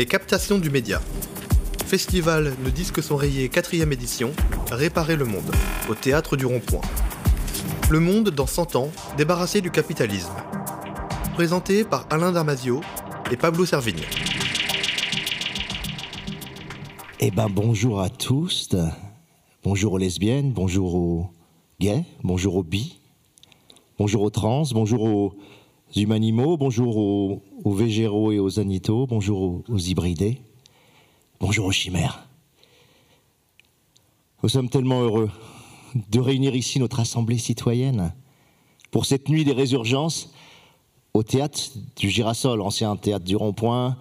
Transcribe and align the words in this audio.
Les 0.00 0.06
captations 0.06 0.56
du 0.56 0.70
média. 0.70 0.98
Festival 1.84 2.54
Ne 2.64 2.70
disques 2.70 3.02
sont 3.02 3.16
rayés 3.16 3.48
4ème 3.48 3.92
édition, 3.92 4.32
Réparer 4.70 5.14
le 5.14 5.26
monde, 5.26 5.52
au 5.90 5.94
théâtre 5.94 6.38
du 6.38 6.46
Rond-Point. 6.46 6.80
Le 7.90 8.00
monde 8.00 8.30
dans 8.30 8.46
100 8.46 8.76
ans, 8.76 8.88
débarrassé 9.18 9.60
du 9.60 9.70
capitalisme. 9.70 10.32
Présenté 11.34 11.84
par 11.84 12.06
Alain 12.08 12.32
Damasio 12.32 12.80
et 13.30 13.36
Pablo 13.36 13.66
Servigne. 13.66 14.00
Eh 17.18 17.30
ben 17.30 17.48
bonjour 17.50 18.00
à 18.00 18.08
tous, 18.08 18.70
bonjour 19.62 19.92
aux 19.92 19.98
lesbiennes, 19.98 20.50
bonjour 20.50 20.94
aux 20.94 21.30
gays, 21.78 22.06
bonjour 22.24 22.56
aux 22.56 22.64
bi, 22.64 22.98
bonjour 23.98 24.22
aux 24.22 24.30
trans, 24.30 24.62
bonjour 24.72 25.02
aux 25.02 25.34
humanimaux, 25.96 26.56
bonjour 26.56 26.96
aux, 26.96 27.42
aux 27.64 27.72
végéraux 27.72 28.32
et 28.32 28.38
aux 28.38 28.60
anitos, 28.60 29.06
bonjour 29.06 29.42
aux, 29.42 29.64
aux 29.68 29.78
hybridés, 29.78 30.40
bonjour 31.40 31.66
aux 31.66 31.72
chimères. 31.72 32.26
Nous 34.42 34.48
sommes 34.48 34.68
tellement 34.68 35.02
heureux 35.02 35.30
de 36.10 36.20
réunir 36.20 36.54
ici 36.54 36.78
notre 36.78 37.00
assemblée 37.00 37.38
citoyenne 37.38 38.14
pour 38.90 39.06
cette 39.06 39.28
nuit 39.28 39.44
des 39.44 39.52
résurgences 39.52 40.32
au 41.12 41.22
théâtre 41.22 41.60
du 41.96 42.08
Girasol, 42.08 42.60
ancien 42.60 42.96
théâtre 42.96 43.24
du 43.24 43.36
Rond-Point, 43.36 43.96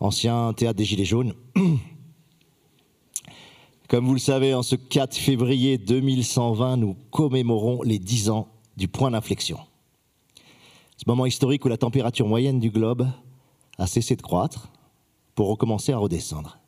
ancien 0.00 0.52
théâtre 0.52 0.76
des 0.76 0.84
Gilets 0.84 1.04
jaunes. 1.04 1.34
Comme 3.88 4.06
vous 4.06 4.14
le 4.14 4.20
savez, 4.20 4.54
en 4.54 4.62
ce 4.62 4.76
4 4.76 5.16
février 5.16 5.78
2120, 5.78 6.76
nous 6.78 6.96
commémorons 7.10 7.82
les 7.82 7.98
10 7.98 8.30
ans 8.30 8.48
du 8.76 8.88
point 8.88 9.10
d'inflexion. 9.10 9.58
Ce 11.02 11.10
moment 11.10 11.26
historique 11.26 11.64
où 11.64 11.68
la 11.68 11.76
température 11.76 12.28
moyenne 12.28 12.60
du 12.60 12.70
globe 12.70 13.08
a 13.76 13.88
cessé 13.88 14.14
de 14.14 14.22
croître 14.22 14.68
pour 15.34 15.48
recommencer 15.48 15.90
à 15.90 15.98
redescendre, 15.98 16.60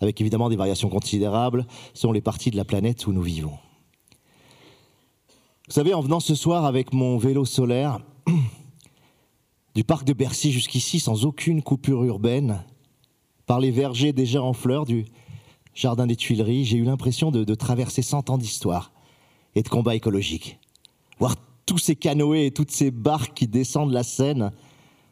avec 0.00 0.20
évidemment 0.20 0.50
des 0.50 0.56
variations 0.56 0.90
considérables 0.90 1.66
selon 1.94 2.12
les 2.12 2.20
parties 2.20 2.50
de 2.50 2.58
la 2.58 2.66
planète 2.66 3.06
où 3.06 3.12
nous 3.14 3.22
vivons. 3.22 3.56
Vous 5.66 5.72
savez, 5.72 5.94
en 5.94 6.02
venant 6.02 6.20
ce 6.20 6.34
soir 6.34 6.66
avec 6.66 6.92
mon 6.92 7.16
vélo 7.16 7.46
solaire 7.46 8.00
du 9.74 9.82
parc 9.82 10.04
de 10.04 10.12
Bercy 10.12 10.52
jusqu'ici 10.52 11.00
sans 11.00 11.24
aucune 11.24 11.62
coupure 11.62 12.04
urbaine, 12.04 12.62
par 13.46 13.60
les 13.60 13.70
vergers 13.70 14.12
déjà 14.12 14.42
en 14.42 14.52
fleurs 14.52 14.84
du 14.84 15.06
jardin 15.72 16.06
des 16.06 16.16
Tuileries, 16.16 16.66
j'ai 16.66 16.76
eu 16.76 16.84
l'impression 16.84 17.30
de, 17.30 17.54
traverser 17.54 18.02
100 18.02 18.28
ans 18.28 18.36
d'histoire 18.36 18.92
et 19.54 19.62
de 19.62 19.68
combat 19.70 19.94
écologique. 19.94 20.58
Tous 21.68 21.76
ces 21.76 21.96
canoës 21.96 22.46
et 22.46 22.50
toutes 22.50 22.70
ces 22.70 22.90
barques 22.90 23.34
qui 23.34 23.46
descendent 23.46 23.92
la 23.92 24.02
Seine 24.02 24.52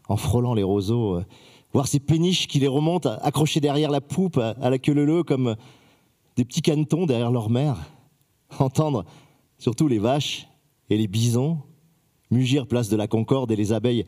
en 0.09 0.17
frôlant 0.17 0.55
les 0.55 0.63
roseaux, 0.63 1.21
voir 1.75 1.87
ces 1.87 2.01
péniches 2.01 2.49
qui 2.49 2.59
les 2.59 2.67
remontent 2.67 3.11
accrochés 3.21 3.61
derrière 3.61 3.91
la 3.91 4.01
poupe 4.01 4.39
à 4.39 4.71
la 4.71 4.79
queue 4.79 4.95
leu 4.95 5.23
comme 5.23 5.55
des 6.37 6.47
petits 6.47 6.63
canetons 6.63 7.05
derrière 7.05 7.31
leur 7.31 7.51
mère, 7.51 7.77
entendre 8.59 9.05
surtout 9.59 9.87
les 9.87 9.99
vaches 9.99 10.49
et 10.89 10.97
les 10.97 11.09
bisons, 11.09 11.59
mugir 12.31 12.67
place 12.67 12.89
de 12.89 12.97
la 12.97 13.07
Concorde 13.07 13.53
et 13.53 13.57
les 13.57 13.75
abeilles 13.75 14.07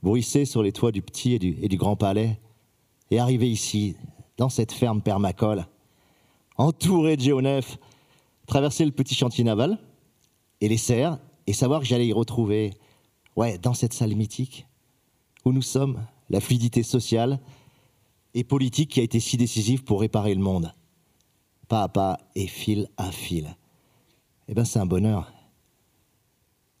bruisser 0.00 0.44
sur 0.44 0.62
les 0.62 0.70
toits 0.70 0.92
du 0.92 1.02
petit 1.02 1.34
et 1.34 1.40
du, 1.40 1.58
et 1.60 1.66
du 1.66 1.76
grand 1.76 1.96
palais, 1.96 2.38
et 3.10 3.18
arriver 3.18 3.50
ici, 3.50 3.96
dans 4.36 4.48
cette 4.48 4.70
ferme 4.70 5.02
permacole, 5.02 5.66
entouré 6.58 7.16
de 7.16 7.22
géonefs, 7.22 7.76
traverser 8.46 8.84
le 8.84 8.92
petit 8.92 9.16
chantier 9.16 9.42
naval 9.42 9.80
et 10.60 10.68
les 10.68 10.76
serres, 10.76 11.18
et 11.48 11.54
savoir 11.54 11.80
que 11.80 11.86
j'allais 11.86 12.06
y 12.06 12.12
retrouver, 12.12 12.74
ouais, 13.34 13.56
dans 13.56 13.72
cette 13.72 13.94
salle 13.94 14.14
mythique, 14.14 14.66
où 15.46 15.52
nous 15.52 15.62
sommes, 15.62 16.04
la 16.28 16.40
fluidité 16.40 16.82
sociale 16.82 17.40
et 18.34 18.44
politique 18.44 18.90
qui 18.90 19.00
a 19.00 19.02
été 19.02 19.18
si 19.18 19.38
décisive 19.38 19.82
pour 19.82 20.02
réparer 20.02 20.34
le 20.34 20.42
monde, 20.42 20.74
pas 21.66 21.84
à 21.84 21.88
pas 21.88 22.18
et 22.34 22.46
fil 22.46 22.88
à 22.98 23.10
fil 23.10 23.56
eh 24.48 24.54
ben 24.54 24.64
c'est 24.64 24.78
un 24.78 24.86
bonheur. 24.86 25.32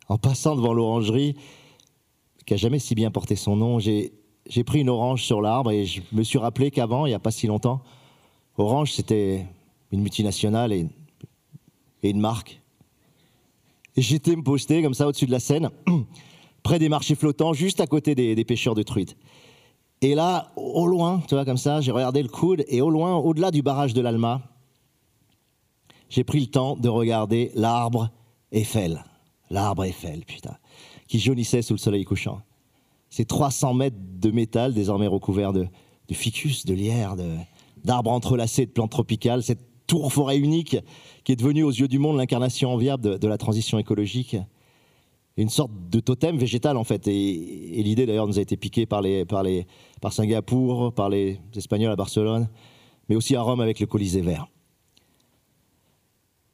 En 0.08 0.18
passant 0.18 0.54
devant 0.54 0.74
l'orangerie, 0.74 1.34
qui 2.46 2.54
a 2.54 2.56
jamais 2.58 2.78
si 2.78 2.94
bien 2.94 3.10
porté 3.10 3.36
son 3.36 3.56
nom, 3.56 3.78
j'ai 3.78 4.12
pris 4.66 4.80
une 4.80 4.90
orange 4.90 5.24
sur 5.24 5.40
l'arbre 5.40 5.70
et 5.70 5.86
je 5.86 6.02
me 6.12 6.22
suis 6.22 6.38
rappelé 6.38 6.70
qu'avant, 6.70 7.06
il 7.06 7.10
n'y 7.10 7.14
a 7.14 7.18
pas 7.18 7.30
si 7.30 7.46
longtemps, 7.46 7.82
Orange, 8.58 8.92
c'était 8.92 9.46
une 9.92 10.00
multinationale 10.00 10.72
et 10.72 10.88
une 12.02 12.20
marque. 12.20 12.60
J'étais 14.00 14.36
me 14.36 14.42
poster 14.42 14.80
comme 14.82 14.94
ça 14.94 15.08
au-dessus 15.08 15.26
de 15.26 15.32
la 15.32 15.40
Seine, 15.40 15.70
près 16.62 16.78
des 16.78 16.88
marchés 16.88 17.16
flottants, 17.16 17.52
juste 17.52 17.80
à 17.80 17.86
côté 17.86 18.14
des, 18.14 18.34
des 18.36 18.44
pêcheurs 18.44 18.74
de 18.76 18.82
truites. 18.82 19.16
Et 20.00 20.14
là, 20.14 20.52
au 20.54 20.86
loin, 20.86 21.20
tu 21.28 21.34
vois, 21.34 21.44
comme 21.44 21.56
ça, 21.56 21.80
j'ai 21.80 21.90
regardé 21.90 22.22
le 22.22 22.28
coude, 22.28 22.64
et 22.68 22.80
au 22.80 22.90
loin, 22.90 23.16
au-delà 23.16 23.50
du 23.50 23.62
barrage 23.62 23.94
de 23.94 24.00
l'Alma, 24.00 24.42
j'ai 26.08 26.22
pris 26.22 26.38
le 26.38 26.46
temps 26.46 26.76
de 26.76 26.88
regarder 26.88 27.50
l'arbre 27.54 28.10
Eiffel. 28.52 29.04
L'arbre 29.50 29.84
Eiffel, 29.84 30.24
putain, 30.24 30.56
qui 31.08 31.18
jaunissait 31.18 31.62
sous 31.62 31.74
le 31.74 31.78
soleil 31.78 32.04
couchant. 32.04 32.40
Ces 33.10 33.24
300 33.24 33.74
mètres 33.74 33.96
de 33.98 34.30
métal 34.30 34.74
désormais 34.74 35.08
recouverts 35.08 35.52
de, 35.52 35.66
de 36.08 36.14
ficus, 36.14 36.66
de 36.66 36.74
lierre, 36.74 37.16
d'arbres 37.84 38.12
entrelacés 38.12 38.66
de 38.66 38.70
plantes 38.70 38.90
tropicales, 38.90 39.42
cette 39.42 39.67
tour 39.88 40.12
forêt 40.12 40.38
unique 40.38 40.76
qui 41.24 41.32
est 41.32 41.36
devenue 41.36 41.64
aux 41.64 41.72
yeux 41.72 41.88
du 41.88 41.98
monde 41.98 42.16
l'incarnation 42.16 42.72
enviable 42.72 43.02
de, 43.02 43.16
de, 43.16 43.26
la 43.26 43.38
transition 43.38 43.78
écologique. 43.78 44.36
Une 45.36 45.48
sorte 45.48 45.72
de 45.90 45.98
totem 45.98 46.36
végétal 46.36 46.76
en 46.76 46.84
fait. 46.84 47.08
Et, 47.08 47.82
l'idée 47.82 48.06
d'ailleurs 48.06 48.28
nous 48.28 48.38
a 48.38 48.42
été 48.42 48.56
piquée 48.56 48.86
par, 48.86 49.02
les, 49.02 49.24
par, 49.24 49.42
les, 49.42 49.66
par 50.00 50.12
Singapour, 50.12 50.92
par 50.92 51.08
les 51.08 51.40
Espagnols 51.56 51.90
à 51.90 51.96
Barcelone, 51.96 52.48
mais 53.08 53.16
aussi 53.16 53.34
à 53.34 53.42
Rome 53.42 53.60
avec 53.60 53.80
le 53.80 53.86
Colisée 53.86 54.20
vert. 54.20 54.46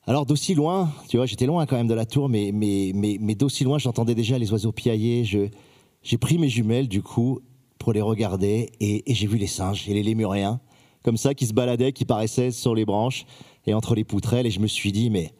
Alors 0.07 0.27
d'aussi 0.27 0.55
loin, 0.55 0.93
tu 1.09 1.17
vois, 1.17 1.27
j'étais 1.27 1.47
loin 1.47 1.67
quand 1.67 1.77
même 1.77 1.89
de 1.89 1.95
la 1.95 2.07
tour, 2.07 2.29
mais, 2.29 2.51
mais, 2.53 2.93
mais, 2.95 3.17
mais 3.21 3.35
d'aussi 3.35 3.65
loin, 3.65 3.79
j'entendais 3.79 4.15
déjà 4.15 4.39
les 4.39 4.53
oiseaux 4.53 4.73
piailler. 4.73 5.25
J'ai 5.25 6.19
pris 6.19 6.37
mes 6.37 6.51
jumelles, 6.51 6.89
du 6.89 7.03
coup, 7.03 7.41
pour 7.79 7.95
les 7.95 8.03
regarder, 8.03 8.71
et 8.81 9.03
j'ai 9.07 9.27
vu 9.27 9.39
les 9.39 9.47
singes 9.47 9.89
et 9.89 9.95
les 9.95 10.03
lémuriens, 10.03 10.61
comme 11.05 11.17
ça, 11.17 11.35
qui 11.35 11.47
se 11.47 11.53
baladaient, 11.53 11.93
qui 11.93 12.05
paraissaient 12.05 12.51
sur 12.51 12.75
les 12.75 12.85
branches 12.85 13.27
et 13.67 13.75
entre 13.75 13.95
les 13.95 14.03
poutrelles, 14.03 14.47
et 14.47 14.51
je 14.51 14.59
me 14.59 14.67
suis 14.67 14.91
dit, 14.91 15.11
mais 15.11 15.33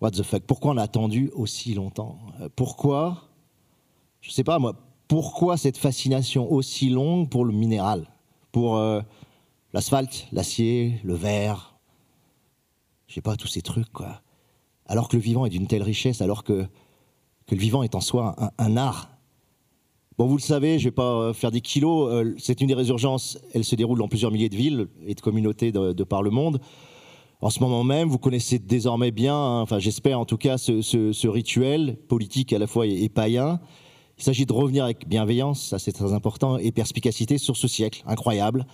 what 0.00 0.12
the 0.12 0.22
fuck, 0.22 0.44
pourquoi 0.44 0.72
on 0.72 0.76
a 0.76 0.82
attendu 0.82 1.30
aussi 1.34 1.74
longtemps? 1.74 2.18
Pourquoi, 2.54 3.24
je 4.20 4.30
sais 4.30 4.44
pas 4.44 4.60
moi, 4.60 4.76
pourquoi 5.08 5.56
cette 5.56 5.78
fascination 5.78 6.52
aussi 6.52 6.90
longue 6.90 7.28
pour 7.28 7.44
le 7.44 7.52
minéral? 7.52 8.06
Pour 8.52 8.76
euh, 8.76 9.02
l'asphalte, 9.72 10.28
l'acier, 10.30 11.00
le 11.02 11.14
verre 11.14 11.74
je 13.14 13.14
sais 13.14 13.22
pas, 13.22 13.36
tous 13.36 13.46
ces 13.46 13.62
trucs, 13.62 13.92
quoi. 13.92 14.22
Alors 14.86 15.08
que 15.08 15.16
le 15.16 15.22
vivant 15.22 15.46
est 15.46 15.50
d'une 15.50 15.68
telle 15.68 15.84
richesse, 15.84 16.20
alors 16.20 16.42
que, 16.42 16.66
que 17.46 17.54
le 17.54 17.60
vivant 17.60 17.84
est 17.84 17.94
en 17.94 18.00
soi 18.00 18.34
un 18.58 18.76
art. 18.76 19.13
Bon, 20.16 20.26
vous 20.26 20.36
le 20.36 20.42
savez, 20.42 20.78
je 20.78 20.84
vais 20.84 20.92
pas 20.92 21.32
faire 21.32 21.50
des 21.50 21.60
kilos, 21.60 22.08
euh, 22.12 22.34
c'est 22.38 22.60
une 22.60 22.68
des 22.68 22.74
résurgences, 22.74 23.36
elle 23.52 23.64
se 23.64 23.74
déroule 23.74 23.98
dans 23.98 24.06
plusieurs 24.06 24.30
milliers 24.30 24.48
de 24.48 24.54
villes 24.54 24.86
et 25.04 25.16
de 25.16 25.20
communautés 25.20 25.72
de, 25.72 25.92
de 25.92 26.04
par 26.04 26.22
le 26.22 26.30
monde. 26.30 26.60
En 27.40 27.50
ce 27.50 27.58
moment 27.58 27.82
même, 27.82 28.08
vous 28.08 28.18
connaissez 28.18 28.60
désormais 28.60 29.10
bien, 29.10 29.34
hein, 29.34 29.60
enfin 29.60 29.80
j'espère 29.80 30.20
en 30.20 30.24
tout 30.24 30.36
cas, 30.36 30.56
ce, 30.56 31.26
rituel 31.26 31.96
politique 32.06 32.52
à 32.52 32.60
la 32.60 32.68
fois 32.68 32.86
et, 32.86 33.02
et 33.02 33.08
païen. 33.08 33.58
Il 34.16 34.22
s'agit 34.22 34.46
de 34.46 34.52
revenir 34.52 34.84
avec 34.84 35.08
bienveillance, 35.08 35.70
ça 35.70 35.80
c'est 35.80 35.90
très 35.90 36.12
important, 36.12 36.58
et 36.58 36.70
perspicacité 36.70 37.36
sur 37.36 37.56
ce 37.56 37.66
siècle 37.66 38.04
incroyable, 38.06 38.66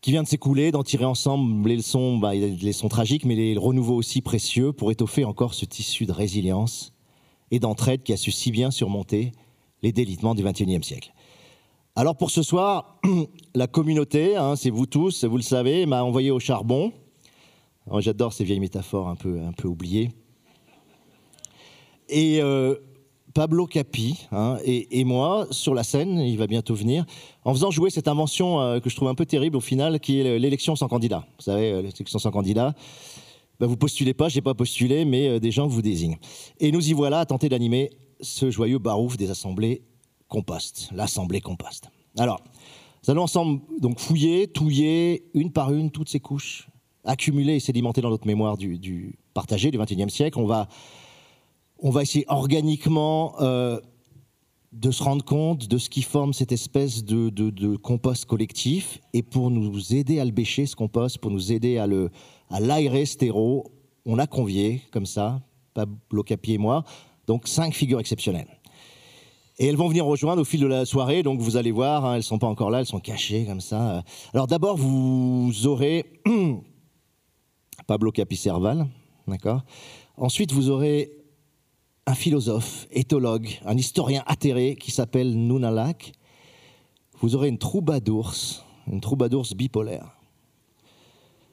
qui 0.00 0.10
vient 0.10 0.24
de 0.24 0.28
s'écouler, 0.28 0.72
d'en 0.72 0.82
tirer 0.82 1.04
ensemble 1.04 1.68
les 1.68 1.76
leçons, 1.76 2.18
bah, 2.18 2.34
les 2.34 2.56
leçons 2.56 2.88
tragiques, 2.88 3.24
mais 3.24 3.36
les 3.36 3.56
renouveaux 3.56 3.94
aussi 3.94 4.20
précieux 4.20 4.72
pour 4.72 4.90
étoffer 4.90 5.24
encore 5.24 5.54
ce 5.54 5.64
tissu 5.64 6.06
de 6.06 6.12
résilience 6.12 6.92
et 7.52 7.60
d'entraide 7.60 8.02
qui 8.02 8.12
a 8.12 8.16
su 8.16 8.32
si 8.32 8.50
bien 8.50 8.72
surmonter 8.72 9.30
les 9.82 9.92
délitements 9.92 10.34
du 10.34 10.42
XXIe 10.42 10.82
siècle. 10.82 11.12
Alors 11.96 12.16
pour 12.16 12.30
ce 12.30 12.42
soir, 12.42 13.00
la 13.54 13.66
communauté, 13.66 14.36
hein, 14.36 14.54
c'est 14.56 14.70
vous 14.70 14.86
tous, 14.86 15.24
vous 15.24 15.36
le 15.36 15.42
savez, 15.42 15.84
m'a 15.84 16.04
envoyé 16.04 16.30
au 16.30 16.38
charbon. 16.38 16.92
J'adore 17.98 18.32
ces 18.32 18.44
vieilles 18.44 18.60
métaphores 18.60 19.08
un 19.08 19.16
peu, 19.16 19.40
un 19.40 19.52
peu 19.52 19.66
oubliées. 19.66 20.10
Et 22.08 22.40
euh, 22.40 22.76
Pablo 23.34 23.66
Capi 23.66 24.26
hein, 24.32 24.58
et, 24.64 25.04
moi 25.04 25.46
sur 25.50 25.74
la 25.74 25.82
scène, 25.82 26.18
il 26.20 26.36
va 26.38 26.46
bientôt 26.46 26.74
venir, 26.74 27.04
en 27.44 27.52
faisant 27.52 27.70
jouer 27.70 27.90
cette 27.90 28.08
invention 28.08 28.60
euh, 28.60 28.80
que 28.80 28.88
je 28.90 28.96
trouve 28.96 29.08
un 29.08 29.14
peu 29.14 29.26
terrible 29.26 29.56
au 29.56 29.60
final, 29.60 30.00
qui 30.00 30.20
est 30.20 30.38
l'élection 30.38 30.76
sans 30.76 30.88
candidat. 30.88 31.26
Vous 31.38 31.44
savez, 31.44 31.72
euh, 31.72 31.82
l'élection 31.82 32.18
sans 32.18 32.30
candidat. 32.30 32.74
Ben, 33.60 33.66
vous 33.66 33.76
postulez 33.76 34.14
pas, 34.14 34.28
j'ai 34.28 34.40
pas 34.40 34.54
postulé, 34.54 35.04
mais 35.04 35.40
des 35.40 35.50
gens 35.50 35.66
vous 35.66 35.82
désignent. 35.82 36.18
Et 36.60 36.70
nous 36.70 36.88
y 36.88 36.92
voilà 36.92 37.20
à 37.20 37.26
tenter 37.26 37.48
d'animer 37.48 37.90
ce 38.20 38.50
joyeux 38.50 38.78
barouf 38.78 39.16
des 39.16 39.30
assemblées 39.30 39.82
compost, 40.28 40.90
l'assemblée 40.92 41.40
compost. 41.40 41.90
Alors, 42.18 42.40
nous 43.04 43.10
allons 43.10 43.22
ensemble 43.22 43.60
donc 43.80 43.98
fouiller, 43.98 44.48
touiller 44.48 45.24
une 45.34 45.52
par 45.52 45.72
une 45.72 45.90
toutes 45.90 46.08
ces 46.08 46.20
couches, 46.20 46.68
accumuler 47.04 47.56
et 47.56 47.60
sédimenter 47.60 48.00
dans 48.00 48.10
notre 48.10 48.26
mémoire 48.26 48.56
du, 48.56 48.78
du 48.78 49.18
partagé 49.34 49.70
du 49.70 49.78
XXIe 49.78 50.10
siècle. 50.10 50.38
On 50.38 50.46
va 50.46 50.68
on 51.80 51.90
va 51.90 52.02
essayer 52.02 52.24
organiquement, 52.28 53.40
euh, 53.40 53.78
de 54.72 54.90
se 54.90 55.02
rendre 55.02 55.24
compte 55.24 55.66
de 55.66 55.78
ce 55.78 55.88
qui 55.88 56.02
forme 56.02 56.32
cette 56.32 56.52
espèce 56.52 57.04
de, 57.04 57.76
compost 57.76 58.26
collectif 58.26 59.00
et 59.12 59.22
pour 59.22 59.50
nous 59.50 59.94
aider 59.94 60.20
à 60.20 60.24
le 60.24 60.30
bêcher, 60.30 60.66
ce 60.66 60.76
compost, 60.76 61.18
pour 61.18 61.30
nous 61.30 61.52
aider 61.52 61.78
à 61.78 61.86
le 61.86 62.10
à 62.50 62.60
l'aérer, 62.60 63.04
stéro, 63.04 63.72
on 64.06 64.18
a 64.18 64.26
convié, 64.26 64.82
comme 64.90 65.04
ça, 65.04 65.42
Pablo 65.74 66.22
Capi 66.22 66.54
et 66.54 66.58
moi, 66.58 66.84
donc 67.28 67.46
cinq 67.46 67.74
figures 67.74 68.00
exceptionnelles. 68.00 68.48
Et 69.58 69.66
elles 69.66 69.76
vont 69.76 69.88
venir 69.88 70.06
rejoindre 70.06 70.40
au 70.40 70.44
fil 70.44 70.60
de 70.60 70.66
la 70.66 70.86
soirée, 70.86 71.22
donc 71.22 71.40
vous 71.40 71.56
allez 71.56 71.72
voir, 71.72 72.04
hein, 72.04 72.12
elles 72.12 72.18
ne 72.18 72.22
sont 72.22 72.38
pas 72.38 72.46
encore 72.46 72.70
là, 72.70 72.80
elles 72.80 72.86
sont 72.86 73.00
cachées 73.00 73.44
comme 73.44 73.60
ça. 73.60 74.02
Alors 74.32 74.46
d'abord, 74.46 74.76
vous 74.76 75.66
aurez 75.66 76.20
Pablo 77.86 78.10
Capi 78.10 78.36
Serval, 78.36 78.86
d'accord? 79.26 79.62
Ensuite, 80.16 80.52
vous 80.52 80.70
aurez 80.70 81.10
un 82.06 82.14
philosophe, 82.14 82.86
éthologue, 82.90 83.48
un 83.66 83.76
historien 83.76 84.22
atterré 84.26 84.76
qui 84.76 84.90
s'appelle 84.90 85.36
Nunalak. 85.36 86.12
Vous 87.20 87.34
aurez 87.34 87.48
une 87.48 87.58
troubadours, 87.58 88.32
une 88.90 89.00
troubadours 89.00 89.48
bipolaire, 89.54 90.16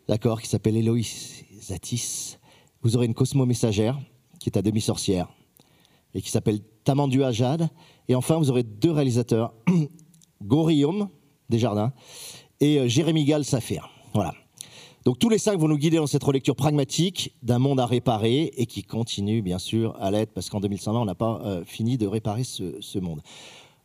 d'accord, 0.07 0.41
qui 0.41 0.47
s'appelle 0.47 0.77
Héloïse 0.77 1.43
Zatis. 1.59 2.37
Vous 2.81 2.95
aurez 2.95 3.07
une 3.07 3.15
cosmo-messagère 3.15 3.99
qui 4.39 4.49
est 4.49 4.57
à 4.57 4.61
demi-sorcière 4.61 5.27
et 6.15 6.21
qui 6.21 6.31
s'appelle 6.31 6.59
Tamandu 6.83 7.23
Ajad. 7.23 7.69
Et 8.07 8.15
enfin, 8.15 8.37
vous 8.37 8.49
aurez 8.49 8.63
deux 8.63 8.91
réalisateurs, 8.91 9.53
Gorium 10.41 11.09
Desjardins 11.49 11.93
et 12.59 12.79
euh, 12.79 12.87
Jérémy 12.87 13.25
Gall 13.25 13.45
Saphir. 13.45 13.89
Voilà. 14.13 14.33
Donc 15.05 15.19
tous 15.19 15.29
les 15.29 15.37
cinq 15.37 15.59
vont 15.59 15.67
nous 15.67 15.77
guider 15.77 15.97
dans 15.97 16.07
cette 16.07 16.23
relecture 16.23 16.55
pragmatique 16.55 17.35
d'un 17.43 17.59
monde 17.59 17.79
à 17.79 17.85
réparer 17.85 18.51
et 18.57 18.65
qui 18.65 18.81
continue 18.81 19.43
bien 19.43 19.59
sûr 19.59 19.95
à 19.99 20.09
l'être 20.09 20.33
parce 20.33 20.49
qu'en 20.49 20.59
2120 20.59 20.99
on 20.99 21.05
n'a 21.05 21.13
pas 21.13 21.41
euh, 21.45 21.63
fini 21.63 21.99
de 21.99 22.07
réparer 22.07 22.43
ce, 22.43 22.97
monde. 22.97 23.21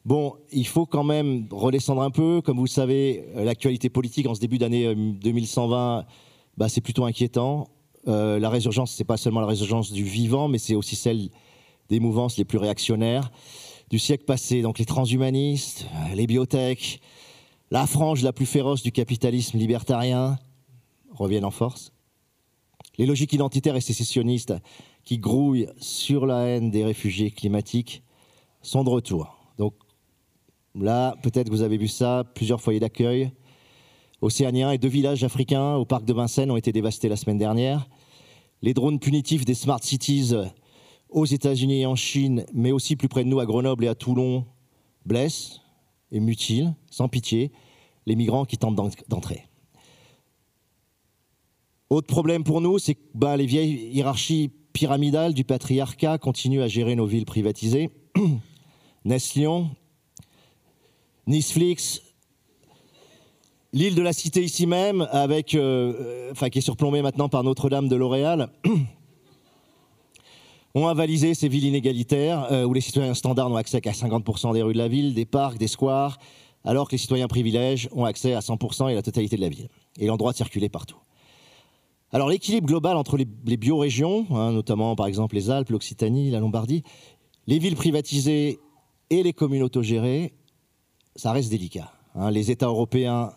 Bon, 0.06 0.36
il 0.50 0.66
faut 0.66 0.86
quand 0.86 1.04
même 1.04 1.46
redescendre 1.50 2.00
un 2.00 2.10
peu. 2.10 2.40
Comme 2.40 2.56
vous 2.56 2.64
le 2.64 2.70
savez, 2.70 3.26
euh, 3.36 3.44
l'actualité 3.44 3.90
politique 3.90 4.26
en 4.28 4.34
ce 4.34 4.40
début 4.40 4.56
d'année 4.56 4.94
2120, 4.94 5.98
euh, 5.98 6.02
bah, 6.56 6.70
c'est 6.70 6.80
plutôt 6.80 7.04
inquiétant. 7.04 7.68
la 8.06 8.48
résurgence, 8.48 8.92
c'est 8.92 9.04
pas 9.04 9.18
seulement 9.18 9.40
la 9.40 9.46
résurgence 9.46 9.92
du 9.92 10.04
vivant, 10.04 10.48
mais 10.48 10.56
c'est 10.56 10.74
aussi 10.74 10.96
celle 10.96 11.28
des 11.90 12.00
mouvances 12.00 12.38
les 12.38 12.44
plus 12.44 12.58
réactionnaires 12.58 13.30
du 13.90 13.98
siècle 13.98 14.24
passé. 14.24 14.62
Donc 14.62 14.78
les 14.78 14.84
transhumanistes, 14.84 15.86
les 16.14 16.26
biotech, 16.26 17.00
la 17.70 17.86
frange 17.86 18.22
la 18.22 18.32
plus 18.32 18.46
féroce 18.46 18.82
du 18.82 18.92
capitalisme 18.92 19.58
libertarien, 19.58 20.38
reviennent 21.12 21.44
en 21.44 21.50
force. 21.50 21.92
Les 22.96 23.06
logiques 23.06 23.32
identitaires 23.32 23.76
et 23.76 23.80
sécessionnistes 23.80 24.54
qui 25.04 25.18
grouillent 25.18 25.68
sur 25.78 26.26
la 26.26 26.46
haine 26.46 26.70
des 26.70 26.84
réfugiés 26.84 27.30
climatiques 27.30 28.02
sont 28.62 28.84
de 28.84 28.90
retour. 28.90 29.36
Donc 29.58 29.74
là, 30.74 31.16
peut-être 31.22 31.48
vous 31.48 31.62
avez 31.62 31.76
vu 31.76 31.88
ça, 31.88 32.24
plusieurs 32.34 32.60
foyers 32.60 32.80
d'accueil 32.80 33.32
océaniens 34.22 34.70
et 34.70 34.78
deux 34.78 34.88
villages 34.88 35.24
africains 35.24 35.76
au 35.76 35.84
parc 35.84 36.04
de 36.04 36.12
Vincennes 36.12 36.50
ont 36.50 36.56
été 36.56 36.72
dévastés 36.72 37.08
la 37.08 37.16
semaine 37.16 37.38
dernière. 37.38 37.88
Les 38.62 38.74
drones 38.74 38.98
punitifs 38.98 39.44
des 39.44 39.54
smart 39.54 39.82
cities 39.82 40.34
aux 41.10 41.26
États-Unis 41.26 41.82
et 41.82 41.86
en 41.86 41.96
Chine, 41.96 42.44
mais 42.52 42.72
aussi 42.72 42.96
plus 42.96 43.08
près 43.08 43.24
de 43.24 43.28
nous 43.28 43.40
à 43.40 43.46
Grenoble 43.46 43.84
et 43.84 43.88
à 43.88 43.94
Toulon, 43.94 44.44
blessent 45.06 45.60
et 46.12 46.20
mutilent, 46.20 46.74
sans 46.90 47.08
pitié, 47.08 47.52
les 48.06 48.16
migrants 48.16 48.44
qui 48.44 48.58
tentent 48.58 48.76
d'entrer. 49.08 49.44
Autre 51.90 52.06
problème 52.06 52.44
pour 52.44 52.60
nous, 52.60 52.78
c'est 52.78 52.94
que 52.94 53.00
bah, 53.14 53.36
les 53.36 53.46
vieilles 53.46 53.90
hiérarchies 53.92 54.52
pyramidales 54.72 55.34
du 55.34 55.44
patriarcat 55.44 56.18
continuent 56.18 56.62
à 56.62 56.68
gérer 56.68 56.94
nos 56.94 57.06
villes 57.06 57.26
privatisées. 57.26 57.90
Neslion, 59.04 59.70
Nisflix, 61.26 62.02
l'île 63.72 63.94
de 63.94 64.02
la 64.02 64.12
Cité 64.12 64.42
ici 64.42 64.66
même, 64.66 65.08
avec, 65.10 65.54
euh, 65.54 66.30
enfin, 66.30 66.48
qui 66.48 66.58
est 66.58 66.62
surplombée 66.62 67.02
maintenant 67.02 67.28
par 67.28 67.42
Notre-Dame 67.42 67.88
de 67.88 67.96
L'Oréal, 67.96 68.50
ont 70.74 70.86
avalisé 70.86 71.34
ces 71.34 71.48
villes 71.48 71.64
inégalitaires 71.66 72.50
euh, 72.52 72.64
où 72.64 72.72
les 72.72 72.80
citoyens 72.80 73.14
standards 73.14 73.50
n'ont 73.50 73.56
accès 73.56 73.80
qu'à 73.80 73.92
50% 73.92 74.52
des 74.52 74.62
rues 74.62 74.72
de 74.72 74.78
la 74.78 74.88
ville, 74.88 75.14
des 75.14 75.24
parcs, 75.24 75.58
des 75.58 75.68
squares, 75.68 76.18
alors 76.64 76.88
que 76.88 76.92
les 76.92 76.98
citoyens 76.98 77.28
privilèges 77.28 77.88
ont 77.92 78.04
accès 78.04 78.34
à 78.34 78.40
100% 78.40 78.90
et 78.90 78.94
la 78.94 79.02
totalité 79.02 79.36
de 79.36 79.40
la 79.40 79.48
ville, 79.48 79.68
et 79.98 80.06
l'ont 80.06 80.16
droit 80.16 80.32
de 80.32 80.36
circuler 80.36 80.68
partout. 80.68 80.98
Alors 82.12 82.28
l'équilibre 82.28 82.66
global 82.66 82.96
entre 82.96 83.16
les, 83.16 83.56
biorégions, 83.56 84.26
hein, 84.30 84.52
notamment 84.52 84.96
par 84.96 85.06
exemple 85.06 85.36
les 85.36 85.50
Alpes, 85.50 85.70
l'Occitanie, 85.70 86.30
la 86.30 86.40
Lombardie, 86.40 86.82
les 87.46 87.58
villes 87.58 87.76
privatisées 87.76 88.58
et 89.10 89.22
les 89.22 89.32
communes 89.32 89.62
autogérées, 89.62 90.32
ça 91.16 91.32
reste 91.32 91.50
délicat. 91.50 91.92
Hein. 92.14 92.30
Les 92.30 92.50
États 92.50 92.66
européens 92.66 93.32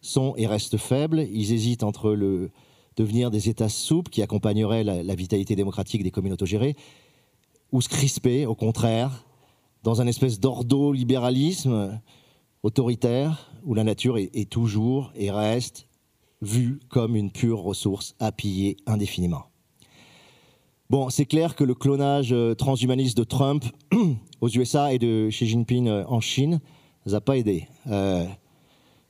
sont 0.00 0.34
et 0.36 0.46
restent 0.46 0.76
faibles. 0.76 1.26
Ils 1.32 1.52
hésitent 1.52 1.82
entre 1.82 2.12
le 2.12 2.50
devenir 2.96 3.30
des 3.30 3.48
États 3.48 3.68
souples 3.68 4.10
qui 4.10 4.22
accompagneraient 4.22 4.84
la, 4.84 5.14
vitalité 5.14 5.56
démocratique 5.56 6.02
des 6.02 6.10
communes 6.10 6.32
autogérées, 6.32 6.76
ou 7.72 7.80
se 7.80 7.88
crisper, 7.88 8.46
au 8.46 8.54
contraire, 8.54 9.24
dans 9.82 10.00
un 10.00 10.06
espèce 10.06 10.40
d'ordo-libéralisme 10.40 12.00
autoritaire 12.62 13.50
où 13.64 13.74
la 13.74 13.84
nature 13.84 14.18
est 14.18 14.50
toujours 14.50 15.12
et 15.14 15.30
reste 15.30 15.86
vu 16.42 16.78
comme 16.88 17.16
une 17.16 17.30
pure 17.30 17.60
ressource 17.60 18.14
à 18.20 18.32
piller 18.32 18.76
indéfiniment. 18.86 19.46
Bon, 20.90 21.08
c'est 21.08 21.24
clair 21.24 21.56
que 21.56 21.64
le 21.64 21.74
clonage 21.74 22.32
euh, 22.32 22.54
transhumaniste 22.54 23.16
de 23.16 23.24
Trump 23.24 23.64
aux 24.40 24.48
USA 24.48 24.92
et 24.92 24.98
de 24.98 25.28
Xi 25.30 25.46
Jinping 25.46 25.88
euh, 25.88 26.04
en 26.06 26.20
Chine 26.20 26.60
ne 27.06 27.10
nous 27.10 27.14
a 27.14 27.20
pas 27.20 27.38
aidé. 27.38 27.66
Euh, 27.86 28.26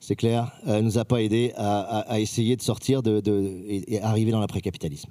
c'est 0.04 0.16
clair, 0.16 0.52
ne 0.66 0.80
nous 0.80 0.98
a 0.98 1.04
pas 1.04 1.22
aidé 1.22 1.52
à, 1.56 2.20
essayer 2.20 2.56
de 2.56 2.62
sortir 2.62 3.00
et, 3.06 4.00
arriver 4.02 4.30
dans 4.30 4.40
l'après-capitalisme. 4.40 5.10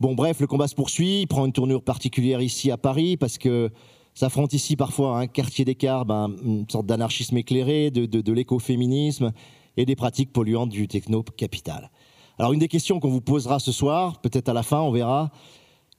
Bon, 0.00 0.14
bref, 0.14 0.40
le 0.40 0.46
combat 0.46 0.68
se 0.68 0.74
poursuit, 0.74 1.22
il 1.22 1.26
prend 1.26 1.44
une 1.44 1.52
tournure 1.52 1.82
particulière 1.82 2.40
ici 2.40 2.70
à 2.70 2.78
Paris 2.78 3.16
parce 3.16 3.38
que 3.38 3.70
s'affronte 4.14 4.52
ici 4.52 4.74
parfois 4.74 5.18
un 5.18 5.26
quartier 5.26 5.64
d'écart, 5.64 6.06
une 6.10 6.66
sorte 6.68 6.86
d'anarchisme 6.86 7.36
éclairé, 7.36 7.90
de, 7.90 8.06
de 8.06 8.32
l'écoféminisme 8.32 9.32
et 9.76 9.84
des 9.84 9.96
pratiques 9.96 10.32
polluantes 10.32 10.70
du 10.70 10.88
techno-capital. 10.88 11.90
Alors 12.38 12.52
une 12.52 12.60
des 12.60 12.68
questions 12.68 13.00
qu'on 13.00 13.10
vous 13.10 13.20
posera 13.20 13.58
ce 13.58 13.70
soir, 13.70 14.20
peut-être 14.22 14.48
à 14.48 14.54
la 14.54 14.62
fin, 14.62 14.80
on 14.80 14.90
verra, 14.90 15.30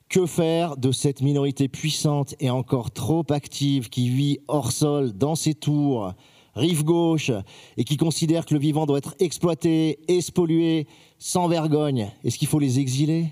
que 0.10 0.26
faire 0.26 0.76
de 0.76 0.92
cette 0.92 1.22
minorité 1.22 1.68
puissante 1.68 2.36
et 2.40 2.50
encore 2.50 2.92
trop 2.92 3.26
active 3.30 3.90
qui 3.90 4.10
vit 4.10 4.40
hors 4.48 4.72
sol, 4.72 5.14
dans 5.14 5.36
ses 5.36 5.54
tours, 5.54 6.14
rive 6.56 6.84
gauche, 6.84 7.32
et 7.78 7.84
qui 7.84 7.98
considère 7.98 8.46
que 8.46 8.54
le 8.54 8.60
vivant 8.60 8.86
doit 8.86 8.98
être 8.98 9.16
exploité, 9.20 10.00
espollué, 10.08 10.88
sans 11.20 11.48
vergogne. 11.48 12.12
Est-ce 12.24 12.38
qu'il 12.38 12.48
faut 12.48 12.60
les 12.60 12.80
exiler? 12.80 13.28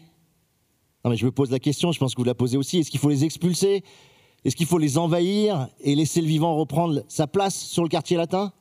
Non 1.04 1.12
mais 1.12 1.18
je 1.18 1.26
me 1.26 1.32
pose 1.32 1.52
la 1.52 1.60
question, 1.60 1.92
je 1.92 2.00
pense 2.00 2.14
que 2.14 2.22
vous 2.22 2.26
la 2.26 2.36
posez 2.36 2.58
aussi, 2.58 2.80
est-ce 2.80 2.92
qu'il 2.92 3.00
faut 3.00 3.10
les 3.10 3.24
expulser? 3.24 3.84
Est-ce 4.44 4.56
qu'il 4.56 4.66
faut 4.66 4.78
les 4.78 4.98
envahir 4.98 5.68
et 5.82 5.96
laisser 5.96 6.22
le 6.22 6.28
vivant 6.28 6.56
reprendre 6.56 7.04
sa 7.08 7.28
place 7.28 7.56
sur 7.56 7.84
le 7.84 7.90
quartier 7.90 8.18
latin? 8.18 8.52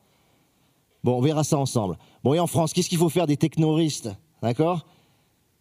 Bon, 1.03 1.17
on 1.17 1.21
verra 1.21 1.43
ça 1.43 1.57
ensemble. 1.57 1.97
Bon, 2.23 2.33
et 2.33 2.39
en 2.39 2.47
France, 2.47 2.73
qu'est-ce 2.73 2.89
qu'il 2.89 2.99
faut 2.99 3.09
faire 3.09 3.25
des 3.25 3.37
technoristes? 3.37 4.09
D'accord? 4.43 4.85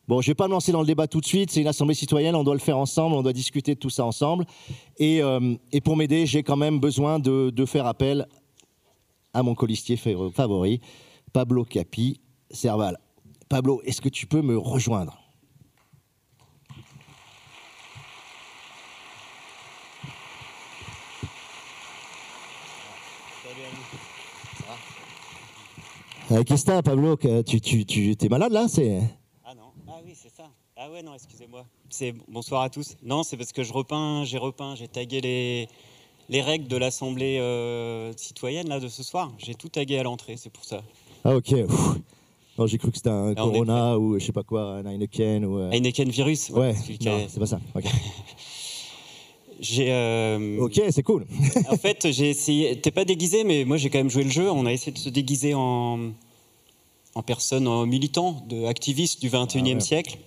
Bon, 0.09 0.21
je 0.21 0.27
ne 0.27 0.31
vais 0.33 0.35
pas 0.35 0.49
me 0.49 0.53
lancer 0.53 0.73
dans 0.73 0.81
le 0.81 0.87
débat 0.87 1.07
tout 1.07 1.21
de 1.21 1.27
suite, 1.27 1.51
c'est 1.51 1.61
une 1.61 1.69
assemblée 1.69 1.95
citoyenne, 1.95 2.35
on 2.35 2.43
doit 2.43 2.55
le 2.55 2.61
faire 2.61 2.77
ensemble, 2.77 3.15
on 3.15 3.23
doit 3.23 3.33
discuter 3.33 3.75
de 3.75 3.79
tout 3.79 3.91
ça 3.91 4.05
ensemble. 4.05 4.45
Et, 4.99 5.23
euh, 5.23 5.55
pour 5.85 5.97
m'aider, 5.97 6.27
j'ai 6.27 6.43
quand 6.43 6.57
même 6.57 6.81
besoin 6.81 7.19
de, 7.19 7.65
faire 7.65 7.87
appel 7.87 8.27
à 9.35 9.43
mon 9.43 9.55
colistier 9.55 9.97
favori, 9.97 10.81
Pablo 11.33 11.65
Capi 11.65 12.21
Serval. 12.51 12.99
Pablo, 13.49 13.81
est-ce 13.85 14.01
que 14.01 14.09
tu 14.09 14.27
peux 14.27 14.43
me 14.43 14.57
rejoindre? 14.57 15.21
Euh, 26.33 26.45
qu'est-ce 26.45 26.65
que 26.65 26.81
Pablo? 26.81 27.17
Tu, 27.17 27.61
tu, 27.61 28.13
es 28.13 28.29
malade 28.29 28.53
là? 28.53 28.67
Ah 29.45 29.55
non, 29.55 29.73
ah 29.89 29.99
oui, 30.05 30.13
c'est 30.15 30.33
ça. 30.33 30.45
Ah 30.77 30.89
ouais, 30.89 31.03
non, 31.03 31.15
excusez-moi. 31.15 31.67
Bonsoir 32.29 32.63
à 32.63 32.71
tous. 32.71 32.97
Non, 33.03 33.25
c'est 33.25 33.37
parce 33.37 33.53
que 33.53 33.65
je 33.65 33.73
repeins, 33.73 34.25
j'ai 34.25 34.39
repeint, 34.39 34.77
j'ai 34.77 34.87
tagué 34.87 35.21
les, 35.21 35.69
les 36.31 36.41
règles 36.41 36.69
de 36.69 36.77
l'assemblée 36.77 37.39
euh, 37.39 38.13
citoyenne 38.17 38.69
là 38.69 38.81
de 38.81 38.89
ce 38.89 39.03
soir. 39.03 39.33
J'ai 39.39 39.55
tout 39.55 39.69
tagué 39.69 39.99
à 39.99 40.05
l'entrée, 40.05 40.37
c'est 40.39 40.53
pour 40.53 40.65
ça. 40.65 40.83
Ah 41.25 41.37
ok. 41.37 41.53
Non, 42.57 42.67
j'ai 42.67 42.79
cru 42.79 42.91
que 42.91 42.97
c'était 42.97 43.11
un 43.11 43.35
Corona 43.35 43.99
ou 43.99 44.19
je 44.19 44.25
sais 44.25 44.33
pas 44.33 44.43
quoi, 44.43 44.77
un 44.77 44.87
Heineken 44.87 45.45
ou. 45.45 45.59
Euh... 45.59 45.71
Heineken 45.71 46.09
virus. 46.09 46.51
Ouais. 46.51 46.75
ouais 47.01 47.27
c'est 47.29 47.41
pas 47.41 47.47
ça. 47.47 47.61
Ok. 47.75 47.85
J'ai. 49.61 49.93
Euh, 49.93 50.59
ok, 50.59 50.81
c'est 50.91 51.03
cool. 51.03 51.27
en 51.69 51.77
fait, 51.77 52.11
j'ai 52.11 52.31
essayé. 52.31 52.81
T'es 52.81 52.91
pas 52.91 53.05
déguisé, 53.05 53.45
mais 53.45 53.67
moi 53.67 53.77
j'ai 53.77 53.91
quand 53.91 53.99
même 53.99 54.09
joué 54.09 54.25
le 54.25 54.31
jeu. 54.31 54.51
On 54.51 54.65
a 54.65 54.73
essayé 54.73 54.91
de 54.91 54.99
se 54.99 55.11
déguiser 55.11 55.53
en, 55.53 56.13
en 57.15 57.23
personne, 57.23 57.69
en 57.69 57.85
militant, 57.85 58.43
de 58.49 58.65
activiste 58.65 59.21
du 59.21 59.29
21e 59.29 59.77
ah 59.77 59.81
siècle. 59.81 60.19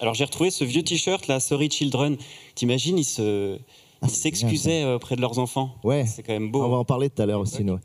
Alors 0.00 0.14
j'ai 0.14 0.24
retrouvé 0.24 0.50
ce 0.50 0.64
vieux 0.64 0.82
t-shirt 0.82 1.26
là, 1.26 1.40
Sorry 1.40 1.70
Children. 1.70 2.16
T'imagines, 2.54 2.96
il 2.96 3.04
se, 3.04 3.58
ils 4.04 4.10
s'excusaient 4.10 4.84
auprès 4.94 5.16
de 5.16 5.20
leurs 5.20 5.38
enfants. 5.38 5.74
Ouais. 5.84 6.04
C'est 6.06 6.22
quand 6.22 6.32
même 6.32 6.50
beau. 6.50 6.62
On 6.62 6.68
va 6.68 6.76
en 6.76 6.84
parler 6.84 7.10
tout 7.10 7.20
à 7.22 7.26
l'heure 7.26 7.40
aussi, 7.40 7.64
nous. 7.64 7.78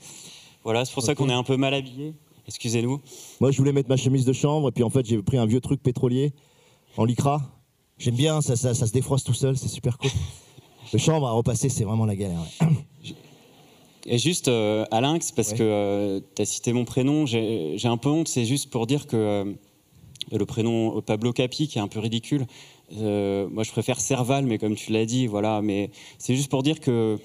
Voilà, 0.63 0.85
c'est 0.85 0.93
pour 0.93 1.03
ça 1.03 1.15
qu'on 1.15 1.29
est 1.29 1.33
un 1.33 1.43
peu 1.43 1.57
mal 1.57 1.73
habillés. 1.73 2.13
Excusez-nous. 2.47 2.99
Moi, 3.39 3.51
je 3.51 3.57
voulais 3.57 3.71
mettre 3.71 3.89
ma 3.89 3.97
chemise 3.97 4.25
de 4.25 4.33
chambre, 4.33 4.69
et 4.69 4.71
puis 4.71 4.83
en 4.83 4.89
fait, 4.89 5.05
j'ai 5.05 5.21
pris 5.21 5.37
un 5.37 5.45
vieux 5.45 5.61
truc 5.61 5.81
pétrolier 5.81 6.33
en 6.97 7.05
lycra. 7.05 7.41
J'aime 7.97 8.15
bien, 8.15 8.41
ça, 8.41 8.55
ça, 8.55 8.73
ça 8.73 8.87
se 8.87 8.91
défroisse 8.91 9.23
tout 9.23 9.33
seul, 9.33 9.57
c'est 9.57 9.67
super 9.67 9.97
cool. 9.97 10.09
Le 10.93 10.97
chambre 10.97 11.27
à 11.27 11.31
repasser, 11.31 11.69
c'est 11.69 11.83
vraiment 11.83 12.05
la 12.05 12.15
galère. 12.15 12.39
ouais. 12.61 12.67
Et 14.05 14.17
juste, 14.17 14.47
euh, 14.47 14.85
à 14.91 15.01
Lynx, 15.01 15.31
parce 15.31 15.51
Ouais. 15.51 15.57
que 15.57 16.23
tu 16.35 16.41
as 16.41 16.45
cité 16.45 16.73
mon 16.73 16.85
prénom, 16.85 17.25
j'ai 17.25 17.73
j'ai 17.77 17.87
un 17.87 17.97
peu 17.97 18.09
honte, 18.09 18.27
c'est 18.27 18.45
juste 18.45 18.69
pour 18.71 18.87
dire 18.87 19.05
que 19.05 19.15
euh, 19.17 19.53
le 20.31 20.45
prénom 20.45 21.01
Pablo 21.01 21.31
Capi, 21.33 21.67
qui 21.67 21.77
est 21.77 21.81
un 21.81 21.87
peu 21.87 21.99
ridicule, 21.99 22.47
euh, 22.97 23.47
moi 23.51 23.63
je 23.63 23.71
préfère 23.71 23.99
Serval, 23.99 24.45
mais 24.45 24.57
comme 24.57 24.75
tu 24.75 24.91
l'as 24.91 25.05
dit, 25.05 25.27
voilà, 25.27 25.61
mais 25.61 25.89
c'est 26.17 26.35
juste 26.35 26.49
pour 26.49 26.63
dire 26.63 26.79
que 26.79 27.17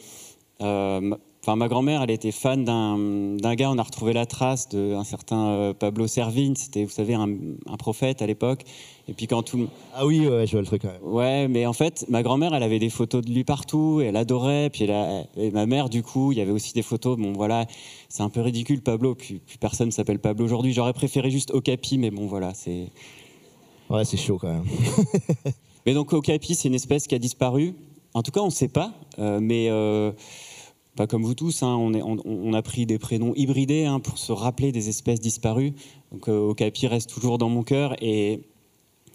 euh, 0.63 1.01
ma- 1.01 1.19
Enfin, 1.47 1.57
ma 1.57 1.69
grand-mère, 1.69 2.01
elle 2.01 2.11
était 2.11 2.33
fan 2.33 2.65
d'un 2.65 3.55
gars. 3.55 3.71
On 3.71 3.77
a 3.77 3.83
retrouvé 3.83 4.15
la 4.15 4.25
trace 4.25 4.67
d'un 4.71 5.05
certain 5.05 5.49
euh, 5.49 5.75
Pablo 5.75 6.07
Servigne. 6.07 6.55
C'était, 6.57 6.85
vous 6.85 6.91
savez, 6.91 7.13
un, 7.13 7.29
un 7.67 7.77
prophète 7.77 8.23
à 8.23 8.27
l'époque. 8.27 8.63
Et 9.09 9.13
puis 9.13 9.27
quand 9.27 9.43
tout, 9.43 9.67
Ah 9.95 10.07
oui, 10.07 10.27
ouais, 10.27 10.47
je 10.47 10.53
vois 10.53 10.63
le 10.63 10.67
truc 10.67 10.81
quand 10.81 10.89
même. 10.89 11.03
Ouais, 11.03 11.47
mais 11.49 11.67
en 11.67 11.75
fait, 11.75 12.07
ma 12.09 12.23
grand-mère, 12.23 12.55
elle 12.55 12.63
avait 12.63 12.79
des 12.79 12.89
photos 12.89 13.23
de 13.23 13.31
lui 13.31 13.45
partout, 13.45 14.01
et 14.01 14.07
elle 14.07 14.17
adorait. 14.17 14.71
Puis 14.71 14.85
elle 14.85 14.93
a- 14.93 15.25
et 15.37 15.51
ma 15.51 15.67
mère, 15.67 15.91
du 15.91 16.03
coup, 16.03 16.33
il 16.33 16.39
y 16.39 16.41
avait 16.41 16.51
aussi 16.51 16.73
des 16.73 16.81
photos. 16.81 17.19
Bon, 17.19 17.35
voilà, 17.35 17.67
c'est 18.09 18.23
un 18.23 18.31
peu 18.31 18.41
ridicule, 18.41 18.81
Pablo. 18.81 19.15
Plus, 19.15 19.41
plus 19.41 19.59
personne 19.59 19.91
s'appelle 19.91 20.21
Pablo 20.21 20.47
aujourd'hui. 20.47 20.73
J'aurais 20.73 20.95
préféré 20.95 21.29
juste 21.31 21.51
Okapi, 21.51 21.99
mais 21.99 22.11
bon, 22.11 22.27
voilà, 22.27 22.55
c'est. 22.55 22.87
Ouais, 23.91 24.05
c'est 24.05 24.17
chaud 24.17 24.39
quand 24.39 24.53
même. 24.53 24.65
Mais 25.87 25.95
donc 25.95 26.13
Okapi, 26.13 26.55
c'est 26.55 26.69
une 26.69 26.75
espèce 26.75 27.07
qui 27.07 27.15
a 27.15 27.19
disparu. 27.19 27.75
En 28.15 28.23
tout 28.23 28.31
cas, 28.31 28.41
on 28.41 28.47
ne 28.47 28.51
sait 28.51 28.69
pas. 28.69 28.93
euh, 29.19 29.39
mais 29.41 29.69
euh, 29.69 30.13
pas 30.97 31.07
comme 31.07 31.25
vous 31.25 31.35
tous, 31.35 31.63
hein, 31.63 31.75
on, 31.77 32.53
a 32.53 32.63
pris 32.63 32.87
des 32.87 32.99
prénoms 32.99 33.35
hybridés 33.35 33.85
hein, 33.85 33.99
pour 34.01 34.17
se 34.17 34.33
rappeler 34.33 34.71
des 34.73 34.89
espèces 34.89 35.21
disparues. 35.21 35.75
Donc 36.13 36.29
euh, 36.29 36.51
Okapi 36.51 36.87
reste 36.87 37.11
toujours 37.11 37.37
dans 37.37 37.49
mon 37.49 37.65
cœur 37.65 37.97
et 38.01 38.41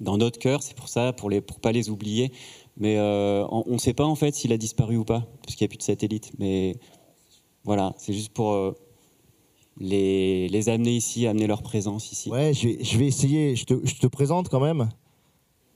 dans 0.02 0.18
notre 0.18 0.38
cœur. 0.40 0.62
C'est 0.62 0.76
pour 0.76 0.90
ça, 0.90 1.14
pour 1.14 1.30
ne 1.30 1.40
pour 1.40 1.60
pas 1.60 1.72
les 1.72 1.90
oublier. 1.90 2.32
Mais 2.78 2.98
euh, 2.98 3.46
on 3.50 3.74
ne 3.74 3.78
sait 3.78 3.94
pas 3.94 4.06
en 4.06 4.16
fait 4.16 4.36
s'il 4.36 4.54
a 4.54 4.58
disparu 4.58 4.98
ou 4.98 5.06
pas, 5.06 5.26
puisqu'il 5.44 5.64
n'y 5.64 5.68
a 5.68 5.70
plus 5.70 5.78
de 5.78 5.84
satellite. 5.84 6.32
Mais 6.38 6.76
voilà, 7.64 7.94
c'est 7.98 8.14
juste 8.14 8.34
pour 8.34 8.76
les, 9.80 10.48
les 10.50 10.70
amener 10.70 10.92
ici, 10.92 11.26
amener 11.28 11.48
leur 11.48 11.62
présence 11.64 12.12
ici. 12.12 12.30
Ouais, 12.30 12.54
je 12.54 12.68
vais, 12.68 12.84
je 12.84 12.98
vais 12.98 13.08
essayer. 13.08 13.56
Je 13.56 13.66
te, 13.66 13.74
je 13.86 13.96
te 13.96 14.08
présente 14.08 14.50
quand 14.50 14.60
même. 14.60 14.90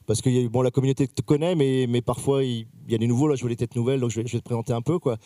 Parce 0.05 0.21
que 0.21 0.47
bon, 0.47 0.61
la 0.61 0.71
communauté 0.71 1.07
te 1.07 1.21
connaît, 1.21 1.55
mais, 1.55 1.85
mais 1.87 2.01
parfois 2.01 2.43
il, 2.43 2.67
il 2.87 2.91
y 2.91 2.95
a 2.95 2.97
des 2.97 3.07
nouveaux. 3.07 3.27
Là, 3.27 3.35
je 3.35 3.41
vois 3.41 3.49
les 3.49 3.55
têtes 3.55 3.75
nouvelles, 3.75 4.01
donc 4.01 4.09
je 4.11 4.19
vais, 4.21 4.27
je 4.27 4.33
vais 4.33 4.39
te 4.39 4.43
présenter 4.43 4.73
un 4.73 4.81
peu. 4.81 4.99
Quoi. 4.99 5.17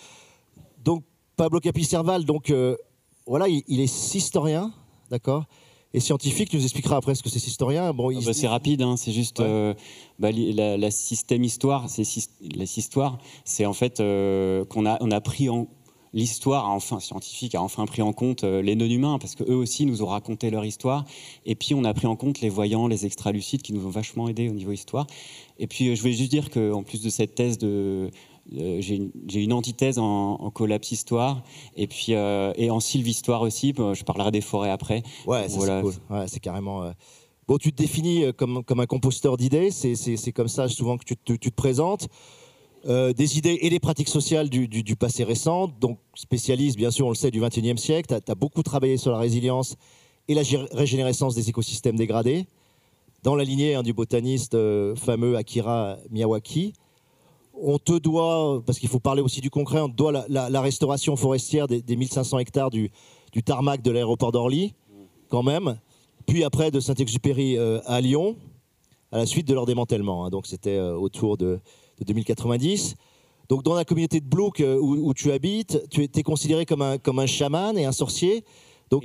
Donc, 0.84 1.04
Pablo 1.36 1.60
Capicerval, 1.60 2.26
donc, 2.26 2.52
euh, 2.52 2.76
voilà, 3.26 3.48
il, 3.48 3.64
il 3.68 3.80
est 3.80 4.16
historien, 4.16 4.72
d'accord? 5.10 5.46
Et 5.94 6.00
scientifique, 6.00 6.50
tu 6.50 6.58
nous 6.58 6.64
expliqueras 6.64 6.98
après 6.98 7.16
ce 7.16 7.24
que 7.24 7.30
c'est 7.30 7.46
historien. 7.48 7.92
Bon, 7.94 8.12
Ah 8.16 8.20
bah, 8.24 8.34
c'est 8.34 8.48
rapide, 8.48 8.84
hein, 8.84 8.98
c'est 8.98 9.12
juste 9.12 9.40
Ouais. 9.40 9.46
euh, 9.48 9.74
bah, 10.20 10.30
la, 10.32 10.78
la 10.78 10.92
système 10.92 11.44
histoire, 11.44 11.90
c'est 11.90 12.04
la 12.56 12.64
histoire, 12.66 13.18
c'est 13.46 13.66
en 13.66 13.74
fait 13.74 14.00
euh, 14.00 14.64
qu'on 14.66 14.86
a 14.86 14.98
on 15.02 15.10
a 15.12 15.22
pris 15.22 15.50
en 15.50 15.68
l'histoire 16.18 16.68
enfin 16.70 17.00
scientifique 17.00 17.54
a 17.56 17.62
enfin 17.62 17.86
pris 17.86 18.02
en 18.02 18.12
compte 18.12 18.44
euh, 18.44 18.62
les 18.62 18.76
non-humains 18.76 19.20
parce 19.20 19.36
que 19.36 19.44
eux 19.44 19.56
aussi 19.56 19.86
nous 19.86 20.02
ont 20.02 20.08
raconté 20.08 20.50
leur 20.50 20.66
histoire 20.66 21.06
et 21.46 21.56
puis 21.56 21.76
on 21.76 21.84
a 21.84 21.94
pris 21.94 22.08
en 22.08 22.16
compte 22.16 22.42
les 22.42 22.50
voyants, 22.50 22.88
les 22.88 23.06
extralucides 23.06 23.62
qui 23.62 23.72
nous 23.74 23.86
ont 23.86 23.90
vachement 23.92 24.28
aidés 24.28 24.50
au 24.50 24.54
niveau 24.54 24.72
histoire. 24.72 25.06
Et 25.60 25.68
puis 25.68 25.90
euh, 25.90 25.96
je 25.96 26.02
voulais 26.02 26.14
juste 26.14 26.32
dire 26.32 26.50
que 26.50 26.74
en 26.74 26.84
plus 26.84 27.02
de 27.02 27.10
cette 27.10 27.36
thèse 27.36 27.58
de 27.58 28.10
euh, 28.58 28.78
j'ai 28.82 29.42
une, 29.44 29.52
antithèse 29.54 30.00
en, 30.00 30.36
en 30.40 30.50
collapse 30.52 30.92
histoire 30.92 31.44
et 31.76 31.86
puis 31.86 32.14
euh, 32.16 32.54
et 32.56 32.72
en 32.72 32.80
sylvistoire 32.80 33.42
aussi. 33.42 33.74
Je 33.78 34.04
parlerai 34.04 34.32
des 34.32 34.42
forêts 34.42 34.72
après. 34.72 35.04
Ouais, 35.28 35.48
Voilà. 35.50 35.78
c'est 35.78 35.82
cool. 35.84 35.94
Ouais, 36.18 36.28
c'est 36.28 36.40
carrément. 36.40 36.84
euh, 36.84 36.92
Bon, 37.48 37.58
tu 37.58 37.72
te 37.72 37.78
définis 37.82 38.26
comme, 38.38 38.62
comme 38.64 38.82
un 38.82 38.86
composteur 38.86 39.38
d'idées. 39.38 39.72
C'est, 39.72 40.32
comme 40.34 40.50
ça 40.50 40.68
souvent 40.68 40.98
que 40.98 41.06
tu 41.06 41.16
tu 41.26 41.38
te 41.40 41.56
présentes. 41.56 42.10
Euh, 42.86 43.12
des 43.12 43.38
idées 43.38 43.58
et 43.62 43.70
des 43.70 43.80
pratiques 43.80 44.08
sociales 44.08 44.50
du, 44.50 44.96
passé 44.96 45.24
récent. 45.24 45.68
Donc, 45.82 46.00
spécialiste, 46.14 46.78
bien 46.78 46.92
sûr, 46.92 47.08
on 47.08 47.10
le 47.10 47.16
sait, 47.16 47.32
du 47.32 47.42
21e 47.42 47.78
siècle. 47.78 48.16
Tu 48.26 48.32
as, 48.32 48.36
beaucoup 48.36 48.64
travaillé 48.64 48.98
sur 48.98 49.12
la 49.12 49.18
résilience 49.18 49.76
et 50.28 50.34
la 50.34 50.44
gé- 50.44 50.68
régénérescence 50.72 51.36
des 51.36 51.50
écosystèmes 51.50 51.96
dégradés. 51.96 52.46
Dans 53.24 53.36
la 53.36 53.44
lignée 53.44 53.76
hein, 53.76 53.84
du 53.84 53.94
botaniste 53.94 54.54
euh, 54.54 54.96
fameux 54.96 55.36
Akira 55.36 55.98
Miyawaki. 56.12 56.74
On 57.60 57.80
te 57.80 57.98
doit, 57.98 58.62
parce 58.66 58.78
qu'il 58.78 58.88
faut 58.90 59.00
parler 59.00 59.24
aussi 59.24 59.42
du 59.42 59.50
concret, 59.50 59.82
on 59.82 59.90
te 59.90 59.96
doit 59.96 60.26
la, 60.30 60.62
restauration 60.62 61.16
forestière 61.16 61.68
des, 61.68 61.82
des 61.82 61.96
1500 61.96 62.38
hectares 62.38 62.70
du, 62.70 62.92
tarmac 63.44 63.82
de 63.82 63.90
l'aéroport 63.90 64.32
d'Orly 64.32 64.76
quand 65.28 65.42
même. 65.42 65.80
Puis 66.28 66.44
après 66.44 66.70
de 66.70 66.80
Saint-Exupéry 66.80 67.58
euh, 67.58 67.80
à 67.86 68.00
Lyon, 68.00 68.36
à 69.12 69.18
la 69.18 69.26
suite 69.26 69.48
de 69.48 69.56
leur 69.56 69.66
démantèlement. 69.66 70.26
hein. 70.26 70.30
Donc 70.30 70.46
c'était 70.46 70.80
autour 70.80 71.38
de, 71.38 71.60
de 72.00 72.06
2090. 72.06 72.96
Donc 73.50 73.64
dans 73.64 73.74
la 73.76 73.86
communauté 73.86 74.20
de 74.20 74.26
Blouk 74.26 74.60
euh, 74.60 74.78
où, 74.80 75.10
où 75.10 75.14
tu 75.14 75.32
habites, 75.32 75.82
tu 75.90 76.04
es, 76.04 76.24
considéré 76.24 76.66
comme 76.66 76.82
un, 76.82 76.98
comme 76.98 77.20
un 77.20 77.26
chaman 77.28 77.78
et 77.78 77.86
un 77.86 77.92
sorcier. 77.92 78.44
Donc 78.90 79.04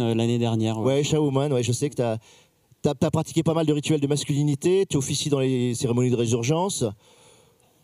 euh, 0.00 0.14
l'année 0.14 0.38
dernière. 0.38 0.74
pratiques- 0.76 0.86
Ouais, 0.86 1.02
Shaouman, 1.04 1.52
ouais, 1.52 1.62
je 1.62 1.72
sais 1.72 1.90
que 1.90 1.94
tu 1.94 2.02
as, 2.02 3.10
pratiqué 3.10 3.42
pas 3.42 3.54
mal 3.54 3.66
de 3.66 3.72
rituels 3.72 4.00
de 4.00 4.06
masculinité, 4.06 4.86
tu 4.88 4.96
officies 4.96 5.28
dans 5.30 5.40
les 5.40 5.74
cérémonies 5.74 6.10
de 6.10 6.16
résurgence. 6.16 6.84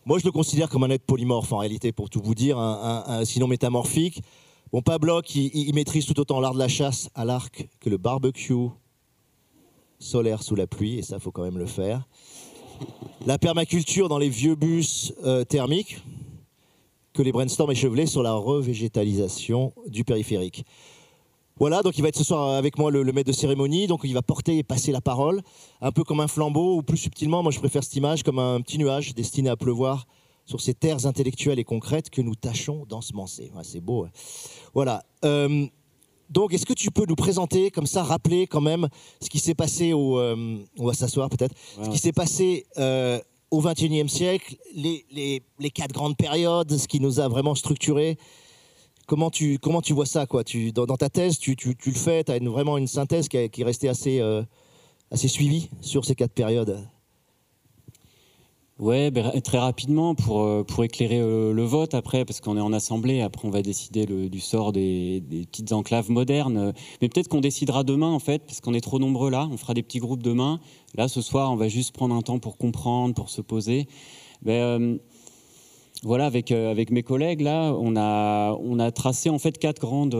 Moi, 0.05 0.19
je 0.19 0.25
le 0.25 0.31
considère 0.31 0.67
comme 0.69 0.83
un 0.83 0.89
être 0.89 1.05
polymorphe 1.05 1.51
en 1.53 1.57
réalité, 1.59 1.91
pour 1.91 2.09
tout 2.09 2.21
vous 2.23 2.35
dire, 2.35 2.57
un, 2.57 3.03
un- 3.07 3.19
un- 3.19 3.25
sinon 3.25 3.47
métamorphique. 3.47 4.21
Bon, 4.71 4.81
Pablo, 4.81 5.21
il, 5.35 5.51
il 5.55 5.73
maîtrise 5.75 6.05
tout 6.05 6.19
autant 6.19 6.39
l'art 6.39 6.53
de 6.55 6.59
la 6.59 6.67
chasse 6.67 7.09
à 7.15 7.23
l'arc 7.25 7.67
que 7.79 7.89
le 7.89 7.97
barbecue 7.97 8.69
solaire 9.99 10.43
sous 10.43 10.55
la 10.55 10.67
pluie, 10.67 10.97
et 10.99 11.01
ça, 11.01 11.19
faut 11.19 11.31
quand 11.31 11.43
même 11.43 11.57
le 11.57 11.65
faire. 11.67 12.07
La 13.25 13.37
permaculture 13.37 14.09
dans 14.09 14.17
les 14.17 14.29
vieux 14.29 14.55
bus 14.55 15.13
euh, 15.23 15.43
thermiques, 15.43 16.03
que 17.13 17.21
les 17.21 17.31
brainstorms 17.31 17.71
échevelés 17.71 18.05
sur 18.05 18.23
la 18.23 18.33
revégétalisation 18.33 19.73
du 19.87 20.03
périphérique. 20.03 20.65
Voilà, 21.59 21.83
donc 21.83 21.97
il 21.97 22.01
va 22.01 22.07
être 22.07 22.17
ce 22.17 22.23
soir 22.23 22.55
avec 22.55 22.79
moi 22.79 22.89
le, 22.89 23.03
maître 23.11 23.27
de 23.27 23.35
cérémonie, 23.35 23.85
donc 23.85 24.01
il 24.03 24.13
va 24.13 24.23
porter 24.23 24.57
et 24.57 24.63
passer 24.63 24.91
la 24.91 25.01
parole, 25.01 25.41
un 25.81 25.91
peu 25.91 26.03
comme 26.03 26.19
un 26.19 26.27
flambeau, 26.27 26.77
ou 26.77 26.81
plus 26.81 26.97
subtilement, 26.97 27.43
moi 27.43 27.51
je 27.51 27.59
préfère 27.59 27.83
cette 27.83 27.95
image, 27.95 28.23
comme 28.23 28.39
un 28.39 28.59
petit 28.61 28.79
nuage 28.79 29.13
destiné 29.13 29.49
à 29.49 29.55
pleuvoir 29.55 30.07
sur 30.45 30.59
ces 30.59 30.73
terres 30.73 31.05
intellectuelles 31.05 31.59
et 31.59 31.63
concrètes 31.63 32.09
que 32.09 32.21
nous 32.21 32.35
tâchons 32.35 32.85
d'ensemencer. 32.89 33.51
C'est 33.61 33.79
beau. 33.79 34.07
Voilà. 34.73 35.03
Euh, 35.23 35.67
donc, 36.29 36.53
est-ce 36.53 36.65
que 36.65 36.73
tu 36.73 36.89
peux 36.91 37.05
nous 37.07 37.15
présenter, 37.15 37.69
comme 37.71 37.85
ça, 37.85 38.01
rappeler 38.03 38.47
quand 38.47 38.61
même 38.61 38.87
ce 39.21 39.29
qui 39.29 39.39
s'est 39.39 39.53
passé 39.53 39.93
au. 39.93 40.17
euh, 40.19 40.57
on 40.79 40.85
va 40.85 40.93
s'asseoir 40.93 41.29
peut-être. 41.29 41.53
Ce 41.85 41.89
qui 41.89 41.97
s'est 41.99 42.11
passé 42.13 42.65
euh, 42.77 43.19
au 43.51 43.61
XXIe 43.61 44.09
siècle, 44.09 44.55
les, 44.75 45.05
les- 45.11 45.43
les 45.59 45.69
quatre 45.69 45.91
grandes 45.93 46.17
périodes, 46.17 46.75
ce 46.75 46.87
qui 46.87 46.99
nous 46.99 47.19
a 47.19 47.27
vraiment 47.27 47.53
structurés. 47.55 48.17
Comment 49.05 49.29
tu, 49.29 49.59
comment 49.59 49.81
tu 49.81 49.93
vois 49.93 50.05
ça 50.05 50.25
quoi? 50.25 50.43
Tu, 50.43 50.71
dans, 50.71 50.85
dans 50.85 50.95
ta 50.97 51.09
thèse, 51.09 51.37
tu, 51.37 51.55
tu- 51.55 51.75
tu 51.75 51.89
le 51.89 51.95
fais, 51.97 52.23
tu 52.23 52.31
as 52.31 52.39
vraiment 52.39 52.77
une 52.77 52.87
synthèse 52.87 53.27
qui, 53.27 53.37
est- 53.37 53.49
qui 53.49 53.61
est 53.61 53.65
restée 53.65 53.89
assez, 53.89 54.19
euh, 54.21 54.41
assez 55.11 55.27
suivie 55.27 55.69
sur 55.81 56.05
ces 56.05 56.15
quatre 56.15 56.31
périodes? 56.33 56.79
Ouais, 58.79 59.11
ben, 59.11 59.39
très 59.41 59.59
rapidement 59.59 60.15
pour, 60.15 60.41
euh, 60.41 60.63
pour 60.63 60.83
éclairer 60.83 61.19
euh, 61.19 61.53
le 61.53 61.63
vote 61.63 61.93
après, 61.93 62.25
parce 62.25 62.41
qu'on 62.41 62.57
est 62.57 62.61
en 62.61 62.73
assemblée, 62.73 63.21
après 63.21 63.47
on 63.47 63.51
va 63.51 63.61
décider 63.61 64.07
du 64.07 64.39
sort 64.39 64.71
des, 64.71 65.23
petites 65.51 65.71
enclaves 65.73 66.09
modernes. 66.09 66.73
Mais 66.99 67.07
peut-être 67.07 67.27
qu'on 67.27 67.39
décidera 67.39 67.83
demain 67.83 68.09
en 68.09 68.17
fait, 68.17 68.39
parce 68.47 68.61
qu'on 68.61 68.73
est 68.73 68.81
trop 68.81 68.97
nombreux 68.97 69.29
là, 69.29 69.47
on 69.51 69.57
fera 69.57 69.75
des 69.75 69.83
petits 69.83 69.99
groupes 69.99 70.23
demain. 70.23 70.59
Là 70.95 71.07
ce 71.07 71.21
soir, 71.21 71.51
on 71.51 71.55
va 71.55 71.67
juste 71.67 71.93
prendre 71.93 72.15
un 72.15 72.23
temps 72.23 72.39
pour 72.39 72.57
comprendre, 72.57 73.13
pour 73.13 73.29
se 73.29 73.41
poser. 73.41 73.87
Ben, 74.41 74.51
euh, 74.53 74.97
voilà, 76.01 76.25
avec, 76.25 76.51
avec 76.51 76.89
mes 76.89 77.03
collègues, 77.03 77.41
là, 77.41 77.75
on 77.79 77.95
a, 77.95 78.53
on 78.53 78.79
a 78.79 78.91
tracé 78.91 79.29
en 79.29 79.37
fait 79.37 79.59
quatre 79.59 79.79
grandes 79.79 80.17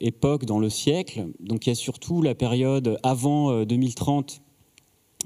époques 0.00 0.46
dans 0.46 0.58
le 0.58 0.70
siècle. 0.70 1.26
Donc 1.40 1.66
il 1.66 1.70
y 1.70 1.72
a 1.72 1.76
surtout 1.76 2.22
la 2.22 2.34
période 2.34 2.98
avant 3.02 3.50
euh, 3.50 3.64
2030. 3.66 4.40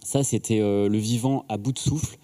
Ça, 0.03 0.25
c'était 0.25 0.59
le 0.61 0.99
vivant 0.99 1.47
à 1.49 1.57
bout 1.57 1.73
de 1.73 1.79
souffle. 1.79 2.19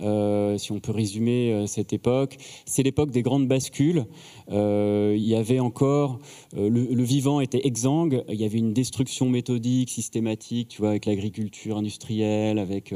Euh, 0.00 0.58
si 0.58 0.72
on 0.72 0.80
peut 0.80 0.92
résumer 0.92 1.52
euh, 1.52 1.66
cette 1.66 1.92
époque, 1.92 2.36
c'est 2.66 2.82
l'époque 2.82 3.10
des 3.10 3.22
grandes 3.22 3.48
bascules. 3.48 4.04
Euh, 4.50 5.14
il 5.16 5.26
y 5.26 5.34
avait 5.34 5.60
encore 5.60 6.18
le, 6.54 7.02
vivant 7.02 7.40
était 7.40 7.66
exsangue. 7.66 8.24
Il 8.28 8.40
y 8.40 8.44
avait 8.44 8.58
une 8.58 8.72
destruction 8.72 9.28
méthodique, 9.28 9.90
systématique, 9.90 10.68
tu 10.68 10.78
vois, 10.78 10.90
avec 10.90 11.06
l'agriculture 11.06 11.76
industrielle, 11.76 12.58
avec 12.58 12.94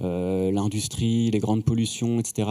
l'industrie, 0.00 1.30
les 1.30 1.38
grandes 1.38 1.64
pollutions, 1.64 2.18
etc. 2.20 2.48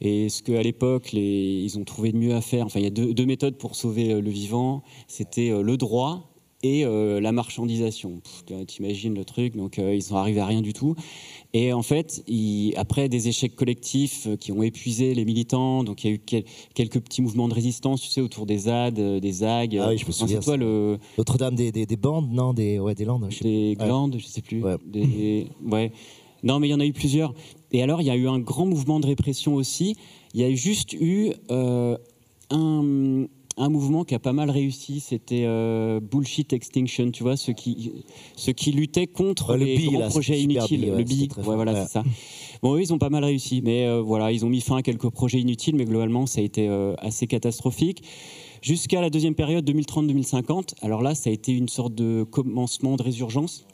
Et 0.00 0.28
ce 0.28 0.42
qu'à 0.42 0.62
l'époque, 0.62 1.12
ils 1.12 1.78
ont 1.78 1.84
trouvé 1.84 2.12
de 2.12 2.16
mieux 2.16 2.34
à 2.34 2.40
faire, 2.40 2.66
enfin, 2.66 2.80
il 2.80 2.84
y 2.84 2.86
a 2.86 2.90
deux, 2.90 3.26
méthodes 3.26 3.56
pour 3.56 3.76
sauver 3.76 4.20
le 4.20 4.30
vivant. 4.30 4.82
C'était 5.06 5.50
le 5.50 5.76
droit 5.76 6.31
et 6.62 6.84
la 6.84 7.32
marchandisation. 7.32 8.20
T'imagines 8.66 9.14
le 9.14 9.24
truc, 9.24 9.56
donc 9.56 9.78
ils 9.78 10.02
sont 10.02 10.16
arrivés 10.16 10.40
à 10.40 10.46
rien 10.46 10.60
du 10.60 10.72
tout. 10.72 10.94
Et 11.54 11.72
en 11.72 11.82
fait, 11.82 12.24
après 12.76 13.08
des 13.08 13.28
échecs 13.28 13.56
collectifs 13.56 14.28
qui 14.40 14.52
ont 14.52 14.62
épuisé 14.62 15.14
les 15.14 15.24
militants, 15.24 15.84
donc 15.84 16.04
il 16.04 16.10
y 16.10 16.12
a 16.12 16.14
eu 16.14 16.42
quelques 16.74 17.00
petits 17.00 17.22
mouvements 17.22 17.48
de 17.48 17.54
résistance, 17.54 18.00
tu 18.00 18.08
sais, 18.08 18.20
autour 18.20 18.46
des 18.46 18.58
ZAD, 18.58 18.94
des 18.94 19.32
ZAG. 19.32 19.76
Ah 19.76 19.88
oui, 19.88 19.98
je 19.98 20.06
me 20.06 20.12
souviens. 20.12 20.40
toi 20.40 20.56
le 20.56 20.98
Notre-Dame 21.18 21.54
des, 21.54 21.72
des, 21.72 21.96
bandes, 21.96 22.30
non, 22.32 22.52
des 22.52 22.78
ouais, 22.78 22.94
des 22.94 23.04
landes. 23.04 23.26
Je 23.30 23.38
sais 23.38 23.44
des 23.44 23.76
glandes, 23.78 24.16
je 24.18 24.26
sais 24.26 24.42
plus. 24.42 24.62
Des, 24.86 25.46
ouais. 25.64 25.92
Non, 26.42 26.58
mais 26.58 26.68
il 26.68 26.70
y 26.70 26.74
en 26.74 26.80
a 26.80 26.86
eu 26.86 26.92
plusieurs. 26.92 27.34
Et 27.72 27.82
alors, 27.82 28.00
il 28.00 28.06
y 28.06 28.10
a 28.10 28.16
eu 28.16 28.28
un 28.28 28.38
grand 28.38 28.66
mouvement 28.66 29.00
de 29.00 29.06
répression 29.06 29.54
aussi. 29.54 29.96
Il 30.34 30.40
y 30.40 30.44
a 30.44 30.54
juste 30.54 30.92
eu 30.94 31.32
euh, 31.50 31.96
un, 32.50 33.26
un, 33.56 33.68
mouvement 33.68 34.04
qui 34.04 34.14
a 34.14 34.18
pas 34.18 34.32
mal 34.32 34.50
réussi. 34.50 35.00
C'était 35.00 35.44
euh, 35.46 36.00
Bullshit 36.00 36.52
Extinction, 36.52 37.10
tu 37.10 37.22
vois, 37.22 37.36
ceux 37.36 37.52
qui, 37.52 37.92
ceux 38.36 38.52
qui 38.52 38.72
luttaient 38.72 39.06
contre 39.06 39.56
les 39.56 39.76
grands 39.76 40.08
projets 40.08 40.40
inutiles. 40.40 40.92
le 40.96 41.04
BI, 41.04 41.28
voilà, 41.38 41.84
c'est 41.84 41.92
ça. 41.92 42.02
Bon, 42.62 42.76
eux, 42.76 42.80
ils 42.80 42.92
ont 42.92 42.98
pas 42.98 43.10
mal 43.10 43.24
réussi. 43.24 43.60
Mais 43.62 43.86
euh, 43.86 44.00
voilà, 44.00 44.32
ils 44.32 44.44
ont 44.44 44.48
mis 44.48 44.60
fin 44.60 44.76
à 44.76 44.82
quelques 44.82 45.10
projets 45.10 45.40
inutiles, 45.40 45.76
mais 45.76 45.84
globalement, 45.84 46.26
ça 46.26 46.40
a 46.40 46.44
été 46.44 46.68
assez 46.98 47.26
catastrophique 47.26 48.02
jusqu'à 48.62 49.00
la 49.00 49.10
deuxième 49.10 49.34
période 49.34 49.68
2030-2050. 49.68 50.74
Alors 50.82 51.02
là, 51.02 51.14
ça 51.14 51.30
a 51.30 51.32
été 51.32 51.52
une 51.52 51.68
sorte 51.68 51.94
de 51.94 52.22
commencement 52.22 52.96
de 52.96 53.02
résurgence. 53.02 53.66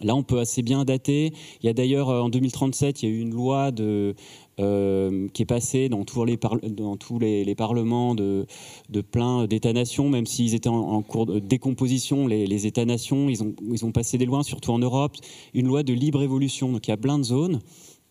Là, 0.00 0.14
on 0.14 0.22
peut 0.22 0.38
assez 0.38 0.62
bien 0.62 0.84
dater. 0.84 1.32
Il 1.62 1.66
y 1.66 1.68
a 1.68 1.72
d'ailleurs, 1.72 2.08
euh, 2.08 2.20
en 2.20 2.28
2037, 2.28 3.02
il 3.02 3.08
y 3.08 3.12
a 3.12 3.14
eu 3.14 3.20
une 3.20 3.34
loi 3.34 3.70
de, 3.70 4.14
euh, 4.60 5.28
qui 5.32 5.42
est 5.42 5.46
passée 5.46 5.88
dans 5.88 6.04
tous 6.04 6.24
les, 6.24 6.36
dans 6.36 6.96
tous 6.96 7.18
les, 7.18 7.54
parlements 7.54 8.14
de, 8.14 8.46
de 8.90 9.00
plein 9.00 9.46
d'États-nations, 9.46 10.08
même 10.08 10.26
s'ils 10.26 10.54
étaient 10.54 10.68
en, 10.68 11.00
cours 11.02 11.26
de 11.26 11.38
décomposition, 11.38 12.26
les, 12.26 12.66
États-nations, 12.66 13.28
ils 13.28 13.42
ont, 13.42 13.54
ils 13.70 13.84
ont 13.84 13.92
passé 13.92 14.18
des 14.18 14.26
lois, 14.26 14.42
surtout 14.42 14.72
en 14.72 14.78
Europe, 14.78 15.16
une 15.54 15.66
loi 15.66 15.82
de 15.82 15.92
libre 15.92 16.22
évolution. 16.22 16.70
Donc 16.70 16.86
il 16.86 16.90
y 16.90 16.94
a 16.94 16.98
plein 16.98 17.18
de 17.18 17.24
zones 17.24 17.60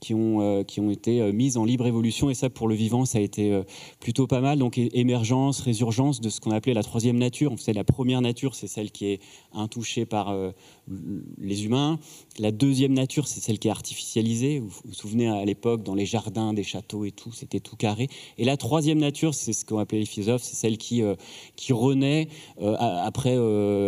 qui 0.01 0.15
ont, 0.15 0.41
euh, 0.41 0.63
qui 0.63 0.81
ont 0.81 0.89
été 0.89 1.21
euh, 1.21 1.31
mises 1.31 1.57
en 1.57 1.63
libre 1.63 1.85
évolution. 1.85 2.29
Et 2.29 2.33
ça, 2.33 2.49
pour 2.49 2.67
le 2.67 2.73
vivant, 2.73 3.05
ça 3.05 3.19
a 3.19 3.21
été 3.21 3.53
euh, 3.53 3.63
plutôt 3.99 4.25
pas 4.25 4.41
mal. 4.41 4.57
Donc, 4.57 4.77
émergence, 4.77 5.61
résurgence 5.61 6.19
de 6.19 6.29
ce 6.29 6.41
qu'on 6.41 6.51
appelait 6.51 6.73
la 6.73 6.83
troisième 6.83 7.17
nature. 7.17 7.53
C'est 7.57 7.71
la 7.71 7.83
première 7.83 8.19
nature, 8.21 8.55
c'est 8.55 8.67
celle 8.67 8.91
qui 8.91 9.05
est 9.05 9.21
intouchée 9.53 10.05
par 10.05 10.35
les 11.39 11.65
humains. 11.65 11.99
La 12.39 12.51
deuxième 12.51 12.93
nature, 12.93 13.27
c'est 13.27 13.39
celle 13.39 13.59
qui 13.59 13.67
est 13.67 13.71
artificialisée. 13.71 14.59
Vous 14.59 14.69
vous 14.85 14.93
souvenez, 14.93 15.27
à 15.27 15.45
l'époque, 15.45 15.83
dans 15.83 15.93
les 15.93 16.07
jardins 16.07 16.53
des 16.53 16.63
châteaux 16.63 17.05
et 17.05 17.11
tout, 17.11 17.31
c'était 17.31 17.59
tout 17.59 17.75
carré. 17.75 18.07
Et 18.39 18.45
la 18.45 18.57
troisième 18.57 18.97
nature, 18.97 19.35
c'est 19.35 19.53
ce 19.53 19.65
qu'on 19.65 19.77
appelait 19.77 19.99
les 19.99 20.05
philosophes, 20.05 20.41
c'est 20.41 20.55
celle 20.55 20.77
qui, 20.77 21.03
qui 21.55 21.73
renaît 21.73 22.27
après 22.59 23.35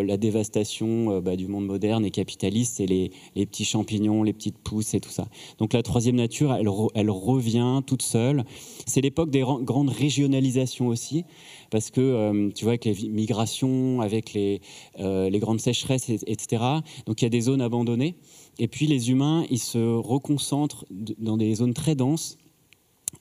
la 0.03 0.17
dévastation 0.17 1.20
bah, 1.22 1.36
du 1.36 1.48
monde 1.48 1.65
moderne 1.65 2.05
et 2.05 2.12
capitaliste. 2.12 2.75
C'est 2.77 2.86
les, 2.86 3.12
les 3.36 3.46
petits 3.48 3.65
champignons, 3.65 4.22
les 4.22 4.34
petites 4.34 4.60
pousses 4.60 4.93
et 4.93 5.00
tout 5.00 5.10
ça. 5.10 5.27
Donc, 5.58 5.74
la 5.74 5.82
troisième 5.82 6.02
nature, 6.12 6.55
elle, 6.95 7.10
revient 7.10 7.81
toute 7.86 8.01
seule. 8.01 8.43
C'est 8.86 9.01
l'époque 9.01 9.29
des 9.29 9.41
grandes 9.41 9.89
régionalisations 9.89 10.88
aussi, 10.88 11.25
parce 11.72 11.89
que 11.91 12.01
euh, 12.01 12.50
tu 12.53 12.65
vois, 12.65 12.72
avec 12.74 12.86
les 12.86 13.10
migrations, 13.10 14.01
avec 14.01 14.33
les, 14.33 14.62
euh, 15.00 15.29
grandes 15.39 15.62
sécheresses, 15.62 16.10
etc., 16.10 16.63
donc 17.05 17.22
il 17.22 17.25
y 17.25 17.27
a 17.27 17.29
des 17.29 17.41
zones 17.41 17.62
abandonnées. 17.62 18.15
Et 18.60 18.67
puis 18.67 18.88
les 18.88 19.10
humains, 19.10 19.45
ils 19.50 19.60
se 19.60 19.95
reconcentrent 19.95 20.86
dans 20.91 21.38
des 21.38 21.55
zones 21.55 21.74
très 21.74 21.95
denses. 21.95 22.38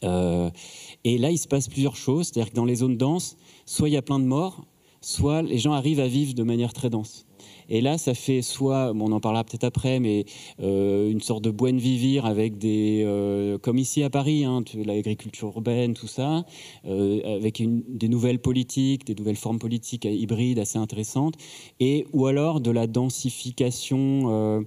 Euh, 0.05 0.51
et 1.05 1.19
là, 1.19 1.31
il 1.31 1.39
se 1.39 1.49
passe 1.49 1.69
plusieurs 1.69 1.97
choses. 1.97 2.27
C'est-à-dire 2.27 2.51
que 2.51 2.57
dans 2.57 2.65
les 2.65 2.77
zones 2.77 2.97
denses, 2.97 3.37
soit 3.67 3.89
il 3.89 3.93
y 3.93 3.97
a 3.97 4.03
plein 4.03 4.19
de 4.19 4.25
morts, 4.25 4.65
soit 5.01 5.43
les 5.43 5.59
gens 5.59 5.73
arrivent 5.73 6.01
à 6.01 6.09
vivre 6.09 6.35
de 6.35 6.43
manière 6.43 6.73
très 6.73 6.91
dense. 6.91 7.27
Et 7.73 7.81
là, 7.81 7.97
ça 7.97 8.13
fait 8.13 8.43
soit, 8.43 8.93
on 8.95 9.13
en 9.13 9.21
parlera 9.21 9.45
peut-être 9.45 9.65
après, 9.65 9.99
mais 9.99 10.27
euh, 10.61 11.11
une 11.11 11.23
sorte 11.23 11.43
de 11.43 11.51
buen 11.51 11.79
vivir 11.79 12.27
avec 12.27 12.59
des, 12.59 13.03
euh, 13.03 13.57
comme 13.57 13.79
ici 13.79 14.03
à 14.03 14.11
Paris, 14.11 14.45
hein, 14.45 14.63
l'agriculture 14.75 15.49
urbaine, 15.49 15.95
tout 15.95 16.07
ça, 16.07 16.45
euh, 16.85 17.37
avec 17.37 17.63
des 17.89 18.09
nouvelles 18.09 18.41
politiques, 18.41 19.07
des 19.07 19.15
nouvelles 19.15 19.37
formes 19.37 19.59
politiques 19.59 20.05
hybrides 20.05 20.59
assez 20.59 20.79
intéressantes, 20.79 21.37
et 21.81 22.07
ou 22.13 22.27
alors 22.27 22.61
de 22.61 22.71
la 22.71 22.87
densification. 22.87 24.67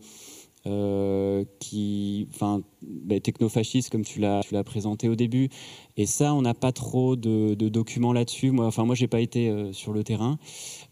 qui, 1.60 2.28
enfin, 2.34 2.64
ben, 2.82 3.22
technofasciste 3.22 3.92
comme 3.92 4.04
tu 4.04 4.20
l'as, 4.20 4.42
présenté 4.66 5.08
au 5.10 5.16
début. 5.16 5.50
Et 5.96 6.08
ça, 6.08 6.34
on 6.34 6.42
n'a 6.42 6.56
pas 6.56 6.72
trop 6.72 7.16
de, 7.16 7.54
documents 7.70 8.14
là-dessus. 8.14 8.50
Moi, 8.50 8.66
enfin, 8.66 8.84
moi, 8.84 8.96
j'ai 8.96 9.08
pas 9.08 9.22
été 9.22 9.72
sur 9.74 9.94
le 9.94 10.04
terrain. 10.04 10.40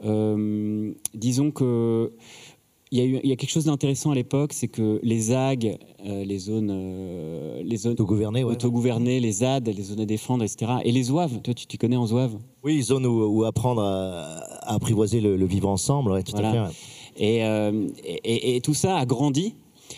Euh, 0.04 0.92
disons 1.14 1.52
que 1.52 2.12
il 2.92 3.00
y, 3.00 3.18
a 3.18 3.22
y, 3.24 3.38
quelque 3.38 3.50
chose 3.50 3.66
d'intéressant 3.66 4.12
à 4.12 4.16
l'époque, 4.16 4.54
c'est 4.54 4.68
que 4.68 5.00
les 5.02 5.20
ZAG, 5.20 5.80
euh, 6.06 6.24
les 6.24 6.38
zones, 6.38 6.70
euh, 6.72 7.64
les 7.64 7.78
zones 7.78 7.94
autogouvernées, 7.94 8.44
ouais. 8.44 9.20
les 9.20 9.32
ZAD, 9.32 9.68
les 9.68 9.82
zones 9.82 10.02
à 10.02 10.06
défendre, 10.06 10.44
etc. 10.44 10.74
Et 10.86 10.92
les 10.92 11.02
zouaves, 11.02 11.42
toi 11.42 11.56
tu, 11.56 11.78
connais 11.80 11.96
en 11.96 12.06
zouave 12.06 12.38
Oui, 12.64 12.84
zones 12.84 13.08
où, 13.08 13.44
apprendre 13.46 13.82
à, 13.82 14.72
apprivoiser 14.72 15.22
le, 15.22 15.46
vivre 15.46 15.70
ensemble, 15.70 16.12
ouais, 16.12 16.22
tout 16.22 16.38
à 16.38 16.52
fait. 16.52 16.76
Et, 17.18 17.38
et, 18.24 18.56
et, 18.56 18.62
tout 18.62 18.76
ça 18.76 18.98
a 18.98 19.08
grandi. 19.08 19.56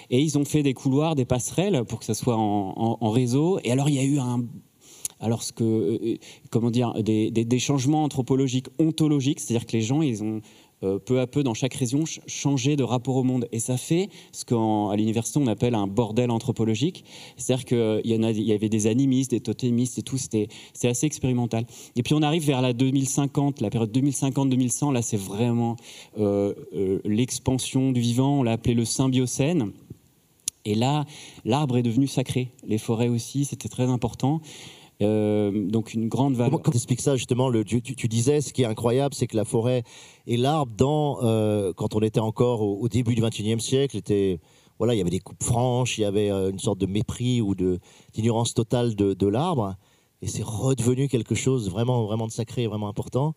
Et 0.09 0.21
ils 0.21 0.37
ont 0.37 0.45
fait 0.45 0.63
des 0.63 0.73
couloirs, 0.73 1.15
des 1.15 1.25
passerelles 1.25 1.83
pour 1.83 1.99
que 1.99 2.05
ça 2.05 2.13
soit 2.13 2.37
en, 2.37 2.97
en 3.01 3.09
réseau. 3.11 3.59
Et 3.65 3.73
alors 3.73 3.89
il 3.89 3.95
y 3.95 3.99
a 3.99 4.03
eu 4.03 4.19
un 4.19 4.45
alors 5.25 5.41
euh, 5.61 5.97
euh, 6.03 6.15
comment 6.51 6.69
dire, 6.69 6.93
des, 7.03 7.59
changements 7.59 8.03
anthropologiques, 8.03 8.67
ontologiques, 8.79 9.39
c'est-à-dire 9.39 9.65
que 9.65 9.73
les 9.73 9.81
gens, 9.81 10.01
ils 10.01 10.23
ont 10.23 10.41
euh, 10.83 10.99
peu 10.99 11.19
à 11.19 11.25
peu 11.25 11.41
dans 11.41 11.55
chaque 11.55 11.73
région 11.73 12.03
changé 12.27 12.75
de 12.75 12.83
rapport 12.83 13.15
au 13.15 13.23
monde. 13.23 13.47
Et 13.51 13.59
ça 13.59 13.75
fait 13.77 14.09
ce 14.31 14.45
qu'à 14.45 14.95
l'université 14.95 15.39
on 15.39 15.47
appelle 15.47 15.73
un 15.73 15.87
bordel 15.87 16.29
anthropologique. 16.29 17.05
C'est-à-dire 17.37 17.65
qu'il 17.65 18.01
y, 18.05 18.13
il 18.13 18.43
y 18.43 18.53
avait 18.53 18.69
des 18.69 18.85
animistes, 18.87 19.31
des 19.31 19.39
totémistes 19.39 19.97
et 19.97 20.03
tout, 20.03 20.17
c'était 20.17 20.47
assez 20.83 21.07
expérimental. 21.07 21.65
Et 21.95 22.03
puis 22.03 22.13
on 22.13 22.21
arrive 22.21 22.45
vers 22.45 22.61
la 22.61 22.73
2050, 22.73 23.61
la 23.61 23.69
période 23.69 23.91
2050-2100, 23.97 24.93
là 24.93 25.01
c'est 25.01 25.17
vraiment 25.17 25.75
l'expansion 27.03 27.91
du 27.91 28.01
vivant, 28.01 28.39
on 28.39 28.43
l'a 28.43 28.51
appelé 28.51 28.75
le 28.75 28.85
symbiocène. 28.85 29.71
Et 30.65 30.73
là, 30.73 31.05
l'arbre 31.45 31.77
est 31.77 31.83
devenu 31.83 32.07
sacré, 32.07 32.49
les 32.67 32.79
forêts 32.79 33.07
aussi, 33.07 33.45
c'était 33.45 33.69
très 33.69 33.87
important. 33.89 34.41
Euh, 35.01 35.51
donc 35.69 35.93
une 35.93 36.07
grande 36.07 36.35
valeur. 36.35 36.61
Comment 36.61 36.71
tu 36.71 36.77
expliques 36.77 37.01
ça 37.01 37.15
justement 37.15 37.49
le, 37.49 37.63
tu, 37.65 37.81
disais, 38.07 38.41
ce 38.41 38.53
qui 38.53 38.61
est 38.61 38.65
incroyable, 38.65 39.13
c'est 39.13 39.27
que 39.27 39.35
la 39.35 39.45
forêt 39.45 39.83
et 40.25 40.37
l'arbre, 40.37 40.71
dans, 40.77 41.19
euh, 41.23 41.73
quand 41.73 41.95
on 41.95 41.99
était 41.99 42.19
encore 42.19 42.61
au, 42.61 42.87
début 42.87 43.15
du 43.15 43.21
XXIe 43.21 43.59
siècle, 43.59 43.97
était, 43.97 44.39
voilà, 44.77 44.93
il 44.93 44.97
y 44.97 45.01
avait 45.01 45.09
des 45.09 45.19
coupes 45.19 45.43
franches, 45.43 45.97
il 45.97 46.01
y 46.01 46.05
avait 46.05 46.31
euh, 46.31 46.49
une 46.49 46.59
sorte 46.59 46.79
de 46.79 46.85
mépris 46.85 47.41
ou 47.41 47.55
d'ignorance 48.13 48.53
totale 48.53 48.95
de, 48.95 49.13
de 49.13 49.27
l'arbre, 49.27 49.75
et 50.21 50.27
c'est 50.27 50.43
redevenu 50.43 51.09
quelque 51.09 51.35
chose 51.35 51.69
vraiment, 51.69 52.05
vraiment 52.05 52.27
de 52.27 52.31
sacré, 52.31 52.67
vraiment 52.67 52.87
important. 52.87 53.35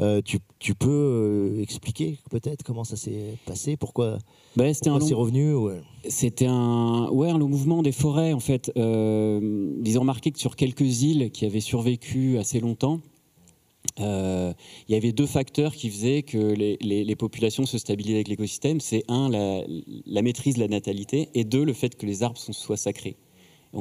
Euh, 0.00 0.22
tu, 0.22 0.74
peux 0.74 0.88
euh, 0.88 1.62
expliquer 1.62 2.18
peut-être 2.30 2.62
comment 2.62 2.84
ça 2.84 2.96
s'est 2.96 3.36
passé 3.44 3.76
Pourquoi, 3.76 4.18
bah, 4.56 4.72
c'était 4.72 4.90
c'est 5.00 5.14
revenu 5.14 5.54
C'était 6.08 6.46
un, 6.46 7.08
ouais, 7.10 7.30
un 7.30 7.38
mouvement 7.38 7.82
des 7.82 7.92
forêts 7.92 8.32
en 8.32 8.40
fait. 8.40 8.72
Euh, 8.76 9.70
ils 9.84 9.98
ont 9.98 10.00
remarqué 10.00 10.30
que 10.30 10.38
sur 10.38 10.56
quelques 10.56 11.02
îles 11.02 11.30
qui 11.30 11.44
avaient 11.44 11.60
survécu 11.60 12.38
assez 12.38 12.58
longtemps, 12.58 13.00
il 13.98 14.54
y 14.88 14.94
avait 14.94 15.12
deux 15.12 15.26
facteurs 15.26 15.74
qui 15.74 15.90
faisaient 15.90 16.22
que 16.22 16.38
les, 16.38 17.16
populations 17.16 17.66
se 17.66 17.76
stabilisaient 17.76 18.16
avec 18.16 18.28
l'écosystème. 18.28 18.80
C'est 18.80 19.04
un, 19.08 19.28
la, 19.28 20.22
maîtrise 20.22 20.54
de 20.54 20.60
la 20.60 20.68
natalité, 20.68 21.28
et 21.34 21.44
deux, 21.44 21.64
le 21.64 21.74
fait 21.74 21.96
que 21.96 22.06
les 22.06 22.22
arbres 22.22 22.38
soient 22.38 22.78
sacrés. 22.78 23.16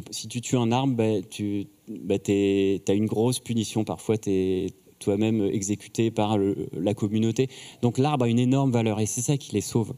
si 0.09 0.27
tu 0.27 0.41
tues 0.41 0.57
un 0.57 0.73
arbre, 0.73 0.93
bah, 0.95 1.21
tu 1.29 1.67
bah, 1.87 2.15
as 2.27 2.93
une 2.93 3.05
grosse 3.05 3.39
punition. 3.39 3.85
Parfois, 3.85 4.17
tu 4.17 4.67
toi-même 5.01 5.43
exécuté 5.43 6.11
par 6.11 6.37
la 6.73 6.93
communauté. 6.93 7.49
Donc 7.81 7.97
l'arbre 7.97 8.25
a 8.25 8.29
une 8.29 8.39
énorme 8.39 8.71
valeur 8.71 8.99
et 8.99 9.05
c'est 9.05 9.21
ça 9.21 9.37
qui 9.37 9.53
les 9.53 9.61
sauve. 9.61 9.93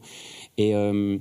Et, 0.58 0.74
euh, 0.74 1.18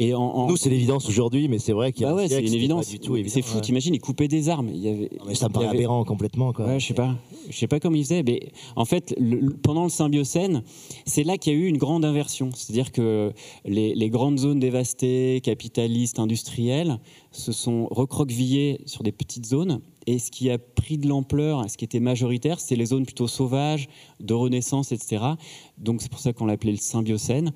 et 0.00 0.14
en, 0.14 0.46
Nous, 0.46 0.56
c'est 0.56 0.70
l'évidence 0.70 1.08
aujourd'hui, 1.08 1.48
mais 1.48 1.58
c'est 1.58 1.72
vrai 1.72 1.90
qu'il 1.90 2.02
y 2.02 2.04
a 2.04 2.10
bah 2.10 2.14
ouais, 2.14 2.28
c'est 2.28 2.40
une 2.40 2.54
évidence. 2.54 2.86
C'est 3.26 3.42
fou, 3.42 3.60
t'imagines, 3.60 3.92
ils 3.94 4.00
coupaient 4.00 4.28
des 4.28 4.48
arbres. 4.48 4.70
Il 4.72 4.80
y 4.80 4.88
avait, 4.88 5.10
mais 5.26 5.34
ça 5.34 5.48
me 5.48 5.52
paraît 5.52 5.66
aberrant 5.66 6.04
complètement. 6.04 6.52
Quoi. 6.52 6.66
Ouais, 6.66 6.78
je 6.78 6.86
sais 6.86 6.94
pas. 6.94 7.16
Je 7.50 7.56
sais 7.56 7.66
pas 7.66 7.80
comment 7.80 7.96
ils 7.96 8.04
faisaient. 8.04 8.22
Mais 8.22 8.52
en 8.76 8.84
fait, 8.84 9.16
pendant 9.64 9.82
le 9.82 9.90
symbiocène, 9.90 10.62
c'est 11.04 11.24
là 11.24 11.36
qu'il 11.36 11.52
y 11.52 11.56
a 11.56 11.58
eu 11.58 11.66
une 11.66 11.78
grande 11.78 12.04
inversion. 12.04 12.50
C'est-à-dire 12.54 12.92
que 12.92 13.32
les, 13.64 13.96
les, 13.96 14.08
grandes 14.08 14.38
zones 14.38 14.60
dévastées, 14.60 15.40
capitalistes, 15.42 16.20
industrielles, 16.20 17.00
se 17.32 17.50
sont 17.50 17.88
recroquevillées 17.90 18.80
sur 18.86 19.02
des 19.02 19.12
petites 19.12 19.46
zones 19.46 19.80
et 20.08 20.18
ce 20.18 20.30
qui 20.30 20.50
a 20.50 20.56
pris 20.56 20.96
de 20.96 21.06
l'ampleur, 21.06 21.68
ce 21.68 21.76
qui 21.76 21.84
était 21.84 22.00
majoritaire, 22.00 22.60
c'est 22.60 22.76
les 22.76 22.86
zones 22.86 23.04
plutôt 23.04 23.28
sauvages, 23.28 23.90
de 24.20 24.32
renaissance, 24.32 24.90
etc. 24.90 25.22
Donc 25.76 26.00
c'est 26.00 26.10
pour 26.10 26.20
ça 26.20 26.32
qu'on 26.32 26.46
l'appelait 26.46 26.72
le 26.72 26.78
symbiocène. 26.78 27.52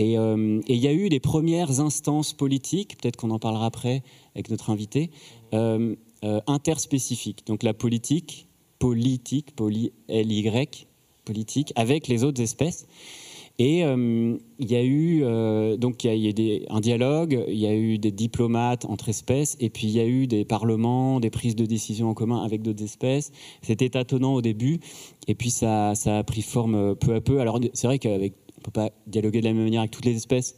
Euh, 0.00 0.60
et 0.66 0.74
il 0.74 0.80
y 0.80 0.88
a 0.88 0.92
eu 0.92 1.08
les 1.08 1.20
premières 1.20 1.78
instances 1.78 2.32
politiques, 2.32 3.00
peut-être 3.00 3.16
qu'on 3.16 3.30
en 3.30 3.38
parlera 3.38 3.66
après 3.66 4.02
avec 4.34 4.50
notre 4.50 4.70
invité, 4.70 5.12
euh, 5.54 5.94
euh, 6.24 6.40
interspécifiques. 6.48 7.46
Donc 7.46 7.62
la 7.62 7.74
politique, 7.74 8.48
politique, 8.80 9.54
poly, 9.54 9.92
L-Y, 10.08 10.88
politique, 11.24 11.72
avec 11.76 12.08
les 12.08 12.24
autres 12.24 12.42
espèces. 12.42 12.88
Et 13.60 13.84
euh, 13.84 14.36
il 14.58 14.70
y 14.70 14.74
a 14.74 14.82
eu 14.82 15.22
euh, 15.22 15.76
donc 15.76 16.02
il 16.02 16.16
y 16.16 16.28
a, 16.28 16.32
des, 16.32 16.66
un 16.70 16.80
dialogue, 16.80 17.44
il 17.46 17.58
y 17.58 17.66
a 17.66 17.74
eu 17.74 17.98
des 17.98 18.10
diplomates 18.10 18.84
entre 18.84 19.08
espèces, 19.08 19.56
et 19.60 19.70
puis 19.70 19.86
il 19.86 19.92
y 19.92 20.00
a 20.00 20.06
eu 20.06 20.26
des 20.26 20.44
parlements, 20.44 21.20
des 21.20 21.30
prises 21.30 21.54
de 21.54 21.64
décision 21.64 22.10
en 22.10 22.14
commun 22.14 22.42
avec 22.42 22.62
d'autres 22.62 22.82
espèces. 22.82 23.30
C'était 23.62 23.90
tâtonnant 23.90 24.34
au 24.34 24.42
début, 24.42 24.80
et 25.28 25.36
puis 25.36 25.50
ça, 25.50 25.94
ça 25.94 26.18
a 26.18 26.24
pris 26.24 26.42
forme 26.42 26.96
peu 26.96 27.14
à 27.14 27.20
peu. 27.20 27.38
Alors 27.38 27.60
c'est 27.74 27.86
vrai 27.86 28.00
qu'avec 28.00 28.34
on 28.58 28.62
peut 28.62 28.70
pas 28.72 28.90
dialoguer 29.06 29.40
de 29.40 29.44
la 29.46 29.52
même 29.52 29.64
manière 29.64 29.82
avec 29.82 29.92
toutes 29.92 30.06
les 30.06 30.16
espèces. 30.16 30.56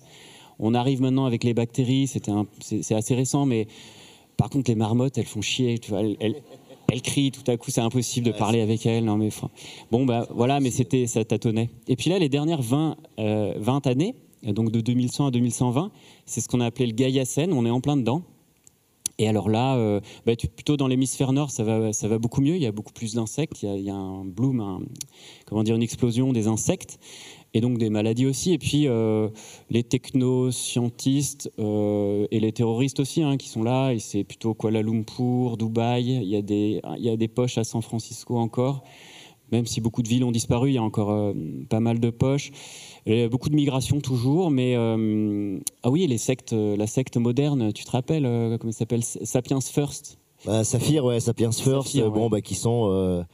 On 0.59 0.73
arrive 0.73 1.03
maintenant 1.03 1.27
avec 1.27 1.45
les 1.45 1.53
bactéries, 1.53 2.07
c'est 2.07 2.95
assez 2.95 3.15
récent, 3.15 3.45
mais 3.45 3.67
par 4.39 4.49
contre 4.49 4.71
les 4.71 4.77
marmottes, 4.77 5.19
elles 5.19 5.27
font 5.27 5.43
chier. 5.43 5.79
Elle 6.89 7.03
crie 7.03 7.31
tout 7.33 7.49
à 7.51 7.57
coup, 7.57 7.71
c'est 7.71 7.81
impossible 7.81 8.27
de 8.27 8.33
parler 8.33 8.61
avec 8.61 8.87
elle. 8.87 9.05
Non 9.05 9.17
mais 9.17 9.31
bon 9.91 10.07
bah 10.07 10.27
voilà, 10.31 10.61
mais 10.61 10.71
c'était 10.71 11.07
ça 11.07 11.25
tâtonnait. 11.25 11.71
Et 11.89 11.97
puis 11.97 12.11
là, 12.11 12.19
les 12.19 12.29
dernières 12.29 12.63
20, 12.63 12.97
20 13.19 13.21
euh, 13.21 13.91
années, 13.91 14.15
donc 14.43 14.71
de 14.71 14.81
2100 14.81 15.27
à 15.27 15.31
2120, 15.31 15.91
c'est 16.27 16.41
ce 16.41 16.49
qu'on 16.49 16.61
a 16.61 16.67
appelé 16.67 16.87
le 16.87 16.93
Gaiacène. 16.93 17.53
On 17.53 17.67
est 17.67 17.71
en 17.71 17.81
plein 17.81 17.97
dedans. 17.97 18.23
Et 19.19 19.29
alors 19.29 19.49
là, 19.49 19.77
euh, 19.77 20.01
bah, 20.27 20.35
plutôt 20.37 20.77
dans 20.77 20.89
l'hémisphère 20.89 21.33
nord, 21.33 21.51
ça 21.51 21.65
va, 21.65 21.93
ça 21.95 22.07
va 22.07 22.19
beaucoup 22.19 22.43
mieux. 22.43 22.55
Il 22.55 22.63
y 22.63 22.67
a 22.67 22.73
beaucoup 22.73 22.93
plus 22.93 23.15
d'insectes. 23.15 23.63
Il, 23.63 23.71
il, 23.77 23.85
y 23.85 23.91
a 23.91 23.95
un 23.95 24.25
bloom, 24.25 24.87
comment 25.47 25.63
dire, 25.63 25.75
une 25.75 25.83
explosion 25.83 26.33
des 26.33 26.49
insectes 26.49 26.99
et 27.55 27.61
donc 27.61 27.79
des 27.79 27.91
maladies 27.91 28.27
aussi. 28.27 28.53
Et 28.53 28.59
puis 28.59 28.87
euh, 28.87 29.29
les 29.71 29.83
technoscientistes 29.83 31.51
euh, 31.59 32.27
et 32.31 32.41
les 32.41 32.53
terroristes 32.53 33.01
aussi 33.01 33.23
hein, 33.23 33.37
qui 33.37 33.49
sont 33.49 33.63
là. 33.63 33.93
Et 33.93 33.99
c'est 33.99 34.25
plutôt 34.25 34.55
Kuala 34.55 34.83
Lumpur, 34.83 35.57
Dubaï. 35.57 36.21
Il 36.23 36.29
y, 36.29 36.37
a 36.37 36.43
des, 36.43 36.81
il 36.99 37.05
y 37.05 37.11
a 37.11 37.17
des 37.17 37.29
poches 37.29 37.59
à 37.59 37.65
San 37.65 37.83
Francisco 37.83 38.37
encore. 38.37 38.85
Même 39.53 39.65
si 39.65 39.81
beaucoup 39.81 40.03
de 40.03 40.09
villes 40.09 40.25
ont 40.25 40.33
disparu, 40.33 40.71
il 40.71 40.75
y 40.75 40.79
a 40.79 40.83
encore 40.83 41.11
euh, 41.11 41.33
pas 41.69 41.79
mal 41.79 42.01
de 42.01 42.11
poches. 42.11 42.51
Il 43.07 43.29
beaucoup 43.29 43.49
de 43.49 43.55
migrations 43.55 44.01
toujours, 44.01 44.51
mais 44.51 44.75
ah 44.75 45.91
oui, 45.91 46.07
les 46.09 46.19
sectes, 46.19 46.53
la 46.53 46.89
secte 46.89 47.17
moderne, 47.17 47.73
tu 47.73 47.85
te 47.85 47.91
rappelles 47.93 48.25
comment 48.59 48.73
ça 48.73 48.81
s'appelle? 48.81 49.05
Sapiens 49.05 49.61
First. 49.61 50.19
Bah, 50.45 50.65
Saphir, 50.65 51.05
ouais, 51.05 51.21
Sapiens 51.21 51.53
First, 51.53 51.97
bon, 52.01 52.29
bah, 52.29 52.41
qui 52.41 52.57
sont 52.57 53.25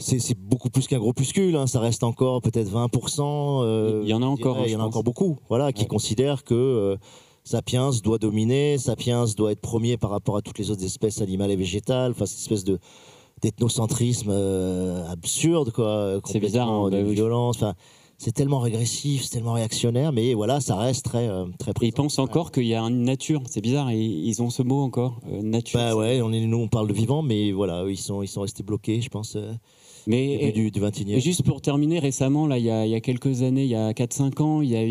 c'est 0.00 0.38
beaucoup 0.38 0.70
plus 0.70 0.86
qu'un 0.86 0.98
groupuscule, 0.98 1.56
hein. 1.56 1.66
ça 1.66 1.80
reste 1.80 2.02
encore 2.02 2.40
peut-être 2.40 2.70
20%. 2.70 3.62
Euh, 3.64 4.00
il 4.02 4.08
y 4.08 4.14
en 4.14 4.22
a 4.22 4.26
encore. 4.26 4.62
il 4.64 4.72
y 4.72 4.76
en 4.76 4.80
a 4.80 4.84
encore 4.84 5.04
beaucoup, 5.04 5.38
voilà, 5.48 5.72
qui 5.72 5.86
considèrent 5.86 6.44
que 6.44 6.54
euh, 6.54 6.96
Sapiens 7.44 7.90
doit 8.02 8.18
dominer, 8.18 8.78
Sapiens 8.78 9.26
doit 9.36 9.52
être 9.52 9.60
premier 9.60 9.96
par 9.96 10.10
rapport 10.10 10.36
à 10.36 10.42
toutes 10.42 10.58
les 10.58 10.70
autres 10.70 10.84
espèces 10.84 11.20
animales 11.20 11.50
et 11.50 11.56
végétales, 11.56 12.12
enfin 12.12 12.26
cette 12.26 12.40
espèce 12.40 12.64
de 12.64 12.78
d'ethnocentrisme 13.42 14.30
euh, 14.30 15.10
absurde, 15.10 15.72
quoi. 15.72 16.20
C'est 16.26 16.40
bizarre, 16.40 16.70
hein, 16.70 16.90
de 16.90 17.02
bah 17.02 17.10
violence. 17.10 17.64
C'est 18.18 18.32
tellement 18.32 18.58
régressif, 18.58 19.22
c'est 19.22 19.30
tellement 19.30 19.54
réactionnaire, 19.54 20.12
mais 20.12 20.34
voilà, 20.34 20.60
ça 20.60 20.76
reste 20.76 21.06
très 21.06 21.30
très 21.58 21.72
Ils 21.80 21.92
pensent 21.92 22.18
encore 22.18 22.52
qu'il 22.52 22.66
y 22.66 22.74
a 22.74 22.82
une 22.82 23.02
nature. 23.02 23.40
C'est 23.48 23.62
bizarre, 23.62 23.90
ils 23.92 24.42
ont 24.42 24.50
ce 24.50 24.62
mot 24.62 24.82
encore, 24.82 25.20
nature. 25.42 25.80
Bah 25.80 25.96
ouais, 25.96 26.20
on 26.20 26.30
est, 26.30 26.40
nous 26.40 26.58
on 26.58 26.68
parle 26.68 26.88
de 26.88 26.92
vivant, 26.92 27.22
mais 27.22 27.50
voilà, 27.50 27.84
ils 27.88 27.96
sont 27.96 28.22
ils 28.22 28.28
sont 28.28 28.42
restés 28.42 28.62
bloqués, 28.62 29.00
je 29.00 29.08
pense. 29.08 29.38
Mais 30.06 30.52
du, 30.52 30.70
du 30.70 30.80
21e. 30.80 31.16
Et 31.16 31.20
juste 31.20 31.44
pour 31.44 31.60
terminer, 31.60 31.98
récemment, 31.98 32.46
là, 32.46 32.58
il, 32.58 32.64
y 32.64 32.70
a, 32.70 33.00
quelques 33.00 33.42
années, 33.42 33.64
il 33.64 33.70
y 33.70 33.74
a 33.74 33.92
4-5 33.92 34.42
ans, 34.42 34.62
il 34.62 34.70
y 34.70 34.76
a 34.76 34.84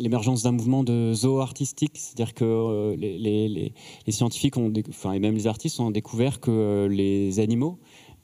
l'émergence 0.00 0.42
d'un 0.42 0.52
mouvement 0.52 0.84
de 0.84 1.12
zoo 1.14 1.40
artistique, 1.40 1.92
c'est-à-dire 1.94 2.34
que 2.34 2.44
euh, 2.44 2.96
les, 2.96 3.72
scientifiques 4.08 4.56
ont, 4.56 4.72
enfin, 4.88 5.12
et 5.12 5.18
même 5.18 5.34
les 5.34 5.46
artistes 5.46 5.80
ont 5.80 5.90
découvert 5.90 6.40
que 6.40 6.50
euh, 6.50 6.88
les 6.88 7.40
animaux, 7.40 7.78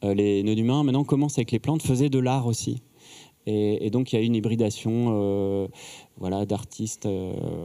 euh, 0.04 0.14
les 0.14 0.42
non-humains, 0.42 0.84
maintenant 0.84 1.04
commencent 1.04 1.38
avec 1.38 1.50
les 1.50 1.58
plantes, 1.58 1.82
faisaient 1.82 2.10
de 2.10 2.18
l'art 2.18 2.46
aussi. 2.46 2.82
Et, 3.50 3.88
donc 3.88 4.12
il 4.12 4.16
y 4.16 4.18
a 4.18 4.22
une 4.22 4.34
hybridation 4.34 5.70
voilà, 6.18 6.44
d'artistes 6.44 7.08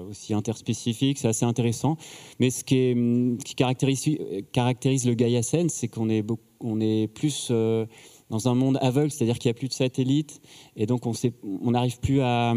aussi 0.10 0.34
interspécifiques, 0.34 1.18
c'est 1.18 1.28
assez 1.28 1.44
intéressant. 1.44 1.98
Mais 2.40 2.52
ce 2.52 2.64
qui, 2.64 2.78
est, 2.78 3.44
qui 3.44 3.54
caractérise, 3.54 4.18
caractérise 4.54 5.06
le 5.06 5.14
Gaïa-Sen, 5.14 5.68
c'est 5.68 5.90
qu'on 5.90 6.10
est, 6.10 6.26
on 6.62 6.80
est 6.80 7.10
plus 7.10 7.52
dans 8.34 8.48
un 8.48 8.56
monde 8.56 8.80
aveugle, 8.82 9.12
c'est-à-dire 9.12 9.38
qu'il 9.38 9.50
n'y 9.50 9.56
a 9.56 9.60
plus 9.60 9.68
de 9.68 9.74
satellites, 9.74 10.42
et 10.76 10.88
donc 10.88 11.06
on 11.06 11.72
n'arrive 11.72 12.00
plus 12.00 12.22
à, 12.22 12.56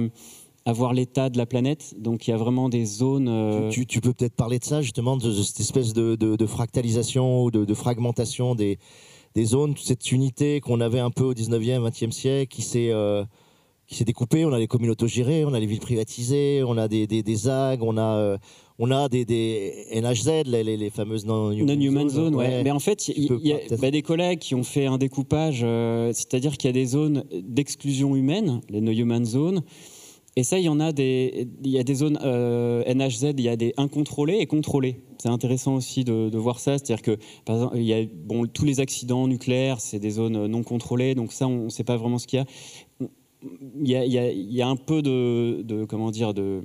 voir 0.66 0.94
l'état 0.94 1.28
de 1.28 1.38
la 1.38 1.46
planète. 1.46 1.94
Donc 1.98 2.26
il 2.26 2.30
y 2.30 2.34
a 2.34 2.36
vraiment 2.38 2.68
des 2.68 2.84
zones. 2.86 3.28
Euh, 3.28 3.68
tu, 3.70 4.00
peux 4.00 4.12
peut-être 4.12 4.34
parler 4.34 4.58
de 4.58 4.64
ça, 4.64 4.80
justement, 4.80 5.16
de, 5.16 5.30
cette 5.30 5.60
espèce 5.60 5.92
de, 5.92 6.46
fractalisation 6.46 7.44
ou 7.44 7.50
de, 7.50 7.74
fragmentation 7.74 8.54
des, 8.54 8.78
zones, 9.38 9.74
cette 9.76 10.10
unité 10.12 10.60
qu'on 10.60 10.80
avait 10.80 11.00
un 11.00 11.10
peu 11.10 11.24
au 11.24 11.34
19e, 11.34 11.86
20e 11.88 12.10
siècle, 12.10 12.54
qui 12.54 12.62
s'est. 12.62 12.90
Euh, 12.90 13.24
qui 13.86 13.94
s'est 13.94 14.04
découpée, 14.04 14.44
on 14.44 14.52
a 14.52 14.58
les 14.58 14.66
communautés 14.66 15.06
gérées, 15.06 15.44
on 15.44 15.54
a 15.54 15.60
les 15.60 15.66
villes 15.66 15.78
privatisées, 15.78 16.64
on 16.66 16.76
a 16.76 16.88
des, 16.88 17.06
des, 17.06 17.22
on 17.46 17.96
a, 17.96 18.16
euh, 18.16 18.36
on 18.78 18.90
a 18.90 19.08
des, 19.08 19.24
des 19.24 19.86
NHZ, 19.94 20.44
les, 20.46 20.62
les, 20.62 20.90
fameuses 20.90 21.24
non-human 21.24 22.08
zones. 22.08 22.34
ouais. 22.34 22.62
Mais 22.62 22.70
en 22.70 22.78
fait, 22.78 23.08
il 23.08 23.24
y, 23.42 23.52
a 23.52 23.58
bah, 23.78 23.90
des 23.90 24.02
collègues 24.02 24.38
qui 24.38 24.54
ont 24.54 24.64
fait 24.64 24.86
un 24.86 24.98
découpage, 24.98 25.60
euh, 25.62 26.12
c'est-à-dire 26.12 26.56
qu'il 26.56 26.68
y 26.68 26.70
a 26.70 26.72
des 26.72 26.84
zones 26.84 27.24
d'exclusion 27.32 28.16
humaine, 28.16 28.60
les 28.68 28.80
non-human 28.80 29.24
zones. 29.24 29.62
Et 30.38 30.42
ça, 30.42 30.58
il 30.58 30.66
y 30.66 30.68
en 30.68 30.80
a 30.80 30.92
des, 30.92 31.48
il 31.64 31.70
y 31.70 31.78
a 31.78 31.82
des 31.82 31.94
zones 31.94 32.18
euh, 32.22 32.84
NHZ, 32.92 33.32
il 33.38 33.40
y 33.40 33.48
a 33.48 33.56
des 33.56 33.72
incontrôlées 33.78 34.36
et 34.40 34.46
contrôlées. 34.46 35.00
C'est 35.16 35.30
intéressant 35.30 35.76
aussi 35.76 36.04
de, 36.04 36.36
voir 36.36 36.60
ça, 36.60 36.76
c'est-à-dire 36.76 37.00
que 37.00 37.18
par 37.46 37.56
exemple, 37.56 37.78
il 37.78 37.84
y 37.84 37.94
a 37.94 38.04
bon, 38.26 38.46
tous 38.46 38.66
les 38.66 38.80
accidents 38.80 39.26
nucléaires, 39.26 39.80
c'est 39.80 39.98
des 39.98 40.10
zones 40.10 40.46
non 40.46 40.62
contrôlées, 40.62 41.14
donc 41.14 41.32
ça, 41.32 41.48
on 41.48 41.64
ne 41.64 41.68
sait 41.70 41.84
pas 41.84 41.96
vraiment 41.96 42.18
ce 42.18 42.26
qu'il 42.26 42.38
y 42.38 42.42
a. 42.42 42.46
Il 43.80 43.88
y 43.88 43.96
a, 43.96 44.30
il 44.30 44.52
y 44.52 44.60
a 44.60 44.68
un 44.68 44.76
peu 44.76 45.00
de, 45.00 45.62
de 45.62 45.84
comment 45.84 46.10
dire 46.10 46.34
de 46.34 46.62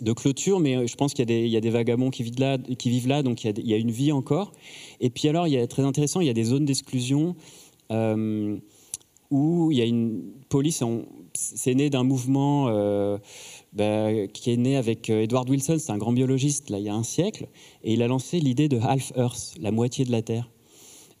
de 0.00 0.12
clôture, 0.12 0.60
mais 0.60 0.76
euh, 0.76 0.86
je 0.86 0.94
pense 0.96 1.14
qu'il 1.14 1.30
y, 1.30 1.56
a 1.56 1.60
des 1.60 1.70
vagabonds 1.70 2.10
qui 2.10 2.22
vivent 2.22 2.40
là, 2.40 2.58
qui 2.58 2.90
vivent 2.90 3.08
là 3.08 3.22
donc 3.22 3.44
il 3.44 3.66
y, 3.66 3.74
a, 3.74 3.76
une 3.76 3.90
vie 3.90 4.12
encore. 4.12 4.52
Et 5.00 5.10
puis 5.10 5.28
alors, 5.28 5.46
il 5.46 5.54
y 5.54 5.58
a 5.58 5.66
très 5.66 5.82
intéressant, 5.82 6.20
il 6.20 6.26
y 6.26 6.30
a 6.30 6.34
des 6.34 6.44
zones 6.44 6.64
d'exclusion 6.64 7.36
euh, 7.90 8.56
où 9.30 9.70
il 9.72 9.78
y 9.78 9.82
a 9.82 9.84
une 9.84 10.22
police. 10.48 10.82
C'est 11.34 11.74
né 11.74 11.90
d'un 11.90 12.04
mouvement 12.04 12.68
euh, 12.68 13.18
bah, 13.72 14.26
qui 14.28 14.50
est 14.50 14.56
né 14.56 14.76
avec 14.76 15.10
Edward 15.10 15.48
Wilson, 15.48 15.76
c'est 15.78 15.92
un 15.92 15.98
grand 15.98 16.12
biologiste 16.12 16.70
là 16.70 16.78
il 16.78 16.84
y 16.84 16.88
a 16.88 16.94
un 16.94 17.02
siècle, 17.02 17.48
et 17.84 17.92
il 17.92 18.02
a 18.02 18.06
lancé 18.06 18.40
l'idée 18.40 18.68
de 18.68 18.78
half 18.78 19.12
Earth, 19.16 19.54
la 19.60 19.70
moitié 19.70 20.04
de 20.04 20.12
la 20.12 20.22
Terre. 20.22 20.50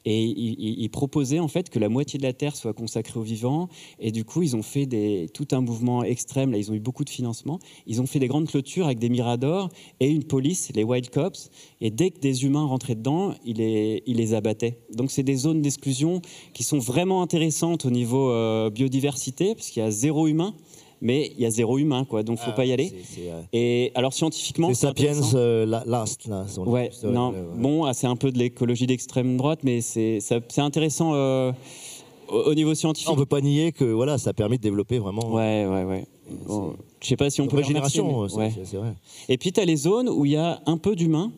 Et 0.08 0.22
ils, 0.22 0.88
proposaient 0.88 1.40
en 1.40 1.48
fait 1.48 1.68
que 1.68 1.80
la 1.80 1.88
moitié 1.88 2.16
de 2.16 2.22
la 2.22 2.32
Terre 2.32 2.54
soit 2.54 2.72
consacrée 2.72 3.18
aux 3.18 3.24
vivants. 3.24 3.68
Et 3.98 4.12
du 4.12 4.24
coup, 4.24 4.42
ils 4.42 4.54
ont 4.54 4.62
fait 4.62 4.86
tout 5.34 5.48
un 5.50 5.60
mouvement 5.60 6.04
extrême. 6.04 6.52
Là, 6.52 6.58
ils 6.58 6.70
ont 6.70 6.74
eu 6.74 6.80
beaucoup 6.80 7.04
de 7.04 7.10
financement. 7.10 7.58
Ils 7.88 8.00
ont 8.00 8.06
fait 8.06 8.20
des 8.20 8.28
grandes 8.28 8.46
clôtures 8.46 8.86
avec 8.86 9.00
des 9.00 9.08
miradors 9.08 9.68
et 9.98 10.08
une 10.08 10.22
police, 10.22 10.70
les 10.76 10.84
Wild 10.84 11.10
Cops. 11.10 11.50
Et 11.80 11.90
dès 11.90 12.10
que 12.10 12.20
des 12.20 12.44
humains 12.44 12.64
rentraient 12.64 12.94
dedans, 12.94 13.34
ils 13.44 13.56
les, 13.56 14.34
abattaient. 14.34 14.78
Donc, 14.94 15.10
c'est 15.10 15.24
des 15.24 15.34
zones 15.34 15.60
d'exclusion 15.60 16.22
qui 16.54 16.62
sont 16.62 16.78
vraiment 16.78 17.20
intéressantes 17.20 17.84
au 17.84 17.90
niveau 17.90 18.30
euh, 18.30 18.70
biodiversité, 18.70 19.56
parce 19.56 19.70
qu'il 19.70 19.82
y 19.82 19.86
a 19.86 19.90
zéro 19.90 20.28
humain 20.28 20.54
mais 21.00 21.32
il 21.36 21.42
y 21.42 21.46
a 21.46 21.50
zéro 21.50 21.78
humain, 21.78 22.04
quoi, 22.04 22.22
donc 22.22 22.38
faut 22.38 22.50
ah, 22.50 22.56
pas 22.56 22.64
y 22.64 22.72
aller. 22.72 22.92
Et 23.52 23.92
alors 23.94 24.12
scientifiquement, 24.12 24.68
c'est 24.68 24.86
Sapiens 24.86 25.34
euh, 25.34 25.66
Last, 25.66 26.26
là. 26.26 26.46
Ouais, 26.58 26.90
non, 27.04 27.34
bon, 27.56 27.84
ah, 27.84 27.94
c'est 27.94 28.06
un 28.06 28.16
peu 28.16 28.32
de 28.32 28.38
l'écologie 28.38 28.86
d'extrême 28.86 29.36
droite, 29.36 29.60
mais 29.62 29.80
c'est 29.80 30.20
intéressant 30.58 31.12
euh, 31.14 31.52
au, 32.28 32.54
niveau 32.54 32.74
scientifique. 32.74 33.10
On 33.10 33.16
peut 33.16 33.26
pas 33.26 33.40
nier 33.40 33.72
que 33.72 33.84
voilà, 33.84 34.18
ça 34.18 34.32
permet 34.32 34.56
de 34.56 34.62
développer 34.62 34.98
vraiment. 34.98 35.32
Ouais, 35.32 35.66
ouais, 35.66 35.84
ouais. 35.84 36.06
Bon, 36.46 36.74
je 37.00 37.08
sais 37.08 37.16
pas 37.16 37.30
si 37.30 37.40
on 37.40 37.46
peut. 37.46 37.62
Génération, 37.62 38.28
c'est 38.28 38.76
vrai. 38.76 38.94
Et 39.28 39.38
puis 39.38 39.52
tu 39.52 39.60
as 39.60 39.64
les 39.64 39.76
zones 39.76 40.08
où 40.08 40.24
il 40.24 40.32
y 40.32 40.36
a 40.36 40.60
un 40.66 40.76
peu 40.76 40.96
d'humains. 40.96 41.32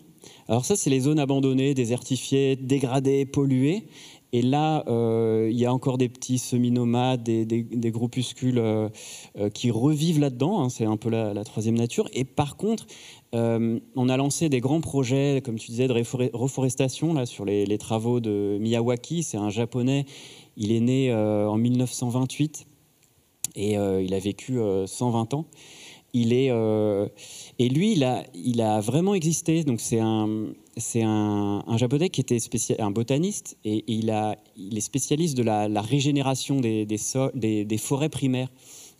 Alors 0.48 0.64
ça, 0.64 0.76
c'est 0.76 0.90
les 0.90 1.00
zones 1.00 1.18
abandonnées, 1.18 1.74
désertifiées, 1.74 2.56
dégradées, 2.56 3.26
polluées. 3.26 3.84
Et 4.32 4.42
là, 4.42 4.84
euh, 4.88 5.48
il 5.50 5.58
y 5.58 5.64
a 5.64 5.72
encore 5.72 5.96
des 5.96 6.08
petits 6.08 6.38
semi-nomades, 6.38 7.22
des, 7.22 7.90
groupuscules 7.90 8.58
euh, 8.58 8.88
euh, 9.38 9.48
qui 9.48 9.70
revivent 9.70 10.20
là-dedans. 10.20 10.60
Hein, 10.60 10.68
c'est 10.68 10.84
un 10.84 10.98
peu 10.98 11.08
la, 11.08 11.44
troisième 11.44 11.76
nature. 11.76 12.08
Et 12.12 12.24
par 12.24 12.56
contre, 12.56 12.86
on 13.32 14.08
a 14.08 14.16
lancé 14.16 14.48
des 14.48 14.60
grands 14.60 14.80
projets, 14.80 15.42
comme 15.44 15.58
tu 15.58 15.70
disais, 15.70 15.88
de 15.88 15.94
reforestation 16.34 17.14
là, 17.14 17.26
sur 17.26 17.44
les, 17.44 17.64
les 17.64 17.78
travaux 17.78 18.20
de 18.20 18.58
Miyawaki. 18.60 19.22
C'est 19.22 19.38
un 19.38 19.50
japonais. 19.50 20.04
Il 20.56 20.72
est 20.72 20.80
né 20.80 21.14
en 21.14 21.56
1928 21.56 22.66
et 23.56 23.72
il 23.74 24.14
a 24.14 24.18
vécu 24.18 24.58
120 24.86 25.34
ans. 25.34 25.46
Il 26.14 26.32
est, 26.32 26.50
et 27.58 27.68
lui, 27.68 27.92
il 27.92 28.04
a, 28.04 28.24
il 28.34 28.60
a 28.62 28.80
vraiment 28.80 29.14
existé. 29.14 29.62
Donc 29.62 29.80
c'est 29.80 30.00
un, 30.00 30.48
c'est 30.78 31.02
un, 31.02 31.62
japonais 31.76 32.08
qui 32.08 32.20
était 32.20 32.38
un 32.78 32.90
botaniste 32.90 33.56
et, 33.64 33.84
il, 33.88 34.10
est 34.10 34.80
spécialiste 34.80 35.36
de 35.36 35.42
la, 35.42 35.82
régénération 35.82 36.60
des, 36.60 37.78
forêts 37.78 38.08
primaires. 38.08 38.50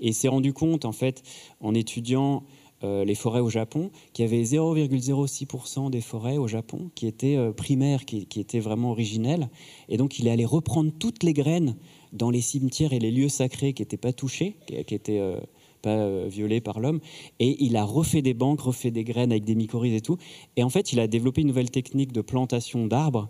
Et 0.01 0.09
il 0.09 0.15
s'est 0.15 0.29
rendu 0.29 0.53
compte, 0.53 0.85
en 0.85 0.93
fait, 0.93 1.23
en 1.61 1.75
étudiant 1.75 2.45
euh, 2.85 3.05
les 3.05 3.17
forêts 3.17 3.41
au 3.41 3.51
Japon, 3.51 3.91
qu'il 4.13 4.25
y 4.25 4.29
avait 4.29 4.43
0,06% 4.45 5.91
des 5.91 6.01
forêts 6.01 6.37
au 6.37 6.47
Japon 6.47 6.91
qui 6.95 7.09
étaient 7.09 7.37
euh, 7.37 7.51
primaires, 7.51 8.05
qui, 8.05 8.27
étaient 8.37 8.61
vraiment 8.61 8.93
originelles. 8.93 9.49
Et 9.89 9.97
donc 9.97 10.21
il 10.21 10.29
est 10.29 10.31
allé 10.31 10.45
reprendre 10.45 10.93
toutes 10.97 11.25
les 11.25 11.33
graines 11.33 11.75
dans 12.13 12.31
les 12.31 12.41
cimetières 12.41 12.93
et 12.93 13.01
les 13.01 13.11
lieux 13.11 13.29
sacrés 13.29 13.73
qui 13.73 13.83
n'étaient 13.83 13.97
pas 13.97 14.13
touchés, 14.13 14.55
qui 14.69 14.75
n'étaient 14.77 15.19
euh, 15.19 15.41
pas 15.83 16.27
violés 16.27 16.61
par 16.61 16.81
l'homme. 16.81 17.01
Et 17.39 17.63
il 17.65 17.77
a 17.77 17.85
refait 17.85 18.23
des 18.23 18.35
banques, 18.35 18.61
refait 18.61 18.91
des 18.91 19.05
graines 19.05 19.31
avec 19.31 19.45
des 19.45 19.55
mycorhizes 19.55 19.95
et 19.95 20.01
tout. 20.01 20.19
Et 20.57 20.63
en 20.63 20.71
fait, 20.71 20.93
il 20.93 21.01
a 21.01 21.07
développé 21.07 21.43
une 21.43 21.49
nouvelle 21.49 21.71
technique 21.71 22.13
de 22.13 22.21
plantation 22.21 22.87
d'arbres 22.87 23.29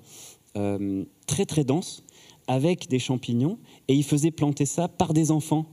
très 1.27 1.47
très 1.47 1.63
dense 1.63 2.05
avec 2.49 2.89
des 2.89 2.99
champignons. 2.99 3.59
Et 3.87 3.95
il 3.95 4.05
faisait 4.05 4.31
planter 4.31 4.67
ça 4.67 4.89
par 4.89 5.15
des 5.15 5.31
enfants 5.31 5.67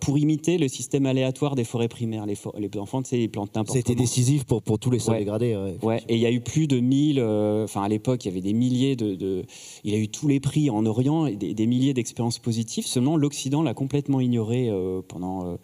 pour 0.00 0.18
imiter 0.18 0.58
le 0.58 0.68
système 0.68 1.06
aléatoire 1.06 1.54
des 1.54 1.64
forêts 1.64 1.88
primaires. 1.88 2.26
Les, 2.26 2.36
les 2.58 2.78
enfants, 2.78 3.02
tu 3.02 3.10
sais, 3.10 3.20
ils 3.20 3.28
plantent 3.28 3.54
n'importe 3.54 3.76
C'était 3.76 3.94
décisif 3.94 4.44
pour, 4.44 4.62
pour 4.62 4.78
tous 4.78 4.90
les 4.90 4.98
sols 4.98 5.18
dégradés. 5.18 5.56
Ouais, 5.82 6.02
et 6.08 6.14
il 6.14 6.20
y 6.20 6.26
a 6.26 6.30
eu 6.30 6.40
plus 6.40 6.66
de 6.66 6.80
1000, 6.80 7.18
euh, 7.18 7.64
enfin 7.64 7.82
à 7.82 7.88
l'époque, 7.88 8.24
il 8.24 8.28
y 8.28 8.30
avait 8.30 8.40
des 8.40 8.52
milliers 8.52 8.96
de, 8.96 9.44
Il 9.84 9.94
a 9.94 9.98
eu 9.98 10.08
tous 10.08 10.28
les 10.28 10.40
prix 10.40 10.70
en 10.70 10.84
Orient, 10.86 11.26
des, 11.26 11.54
des 11.54 11.66
milliers 11.66 11.94
d'expériences 11.94 12.38
positives. 12.38 12.86
Seulement, 12.86 13.16
l'Occident 13.16 13.62
l'a 13.62 13.74
complètement 13.74 14.20
ignoré 14.20 14.68
euh, 14.68 15.02
pendant, 15.06 15.46
euh, 15.46 15.56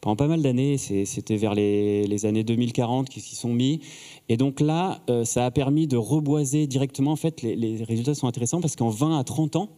pendant 0.00 0.16
pas 0.16 0.26
mal 0.26 0.42
d'années. 0.42 0.76
C'était 0.78 1.36
vers 1.36 1.54
les, 1.54 2.06
les, 2.06 2.26
années 2.26 2.44
2040 2.44 3.08
qu'ils 3.08 3.22
s'y 3.22 3.34
sont 3.34 3.52
mis. 3.52 3.80
Et 4.28 4.36
donc 4.36 4.60
là, 4.60 5.00
ça 5.24 5.46
a 5.46 5.50
permis 5.50 5.86
de 5.86 5.96
reboiser 5.96 6.66
directement. 6.66 7.12
En 7.12 7.16
fait, 7.16 7.42
les, 7.42 7.56
les 7.56 7.82
résultats 7.84 8.14
sont 8.14 8.26
intéressants 8.26 8.60
parce 8.60 8.76
qu'en 8.76 8.90
20 8.90 9.18
à 9.18 9.24
30 9.24 9.56
ans, 9.56 9.70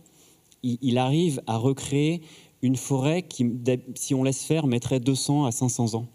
il, 0.63 0.79
il 0.83 0.99
arrive 0.99 1.41
à 1.47 1.57
recréer 1.57 2.23
une 2.63 2.77
forêt 2.77 3.23
qui, 3.23 3.47
si 3.95 4.15
on 4.15 4.23
laisse 4.23 4.45
faire, 4.45 4.67
mettrait 4.67 5.01
200 5.01 5.47
à 5.47 5.53
500 5.53 5.95
ans. 5.95 6.07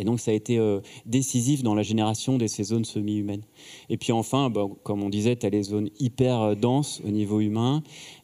Et 0.00 0.04
donc 0.04 0.18
ça 0.18 0.30
a 0.30 0.34
été 0.34 0.58
euh, 0.58 0.80
décisif 1.04 1.62
dans 1.62 1.74
la 1.74 1.82
génération 1.82 2.38
de 2.38 2.46
ces 2.46 2.64
zones 2.64 2.86
semi-humaines. 2.86 3.42
Et 3.90 3.98
puis 3.98 4.12
enfin, 4.12 4.48
bah, 4.48 4.66
comme 4.82 5.02
on 5.02 5.10
disait, 5.10 5.36
tu 5.36 5.44
as 5.44 5.50
les 5.50 5.62
zones 5.62 5.90
hyper 5.98 6.40
euh, 6.40 6.54
denses 6.54 7.02
au 7.06 7.10
niveau 7.10 7.40
humain 7.40 7.82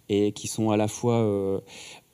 et 0.08 0.32
qui 0.32 0.48
sont 0.48 0.70
à 0.70 0.76
la 0.76 0.88
fois... 0.88 1.16
Euh, 1.16 1.60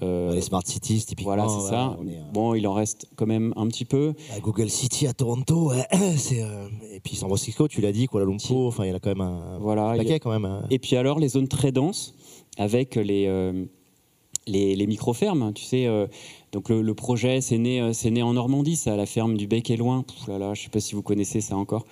les 0.00 0.40
smart 0.40 0.66
cities, 0.66 1.04
typiquement. 1.06 1.36
Voilà, 1.36 1.48
c'est 1.48 1.70
ça. 1.70 1.96
Bon, 2.32 2.56
il 2.56 2.66
en 2.66 2.72
reste 2.72 3.06
quand 3.14 3.26
même 3.26 3.52
un 3.54 3.68
petit 3.68 3.84
peu. 3.84 4.14
Google 4.40 4.68
City 4.68 5.06
à 5.06 5.12
Toronto, 5.12 5.70
et 5.92 7.00
puis 7.04 7.14
San 7.14 7.28
Francisco, 7.28 7.68
tu 7.68 7.80
l'as 7.80 7.92
dit, 7.92 8.08
Kuala 8.08 8.26
Lumpur, 8.26 8.66
enfin, 8.66 8.84
il 8.84 8.88
y 8.88 8.92
en 8.92 8.96
a 8.96 8.98
quand 8.98 9.10
même 9.10 9.20
un, 9.20 9.58
voilà, 9.60 9.94
paquet 9.96 10.18
quand 10.18 10.32
même. 10.32 10.44
Hein. 10.44 10.66
Et 10.70 10.80
puis 10.80 10.96
alors, 10.96 11.20
les 11.20 11.28
zones 11.28 11.46
très 11.46 11.70
denses, 11.70 12.16
avec 12.58 12.96
les 12.96 13.28
les, 14.46 14.86
micro-fermes. 14.86 15.52
Tu 15.54 15.64
sais, 15.64 15.86
euh, 15.86 16.06
donc 16.52 16.68
le, 16.68 16.94
projet, 16.94 17.40
c'est 17.40 17.58
né, 17.58 17.80
euh, 17.80 17.92
c'est 17.92 18.10
né 18.10 18.22
en 18.22 18.34
Normandie, 18.34 18.76
ça, 18.76 18.96
la 18.96 19.06
ferme 19.06 19.36
du 19.36 19.46
Bec 19.46 19.70
et 19.70 19.76
Loin. 19.76 20.04
là 20.28 20.38
là, 20.38 20.54
je 20.54 20.60
ne 20.60 20.64
sais 20.64 20.70
pas 20.70 20.80
si 20.80 20.94
vous 20.94 21.02
connaissez 21.02 21.40
ça 21.40 21.56
encore. 21.56 21.84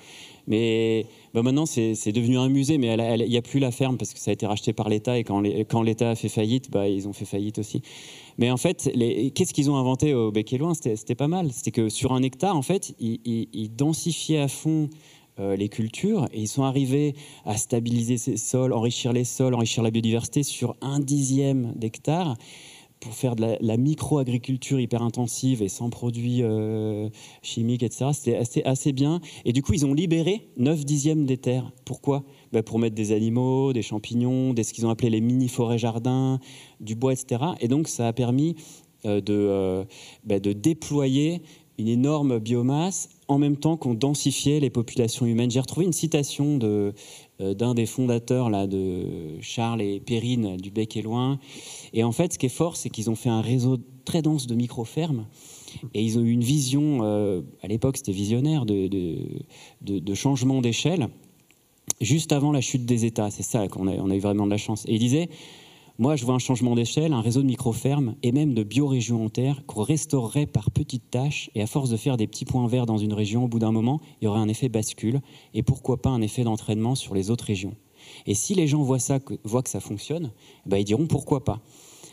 Mais 0.46 1.06
bah, 1.32 1.42
maintenant, 1.42 1.66
c'est, 1.66 2.12
devenu 2.12 2.38
un 2.38 2.48
musée, 2.48 2.78
mais 2.78 2.94
il 3.18 3.28
n'y 3.28 3.36
a 3.36 3.42
plus 3.42 3.60
la 3.60 3.70
ferme 3.70 3.96
parce 3.96 4.12
que 4.12 4.18
ça 4.18 4.30
a 4.30 4.34
été 4.34 4.46
racheté 4.46 4.72
par 4.72 4.88
l'État 4.88 5.18
et 5.18 5.24
quand, 5.24 5.82
l'État 5.82 6.10
a 6.10 6.14
fait 6.14 6.28
faillite, 6.28 6.70
bah, 6.70 6.88
ils 6.88 7.06
ont 7.06 7.12
fait 7.12 7.24
faillite 7.24 7.58
aussi. 7.58 7.82
Mais 8.38 8.50
en 8.50 8.56
fait, 8.56 8.90
qu'est-ce 9.34 9.52
qu'ils 9.52 9.70
ont 9.70 9.76
inventé 9.76 10.14
au 10.14 10.32
Bec 10.32 10.52
et 10.52 10.58
Loin? 10.58 10.72
C'était, 10.74 11.14
pas 11.14 11.28
mal. 11.28 11.52
C'était 11.52 11.70
que 11.70 11.88
sur 11.88 12.12
un 12.12 12.22
hectare, 12.22 12.56
en 12.56 12.62
fait, 12.62 12.94
ils 12.98 13.76
densifiaient 13.76 14.38
à 14.38 14.48
fond 14.48 14.88
les 15.40 15.68
cultures 15.68 16.26
et 16.33 16.40
ils 16.40 16.48
sont 16.48 16.64
arrivés 16.64 17.14
à 17.44 17.57
stabiliser 17.57 18.16
ces 18.16 18.37
sols, 18.37 18.72
enrichir 18.72 19.12
les 19.12 19.24
sols, 19.24 19.55
enrichir 19.55 19.83
la 19.83 19.90
biodiversité 19.90 20.42
sur 20.42 20.76
un 20.81 21.00
dixième 21.00 21.72
d'hectare 21.74 22.37
pour 23.00 23.14
faire 23.14 23.35
de 23.35 23.57
la, 23.61 23.76
micro-agriculture 23.76 24.79
hyper 24.79 25.03
intensive 25.03 25.62
et 25.62 25.68
sans 25.68 25.88
produits 25.88 26.42
euh, 26.42 27.09
chimiques, 27.42 27.83
etc. 27.83 28.11
C'était 28.12 28.37
assez, 28.37 28.62
assez, 28.62 28.92
bien. 28.92 29.20
Et 29.44 29.53
du 29.53 29.62
coup, 29.62 29.72
ils 29.72 29.87
ont 29.87 29.94
libéré 29.94 30.48
9 30.59 30.85
dixièmes 30.85 31.24
des 31.24 31.38
terres. 31.38 31.72
Pourquoi? 31.87 32.24
Ben 32.53 32.62
Pour 32.62 32.79
mettre 32.79 32.94
des 32.94 33.12
animaux, 33.12 33.72
des 33.72 33.83
champignons, 33.83 34.53
des, 34.53 34.64
ce 34.64 34.74
qu'ils 34.74 34.87
ont 34.87 34.90
appelé 34.90 35.09
les 35.09 35.22
mini-forêts 35.22 35.79
jardins, 35.79 36.40
du 36.81 36.94
bois, 36.94 37.14
etc. 37.14 37.42
Et 37.61 37.68
donc, 37.68 37.88
ça 37.88 38.07
a 38.07 38.12
permis 38.12 38.55
euh, 39.07 39.22
de, 39.22 39.87
ben 40.24 40.38
de 40.38 40.53
déployer 40.53 41.40
une 41.81 41.88
énorme 41.88 42.38
biomasse 42.38 43.09
en 43.29 43.38
même 43.38 43.57
temps 43.57 43.77
qu'on 43.77 43.95
densifiait 43.95 44.61
les 44.61 44.71
populations 44.71 45.27
humaines. 45.27 45.51
J'ai 45.51 45.61
retrouvé 45.61 45.87
une 45.87 45.93
citation 45.93 46.59
de, 46.59 46.93
euh, 47.40 47.55
d'un 47.55 47.75
des 47.75 47.87
fondateurs 47.87 48.51
là, 48.51 48.66
de 48.66 49.38
Charles 49.40 49.83
et 49.83 50.01
Perrine 50.01 50.57
du 50.57 50.71
Bec 50.71 50.97
et 50.97 51.03
Loin. 51.03 51.38
Et 51.93 52.03
en 52.05 52.12
fait, 52.12 52.33
ce 52.33 52.38
qui 52.38 52.47
est 52.47 52.51
fort, 52.51 52.77
c'est 52.77 52.90
qu'ils 52.90 53.09
ont 53.09 53.14
fait 53.14 53.29
un 53.29 53.40
réseau 53.40 53.79
très 54.05 54.23
dense 54.23 54.47
de 54.47 54.55
micro-fermes. 54.55 55.27
Et 55.95 56.03
ils 56.03 56.19
ont 56.19 56.23
eu 56.23 56.33
une 56.33 56.43
vision, 56.43 57.01
euh, 57.03 57.43
à 57.62 57.69
l'époque 57.69 57.97
c'était 57.97 58.12
visionnaire, 58.12 58.66
de, 58.66 58.88
de, 59.81 60.14
changement 60.14 60.61
d'échelle, 60.61 61.09
juste 62.01 62.33
avant 62.33 62.51
la 62.51 62.61
chute 62.61 62.85
des 62.85 63.05
États. 63.05 63.31
C'est 63.31 63.45
ça 63.45 63.69
qu'on 63.69 63.87
a, 63.87 63.93
on 63.93 64.11
a 64.11 64.16
eu 64.16 64.21
vraiment 64.21 64.47
de 64.47 64.51
la 64.51 64.57
chance. 64.57 64.85
Et 64.87 64.95
il 64.95 64.99
disait, 64.99 65.29
moi, 66.00 66.16
je 66.16 66.24
vois 66.24 66.34
un 66.34 66.38
changement 66.38 66.74
d'échelle, 66.74 67.12
un 67.12 67.20
réseau 67.20 67.42
de 67.42 67.46
micro-fermes 67.46 68.14
et 68.22 68.32
même 68.32 68.54
de 68.54 68.62
biorégions 68.62 69.28
terre 69.28 69.66
qu'on 69.66 69.82
restaurerait 69.82 70.46
par 70.46 70.70
petites 70.70 71.10
tâches. 71.10 71.50
Et 71.54 71.60
à 71.60 71.66
force 71.66 71.90
de 71.90 71.98
faire 71.98 72.16
des 72.16 72.26
petits 72.26 72.46
points 72.46 72.66
verts 72.66 72.86
dans 72.86 72.96
une 72.96 73.12
région, 73.12 73.44
au 73.44 73.48
bout 73.48 73.58
d'un 73.58 73.70
moment, 73.70 74.00
il 74.18 74.24
y 74.24 74.26
aurait 74.26 74.40
un 74.40 74.48
effet 74.48 74.70
bascule. 74.70 75.20
Et 75.52 75.62
pourquoi 75.62 76.00
pas 76.00 76.08
un 76.08 76.22
effet 76.22 76.42
d'entraînement 76.42 76.94
sur 76.94 77.14
les 77.14 77.30
autres 77.30 77.44
régions 77.44 77.74
Et 78.24 78.32
si 78.32 78.54
les 78.54 78.66
gens 78.66 78.80
voient, 78.80 78.98
ça, 78.98 79.18
voient 79.44 79.62
que 79.62 79.68
ça 79.68 79.80
fonctionne, 79.80 80.32
bah, 80.64 80.78
ils 80.78 80.84
diront 80.84 81.06
pourquoi 81.06 81.44
pas. 81.44 81.60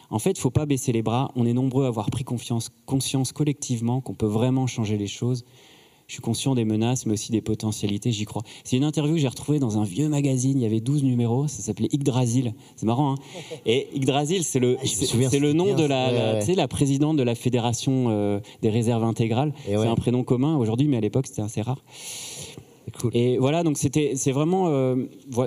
En 0.09 0.19
fait, 0.19 0.31
il 0.31 0.39
ne 0.39 0.41
faut 0.41 0.51
pas 0.51 0.65
baisser 0.65 0.91
les 0.91 1.01
bras. 1.01 1.31
On 1.37 1.45
est 1.45 1.53
nombreux 1.53 1.85
à 1.85 1.87
avoir 1.87 2.09
pris 2.09 2.25
confiance, 2.25 2.69
conscience 2.85 3.31
collectivement 3.31 4.01
qu'on 4.01 4.15
peut 4.15 4.25
vraiment 4.25 4.67
changer 4.67 4.97
les 4.97 5.07
choses 5.07 5.45
je 6.07 6.13
suis 6.13 6.21
conscient 6.21 6.55
des 6.55 6.63
menaces, 6.63 7.05
mais 7.05 7.13
aussi 7.13 7.33
des 7.33 7.41
potentialités, 7.41 8.13
j'y 8.13 8.23
crois. 8.23 8.41
C'est 8.63 8.77
une 8.77 8.85
interview 8.85 9.15
que 9.15 9.19
j'ai 9.19 9.27
retrouvée 9.27 9.59
dans 9.59 9.77
un 9.77 9.83
vieux 9.83 10.07
magazine, 10.07 10.57
il 10.57 10.63
y 10.63 10.65
avait 10.65 10.79
12 10.79 11.03
numéros, 11.03 11.49
ça 11.49 11.61
s'appelait 11.61 11.89
Yggdrasil. 11.91 12.53
C'est 12.77 12.85
marrant, 12.85 13.13
hein 13.13 13.17
Et 13.65 13.89
Yggdrasil, 13.93 14.45
c'est 14.45 14.59
le, 14.59 14.77
ah, 14.81 14.85
c'est, 14.85 15.39
le 15.39 15.51
nom 15.51 15.75
de 15.75 15.83
la, 15.83 16.39
la 16.39 16.67
présidente 16.69 17.17
de 17.17 17.23
la 17.23 17.35
Fédération 17.35 18.05
euh, 18.07 18.39
des 18.61 18.69
réserves 18.69 19.03
intégrales. 19.03 19.53
C'est 19.65 19.75
un 19.75 19.95
prénom 19.95 20.23
commun 20.23 20.55
aujourd'hui, 20.55 20.87
mais 20.87 20.95
à 20.95 21.01
l'époque, 21.01 21.27
c'était 21.27 21.41
assez 21.41 21.61
rare. 21.61 21.83
Et 23.11 23.37
voilà, 23.37 23.63
donc 23.63 23.77
c'était, 23.77 24.13
c'est 24.15 24.31
vraiment, 24.31 24.69
euh, 24.69 24.95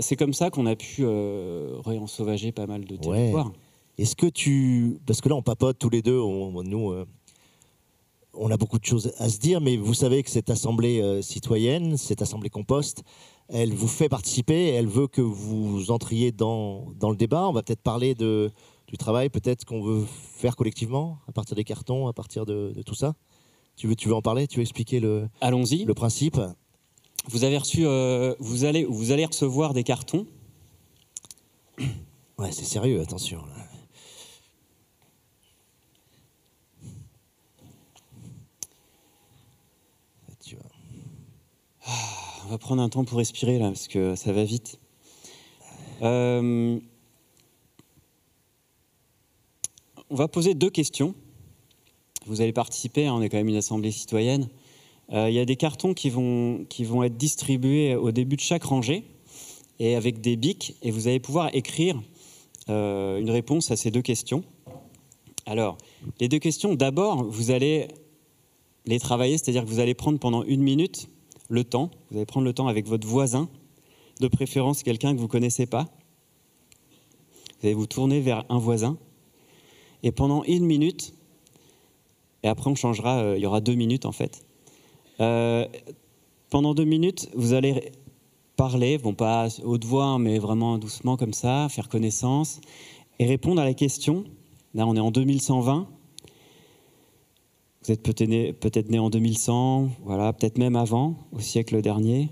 c'est 0.01 0.17
comme 0.17 0.35
ça 0.35 0.51
qu'on 0.51 0.67
a 0.67 0.77
pu 0.77 0.99
euh, 1.01 1.79
réensauvager 1.87 2.53
pas 2.53 2.67
mal 2.67 2.85
de 2.85 2.97
territoires. 2.97 3.51
Est-ce 3.97 4.15
que 4.15 4.27
tu, 4.27 4.99
parce 5.07 5.23
que 5.23 5.29
là 5.31 5.37
on 5.37 5.43
papote 5.43 5.79
tous 5.79 5.91
les 5.91 6.03
deux, 6.03 6.19
nous, 6.19 6.95
on 8.35 8.51
a 8.51 8.57
beaucoup 8.57 8.79
de 8.79 8.85
choses 8.85 9.13
à 9.19 9.29
se 9.29 9.39
dire, 9.39 9.61
mais 9.61 9.77
vous 9.77 9.95
savez 9.95 10.23
que 10.23 10.31
cette 10.31 10.51
assemblée 10.51 11.01
euh, 11.01 11.23
citoyenne, 11.23 11.97
cette 11.97 12.23
assemblée 12.23 12.51
compost, 12.51 13.03
elle 13.49 13.75
vous 13.75 13.89
fait 13.89 14.09
participer, 14.09 14.69
elle 14.69 14.87
veut 14.87 15.09
que 15.09 15.21
vous 15.21 15.91
entriez 15.91 16.31
dans, 16.33 16.87
dans 16.99 17.11
le 17.11 17.17
débat. 17.17 17.49
On 17.49 17.53
va 17.53 17.63
peut-être 17.63 17.83
parler 17.83 18.15
de, 18.15 18.51
du 18.87 18.97
travail, 18.97 19.29
peut-être 19.29 19.65
qu'on 19.65 19.83
veut 19.83 20.05
faire 20.37 20.57
collectivement, 20.57 21.19
à 21.29 21.33
partir 21.33 21.57
des 21.57 21.65
cartons, 21.65 22.07
à 22.07 22.13
partir 22.13 22.47
de, 22.47 22.75
tout 22.87 22.95
ça. 22.95 23.15
Tu 23.77 23.87
veux, 23.87 23.97
tu 23.97 24.09
veux 24.09 24.15
en 24.15 24.23
parler 24.23 24.47
Tu 24.47 24.57
veux 24.57 24.63
expliquer 24.63 25.01
le, 25.01 25.29
Allons-y. 25.41 25.85
le 25.85 25.95
principe? 25.95 26.41
Vous 27.29 27.45
avez 27.45 27.59
reçu, 27.59 27.87
euh, 27.87 28.35
vous, 28.39 28.65
allez, 28.65 28.85
vous 28.85 29.11
allez 29.13 29.25
recevoir 29.25 29.75
des 29.75 29.85
cartons. 29.85 30.27
Ouais, 32.39 32.53
c'est 32.53 32.65
sérieux, 32.65 33.01
attention. 33.01 33.43
on 33.43 33.70
va 42.51 42.59
prendre 42.59 42.83
un 42.83 42.89
temps 42.89 43.05
pour 43.05 43.19
respirer 43.19 43.59
là, 43.59 43.69
parce 43.69 43.87
que 43.87 44.17
ça 44.17 44.33
va 44.33 44.43
vite. 44.43 44.81
Euh, 46.03 46.81
on 50.09 50.15
va 50.17 50.27
poser 50.27 50.55
deux 50.55 50.71
questions. 50.71 51.15
Vous 52.27 52.41
allez 52.41 52.53
participer, 52.53 53.07
hein, 53.07 53.15
on 53.15 53.23
est 53.23 53.29
quand 53.29 53.37
même 53.37 53.49
une 53.49 53.57
assemblée 53.57 53.93
citoyenne. 53.93 54.49
Euh, 55.13 55.31
il 55.31 55.35
y 55.35 55.39
a 55.39 55.45
des 55.45 55.55
cartons 55.55 55.95
qui 55.95 56.11
vont, 56.11 56.65
qui 56.69 56.83
vont 56.83 57.05
être 57.05 57.17
distribués 57.17 57.95
au 57.95 58.11
début 58.11 58.35
de 58.35 58.41
chaque 58.41 58.65
rangée, 58.65 59.05
et 59.79 59.95
avec 59.95 60.21
des 60.21 60.35
bics, 60.35 60.75
et 60.83 60.91
vous 60.91 61.07
allez 61.07 61.21
pouvoir 61.21 61.55
écrire 61.55 62.03
euh, 62.69 63.21
une 63.21 63.31
réponse 63.31 63.71
à 63.71 63.77
ces 63.77 63.93
deux 63.93 64.03
questions. 64.03 64.43
Alors, 65.47 65.79
les 66.19 66.29
deux 66.29 66.41
questions, 66.41 66.75
d'abord, 66.75 67.23
vous 67.23 67.53
allez 67.53 67.87
les 68.87 68.99
travailler, 68.99 69.39
c'est-à-dire 69.39 69.65
que 69.65 69.69
vous 69.69 69.79
allez 69.79 69.95
prendre 69.95 70.19
pendant 70.19 70.43
une 70.43 70.63
minute 70.63 71.09
le 71.51 71.65
temps. 71.65 71.91
Vous 72.11 72.17
allez 72.17 72.27
prendre 72.27 72.47
le 72.47 72.55
temps 72.55 72.69
avec 72.69 72.87
votre 72.87 73.07
voisin, 73.07 73.51
de 74.21 74.29
préférence 74.29 74.83
quelqu'un 74.83 75.13
que 75.13 75.19
vous 75.19 75.25
ne 75.25 75.31
connaissez 75.31 75.67
pas. 75.67 75.89
Vous 77.61 77.67
allez 77.67 77.75
vous 77.75 77.87
tourner 77.87 78.21
vers 78.21 78.45
un 78.49 78.59
voisin. 78.59 78.97
Et 80.03 80.13
pendant 80.13 80.43
une 80.45 80.65
minute, 80.65 81.13
et 82.43 82.49
après 82.49 82.71
on 82.71 82.75
changera, 82.75 83.19
euh, 83.19 83.37
il 83.37 83.43
y 83.43 83.47
aura 83.47 83.61
deux 83.61 83.75
minutes 83.75 84.07
en 84.07 84.13
fait. 84.13 84.43
Euh, 85.21 85.67
pendant 86.49 86.73
deux 86.73 86.85
minutes, 86.85 87.29
vous 87.35 87.53
allez 87.53 87.93
parler, 88.57 88.97
bon 88.97 89.13
pas 89.13 89.49
haute 89.63 89.85
voix, 89.85 90.05
hein, 90.05 90.19
mais 90.19 90.39
vraiment 90.39 90.79
doucement 90.79 91.17
comme 91.17 91.35
ça, 91.35 91.69
faire 91.69 91.89
connaissance, 91.89 92.61
et 93.19 93.27
répondre 93.27 93.61
à 93.61 93.65
la 93.65 93.75
question. 93.75 94.25
Là, 94.73 94.87
on 94.87 94.97
est 94.97 95.01
en 95.01 95.11
2120. 95.11 95.89
Vous 97.83 97.93
êtes 97.93 98.03
peut-être 98.03 98.29
né, 98.29 98.53
peut 98.53 98.71
né 98.89 98.99
en 98.99 99.09
2100, 99.09 99.89
voilà, 100.05 100.33
peut-être 100.35 100.59
même 100.59 100.77
avant, 100.77 101.17
au 101.33 101.41
siècle 101.41 101.81
dernier. 101.81 102.29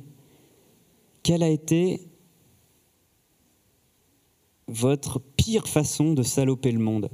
Quelle 1.23 1.43
a 1.43 1.49
été 1.49 2.07
votre 4.67 5.21
pire 5.21 5.67
façon 5.67 6.13
de 6.13 6.23
saloper 6.23 6.71
le 6.71 6.81
monde? 6.81 7.09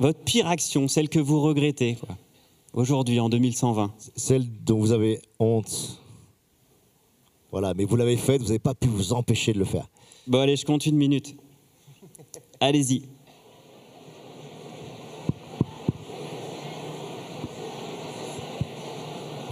Votre 0.00 0.20
pire 0.20 0.46
action, 0.46 0.88
celle 0.88 1.10
que 1.10 1.18
vous 1.18 1.40
regrettez 1.40 1.98
aujourd'hui, 2.72 3.20
en 3.20 3.28
2120 3.28 3.94
Celle 4.16 4.46
dont 4.64 4.78
vous 4.78 4.92
avez 4.92 5.20
honte. 5.38 6.00
Voilà, 7.50 7.74
mais 7.74 7.84
vous 7.84 7.96
l'avez 7.96 8.16
faite, 8.16 8.40
vous 8.40 8.48
n'avez 8.48 8.58
pas 8.58 8.74
pu 8.74 8.88
vous 8.88 9.12
empêcher 9.12 9.52
de 9.52 9.58
le 9.58 9.64
faire. 9.64 9.88
Bon, 10.26 10.40
allez, 10.40 10.56
je 10.56 10.64
compte 10.64 10.86
une 10.86 10.96
minute. 10.96 11.36
Allez-y. 12.60 13.08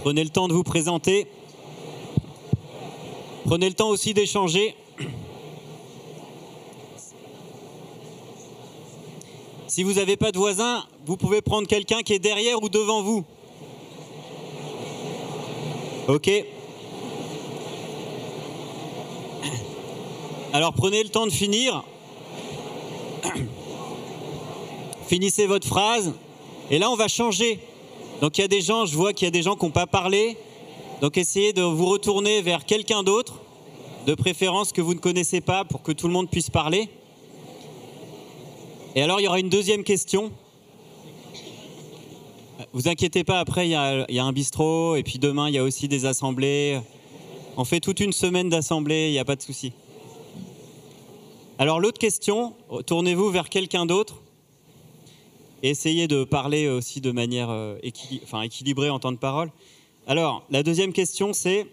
Prenez 0.05 0.23
le 0.23 0.29
temps 0.29 0.47
de 0.47 0.53
vous 0.53 0.61
présenter. 0.61 1.25
Prenez 3.43 3.67
le 3.67 3.73
temps 3.73 3.89
aussi 3.89 4.13
d'échanger. 4.13 4.75
Si 9.65 9.81
vous 9.81 9.93
n'avez 9.93 10.15
pas 10.15 10.31
de 10.31 10.37
voisin, 10.37 10.85
vous 11.07 11.17
pouvez 11.17 11.41
prendre 11.41 11.67
quelqu'un 11.67 12.03
qui 12.03 12.13
est 12.13 12.19
derrière 12.19 12.61
ou 12.61 12.69
devant 12.69 13.01
vous. 13.01 13.25
Ok 16.07 16.29
Alors 20.53 20.73
prenez 20.73 21.01
le 21.01 21.09
temps 21.09 21.25
de 21.25 21.31
finir. 21.31 21.83
Finissez 25.07 25.47
votre 25.47 25.67
phrase. 25.67 26.13
Et 26.69 26.77
là, 26.77 26.91
on 26.91 26.95
va 26.95 27.07
changer. 27.07 27.59
Donc 28.21 28.37
il 28.37 28.41
y 28.41 28.43
a 28.43 28.47
des 28.47 28.61
gens, 28.61 28.85
je 28.85 28.95
vois 28.95 29.13
qu'il 29.13 29.25
y 29.25 29.27
a 29.27 29.31
des 29.31 29.41
gens 29.41 29.55
qui 29.55 29.65
n'ont 29.65 29.71
pas 29.71 29.87
parlé. 29.87 30.37
Donc 31.01 31.17
essayez 31.17 31.53
de 31.53 31.61
vous 31.61 31.85
retourner 31.85 32.41
vers 32.41 32.65
quelqu'un 32.65 33.03
d'autre, 33.03 33.41
de 34.07 34.15
préférence 34.15 34.71
que 34.71 34.81
vous 34.81 34.93
ne 34.93 34.99
connaissez 34.99 35.41
pas, 35.41 35.65
pour 35.65 35.81
que 35.81 35.91
tout 35.91 36.07
le 36.07 36.13
monde 36.13 36.29
puisse 36.29 36.49
parler. 36.49 36.89
Et 38.95 39.01
alors 39.01 39.19
il 39.19 39.23
y 39.23 39.27
aura 39.27 39.39
une 39.39 39.49
deuxième 39.49 39.83
question. 39.83 40.31
Vous 42.71 42.87
inquiétez 42.87 43.25
pas, 43.25 43.39
après 43.39 43.67
il 43.67 43.71
y, 43.71 43.75
a, 43.75 44.05
un 44.23 44.31
bistrot, 44.31 44.95
et 44.95 45.03
puis 45.03 45.19
demain 45.19 45.49
il 45.49 45.55
y 45.55 45.57
a 45.57 45.63
aussi 45.63 45.89
des 45.89 46.05
assemblées. 46.05 46.79
On 47.57 47.65
fait 47.65 47.81
toute 47.81 47.99
une 47.99 48.13
semaine 48.13 48.47
d'assemblées, 48.49 49.09
il 49.09 49.11
n'y 49.11 49.19
a 49.19 49.25
pas 49.25 49.35
de 49.35 49.41
souci. 49.41 49.73
Alors 51.57 51.79
l'autre 51.81 51.99
question, 51.99 52.53
tournez-vous 52.85 53.29
vers 53.29 53.49
quelqu'un 53.49 53.85
d'autre 53.85 54.21
essayez 55.63 56.07
de 56.07 56.23
parler 56.23 56.67
aussi 56.67 57.01
de 57.01 57.11
manière 57.11 57.49
euh, 57.49 57.77
équilibrée 57.81 58.89
en 58.89 58.99
temps 58.99 59.11
de 59.11 59.17
parole. 59.17 59.51
Alors, 60.07 60.45
la 60.49 60.63
deuxième 60.63 60.93
question, 60.93 61.33
c'est 61.33 61.67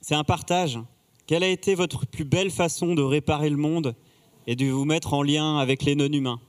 c'est 0.00 0.14
un 0.14 0.24
partage. 0.24 0.78
Quelle 1.26 1.44
a 1.44 1.48
été 1.48 1.74
votre 1.74 2.06
plus 2.06 2.24
belle 2.24 2.50
façon 2.50 2.94
de 2.94 3.02
réparer 3.02 3.50
le 3.50 3.56
monde 3.56 3.94
et 4.46 4.56
de 4.56 4.66
vous 4.66 4.84
mettre 4.84 5.14
en 5.14 5.22
lien 5.22 5.58
avec 5.58 5.84
les 5.84 5.94
non-humains? 5.94 6.40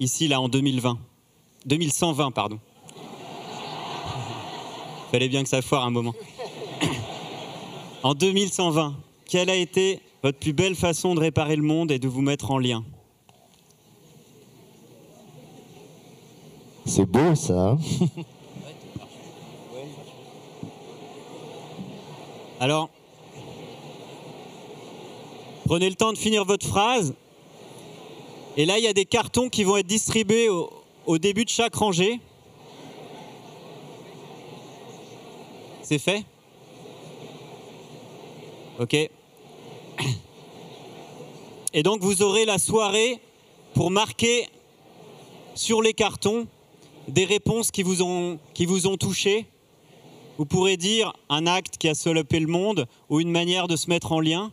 Ici, 0.00 0.28
là, 0.28 0.40
en 0.40 0.48
2020. 0.48 0.98
2120, 1.66 2.30
pardon. 2.30 2.60
Fallait 5.10 5.28
bien 5.28 5.42
que 5.42 5.48
ça 5.48 5.60
foire 5.60 5.84
un 5.84 5.90
moment. 5.90 6.14
en 8.02 8.14
2120, 8.14 8.96
quelle 9.26 9.50
a 9.50 9.56
été 9.56 10.00
votre 10.22 10.38
plus 10.38 10.52
belle 10.52 10.76
façon 10.76 11.14
de 11.14 11.20
réparer 11.20 11.56
le 11.56 11.62
monde 11.62 11.90
et 11.90 11.98
de 11.98 12.08
vous 12.08 12.22
mettre 12.22 12.52
en 12.52 12.58
lien? 12.58 12.84
C'est 16.88 17.04
beau 17.04 17.34
ça. 17.34 17.52
Hein 17.52 17.78
Alors, 22.60 22.88
prenez 25.66 25.90
le 25.90 25.94
temps 25.94 26.14
de 26.14 26.18
finir 26.18 26.46
votre 26.46 26.66
phrase. 26.66 27.12
Et 28.56 28.64
là, 28.64 28.78
il 28.78 28.84
y 28.84 28.88
a 28.88 28.94
des 28.94 29.04
cartons 29.04 29.50
qui 29.50 29.64
vont 29.64 29.76
être 29.76 29.86
distribués 29.86 30.48
au, 30.48 30.70
au 31.04 31.18
début 31.18 31.44
de 31.44 31.50
chaque 31.50 31.74
rangée. 31.74 32.20
C'est 35.82 35.98
fait? 35.98 36.24
Ok. 38.80 38.94
Et 41.74 41.82
donc, 41.82 42.00
vous 42.00 42.22
aurez 42.22 42.46
la 42.46 42.56
soirée 42.58 43.20
pour 43.74 43.90
marquer 43.90 44.48
sur 45.54 45.82
les 45.82 45.92
cartons 45.92 46.46
des 47.08 47.24
réponses 47.24 47.70
qui 47.70 47.82
vous 47.82 48.02
ont, 48.02 48.38
qui 48.54 48.66
vous 48.66 48.86
ont 48.86 48.96
touché. 48.96 49.46
Vous 50.36 50.46
pourrez 50.46 50.76
dire 50.76 51.12
un 51.28 51.46
acte 51.46 51.78
qui 51.78 51.88
a 51.88 51.94
solopé 51.94 52.38
le 52.38 52.46
monde 52.46 52.86
ou 53.08 53.20
une 53.20 53.30
manière 53.30 53.66
de 53.66 53.76
se 53.76 53.88
mettre 53.88 54.12
en 54.12 54.20
lien. 54.20 54.52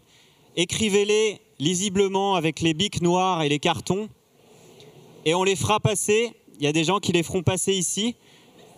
Écrivez-les 0.55 1.39
lisiblement 1.59 2.35
avec 2.35 2.61
les 2.61 2.73
bics 2.73 3.01
noirs 3.01 3.43
et 3.43 3.49
les 3.49 3.59
cartons 3.59 4.09
et 5.25 5.35
on 5.35 5.43
les 5.43 5.55
fera 5.55 5.79
passer. 5.79 6.31
Il 6.57 6.63
y 6.63 6.67
a 6.67 6.71
des 6.71 6.85
gens 6.85 6.99
qui 6.99 7.11
les 7.11 7.23
feront 7.23 7.43
passer 7.43 7.73
ici 7.73 8.15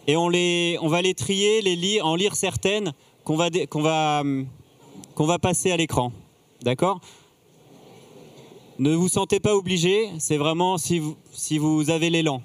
et 0.07 0.17
on, 0.17 0.27
les, 0.27 0.77
on 0.81 0.87
va 0.87 1.01
les 1.01 1.13
trier, 1.13 1.61
les 1.61 1.75
lire, 1.75 2.05
en 2.05 2.15
lire 2.15 2.35
certaines 2.35 2.93
qu'on 3.23 3.35
va, 3.35 3.49
va, 3.75 4.23
va 5.17 5.39
passer 5.39 5.71
à 5.71 5.77
l'écran. 5.77 6.11
D'accord? 6.61 6.99
Ne 8.79 8.93
vous 8.93 9.09
sentez 9.09 9.39
pas 9.39 9.55
obligé, 9.55 10.09
c'est 10.19 10.37
vraiment 10.37 10.77
si 10.77 10.99
vous, 10.99 11.15
si 11.31 11.57
vous 11.57 11.89
avez 11.89 12.09
l'élan. 12.09 12.41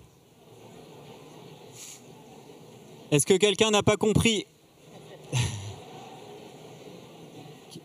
Est-ce 3.13 3.27
que 3.27 3.35
quelqu'un 3.35 3.71
n'a 3.71 3.83
pas 3.83 3.99
compris 3.99 4.47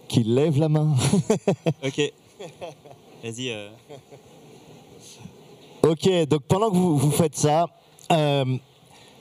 Qu'il 0.08 0.34
lève 0.34 0.58
la 0.58 0.70
main. 0.70 0.96
ok. 1.84 2.14
Vas-y. 3.22 3.50
Euh. 3.50 3.68
Ok, 5.84 6.10
donc 6.30 6.44
pendant 6.44 6.72
que 6.72 6.78
vous, 6.78 7.12
faites 7.12 7.36
ça, 7.36 7.66
euh, 8.10 8.58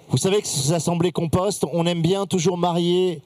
vous 0.09 0.16
savez 0.16 0.40
que 0.42 0.47
ces 0.47 0.73
assemblées 0.73 1.11
compost, 1.11 1.64
on 1.73 1.87
aime 1.87 2.03
bien 2.03 2.25
toujours 2.27 2.57
marier 2.57 3.21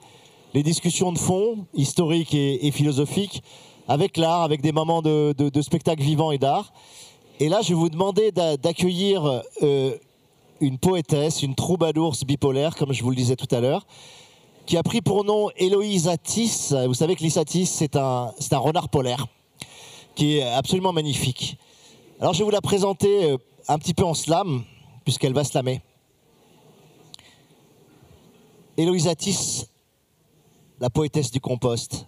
les 0.55 0.63
discussions 0.63 1.13
de 1.13 1.19
fond, 1.19 1.67
historiques 1.75 2.33
et, 2.33 2.71
philosophiques, 2.71 3.43
avec 3.87 4.17
l'art, 4.17 4.41
avec 4.41 4.61
des 4.61 4.71
moments 4.71 5.03
de, 5.03 5.61
spectacle 5.61 6.01
vivant 6.01 6.31
et 6.31 6.39
d'art. 6.39 6.73
Et 7.39 7.47
là, 7.47 7.61
je 7.61 7.69
vais 7.69 7.75
vous 7.75 7.89
demander 7.89 8.31
d'accueillir 8.31 9.43
euh, 9.61 9.95
une 10.61 10.77
poétesse, 10.77 11.41
une 11.41 11.55
troubadour 11.55 12.15
bipolaire, 12.25 12.75
comme 12.75 12.93
je 12.93 13.03
vous 13.03 13.09
le 13.09 13.15
disais 13.15 13.35
tout 13.35 13.53
à 13.53 13.59
l'heure, 13.59 13.85
qui 14.65 14.77
a 14.77 14.83
pris 14.83 15.01
pour 15.01 15.25
nom 15.25 15.49
Héloïse 15.57 16.07
Attis. 16.07 16.69
Vous 16.87 16.93
savez 16.93 17.15
que 17.15 17.23
l'Isatis, 17.23 17.65
c'est 17.65 17.95
un, 17.95 18.31
renard 18.51 18.89
polaire, 18.89 19.25
qui 20.15 20.37
est 20.37 20.43
absolument 20.43 20.93
magnifique. 20.93 21.57
Alors 22.19 22.33
je 22.33 22.39
vais 22.39 22.45
vous 22.45 22.51
la 22.51 22.61
présenter 22.61 23.31
euh, 23.31 23.37
un 23.67 23.79
petit 23.79 23.95
peu 23.95 24.03
en 24.03 24.13
slam, 24.13 24.63
puisqu'elle 25.03 25.33
va 25.33 25.43
slammer. 25.43 25.81
Héloïse 28.77 29.07
Attis, 29.07 29.65
la 30.79 30.91
poétesse 30.91 31.31
du 31.31 31.41
compost, 31.41 32.07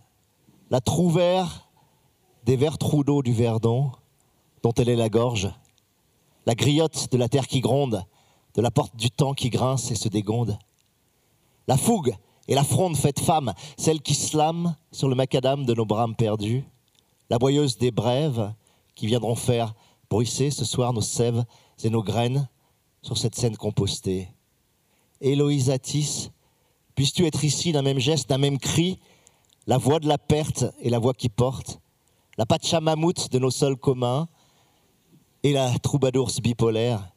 la 0.70 0.80
trouvère 0.80 1.70
des 2.46 2.56
verts 2.56 2.78
trous 2.78 3.04
du 3.24 3.34
Verdon, 3.34 3.92
dont 4.62 4.74
elle 4.74 4.90
est 4.90 4.96
la 4.96 5.10
gorge, 5.10 5.52
la 6.46 6.54
griotte 6.54 7.12
de 7.12 7.18
la 7.18 7.30
terre 7.30 7.48
qui 7.48 7.60
gronde, 7.60 8.06
de 8.56 8.62
la 8.62 8.72
porte 8.72 8.96
du 8.96 9.12
temps 9.12 9.34
qui 9.34 9.50
grince 9.50 9.92
et 9.92 9.96
se 9.96 10.10
dégonde. 10.10 10.58
La 11.68 11.78
fougue 11.78 12.16
et 12.48 12.56
la 12.56 12.64
fronde 12.64 12.98
faite 12.98 13.20
femme, 13.20 13.54
celle 13.78 14.02
qui 14.02 14.16
slame 14.16 14.76
sur 14.92 15.08
le 15.08 15.16
macadam 15.16 15.66
de 15.66 15.74
nos 15.74 15.86
brames 15.86 16.16
perdus, 16.16 16.64
la 17.30 17.40
boyeuse 17.40 17.78
des 17.78 17.92
brèves 17.92 18.54
qui 18.96 19.08
viendront 19.08 19.36
faire 19.36 19.74
bruisser 20.10 20.52
ce 20.52 20.66
soir 20.66 20.94
nos 20.94 21.02
sèves 21.02 21.46
et 21.84 21.90
nos 21.90 22.04
graines 22.04 22.48
sur 23.02 23.18
cette 23.18 23.36
scène 23.36 23.58
compostée. 23.58 24.28
Héloïse 25.22 25.70
Atis, 25.70 26.30
puisses-tu 26.96 27.26
être 27.26 27.44
ici 27.44 27.72
d'un 27.72 27.82
même 27.82 28.00
geste, 28.00 28.30
d'un 28.30 28.38
même 28.38 28.60
cri, 28.60 29.00
la 29.66 29.78
voix 29.78 30.00
de 30.00 30.08
la 30.08 30.18
perte 30.18 30.66
et 30.82 30.90
la 30.90 31.00
voix 31.00 31.14
qui 31.14 31.30
porte, 31.30 31.80
la 32.38 32.46
Pachamamout 32.46 33.30
de 33.32 33.40
nos 33.40 33.52
sols 33.52 33.78
communs 33.78 34.28
et 35.44 35.54
la 35.54 35.78
troubadours 35.80 36.32
bipolaire? 36.42 37.13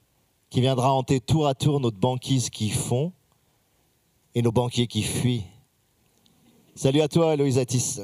Qui 0.51 0.61
viendra 0.61 0.93
hanter 0.93 1.21
tour 1.21 1.47
à 1.47 1.55
tour 1.55 1.81
notre 1.81 1.99
banquise 1.99 2.51
qui 2.51 2.71
fond 2.71 3.13
et 4.35 4.43
nos 4.43 4.53
banquiers 4.53 4.87
qui 4.87 5.03
fuient. 5.03 5.45
Salut 6.75 7.01
à 7.01 7.09
toi, 7.09 7.35
Héloïse 7.35 7.59
Atis. 7.59 8.01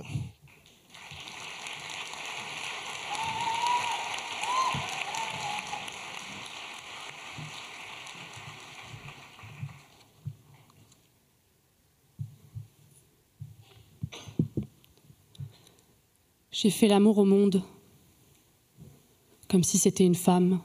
J'ai 16.50 16.70
fait 16.70 16.86
l'amour 16.86 17.18
au 17.18 17.24
monde 17.24 17.62
comme 19.48 19.64
si 19.64 19.78
c'était 19.78 20.06
une 20.06 20.14
femme. 20.14 20.60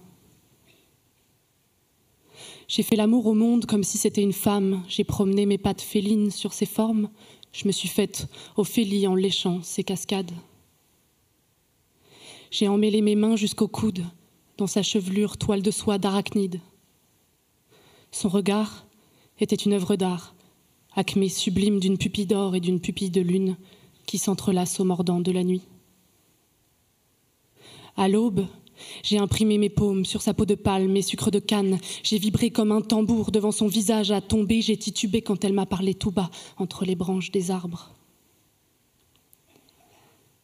J'ai 2.68 2.84
fait 2.84 2.98
l'amour 2.98 3.26
au 3.28 3.34
monde 3.34 3.66
comme 3.66 3.84
si 3.84 3.98
c'était 3.98 4.22
une 4.22 4.34
femme. 4.34 4.84
J'ai 4.90 5.06
promené 5.06 5.46
mes 5.46 5.58
pattes 5.58 5.82
félines 5.82 6.32
sur 6.32 6.52
ses 6.52 6.66
formes. 6.66 7.10
Je 7.54 7.66
me 7.66 7.72
suis 7.72 7.88
faite 7.88 8.28
Ophélie 8.58 9.08
en 9.08 9.16
léchant 9.16 9.62
ses 9.64 9.86
cascades. 9.86 10.32
J'ai 12.52 12.68
emmêlé 12.68 13.02
mes 13.02 13.16
mains 13.16 13.38
jusqu'au 13.38 13.70
coude, 13.70 14.04
dans 14.58 14.68
sa 14.68 14.84
chevelure 14.84 15.38
toile 15.38 15.62
de 15.62 15.72
soie 15.72 15.98
d'arachnide. 15.98 16.60
Son 18.12 18.30
regard 18.30 18.86
était 19.40 19.56
une 19.56 19.74
œuvre 19.74 19.96
d'art, 19.96 20.36
acmé 20.96 21.30
sublime 21.30 21.80
d'une 21.80 21.98
pupille 21.98 22.26
d'or 22.26 22.56
et 22.56 22.60
d'une 22.60 22.82
pupille 22.82 23.12
de 23.12 23.22
lune 23.22 23.56
qui 24.06 24.18
s'entrelacent 24.18 24.80
au 24.80 24.86
mordant 24.86 25.22
de 25.22 25.32
la 25.32 25.44
nuit. 25.44 25.62
À 27.96 28.08
l'aube, 28.08 28.46
j'ai 29.04 29.18
imprimé 29.18 29.58
mes 29.58 29.70
paumes 29.70 30.06
sur 30.06 30.22
sa 30.22 30.34
peau 30.34 30.46
de 30.46 30.56
palme, 30.56 30.92
mes 30.92 31.02
sucres 31.02 31.32
de 31.32 31.40
canne. 31.40 31.80
J'ai 32.04 32.18
vibré 32.18 32.50
comme 32.50 32.72
un 32.72 32.82
tambour 32.82 33.32
devant 33.32 33.52
son 33.52 33.68
visage 33.68 34.12
à 34.12 34.22
tomber. 34.22 34.62
J'ai 34.62 34.78
titubé 34.78 35.22
quand 35.22 35.44
elle 35.44 35.54
m'a 35.54 35.66
parlé 35.66 35.94
tout 35.94 36.12
bas 36.12 36.30
entre 36.58 36.86
les 36.86 36.96
branches 36.96 37.32
des 37.32 37.52
arbres. 37.52 37.92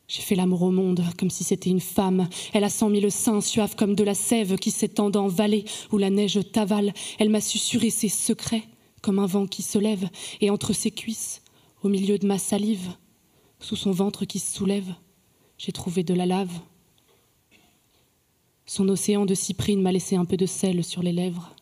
J'ai 0.08 0.22
fait 0.22 0.36
l'amour 0.36 0.62
au 0.62 0.72
monde 0.72 1.04
comme 1.18 1.30
si 1.30 1.44
c'était 1.44 1.70
une 1.70 1.80
femme. 1.80 2.28
Elle 2.54 2.64
a 2.64 2.70
cent 2.70 2.90
mille 2.90 3.12
seins 3.12 3.42
suaves 3.42 3.76
comme 3.76 3.96
de 3.96 4.04
la 4.04 4.14
sève 4.14 4.58
qui 4.58 4.70
s'étend 4.70 5.12
en 5.16 5.28
vallée 5.28 5.66
où 5.92 5.98
la 5.98 6.10
neige 6.10 6.40
t'avale. 6.52 6.94
Elle 7.20 7.30
m'a 7.30 7.42
susurré 7.42 7.90
ses 7.90 8.10
secrets 8.10 8.64
comme 9.02 9.20
un 9.20 9.26
vent 9.26 9.48
qui 9.48 9.62
se 9.62 9.78
lève. 9.78 10.08
Et 10.40 10.50
entre 10.50 10.74
ses 10.74 10.92
cuisses, 10.92 11.42
au 11.82 11.90
milieu 11.90 12.18
de 12.18 12.28
ma 12.28 12.38
salive, 12.38 12.92
sous 13.60 13.76
son 13.76 13.92
ventre 13.92 14.26
qui 14.26 14.40
se 14.40 14.56
soulève, 14.56 14.94
j'ai 15.58 15.72
trouvé 15.72 16.04
de 16.04 16.14
la 16.14 16.26
lave. 16.26 16.60
Son 18.66 18.88
océan 18.90 19.26
de 19.26 19.34
cyprine 19.34 19.82
m'a 19.82 19.92
laissé 19.92 20.16
un 20.16 20.26
peu 20.26 20.38
de 20.38 20.46
sel 20.46 20.84
sur 20.84 21.04
les 21.04 21.12
lèvres. 21.12 21.54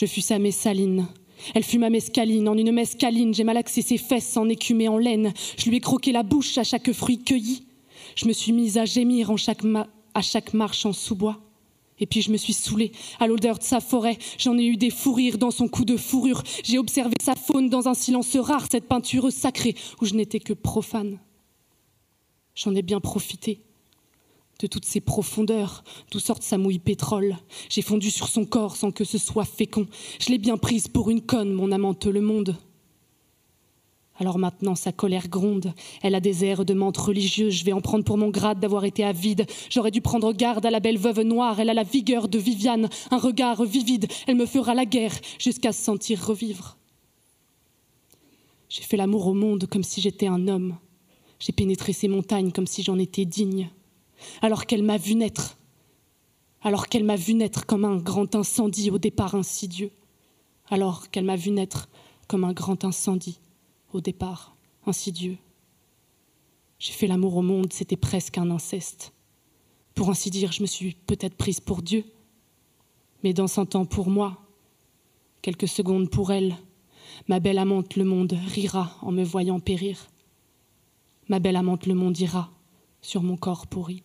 Je 0.00 0.06
fus 0.06 0.22
sa 0.22 0.38
messaline. 0.38 1.06
Elle 1.54 1.62
fut 1.62 1.78
ma 1.78 1.90
mescaline. 1.90 2.48
En 2.48 2.56
une 2.56 2.72
mescaline, 2.72 3.34
j'ai 3.34 3.44
malaxé 3.44 3.82
ses 3.82 3.98
fesses 3.98 4.36
en 4.36 4.48
écumé 4.48 4.88
en 4.88 4.98
laine. 4.98 5.32
Je 5.58 5.68
lui 5.68 5.76
ai 5.76 5.80
croqué 5.80 6.12
la 6.12 6.22
bouche 6.22 6.56
à 6.58 6.64
chaque 6.64 6.92
fruit 6.92 7.22
cueilli. 7.22 7.66
Je 8.14 8.26
me 8.26 8.32
suis 8.32 8.52
mise 8.52 8.78
à 8.78 8.86
gémir 8.86 9.30
à 9.30 10.22
chaque 10.22 10.54
marche 10.54 10.86
en 10.86 10.92
sous-bois. 10.92 11.40
Et 11.98 12.06
puis 12.06 12.20
je 12.20 12.30
me 12.30 12.36
suis 12.36 12.52
saoulée 12.52 12.92
à 13.20 13.26
l'odeur 13.26 13.58
de 13.58 13.62
sa 13.62 13.80
forêt. 13.80 14.18
J'en 14.38 14.58
ai 14.58 14.64
eu 14.64 14.76
des 14.76 14.90
fous 14.90 15.14
rires 15.14 15.38
dans 15.38 15.50
son 15.50 15.68
cou 15.68 15.84
de 15.84 15.96
fourrure. 15.96 16.42
J'ai 16.62 16.78
observé 16.78 17.14
sa 17.22 17.34
faune 17.34 17.68
dans 17.68 17.88
un 17.88 17.94
silence 17.94 18.36
rare, 18.36 18.66
cette 18.70 18.88
peinture 18.88 19.30
sacrée 19.30 19.74
où 20.00 20.06
je 20.06 20.14
n'étais 20.14 20.40
que 20.40 20.52
profane. 20.52 21.18
J'en 22.54 22.74
ai 22.74 22.82
bien 22.82 23.00
profité 23.00 23.65
de 24.60 24.66
toutes 24.66 24.84
ces 24.84 25.00
profondeurs, 25.00 25.84
d'où 26.10 26.18
sorte 26.18 26.42
sa 26.42 26.58
mouille 26.58 26.78
pétrole. 26.78 27.36
J'ai 27.68 27.82
fondu 27.82 28.10
sur 28.10 28.28
son 28.28 28.44
corps 28.44 28.76
sans 28.76 28.90
que 28.90 29.04
ce 29.04 29.18
soit 29.18 29.44
fécond. 29.44 29.86
Je 30.18 30.30
l'ai 30.30 30.38
bien 30.38 30.56
prise 30.56 30.88
pour 30.88 31.10
une 31.10 31.20
conne, 31.20 31.52
mon 31.52 31.72
amante 31.72 32.06
le 32.06 32.20
monde. 32.20 32.56
Alors 34.18 34.38
maintenant, 34.38 34.74
sa 34.74 34.92
colère 34.92 35.28
gronde. 35.28 35.74
Elle 36.02 36.14
a 36.14 36.20
des 36.20 36.44
airs 36.44 36.64
de 36.64 36.72
menthe 36.72 36.96
religieuse. 36.96 37.52
Je 37.52 37.64
vais 37.64 37.72
en 37.72 37.82
prendre 37.82 38.04
pour 38.04 38.16
mon 38.16 38.30
grade 38.30 38.60
d'avoir 38.60 38.84
été 38.84 39.04
avide. 39.04 39.46
J'aurais 39.68 39.90
dû 39.90 40.00
prendre 40.00 40.32
garde 40.32 40.64
à 40.64 40.70
la 40.70 40.80
belle 40.80 40.96
veuve 40.96 41.20
noire. 41.20 41.60
Elle 41.60 41.68
a 41.68 41.74
la 41.74 41.82
vigueur 41.82 42.28
de 42.28 42.38
Viviane, 42.38 42.88
un 43.10 43.18
regard 43.18 43.62
vivide. 43.64 44.06
Elle 44.26 44.36
me 44.36 44.46
fera 44.46 44.74
la 44.74 44.86
guerre 44.86 45.14
jusqu'à 45.38 45.72
se 45.72 45.82
sentir 45.82 46.24
revivre. 46.24 46.78
J'ai 48.70 48.82
fait 48.82 48.96
l'amour 48.96 49.26
au 49.26 49.34
monde 49.34 49.66
comme 49.66 49.84
si 49.84 50.00
j'étais 50.00 50.26
un 50.26 50.48
homme. 50.48 50.78
J'ai 51.38 51.52
pénétré 51.52 51.92
ces 51.92 52.08
montagnes 52.08 52.52
comme 52.52 52.66
si 52.66 52.82
j'en 52.82 52.98
étais 52.98 53.26
digne 53.26 53.68
alors 54.42 54.66
qu'elle 54.66 54.82
m'a 54.82 54.96
vu 54.96 55.14
naître, 55.14 55.56
alors 56.62 56.88
qu'elle 56.88 57.04
m'a 57.04 57.16
vu 57.16 57.34
naître 57.34 57.66
comme 57.66 57.84
un 57.84 57.96
grand 57.96 58.34
incendie 58.34 58.90
au 58.90 58.98
départ 58.98 59.34
insidieux, 59.34 59.90
alors 60.68 61.10
qu'elle 61.10 61.24
m'a 61.24 61.36
vu 61.36 61.50
naître 61.50 61.88
comme 62.28 62.44
un 62.44 62.52
grand 62.52 62.84
incendie 62.84 63.40
au 63.92 64.00
départ 64.00 64.56
insidieux. 64.86 65.38
J'ai 66.78 66.92
fait 66.92 67.06
l'amour 67.06 67.36
au 67.36 67.42
monde, 67.42 67.72
c'était 67.72 67.96
presque 67.96 68.38
un 68.38 68.50
inceste. 68.50 69.12
Pour 69.94 70.10
ainsi 70.10 70.30
dire, 70.30 70.52
je 70.52 70.62
me 70.62 70.66
suis 70.66 70.94
peut-être 71.06 71.36
prise 71.36 71.60
pour 71.60 71.82
Dieu, 71.82 72.04
mais 73.22 73.32
dans 73.32 73.58
un 73.58 73.64
temps 73.64 73.86
pour 73.86 74.10
moi, 74.10 74.36
quelques 75.40 75.68
secondes 75.68 76.10
pour 76.10 76.32
elle, 76.32 76.54
ma 77.28 77.40
belle 77.40 77.58
amante 77.58 77.96
le 77.96 78.04
monde 78.04 78.36
rira 78.48 78.96
en 79.00 79.12
me 79.12 79.24
voyant 79.24 79.60
périr. 79.60 80.08
Ma 81.28 81.38
belle 81.38 81.56
amante 81.56 81.86
le 81.86 81.94
monde 81.94 82.18
ira 82.18 82.50
sur 83.00 83.22
mon 83.22 83.36
corps 83.36 83.66
pourri. 83.66 84.02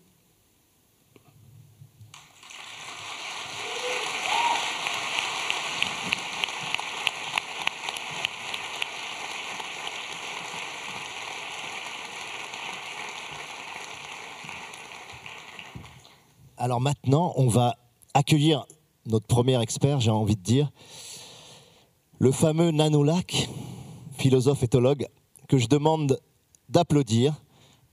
Alors 16.64 16.80
maintenant, 16.80 17.34
on 17.38 17.48
va 17.48 17.76
accueillir 18.14 18.68
notre 19.08 19.26
premier 19.26 19.60
expert, 19.64 20.00
j'ai 20.00 20.12
envie 20.12 20.36
de 20.36 20.44
dire, 20.44 20.70
le 22.20 22.32
fameux 22.32 22.70
Nanoulak, 22.70 23.50
philosophe 24.12 24.62
éthologue, 24.62 25.08
que 25.48 25.58
je 25.58 25.66
demande 25.66 26.20
d'applaudir. 26.70 27.34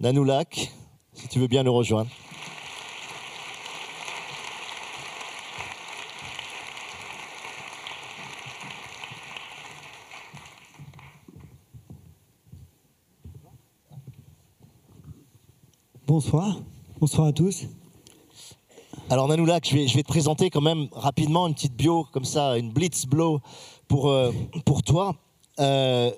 Nanoulak, 0.00 0.70
si 1.14 1.28
tu 1.28 1.38
veux 1.38 1.46
bien 1.46 1.62
nous 1.62 1.72
rejoindre. 1.72 2.10
Bonsoir, 16.06 16.60
bonsoir 17.00 17.28
à 17.28 17.32
tous. 17.32 17.66
Alors 19.10 19.26
Nanoulak, 19.26 19.66
je 19.66 19.74
vais, 19.74 19.88
je 19.88 19.96
vais 19.96 20.02
te 20.02 20.08
présenter 20.08 20.50
quand 20.50 20.60
même 20.60 20.88
rapidement 20.92 21.46
une 21.46 21.54
petite 21.54 21.74
bio 21.74 22.06
comme 22.12 22.26
ça, 22.26 22.58
une 22.58 22.70
blitz 22.70 23.06
blow 23.06 23.40
pour, 23.88 24.10
euh, 24.10 24.32
pour 24.66 24.82
toi. 24.82 25.16
Euh, 25.60 26.10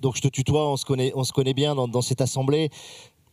donc 0.00 0.16
je 0.16 0.20
te 0.20 0.26
tutoie, 0.26 0.68
on 0.68 0.76
se 0.76 0.84
connaît, 0.84 1.12
on 1.14 1.22
se 1.22 1.32
connaît 1.32 1.54
bien 1.54 1.76
dans, 1.76 2.02
cette 2.02 2.20
assemblée. 2.20 2.70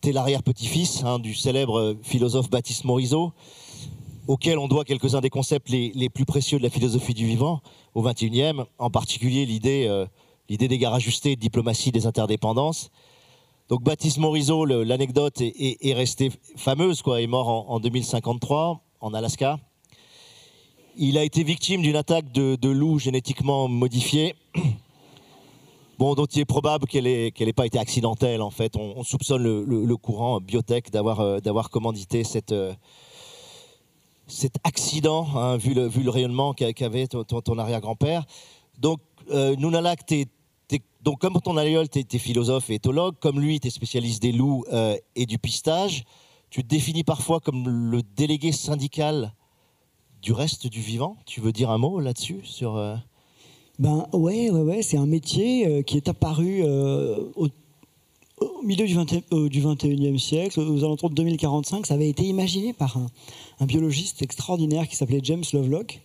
Tu 0.04 0.10
es 0.10 0.12
l'arrière-petit-fils 0.12 1.04
hein, 1.04 1.18
du 1.18 1.34
célèbre 1.34 1.96
philosophe 2.04 2.52
Baptiste 2.52 2.84
Morisot, 2.84 3.34
auquel 4.28 4.60
on 4.60 4.68
doit 4.68 4.86
quelques-uns 4.86 5.22
des 5.22 5.32
concepts 5.32 5.70
les, 5.70 6.10
plus 6.10 6.26
précieux 6.26 6.60
de 6.60 6.64
la 6.64 6.70
philosophie 6.70 7.16
du 7.16 7.26
vivant 7.26 7.62
au 7.96 8.04
XXIe, 8.04 8.62
en 8.78 8.92
particulier 8.92 9.48
l'idée 9.48 9.88
euh, 9.88 10.06
l'idée 10.50 10.68
d'égard 10.68 10.94
ajusté, 10.94 11.36
de 11.36 11.42
diplomatie 11.42 11.92
des 11.92 12.06
interdépendances. 12.06 12.92
Donc 13.72 13.84
Baptiste 13.84 14.18
Morisot, 14.18 14.66
l'anecdote 14.66 15.40
est, 15.40 15.94
restée 15.94 16.30
fameuse, 16.58 17.02
quoi. 17.02 17.22
Est 17.22 17.28
mort 17.28 17.72
en, 17.72 17.80
2053 17.80 18.82
en 19.00 19.14
Alaska. 19.14 19.60
Il 20.98 21.18
a 21.18 21.24
été 21.24 21.42
victime 21.44 21.82
d'une 21.82 21.96
attaque 21.96 22.34
de, 22.34 22.68
loups 22.68 23.00
génétiquement 23.00 23.70
modifiés. 23.70 24.36
Bon, 26.00 26.16
dont 26.16 26.26
il 26.26 26.40
est 26.40 26.46
probable 26.46 26.88
qu'elle 26.88 27.04
n'ait 27.04 27.54
pas 27.54 27.68
été 27.68 27.78
accidentelle, 27.78 28.42
en 28.42 28.50
fait. 28.50 28.76
On, 28.76 29.04
soupçonne 29.04 29.44
le, 29.44 29.98
courant 29.98 30.42
biotech 30.42 30.90
d'avoir 30.90 31.20
euh, 31.20 31.40
commandité 31.72 32.24
euh, 32.52 32.74
cet 34.26 34.56
accident, 34.64 35.28
hein, 35.36 35.58
vu, 35.58 35.76
le, 35.76 36.10
rayonnement 36.10 36.54
qu'avait 36.54 37.08
ton, 37.08 37.58
arrière-grand-père. 37.58 38.26
Donc, 38.80 39.00
euh, 39.30 39.56
Nunalak, 39.56 40.04
tu 40.08 40.26
donc, 41.04 41.20
comme 41.20 41.40
ton 41.42 41.58
aïeul, 41.58 41.90
tu 41.90 42.00
es, 42.00 42.18
philosophe 42.20 42.70
et 42.70 42.76
éthologue, 42.76 43.16
comme 43.20 43.40
lui, 43.40 43.60
tu 43.60 43.68
es 43.68 43.72
spécialiste 43.72 44.22
des 44.22 44.32
loups 44.32 44.64
euh, 44.72 44.96
et 45.16 45.26
du 45.26 45.40
pistage. 45.40 46.04
Tu 46.50 46.64
te 46.64 46.68
définis 46.68 47.04
parfois 47.04 47.40
comme 47.40 47.68
le 47.68 48.02
délégué 48.16 48.52
syndical 48.52 49.34
du 50.22 50.34
reste 50.34 50.68
du 50.68 50.82
vivant. 50.82 51.18
Tu 51.26 51.42
veux 51.42 51.52
dire 51.52 51.72
un 51.72 51.78
mot 51.78 52.00
là-dessus 52.00 52.42
sur 52.44 52.78
euh? 52.78 52.96
Ben 53.80 54.06
ouais, 54.14 54.52
ouais, 54.52 54.84
c'est 54.84 54.98
un 54.98 55.08
métier 55.08 55.66
euh, 55.66 55.82
qui 55.82 55.98
est 55.98 56.08
apparu 56.08 56.64
au, 56.64 57.48
milieu 58.64 58.86
du, 58.86 58.96
21e 58.96 60.18
siècle, 60.20 60.60
aux 60.60 60.84
alentours 60.84 61.10
de 61.10 61.16
2045. 61.16 61.88
Ça 61.88 61.96
avait 61.96 62.10
été 62.10 62.24
imaginé 62.24 62.74
par 62.74 62.98
un 63.60 63.66
biologiste 63.66 64.22
extraordinaire 64.22 64.88
qui 64.88 64.96
s'appelait 64.96 65.22
James 65.24 65.44
Lovelock 65.54 66.02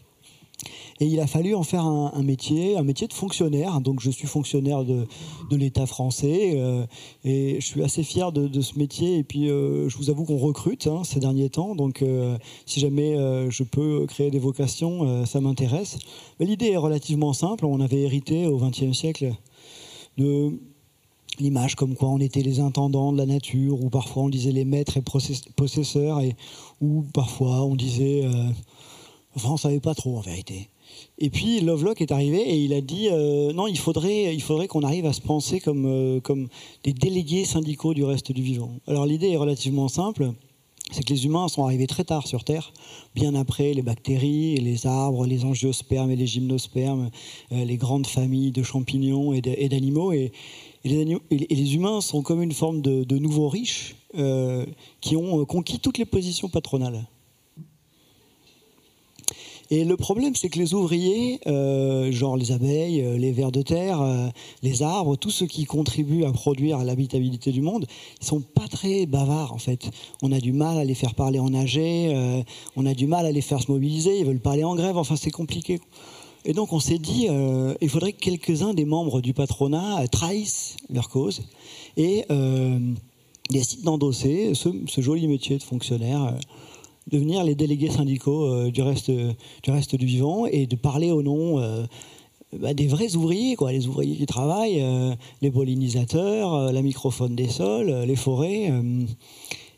et 1.00 1.06
il 1.06 1.20
a 1.20 1.26
fallu 1.26 1.54
en 1.54 1.62
faire 1.62 1.84
un, 1.84 2.22
métier, 2.22 2.76
un 2.76 2.82
métier 2.82 3.06
de 3.06 3.12
fonctionnaire. 3.12 3.80
Donc 3.80 4.00
je 4.00 4.10
suis 4.10 4.26
fonctionnaire 4.26 4.84
de, 4.84 5.06
l'État 5.50 5.86
français 5.86 6.54
euh, 6.56 6.86
et 7.24 7.60
je 7.60 7.66
suis 7.66 7.82
assez 7.82 8.02
fier 8.02 8.32
de, 8.32 8.60
ce 8.60 8.78
métier. 8.78 9.18
Et 9.18 9.22
puis 9.22 9.50
euh, 9.50 9.88
je 9.88 9.96
vous 9.96 10.10
avoue 10.10 10.24
qu'on 10.24 10.38
recrute 10.38 10.86
hein, 10.86 11.02
ces 11.04 11.20
derniers 11.20 11.50
temps. 11.50 11.74
Donc 11.74 12.02
euh, 12.02 12.38
si 12.64 12.80
jamais 12.80 13.16
je 13.50 13.62
peux 13.62 14.06
créer 14.06 14.30
des 14.30 14.38
vocations, 14.38 15.26
ça 15.26 15.40
m'intéresse. 15.40 15.98
Mais 16.40 16.46
l'idée 16.46 16.70
est 16.70 16.76
relativement 16.76 17.32
simple. 17.32 17.66
On 17.66 17.80
avait 17.80 18.00
hérité 18.00 18.46
au 18.46 18.58
XXe 18.58 18.92
siècle 18.92 19.32
de 20.16 20.58
l'image 21.38 21.74
comme 21.74 21.94
quoi 21.94 22.08
on 22.08 22.18
était 22.18 22.40
les 22.40 22.60
intendants 22.60 23.12
de 23.12 23.18
la 23.18 23.26
nature, 23.26 23.84
ou 23.84 23.90
parfois 23.90 24.22
on 24.22 24.28
disait 24.30 24.52
les 24.52 24.64
maîtres 24.64 24.96
et 24.96 25.02
possesseurs, 25.02 26.20
et, 26.20 26.34
ou 26.80 27.04
parfois 27.12 27.62
on 27.62 27.76
disait 27.76 28.24
Enfin, 29.36 29.50
on 29.50 29.56
savait 29.58 29.80
pas 29.80 29.94
trop 29.94 30.16
en 30.16 30.20
vérité. 30.20 30.70
Et 31.18 31.28
puis 31.28 31.60
Lovelock 31.60 32.00
est 32.00 32.10
arrivé 32.10 32.38
et 32.38 32.56
il 32.56 32.72
a 32.72 32.80
dit 32.80 33.08
euh, 33.10 33.52
non, 33.52 33.66
il 33.66 33.78
faudrait, 33.78 34.34
il 34.34 34.40
faudrait 34.42 34.66
qu'on 34.66 34.82
arrive 34.82 35.04
à 35.04 35.12
se 35.12 35.20
penser 35.20 35.60
comme, 35.60 35.84
euh, 35.86 36.20
comme 36.20 36.48
des 36.84 36.94
délégués 36.94 37.44
syndicaux 37.44 37.92
du 37.92 38.02
reste 38.02 38.32
du 38.32 38.42
vivant. 38.42 38.70
Alors 38.86 39.04
l'idée 39.04 39.30
est 39.30 39.36
relativement 39.36 39.88
simple 39.88 40.32
c'est 40.92 41.02
que 41.02 41.12
les 41.12 41.26
humains 41.26 41.48
sont 41.48 41.64
arrivés 41.64 41.88
très 41.88 42.04
tard 42.04 42.28
sur 42.28 42.44
Terre, 42.44 42.72
bien 43.16 43.34
après 43.34 43.74
les 43.74 43.82
bactéries, 43.82 44.54
les 44.58 44.86
arbres, 44.86 45.26
les 45.26 45.44
angiospermes 45.44 46.12
et 46.12 46.16
les 46.16 46.28
gymnospermes, 46.28 47.10
euh, 47.50 47.64
les 47.64 47.76
grandes 47.76 48.06
familles 48.06 48.52
de 48.52 48.62
champignons 48.62 49.32
et 49.32 49.40
d'animaux. 49.40 50.12
Et, 50.12 50.32
les 50.84 51.74
humains 51.74 52.00
sont 52.00 52.22
comme 52.22 52.40
une 52.40 52.52
forme 52.52 52.82
de, 52.82 53.18
nouveaux 53.18 53.48
riches 53.48 53.96
qui 55.00 55.16
ont 55.16 55.44
conquis 55.44 55.80
toutes 55.80 55.98
les 55.98 56.04
positions 56.04 56.48
patronales. 56.48 57.08
Et 59.70 59.84
le 59.84 59.96
problème, 59.96 60.34
c'est 60.36 60.48
que 60.48 60.58
les 60.58 60.74
ouvriers, 60.74 61.40
euh, 61.46 62.12
genre 62.12 62.36
les 62.36 62.52
abeilles, 62.52 63.02
euh, 63.02 63.18
les 63.18 63.32
vers 63.32 63.50
de 63.50 63.62
terre, 63.62 64.00
euh, 64.00 64.28
les 64.62 64.82
arbres, 64.82 65.16
tous 65.16 65.30
ceux 65.30 65.46
qui 65.46 65.64
contribuent 65.64 66.24
à 66.24 66.32
produire 66.32 66.84
l'habitabilité 66.84 67.50
du 67.50 67.62
monde, 67.62 67.86
ils 68.20 68.26
sont 68.26 68.40
pas 68.40 68.68
très 68.68 69.06
bavards 69.06 69.52
en 69.52 69.58
fait. 69.58 69.90
On 70.22 70.30
a 70.30 70.38
du 70.38 70.52
mal 70.52 70.78
à 70.78 70.84
les 70.84 70.94
faire 70.94 71.14
parler 71.14 71.40
en 71.40 71.52
AG, 71.52 71.80
on 72.76 72.86
a 72.86 72.94
du 72.94 73.06
mal 73.06 73.26
à 73.26 73.32
les 73.32 73.40
faire 73.40 73.60
se 73.60 73.70
mobiliser, 73.70 74.20
ils 74.20 74.24
veulent 74.24 74.40
parler 74.40 74.62
en 74.62 74.76
grève, 74.76 74.96
enfin 74.96 75.16
c'est 75.16 75.30
compliqué. 75.30 75.80
Et 76.44 76.52
donc 76.52 76.72
on 76.72 76.80
s'est 76.80 76.98
dit, 76.98 77.26
il 77.80 77.88
faudrait 77.88 78.12
que 78.12 78.20
quelques-uns 78.20 78.74
des 78.74 78.84
membres 78.84 79.20
du 79.20 79.34
patronat 79.34 80.06
trahissent 80.08 80.76
leur 80.90 81.08
cause 81.08 81.42
et 81.96 82.24
décident 83.50 83.92
d'endosser 83.92 84.54
ce, 84.54 84.68
ce, 84.86 85.00
joli 85.00 85.26
métier 85.26 85.58
de 85.58 85.62
fonctionnaire 85.62 86.36
devenir 87.06 87.44
les 87.44 87.54
délégués 87.54 87.90
syndicaux 87.90 88.46
euh, 88.46 88.70
du, 88.70 88.82
reste, 88.82 89.10
du 89.10 89.70
reste 89.70 89.94
du 89.96 90.06
vivant 90.06 90.46
et 90.46 90.66
de 90.66 90.76
parler 90.76 91.10
au 91.10 91.22
nom 91.22 91.60
euh, 91.60 91.84
bah, 92.58 92.74
des 92.74 92.86
vrais 92.86 93.14
ouvriers, 93.16 93.56
quoi, 93.56 93.72
les 93.72 93.86
ouvriers 93.86 94.16
qui 94.16 94.26
travaillent, 94.26 94.82
euh, 94.82 95.14
les 95.42 95.50
pollinisateurs, 95.50 96.72
la 96.72 96.82
microphone 96.82 97.34
des 97.36 97.48
sols, 97.48 97.90
les 98.06 98.16
forêts. 98.16 98.72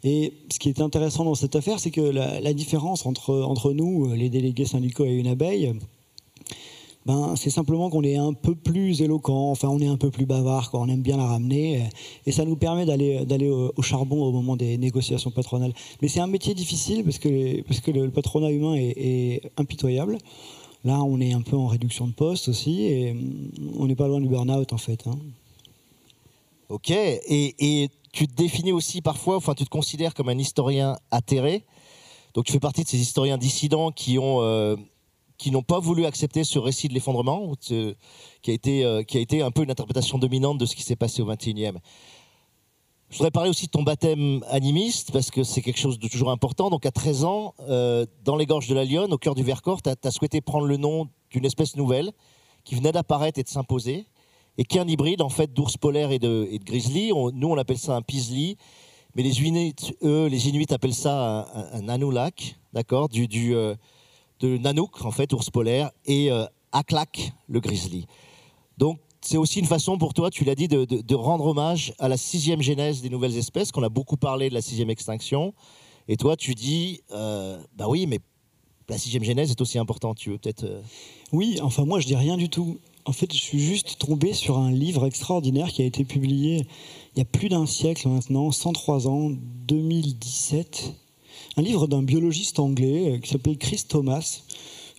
et 0.05 0.33
ce 0.51 0.59
qui 0.59 0.69
est 0.69 0.81
intéressant 0.81 1.25
dans 1.25 1.35
cette 1.35 1.57
affaire, 1.57 1.81
c'est 1.81 1.91
que 1.91 2.01
la, 2.01 2.41
la, 2.41 2.53
différence 2.53 3.05
entre, 3.07 3.35
entre 3.35 3.73
nous, 3.73 4.13
les 4.15 4.31
délégués 4.31 4.65
syndicaux 4.65 5.05
et 5.05 5.13
une 5.13 5.27
abeille, 5.27 5.75
ben, 7.07 7.37
c'est 7.37 7.51
simplement 7.51 7.89
qu'on 7.89 8.03
est 8.03 8.17
un 8.17 8.35
peu 8.35 8.55
plus 8.55 9.01
éloquent, 9.01 9.51
enfin 9.51 9.69
on 9.69 9.81
est 9.81 9.87
un 9.87 9.97
peu 9.97 10.11
plus 10.11 10.27
bavard, 10.27 10.71
on 10.75 10.89
aime 10.89 11.01
bien 11.01 11.17
la 11.17 11.27
ramener, 11.27 11.89
et 12.27 12.33
ça 12.33 12.45
nous 12.45 12.57
permet 12.57 12.85
d'aller, 12.85 13.25
d'aller 13.25 13.49
au, 13.49 13.83
charbon 13.83 14.23
au 14.23 14.33
moment 14.33 14.57
des 14.57 14.77
négociations 14.77 15.31
patronales. 15.31 15.73
Mais 16.03 16.09
c'est 16.09 16.21
un 16.21 16.27
métier 16.27 16.55
difficile 16.55 17.05
parce 17.05 17.19
que, 17.19 17.63
parce 17.63 17.81
que 17.81 17.91
le 17.93 18.11
patronat 18.11 18.51
humain 18.51 18.75
est, 18.77 19.41
impitoyable. 19.57 20.19
Là, 20.85 21.03
on 21.03 21.21
est 21.21 21.33
un 21.33 21.41
peu 21.41 21.57
en 21.57 21.67
réduction 21.67 22.07
de 22.07 22.13
poste 22.13 22.49
aussi, 22.49 22.85
et 22.85 23.17
on 23.79 23.87
n'est 23.87 23.97
pas 23.97 24.07
loin 24.07 24.21
du 24.21 24.29
burn-out 24.29 24.73
en 24.73 24.79
fait. 24.79 25.07
Hein. 25.07 25.19
Ok, 26.69 26.91
et, 26.91 27.89
tu 28.13 28.27
te 28.27 28.35
définis 28.35 28.73
aussi 28.73 29.01
parfois, 29.01 29.37
enfin 29.37 29.55
tu 29.55 29.65
te 29.65 29.71
considères 29.71 30.15
comme 30.15 30.29
un 30.29 30.39
historien 30.39 30.97
atterré. 31.11 31.65
Donc 32.35 32.45
tu 32.47 32.53
fais 32.53 32.61
partie 32.61 32.83
de 32.83 32.89
ces 32.89 32.99
historiens 32.99 33.39
dissidents 33.39 33.93
qui 33.93 34.19
ont... 34.19 34.43
Euh, 34.43 34.77
qui 35.39 35.53
n'ont 35.53 35.63
pas 35.63 35.79
voulu 35.79 36.05
accepter 36.05 36.45
ce 36.45 36.59
récit 36.59 36.89
de 36.89 36.95
l'effondrement, 36.95 37.55
qui, 37.61 37.95
a 38.49 38.53
été, 38.53 38.85
euh, 38.85 39.03
qui 39.05 39.17
a 39.17 39.21
été 39.21 39.41
un 39.41 39.53
peu 39.53 39.63
une 39.63 39.71
interprétation 39.71 40.19
dominante 40.19 40.59
de 40.59 40.67
ce 40.67 40.75
qui 40.75 40.83
s'est 40.83 40.97
passé 40.97 41.23
au 41.23 41.27
XXIe. 41.27 41.73
Je 43.11 43.17
voudrais 43.17 43.31
parler 43.31 43.49
aussi 43.49 43.67
de 43.67 43.71
ton 43.71 43.85
baptême 43.85 44.45
animiste, 44.51 45.13
parce 45.13 45.31
que 45.31 45.45
c'est 45.45 45.63
quelque 45.63 45.79
chose 45.79 45.99
de 45.99 46.09
toujours 46.09 46.31
important. 46.31 46.69
Donc 46.69 46.85
à 46.85 46.91
13 46.91 47.25
ans, 47.25 47.55
euh, 47.61 48.05
dans 48.25 48.37
les 48.37 48.45
gorges 48.45 48.69
de 48.69 48.75
la 48.75 48.85
Lyonne, 48.85 49.13
au 49.13 49.19
cœur 49.19 49.35
du 49.35 49.43
Vercors, 49.43 49.81
tu 49.81 49.89
as, 49.91 50.11
souhaité 50.11 50.41
prendre 50.41 50.67
le 50.67 50.77
nom 50.77 51.09
d'une 51.31 51.47
espèce 51.47 51.77
nouvelle 51.77 52.13
qui 52.65 52.75
venait 52.75 52.93
d'apparaître 52.93 53.39
et 53.39 53.45
de 53.45 53.49
s'imposer, 53.49 54.07
et 54.59 54.65
qui 54.65 54.77
est 54.77 54.81
un 54.81 54.89
hybride 54.89 55.23
en 55.23 55.31
fait 55.31 55.55
d'ours 55.55 55.77
polaire 55.79 56.11
et 56.11 56.19
de, 56.19 56.49
et 56.51 56.59
grizzly. 56.59 57.13
nous, 57.33 57.49
on 57.49 57.57
appelle 57.57 57.79
ça 57.79 57.95
un 57.97 58.03
pisli, 58.03 58.57
mais 59.15 59.23
les 59.23 59.41
Inuits, 59.41 59.95
eux, 60.03 60.27
les 60.27 60.49
Inuits 60.49 60.67
appellent 60.71 60.93
ça 60.93 61.49
un, 61.55 61.89
un, 61.89 62.31
d'accord, 62.75 63.09
du 63.09 63.55
euh, 63.55 63.75
de 64.41 64.57
Nanook, 64.57 65.05
en 65.05 65.11
fait, 65.11 65.33
ours 65.33 65.51
polaire, 65.51 65.91
et 66.07 66.31
euh, 66.31 66.45
Aklak, 66.73 67.33
le 67.49 67.61
grizzly. 67.61 68.07
Donc, 68.77 68.99
c'est 69.21 69.37
aussi 69.37 69.59
une 69.59 69.67
façon 69.67 69.99
pour 69.99 70.15
toi, 70.15 70.31
tu 70.31 70.45
l'as 70.45 70.55
dit, 70.55 70.69
de, 70.69 71.15
rendre 71.15 71.47
hommage 71.47 71.93
à 71.99 72.09
la 72.09 72.17
sixième 72.17 72.63
genèse 72.63 73.03
des 73.03 73.11
nouvelles 73.11 73.37
espèces, 73.37 73.73
qu'on 73.73 73.83
a 73.83 73.89
beaucoup 73.89 74.17
parlé 74.17 74.49
de 74.49 74.55
la 74.55 74.63
sixième 74.63 74.91
extinction. 74.91 75.55
Et 76.07 76.17
toi, 76.17 76.37
tu 76.37 76.55
dis, 76.55 77.03
euh, 77.13 77.61
bah 77.77 77.87
oui, 77.89 78.07
mais 78.07 78.21
la 78.89 78.97
sixième 78.97 79.25
genèse 79.25 79.51
est 79.51 79.61
aussi 79.61 79.79
importante. 79.79 80.17
Tu 80.17 80.31
veux 80.31 80.39
peut-être. 80.39 80.65
Euh, 80.65 80.81
oui, 81.33 81.59
enfin, 81.63 81.85
moi, 81.85 82.01
je 82.01 82.07
dis 82.07 82.17
rien 82.17 82.37
du 82.37 82.49
tout. 82.49 82.79
En 83.05 83.13
fait, 83.13 83.33
je 83.33 83.39
suis 83.39 83.59
juste 83.59 83.99
tombé 83.99 84.33
sur 84.33 84.59
un 84.59 84.71
livre 84.71 85.05
extraordinaire 85.07 85.69
qui 85.69 85.83
a 85.83 85.85
été 85.85 86.05
publié 86.05 86.67
il 87.15 87.19
y 87.19 87.23
a 87.23 87.25
plus 87.25 87.49
d'un 87.49 87.67
siècle 87.67 88.09
maintenant, 88.09 88.51
103 88.53 89.09
ans, 89.09 89.31
2017 89.67 90.95
un 91.59 91.63
livre 91.63 91.89
d'un 91.89 92.03
biologiste 92.03 92.61
anglais 92.61 93.11
euh, 93.11 93.19
qui 93.19 93.31
s'appelle 93.31 93.59
Chris 93.59 93.83
Thomas. 93.89 94.43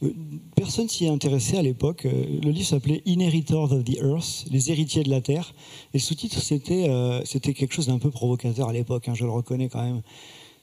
Euh, 0.04 0.12
personne 0.56 0.90
s'y 0.90 1.06
est 1.06 1.10
intéressé 1.10 1.58
à 1.58 1.62
l'époque. 1.62 2.06
Euh, 2.06 2.40
le 2.44 2.52
livre 2.52 2.68
s'appelait 2.68 3.02
Inheritors 3.06 3.72
of 3.72 3.86
the 3.86 3.98
Earth, 4.02 4.46
les 4.52 4.70
héritiers 4.70 5.04
de 5.04 5.10
la 5.10 5.22
Terre. 5.22 5.54
Et 5.94 6.00
le 6.00 6.00
sous-titre, 6.00 6.42
c'était 6.42 7.54
quelque 7.54 7.74
chose 7.74 7.88
d'un 7.88 7.98
peu 7.98 8.12
provocateur 8.12 8.68
à 8.68 8.74
l'époque, 8.74 9.08
hein, 9.08 9.14
je 9.16 9.24
le 9.24 9.32
reconnais 9.32 9.70
quand 9.70 9.82
même. 9.82 10.02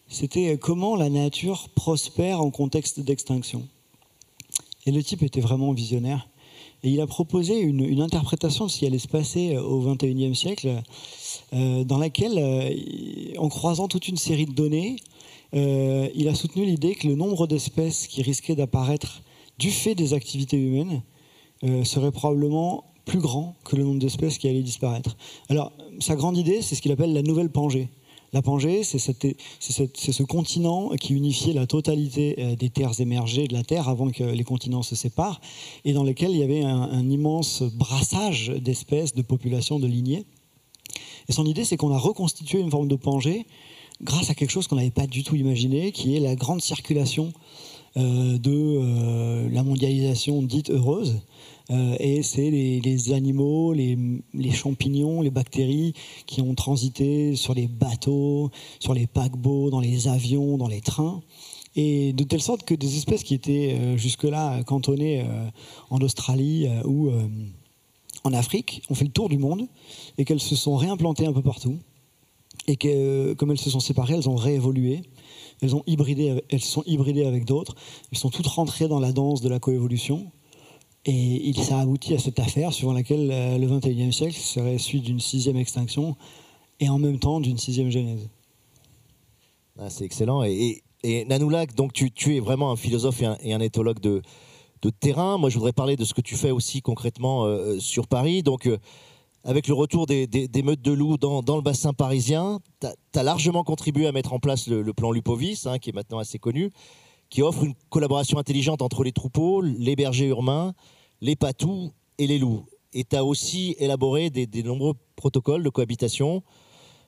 C'était 0.08 0.56
comment 0.58 0.94
la 0.96 1.08
nature 1.08 1.68
prospère 1.70 2.40
en 2.40 2.50
contexte 2.50 3.00
d'extinction. 3.00 3.66
Et 4.84 4.92
le 4.92 5.02
type 5.02 5.22
était 5.22 5.40
vraiment 5.40 5.72
visionnaire. 5.72 6.28
Et 6.84 6.90
il 6.90 7.00
a 7.00 7.06
proposé 7.06 7.58
une, 7.58 7.80
une 7.80 8.02
interprétation 8.02 8.66
de 8.66 8.70
ce 8.70 8.78
qui 8.78 8.86
allait 8.86 8.98
se 8.98 9.08
passer 9.08 9.56
au 9.56 9.80
XXIe 9.80 10.36
siècle, 10.36 10.80
dans 11.52 11.98
laquelle, 11.98 12.38
en 13.38 13.48
croisant 13.48 13.88
toute 13.88 14.06
une 14.06 14.16
série 14.16 14.46
de 14.46 14.52
données, 14.52 14.96
euh, 15.54 16.08
il 16.14 16.28
a 16.28 16.34
soutenu 16.34 16.64
l'idée 16.64 16.94
que 16.94 17.06
le 17.06 17.14
nombre 17.14 17.46
d'espèces 17.46 18.06
qui 18.06 18.22
risquaient 18.22 18.56
d'apparaître 18.56 19.22
du 19.58 19.70
fait 19.70 19.94
des 19.94 20.14
activités 20.14 20.56
humaines 20.56 21.02
euh, 21.64 21.84
serait 21.84 22.12
probablement 22.12 22.84
plus 23.04 23.20
grand 23.20 23.54
que 23.64 23.76
le 23.76 23.84
nombre 23.84 24.00
d'espèces 24.00 24.38
qui 24.38 24.48
allaient 24.48 24.62
disparaître. 24.62 25.16
Alors, 25.48 25.72
sa 26.00 26.16
grande 26.16 26.36
idée, 26.36 26.60
c'est 26.60 26.74
ce 26.74 26.82
qu'il 26.82 26.92
appelle 26.92 27.12
la 27.12 27.22
nouvelle 27.22 27.50
Pangée. 27.50 27.88
La 28.32 28.42
Pangée, 28.42 28.82
c'est 28.82 28.98
ce 28.98 30.22
continent 30.24 30.90
qui 31.00 31.14
unifiait 31.14 31.52
la 31.52 31.66
totalité 31.66 32.34
euh, 32.38 32.56
des 32.56 32.68
terres 32.68 33.00
émergées 33.00 33.46
de 33.46 33.54
la 33.54 33.62
Terre 33.62 33.88
avant 33.88 34.10
que 34.10 34.24
les 34.24 34.44
continents 34.44 34.82
se 34.82 34.96
séparent, 34.96 35.40
et 35.84 35.92
dans 35.92 36.02
lequel 36.02 36.32
il 36.32 36.38
y 36.38 36.42
avait 36.42 36.62
un, 36.62 36.82
un 36.82 37.08
immense 37.08 37.62
brassage 37.62 38.48
d'espèces, 38.48 39.14
de 39.14 39.22
populations, 39.22 39.78
de 39.78 39.86
lignées. 39.86 40.24
Et 41.28 41.32
son 41.32 41.46
idée, 41.46 41.64
c'est 41.64 41.76
qu'on 41.76 41.92
a 41.92 41.98
reconstitué 41.98 42.60
une 42.60 42.70
forme 42.70 42.88
de 42.88 42.96
Pangée 42.96 43.46
grâce 44.02 44.30
à 44.30 44.34
quelque 44.34 44.50
chose 44.50 44.66
qu'on 44.66 44.76
n'avait 44.76 44.90
pas 44.90 45.06
du 45.06 45.24
tout 45.24 45.36
imaginé, 45.36 45.92
qui 45.92 46.16
est 46.16 46.20
la 46.20 46.34
grande 46.34 46.60
circulation 46.60 47.32
euh, 47.96 48.36
de 48.36 48.52
euh, 48.52 49.48
la 49.50 49.62
mondialisation 49.62 50.42
dite 50.42 50.68
heureuse. 50.70 51.22
Euh, 51.70 51.96
et 51.98 52.22
c'est 52.22 52.50
les, 52.50 53.12
animaux, 53.14 53.72
les, 53.72 53.96
champignons, 54.52 55.22
les 55.22 55.30
bactéries 55.30 55.94
qui 56.26 56.42
ont 56.42 56.54
transité 56.54 57.36
sur 57.36 57.54
les 57.54 57.66
bateaux, 57.68 58.50
sur 58.80 58.92
les 58.92 59.06
paquebots, 59.06 59.70
dans 59.70 59.80
les 59.80 60.08
avions, 60.08 60.58
dans 60.58 60.68
les 60.68 60.82
trains. 60.82 61.22
Et 61.74 62.12
de 62.12 62.22
telle 62.22 62.42
sorte 62.42 62.64
que 62.64 62.74
des 62.74 62.96
espèces 62.96 63.22
qui 63.22 63.34
étaient 63.34 63.96
jusque-là 63.96 64.62
cantonnées 64.64 65.26
en 65.90 66.00
Australie 66.00 66.66
ou 66.86 67.10
en 68.24 68.32
Afrique 68.32 68.82
ont 68.88 68.94
fait 68.94 69.04
le 69.04 69.10
tour 69.10 69.28
du 69.28 69.36
monde 69.36 69.66
et 70.16 70.24
qu'elles 70.24 70.40
se 70.40 70.56
sont 70.56 70.76
réimplantées 70.76 71.26
un 71.26 71.34
peu 71.34 71.42
partout 71.42 71.76
et 72.66 72.76
que 72.76 73.34
comme 73.34 73.50
elles 73.50 73.58
se 73.58 73.70
sont 73.70 73.80
séparées, 73.80 74.14
elles 74.14 74.28
ont 74.28 74.36
réévolué. 74.36 75.02
Elles, 75.62 75.74
ont 75.74 75.82
hybridé, 75.86 76.42
elles 76.50 76.60
sont 76.60 76.82
hybridées 76.86 77.24
avec 77.24 77.46
d'autres. 77.46 77.74
Elles 78.12 78.18
sont 78.18 78.30
toutes 78.30 78.46
rentrées 78.46 78.88
dans 78.88 79.00
la 79.00 79.12
danse 79.12 79.40
de 79.40 79.48
la 79.48 79.58
coévolution. 79.58 80.30
Et 81.06 81.48
il, 81.48 81.72
a 81.72 81.78
abouti 81.78 82.14
à 82.14 82.18
cette 82.18 82.40
affaire 82.40 82.72
suivant 82.72 82.92
laquelle 82.92 83.30
euh, 83.30 83.58
le 83.58 83.66
21e 83.68 84.10
siècle 84.10 84.36
serait 84.36 84.76
celui 84.76 85.00
d'une 85.00 85.20
sixième 85.20 85.56
extinction 85.56 86.16
et 86.80 86.88
en 86.88 86.98
même 86.98 87.20
temps 87.20 87.40
d'une 87.40 87.58
sixième 87.58 87.90
genèse. 87.90 88.28
Ah, 89.78 89.88
c'est 89.88 90.04
excellent. 90.04 90.42
Et, 90.42 90.82
et, 91.04 91.24
Nanoulak, 91.26 91.74
donc 91.74 91.92
tu, 91.92 92.36
es 92.36 92.40
vraiment 92.40 92.72
un 92.72 92.76
philosophe 92.76 93.22
et 93.40 93.52
un, 93.52 93.60
éthologue 93.60 94.00
de, 94.00 94.20
de, 94.82 94.90
terrain. 94.90 95.38
Moi, 95.38 95.48
je 95.48 95.54
voudrais 95.54 95.72
parler 95.72 95.94
de 95.94 96.04
ce 96.04 96.12
que 96.12 96.22
tu 96.22 96.34
fais 96.34 96.50
aussi 96.50 96.82
concrètement 96.82 97.44
euh, 97.44 97.78
sur 97.78 98.08
Paris. 98.08 98.42
Donc, 98.42 98.66
euh, 98.66 98.78
avec 99.46 99.68
le 99.68 99.74
retour 99.74 100.06
des, 100.06 100.26
meutes 100.64 100.82
de 100.82 100.90
loups 100.90 101.16
dans, 101.18 101.56
le 101.56 101.62
bassin 101.62 101.92
parisien, 101.92 102.58
tu 102.80 102.88
as, 103.18 103.22
largement 103.22 103.62
contribué 103.62 104.08
à 104.08 104.12
mettre 104.12 104.32
en 104.32 104.40
place 104.40 104.66
le, 104.66 104.92
plan 104.92 105.12
Lupovis, 105.12 105.66
hein, 105.66 105.78
qui 105.78 105.90
est 105.90 105.92
maintenant 105.92 106.18
assez 106.18 106.40
connu, 106.40 106.72
qui 107.30 107.42
offre 107.42 107.62
une 107.62 107.74
collaboration 107.88 108.38
intelligente 108.38 108.82
entre 108.82 109.04
les 109.04 109.12
troupeaux, 109.12 109.62
les 109.62 109.94
bergers 109.94 110.26
urbains, 110.26 110.74
les 111.20 111.36
patous 111.36 111.92
et 112.18 112.26
les 112.26 112.38
loups. 112.38 112.66
Et 112.92 113.04
tu 113.04 113.14
as 113.14 113.24
aussi 113.24 113.76
élaboré 113.78 114.30
des, 114.30 114.62
nombreux 114.64 114.94
protocoles 115.14 115.62
de 115.62 115.70
cohabitation, 115.70 116.42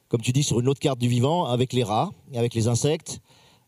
comme 0.06 0.20
tu 0.20 0.30
dis, 0.30 0.44
sur 0.44 0.60
une 0.60 0.68
autre 0.68 0.80
carte 0.80 1.00
du 1.00 1.08
vivant, 1.08 1.44
avec 1.44 1.72
les 1.72 1.82
rats, 1.82 2.10
avec 2.34 2.54
les 2.54 2.68
insectes, 2.68 3.20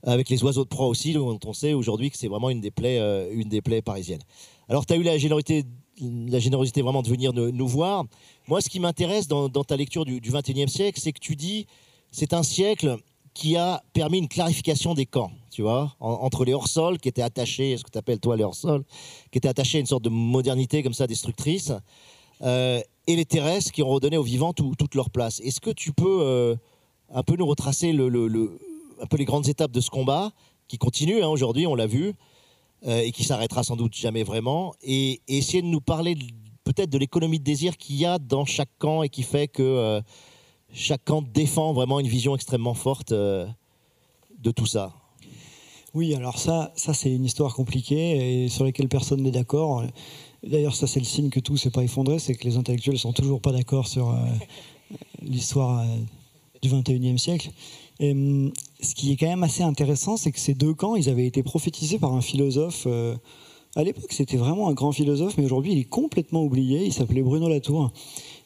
avec 0.05 0.29
les 0.29 0.45
oiseaux 0.45 0.65
de 0.65 0.69
proie 0.69 0.87
aussi, 0.87 1.13
dont 1.13 1.41
on 1.45 1.53
sait 1.53 1.73
aujourd'hui 1.73 2.11
que 2.11 2.17
c'est 2.17 2.29
vraiment 2.29 2.51
une 2.51 2.61
des 2.61 2.71
plaies, 2.71 3.01
euh, 3.01 3.29
une 3.33 3.49
des 3.49 3.63
plaies 3.63 3.83
parisiennes. 3.83 4.23
Alors, 4.69 4.87
tu 4.87 4.95
as 4.95 4.97
eu 4.97 5.03
la 5.03 5.19
générosité, 5.19 5.65
la 6.01 6.39
générosité 6.39 6.83
vraiment 6.83 7.03
de 7.03 7.09
venir 7.09 7.33
nous, 7.33 7.67
voir. 7.69 8.05
Moi, 8.49 8.61
ce 8.61 8.69
qui 8.69 8.81
m'intéresse 8.81 9.29
dans, 9.29 9.49
ta 9.49 9.77
lecture 9.77 10.05
du, 10.05 10.21
du 10.21 10.31
21e 10.31 10.69
siècle, 10.69 11.01
c'est 11.01 11.13
que 11.13 11.21
tu 11.21 11.37
dis 11.37 11.67
c'est 12.11 12.33
un 12.33 12.43
siècle 12.43 12.97
qui 13.35 13.57
a 13.57 13.83
permis 13.93 14.19
une 14.19 14.29
clarification 14.29 14.95
des 14.95 15.07
camps, 15.07 15.31
tu 15.51 15.63
vois, 15.63 15.95
en- 16.01 16.11
entre 16.11 16.45
les 16.45 16.53
hors-sols 16.53 16.99
qui 16.99 17.09
étaient 17.09 17.23
attachés, 17.23 17.77
ce 17.77 17.85
que 17.85 17.91
tu 17.91 17.99
appelles 17.99 18.19
toi 18.19 18.37
les 18.37 18.43
hors-sols, 18.43 18.83
qui 19.31 19.39
étaient 19.39 19.49
attachés 19.49 19.79
à 19.79 19.81
une 19.81 19.87
sorte 19.87 20.03
de 20.03 20.09
modernité 20.09 20.83
comme 20.83 20.95
ça 20.95 21.07
destructrice, 21.07 21.73
euh, 22.43 22.81
et 23.07 23.17
les 23.17 23.25
terrestres 23.25 23.71
qui 23.71 23.83
ont 23.83 23.89
redonné 23.89 24.17
aux 24.17 24.23
vivants 24.25 24.53
tout- 24.53 24.75
toute 24.77 24.95
leur 24.97 25.11
place. 25.11 25.41
Est-ce 25.41 25.61
que 25.61 25.71
tu 25.71 25.93
peux 25.93 26.19
euh, 26.23 26.57
un 27.13 27.23
peu 27.23 27.37
nous 27.37 27.47
retracer 27.47 27.91
un 27.91 29.07
peu 29.07 29.17
les 29.17 29.25
grandes 29.25 29.49
étapes 29.49 29.71
de 29.73 29.81
ce 29.81 29.91
combat 29.91 30.33
qui 30.69 30.79
continue 30.79 31.23
hein, 31.23 31.29
aujourd'hui, 31.29 31.67
on 31.67 31.75
l'a 31.75 31.87
vu, 31.87 32.15
et 32.87 33.13
qui 33.13 33.25
s'arrêtera 33.25 33.63
sans 33.63 33.77
doute 33.77 33.95
jamais 33.95 34.23
vraiment, 34.23 34.75
et, 34.83 35.21
essayer 35.29 35.63
de 35.63 35.67
nous 35.67 35.83
parler 35.83 36.17
peut-être 36.65 36.91
de 36.91 36.99
l'économie 36.99 37.39
de 37.39 37.45
désir 37.45 37.77
qu'il 37.77 37.97
y 37.97 38.07
a 38.07 38.19
dans 38.19 38.45
chaque 38.45 38.71
camp 38.79 39.03
et 39.03 39.09
qui 39.09 39.23
fait 39.23 39.49
que 39.49 39.63
euh, 39.63 40.01
chaque 40.73 41.05
camp 41.05 41.23
défend 41.23 41.73
vraiment 41.73 42.01
une 42.01 42.07
vision 42.07 42.35
extrêmement 42.35 42.75
forte 42.75 43.13
euh, 43.13 43.47
de 44.39 44.51
tout 44.51 44.67
ça. 44.67 44.95
Oui, 45.95 46.15
alors 46.15 46.39
ça, 46.39 46.73
ça 46.77 46.95
c'est 46.95 47.13
une 47.13 47.25
histoire 47.25 47.55
compliquée 47.55 48.45
et 48.45 48.49
sur 48.49 48.65
laquelle 48.65 48.89
personne 48.89 49.23
n'est 49.23 49.33
d'accord. 49.33 49.85
D'ailleurs, 50.47 50.75
ça 50.75 50.87
c'est 50.87 51.01
le 51.01 51.07
signe 51.07 51.31
que 51.31 51.41
tout 51.41 51.57
s'est 51.57 51.71
pas 51.71 51.83
effondré, 51.83 52.19
c'est 52.19 52.35
que 52.35 52.45
les 52.45 52.57
intellectuels 52.57 52.99
sont 52.99 53.13
toujours 53.13 53.41
pas 53.41 53.53
d'accord 53.53 53.89
sur 53.89 54.11
euh, 54.11 54.15
l'histoire 55.23 55.81
euh, 55.81 55.97
du 56.63 56.69
21e 56.69 57.19
siècle. 57.19 57.51
Hum, 58.01 58.53
ce 58.83 58.95
qui 58.95 59.13
est 59.13 59.17
quand 59.17 59.27
même 59.27 59.43
assez 59.43 59.63
intéressant, 59.63 60.17
c'est 60.17 60.33
que 60.33 60.39
ces 60.39 60.55
deux 60.55 60.75
camps, 60.75 60.97
ils 60.97 61.09
avaient 61.09 61.27
été 61.27 61.43
prophétisés 61.43 61.99
par 61.99 62.15
un 62.15 62.21
philosophe. 62.21 62.85
euh, 62.87 63.17
à 63.77 63.85
l'époque, 63.85 64.13
c'était 64.13 64.37
vraiment 64.37 64.69
un 64.69 64.73
grand 64.73 64.91
philosophe, 64.91 65.35
mais 65.39 65.45
aujourd'hui, 65.45 65.73
il 65.73 65.79
est 65.79 65.85
complètement 65.85 66.43
oublié. 66.43 66.85
Il 66.85 66.93
s'appelait 66.93 67.23
Bruno 67.23 67.49
Latour. 67.49 67.93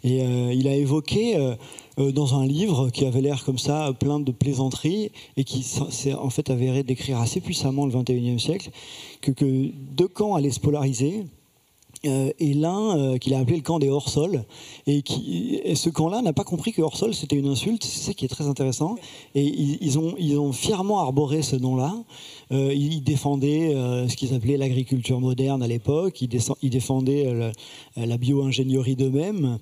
Et 0.02 0.22
euh, 0.22 0.52
il 0.52 0.68
a 0.68 0.76
évoqué 0.76 1.36
euh, 1.36 2.12
dans 2.12 2.38
un 2.38 2.46
livre 2.46 2.90
qui 2.90 3.06
avait 3.06 3.22
l'air 3.22 3.42
comme 3.42 3.56
ça, 3.56 3.94
plein 3.98 4.20
de 4.20 4.32
plaisanteries, 4.32 5.12
et 5.38 5.44
qui 5.44 5.62
s'est 5.62 6.12
en 6.12 6.28
fait 6.28 6.50
avéré 6.50 6.82
décrire 6.82 7.20
assez 7.20 7.40
puissamment 7.40 7.86
le 7.86 7.92
21e 7.92 8.38
siècle, 8.38 8.70
que, 9.22 9.30
que 9.30 9.70
deux 9.96 10.08
camps 10.08 10.34
allaient 10.34 10.50
se 10.50 10.60
polariser. 10.60 11.24
Euh, 12.06 12.30
et 12.38 12.54
l'un 12.54 12.98
euh, 12.98 13.18
qu'il 13.18 13.34
a 13.34 13.38
appelé 13.38 13.56
le 13.56 13.62
camp 13.62 13.78
des 13.78 13.88
hors-sols, 13.88 14.44
et, 14.86 15.02
ce 15.74 15.90
camp-là 15.90 16.22
n'a 16.22 16.32
pas 16.32 16.44
compris 16.44 16.72
que 16.72 16.82
hors-sol 16.82 17.14
c'était 17.14 17.36
une 17.36 17.48
insulte, 17.48 17.84
c'est 17.84 18.06
ça 18.06 18.14
qui 18.14 18.24
est 18.24 18.28
très 18.28 18.46
intéressant, 18.46 18.96
et 19.34 19.44
ils, 19.44 19.98
ont, 19.98 20.14
ils 20.18 20.38
ont 20.38 20.52
fièrement 20.52 21.00
arboré 21.00 21.42
ce 21.42 21.56
nom-là, 21.56 21.94
euh, 22.52 22.72
ils 22.74 23.02
défendaient 23.02 23.74
euh, 23.74 24.08
ce 24.08 24.16
qu'ils 24.16 24.34
appelaient 24.34 24.56
l'agriculture 24.56 25.20
moderne 25.20 25.62
à 25.62 25.66
l'époque, 25.66 26.20
ils, 26.20 26.28
défendaient 26.70 27.26
euh, 27.26 27.50
la, 27.96 28.16
bio-ingénierie 28.18 28.96
d'eux-mêmes, 28.96 29.58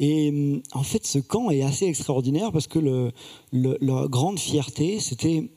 et 0.00 0.28
hum, 0.30 0.62
en 0.72 0.82
fait 0.82 1.06
ce 1.06 1.18
camp 1.18 1.50
est 1.50 1.62
assez 1.62 1.86
extraordinaire 1.86 2.52
parce 2.52 2.66
que 2.66 2.78
le, 2.78 3.12
le- 3.52 3.78
leur 3.80 4.08
grande 4.08 4.38
fierté 4.38 5.00
c'était 5.00 5.48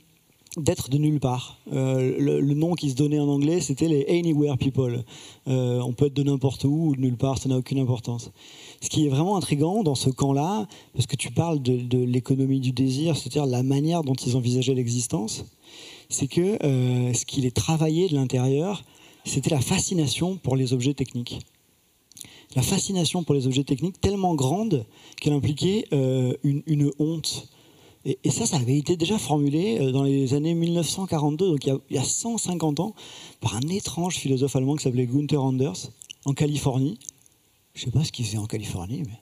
d'être 0.57 0.89
de 0.89 0.97
nulle 0.97 1.19
part. 1.19 1.57
Euh, 1.71 2.15
le, 2.19 2.53
nom 2.53 2.73
qui 2.73 2.89
se 2.89 2.95
donnait 2.95 3.19
en 3.19 3.29
anglais, 3.29 3.61
c'était 3.61 3.87
les 3.87 4.05
Anywhere 4.07 4.57
People. 4.57 5.03
Euh, 5.47 5.79
on 5.79 5.93
peut 5.93 6.07
être 6.07 6.13
de 6.13 6.23
n'importe 6.23 6.65
où 6.65 6.89
ou 6.89 6.95
de 6.95 7.01
nulle 7.01 7.15
part, 7.15 7.37
ça 7.37 7.47
n'a 7.47 7.57
aucune 7.57 7.79
importance. 7.79 8.31
Ce 8.81 8.89
qui 8.89 9.05
est 9.05 9.09
vraiment 9.09 9.37
intrigant 9.37 9.81
dans 9.83 9.95
ce 9.95 10.09
camp-là, 10.09 10.67
parce 10.93 11.07
que 11.07 11.15
tu 11.15 11.31
parles 11.31 11.61
de, 11.61 11.97
l'économie 12.03 12.59
du 12.59 12.73
désir, 12.73 13.15
c'est-à-dire 13.15 13.45
la 13.45 13.63
manière 13.63 14.03
dont 14.03 14.13
ils 14.13 14.35
envisageaient 14.35 14.73
l'existence, 14.73 15.45
c'est 16.09 16.27
que 16.27 16.63
euh, 16.65 17.13
ce 17.13 17.25
qui 17.25 17.39
les 17.41 17.51
travaillait 17.51 18.09
de 18.09 18.15
l'intérieur, 18.15 18.83
c'était 19.23 19.51
la 19.51 19.61
fascination 19.61 20.35
pour 20.35 20.57
les 20.57 20.73
objets 20.73 20.93
techniques. 20.93 21.39
La 22.55 22.61
fascination 22.61 23.23
pour 23.23 23.35
les 23.35 23.47
objets 23.47 23.63
techniques 23.63 24.01
tellement 24.01 24.35
grande 24.35 24.85
qu'elle 25.21 25.31
impliquait 25.31 25.85
une 26.43 26.91
honte 26.99 27.47
et, 28.05 28.31
ça, 28.31 28.45
ça 28.45 28.57
avait 28.57 28.77
été 28.77 28.97
déjà 28.97 29.19
formulé 29.19 29.79
euh, 29.79 29.91
dans 29.91 30.03
les 30.03 30.33
années 30.33 30.55
1942, 30.55 31.49
donc 31.49 31.65
il 31.65 31.67
y 31.67 31.71
a, 31.71 31.77
il 31.89 31.95
y 31.95 31.99
a 31.99 32.03
150 32.03 32.79
ans, 32.79 32.95
par 33.39 33.55
un 33.55 33.67
étrange 33.69 34.15
philosophe 34.15 34.55
allemand 34.55 34.75
qui 34.75 34.83
s'appelait 34.83 35.05
Gunther 35.05 35.43
Anders, 35.43 35.91
en 36.25 36.33
Californie. 36.33 36.97
Je 37.73 37.81
ne 37.81 37.85
sais 37.85 37.91
pas 37.91 38.03
ce 38.03 38.11
qu'il 38.11 38.25
faisait 38.25 38.37
en 38.37 38.47
Californie, 38.47 39.03
mais... 39.05 39.19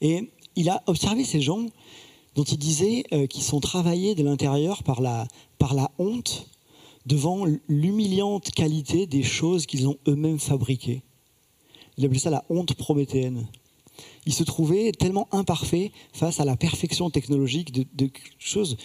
Et 0.00 0.30
il 0.56 0.68
a 0.68 0.82
observé 0.86 1.24
ces 1.24 1.40
gens 1.40 1.66
dont 2.34 2.44
il 2.44 2.58
disait 2.58 3.04
euh, 3.12 3.26
qu'ils 3.26 3.42
sont 3.42 3.60
travaillés 3.60 4.14
de 4.14 4.22
l'intérieur 4.22 4.82
par 4.82 5.00
la, 5.00 5.26
par 5.58 5.74
la 5.74 5.90
honte 5.98 6.48
devant 7.06 7.46
l'humiliante 7.68 8.50
qualité 8.52 9.06
des 9.06 9.22
choses 9.22 9.66
qu'ils 9.66 9.88
ont 9.88 9.96
eux-mêmes 10.08 10.38
fabriquées. 10.38 11.02
Il 11.98 12.04
appelait 12.04 12.18
ça 12.18 12.30
la 12.30 12.44
honte 12.48 12.74
prométhéenne 12.74 13.46
il 14.26 14.32
se 14.32 14.44
trouvait 14.44 14.92
tellement 14.92 15.28
imparfait 15.32 15.92
face 16.12 16.40
à 16.40 16.44
la 16.44 16.56
perfection 16.56 17.10
technologique 17.10 17.72
de, 17.72 17.84
de 17.94 18.06
quelque 18.06 18.34
chose. 18.38 18.76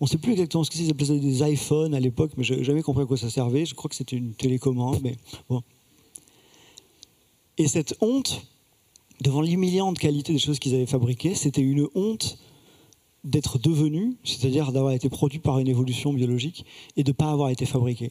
On 0.00 0.04
ne 0.04 0.08
sait 0.08 0.18
plus 0.18 0.32
exactement 0.32 0.64
ce 0.64 0.70
que 0.70 0.76
c'est, 0.76 0.90
appelaient 0.90 1.18
des 1.18 1.42
iPhones 1.42 1.94
à 1.94 2.00
l'époque, 2.00 2.32
mais 2.36 2.44
je 2.44 2.54
n'ai 2.54 2.64
jamais 2.64 2.82
compris 2.82 3.02
à 3.02 3.06
quoi 3.06 3.16
ça 3.16 3.30
servait. 3.30 3.64
Je 3.64 3.74
crois 3.74 3.88
que 3.88 3.94
c'était 3.94 4.16
une 4.16 4.34
télécommande, 4.34 5.00
mais 5.02 5.16
bon. 5.48 5.62
Et 7.58 7.68
cette 7.68 7.96
honte, 8.00 8.42
devant 9.20 9.40
l'humiliante 9.40 9.98
qualité 9.98 10.32
des 10.32 10.38
choses 10.38 10.58
qu'ils 10.58 10.74
avaient 10.74 10.86
fabriquées, 10.86 11.34
c'était 11.34 11.62
une 11.62 11.88
honte 11.94 12.38
d'être 13.22 13.58
devenu, 13.58 14.16
c'est-à-dire 14.24 14.72
d'avoir 14.72 14.92
été 14.92 15.08
produit 15.08 15.38
par 15.38 15.58
une 15.58 15.68
évolution 15.68 16.12
biologique 16.12 16.66
et 16.96 17.04
de 17.04 17.10
ne 17.10 17.14
pas 17.14 17.30
avoir 17.30 17.48
été 17.48 17.64
fabriqué. 17.64 18.10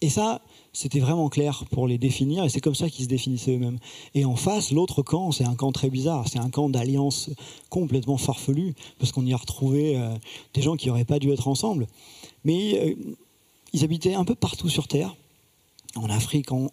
Et 0.00 0.10
ça, 0.10 0.42
c'était 0.72 1.00
vraiment 1.00 1.28
clair 1.28 1.64
pour 1.70 1.86
les 1.86 1.98
définir, 1.98 2.44
et 2.44 2.48
c'est 2.48 2.60
comme 2.60 2.74
ça 2.74 2.88
qu'ils 2.88 3.04
se 3.04 3.08
définissaient 3.08 3.56
eux-mêmes. 3.56 3.78
Et 4.14 4.24
en 4.24 4.36
face, 4.36 4.70
l'autre 4.70 5.02
camp, 5.02 5.32
c'est 5.32 5.44
un 5.44 5.54
camp 5.54 5.72
très 5.72 5.90
bizarre, 5.90 6.28
c'est 6.28 6.38
un 6.38 6.50
camp 6.50 6.68
d'alliance 6.68 7.30
complètement 7.70 8.16
farfelu, 8.16 8.74
parce 8.98 9.12
qu'on 9.12 9.24
y 9.24 9.32
a 9.32 9.36
retrouvé 9.36 9.96
euh, 9.96 10.14
des 10.54 10.62
gens 10.62 10.76
qui 10.76 10.88
n'auraient 10.88 11.04
pas 11.04 11.18
dû 11.18 11.32
être 11.32 11.48
ensemble. 11.48 11.86
Mais 12.44 12.78
euh, 12.80 12.94
ils 13.72 13.84
habitaient 13.84 14.14
un 14.14 14.24
peu 14.24 14.34
partout 14.34 14.68
sur 14.68 14.88
Terre, 14.88 15.16
en 15.96 16.08
Afrique, 16.10 16.52
en, 16.52 16.70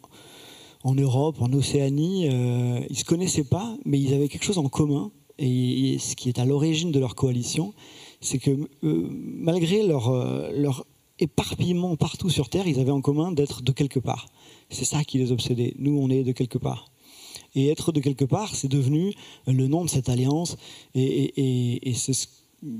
Europe, 0.85 1.37
en 1.41 1.51
Océanie. 1.53 2.27
euh, 2.29 2.81
ils 2.89 2.93
ne 2.93 2.97
se 2.97 3.05
connaissaient 3.05 3.43
pas, 3.43 3.75
mais 3.85 3.99
ils 3.99 4.13
avaient 4.13 4.27
quelque 4.27 4.45
chose 4.45 4.57
en 4.57 4.69
commun. 4.69 5.11
Et, 5.37 5.97
ce 5.99 6.15
qui 6.15 6.29
est 6.29 6.39
à 6.39 6.45
l'origine 6.45 6.91
de 6.91 6.99
leur 6.99 7.15
coalition, 7.15 7.73
c'est 8.21 8.37
que 8.37 8.69
malgré 8.81 9.83
leur 9.83 10.85
éparpillement 11.19 11.95
partout 11.95 12.29
sur 12.29 12.49
Terre, 12.49 12.67
ils 12.67 12.79
avaient 12.79 12.91
en 12.91 13.01
commun 13.01 13.31
d'être 13.31 13.61
de 13.61 13.71
quelque 13.71 13.99
part. 13.99 14.27
C'est 14.69 14.85
ça 14.85 15.03
qui 15.03 15.17
les 15.17 15.31
obsédait. 15.31 15.73
Nous, 15.79 15.97
on 15.97 16.09
est 16.09 16.23
de 16.23 16.31
quelque 16.31 16.57
part. 16.57 16.89
Et 17.53 17.67
être 17.69 17.91
de 17.91 17.99
quelque 18.01 18.25
part, 18.25 18.53
c'est 18.55 18.67
devenu 18.67 19.13
le 19.47 19.67
nom 19.67 19.85
de 19.85 19.89
cette 19.89 20.09
alliance. 20.09 20.57
Et, 20.93 21.93
ce- 21.95 22.11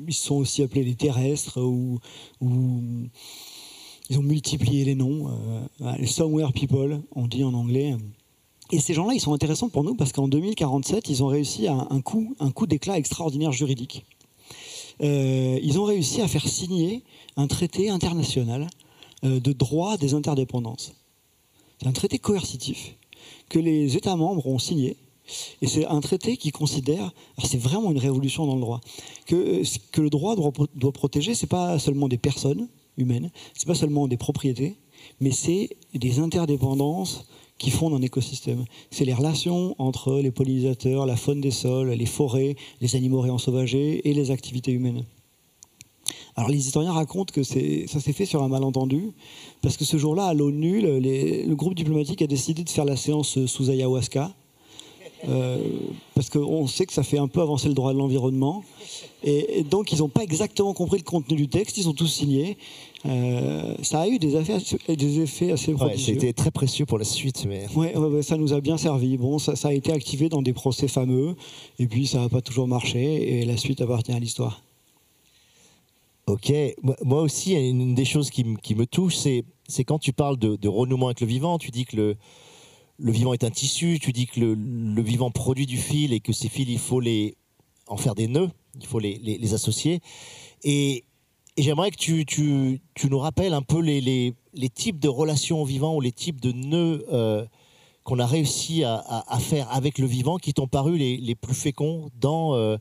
ils 0.08 0.14
sont 0.14 0.36
aussi 0.36 0.64
appelés 0.64 0.84
les 0.84 0.96
terrestres, 0.96 1.62
ou, 1.62 2.00
ils 2.42 4.20
ont 4.20 4.24
multiplié 4.24 4.84
les 4.86 4.96
noms. 4.96 5.30
euh, 5.82 5.94
les 5.98 6.08
Somewhere 6.08 6.52
People, 6.54 7.02
on 7.16 7.28
dit 7.28 7.44
en 7.44 7.54
anglais. 7.54 7.96
Et 8.72 8.80
ces 8.80 8.94
gens-là, 8.94 9.14
ils 9.14 9.20
sont 9.22 9.34
intéressants 9.34 9.70
pour 9.70 9.84
nous 9.84 9.96
parce 9.96 10.12
qu'en 10.12 10.28
2047, 10.28 11.10
ils 11.10 11.24
ont 11.24 11.28
réussi 11.28 11.68
à 11.68 11.88
un 11.90 12.02
coup 12.02 12.36
d'éclat 12.68 12.98
extraordinaire 12.98 13.52
juridique. 13.52 14.04
Euh, 15.02 15.60
ils 15.62 15.80
ont 15.80 15.84
réussi 15.84 16.22
à 16.22 16.28
faire 16.28 16.48
signer 16.48 17.04
un 17.36 17.48
traité 17.48 17.90
international 17.90 18.68
euh, 19.24 19.40
de 19.40 19.52
droit 19.52 19.98
des 19.98 20.14
interdépendances. 20.14 20.94
C'est 21.80 21.88
un 21.88 21.94
traité 21.94 22.20
coercitif 22.20 22.96
que 23.50 23.60
les 23.60 23.98
États 23.98 24.16
membres 24.16 24.48
ont 24.48 24.60
signé. 24.60 24.98
Et 25.62 25.68
c'est 25.68 25.86
un 25.88 26.02
traité 26.02 26.38
qui 26.38 26.52
considère, 26.52 27.12
alors 27.38 27.50
c'est 27.50 27.58
vraiment 27.58 27.92
une 27.92 27.98
révolution 27.98 28.46
dans 28.46 28.56
le 28.56 28.62
droit, 28.62 28.80
que 29.26 29.36
euh, 29.36 29.64
que 29.92 30.02
le 30.02 30.10
droit 30.10 30.36
doit, 30.36 30.52
doit 30.76 30.92
protéger, 30.92 31.34
c'est 31.34 31.48
pas 31.48 31.80
seulement 31.80 32.08
des 32.08 32.20
personnes 32.20 32.68
humaines, 32.98 33.32
c'est 33.56 33.68
pas 33.68 33.76
seulement 33.76 34.08
des 34.08 34.18
propriétés, 34.18 34.78
mais 35.20 35.32
c'est 35.32 35.78
des 35.94 36.20
interdépendances 36.20 37.26
qui 37.58 37.70
fondent 37.72 37.94
un 37.94 38.02
écosystème. 38.02 38.66
C'est 38.92 39.06
les 39.06 39.14
relations 39.14 39.76
entre 39.78 40.20
les 40.20 40.32
pollinisateurs, 40.32 41.06
la 41.06 41.16
faune 41.16 41.42
des 41.42 41.52
sols, 41.52 41.90
les 41.92 42.06
forêts, 42.06 42.56
les 42.82 42.96
animaux 42.96 43.22
réensauvagés 43.22 44.08
et 44.08 44.14
les 44.14 44.32
activités 44.32 44.72
humaines. 44.72 45.04
Alors 46.36 46.50
les 46.50 46.58
historiens 46.58 46.92
racontent 46.92 47.32
que 47.34 47.44
ça 47.44 48.00
s'est 48.00 48.14
fait 48.14 48.26
sur 48.26 48.44
un 48.44 48.50
malentendu, 48.50 49.12
parce 49.62 49.78
que 49.78 49.86
ce 49.86 49.98
jour-là, 49.98 50.26
à 50.26 50.34
l'ONU, 50.34 50.82
le, 50.82 51.00
le 51.00 51.56
groupe 51.56 51.76
diplomatique 51.76 52.22
a 52.22 52.28
décidé 52.28 52.64
de 52.64 52.70
faire 52.70 52.86
la 52.86 52.98
séance 52.98 53.46
sous 53.46 53.70
ayahuasca, 53.70 54.34
euh, 55.30 55.58
parce 56.14 56.30
qu'on 56.30 56.68
sait 56.68 56.86
que 56.86 56.94
ça 56.94 57.04
fait 57.04 57.18
un 57.18 57.28
peu 57.28 57.42
avancer 57.42 57.68
le 57.68 57.74
droit 57.74 57.94
de 57.94 57.98
l'environnement. 57.98 58.64
Et 59.24 59.64
donc, 59.64 59.92
ils 59.92 60.00
n'ont 60.00 60.10
pas 60.10 60.22
exactement 60.22 60.74
compris 60.74 60.98
le 60.98 61.04
contenu 61.04 61.36
du 61.36 61.48
texte, 61.48 61.78
ils 61.78 61.90
ont 61.90 61.94
tous 61.94 62.08
signé. 62.08 62.58
Euh, 63.06 63.76
ça 63.84 64.02
a 64.02 64.08
eu 64.08 64.18
des, 64.18 64.36
effets 64.36 64.54
assez- 64.54 64.78
des 64.88 65.20
effets 65.20 65.52
assez 65.52 65.72
Ouais, 65.72 65.78
prodigieux. 65.78 66.14
C'était 66.16 66.34
très 66.34 66.52
précieux 66.52 66.86
pour 66.86 66.98
la 66.98 67.06
suite, 67.06 67.46
mais 67.48 67.68
Ouais, 67.76 67.96
ouais, 67.96 68.08
ouais, 68.08 68.22
ça 68.24 68.38
nous 68.38 68.54
a 68.54 68.62
bien 68.62 68.78
servi. 68.78 69.18
Bon, 69.18 69.38
ça, 69.38 69.56
ça 69.56 69.68
a 69.68 69.74
été 69.74 69.92
activé 69.92 70.30
dans 70.30 70.42
des 70.42 70.54
procès 70.54 70.88
fameux, 70.88 71.36
et 71.78 71.88
puis 71.88 72.08
ça 72.08 72.20
n'a 72.20 72.30
pas 72.30 72.42
toujours 72.42 72.68
marché, 72.68 73.40
et 73.42 73.46
la 73.46 73.58
suite 73.58 73.82
appartient 73.82 74.12
à 74.12 74.20
l'histoire. 74.20 74.62
Ok, 76.28 76.52
moi 77.04 77.22
aussi, 77.22 77.54
une 77.54 77.94
des 77.94 78.06
choses 78.06 78.32
qui, 78.32 78.44
me 78.44 78.86
touche, 78.86 79.16
c'est 79.16 79.84
quand 79.84 80.00
tu 80.00 80.12
parles 80.12 80.38
de, 80.38 80.56
de, 80.56 80.68
renouement 80.68 81.08
avec 81.08 81.22
le 81.22 81.28
vivant, 81.28 81.60
tu 81.60 81.70
dis 81.70 81.86
que 81.86 81.96
le, 81.96 82.18
le 82.98 83.12
vivant 83.12 83.34
est 83.34 83.44
un 83.44 83.52
tissu, 83.52 84.00
tu 84.02 84.12
dis 84.12 84.26
que 84.26 84.40
le, 84.40 85.02
vivant 85.04 85.30
produit 85.30 85.68
du 85.68 85.78
fil 85.78 86.14
et 86.14 86.20
que 86.20 86.34
ces 86.34 86.50
fils, 86.50 86.66
il 86.68 86.80
faut 86.80 87.00
les, 87.00 87.36
en 87.86 87.98
faire 87.98 88.16
des 88.16 88.28
nœuds, 88.28 88.50
il 88.80 88.88
faut 88.88 88.98
les, 88.98 89.20
les, 89.20 89.54
associer. 89.54 90.02
Et, 90.64 91.04
j'aimerais 91.58 91.92
que 91.92 91.98
tu, 91.98 92.82
nous 93.10 93.20
rappelles 93.20 93.54
un 93.54 93.62
peu 93.62 93.80
les, 93.80 94.34
types 94.74 95.00
de 95.00 95.08
relations 95.08 95.62
au 95.62 95.66
vivant 95.66 95.96
ou 95.96 96.02
les 96.02 96.12
types 96.12 96.42
de 96.42 96.52
nœuds 96.52 97.06
euh, 97.12 97.46
qu'on 98.04 98.20
a 98.20 98.26
réussi 98.26 98.84
à, 98.84 99.38
faire 99.40 99.72
avec 99.72 99.98
le 99.98 100.06
vivant 100.06 100.38
qui 100.38 100.54
t'ont 100.54 100.68
paru 100.68 100.98
les, 100.98 101.36
plus 101.36 101.56
féconds 101.56 102.10
dans, 102.20 102.56
euh, 102.56 102.78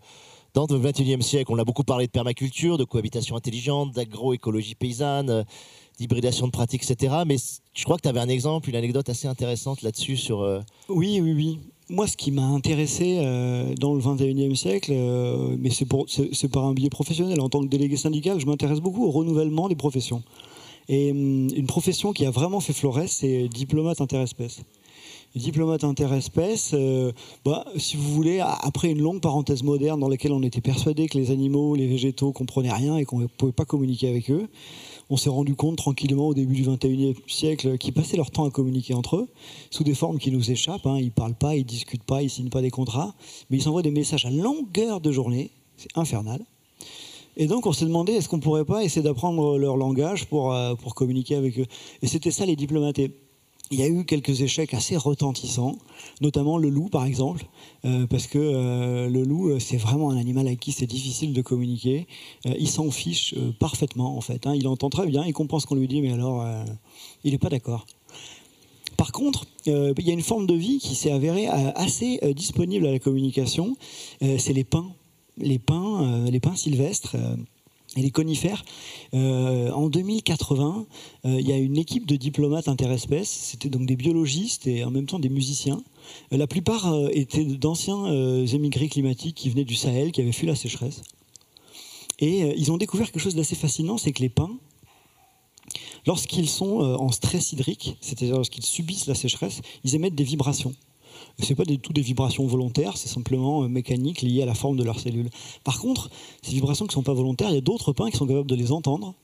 dans 0.52 0.66
le 0.68 1.22
siècle. 1.22 1.50
On 1.52 1.58
a 1.58 1.64
beaucoup 1.64 1.84
parlé 1.84 2.06
de 2.06 2.10
permaculture, 2.10 2.76
de 2.76 2.84
cohabitation 2.84 3.36
intelligente, 3.36 3.92
d'agroécologie 3.92 4.74
paysanne 4.74 5.44
d'hybridation 5.98 6.46
de 6.46 6.52
pratiques, 6.52 6.88
etc. 6.88 7.14
Mais 7.26 7.36
je 7.72 7.84
crois 7.84 7.96
que 7.96 8.02
tu 8.02 8.08
avais 8.08 8.20
un 8.20 8.28
exemple, 8.28 8.68
une 8.68 8.76
anecdote 8.76 9.08
assez 9.08 9.28
intéressante 9.28 9.82
là-dessus. 9.82 10.16
sur. 10.16 10.40
Euh, 10.42 10.60
oui, 10.88 11.20
oui, 11.20 11.32
oui. 11.32 11.58
Moi, 11.90 12.06
ce 12.06 12.16
qui 12.16 12.30
m'a 12.30 12.46
intéressé 12.46 13.18
euh, 13.18 13.74
dans 13.74 13.92
le 13.92 14.00
21e 14.00 14.54
siècle, 14.54 14.90
euh, 14.94 15.54
mais 15.58 15.68
c'est 15.68 16.48
par 16.48 16.64
un 16.64 16.72
biais 16.72 16.88
professionnel, 16.88 17.38
en 17.42 17.50
tant 17.50 17.60
que 17.60 17.66
délégué 17.66 17.98
syndical, 17.98 18.40
je 18.40 18.46
m'intéresse 18.46 18.80
beaucoup 18.80 19.04
au 19.04 19.10
renouvellement 19.10 19.68
des 19.68 19.74
professions. 19.74 20.22
Et 20.88 21.10
hum, 21.10 21.48
une 21.54 21.66
profession 21.66 22.14
qui 22.14 22.24
a 22.24 22.30
vraiment 22.30 22.60
fait 22.60 22.72
florès, 22.72 23.10
c'est 23.10 23.48
diplomate 23.48 24.00
interespèce. 24.00 24.62
Diplomate 25.34 25.84
interespèce, 25.84 26.76
bah, 27.44 27.64
si 27.76 27.96
vous 27.96 28.08
voulez, 28.14 28.38
après 28.38 28.92
une 28.92 29.00
longue 29.00 29.20
parenthèse 29.20 29.64
moderne 29.64 29.98
dans 29.98 30.08
laquelle 30.08 30.30
on 30.30 30.44
était 30.44 30.60
persuadé 30.60 31.08
que 31.08 31.18
les 31.18 31.32
animaux, 31.32 31.74
les 31.74 31.88
végétaux 31.88 32.30
comprenaient 32.30 32.72
rien 32.72 32.96
et 32.98 33.04
qu'on 33.04 33.18
ne 33.18 33.26
pouvait 33.26 33.50
pas 33.50 33.64
communiquer 33.64 34.08
avec 34.08 34.30
eux, 34.30 34.46
on 35.10 35.16
s'est 35.16 35.30
rendu 35.30 35.54
compte 35.54 35.76
tranquillement 35.76 36.28
au 36.28 36.34
début 36.34 36.54
du 36.54 36.64
21e 36.64 37.14
siècle 37.26 37.78
qu'ils 37.78 37.92
passaient 37.92 38.16
leur 38.16 38.30
temps 38.30 38.44
à 38.44 38.50
communiquer 38.50 38.94
entre 38.94 39.16
eux, 39.16 39.28
sous 39.70 39.84
des 39.84 39.94
formes 39.94 40.18
qui 40.18 40.30
nous 40.30 40.50
échappent. 40.50 40.86
Hein. 40.86 40.98
Ils 40.98 41.06
ne 41.06 41.10
parlent 41.10 41.34
pas, 41.34 41.54
ils 41.54 41.60
ne 41.60 41.64
discutent 41.64 42.04
pas, 42.04 42.22
ils 42.22 42.26
ne 42.26 42.30
signent 42.30 42.50
pas 42.50 42.62
des 42.62 42.70
contrats, 42.70 43.14
mais 43.50 43.58
ils 43.58 43.62
s'envoient 43.62 43.82
des 43.82 43.90
messages 43.90 44.24
à 44.26 44.30
longueur 44.30 45.00
de 45.00 45.12
journée. 45.12 45.50
C'est 45.76 45.96
infernal. 45.96 46.44
Et 47.36 47.46
donc 47.46 47.66
on 47.66 47.72
s'est 47.72 47.84
demandé 47.84 48.12
est-ce 48.12 48.28
qu'on 48.28 48.36
ne 48.36 48.42
pourrait 48.42 48.64
pas 48.64 48.84
essayer 48.84 49.02
d'apprendre 49.02 49.58
leur 49.58 49.76
langage 49.76 50.26
pour, 50.26 50.52
euh, 50.52 50.74
pour 50.76 50.94
communiquer 50.94 51.34
avec 51.34 51.58
eux? 51.58 51.66
Et 52.02 52.06
c'était 52.06 52.30
ça 52.30 52.46
les 52.46 52.54
diplomates 52.54 53.00
il 53.70 53.80
y 53.80 53.82
a 53.82 53.88
eu 53.88 54.04
quelques 54.04 54.42
échecs 54.42 54.74
assez 54.74 54.96
retentissants, 54.96 55.78
notamment 56.20 56.58
le 56.58 56.68
loup 56.68 56.88
par 56.88 57.04
exemple, 57.04 57.46
euh, 57.84 58.06
parce 58.06 58.26
que 58.26 58.38
euh, 58.38 59.08
le 59.08 59.22
loup 59.22 59.48
euh, 59.48 59.58
c'est 59.58 59.78
vraiment 59.78 60.10
un 60.10 60.16
animal 60.16 60.46
avec 60.46 60.60
qui 60.60 60.72
c'est 60.72 60.86
difficile 60.86 61.32
de 61.32 61.42
communiquer. 61.42 62.06
il 62.44 62.68
s'en 62.68 62.90
fiche 62.90 63.34
parfaitement 63.58 64.16
en 64.16 64.20
fait. 64.20 64.46
Hein. 64.46 64.54
Il 64.54 64.68
entend 64.68 64.90
très 64.90 65.06
bien, 65.06 65.24
il 65.24 65.32
comprend 65.32 65.58
ce 65.60 65.66
qu'on 65.66 65.76
lui 65.76 65.88
dit, 65.88 66.02
mais 66.02 66.12
alors 66.12 66.46
il 67.24 67.32
n'est 67.32 67.38
pas 67.38 67.48
d'accord. 67.48 67.86
Par 68.96 69.12
contre, 69.12 69.46
il 69.66 69.94
y 69.98 70.10
a 70.10 70.12
une 70.12 70.22
forme 70.22 70.46
de 70.46 70.54
vie 70.54 70.78
qui 70.78 70.94
s'est 70.94 71.10
avérée 71.10 71.48
assez 71.48 72.20
disponible 72.34 72.86
à 72.86 72.92
la 72.92 72.98
communication, 72.98 73.76
c'est 74.20 74.52
les 74.52 74.64
pins, 74.64 74.92
les 75.38 75.58
pins, 75.58 76.24
les 76.30 76.40
pins 76.40 76.54
sylvestres 76.54 77.16
et 77.96 78.02
les 78.02 78.10
conifères. 78.10 78.64
Euh, 79.14 79.70
en 79.70 79.88
2080, 79.88 80.86
euh, 81.24 81.40
il 81.40 81.48
y 81.48 81.52
a 81.52 81.56
une 81.56 81.76
équipe 81.76 82.06
de 82.06 82.16
diplomates 82.16 82.68
interespèces, 82.68 83.28
c'était 83.28 83.68
donc 83.68 83.86
des 83.86 83.96
biologistes 83.96 84.66
et 84.66 84.84
en 84.84 84.90
même 84.90 85.06
temps 85.06 85.18
des 85.18 85.28
musiciens. 85.28 85.82
Euh, 86.32 86.36
la 86.36 86.46
plupart 86.46 86.92
étaient 87.10 87.44
d'anciens 87.44 88.06
émigrés 88.44 88.88
climatiques 88.88 89.36
qui 89.36 89.50
venaient 89.50 89.64
du 89.64 89.74
Sahel, 89.74 90.12
qui 90.12 90.20
avaient 90.20 90.32
fui 90.32 90.46
la 90.46 90.54
sécheresse. 90.54 91.02
Et 92.20 92.40
ils 92.56 92.70
ont 92.70 92.76
découvert 92.76 93.10
quelque 93.10 93.22
chose 93.22 93.34
d'assez 93.34 93.56
fascinant, 93.56 93.98
c'est 93.98 94.12
que 94.12 94.22
les 94.22 94.28
pins, 94.28 94.56
lorsqu'ils 96.06 96.48
sont 96.48 96.78
en 96.78 97.10
stress 97.10 97.52
hydrique, 97.52 97.96
c'est-à-dire 98.00 98.36
lorsqu'ils 98.36 98.64
subissent 98.64 99.06
la 99.06 99.16
sécheresse, 99.16 99.62
ils 99.82 99.96
émettent 99.96 100.14
des 100.14 100.24
vibrations. 100.24 100.74
Ce 101.40 101.48
n'est 101.48 101.56
pas 101.56 101.64
du 101.64 101.78
tout 101.78 101.92
des 101.92 102.00
vibrations 102.00 102.46
volontaires, 102.46 102.96
c'est 102.96 103.08
simplement 103.08 103.64
euh, 103.64 103.68
mécanique 103.68 104.22
lié 104.22 104.42
à 104.42 104.46
la 104.46 104.54
forme 104.54 104.76
de 104.76 104.84
leurs 104.84 105.00
cellules. 105.00 105.30
Par 105.64 105.80
contre, 105.80 106.10
ces 106.42 106.52
vibrations 106.52 106.86
qui 106.86 106.90
ne 106.90 106.94
sont 106.94 107.02
pas 107.02 107.12
volontaires, 107.12 107.50
il 107.50 107.54
y 107.54 107.58
a 107.58 107.62
d'autres 107.62 107.92
pins 107.92 108.10
qui 108.10 108.16
sont 108.16 108.26
capables 108.26 108.48
de 108.48 108.54
les 108.54 108.72
entendre 108.72 109.14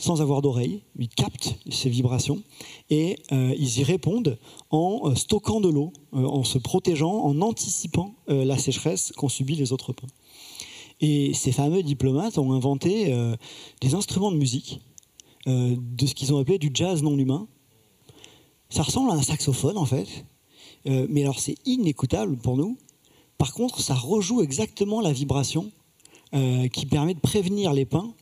sans 0.00 0.20
avoir 0.20 0.42
d'oreille. 0.42 0.82
Ils 0.98 1.08
captent 1.08 1.58
ces 1.70 1.88
vibrations 1.88 2.42
et 2.90 3.18
euh, 3.32 3.54
ils 3.58 3.78
y 3.78 3.82
répondent 3.82 4.38
en 4.70 5.10
euh, 5.10 5.14
stockant 5.14 5.60
de 5.60 5.68
l'eau, 5.68 5.92
en 6.12 6.44
se 6.44 6.58
protégeant, 6.58 7.24
en 7.24 7.40
anticipant 7.40 8.14
la 8.28 8.58
sécheresse 8.58 9.12
qu'ont 9.16 9.28
subi 9.28 9.56
les 9.56 9.72
autres 9.72 9.92
pins. 9.92 10.06
Et 11.00 11.32
ces 11.34 11.52
fameux 11.52 11.82
diplomates 11.82 12.38
ont 12.38 12.52
inventé 12.52 13.14
des 13.80 13.94
instruments 13.94 14.32
de 14.32 14.36
musique, 14.36 14.80
de 15.46 16.06
ce 16.06 16.14
qu'ils 16.14 16.32
ont 16.32 16.38
appelé 16.38 16.58
du 16.58 16.70
jazz 16.74 17.02
non 17.02 17.16
humain. 17.16 17.46
Ça 18.70 18.82
ressemble 18.82 19.10
à 19.10 19.14
un 19.14 19.22
saxophone 19.22 19.78
en 19.78 19.84
fait, 19.84 20.24
euh, 20.88 21.06
mais 21.08 21.22
alors 21.22 21.38
c'est 21.38 21.56
inécoutable 21.66 22.36
pour 22.36 22.56
nous. 22.56 22.78
Par 23.36 23.52
contre, 23.52 23.80
ça 23.80 23.94
rejoue 23.94 24.42
exactement 24.42 25.00
la 25.00 25.12
vibration 25.12 25.70
euh, 26.34 26.68
qui 26.68 26.86
permet 26.86 27.14
de 27.14 27.20
prévenir 27.20 27.72
les 27.72 27.84
pins 27.84 28.12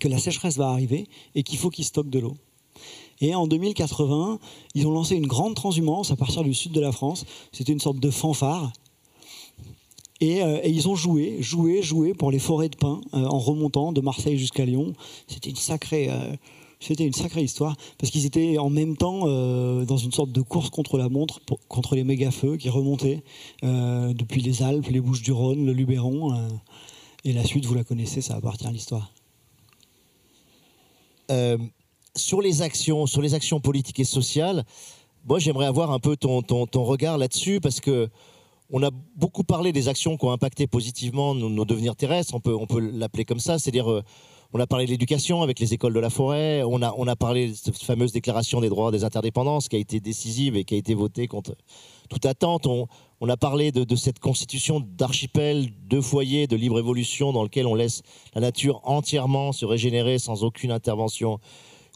que 0.00 0.08
la 0.08 0.18
sécheresse 0.18 0.56
va 0.56 0.68
arriver 0.68 1.08
et 1.34 1.42
qu'il 1.42 1.58
faut 1.58 1.70
qu'ils 1.70 1.84
stockent 1.84 2.10
de 2.10 2.18
l'eau. 2.18 2.36
Et 3.20 3.34
en 3.34 3.46
2080, 3.46 4.38
ils 4.74 4.86
ont 4.86 4.92
lancé 4.92 5.16
une 5.16 5.26
grande 5.26 5.54
transhumance 5.54 6.10
à 6.10 6.16
partir 6.16 6.42
du 6.42 6.54
sud 6.54 6.72
de 6.72 6.80
la 6.80 6.92
France. 6.92 7.24
C'était 7.52 7.72
une 7.72 7.80
sorte 7.80 7.98
de 7.98 8.10
fanfare. 8.10 8.72
Et, 10.20 10.42
euh, 10.42 10.60
ils 10.64 10.88
ont 10.88 10.94
joué, 10.94 11.36
joué, 11.40 11.82
joué 11.82 12.14
pour 12.14 12.30
les 12.30 12.38
forêts 12.38 12.68
de 12.68 12.76
pins 12.76 13.00
en 13.12 13.38
remontant 13.38 13.92
de 13.92 14.00
Marseille 14.00 14.38
jusqu'à 14.38 14.64
Lyon. 14.64 14.92
C'était 15.28 15.50
une 15.50 15.56
sacrée, 15.56 16.10
c'était 16.82 17.04
une 17.04 17.12
sacrée 17.12 17.42
histoire, 17.42 17.76
parce 17.98 18.10
qu'ils 18.10 18.26
étaient 18.26 18.58
en 18.58 18.70
même 18.70 18.96
temps 18.96 19.22
euh, 19.24 19.84
dans 19.84 19.96
une 19.96 20.12
sorte 20.12 20.32
de 20.32 20.40
course 20.40 20.68
contre 20.70 20.98
la 20.98 21.08
montre, 21.08 21.40
contre 21.68 21.94
les 21.94 22.04
méga-feux 22.04 22.56
qui 22.56 22.68
remontaient 22.68 23.22
euh, 23.62 24.12
depuis 24.12 24.40
les 24.40 24.62
Alpes, 24.62 24.86
les 24.88 25.00
Bouches-du-Rhône, 25.00 25.64
le 25.64 25.72
Luberon. 25.72 26.34
Euh, 26.34 26.48
et 27.24 27.32
la 27.32 27.44
suite, 27.44 27.66
vous 27.66 27.74
la 27.74 27.84
connaissez, 27.84 28.20
ça 28.20 28.34
appartient 28.34 28.66
à 28.66 28.72
l'histoire. 28.72 29.12
sur 32.16 32.42
les 32.42 32.62
actions, 32.62 33.06
sur 33.06 33.22
les 33.22 33.34
actions 33.34 33.60
politiques 33.60 34.00
et 34.00 34.04
sociales, 34.04 34.64
moi 35.26 35.38
j'aimerais 35.38 35.66
avoir 35.66 35.92
un 35.92 36.00
peu 36.00 36.16
ton, 36.16 36.42
ton, 36.42 36.66
ton 36.66 36.84
regard 36.84 37.16
là-dessus, 37.16 37.60
parce 37.60 37.80
que 37.80 38.10
on 38.70 38.82
a 38.82 38.90
beaucoup 39.16 39.44
parlé 39.44 39.72
des 39.72 39.88
actions 39.88 40.16
qui 40.16 40.24
ont 40.24 40.32
impacté 40.32 40.66
positivement 40.66 41.34
nos, 41.34 41.48
nos 41.48 41.64
devenirs 41.64 41.94
terrestres, 41.94 42.34
on 42.34 42.40
peut, 42.40 42.54
on 42.54 42.66
peut 42.66 42.80
l'appeler 42.80 43.24
comme 43.24 43.40
ça, 43.40 43.58
c'est-à-dire 43.58 44.02
on 44.54 44.60
a 44.60 44.66
parlé 44.66 44.84
de 44.84 44.90
l'éducation 44.90 45.40
avec 45.40 45.58
les 45.60 45.72
écoles 45.72 45.94
de 45.94 46.00
la 46.00 46.10
forêt. 46.10 46.62
On 46.62 46.82
a, 46.82 46.94
on 46.98 47.06
a 47.08 47.16
parlé 47.16 47.48
de 47.48 47.54
cette 47.54 47.82
fameuse 47.82 48.12
déclaration 48.12 48.60
des 48.60 48.68
droits 48.68 48.90
des 48.90 49.02
interdépendances 49.02 49.68
qui 49.68 49.76
a 49.76 49.78
été 49.78 49.98
décisive 49.98 50.56
et 50.56 50.64
qui 50.64 50.74
a 50.74 50.76
été 50.76 50.94
votée 50.94 51.26
contre 51.26 51.54
toute 52.10 52.26
attente. 52.26 52.66
On, 52.66 53.28
a 53.28 53.36
parlé 53.38 53.72
de, 53.72 53.96
cette 53.96 54.18
constitution 54.18 54.80
d'archipel, 54.80 55.70
de 55.88 56.00
foyers, 56.02 56.46
de 56.46 56.56
libre 56.56 56.78
évolution 56.78 57.32
dans 57.32 57.42
lequel 57.42 57.66
on 57.66 57.74
laisse 57.74 58.02
la 58.34 58.42
nature 58.42 58.80
entièrement 58.84 59.52
se 59.52 59.64
régénérer 59.64 60.18
sans 60.18 60.44
aucune 60.44 60.70
intervention 60.70 61.38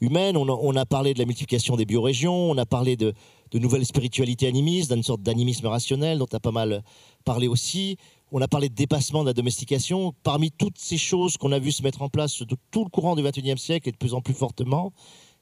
humaine. 0.00 0.38
On 0.38 0.76
a, 0.76 0.86
parlé 0.86 1.12
de 1.12 1.18
la 1.18 1.26
multiplication 1.26 1.76
des 1.76 1.84
biorégions. 1.84 2.50
On 2.50 2.56
a 2.56 2.64
parlé 2.64 2.96
de, 2.96 3.12
de 3.50 3.58
nouvelles 3.58 3.84
spiritualités 3.84 4.46
animistes, 4.46 4.90
d'une 4.90 5.02
sorte 5.02 5.20
d'animisme 5.20 5.66
rationnel 5.66 6.18
dont 6.18 6.26
tu 6.26 6.36
as 6.36 6.40
pas 6.40 6.52
mal 6.52 6.82
parlé 7.24 7.48
aussi. 7.48 7.98
On 8.32 8.40
a 8.40 8.48
parlé 8.48 8.68
de 8.68 8.74
dépassement 8.74 9.22
de 9.22 9.28
la 9.28 9.34
domestication. 9.34 10.12
Parmi 10.22 10.50
toutes 10.50 10.78
ces 10.78 10.98
choses 10.98 11.36
qu'on 11.36 11.52
a 11.52 11.58
vues 11.58 11.72
se 11.72 11.82
mettre 11.82 12.02
en 12.02 12.08
place 12.08 12.42
de 12.42 12.56
tout 12.70 12.84
le 12.84 12.90
courant 12.90 13.14
du 13.14 13.22
XXIe 13.22 13.58
siècle 13.58 13.88
et 13.88 13.92
de 13.92 13.96
plus 13.96 14.14
en 14.14 14.20
plus 14.20 14.34
fortement, 14.34 14.92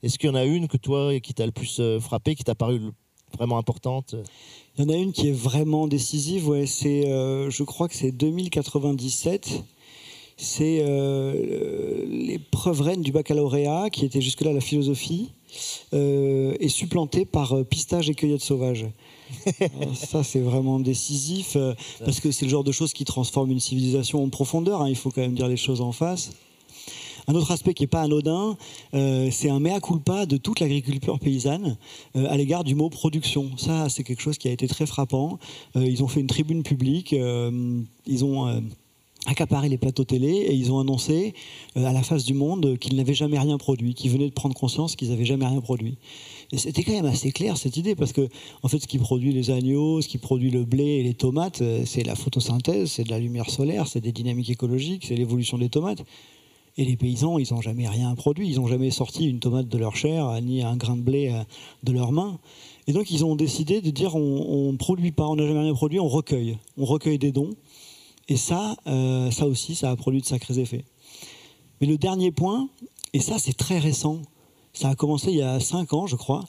est-ce 0.02 0.18
qu'il 0.18 0.28
y 0.28 0.32
en 0.32 0.34
a 0.34 0.44
une 0.44 0.68
que 0.68 0.76
toi, 0.76 1.18
qui 1.20 1.32
t'a 1.32 1.46
le 1.46 1.52
plus 1.52 1.80
euh, 1.80 1.98
frappé, 1.98 2.34
qui 2.34 2.44
t'a 2.44 2.54
paru 2.54 2.92
vraiment 3.32 3.56
importante? 3.56 4.14
Il 4.76 4.84
y 4.84 4.86
en 4.86 4.90
a 4.92 4.96
une 4.96 5.12
qui 5.12 5.28
est 5.28 5.32
vraiment 5.32 5.86
décisive. 5.86 6.48
Ouais, 6.48 6.66
c'est, 6.66 7.06
euh, 7.06 7.48
je 7.48 7.62
crois 7.62 7.88
que 7.88 7.94
c'est 7.94 8.12
2097 8.12 9.64
c'est 10.36 10.80
euh, 10.82 12.04
l'épreuve 12.08 12.80
reine 12.80 13.02
du 13.02 13.12
baccalauréat, 13.12 13.88
qui 13.90 14.04
était 14.04 14.20
jusque-là 14.20 14.52
la 14.52 14.60
philosophie, 14.60 15.30
euh, 15.92 16.56
est 16.58 16.68
supplantée 16.68 17.24
par 17.24 17.64
pistage 17.64 18.10
et 18.10 18.14
cueillette 18.14 18.42
sauvage. 18.42 18.86
Ça, 19.94 20.22
c'est 20.22 20.40
vraiment 20.40 20.80
décisif, 20.80 21.56
euh, 21.56 21.74
parce 22.04 22.20
que 22.20 22.30
c'est 22.30 22.44
le 22.44 22.50
genre 22.50 22.64
de 22.64 22.72
choses 22.72 22.92
qui 22.92 23.04
transforme 23.04 23.50
une 23.50 23.60
civilisation 23.60 24.22
en 24.22 24.28
profondeur. 24.28 24.82
Hein, 24.82 24.88
il 24.88 24.96
faut 24.96 25.10
quand 25.10 25.20
même 25.20 25.34
dire 25.34 25.48
les 25.48 25.56
choses 25.56 25.80
en 25.80 25.92
face. 25.92 26.32
Un 27.26 27.34
autre 27.34 27.52
aspect 27.52 27.72
qui 27.72 27.84
n'est 27.84 27.88
pas 27.88 28.02
anodin, 28.02 28.56
euh, 28.92 29.30
c'est 29.30 29.48
un 29.48 29.58
mea 29.58 29.80
culpa 29.80 30.26
de 30.26 30.36
toute 30.36 30.60
l'agriculture 30.60 31.18
paysanne 31.18 31.78
euh, 32.16 32.26
à 32.28 32.36
l'égard 32.36 32.64
du 32.64 32.74
mot 32.74 32.90
production. 32.90 33.50
Ça, 33.56 33.88
c'est 33.88 34.04
quelque 34.04 34.20
chose 34.20 34.36
qui 34.36 34.48
a 34.48 34.50
été 34.50 34.68
très 34.68 34.84
frappant. 34.84 35.38
ils 35.74 36.02
ont 36.02 36.08
fait 36.08 36.20
une 36.20 36.26
tribune 36.26 36.62
publique, 36.62 37.12
ils 37.12 38.24
ont 38.24 38.62
accaparé 39.26 39.68
les 39.68 39.78
plateaux 39.78 40.04
télé 40.04 40.28
et 40.28 40.54
ils 40.54 40.70
ont 40.70 40.78
annoncé 40.78 41.34
à 41.76 41.92
la 41.92 42.02
face 42.02 42.24
du 42.24 42.34
monde 42.34 42.78
qu'ils 42.78 42.96
n'avaient 42.96 43.14
jamais 43.14 43.38
rien 43.38 43.56
produit, 43.56 43.94
qu'ils 43.94 44.10
venaient 44.10 44.28
de 44.28 44.34
prendre 44.34 44.54
conscience 44.54 44.96
qu'ils 44.96 45.10
n'avaient 45.10 45.24
jamais 45.24 45.46
rien 45.46 45.60
produit. 45.60 45.96
Et 46.52 46.58
c'était 46.58 46.82
quand 46.84 46.92
même 46.92 47.06
assez 47.06 47.32
clair 47.32 47.56
cette 47.56 47.76
idée, 47.76 47.94
parce 47.94 48.12
que 48.12 48.28
en 48.62 48.68
fait, 48.68 48.78
ce 48.78 48.86
qui 48.86 48.98
produit 48.98 49.32
les 49.32 49.50
agneaux, 49.50 50.00
ce 50.02 50.08
qui 50.08 50.18
produit 50.18 50.50
le 50.50 50.64
blé 50.64 50.84
et 50.84 51.02
les 51.02 51.14
tomates, 51.14 51.62
euh, 51.62 51.84
c'est 51.86 52.04
la 52.04 52.14
photosynthèse, 52.14 52.90
c'est 52.92 53.04
de 53.04 53.10
la 53.10 53.18
lumière 53.18 53.48
solaire, 53.50 53.88
c'est 53.88 54.00
des 54.00 54.12
dynamiques 54.12 54.50
écologiques, 54.50 55.06
c'est 55.06 55.16
l'évolution 55.16 55.58
des 55.58 55.68
tomates. 55.68 56.04
Et 56.76 56.84
les 56.84 56.96
paysans, 56.96 57.38
ils 57.38 57.52
n'ont 57.52 57.60
jamais 57.60 57.88
rien 57.88 58.12
produit. 58.16 58.48
Ils 58.48 58.56
n'ont 58.56 58.66
jamais 58.66 58.90
sorti 58.90 59.26
une 59.26 59.38
tomate 59.38 59.68
de 59.68 59.78
leur 59.78 59.94
chair, 59.94 60.40
ni 60.42 60.62
un 60.62 60.76
grain 60.76 60.96
de 60.96 61.02
blé 61.02 61.30
euh, 61.32 61.42
de 61.84 61.92
leurs 61.92 62.10
mains. 62.10 62.38
Et 62.88 62.92
donc, 62.92 63.10
ils 63.10 63.24
ont 63.24 63.36
décidé 63.36 63.80
de 63.80 63.90
dire 63.90 64.16
on 64.16 64.72
ne 64.72 64.76
produit 64.76 65.12
pas, 65.12 65.26
on 65.26 65.36
n'a 65.36 65.46
jamais 65.46 65.60
rien 65.60 65.74
produit, 65.74 66.00
on 66.00 66.08
recueille. 66.08 66.58
On 66.76 66.84
recueille 66.84 67.18
des 67.18 67.30
dons. 67.30 67.50
Et 68.28 68.36
ça, 68.36 68.76
euh, 68.86 69.30
ça 69.30 69.46
aussi, 69.46 69.74
ça 69.74 69.90
a 69.90 69.96
produit 69.96 70.20
de 70.20 70.26
sacrés 70.26 70.58
effets. 70.58 70.84
Mais 71.80 71.86
le 71.86 71.98
dernier 71.98 72.30
point, 72.30 72.68
et 73.12 73.20
ça, 73.20 73.38
c'est 73.38 73.56
très 73.56 73.78
récent, 73.78 74.22
ça 74.72 74.88
a 74.88 74.94
commencé 74.94 75.30
il 75.30 75.36
y 75.36 75.42
a 75.42 75.60
cinq 75.60 75.92
ans, 75.92 76.06
je 76.06 76.16
crois. 76.16 76.44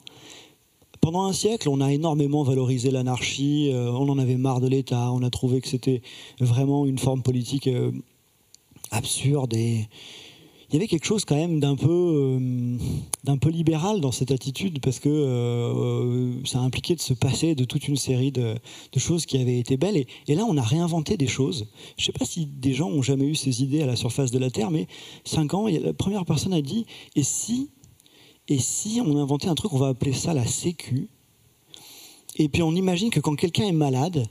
Pendant 1.00 1.24
un 1.24 1.32
siècle, 1.32 1.68
on 1.68 1.80
a 1.80 1.92
énormément 1.92 2.42
valorisé 2.42 2.90
l'anarchie, 2.90 3.70
euh, 3.72 3.92
on 3.92 4.08
en 4.08 4.18
avait 4.18 4.36
marre 4.36 4.60
de 4.60 4.68
l'État, 4.68 5.12
on 5.12 5.22
a 5.22 5.30
trouvé 5.30 5.60
que 5.60 5.68
c'était 5.68 6.02
vraiment 6.40 6.86
une 6.86 6.98
forme 6.98 7.22
politique 7.22 7.68
euh, 7.68 7.92
absurde 8.90 9.54
et, 9.54 9.88
il 10.68 10.74
y 10.74 10.76
avait 10.76 10.88
quelque 10.88 11.06
chose 11.06 11.24
quand 11.24 11.36
même 11.36 11.60
d'un 11.60 11.76
peu, 11.76 11.88
euh, 11.88 12.76
d'un 13.22 13.36
peu 13.36 13.50
libéral 13.50 14.00
dans 14.00 14.10
cette 14.10 14.32
attitude 14.32 14.80
parce 14.80 14.98
que 14.98 15.08
euh, 15.08 16.44
ça 16.44 16.58
impliquait 16.58 16.96
de 16.96 17.00
se 17.00 17.14
passer 17.14 17.54
de 17.54 17.64
toute 17.64 17.86
une 17.86 17.96
série 17.96 18.32
de, 18.32 18.56
choses 18.96 19.26
qui 19.26 19.38
avaient 19.38 19.58
été 19.58 19.76
belles. 19.76 20.04
Et, 20.26 20.34
là, 20.34 20.44
on 20.44 20.56
a 20.56 20.62
réinventé 20.62 21.16
des 21.16 21.28
choses. 21.28 21.68
Je 21.96 22.02
ne 22.02 22.06
sais 22.06 22.12
pas 22.12 22.24
si 22.24 22.46
des 22.46 22.72
gens 22.72 22.88
ont 22.88 23.02
jamais 23.02 23.26
eu 23.26 23.34
ces 23.34 23.62
idées 23.62 23.82
à 23.82 23.86
la 23.86 23.94
surface 23.94 24.30
de 24.32 24.38
la 24.38 24.50
Terre, 24.50 24.70
mais 24.70 24.88
cinq 25.24 25.54
ans, 25.54 25.68
la 25.68 25.92
première 25.92 26.24
personne 26.24 26.52
a 26.52 26.62
dit 26.62 26.86
et 27.14 27.22
si, 27.22 27.70
et 28.48 28.58
si 28.58 29.00
on 29.04 29.16
inventait 29.18 29.48
un 29.48 29.54
truc, 29.54 29.72
on 29.72 29.78
va 29.78 29.88
appeler 29.88 30.12
ça 30.12 30.34
la 30.34 30.46
Sécu? 30.46 31.08
Et 32.38 32.48
puis 32.48 32.62
on 32.62 32.72
imagine 32.72 33.10
que 33.10 33.20
quand 33.20 33.36
quelqu'un 33.36 33.64
est 33.64 33.72
malade, 33.72 34.26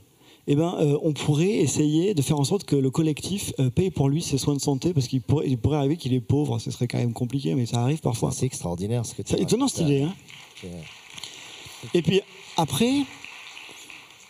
eh 0.48 0.54
ben, 0.54 0.76
euh, 0.78 0.98
on 1.02 1.12
pourrait 1.12 1.50
essayer 1.50 2.14
de 2.14 2.22
faire 2.22 2.38
en 2.38 2.44
sorte 2.44 2.64
que 2.64 2.76
le 2.76 2.90
collectif 2.90 3.52
euh, 3.58 3.70
paye 3.70 3.90
pour 3.90 4.08
lui 4.08 4.22
ses 4.22 4.38
soins 4.38 4.54
de 4.54 4.60
santé, 4.60 4.92
parce 4.94 5.08
qu'il 5.08 5.20
pourrait, 5.20 5.46
il 5.48 5.58
pourrait 5.58 5.78
arriver 5.78 5.96
qu'il 5.96 6.14
est 6.14 6.20
pauvre, 6.20 6.58
ce 6.58 6.70
serait 6.70 6.86
quand 6.86 6.98
même 6.98 7.12
compliqué, 7.12 7.54
mais 7.54 7.66
ça 7.66 7.82
arrive 7.82 8.00
parfois. 8.00 8.30
C'est 8.30 8.46
extraordinaire 8.46 9.04
ce 9.04 9.14
que 9.14 9.22
tu 9.22 9.34
C'est 9.34 9.40
étonnant 9.40 9.66
cette 9.66 9.82
idée. 9.82 10.02
Hein 10.02 10.14
Et 11.94 12.02
puis 12.02 12.20
après, 12.56 13.02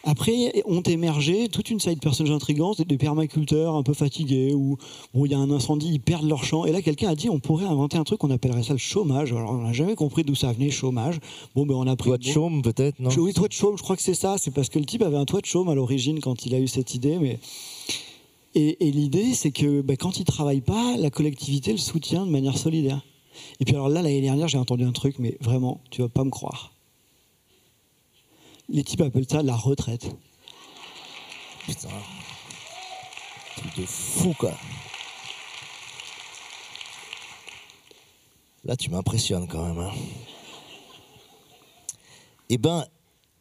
après, 0.08 0.62
ont 0.66 0.82
émergé 0.82 1.48
toute 1.48 1.68
une 1.68 1.80
série 1.80 1.96
de 1.96 2.00
personnages 2.00 2.32
intrigantes, 2.32 2.80
des 2.80 2.96
permaculteurs 2.96 3.74
un 3.74 3.82
peu 3.82 3.92
fatigués, 3.92 4.54
où, 4.54 4.78
il 5.16 5.32
y 5.32 5.34
a 5.34 5.38
un 5.38 5.50
incendie, 5.50 5.88
ils 5.88 5.98
perdent 5.98 6.28
leur 6.28 6.44
champ. 6.44 6.64
Et 6.64 6.70
là, 6.70 6.80
quelqu'un 6.80 7.08
a 7.08 7.16
dit 7.16 7.28
on 7.28 7.40
pourrait 7.40 7.66
inventer 7.66 7.98
un 7.98 8.04
truc, 8.04 8.22
on 8.22 8.30
appellerait 8.30 8.62
ça 8.62 8.72
le 8.72 8.78
chômage. 8.78 9.32
Alors, 9.32 9.50
on 9.50 9.62
n'a 9.62 9.72
jamais 9.72 9.96
compris 9.96 10.22
d'où 10.22 10.36
ça 10.36 10.52
venait, 10.52 10.70
chômage. 10.70 11.18
Bon, 11.56 11.66
ben, 11.66 11.74
on 11.74 11.88
a 11.88 11.96
pris. 11.96 12.10
Toit 12.10 12.18
de 12.18 12.22
chaume, 12.22 12.62
peut-être, 12.62 13.00
non? 13.00 13.10
Oui, 13.18 13.32
toit 13.32 13.48
de 13.48 13.52
chaume, 13.52 13.76
je 13.76 13.82
crois 13.82 13.96
que 13.96 14.02
c'est 14.02 14.14
ça. 14.14 14.36
C'est 14.38 14.52
parce 14.52 14.68
que 14.68 14.78
le 14.78 14.84
type 14.84 15.02
avait 15.02 15.16
un 15.16 15.24
toit 15.24 15.40
de 15.40 15.46
chaume 15.46 15.68
à 15.68 15.74
l'origine 15.74 16.20
quand 16.20 16.46
il 16.46 16.54
a 16.54 16.60
eu 16.60 16.68
cette 16.68 16.94
idée. 16.94 17.18
Mais... 17.18 17.40
Et, 18.54 18.76
l'idée, 18.92 19.34
c'est 19.34 19.50
que 19.50 19.80
ben, 19.80 19.96
quand 19.96 20.20
il 20.20 20.24
travaille 20.24 20.60
pas, 20.60 20.96
la 20.96 21.10
collectivité 21.10 21.72
le 21.72 21.78
soutient 21.78 22.24
de 22.24 22.30
manière 22.30 22.56
solidaire. 22.56 23.04
Et 23.58 23.64
puis 23.64 23.74
alors 23.74 23.88
là, 23.88 24.02
l'année 24.02 24.22
dernière, 24.22 24.46
j'ai 24.46 24.56
entendu 24.56 24.84
un 24.84 24.92
truc, 24.92 25.16
mais 25.18 25.36
vraiment, 25.40 25.80
tu 25.90 26.00
vas 26.00 26.08
pas 26.08 26.22
me 26.22 26.30
croire 26.30 26.75
les 28.68 28.84
types 28.84 29.00
appellent 29.00 29.28
ça 29.28 29.42
la 29.42 29.56
retraite. 29.56 30.14
Putain. 31.66 31.88
Truc 33.56 33.76
de 33.76 33.86
fou, 33.86 34.34
quoi. 34.38 34.52
Là, 38.64 38.76
tu 38.76 38.90
m'impressionnes 38.90 39.46
quand 39.46 39.64
même. 39.64 39.78
Hein. 39.78 39.92
Eh 42.48 42.58
ben, 42.58 42.84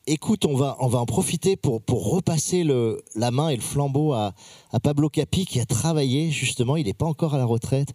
écoute, 0.08 0.46
on 0.46 0.56
va, 0.56 0.78
en 0.80 1.06
profiter 1.06 1.56
pour, 1.56 1.82
repasser 1.88 2.64
la 3.16 3.32
main 3.32 3.50
et 3.50 3.56
le 3.56 3.62
flambeau 3.62 4.14
à, 4.14 4.34
à 4.72 4.80
Pablo 4.80 5.10
Capi 5.10 5.46
qui 5.46 5.60
a 5.60 5.66
travaillé 5.66 6.30
justement, 6.32 6.76
il 6.76 6.86
n'est 6.86 6.94
pas 6.94 7.06
encore 7.06 7.34
à 7.34 7.38
la 7.38 7.46
retraite, 7.46 7.90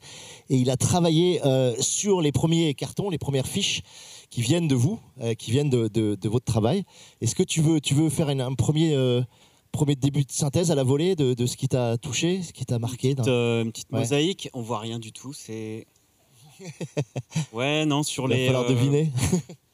et 0.49 0.57
il 0.57 0.71
a 0.71 0.77
travaillé 0.77 1.41
euh, 1.45 1.75
sur 1.81 2.21
les 2.21 2.33
premiers 2.33 2.75
cartons, 2.75 3.11
les 3.11 3.19
premières 3.19 3.47
fiches 3.47 3.83
qui 4.31 4.43
viennent 4.43 4.69
de 4.69 4.77
vous, 4.77 5.01
euh, 5.21 5.35
qui 5.35 5.51
viennent 5.51 5.71
de, 5.71 5.89
de, 5.89 6.29
votre 6.29 6.45
travail. 6.45 6.85
Est-ce 7.21 7.35
que 7.35 7.43
tu 7.43 7.61
veux, 7.61 7.81
tu 7.81 7.95
veux 7.95 8.09
faire 8.09 8.29
un 8.29 8.55
premier, 8.55 8.95
euh, 8.95 9.23
premier 9.73 9.97
début 9.97 10.25
de 10.25 10.31
synthèse 10.31 10.71
à 10.71 10.77
la 10.77 10.85
volée 10.85 11.17
de, 11.17 11.35
de 11.35 11.47
ce 11.47 11.57
qui 11.57 11.69
t'a 11.69 11.99
touché, 11.99 12.43
ce 12.43 12.53
qui 12.53 12.65
t'a 12.65 12.79
marqué 12.79 13.11
Une 13.11 13.17
petite, 13.17 13.29
une 13.29 13.73
petite 13.73 13.93
mosaïque, 13.93 14.49
on 14.55 14.63
voit 14.63 14.79
rien 14.79 14.99
du 14.99 15.13
tout, 15.13 15.33
c'est... 15.33 15.87
ouais, 17.53 17.85
non, 17.87 18.03
sur 18.03 18.29
les... 18.29 18.37
Il 18.37 18.53
va 18.53 18.59
falloir 18.61 18.71
deviner. 18.71 19.11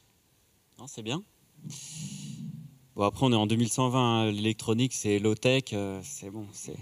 non, 0.79 0.87
c'est 0.87 1.03
bien. 1.03 1.23
Bon, 2.95 3.03
après, 3.03 3.25
on 3.27 3.31
est 3.31 3.35
en 3.35 3.45
2120. 3.45 3.99
Hein. 3.99 4.31
L'électronique, 4.31 4.93
c'est 4.93 5.19
low-tech. 5.19 5.65
Euh, 5.73 5.99
c'est 6.03 6.31
bon. 6.31 6.47
C'est... 6.51 6.77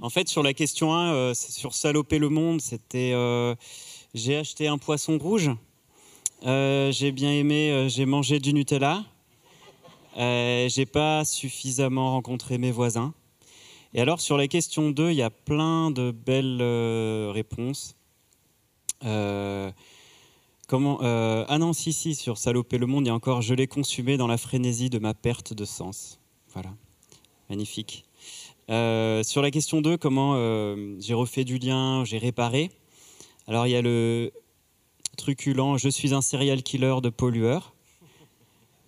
En 0.00 0.10
fait, 0.10 0.28
sur 0.28 0.42
la 0.42 0.54
question 0.54 0.94
1, 0.94 1.12
euh, 1.12 1.34
sur 1.34 1.74
saloper 1.74 2.18
le 2.18 2.30
monde, 2.30 2.60
c'était. 2.60 3.12
Euh, 4.14 4.18
j'ai 4.18 4.36
acheté 4.36 4.68
un 4.68 4.78
poisson 4.78 5.18
rouge. 5.18 5.50
j'ai 6.42 7.12
bien 7.12 7.32
aimé. 7.32 7.86
j'ai 7.88 8.06
mangé 8.06 8.38
du 8.38 8.52
Nutella. 8.52 9.04
j'ai 10.16 10.86
pas 10.86 11.24
suffisamment 11.24 12.12
rencontré 12.12 12.58
mes 12.58 12.70
voisins. 12.70 13.14
Et 13.92 14.00
alors, 14.00 14.20
sur 14.20 14.36
la 14.36 14.46
question 14.46 14.90
2, 14.90 15.10
il 15.10 15.16
y 15.16 15.22
a 15.22 15.30
plein 15.30 15.90
de 15.90 16.12
belles 16.12 16.62
réponses. 17.32 17.96
Comment 20.70 21.00
euh, 21.02 21.44
Ah 21.48 21.58
non, 21.58 21.72
si, 21.72 21.92
si, 21.92 22.14
sur 22.14 22.38
Saloper 22.38 22.78
le 22.78 22.86
monde, 22.86 23.04
il 23.04 23.08
y 23.08 23.10
a 23.10 23.14
encore 23.14 23.42
Je 23.42 23.54
l'ai 23.54 23.66
consumé 23.66 24.16
dans 24.16 24.28
la 24.28 24.38
frénésie 24.38 24.88
de 24.88 25.00
ma 25.00 25.14
perte 25.14 25.52
de 25.52 25.64
sens. 25.64 26.20
Voilà, 26.52 26.70
magnifique. 27.48 28.04
Euh, 28.70 29.24
sur 29.24 29.42
la 29.42 29.50
question 29.50 29.80
2, 29.80 29.96
comment 29.96 30.34
euh, 30.36 30.94
j'ai 31.00 31.14
refait 31.14 31.42
du 31.42 31.58
lien, 31.58 32.04
j'ai 32.04 32.18
réparé. 32.18 32.70
Alors 33.46 33.66
il 33.66 33.70
y 33.70 33.76
a 33.76 33.82
le 33.82 34.32
truculent 35.16 35.76
Je 35.76 35.88
suis 35.88 36.14
un 36.14 36.22
serial 36.22 36.62
killer 36.62 36.96
de 37.02 37.08
pollueur. 37.08 37.74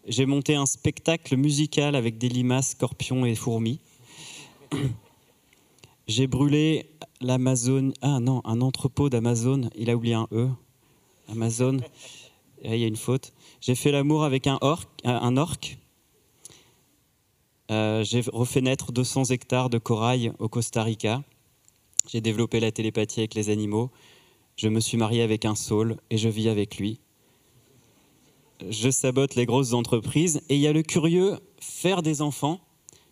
J'ai 0.07 0.26
monté 0.26 0.55
un 0.55 0.66
spectacle 0.66 1.36
musical 1.36 1.94
avec 1.94 2.18
des 2.18 2.28
limaces, 2.28 2.70
scorpions 2.70 3.24
et 3.24 3.34
fourmis. 3.34 3.78
J'ai 6.09 6.26
brûlé 6.26 6.86
l'Amazon. 7.20 7.92
Ah 8.03 8.18
non, 8.18 8.42
un 8.44 8.61
entrepôt 8.61 9.09
d'Amazon. 9.09 9.70
Il 9.76 9.90
a 9.90 9.96
oublié 9.96 10.14
un 10.14 10.26
E. 10.32 10.48
Amazon. 11.28 11.78
il 12.64 12.76
y 12.76 12.84
a 12.84 12.88
une 12.88 12.96
faute. 12.96 13.32
J'ai 13.61 13.76
fait 13.76 13.92
l'amour 13.92 14.24
avec 14.24 14.48
un 14.48 14.59
orc. 14.61 14.88
Un 15.05 15.36
orc. 15.36 15.78
Euh, 17.70 18.03
j'ai 18.03 18.22
refait 18.32 18.61
naître 18.61 18.90
200 18.90 19.26
hectares 19.26 19.70
de 19.70 19.78
corail 19.78 20.32
au 20.40 20.48
Costa 20.48 20.82
Rica. 20.82 21.22
J'ai 22.09 22.20
développé 22.20 22.59
la 22.59 22.72
télépathie 22.72 23.20
avec 23.20 23.34
les 23.34 23.50
animaux. 23.50 23.90
Je 24.57 24.68
me 24.68 24.80
suis 24.80 24.96
marié 24.96 25.22
avec 25.22 25.44
un 25.44 25.55
saule 25.55 25.96
et 26.11 26.18
je 26.18 26.28
vis 26.28 26.48
avec 26.48 26.76
lui. 26.76 27.00
Je 28.68 28.90
sabote 28.90 29.34
les 29.34 29.46
grosses 29.46 29.72
entreprises. 29.72 30.42
Et 30.48 30.57
il 30.57 30.61
y 30.61 30.66
a 30.66 30.72
le 30.72 30.82
curieux 30.82 31.38
faire 31.61 32.03
des 32.03 32.22
enfants. 32.22 32.61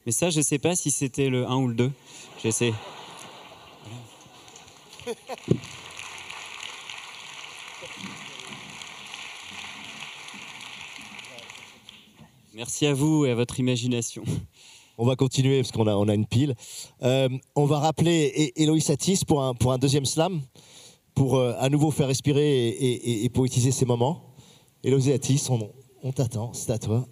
Mais 0.07 0.13
ça, 0.13 0.31
je 0.31 0.39
ne 0.39 0.45
sais 0.45 0.59
pas 0.59 0.75
si 0.77 0.91
c'était 0.91 1.29
le 1.29 1.47
1 1.47 1.57
ou 1.57 1.69
le 1.69 1.75
2. 1.75 1.93
J'essaie. 2.43 2.73
Merci 12.55 12.87
à 12.87 12.95
vous 12.95 13.25
et 13.25 13.31
à 13.31 13.35
votre 13.35 13.59
imagination. 13.59 14.23
On 14.99 15.07
va 15.07 15.17
continuer 15.17 15.63
parce 15.63 15.73
qu'on 15.73 15.87
a, 15.87 15.95
on 15.95 16.09
une 16.09 16.27
pile. 16.27 16.55
Euh, 17.03 17.29
on 17.55 17.65
va 17.65 17.79
rappeler 17.79 18.53
Héloïse 18.57 18.91
Attis 18.91 19.23
pour 19.27 19.43
un, 19.43 19.55
pour 19.55 19.73
un 19.73 19.79
deuxième 19.79 20.05
slam, 20.05 20.43
pour 21.21 21.37
euh, 21.37 21.53
à 21.59 21.69
nouveau 21.69 21.91
faire 21.91 22.07
respirer 22.07 22.69
et, 22.69 23.29
poétiser 23.29 23.73
ces 23.73 23.85
moments. 23.85 24.33
Héloïse 24.83 25.11
Attis, 25.11 25.49
on, 25.51 25.71
on 26.03 26.13
t'attend, 26.13 26.55
c'est 26.55 26.73
à 26.73 26.79
toi. 26.79 27.07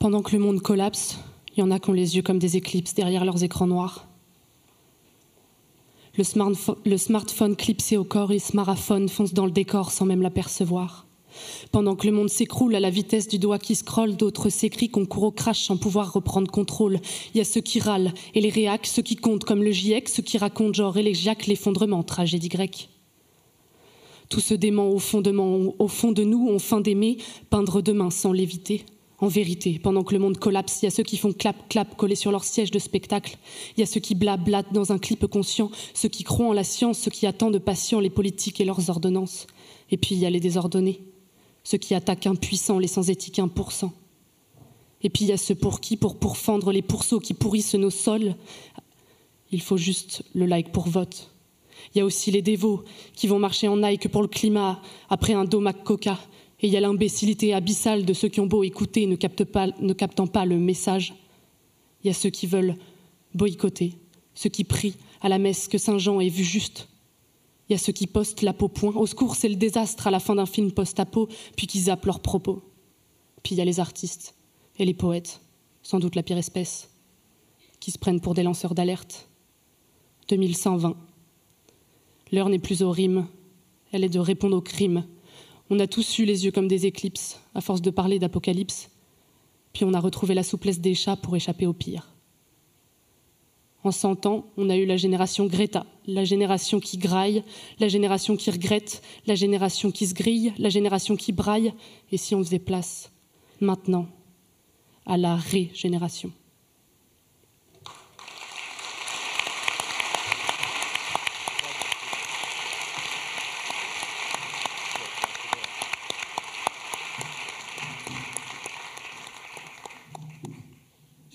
Pendant 0.00 0.22
que 0.22 0.32
le 0.32 0.42
monde 0.42 0.60
collapse, 0.60 1.20
il 1.56 1.60
y 1.60 1.62
en 1.62 1.70
a 1.70 1.78
qui 1.78 1.90
ont 1.90 1.92
les 1.92 2.16
yeux 2.16 2.22
comme 2.22 2.40
des 2.40 2.56
éclipses 2.56 2.94
derrière 2.94 3.24
leurs 3.24 3.44
écrans 3.44 3.68
noirs. 3.68 4.07
Le, 6.18 6.96
smartphone, 6.96 7.54
clipsé 7.54 7.96
au 7.96 8.02
corps 8.02 8.32
et 8.32 8.40
smartphone 8.40 9.08
fonce 9.08 9.32
dans 9.32 9.46
le 9.46 9.52
décor 9.52 9.92
sans 9.92 10.04
même 10.04 10.20
l'apercevoir. 10.20 11.06
Pendant 11.70 11.94
que 11.94 12.08
le 12.08 12.12
monde 12.12 12.28
s'écroule 12.28 12.74
à 12.74 12.80
la 12.80 12.90
vitesse 12.90 13.28
du 13.28 13.38
doigt 13.38 13.60
qui 13.60 13.76
scrolle, 13.76 14.16
d'autres 14.16 14.48
s'écrient 14.48 14.88
qu'on 14.88 15.06
court 15.06 15.22
au 15.22 15.30
crash 15.30 15.62
sans 15.66 15.76
pouvoir 15.76 16.12
reprendre 16.12 16.50
contrôle. 16.50 16.98
Il 17.32 17.38
y 17.38 17.40
a 17.40 17.44
ceux 17.44 17.60
qui 17.60 17.78
râlent 17.78 18.12
et 18.34 18.40
les 18.40 18.48
réacs, 18.48 18.88
ceux 18.88 19.02
qui 19.02 19.14
comptent 19.14 19.44
comme 19.44 19.62
le 19.62 19.70
GIEC, 19.70 20.08
ceux 20.08 20.24
qui 20.24 20.38
racontent 20.38 20.72
genre 20.72 20.96
élégiaque 20.96 21.46
l'effondrement, 21.46 22.02
tragédie 22.02 22.48
grecque. 22.48 22.88
Tout 24.28 24.40
ce 24.40 24.54
dément 24.54 24.90
au 24.90 24.98
fondement, 24.98 25.72
au 25.78 25.88
fond 25.88 26.10
de 26.10 26.24
nous, 26.24 26.48
ont 26.48 26.58
faim 26.58 26.80
d'aimer, 26.80 27.18
peindre 27.48 27.80
demain 27.80 28.10
sans 28.10 28.32
l'éviter 28.32 28.84
En 29.20 29.26
vérité, 29.26 29.80
pendant 29.82 30.04
que 30.04 30.12
le 30.12 30.20
monde 30.20 30.38
collapse, 30.38 30.80
il 30.80 30.84
y 30.84 30.88
a 30.88 30.92
ceux 30.92 31.02
qui 31.02 31.16
font 31.16 31.32
clap-clap 31.32 31.96
collés 31.96 32.14
sur 32.14 32.30
leur 32.30 32.44
siège 32.44 32.70
de 32.70 32.78
spectacle. 32.78 33.36
Il 33.76 33.80
y 33.80 33.82
a 33.82 33.86
ceux 33.86 33.98
qui 33.98 34.14
blablatent 34.14 34.72
dans 34.72 34.92
un 34.92 34.98
clip 34.98 35.26
conscient, 35.26 35.72
ceux 35.92 36.08
qui 36.08 36.22
croient 36.22 36.46
en 36.46 36.52
la 36.52 36.62
science, 36.62 36.98
ceux 36.98 37.10
qui 37.10 37.26
attendent 37.26 37.58
patients 37.58 37.98
les 37.98 38.10
politiques 38.10 38.60
et 38.60 38.64
leurs 38.64 38.90
ordonnances. 38.90 39.48
Et 39.90 39.96
puis 39.96 40.14
il 40.14 40.18
y 40.18 40.26
a 40.26 40.30
les 40.30 40.38
désordonnés, 40.38 41.00
ceux 41.64 41.78
qui 41.78 41.94
attaquent 41.94 42.28
impuissants 42.28 42.78
les 42.78 42.86
sans 42.86 43.10
éthique 43.10 43.38
1%. 43.38 43.90
Et 45.02 45.10
puis 45.10 45.24
il 45.24 45.28
y 45.28 45.32
a 45.32 45.36
ceux 45.36 45.56
pour 45.56 45.80
qui, 45.80 45.96
pour 45.96 46.16
pourfendre 46.16 46.70
les 46.70 46.82
pourceaux 46.82 47.18
qui 47.18 47.34
pourrissent 47.34 47.74
nos 47.74 47.90
sols, 47.90 48.36
il 49.50 49.62
faut 49.62 49.76
juste 49.76 50.22
le 50.32 50.46
like 50.46 50.70
pour 50.70 50.88
vote. 50.88 51.32
Il 51.94 51.98
y 51.98 52.00
a 52.00 52.04
aussi 52.04 52.30
les 52.30 52.42
dévots 52.42 52.84
qui 53.14 53.26
vont 53.26 53.38
marcher 53.38 53.66
en 53.66 53.78
Nike 53.78 54.08
pour 54.08 54.22
le 54.22 54.28
climat 54.28 54.80
après 55.08 55.32
un 55.32 55.44
domac 55.44 55.82
coca 55.82 56.18
et 56.60 56.66
il 56.66 56.72
y 56.72 56.76
a 56.76 56.80
l'imbécilité 56.80 57.54
abyssale 57.54 58.04
de 58.04 58.12
ceux 58.12 58.28
qui 58.28 58.40
ont 58.40 58.46
beau 58.46 58.64
écouter 58.64 59.06
ne, 59.06 59.14
captant 59.16 60.26
pas 60.26 60.44
le 60.44 60.58
message. 60.58 61.14
Il 62.02 62.08
y 62.08 62.10
a 62.10 62.14
ceux 62.14 62.30
qui 62.30 62.46
veulent 62.46 62.76
boycotter, 63.34 63.94
ceux 64.34 64.48
qui 64.48 64.64
prient 64.64 64.96
à 65.20 65.28
la 65.28 65.38
messe 65.38 65.68
que 65.68 65.78
Saint 65.78 65.98
Jean 65.98 66.20
ait 66.20 66.28
vu 66.28 66.42
juste. 66.42 66.88
Il 67.68 67.72
y 67.72 67.76
a 67.76 67.78
ceux 67.78 67.92
qui 67.92 68.06
postent 68.06 68.42
la 68.42 68.52
peau 68.52 68.68
point. 68.68 68.94
Au 68.94 69.06
secours, 69.06 69.36
c'est 69.36 69.48
le 69.48 69.54
désastre 69.54 70.06
à 70.06 70.10
la 70.10 70.20
fin 70.20 70.34
d'un 70.34 70.46
film 70.46 70.72
post-apo, 70.72 71.28
puis 71.56 71.66
qui 71.66 71.80
zappent 71.80 72.06
leurs 72.06 72.20
propos. 72.20 72.62
Puis 73.42 73.54
il 73.54 73.58
y 73.58 73.60
a 73.60 73.64
les 73.64 73.78
artistes 73.78 74.34
et 74.78 74.84
les 74.84 74.94
poètes, 74.94 75.40
sans 75.82 76.00
doute 76.00 76.16
la 76.16 76.22
pire 76.22 76.38
espèce, 76.38 76.90
qui 77.78 77.90
se 77.90 77.98
prennent 77.98 78.20
pour 78.20 78.34
des 78.34 78.42
lanceurs 78.42 78.74
d'alerte. 78.74 79.28
2120. 80.28 80.96
L'heure 82.32 82.48
n'est 82.48 82.58
plus 82.58 82.82
aux 82.82 82.90
rimes, 82.90 83.26
elle 83.92 84.04
est 84.04 84.08
de 84.08 84.18
répondre 84.18 84.56
aux 84.56 84.62
crimes 84.62 85.04
on 85.70 85.78
a 85.80 85.86
tous 85.86 86.18
eu 86.18 86.24
les 86.24 86.44
yeux 86.44 86.50
comme 86.50 86.68
des 86.68 86.86
éclipses, 86.86 87.40
à 87.54 87.60
force 87.60 87.82
de 87.82 87.90
parler 87.90 88.18
d'apocalypse, 88.18 88.90
puis 89.72 89.84
on 89.84 89.94
a 89.94 90.00
retrouvé 90.00 90.34
la 90.34 90.42
souplesse 90.42 90.80
des 90.80 90.94
chats 90.94 91.16
pour 91.16 91.36
échapper 91.36 91.66
au 91.66 91.72
pire. 91.72 92.14
En 93.84 93.92
cent 93.92 94.26
ans, 94.26 94.46
on 94.56 94.70
a 94.70 94.76
eu 94.76 94.86
la 94.86 94.96
génération 94.96 95.46
Greta, 95.46 95.86
la 96.06 96.24
génération 96.24 96.80
qui 96.80 96.98
graille, 96.98 97.44
la 97.78 97.88
génération 97.88 98.36
qui 98.36 98.50
regrette, 98.50 99.02
la 99.26 99.34
génération 99.34 99.90
qui 99.90 100.06
se 100.06 100.14
grille, 100.14 100.52
la 100.58 100.68
génération 100.68 101.16
qui 101.16 101.32
braille, 101.32 101.72
et 102.10 102.16
si 102.16 102.34
on 102.34 102.42
faisait 102.42 102.58
place, 102.58 103.12
maintenant, 103.60 104.08
à 105.06 105.16
la 105.16 105.36
régénération? 105.36 106.32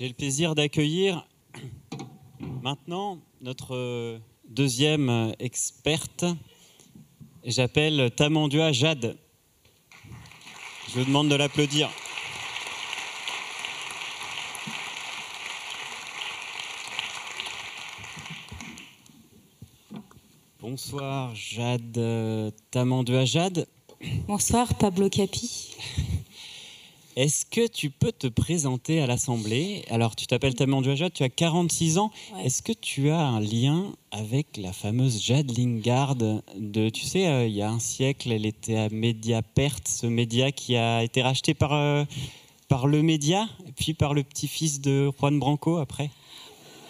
J'ai 0.04 0.10
le 0.10 0.16
plaisir 0.16 0.54
d'accueillir 0.54 1.26
maintenant 2.62 3.20
notre 3.40 4.20
deuxième 4.50 5.34
experte. 5.40 6.26
J'appelle 7.46 8.12
Tamandua 8.12 8.74
Jade. 8.74 9.16
Je 10.90 11.00
vous 11.00 11.06
demande 11.06 11.30
de 11.30 11.36
l'applaudir. 11.36 11.90
Bonsoir 20.60 21.34
Jade, 21.34 22.54
Tamandua 22.72 23.24
Jade. 23.24 23.70
Bonsoir 24.28 24.78
Pablo 24.78 25.10
Capi. 25.10 25.78
Est-ce 27.16 27.46
que 27.46 27.68
tu 27.68 27.92
peux 27.92 28.12
te 28.12 28.26
présenter 28.26 29.00
à 29.00 29.06
l'Assemblée? 29.06 29.86
Alors, 29.90 30.16
tu 30.16 30.26
t'appelles 30.26 30.56
Tamandua 30.56 30.96
Jade, 30.96 31.14
tu 31.14 31.22
as 31.22 31.30
46 31.30 32.00
ans. 32.00 32.10
Est-ce 32.44 32.64
que 32.64 32.72
tu 32.72 33.12
as 33.12 33.20
un 33.20 33.40
lien 33.40 33.92
avec 34.12 34.58
la 34.58 34.74
fameuse 34.74 35.22
Jade 35.22 35.56
Lingard 35.56 36.16
de, 36.16 36.90
tu 36.90 37.06
sais, 37.06 37.28
euh, 37.28 37.46
il 37.46 37.54
y 37.54 37.62
a 37.62 37.70
un 37.70 37.80
siècle, 37.80 38.32
elle 38.32 38.48
était 38.48 38.78
à 38.78 38.90
Mediapert, 38.90 39.78
ce 39.86 40.08
média 40.08 40.52
qui 40.52 40.76
a 40.76 41.04
été 41.04 41.22
racheté 41.22 41.54
par, 41.54 41.74
euh, 41.74 42.04
par 42.68 42.88
le 42.88 43.04
média, 43.04 43.48
puis 43.76 43.94
par 43.94 44.16
le 44.16 44.24
petit-fils 44.24 44.82
de 44.82 45.12
Juan 45.20 45.38
Branco 45.38 45.78
après? 45.78 46.10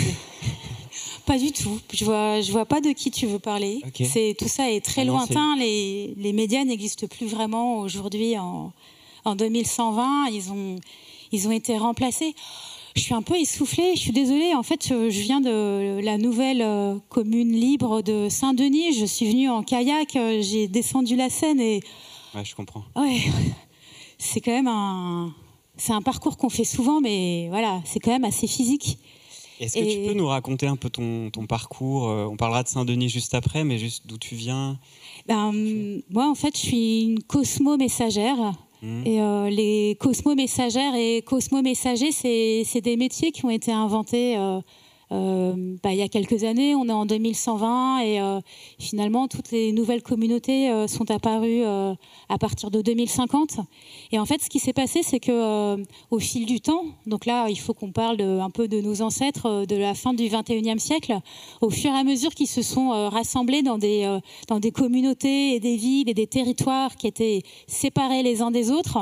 Pas 1.27 1.37
du 1.37 1.51
tout. 1.51 1.79
Je 1.93 2.03
vois, 2.03 2.41
je 2.41 2.51
vois 2.51 2.65
pas 2.65 2.81
de 2.81 2.89
qui 2.89 3.11
tu 3.11 3.27
veux 3.27 3.39
parler. 3.39 3.81
C'est 4.03 4.35
tout 4.37 4.47
ça 4.47 4.69
est 4.71 4.83
très 4.83 5.01
ah 5.01 5.05
lointain. 5.05 5.55
Les, 5.57 6.13
les 6.17 6.33
médias 6.33 6.65
n'existent 6.65 7.07
plus 7.07 7.27
vraiment 7.27 7.79
aujourd'hui 7.79 8.37
en 8.37 8.73
en 9.25 9.35
2120, 9.35 10.27
ils 10.31 10.51
ont, 10.51 10.75
ils 11.31 11.47
ont 11.47 11.51
été 11.51 11.77
remplacés. 11.77 12.35
Je 12.95 13.01
suis 13.01 13.13
un 13.13 13.21
peu 13.21 13.39
essoufflée, 13.39 13.93
je 13.95 14.01
suis 14.01 14.11
désolée. 14.11 14.53
En 14.53 14.63
fait, 14.63 14.87
je 14.89 15.21
viens 15.21 15.39
de 15.39 16.01
la 16.03 16.17
nouvelle 16.17 16.61
euh, 16.61 16.95
commune 17.09 17.53
libre 17.53 18.01
de 18.01 18.27
Saint-Denis. 18.29 18.93
Je 18.93 19.05
suis 19.05 19.29
venue 19.29 19.49
en 19.49 19.63
kayak, 19.63 20.15
euh, 20.15 20.41
j'ai 20.41 20.67
descendu 20.67 21.15
la 21.15 21.29
Seine 21.29 21.61
et. 21.61 21.79
Ouais, 22.35 22.43
je 22.43 22.53
comprends. 22.53 22.83
Ouais, 22.95 23.21
c'est 24.17 24.41
quand 24.41 24.51
même 24.51 24.67
un. 24.67 25.33
C'est 25.77 25.93
un 25.93 26.01
parcours 26.01 26.37
qu'on 26.37 26.49
fait 26.49 26.65
souvent, 26.65 26.99
mais 26.99 27.47
voilà, 27.49 27.81
c'est 27.85 27.99
quand 27.99 28.11
même 28.11 28.25
assez 28.25 28.45
physique. 28.45 28.99
Est-ce 29.61 29.75
que 29.77 30.01
tu 30.01 30.07
peux 30.07 30.13
nous 30.13 30.27
raconter 30.27 30.67
un 30.67 30.75
peu 30.75 30.89
ton, 30.89 31.29
ton 31.29 31.45
parcours 31.45 32.09
euh, 32.09 32.25
On 32.25 32.35
parlera 32.35 32.63
de 32.63 32.67
Saint-Denis 32.67 33.09
juste 33.09 33.35
après, 33.35 33.63
mais 33.63 33.77
juste 33.77 34.05
d'où 34.05 34.17
tu 34.17 34.35
viens 34.35 34.79
ben, 35.27 35.53
Moi, 36.09 36.29
en 36.29 36.35
fait, 36.35 36.55
je 36.55 36.61
suis 36.61 37.03
une 37.03 37.23
cosmo-messagère. 37.23 38.53
Mmh. 38.81 39.05
Et 39.05 39.21
euh, 39.21 39.49
les 39.49 39.95
cosmo-messagères 39.99 40.95
et 40.95 41.21
cosmo-messagers, 41.21 42.11
c'est 42.11 42.81
des 42.81 42.97
métiers 42.97 43.31
qui 43.31 43.45
ont 43.45 43.49
été 43.49 43.71
inventés 43.71 44.37
euh, 45.11 45.51
euh, 45.51 45.75
bah, 45.83 45.91
il 45.91 45.97
y 45.97 46.01
a 46.01 46.07
quelques 46.07 46.43
années. 46.43 46.75
On 46.75 46.87
est 46.87 46.93
en 46.93 47.05
2120 47.05 47.99
et 48.01 48.19
finalement, 48.79 49.27
toutes 49.27 49.51
les 49.51 49.71
nouvelles 49.71 50.03
communautés 50.03 50.71
sont 50.87 51.09
apparues 51.11 51.63
à 51.63 52.37
partir 52.39 52.71
de 52.71 52.81
2050. 52.81 53.59
Et 54.11 54.19
en 54.19 54.25
fait, 54.25 54.41
ce 54.41 54.49
qui 54.49 54.59
s'est 54.59 54.73
passé, 54.73 55.01
c'est 55.03 55.19
que 55.19 55.77
au 56.11 56.19
fil 56.19 56.45
du 56.45 56.61
temps, 56.61 56.85
donc 57.05 57.25
là, 57.25 57.47
il 57.49 57.59
faut 57.59 57.73
qu'on 57.73 57.91
parle 57.91 58.21
un 58.21 58.49
peu 58.49 58.67
de 58.67 58.81
nos 58.81 59.01
ancêtres 59.01 59.65
de 59.65 59.75
la 59.75 59.93
fin 59.93 60.13
du 60.13 60.23
21e 60.23 60.79
siècle, 60.79 61.17
au 61.61 61.69
fur 61.69 61.91
et 61.91 61.97
à 61.97 62.03
mesure 62.03 62.33
qu'ils 62.33 62.47
se 62.47 62.61
sont 62.61 62.89
rassemblés 63.09 63.63
dans 63.63 63.77
des, 63.77 64.19
dans 64.47 64.59
des 64.59 64.71
communautés 64.71 65.55
et 65.55 65.59
des 65.59 65.75
villes 65.75 66.09
et 66.09 66.13
des 66.13 66.27
territoires 66.27 66.95
qui 66.95 67.07
étaient 67.07 67.41
séparés 67.67 68.23
les 68.23 68.41
uns 68.41 68.51
des 68.51 68.71
autres, 68.71 68.97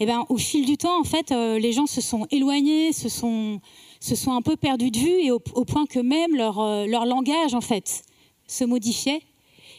et 0.00 0.04
eh 0.04 0.06
ben, 0.06 0.24
au 0.28 0.36
fil 0.36 0.66
du 0.66 0.76
temps, 0.76 0.98
en 0.98 1.04
fait, 1.04 1.30
les 1.30 1.72
gens 1.72 1.86
se 1.86 2.00
sont 2.00 2.26
éloignés, 2.30 2.92
se 2.92 3.08
sont, 3.08 3.60
se 4.04 4.16
sont 4.16 4.32
un 4.32 4.42
peu 4.42 4.56
perdus 4.56 4.90
de 4.90 4.98
vue 4.98 5.24
et 5.24 5.30
au, 5.30 5.38
point 5.38 5.86
que 5.86 5.98
même 5.98 6.36
leur, 6.36 6.86
leur 6.86 7.06
langage, 7.06 7.54
en 7.54 7.60
fait, 7.60 8.02
se 8.46 8.64
modifiait 8.64 9.22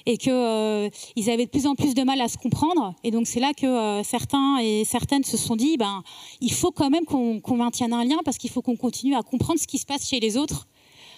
et 0.05 0.17
qu'ils 0.17 0.32
euh, 0.32 0.89
avaient 1.28 1.45
de 1.45 1.49
plus 1.49 1.65
en 1.65 1.76
plus 1.76 1.95
de 1.95 2.03
mal 2.03 2.21
à 2.21 2.28
se 2.28 2.38
comprendre. 2.38 2.93
Et 3.03 3.11
donc 3.11 3.28
c'est 3.28 3.39
là 3.39 3.53
que 3.53 3.65
euh, 3.65 4.03
certains 4.03 4.59
et 4.59 4.84
certaines 4.86 5.23
se 5.23 5.38
sont 5.38 5.55
dit, 5.55 5.78
ben, 5.78 6.03
il 6.41 6.53
faut 6.53 6.71
quand 6.71 6.89
même 6.89 7.05
qu'on 7.05 7.57
maintienne 7.57 7.93
un 7.93 8.03
lien 8.03 8.17
parce 8.23 8.38
qu'il 8.38 8.49
faut 8.49 8.61
qu'on 8.61 8.76
continue 8.76 9.15
à 9.15 9.23
comprendre 9.23 9.59
ce 9.59 9.67
qui 9.67 9.78
se 9.78 9.86
passe 9.86 10.07
chez 10.07 10.19
les 10.19 10.38
autres. 10.38 10.67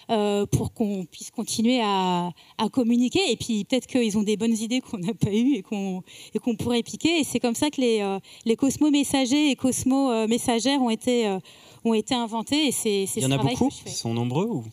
Euh, 0.09 0.45
pour 0.45 0.71
qu'on 0.71 1.03
puisse 1.03 1.31
continuer 1.31 1.81
à, 1.83 2.31
communiquer. 2.71 3.19
Et 3.29 3.35
puis 3.35 3.65
peut-être 3.65 3.87
qu'ils 3.87 4.17
ont 4.17 4.23
des 4.23 4.37
bonnes 4.37 4.55
idées 4.57 4.79
qu'on 4.79 4.99
n'a 4.99 5.13
pas 5.13 5.31
eues 5.31 5.55
et 5.55 5.61
qu'on 5.61 6.55
pourrait 6.57 6.81
piquer. 6.81 7.19
Et 7.19 7.23
c'est 7.25 7.41
comme 7.41 7.55
ça 7.55 7.69
que 7.69 7.81
les, 7.81 8.17
les 8.45 8.55
cosmos 8.55 8.89
messagers 8.89 9.51
et 9.51 9.57
cosmos 9.57 10.29
messagères 10.29 10.81
ont 10.81 10.89
été, 10.89 11.37
ont 11.89 11.93
été 11.93 12.15
inventés. 12.15 12.67
Et 12.67 12.71
c'est 12.71 13.05
Il 13.15 13.23
y 13.23 13.25
en 13.25 13.31
a 13.31 13.37
beaucoup 13.37 13.69
Ils 13.85 13.91
sont 13.91 14.13
nombreux 14.13 14.45
ou? 14.45 14.63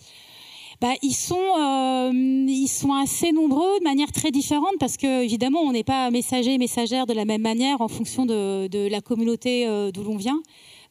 Bah, 0.80 0.92
ils, 1.02 1.14
sont, 1.14 1.36
euh, 1.36 2.12
ils 2.12 2.68
sont 2.68 2.92
assez 2.92 3.32
nombreux 3.32 3.78
de 3.78 3.84
manière 3.84 4.10
très 4.12 4.30
différente 4.30 4.74
parce 4.80 4.96
que 4.96 5.22
évidemment 5.22 5.60
on 5.60 5.72
n'est 5.72 5.84
pas 5.84 6.10
messager 6.10 6.54
et 6.54 6.58
messagère 6.58 7.06
de 7.06 7.14
la 7.14 7.24
même 7.24 7.42
manière 7.42 7.80
en 7.80 7.88
fonction 7.88 8.26
de, 8.26 8.66
de 8.66 8.88
la 8.88 9.00
communauté 9.00 9.66
euh, 9.66 9.90
d'où 9.92 10.02
l'on 10.02 10.16
vient. 10.16 10.42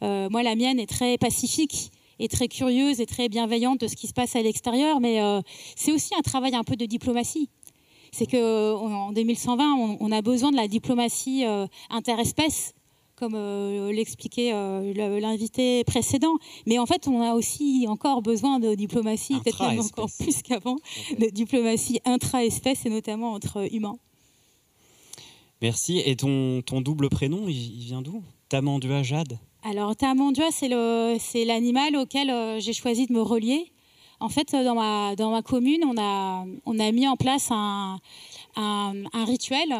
Euh, 0.01 0.29
moi 0.31 0.41
la 0.41 0.55
mienne 0.55 0.79
est 0.79 0.89
très 0.89 1.17
pacifique 1.17 1.91
et 2.19 2.27
très 2.27 2.47
curieuse 2.47 3.01
et 3.01 3.05
très 3.05 3.27
bienveillante 3.27 3.81
de 3.81 3.87
ce 3.87 3.95
qui 3.95 4.07
se 4.07 4.13
passe 4.13 4.35
à 4.35 4.41
l'extérieur, 4.41 4.99
mais 4.99 5.19
c'est 5.75 5.91
aussi 5.91 6.13
un 6.15 6.21
travail 6.21 6.55
un 6.55 6.63
peu 6.63 6.75
de 6.75 6.85
diplomatie. 6.85 7.49
C'est 8.11 8.27
qu'en 8.27 9.11
2120, 9.11 9.73
on, 9.73 9.97
on, 9.99 10.11
a 10.11 10.21
besoin 10.21 10.51
de 10.51 10.55
la 10.55 10.67
diplomatie 10.67 11.43
interespèce 11.89 12.73
comme 13.23 13.35
euh, 13.35 13.93
l'expliquait 13.93 14.51
euh, 14.53 15.19
l'invité 15.21 15.85
précédent. 15.85 16.35
Mais 16.65 16.77
en 16.77 16.85
fait, 16.85 17.07
on 17.07 17.21
a 17.21 17.35
aussi 17.35 17.85
encore 17.87 18.21
besoin 18.21 18.59
de 18.59 18.75
diplomatie, 18.75 19.35
peut-être 19.39 19.65
même 19.65 19.79
encore 19.79 20.09
plus 20.19 20.41
qu'avant, 20.41 20.75
de 21.17 21.29
diplomatie 21.29 22.01
intra-espèce 22.03 22.85
et 22.85 22.89
notamment 22.89 23.31
entre 23.31 23.73
humains. 23.73 23.97
Merci. 25.61 26.01
Et 26.05 26.17
ton, 26.17 26.61
ton 26.63 26.81
double 26.81 27.07
prénom, 27.07 27.47
il, 27.47 27.85
vient 27.85 28.01
d'où? 28.01 28.21
Tamandua 28.49 29.03
Jade? 29.03 29.39
Alors, 29.63 29.95
Tamandua, 29.95 30.51
c'est 30.51 31.45
l'animal 31.45 31.95
auquel 31.95 32.29
euh, 32.29 32.59
j'ai 32.59 32.73
choisi 32.73 33.07
de 33.07 33.13
me 33.13 33.21
relier. 33.21 33.71
En 34.19 34.27
fait, 34.27 34.51
dans 34.51 34.75
ma, 34.75 35.15
dans 35.15 35.31
ma 35.31 35.41
commune, 35.41 35.81
on 35.85 35.97
a, 35.97 36.45
on 36.65 36.77
a 36.77 36.91
mis 36.91 37.07
en 37.07 37.15
place 37.15 37.51
un, 37.51 37.99
un, 38.55 39.25
rituel. 39.25 39.73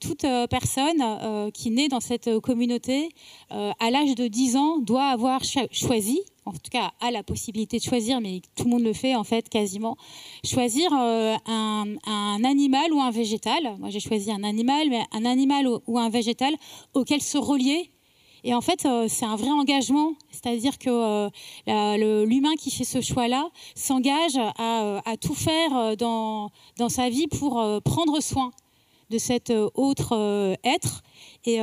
toute 0.00 0.26
personne 0.50 1.50
qui 1.52 1.70
naît 1.70 1.88
dans 1.88 2.00
cette 2.00 2.38
communauté, 2.40 3.08
à 3.50 3.90
l'âge 3.90 4.14
de 4.14 4.28
10 4.28 4.56
ans, 4.56 4.78
doit 4.78 5.06
avoir 5.06 5.42
choisi, 5.44 6.20
en 6.44 6.52
tout 6.52 6.70
cas 6.70 6.92
a 7.00 7.10
la 7.10 7.22
possibilité 7.22 7.78
de 7.78 7.82
choisir, 7.82 8.20
mais 8.20 8.40
tout 8.56 8.64
le 8.64 8.70
monde 8.70 8.82
le 8.82 8.92
fait 8.92 9.14
en 9.14 9.24
fait 9.24 9.48
quasiment, 9.48 9.96
choisir 10.44 10.92
un, 10.92 11.96
animal 12.44 12.92
ou 12.92 13.00
un 13.00 13.10
végétal. 13.10 13.76
Moi 13.78 13.90
j'ai 13.90 14.00
choisi 14.00 14.30
un 14.30 14.44
animal, 14.44 14.88
mais 14.90 15.02
un 15.12 15.24
animal 15.24 15.68
ou 15.86 15.98
un 15.98 16.08
végétal 16.08 16.54
auquel 16.94 17.20
se 17.20 17.38
relier 17.38 17.90
et 18.44 18.54
en 18.54 18.60
fait, 18.60 18.86
euh, 18.86 19.06
c'est 19.08 19.24
un 19.24 19.36
vrai 19.36 19.50
engagement, 19.50 20.12
c'est-à-dire 20.30 20.78
que 20.78 20.90
euh, 21.68 22.24
l'humain 22.24 22.54
qui 22.58 22.70
fait 22.70 22.84
ce 22.84 23.00
choix-là 23.00 23.48
s'engage 23.74 24.36
à, 24.36 24.82
euh, 24.82 25.00
tout 25.20 25.34
faire 25.34 25.96
dans, 25.96 26.50
dans 26.76 26.88
sa 26.88 27.08
vie 27.08 27.26
pour 27.26 27.62
prendre 27.84 28.20
soin 28.20 28.50
de 29.10 29.18
cet 29.18 29.50
autre 29.74 30.56
être. 30.64 31.02
Et, 31.46 31.58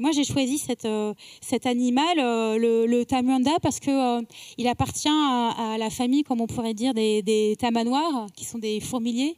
moi, 0.00 0.10
j'ai 0.12 0.24
choisi 0.24 0.58
cet 0.58 1.66
animal, 1.66 2.16
le, 2.16 2.86
le, 2.86 3.58
parce 3.62 3.78
qu'il 3.78 4.26
il 4.58 4.66
appartient 4.66 5.08
à, 5.08 5.76
la 5.78 5.88
famille, 5.88 6.24
comme 6.24 6.40
on 6.40 6.46
pourrait 6.46 6.74
dire, 6.74 6.92
des, 6.92 7.56
tamanoirs, 7.58 8.26
qui 8.36 8.44
sont 8.44 8.58
des 8.58 8.80
fourmiliers, 8.80 9.36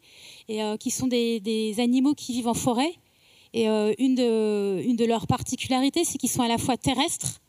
et 0.48 0.60
qui 0.80 0.90
sont 0.90 1.06
des 1.06 1.74
animaux 1.78 2.14
qui 2.14 2.32
vivent 2.32 2.48
en 2.48 2.54
forêt 2.54 2.94
et 3.54 3.68
euh, 3.68 3.92
une, 3.98 4.14
de, 4.14 5.04
leurs 5.04 5.26
particularités, 5.26 6.04
c'est 6.04 6.18
qu'ils 6.18 6.30
sont 6.30 6.42
à 6.42 6.48
la 6.48 6.58
fois 6.58 6.76
terrestres, 6.76 7.40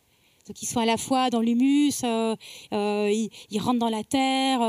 donc 0.47 0.61
ils 0.61 0.65
sont 0.65 0.81
à 0.81 0.85
la 0.85 0.97
fois 0.97 1.29
dans 1.29 1.39
l'humus, 1.39 2.01
euh, 2.03 2.35
euh, 2.73 3.27
ils, 3.49 3.59
rentrent 3.59 3.79
dans 3.79 3.89
la 3.89 4.03
terre, 4.03 4.61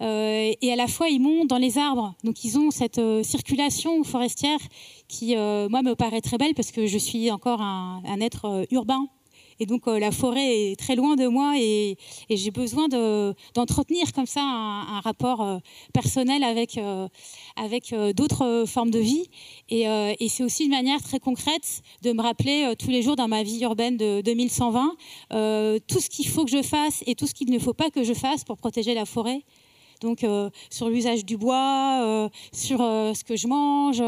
et 0.00 0.72
à 0.72 0.76
la 0.76 0.88
fois 0.88 1.08
ils 1.08 1.20
montent 1.20 1.48
dans 1.48 1.58
les 1.58 1.78
arbres. 1.78 2.14
Donc 2.24 2.44
ils 2.44 2.58
ont 2.58 2.72
cette 2.72 3.00
circulation 3.22 4.02
forestière 4.02 4.58
qui, 5.06 5.36
moi, 5.36 5.82
me 5.82 5.94
paraît 5.94 6.20
très 6.20 6.36
belle 6.36 6.54
parce 6.54 6.72
que 6.72 6.86
je 6.86 6.98
suis 6.98 7.30
encore 7.30 7.60
un 7.60 8.20
être 8.20 8.66
urbain. 8.72 9.08
Et 9.60 9.66
donc 9.66 9.88
euh, 9.88 9.98
la 9.98 10.10
forêt 10.10 10.70
est 10.70 10.78
très 10.78 10.94
loin 10.94 11.16
de 11.16 11.26
moi 11.26 11.54
et, 11.58 11.96
j'ai 12.30 12.50
besoin 12.50 12.88
d'entretenir 13.54 14.12
comme 14.12 14.26
ça 14.26 14.42
un, 14.42 15.00
rapport 15.00 15.42
euh, 15.42 15.58
personnel 15.92 16.44
avec, 16.44 16.78
euh, 16.78 17.08
avec 17.56 17.94
d'autres 18.14 18.64
formes 18.66 18.90
de 18.90 18.98
vie. 18.98 19.28
Et, 19.70 19.86
c'est 20.28 20.44
aussi 20.44 20.64
une 20.64 20.70
manière 20.70 21.02
très 21.02 21.18
concrète 21.18 21.82
de 22.02 22.12
me 22.12 22.22
rappeler 22.22 22.74
tous 22.78 22.90
les 22.90 23.02
jours 23.02 23.16
dans 23.16 23.28
ma 23.28 23.42
vie 23.42 23.62
urbaine 23.62 23.96
de 23.96 24.20
2120 24.20 24.96
tout 25.88 26.00
ce 26.00 26.08
qu'il 26.08 26.28
faut 26.28 26.44
que 26.44 26.50
je 26.50 26.62
fasse 26.62 27.02
et 27.06 27.14
tout 27.14 27.26
ce 27.26 27.34
qu'il 27.34 27.50
ne 27.50 27.58
faut 27.58 27.74
pas 27.74 27.90
que 27.90 28.04
je 28.04 28.14
fasse 28.14 28.44
pour 28.44 28.56
protéger 28.56 28.94
la 28.94 29.04
forêt 29.04 29.42
donc 30.00 30.24
euh, 30.24 30.50
sur 30.70 30.88
l'usage 30.88 31.24
du 31.24 31.36
bois, 31.36 32.00
euh, 32.02 32.28
sur 32.52 32.80
euh, 32.80 33.14
ce 33.14 33.24
que 33.24 33.36
je 33.36 33.46
mange, 33.46 34.02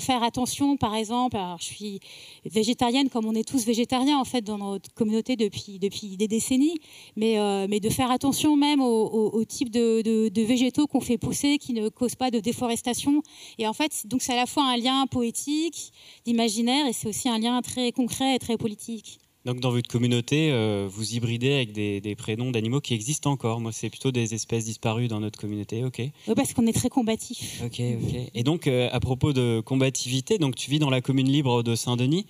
faire 0.00 0.22
attention 0.22 0.76
par 0.76 0.94
exemple. 0.94 1.36
Alors 1.36 1.58
je 1.60 1.64
suis 1.64 2.00
végétarienne 2.44 3.08
comme 3.08 3.26
on 3.26 3.34
est 3.34 3.48
tous 3.48 3.64
végétariens 3.64 4.18
en 4.18 4.24
fait 4.24 4.42
dans 4.42 4.58
notre 4.58 4.92
communauté 4.94 5.36
depuis, 5.36 5.78
des 5.78 6.28
décennies, 6.28 6.78
mais, 7.16 7.34
de 7.80 7.88
faire 7.90 8.10
attention 8.10 8.56
même 8.56 8.80
au, 8.80 9.44
type 9.44 9.70
de, 9.70 10.00
de 10.28 10.42
végétaux 10.42 10.86
qu'on 10.86 11.00
fait 11.00 11.18
pousser 11.18 11.58
qui 11.58 11.72
ne 11.72 11.88
causent 11.88 12.14
pas 12.14 12.30
de 12.30 12.40
déforestation. 12.40 13.22
Et 13.58 13.66
en 13.66 13.72
fait, 13.72 14.06
donc 14.06 14.22
c'est 14.22 14.32
à 14.32 14.36
la 14.36 14.46
fois 14.46 14.64
un 14.64 14.76
lien 14.76 15.06
poétique, 15.06 15.92
d'imaginaire, 16.24 16.86
et 16.86 16.92
c'est 16.92 17.08
aussi 17.08 17.28
un 17.28 17.38
lien 17.38 17.60
très 17.62 17.92
concret 17.92 18.34
et 18.34 18.38
très 18.38 18.56
politique. 18.56 19.18
Donc 19.44 19.60
dans 19.60 19.70
votre 19.70 19.88
communauté, 19.88 20.50
euh, 20.52 20.88
vous 20.90 21.14
hybridez 21.14 21.52
avec 21.52 21.72
des, 21.72 22.14
prénoms 22.16 22.50
d'animaux 22.50 22.80
qui 22.80 22.94
existent 22.94 23.30
encore. 23.30 23.60
Moi, 23.60 23.72
c'est 23.72 23.90
plutôt 23.90 24.10
des 24.10 24.32
espèces 24.32 24.64
disparues 24.64 25.06
dans 25.08 25.20
notre 25.20 25.38
communauté. 25.38 25.84
Ok. 25.84 26.00
parce 26.34 26.54
qu'on 26.54 26.66
est 26.66 26.72
très 26.72 26.88
combatif. 26.88 27.60
Ok, 27.62 27.80
ok. 27.80 28.20
Et 28.34 28.42
donc, 28.42 28.66
euh, 28.66 28.88
à 28.90 29.00
propos 29.00 29.34
de 29.34 29.60
combativité, 29.60 30.38
donc 30.38 30.54
tu 30.54 30.70
vis 30.70 30.78
dans 30.78 30.88
la 30.88 31.02
commune 31.02 31.28
libre 31.28 31.62
de 31.62 31.74
Saint-Denis, 31.74 32.26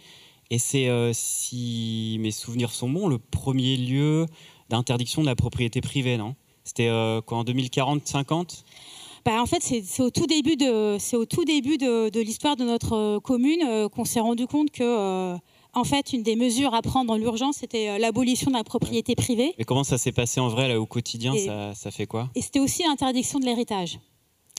et 0.50 0.58
c'est, 0.58 0.88
euh, 0.88 1.12
si 1.14 2.16
mes 2.20 2.32
souvenirs 2.32 2.72
sont 2.72 2.88
bons, 2.88 3.06
le 3.06 3.18
premier 3.18 3.76
lieu 3.76 4.26
d'interdiction 4.68 5.22
de 5.22 5.26
la 5.26 5.36
propriété 5.36 5.80
privée, 5.80 6.16
non? 6.16 6.34
C'était 6.64 6.88
quoi 7.26 7.38
en 7.38 7.44
2040-50 7.44 8.64
bah, 9.26 9.40
en 9.40 9.46
fait, 9.46 9.62
c'est 9.62 10.02
au 10.02 10.10
tout 10.10 10.26
début 10.26 10.56
de, 10.56 10.98
c'est 10.98 11.16
au 11.16 11.24
tout 11.24 11.46
début 11.46 11.78
de, 11.78 12.10
de 12.10 12.20
l'histoire 12.20 12.56
de 12.56 12.64
notre 12.64 13.20
commune 13.20 13.88
qu'on 13.88 14.04
s'est 14.04 14.20
rendu 14.20 14.46
compte 14.46 14.70
que 14.70 15.34
en 15.74 15.84
fait, 15.84 16.12
une 16.12 16.22
des 16.22 16.36
mesures 16.36 16.74
à 16.74 16.82
prendre 16.82 17.12
en 17.12 17.16
l'urgence, 17.16 17.56
c'était 17.58 17.90
euh, 17.90 17.98
l'abolition 17.98 18.50
de 18.50 18.56
la 18.56 18.64
propriété 18.64 19.14
privée. 19.14 19.54
Et 19.58 19.64
comment 19.64 19.84
ça 19.84 19.98
s'est 19.98 20.12
passé 20.12 20.40
en 20.40 20.48
vrai, 20.48 20.68
là, 20.68 20.80
au 20.80 20.86
quotidien 20.86 21.34
ça, 21.36 21.74
ça, 21.74 21.90
fait 21.90 22.06
quoi? 22.06 22.30
Et 22.34 22.42
c'était 22.42 22.60
aussi 22.60 22.82
l'interdiction 22.82 23.38
de 23.38 23.44
l'héritage. 23.44 23.98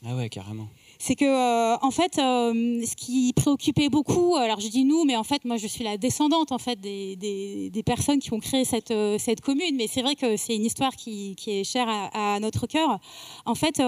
Ah 0.06 0.16
ouais, 0.16 0.30
carrément 0.30 0.68
c'est 1.00 1.16
que 1.16 1.26
euh, 1.26 1.78
en 1.82 1.92
fait 1.92 2.18
euh, 2.20 2.82
ce 2.86 2.96
qui 2.96 3.34
préoccupait 3.34 3.90
beaucoup 3.90 4.36
alors 4.36 4.60
je 4.60 4.68
dis 4.68 4.86
nous 4.86 5.04
mais 5.04 5.16
en 5.16 5.24
fait 5.24 5.44
moi 5.46 5.58
je 5.58 5.68
suis 5.68 5.84
la 5.84 5.98
descendante 5.98 6.52
en 6.52 6.58
fait 6.58 6.80
des, 6.80 7.16
des, 7.16 7.84
personnes 7.84 8.20
qui 8.20 8.34
ont 8.34 8.40
créé 8.40 8.66
cette, 8.66 8.92
euh, 8.92 9.18
cette 9.20 9.42
commune. 9.42 9.76
Mais 9.76 9.88
c'est 9.88 10.02
vrai 10.02 10.16
que 10.16 10.38
c'est 10.38 10.56
une 10.56 10.66
histoire 10.66 10.96
qui, 10.96 11.36
est 11.48 11.64
chère 11.64 11.88
à, 12.14 12.40
notre 12.40 12.66
cœur. 12.68 13.00
En 13.46 13.56
fait 13.56 13.82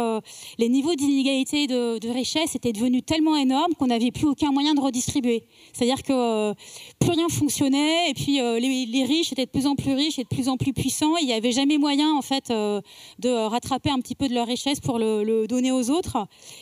les 0.57 0.69
niveaux 0.69 0.95
d'inégalité 0.95 1.67
de, 1.67 1.97
de, 1.97 2.09
richesse 2.09 2.55
étaient 2.55 2.73
devenus 2.73 3.03
tellement 3.05 3.35
énormes 3.35 3.73
qu'on 3.73 3.87
n'avait 3.87 4.11
plus 4.11 4.27
aucun 4.27 4.51
moyen 4.51 4.75
de 4.75 4.79
redistribuer. 4.79 5.45
C'est 5.73 5.83
à 5.83 5.95
dire 5.95 6.03
que 6.03 6.53
plus 6.99 7.11
rien 7.11 7.27
fonctionnait 7.29 8.09
et 8.09 8.13
puis 8.13 8.35
les, 8.35 8.85
les, 8.85 9.03
riches 9.03 9.31
étaient 9.31 9.45
de 9.45 9.51
plus 9.51 9.65
en 9.65 9.75
plus 9.75 9.93
riches 9.93 10.19
et 10.19 10.23
de 10.23 10.27
plus 10.27 10.47
en 10.49 10.57
plus 10.57 10.73
puissants. 10.73 11.17
Et 11.17 11.21
il 11.21 11.27
n'y 11.27 11.33
avait 11.33 11.51
jamais 11.51 11.77
moyen 11.77 12.13
en 12.13 12.21
fait 12.21 12.49
de 12.49 13.47
rattraper 13.47 13.89
un 13.89 13.99
petit 13.99 14.15
peu 14.15 14.27
de 14.27 14.33
leur 14.33 14.47
richesse 14.47 14.79
pour 14.79 14.99
le, 14.99 15.23
le 15.23 15.47
donner 15.47 15.71
aux 15.71 15.89
autres. 15.89 16.17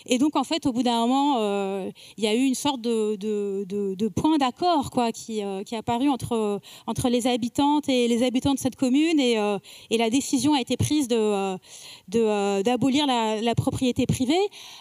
Et 0.06 0.18
donc 0.18 0.35
en 0.36 0.44
fait, 0.44 0.66
au 0.66 0.72
bout 0.72 0.84
d'un 0.84 1.00
moment, 1.02 1.38
euh, 1.40 1.90
il 2.18 2.24
y 2.24 2.28
a 2.28 2.36
eu 2.36 2.44
une 2.44 2.56
sorte 2.56 2.82
de, 2.82 4.08
point 4.10 4.38
d'accord 4.38 4.92
quoi, 4.92 5.12
qui, 5.12 5.44
euh, 5.44 5.64
qui, 5.64 5.76
est 5.76 5.78
apparu 5.78 6.10
entre, 6.10 6.62
les 7.10 7.28
habitantes 7.28 7.90
et 7.90 8.08
les 8.08 8.24
habitants 8.24 8.54
de 8.54 8.60
cette 8.60 8.76
commune. 8.76 9.20
Et, 9.20 9.38
euh, 9.38 9.58
la 9.92 10.10
décision 10.10 10.54
a 10.54 10.62
été 10.62 10.78
prise 10.78 11.08
d'abolir 11.08 11.60
de, 12.08 13.46
la, 13.46 13.56
propriété 13.56 14.06
privée. 14.06 14.34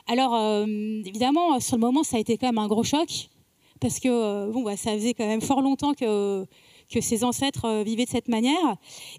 Alors, 0.07 0.35
évidemment, 0.67 1.61
sur 1.61 1.77
le 1.77 1.81
moment, 1.81 2.03
ça 2.03 2.17
a 2.17 2.21
été 2.21 2.37
quand 2.37 2.49
même 2.49 2.59
un 2.59 2.69
gros 2.69 2.85
choc. 2.85 3.29
Parce 3.81 4.01
que 4.01 4.51
bon, 4.51 4.63
bah, 4.63 4.77
ça 4.77 4.93
faisait 4.93 5.15
quand 5.15 5.27
même 5.27 5.41
fort 5.41 5.61
longtemps 5.61 5.95
que 5.95 6.47
que 6.91 7.01
ses 7.01 7.25
ancêtres 7.25 7.65
euh, 7.65 7.83
vivaient 7.83 8.05
de 8.05 8.11
cette 8.11 8.29
manière. 8.29 8.77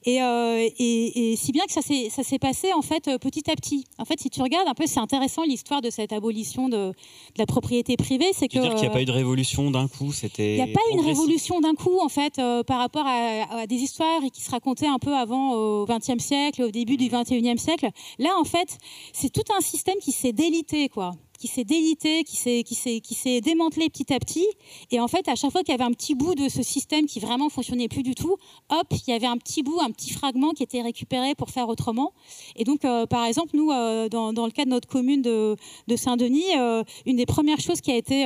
Euh, 0.07 0.69
et, 0.79 1.35
si 1.37 1.51
bien 1.51 1.63
que 1.65 1.71
ça 1.71 1.81
s'est 1.81 2.39
passé 2.39 2.73
en 2.73 2.81
fait 2.81 3.07
euh, 3.07 3.17
petit 3.17 3.49
à 3.49 3.55
petit. 3.55 3.85
En 3.97 4.05
fait, 4.05 4.19
si 4.19 4.29
tu 4.29 4.41
regardes 4.41 4.67
un 4.67 4.73
peu, 4.73 4.85
c'est 4.87 4.99
intéressant 4.99 5.43
l'histoire 5.43 5.81
de 5.81 5.89
cette 5.89 6.13
abolition 6.13 6.69
de, 6.69 6.93
la 7.37 7.45
propriété 7.45 7.97
privée. 7.97 8.31
C'est 8.33 8.47
que 8.47 8.59
dire 8.59 8.73
qu'il 8.73 8.81
n'y 8.81 8.87
a 8.87 8.91
pas 8.91 9.01
eu 9.01 9.05
de 9.05 9.11
révolution 9.11 9.71
d'un 9.71 9.87
coup. 9.87 10.11
C'était. 10.11 10.55
Il 10.55 10.63
n'y 10.63 10.71
a 10.71 10.73
pas 10.73 10.81
eu 10.91 10.93
une 10.93 11.05
révolution 11.05 11.59
d'un 11.59 11.75
coup 11.75 11.99
en 12.01 12.09
fait 12.09 12.41
par 12.67 12.79
rapport 12.79 13.05
à, 13.05 13.67
des 13.67 13.75
histoires 13.75 14.21
qui 14.33 14.41
se 14.41 14.51
racontaient 14.51 14.87
un 14.87 14.99
peu 14.99 15.13
avant 15.13 15.53
au 15.53 15.85
XXe 15.85 16.23
siècle, 16.23 16.63
au 16.63 16.71
début 16.71 16.97
du 16.97 17.09
XXIe 17.09 17.57
siècle. 17.57 17.89
Là, 18.19 18.31
en 18.39 18.43
fait, 18.43 18.77
c'est 19.13 19.31
tout 19.31 19.53
un 19.55 19.61
système 19.61 19.97
qui 20.01 20.11
s'est 20.11 20.33
délité 20.33 20.89
quoi 20.89 21.11
qui 21.45 21.51
s'est 21.51 21.63
délité, 21.63 22.23
qui 22.23 22.35
s'est, 22.35 23.41
démantelé 23.41 23.89
petit 23.89 24.11
à 24.11 24.19
petit. 24.19 24.47
Et 24.89 24.99
en 24.99 25.07
fait, 25.07 25.27
à 25.27 25.35
chaque 25.35 25.51
fois 25.51 25.61
qu'il 25.61 25.73
y 25.73 25.75
avait 25.75 25.83
un 25.83 25.91
petit 25.91 26.15
bout 26.15 26.33
de 26.33 26.49
ce 26.49 26.63
système 26.63 27.05
qui 27.05 27.19
vraiment 27.19 27.49
fonctionnait 27.49 27.87
plus 27.87 28.01
du 28.01 28.15
tout, 28.15 28.37
hop, 28.69 28.87
il 28.91 29.11
y 29.11 29.13
avait 29.13 29.27
un 29.27 29.37
petit 29.37 29.61
bout, 29.61 29.79
un 29.79 29.91
petit 29.91 30.11
fragment 30.11 30.53
qui 30.53 30.63
était 30.63 30.81
récupéré 30.81 31.35
pour 31.35 31.51
faire 31.51 31.69
autrement. 31.69 32.13
Et 32.55 32.63
donc, 32.63 32.83
euh, 32.83 33.05
par 33.05 33.25
exemple, 33.25 33.49
nous, 33.53 33.71
euh, 33.71 34.09
dans, 34.09 34.31
le 34.31 34.51
cas 34.51 34.65
de 34.65 34.71
notre 34.71 34.87
commune 34.87 35.21
de, 35.21 35.55
de 35.87 35.95
Saint-Denis, 35.95 36.57
euh, 36.57 36.83
une 37.05 37.17
des 37.17 37.27
premières 37.27 37.59
choses 37.59 37.81
qui 37.81 37.91
a 37.91 37.95
été, 37.95 38.23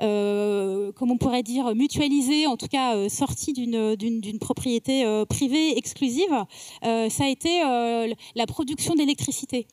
comme 0.00 1.10
on 1.12 1.18
pourrait 1.18 1.44
dire, 1.44 1.76
mutualisée, 1.76 2.48
en 2.48 2.56
tout 2.56 2.68
cas 2.68 3.08
sortie 3.08 3.52
d'une, 3.52 3.94
d'une 3.94 4.38
propriété 4.40 5.04
privée 5.28 5.78
exclusive, 5.78 6.34
ça 6.82 7.24
a 7.24 7.28
été 7.28 7.60
la 8.34 8.46
production 8.46 8.94
d'électricité 8.94 9.66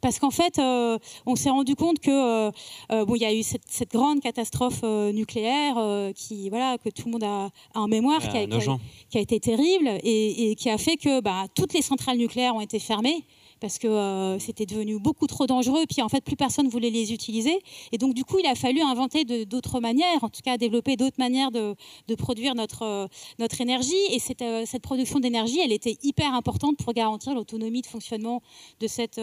parce 0.00 0.18
qu'en 0.18 0.30
fait, 0.30 0.58
euh, 0.58 0.98
on 1.24 1.36
s'est 1.36 1.50
rendu 1.50 1.74
compte 1.74 2.00
que 2.00 2.10
euh, 2.10 2.50
euh, 2.92 3.04
bon, 3.04 3.14
il 3.14 3.22
y 3.22 3.24
a 3.24 3.34
eu 3.34 3.42
cette, 3.42 3.90
grande 3.90 4.20
catastrophe 4.20 4.82
nucléaire 4.82 5.76
qui, 6.14 6.50
voilà, 6.50 6.76
que 6.78 6.88
tout 6.90 7.06
le 7.06 7.12
monde 7.12 7.24
a, 7.24 7.50
en 7.74 7.86
mémoire, 7.86 8.20
qui, 8.20 8.36
a, 8.36 9.20
été 9.20 9.40
terrible 9.40 9.88
et, 10.02 10.50
et, 10.50 10.54
qui 10.54 10.70
a 10.70 10.78
fait 10.78 10.96
que 10.96 11.20
bah, 11.20 11.44
toutes 11.54 11.72
les 11.72 11.82
centrales 11.82 12.18
nucléaires 12.18 12.54
ont 12.54 12.60
été 12.60 12.78
fermées 12.78 13.24
parce 13.60 13.78
que 13.78 13.88
euh, 13.88 14.38
c'était 14.38 14.66
devenu 14.66 14.98
beaucoup 14.98 15.26
trop 15.26 15.46
dangereux. 15.46 15.84
Puis 15.88 16.02
en 16.02 16.08
fait, 16.08 16.22
plus 16.22 16.36
personne 16.36 16.68
voulait 16.68 16.90
les 16.90 17.12
utiliser. 17.12 17.58
Et 17.92 17.98
donc, 17.98 18.14
du 18.14 18.24
coup, 18.24 18.38
il 18.38 18.46
a 18.46 18.54
fallu 18.54 18.80
inventer 18.80 19.24
d'autres 19.46 19.80
manières, 19.80 20.22
en 20.22 20.28
tout 20.28 20.42
cas 20.44 20.56
développer 20.56 20.96
d'autres 20.96 21.18
manières 21.18 21.50
de, 21.50 21.74
produire 22.16 22.54
notre, 22.54 22.82
euh, 22.82 23.06
notre 23.38 23.60
énergie. 23.60 23.94
Et 24.10 24.18
cette, 24.18 24.42
euh, 24.42 24.64
cette 24.66 24.82
production 24.82 25.20
d'énergie, 25.20 25.60
elle 25.60 25.72
était 25.72 25.98
hyper 26.02 26.34
importante 26.34 26.76
pour 26.76 26.92
garantir 26.92 27.34
l'autonomie 27.34 27.82
de 27.82 27.86
fonctionnement 27.86 28.42
de 28.80 28.86
cette, 28.86 29.20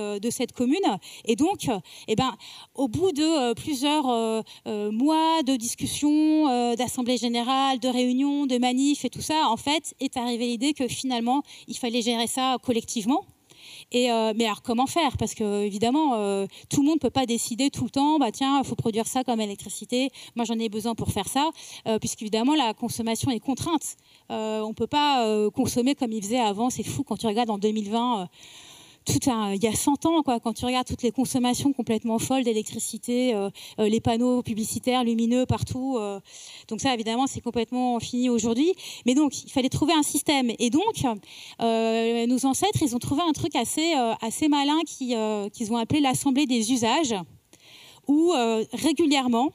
commune. 0.56 0.78
Et 1.26 1.36
donc, 1.36 1.70
eh 2.08 2.16
ben, 2.16 2.36
au 2.76 2.88
bout 2.88 3.12
de 3.12 3.54
plusieurs 3.54 4.04
mois 4.66 5.44
de 5.44 5.56
discussions, 5.56 6.76
d'assemblées 6.76 7.18
générales, 7.18 7.80
de 7.80 7.88
réunions, 7.88 8.46
de 8.46 8.58
manifs 8.58 9.06
et 9.06 9.10
tout 9.10 9.22
ça, 9.22 9.50
en 9.50 9.58
fait, 9.58 9.96
est 10.00 10.18
arrivée 10.18 10.48
l'idée 10.48 10.74
que 10.74 10.88
finalement, 10.88 11.44
il 11.68 11.78
fallait 11.78 12.02
gérer 12.02 12.28
ça 12.28 12.58
collectivement 12.62 13.26
Et, 13.94 14.08
mais 14.36 14.46
alors 14.46 14.62
comment 14.64 14.88
faire? 14.88 15.18
Parce 15.18 15.36
que 15.36 15.64
évidemment, 15.64 16.46
tout 16.70 16.82
le 16.82 16.88
monde 16.88 16.96
ne 16.96 17.00
peut 17.00 17.10
pas 17.10 17.26
décider 17.26 17.70
tout 17.70 17.84
le 17.84 17.90
temps, 17.90 18.18
bah, 18.18 18.32
tiens, 18.32 18.60
il 18.64 18.68
faut 18.68 18.76
produire 18.76 19.06
ça 19.06 19.24
comme 19.24 19.40
électricité, 19.40 20.10
moi 20.36 20.46
j'en 20.46 20.58
ai 20.58 20.68
besoin 20.68 20.96
pour 20.96 21.12
faire 21.12 21.28
ça, 21.28 21.52
puisqu'évidemment 22.00 22.56
la 22.56 22.74
consommation 22.74 23.30
est 23.30 23.40
contrainte. 23.40 23.96
on 24.30 24.70
ne 24.70 24.74
peut 24.74 24.88
pas 24.88 25.50
consommer 25.52 25.94
comme 25.94 26.12
il 26.12 26.24
faisait 26.24 26.40
avant, 26.40 26.72
c'est 26.72 26.84
fou 26.84 27.04
quand 27.04 27.18
tu 27.18 27.28
regardes 27.28 27.52
en 27.52 27.60
2020 27.60 28.28
il 29.08 29.64
y 29.64 29.68
a 29.68 29.76
100 29.76 30.06
ans, 30.06 30.24
quand 30.24 30.54
tu 30.54 30.66
regardes 30.66 30.88
toutes 30.88 31.04
les 31.04 31.12
consommations 31.12 31.74
complètement 31.74 32.20
folles 32.20 32.44
d'électricité, 32.44 33.34
euh, 33.36 33.50
euh, 33.80 33.90
les 33.90 34.00
panneaux 34.00 34.42
publicitaires 34.42 35.04
lumineux 35.04 35.46
partout. 35.46 35.98
Euh. 35.98 36.20
donc 36.68 36.82
ça, 36.82 36.94
évidemment, 36.94 37.28
c'est 37.28 37.42
complètement 37.42 38.00
fini 38.00 38.30
aujourd'hui. 38.30 38.74
Mais 39.06 39.16
donc, 39.16 39.44
il 39.44 39.52
fallait 39.52 39.70
trouver 39.70 39.94
un 39.94 40.04
système. 40.04 40.52
Et 40.60 40.70
donc, 40.70 41.04
nos 41.60 42.46
ancêtres, 42.46 42.82
ils 42.82 42.96
ont 42.96 43.00
trouvé 43.00 43.22
un 43.28 43.34
truc 43.34 43.56
assez, 43.56 43.94
assez 44.22 44.48
malin 44.48 44.80
qu'ils 44.86 45.74
ont 45.74 45.78
appelé 45.78 46.00
l'assemblée 46.00 46.46
des 46.46 46.72
usages, 46.72 47.16
où 48.08 48.34
régulièrement, 48.74 49.52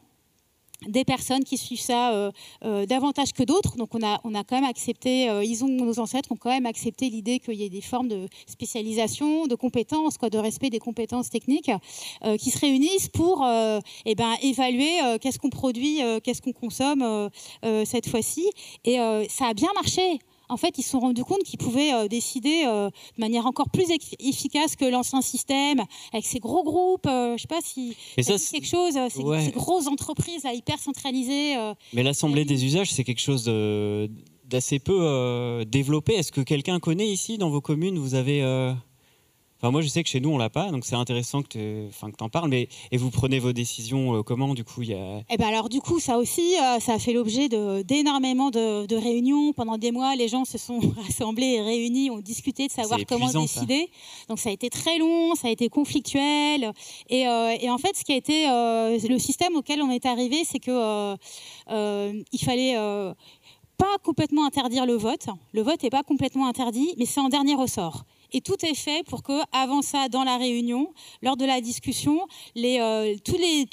des 0.86 1.05
personnes 1.05 1.44
qui 1.44 1.56
suivent 1.56 1.80
ça 1.80 2.12
euh, 2.12 2.30
euh, 2.64 2.86
davantage 2.86 3.32
que 3.32 3.42
d'autres. 3.42 3.76
Donc 3.76 3.94
on 3.94 4.02
a, 4.06 4.20
on 4.24 4.34
a 4.34 4.44
quand 4.44 4.60
même 4.60 4.68
accepté, 4.68 5.28
euh, 5.28 5.42
ils 5.42 5.64
ont, 5.64 5.68
nos 5.68 5.98
ancêtres 5.98 6.30
ont 6.30 6.36
quand 6.36 6.50
même 6.50 6.66
accepté 6.66 7.10
l'idée 7.10 7.40
qu'il 7.40 7.55
y 7.55 7.64
ait 7.64 7.68
des 7.68 7.80
formes 7.80 8.09
de 8.09 8.28
spécialisation, 8.46 9.46
de 9.46 9.55
compétences, 9.55 10.18
quoi, 10.18 10.30
de 10.30 10.38
respect 10.38 10.70
des 10.70 10.78
compétences 10.78 11.30
techniques, 11.30 11.70
qui 12.38 12.50
se 12.50 12.59
réunissent 12.59 13.09
pour 13.09 13.46
eh 13.46 14.14
ben, 14.14 14.34
évaluer 14.42 14.98
qu'est-ce 15.20 15.38
qu'on 15.38 15.50
produit, 15.50 16.00
qu'est-ce 16.22 16.42
qu'on 16.42 16.52
consomme 16.52 17.30
cette 17.84 18.09
fois-ci. 18.09 18.48
Et 18.84 18.96
ça 19.28 19.46
a 19.46 19.55
bien 19.55 19.70
marché 19.74 20.18
en 20.49 20.57
fait, 20.57 20.79
ils 20.79 20.83
se 20.83 20.91
sont 20.91 21.01
rendus 21.01 21.25
compte 21.25 21.43
qu'ils 21.43 21.59
pouvaient 21.59 21.93
euh, 21.93 22.09
décider 22.09 22.65
euh, 22.66 22.89
de 22.89 23.20
manière 23.20 23.47
encore 23.47 23.70
plus 23.70 23.87
efficace 24.19 24.77
que 24.77 24.85
l'ancien 24.85 25.23
système, 25.23 25.83
avec 26.12 26.25
ces 26.25 26.39
gros 26.39 26.65
groupes. 26.65 27.07
Euh, 27.07 27.29
je 27.29 27.33
ne 27.33 27.39
sais 27.39 27.49
pas 27.49 27.61
si 27.62 27.97
c'est 28.16 28.53
quelque 28.53 28.66
chose, 28.66 28.95
ces, 29.11 29.51
grosses 29.53 29.87
entreprises 29.87 30.47
hyper 30.53 30.79
centralisées. 30.79 31.55
Mais 31.93 32.03
l'assemblée 32.03 32.45
des 32.45 32.65
usages, 32.65 32.93
c'est 32.93 33.05
quelque 33.05 33.20
chose 33.20 33.45
d'assez 34.45 34.79
peu 34.79 35.65
développé. 35.66 36.15
Est-ce 36.15 36.33
que 36.33 36.41
quelqu'un 36.41 36.81
connaît 36.81 37.09
ici, 37.09 37.39
dans 37.39 37.51
vos 37.51 37.61
communes, 37.61 37.99
vous 37.99 38.15
avez 38.15 38.43
Enfin, 39.60 39.72
moi, 39.72 39.80
je 39.80 39.89
sais 39.89 40.05
que 40.05 40.09
chez 40.09 40.20
nous, 40.20 40.30
on 40.30 40.39
l'a 40.39 40.51
pas, 40.51 40.70
donc 40.70 40.85
c'est 40.85 40.94
intéressant 40.94 41.43
que 41.43 41.48
tu 41.48 41.89
enfin, 41.89 42.12
en 42.20 42.28
parles. 42.28 42.48
Mais 42.48 42.68
et 42.93 42.97
vous 42.97 43.10
prenez 43.10 43.40
vos 43.40 43.52
décisions 43.52 44.14
euh, 44.14 44.22
comment 44.22 44.55
Du 44.55 44.62
coup, 44.62 44.82
il 44.82 44.90
y 44.90 44.94
a. 44.94 45.22
Eh 45.30 45.36
ben 45.36 45.48
alors, 45.48 45.68
du 45.68 45.80
coup, 45.80 45.98
ça 45.98 46.16
aussi, 46.16 46.55
euh, 46.56 46.78
ça 46.78 46.94
a 46.94 46.98
fait 47.01 47.12
l'objet 47.12 47.48
d'énormément 47.82 48.51
de, 48.51 48.94
réunions 48.94 49.52
pendant 49.52 49.76
des 49.76 49.90
mois. 49.90 50.14
Les 50.14 50.28
gens 50.28 50.44
se 50.44 50.59
sont 50.59 50.78
rassemblés 51.06 51.55
et 51.55 51.60
réunis, 51.60 52.09
ont 52.10 52.20
discuté 52.20 52.68
de 52.68 52.72
savoir 52.72 53.01
comment 53.09 53.32
décider. 53.32 53.90
Donc, 54.28 54.39
ça 54.39 54.51
a 54.51 54.52
été 54.52 54.70
très 54.70 54.97
long, 54.98 55.35
ça 55.35 55.48
a 55.48 55.51
été 55.51 55.68
conflictuel. 55.68 56.72
Et, 57.09 57.26
euh, 57.26 57.56
et 57.60 57.68
en 57.68 57.78
fait, 57.78 57.97
ce 57.97 58.05
qui 58.05 58.12
a 58.12 58.16
été 58.16 58.47
le 59.09 59.18
système 59.18 59.56
auquel 59.56 59.82
on 59.82 59.90
est 59.90 60.06
arrivé, 60.06 60.44
c'est 60.44 60.60
que 60.60 61.16
il 61.68 62.44
fallait 62.44 62.76
pas 63.76 63.98
complètement 64.05 64.47
interdire 64.47 64.86
le 64.86 64.94
vote. 64.94 65.26
Le 65.52 65.62
vote 65.62 65.82
n'est 65.82 65.90
pas 65.90 66.05
complètement 66.05 66.47
interdit, 66.47 66.94
mais 66.97 67.06
c'est 67.06 67.20
en 67.20 67.28
dernier 67.28 67.56
ressort. 67.56 68.05
Et 68.32 68.40
tout 68.40 68.62
est 68.64 68.74
fait 68.74 69.06
pour 69.06 69.22
que, 69.22 69.40
avant 69.52 69.80
ça, 69.82 70.09
dans 70.09 70.24
la 70.24 70.36
réunion, 70.36 70.92
lors 71.22 71.36
de 71.36 71.44
la 71.44 71.60
discussion, 71.60 72.26
toutes 72.55 73.38
les 73.38 73.64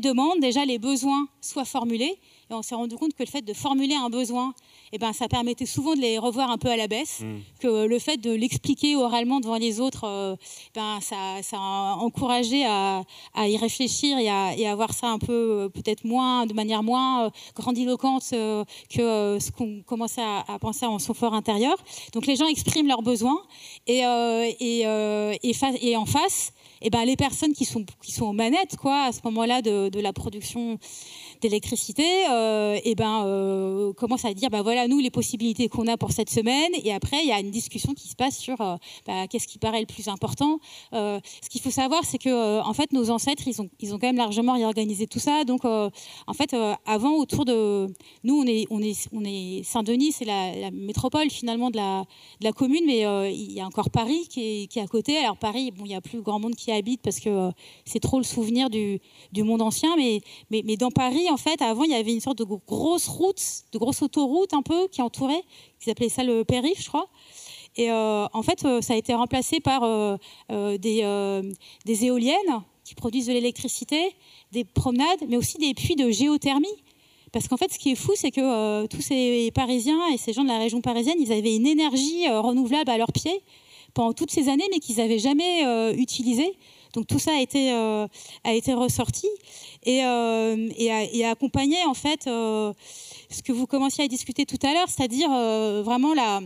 demandes, 0.00 0.40
déjà 0.40 0.64
les 0.64 0.78
besoins, 0.78 1.28
soient 1.40 1.64
formulés. 1.64 2.18
Et 2.50 2.54
on 2.54 2.62
s'est 2.62 2.74
rendu 2.74 2.96
compte 2.96 3.14
que 3.14 3.22
le 3.22 3.28
fait 3.28 3.42
de 3.42 3.54
formuler 3.54 3.94
un 3.94 4.10
besoin 4.10 4.54
eh 4.94 4.98
ben, 4.98 5.12
ça 5.12 5.26
permettait 5.26 5.66
souvent 5.66 5.96
de 5.96 6.00
les 6.00 6.18
revoir 6.18 6.52
un 6.52 6.56
peu 6.56 6.68
à 6.68 6.76
la 6.76 6.86
baisse, 6.86 7.22
mm. 7.22 7.40
que 7.58 7.84
le 7.84 7.98
fait 7.98 8.16
de 8.16 8.30
l'expliquer 8.30 8.94
oralement 8.94 9.40
devant 9.40 9.56
les 9.56 9.80
autres, 9.80 10.04
euh, 10.04 10.36
ben, 10.72 11.00
ça, 11.00 11.42
ça, 11.42 11.56
a 11.56 11.96
encouragé 11.96 12.64
à, 12.64 13.02
à 13.34 13.48
y 13.48 13.56
réfléchir 13.56 14.16
et 14.18 14.28
à, 14.28 14.56
et 14.56 14.68
à, 14.68 14.76
voir 14.76 14.92
ça 14.92 15.08
un 15.08 15.18
peu, 15.18 15.32
euh, 15.32 15.68
peut-être 15.68 16.04
moins, 16.04 16.46
de 16.46 16.54
manière 16.54 16.84
moins 16.84 17.24
euh, 17.24 17.30
grandiloquente 17.56 18.22
que 18.30 19.38
ce 19.40 19.50
qu'on 19.50 19.82
commençait 19.82 20.22
à, 20.22 20.44
à, 20.46 20.60
penser 20.60 20.86
en 20.86 21.00
son 21.00 21.12
fort 21.12 21.34
intérieur. 21.34 21.76
Donc 22.12 22.26
les 22.26 22.36
gens 22.36 22.46
expriment 22.46 22.86
leurs 22.86 23.02
besoins 23.02 23.42
et, 23.88 24.02
et, 24.60 24.82
et, 25.42 25.52
et 25.82 25.96
en 25.96 26.06
face, 26.06 26.52
eh 26.82 26.90
ben, 26.90 27.04
les 27.04 27.16
personnes 27.16 27.52
qui 27.52 27.64
sont, 27.64 27.84
qui 28.00 28.12
sont 28.12 28.26
aux 28.26 28.32
manettes 28.32 28.76
quoi, 28.76 29.06
à 29.06 29.12
ce 29.12 29.20
moment-là 29.24 29.60
de, 29.60 29.88
de 29.88 30.00
la 30.00 30.12
production 30.12 30.78
d'électricité, 31.44 32.06
euh, 32.30 32.78
et 32.84 32.94
ben, 32.94 33.22
euh, 33.26 33.92
commence 33.92 34.24
à 34.24 34.32
dire, 34.32 34.48
ben 34.48 34.62
voilà, 34.62 34.88
nous, 34.88 34.98
les 34.98 35.10
possibilités 35.10 35.68
qu'on 35.68 35.86
a 35.88 35.98
pour 35.98 36.10
cette 36.10 36.30
semaine. 36.30 36.72
Et 36.82 36.92
après, 36.92 37.18
il 37.22 37.28
y 37.28 37.32
a 37.32 37.38
une 37.38 37.50
discussion 37.50 37.92
qui 37.92 38.08
se 38.08 38.16
passe 38.16 38.38
sur 38.38 38.58
euh, 38.62 38.76
ben, 39.06 39.26
qu'est-ce 39.26 39.46
qui 39.46 39.58
paraît 39.58 39.80
le 39.80 39.86
plus 39.86 40.08
important. 40.08 40.58
Ce 40.92 41.48
qu'il 41.50 41.60
faut 41.60 41.70
savoir, 41.70 42.02
c'est 42.04 42.16
que, 42.16 42.60
en 42.62 42.72
fait, 42.72 42.92
nos 42.92 43.10
ancêtres, 43.10 43.42
ils 43.46 43.60
ont, 43.60 43.68
ils 43.80 43.92
ont 43.92 43.98
quand 43.98 44.06
même 44.06 44.16
largement 44.16 44.54
réorganisé 44.54 45.06
tout 45.06 45.18
ça. 45.18 45.44
Donc, 45.44 45.64
en 45.64 46.34
fait, 46.34 46.56
avant, 46.86 47.14
autour 47.16 47.44
de 47.44 47.88
nous, 48.22 48.36
on 48.40 48.46
est, 48.46 48.66
on 48.70 48.80
est, 48.80 49.08
on 49.12 49.22
est 49.24 49.62
Saint-Denis, 49.64 50.12
c'est 50.12 50.24
la, 50.24 50.54
la, 50.54 50.70
métropole 50.70 51.30
finalement 51.30 51.70
de 51.70 51.76
la, 51.76 52.04
de 52.40 52.44
la 52.44 52.52
commune, 52.52 52.84
mais 52.86 53.00
il 53.32 53.52
y 53.52 53.60
a 53.60 53.66
encore 53.66 53.90
Paris 53.90 54.26
qui 54.30 54.40
est, 54.40 54.66
qui 54.68 54.78
est, 54.78 54.82
à 54.82 54.86
côté. 54.86 55.18
Alors, 55.18 55.36
Paris, 55.36 55.70
bon, 55.72 55.84
il 55.84 55.92
y 55.92 55.94
a 55.94 56.00
plus 56.00 56.22
grand 56.22 56.40
monde 56.40 56.54
qui 56.54 56.72
habite 56.72 57.02
parce 57.02 57.20
que 57.20 57.50
c'est 57.84 58.00
trop 58.00 58.18
le 58.18 58.24
souvenir 58.24 58.70
du, 58.70 59.00
du 59.32 59.42
monde 59.42 59.60
ancien, 59.60 59.96
mais, 59.96 60.20
mais, 60.50 60.62
mais 60.64 60.76
dans 60.76 60.90
Paris, 60.90 61.28
en 61.34 61.36
fait, 61.36 61.60
avant, 61.62 61.82
il 61.82 61.90
y 61.90 61.94
avait 61.94 62.12
une 62.12 62.20
sorte 62.20 62.38
de 62.38 62.44
grosse 62.44 63.08
route, 63.08 63.42
de 63.72 63.78
grosse 63.78 64.02
autoroute 64.02 64.54
un 64.54 64.62
peu 64.62 64.86
qui 64.86 65.02
entourait, 65.02 65.42
ils 65.84 65.90
appelaient 65.90 66.08
ça 66.08 66.22
le 66.22 66.44
périph, 66.44 66.80
je 66.80 66.88
crois. 66.88 67.08
Et 67.76 67.90
euh, 67.90 68.26
en 68.32 68.42
fait, 68.42 68.64
euh, 68.64 68.80
ça 68.80 68.94
a 68.94 68.96
été 68.96 69.14
remplacé 69.14 69.58
par 69.58 69.82
euh, 69.82 70.16
des, 70.78 71.02
des, 71.84 72.04
éoliennes 72.04 72.62
qui 72.84 72.94
produisent 72.94 73.26
de 73.26 73.32
l'électricité, 73.32 74.14
des 74.52 74.62
promenades, 74.64 75.24
mais 75.28 75.36
aussi 75.36 75.58
des 75.58 75.74
puits 75.74 75.96
de 75.96 76.08
géothermie. 76.08 76.68
Parce 77.32 77.48
qu'en 77.48 77.56
fait, 77.56 77.72
ce 77.72 77.80
qui 77.80 77.90
est 77.90 77.96
fou, 77.96 78.12
c'est 78.14 78.30
que 78.30 78.86
tous 78.86 79.00
ces 79.00 79.50
Parisiens 79.52 80.06
et 80.12 80.18
ces 80.18 80.32
gens 80.32 80.44
de 80.44 80.48
la 80.48 80.58
région 80.58 80.80
parisienne, 80.80 81.16
ils 81.18 81.32
avaient 81.32 81.56
une 81.56 81.66
énergie 81.66 82.28
renouvelable 82.28 82.92
à 82.92 82.96
leurs 82.96 83.10
pieds 83.10 83.42
pendant 83.92 84.12
toutes 84.12 84.30
ces 84.30 84.48
années, 84.48 84.68
mais 84.70 84.78
qu'ils 84.78 84.98
n'avaient 84.98 85.18
jamais 85.18 85.64
utilisée. 85.94 86.56
Donc 86.94 87.06
tout 87.06 87.18
ça 87.18 87.32
a 87.32 87.40
été, 87.40 87.70
a 87.72 88.52
été 88.54 88.72
ressorti 88.72 89.28
et, 89.84 90.04
euh, 90.04 90.68
et, 90.76 91.24
accompagner 91.24 91.84
en 91.86 91.94
fait 91.94 92.26
euh, 92.26 92.72
ce 93.30 93.42
que 93.42 93.52
vous 93.52 93.66
commenciez 93.66 94.04
à 94.04 94.08
discuter 94.08 94.46
tout 94.46 94.58
à 94.62 94.72
l'heure, 94.72 94.88
c'est-à-dire 94.88 95.28
euh, 95.32 95.82
vraiment 95.84 96.14
la 96.14 96.40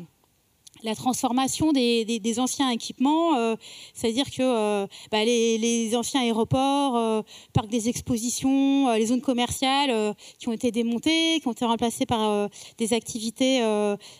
la 0.82 0.94
transformation 0.94 1.72
des, 1.72 2.34
anciens 2.38 2.70
équipements, 2.70 3.36
euh, 3.36 3.56
c'est-à-dire 3.94 4.26
que 4.30 4.42
euh, 4.42 4.86
bah, 5.10 5.24
les, 5.24 5.96
anciens 5.96 6.22
aéroports, 6.22 6.96
euh, 6.96 7.22
parcs 7.52 7.68
des 7.68 7.88
expositions, 7.88 8.92
les 8.92 9.06
zones 9.06 9.20
commerciales 9.20 10.14
qui 10.38 10.48
ont 10.48 10.52
été 10.52 10.70
démontées, 10.70 11.40
qui 11.40 11.48
ont 11.48 11.52
été 11.52 11.64
remplacées 11.64 12.06
par 12.06 12.48
des 12.76 12.92
activités 12.92 13.60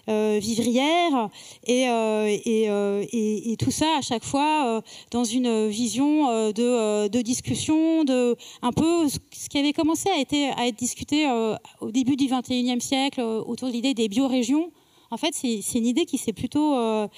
vivrières, 0.09 1.29
et, 1.67 1.87
tout 3.59 3.71
ça 3.71 3.87
à 3.99 4.03
chaque 4.03 4.25
fois 4.25 4.83
dans 5.11 5.25
une 5.25 5.69
vision 5.69 6.51
de, 6.53 7.09
de, 7.09 7.23
discussion, 7.23 8.05
de 8.05 8.37
un 8.63 8.73
peu 8.73 9.09
ce 9.09 9.49
qui 9.49 9.59
avait 9.59 9.73
commencé 9.73 10.09
à, 10.11 10.21
été, 10.21 10.49
à 10.51 10.67
être 10.67 10.77
discuté 10.77 11.29
au 11.81 11.91
début 11.91 12.17
du 12.17 12.27
21e 12.27 12.81
siècle 12.81 13.21
autour 13.21 13.69
de 13.69 13.73
l'idée 13.73 13.95
des 13.95 14.09
biorégions 14.09 14.71
en 15.11 15.17
fait, 15.17 15.35
c'est 15.35 15.79
une 15.79 15.87
idée 15.87 16.05
qui 16.05 16.19
s'est 16.19 16.33
plutôt, 16.33 16.77
euh, 16.77 17.09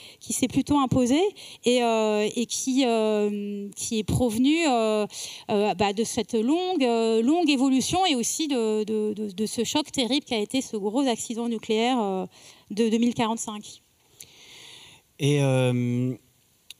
plutôt 0.49 0.79
imposée 0.79 1.23
et, 1.65 1.83
euh, 1.83 2.29
qui, 2.49 2.85
euh, 2.87 3.69
qui 3.75 3.99
est 3.99 4.05
provenue 4.05 4.65
bah, 5.49 5.93
de 5.93 6.05
cette 6.05 6.35
longue, 6.35 6.83
longue 6.83 7.51
évolution 7.51 8.07
et 8.07 8.15
aussi 8.15 8.47
de, 8.49 8.85
de, 8.85 9.47
ce 9.47 9.65
choc 9.65 9.91
terrible 9.91 10.25
qui 10.25 10.35
a 10.35 10.39
été 10.39 10.61
ce 10.61 10.77
gros 10.77 11.07
accident 11.07 11.49
nucléaire 11.49 12.29
de 12.71 12.89
2045. 12.89 13.83
Et, 15.19 15.39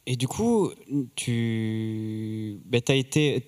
et 0.07 0.17
du 0.17 0.29
coup, 0.29 0.71
tu 1.17 2.61
bah, 2.67 2.79
as 2.89 2.95
été 2.95 3.43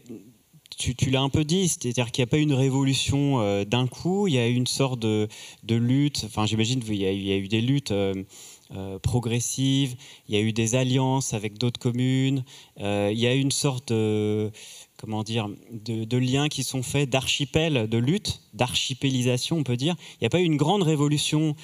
tu, 0.90 1.10
l'as 1.10 1.20
un 1.20 1.28
peu 1.28 1.44
dit, 1.44 1.68
c'est-à-dire 1.68 2.10
qu'il 2.10 2.22
n'y 2.22 2.28
a 2.28 2.30
pas 2.30 2.38
eu 2.38 2.42
une 2.42 2.54
révolution 2.54 3.40
euh, 3.40 3.64
d'un 3.64 3.86
coup, 3.86 4.26
il 4.26 4.34
y 4.34 4.38
a 4.38 4.48
eu 4.48 4.54
une 4.54 4.66
sorte 4.66 4.98
de, 4.98 5.28
lutte, 5.68 6.22
enfin 6.26 6.46
j'imagine 6.46 6.82
qu'il 6.82 6.96
y, 6.96 7.06
a 7.06 7.36
eu 7.36 7.48
des 7.48 7.60
luttes 7.60 7.92
euh, 7.92 8.14
euh, 8.74 8.98
progressives, 8.98 9.94
il 10.28 10.34
y 10.34 10.38
a 10.38 10.40
eu 10.40 10.52
des 10.52 10.74
alliances 10.74 11.34
avec 11.34 11.58
d'autres 11.58 11.78
communes, 11.78 12.44
il 12.78 13.18
y 13.18 13.26
a 13.26 13.34
eu 13.34 13.40
une 13.40 13.52
sorte 13.52 13.92
de, 13.92 14.50
comment 15.02 15.22
dire, 15.22 15.50
de, 15.70 16.16
liens 16.16 16.48
qui 16.48 16.62
sont 16.64 16.82
faits 16.82 17.10
d'archipel, 17.10 17.88
de 17.88 17.98
lutte, 17.98 18.40
d'archipélisation 18.54 19.58
on 19.58 19.64
peut 19.64 19.76
dire. 19.76 19.96
Il 20.14 20.18
n'y 20.22 20.26
a 20.26 20.30
pas 20.30 20.40
eu 20.40 20.44
une 20.44 20.56
grande 20.56 20.82
révolution 20.82 21.54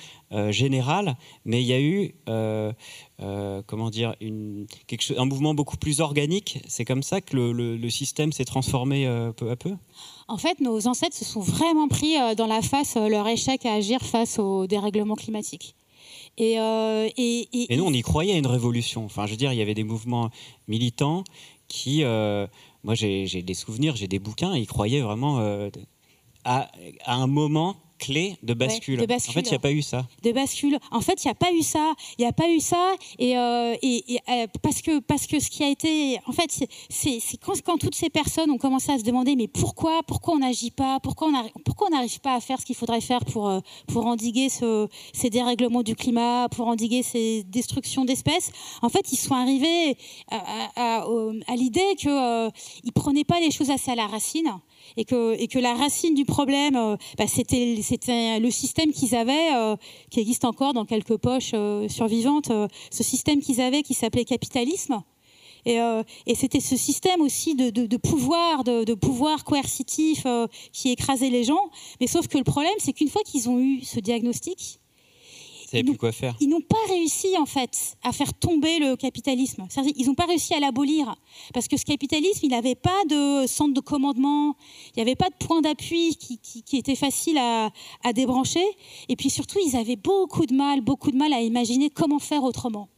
générale, 0.50 1.16
mais 1.46 1.62
il 1.62 1.66
y 1.66 1.72
a 1.72 1.80
eu 1.80 2.14
euh, 3.20 3.62
comment 3.66 3.90
dire, 3.90 4.14
une, 4.20 4.66
quelque 4.86 5.02
chose, 5.02 5.18
un 5.18 5.24
mouvement 5.24 5.54
beaucoup 5.54 5.76
plus 5.76 6.00
organique. 6.00 6.60
C'est 6.68 6.84
comme 6.84 7.02
ça 7.02 7.20
que 7.20 7.36
le, 7.36 7.90
système 7.90 8.32
s'est 8.32 8.44
transformé 8.44 9.06
euh, 9.06 9.32
peu 9.32 9.50
à 9.50 9.56
peu? 9.56 9.72
En 10.28 10.36
fait, 10.36 10.60
nos 10.60 10.86
ancêtres 10.86 11.16
se 11.16 11.24
sont 11.24 11.40
vraiment 11.40 11.88
pris 11.88 12.16
euh, 12.16 12.34
dans 12.34 12.46
la 12.46 12.60
face 12.62 12.96
leur 12.96 13.26
échec 13.26 13.64
à 13.66 13.74
agir 13.74 14.02
face 14.02 14.38
au 14.38 14.66
dérèglement 14.66 15.14
climatique. 15.14 15.74
Et, 16.36 16.60
euh, 16.60 17.08
et, 17.16 17.48
et- 17.52 17.72
Et 17.72 17.76
nous, 17.76 17.84
on 17.84 17.92
y 17.92 18.02
croyait 18.02 18.34
à 18.34 18.36
une 18.36 18.46
révolution. 18.46 19.04
Enfin, 19.04 19.26
je 19.26 19.32
veux 19.32 19.36
dire, 19.36 19.52
il 19.52 19.58
y 19.58 19.62
avait 19.62 19.74
des 19.74 19.84
mouvements 19.84 20.30
militants 20.68 21.24
qui. 21.68 22.04
euh, 22.04 22.46
moi, 22.84 22.94
j'ai 22.94 23.42
des 23.42 23.54
souvenirs, 23.54 23.96
j'ai 23.96 24.08
des 24.08 24.18
bouquins, 24.18 24.54
ils 24.54 24.66
croyaient 24.66 25.00
vraiment 25.00 25.40
euh, 25.40 25.68
à 26.44 26.70
un 27.06 27.26
moment 27.26 27.76
clé 27.98 28.36
de 28.42 28.54
bascule. 28.54 28.98
de 29.00 29.06
bascule. 29.06 29.30
En 29.30 29.34
fait, 29.34 29.48
il 29.48 29.50
n'y 29.50 29.56
a 29.56 29.58
pas 29.58 29.72
eu 29.72 29.82
ça. 29.82 30.06
de 30.22 30.32
bascule. 30.32 30.78
En 30.90 31.00
fait, 31.00 31.22
il 31.24 31.26
n'y 31.26 31.30
a 31.30 31.34
pas 31.34 31.52
eu 31.52 31.62
ça. 31.62 31.92
Il 32.18 32.22
n'y 32.22 32.28
a 32.28 32.32
pas 32.32 32.48
eu 32.50 32.60
ça. 32.60 32.94
Et, 33.18 33.36
euh, 33.36 33.74
et- 33.82 34.14
et, 34.14 34.18
euh, 34.28 34.46
parce, 34.62 34.80
que, 34.82 35.00
parce 35.00 35.26
que 35.26 35.40
ce 35.40 35.50
qui 35.50 35.62
a 35.64 35.68
été. 35.68 36.18
En 36.26 36.32
fait, 36.32 36.50
c'est- 36.88 37.36
quand, 37.44 37.60
quand 37.62 37.78
toutes 37.78 37.94
ces 37.94 38.10
personnes 38.10 38.50
ont 38.50 38.58
commencé 38.58 38.90
à 38.92 38.98
se 38.98 39.04
demander 39.04 39.36
mais 39.36 39.48
pourquoi, 39.48 40.02
pourquoi 40.06 40.34
on 40.34 40.38
n'agit 40.38 40.70
pas 40.70 41.00
Pourquoi 41.00 41.28
on 41.28 41.90
n'arrive 41.90 42.20
pas 42.20 42.34
à 42.34 42.40
faire 42.40 42.60
ce 42.60 42.64
qu'il 42.66 42.76
faudrait 42.76 43.00
faire 43.00 43.24
pour, 43.24 43.48
euh, 43.48 43.60
pour 43.88 44.06
endiguer 44.06 44.48
ce- 44.48 44.88
ces 45.12 45.30
dérèglements 45.30 45.82
du 45.82 45.94
climat, 45.96 46.48
pour 46.50 46.66
endiguer 46.68 47.02
ces 47.02 47.42
destructions 47.44 48.04
d'espèces 48.04 48.50
En 48.82 48.88
fait, 48.88 49.12
ils 49.12 49.16
sont 49.16 49.34
arrivés 49.34 49.96
à, 50.30 50.36
à- 50.36 50.70
à- 51.00 51.08
au- 51.08 51.32
à 51.46 51.56
l'idée 51.56 51.94
qu'ils 51.96 52.10
ne 52.10 52.90
prenaient 52.94 53.24
pas 53.24 53.40
les 53.40 53.50
choses 53.50 53.70
assez 53.70 53.90
à 53.90 53.94
la 53.94 54.06
racine 54.06 54.50
et 54.96 55.04
que, 55.04 55.58
la 55.58 55.74
racine 55.74 56.14
du 56.14 56.24
problème, 56.24 56.76
euh, 56.76 56.96
bah, 57.16 57.26
c'était 57.26 57.74
le 57.74 58.50
système 58.50 58.92
qu'ils 58.92 59.14
avaient, 59.14 59.54
euh, 59.54 59.76
qui 60.10 60.20
existe 60.20 60.44
encore 60.44 60.72
dans 60.72 60.84
quelques 60.84 61.16
poches 61.16 61.52
euh, 61.54 61.88
survivantes, 61.88 62.50
ce 62.90 63.02
système 63.02 63.40
qu'ils 63.40 63.60
avaient 63.60 63.82
qui 63.82 63.94
s'appelait 63.94 64.24
capitalisme. 64.24 65.02
Et, 65.66 65.78
c'était 66.34 66.60
ce 66.60 66.76
système 66.76 67.20
aussi 67.20 67.54
de, 67.54 67.96
pouvoir, 67.96 68.64
de, 68.64 68.94
pouvoir 68.94 69.44
coercitif 69.44 70.26
qui 70.72 70.90
écrasait 70.90 71.28
les 71.28 71.44
gens. 71.44 71.70
Mais 72.00 72.06
sauf 72.06 72.26
que 72.26 72.38
le 72.38 72.44
problème, 72.44 72.72
c'est 72.78 72.94
qu'une 72.94 73.08
fois 73.08 73.22
qu'ils 73.22 73.50
ont 73.50 73.58
eu 73.58 73.82
ce 73.82 74.00
diagnostic, 74.00 74.80
savaient 75.70 75.82
Nous- 75.82 75.92
plus 75.92 75.98
quoi 75.98 76.12
faire. 76.12 76.34
ils 76.40 76.48
n'ont 76.48 76.60
pas 76.60 76.76
réussi 76.88 77.28
en 77.38 77.46
fait 77.46 77.96
à 78.02 78.12
faire 78.12 78.32
tomber 78.34 78.78
le 78.78 78.96
capitalisme. 78.96 79.66
Ils 79.96 80.06
n'ont 80.06 80.14
pas 80.14 80.26
réussi 80.26 80.54
à 80.54 80.60
l'abolir 80.60 81.14
parce 81.52 81.68
que 81.68 81.76
ce 81.76 81.84
capitalisme, 81.84 82.40
il 82.44 82.50
n'avait 82.50 82.74
pas 82.74 83.04
de 83.08 83.46
centre 83.46 83.74
de 83.74 83.80
commandement, 83.80 84.56
il 84.88 84.92
n'y 84.96 85.02
avait 85.02 85.16
pas 85.16 85.28
de 85.28 85.34
point 85.46 85.60
d'appui 85.60 86.16
qui, 86.16 86.38
qui- 86.38 86.62
qui 86.62 86.76
était 86.76 86.96
facile 86.96 87.38
à, 87.38 87.70
à 88.04 88.12
débrancher. 88.12 88.64
Et 89.08 89.16
puis 89.16 89.30
surtout, 89.30 89.58
ils 89.66 89.76
avaient 89.76 89.96
beaucoup 89.96 90.46
de 90.46 90.54
mal, 90.54 90.80
beaucoup 90.80 91.10
de 91.10 91.16
mal 91.16 91.32
à 91.32 91.40
imaginer 91.42 91.90
comment 91.90 92.18
faire 92.18 92.42
autrement. 92.44 92.88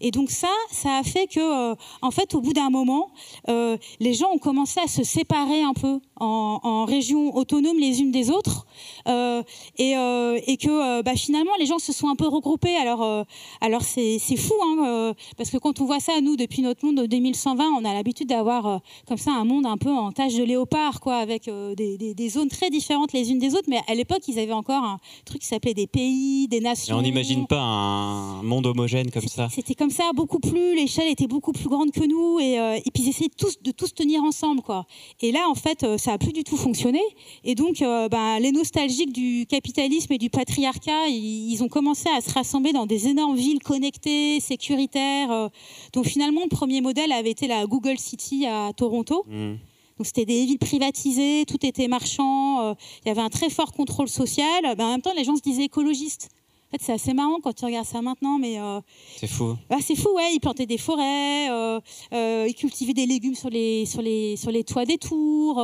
Et 0.00 0.10
donc 0.10 0.30
ça, 0.30 0.48
ça 0.70 0.96
a 0.98 1.02
fait 1.02 1.26
que, 1.26 1.40
euh, 1.72 1.74
en 2.02 2.10
fait, 2.10 2.34
au 2.34 2.40
bout 2.40 2.52
d'un 2.52 2.70
moment, 2.70 3.10
euh, 3.48 3.76
les 4.00 4.14
gens 4.14 4.30
ont 4.32 4.38
commencé 4.38 4.80
à 4.80 4.86
se 4.86 5.02
séparer 5.04 5.62
un 5.62 5.72
peu 5.74 6.00
en, 6.18 6.60
en 6.62 6.84
régions 6.84 7.34
autonomes 7.36 7.78
les 7.78 8.00
unes 8.00 8.10
des 8.10 8.30
autres, 8.30 8.66
euh, 9.08 9.42
et, 9.78 9.92
et 9.92 10.56
que 10.56 11.02
bah, 11.02 11.14
finalement 11.16 11.52
les 11.58 11.66
gens 11.66 11.78
se 11.78 11.92
sont 11.92 12.08
un 12.08 12.16
peu 12.16 12.26
regroupés. 12.28 12.76
Alors, 12.76 13.24
alors 13.60 13.82
c'est 13.82 14.18
fou, 14.36 14.54
hein, 14.64 15.14
parce 15.36 15.50
que 15.50 15.56
quand 15.58 15.80
on 15.80 15.84
voit 15.84 16.00
ça, 16.00 16.20
nous, 16.20 16.36
depuis 16.36 16.62
notre 16.62 16.84
monde 16.84 16.96
de 16.96 17.06
2120, 17.06 17.64
on 17.80 17.84
a 17.84 17.94
l'habitude 17.94 18.28
d'avoir 18.28 18.80
comme 19.08 19.16
ça 19.18 19.32
un 19.32 19.44
monde 19.44 19.66
un 19.66 19.76
peu 19.76 19.90
en 19.90 20.12
tache 20.12 20.34
de 20.34 20.44
léopard, 20.44 21.00
quoi, 21.00 21.16
avec 21.16 21.44
des, 21.76 21.96
des- 21.96 22.14
des 22.14 22.28
zones 22.28 22.48
très 22.48 22.70
différentes 22.70 23.12
les 23.12 23.30
unes 23.30 23.38
des 23.38 23.54
autres. 23.54 23.68
Mais 23.68 23.80
à 23.88 23.94
l'époque, 23.94 24.22
ils 24.28 24.38
avaient 24.38 24.52
encore 24.52 24.82
un 24.84 24.98
truc 25.24 25.40
qui 25.40 25.46
s'appelait 25.46 25.74
des 25.74 25.86
pays, 25.86 26.48
des 26.48 26.58
Et 26.58 26.60
nations. 26.60 26.96
on 26.96 27.02
n'imagine 27.02 27.46
pas 27.46 27.60
un 27.60 28.42
monde 28.42 28.66
homogène 28.66 29.10
comme 29.10 29.26
ça. 29.26 29.48
C'était 29.50 29.74
comme 29.74 29.89
ça, 29.90 30.10
beaucoup 30.14 30.38
plus, 30.38 30.74
l'échelle 30.74 31.10
était 31.10 31.26
beaucoup 31.26 31.52
plus 31.52 31.68
grande 31.68 31.90
que 31.90 32.04
nous, 32.04 32.40
et, 32.40 32.58
euh, 32.58 32.76
et 32.76 32.90
puis 32.92 33.04
ils 33.04 33.08
essayaient 33.08 33.30
tous, 33.36 33.60
de 33.62 33.70
tous 33.70 33.94
tenir 33.94 34.22
ensemble. 34.22 34.62
Quoi. 34.62 34.86
Et 35.20 35.32
là, 35.32 35.48
en 35.48 35.54
fait, 35.54 35.82
euh, 35.82 35.98
ça 35.98 36.12
a 36.12 36.18
plus 36.18 36.32
du 36.32 36.44
tout 36.44 36.56
fonctionné. 36.56 37.00
Et 37.44 37.54
donc, 37.54 37.82
euh, 37.82 38.08
ben, 38.08 38.38
les 38.38 38.52
nostalgiques 38.52 39.12
du 39.12 39.46
capitalisme 39.46 40.12
et 40.12 40.18
du 40.18 40.30
patriarcat, 40.30 41.08
ils, 41.08 41.52
ils 41.52 41.62
ont 41.62 41.68
commencé 41.68 42.08
à 42.08 42.20
se 42.20 42.30
rassembler 42.32 42.72
dans 42.72 42.86
des 42.86 43.08
énormes 43.08 43.36
villes 43.36 43.62
connectées, 43.62 44.40
sécuritaires. 44.40 45.50
dont 45.92 46.04
finalement, 46.04 46.42
le 46.42 46.48
premier 46.48 46.80
modèle 46.80 47.12
avait 47.12 47.30
été 47.30 47.46
la 47.46 47.66
Google 47.66 47.98
City 47.98 48.46
à 48.46 48.72
Toronto. 48.74 49.24
Hmm. 49.28 49.56
Donc 50.00 50.06
c'était 50.06 50.24
des 50.24 50.46
villes 50.46 50.58
privatisées, 50.58 51.44
tout 51.46 51.58
était 51.66 51.86
marchand, 51.86 52.62
euh, 52.62 52.74
il 53.04 53.08
y 53.08 53.10
avait 53.10 53.20
un 53.20 53.28
très 53.28 53.50
fort 53.50 53.70
contrôle 53.70 54.08
social. 54.08 54.74
Ben, 54.74 54.86
en 54.86 54.90
même 54.92 55.02
temps, 55.02 55.12
les 55.14 55.24
gens 55.24 55.36
se 55.36 55.42
disaient 55.42 55.64
écologistes. 55.64 56.30
En 56.72 56.78
fait, 56.78 56.84
c'est 56.84 56.92
assez 56.92 57.14
marrant 57.14 57.40
quand 57.42 57.52
tu 57.52 57.64
regardes 57.64 57.86
ça 57.86 58.00
maintenant, 58.00 58.38
mais 58.38 58.60
euh, 58.60 58.80
C'est 59.16 59.26
fou. 59.26 59.56
bah, 59.68 59.78
c'est 59.80 59.96
fou, 59.96 60.10
ouais. 60.14 60.32
Ils 60.34 60.38
plantaient 60.38 60.66
des 60.66 60.78
forêts, 60.78 61.50
euh, 61.50 61.80
euh, 62.12 62.46
ils 62.48 62.54
cultivaient 62.54 62.92
des 62.92 63.06
légumes 63.06 63.34
sur 63.34 63.50
les, 63.50 63.86
sur 63.86 64.02
les, 64.02 64.36
sur 64.36 64.52
les 64.52 64.62
toits 64.62 64.84
des 64.84 64.96
tours. 64.96 65.60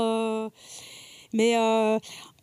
mais 1.33 1.55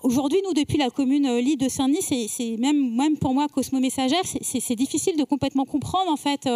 aujourd'hui, 0.02 0.40
nous, 0.46 0.54
depuis 0.54 0.78
la 0.78 0.90
commune 0.90 1.30
libre 1.40 1.66
de 1.66 1.70
Saint-Denis, 1.70 2.30
c'est, 2.30 2.56
même, 2.58 2.96
même 2.96 3.18
pour 3.18 3.34
moi, 3.34 3.50
Cosmo 3.50 3.82
Messagère, 3.82 4.24
c'est 4.24 4.76
difficile 4.76 5.18
de 5.18 5.26
complètement 5.26 5.66
comprendre, 5.66 6.10
en 6.10 6.18
fait. 6.18 6.48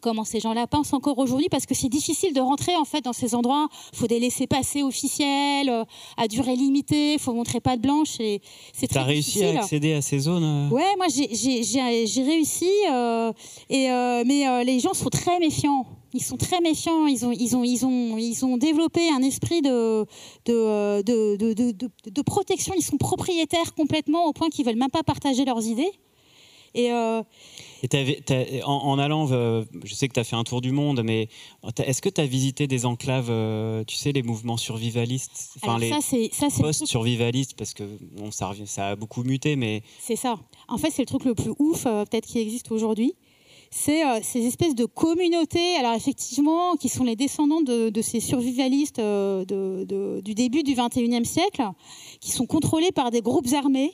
Comment 0.00 0.24
ces 0.24 0.40
gens-là 0.40 0.66
pensent 0.66 0.92
encore 0.92 1.18
aujourd'hui 1.18 1.48
parce 1.50 1.66
que 1.66 1.74
c'est 1.74 1.88
difficile 1.88 2.32
de 2.34 2.40
rentrer 2.40 2.76
en 2.76 2.84
fait 2.84 3.00
dans 3.02 3.12
ces 3.12 3.34
endroits 3.34 3.68
il 3.92 3.98
faut 3.98 4.06
des 4.06 4.18
laissés 4.20 4.46
passer 4.46 4.82
officiels 4.82 5.68
euh, 5.68 5.84
à 6.16 6.28
durée 6.28 6.56
limitée 6.56 7.14
il 7.14 7.18
faut 7.18 7.32
montrer 7.32 7.60
pas 7.60 7.76
de 7.76 7.82
blanche 7.82 8.20
et 8.20 8.40
c'est 8.72 8.86
Tu 8.86 8.94
très 8.94 9.00
as 9.00 9.04
réussi 9.04 9.38
difficile. 9.38 9.56
à 9.56 9.60
accéder 9.62 9.92
à 9.94 10.02
ces 10.02 10.18
zones 10.18 10.44
euh 10.44 10.68
Ouais, 10.70 10.94
moi 10.96 11.06
j'ai- 11.08 12.22
réussi, 12.22 12.70
euh, 12.90 13.32
et, 13.70 13.90
euh, 13.90 14.24
mais 14.26 14.64
les 14.64 14.80
gens 14.80 14.94
sont 14.94 15.08
très 15.10 15.38
méfiants. 15.38 15.86
Ils 16.12 16.22
sont 16.22 16.36
très 16.36 16.60
méfiants. 16.60 17.06
Ils 17.06 17.26
ont, 17.26 17.32
ils 17.32 17.54
ont, 17.56 17.62
ils 17.64 17.84
ont, 17.84 18.16
ils 18.16 18.44
ont 18.44 18.56
développé 18.56 19.08
un 19.10 19.22
esprit 19.22 19.60
de, 19.62 20.04
de, 20.46 21.02
de, 21.02 21.36
de, 21.36 21.52
de- 21.52 21.70
de- 21.72 21.90
de 22.10 22.22
protection. 22.22 22.72
Ils 22.76 22.82
sont 22.82 22.96
propriétaires 22.96 23.74
complètement 23.74 24.24
au 24.26 24.32
point 24.32 24.48
qu'ils 24.48 24.64
veulent 24.64 24.76
même 24.76 24.90
pas 24.90 25.02
partager 25.02 25.44
leurs 25.44 25.64
idées. 25.66 25.90
Et 26.76 26.92
euh, 26.92 27.22
Et 27.82 28.62
en, 28.64 28.70
en 28.72 28.98
allant, 28.98 29.28
euh, 29.32 29.64
je 29.84 29.94
sais 29.94 30.08
que 30.08 30.12
tu 30.14 30.20
as 30.20 30.24
fait 30.24 30.36
un 30.36 30.44
tour 30.44 30.60
du 30.60 30.72
monde, 30.72 31.02
mais 31.04 31.28
est-ce 31.84 32.02
que 32.02 32.08
tu 32.08 32.20
as 32.20 32.26
visité 32.26 32.66
des 32.66 32.84
enclaves, 32.86 33.30
euh, 33.30 33.82
tu 33.84 33.96
sais, 33.96 34.12
les 34.12 34.22
mouvements 34.22 34.56
survivalistes 34.56 35.52
Enfin, 35.56 35.76
alors 35.76 35.78
les 35.80 35.90
post-survivalistes, 36.62 37.54
parce 37.56 37.74
que 37.74 37.84
bon, 38.16 38.30
ça, 38.30 38.52
a 38.78 38.96
beaucoup 38.96 39.22
muté, 39.22 39.56
mais 39.56 39.82
C'est 40.00 40.16
ça. 40.16 40.38
En 40.68 40.78
fait, 40.78 40.90
c'est 40.90 41.02
le 41.02 41.06
truc 41.06 41.24
le 41.24 41.34
plus 41.34 41.52
ouf, 41.58 41.84
peut-être 41.84 42.26
qui 42.26 42.38
existe 42.38 42.70
aujourd'hui. 42.70 43.14
C'est 43.70 44.06
euh, 44.06 44.20
ces 44.22 44.44
espèces 44.46 44.74
de 44.74 44.84
communautés, 44.84 45.74
alors 45.76 45.94
effectivement, 45.94 46.76
qui 46.76 46.88
sont 46.88 47.02
les 47.04 47.16
descendants 47.16 47.62
de, 47.62 47.90
de 47.90 48.02
ces 48.02 48.20
survivalistes 48.20 49.00
euh, 49.00 49.44
de- 49.44 49.84
de- 49.84 50.20
du 50.24 50.34
début 50.34 50.62
du 50.62 50.74
21e 50.74 51.24
siècle, 51.24 51.62
qui 52.20 52.30
sont 52.30 52.46
contrôlés 52.46 52.92
par 52.92 53.10
des 53.10 53.22
groupes 53.22 53.52
armés 53.52 53.92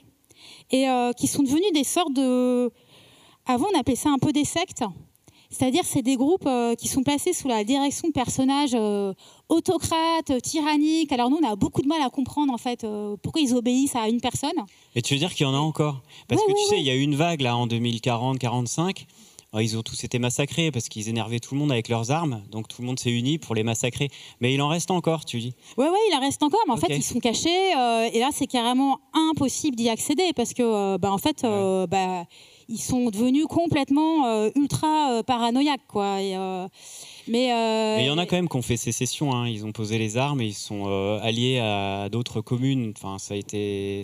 et 0.73 0.89
euh, 0.89 1.13
qui 1.13 1.27
sont 1.29 1.43
devenus 1.43 1.73
des 1.73 1.85
sortes 1.85 2.13
de... 2.15 2.71
Avant, 3.47 3.67
on 3.75 3.79
appelait 3.79 3.97
ça 3.97 4.11
un 4.11 4.19
peu 4.19 4.33
des 4.33 4.45
sectes. 4.45 4.83
C'est-à-dire, 5.51 5.83
c'est 5.85 6.01
des 6.01 6.17
groupes 6.17 6.47
euh, 6.47 6.75
qui 6.75 6.89
sont 6.89 7.03
placés 7.03 7.35
sous 7.35 7.47
la 7.47 7.63
direction 7.63 8.09
de 8.09 8.13
personnages 8.15 8.71
euh, 8.75 9.13
autocrates, 9.51 10.41
tyranniques. 10.43 11.13
Alors 11.13 11.29
nous, 11.29 11.39
on 11.43 11.47
a 11.47 11.57
beaucoup 11.57 11.83
de 11.83 11.89
mal 11.89 12.01
à 12.01 12.09
comprendre 12.09 12.53
en 12.55 12.57
fait 12.57 12.85
euh, 12.85 13.17
pourquoi 13.23 13.43
ils 13.43 13.55
obéissent 13.55 13.95
à 13.95 14.09
une 14.09 14.21
personne. 14.23 14.51
Et 14.95 15.03
tu 15.03 15.13
veux 15.13 15.19
dire 15.21 15.35
qu'il 15.35 15.47
y 15.47 15.49
en 15.49 15.55
a 15.55 15.59
encore? 15.59 16.01
Parce 16.27 16.41
Ouais, 16.41 16.47
que 16.47 16.53
tu 16.53 16.63
ouais, 16.63 16.69
sais, 16.71 16.81
il 16.81 16.87
y 16.87 16.91
a 16.91 16.95
eu 16.95 17.03
une 17.03 17.17
vague 17.17 17.43
là 17.43 17.55
en 17.57 17.67
2040-45. 17.67 19.05
Ils 19.61 19.77
ont 19.77 19.83
tous 19.83 20.03
été 20.05 20.19
massacrés 20.19 20.71
parce 20.71 20.89
qu'ils 20.89 21.11
énervaient 21.11 21.39
tout 21.39 21.55
le 21.55 21.61
monde 21.61 21.73
avec 21.73 21.89
leurs 21.89 22.11
armes. 22.11 22.43
Donc 22.51 22.69
tout 22.69 22.81
le 22.81 22.87
monde 22.87 22.99
s'est 22.99 23.11
uni 23.11 23.39
pour 23.39 23.55
les 23.55 23.63
massacrer. 23.63 24.09
Mais 24.41 24.55
il 24.55 24.63
en 24.63 24.69
reste 24.69 24.91
encore, 24.91 25.27
tu 25.27 25.39
dis. 25.41 25.55
Ouais, 25.77 25.89
ouais, 25.89 25.99
il 26.11 26.17
en 26.17 26.21
reste 26.21 26.43
encore, 26.43 26.61
mais 26.67 26.73
en 26.73 26.79
fait, 26.79 26.97
ils 26.97 27.03
sont 27.03 27.21
cachés. 27.21 27.77
euh, 27.77 28.09
et 28.11 28.19
là, 28.19 28.31
c'est 28.33 28.47
carrément 28.47 29.01
impossible 29.13 29.77
d'y 29.77 29.91
accéder 29.91 30.33
parce 30.35 30.55
que, 30.55 30.63
euh, 30.63 30.99
bah, 30.99 31.13
en 31.13 31.19
fait, 31.19 31.45
euh, 31.45 31.87
bah, 31.87 32.25
ils 32.69 32.81
sont 32.81 33.11
devenus 33.11 33.47
complètement 33.47 34.27
euh, 34.27 34.51
ultra 34.57 35.23
paranoïaques, 35.27 35.87
quoi. 35.87 36.23
Et, 36.23 36.35
mais 37.29 37.53
euh, 37.53 37.97
Mais 37.97 38.05
il 38.05 38.07
y 38.07 38.11
en 38.11 38.19
a 38.19 38.27
quand 38.27 38.37
même 38.37 38.49
qui 38.49 38.57
ont 38.57 38.63
fait 38.63 38.77
sécession. 38.77 39.33
hein. 39.35 39.49
Ils 39.49 39.65
ont 39.65 39.73
posé 39.73 39.99
les 39.99 40.17
armes 40.17 40.41
et 40.41 40.47
ils 40.47 40.55
sont 40.55 40.85
euh, 40.87 41.19
alliés 41.23 41.59
à 41.59 42.09
d'autres 42.09 42.41
communes. 42.41 42.93
Enfin, 42.97 43.19
ça 43.19 43.35
a 43.35 43.37
été, 43.37 44.03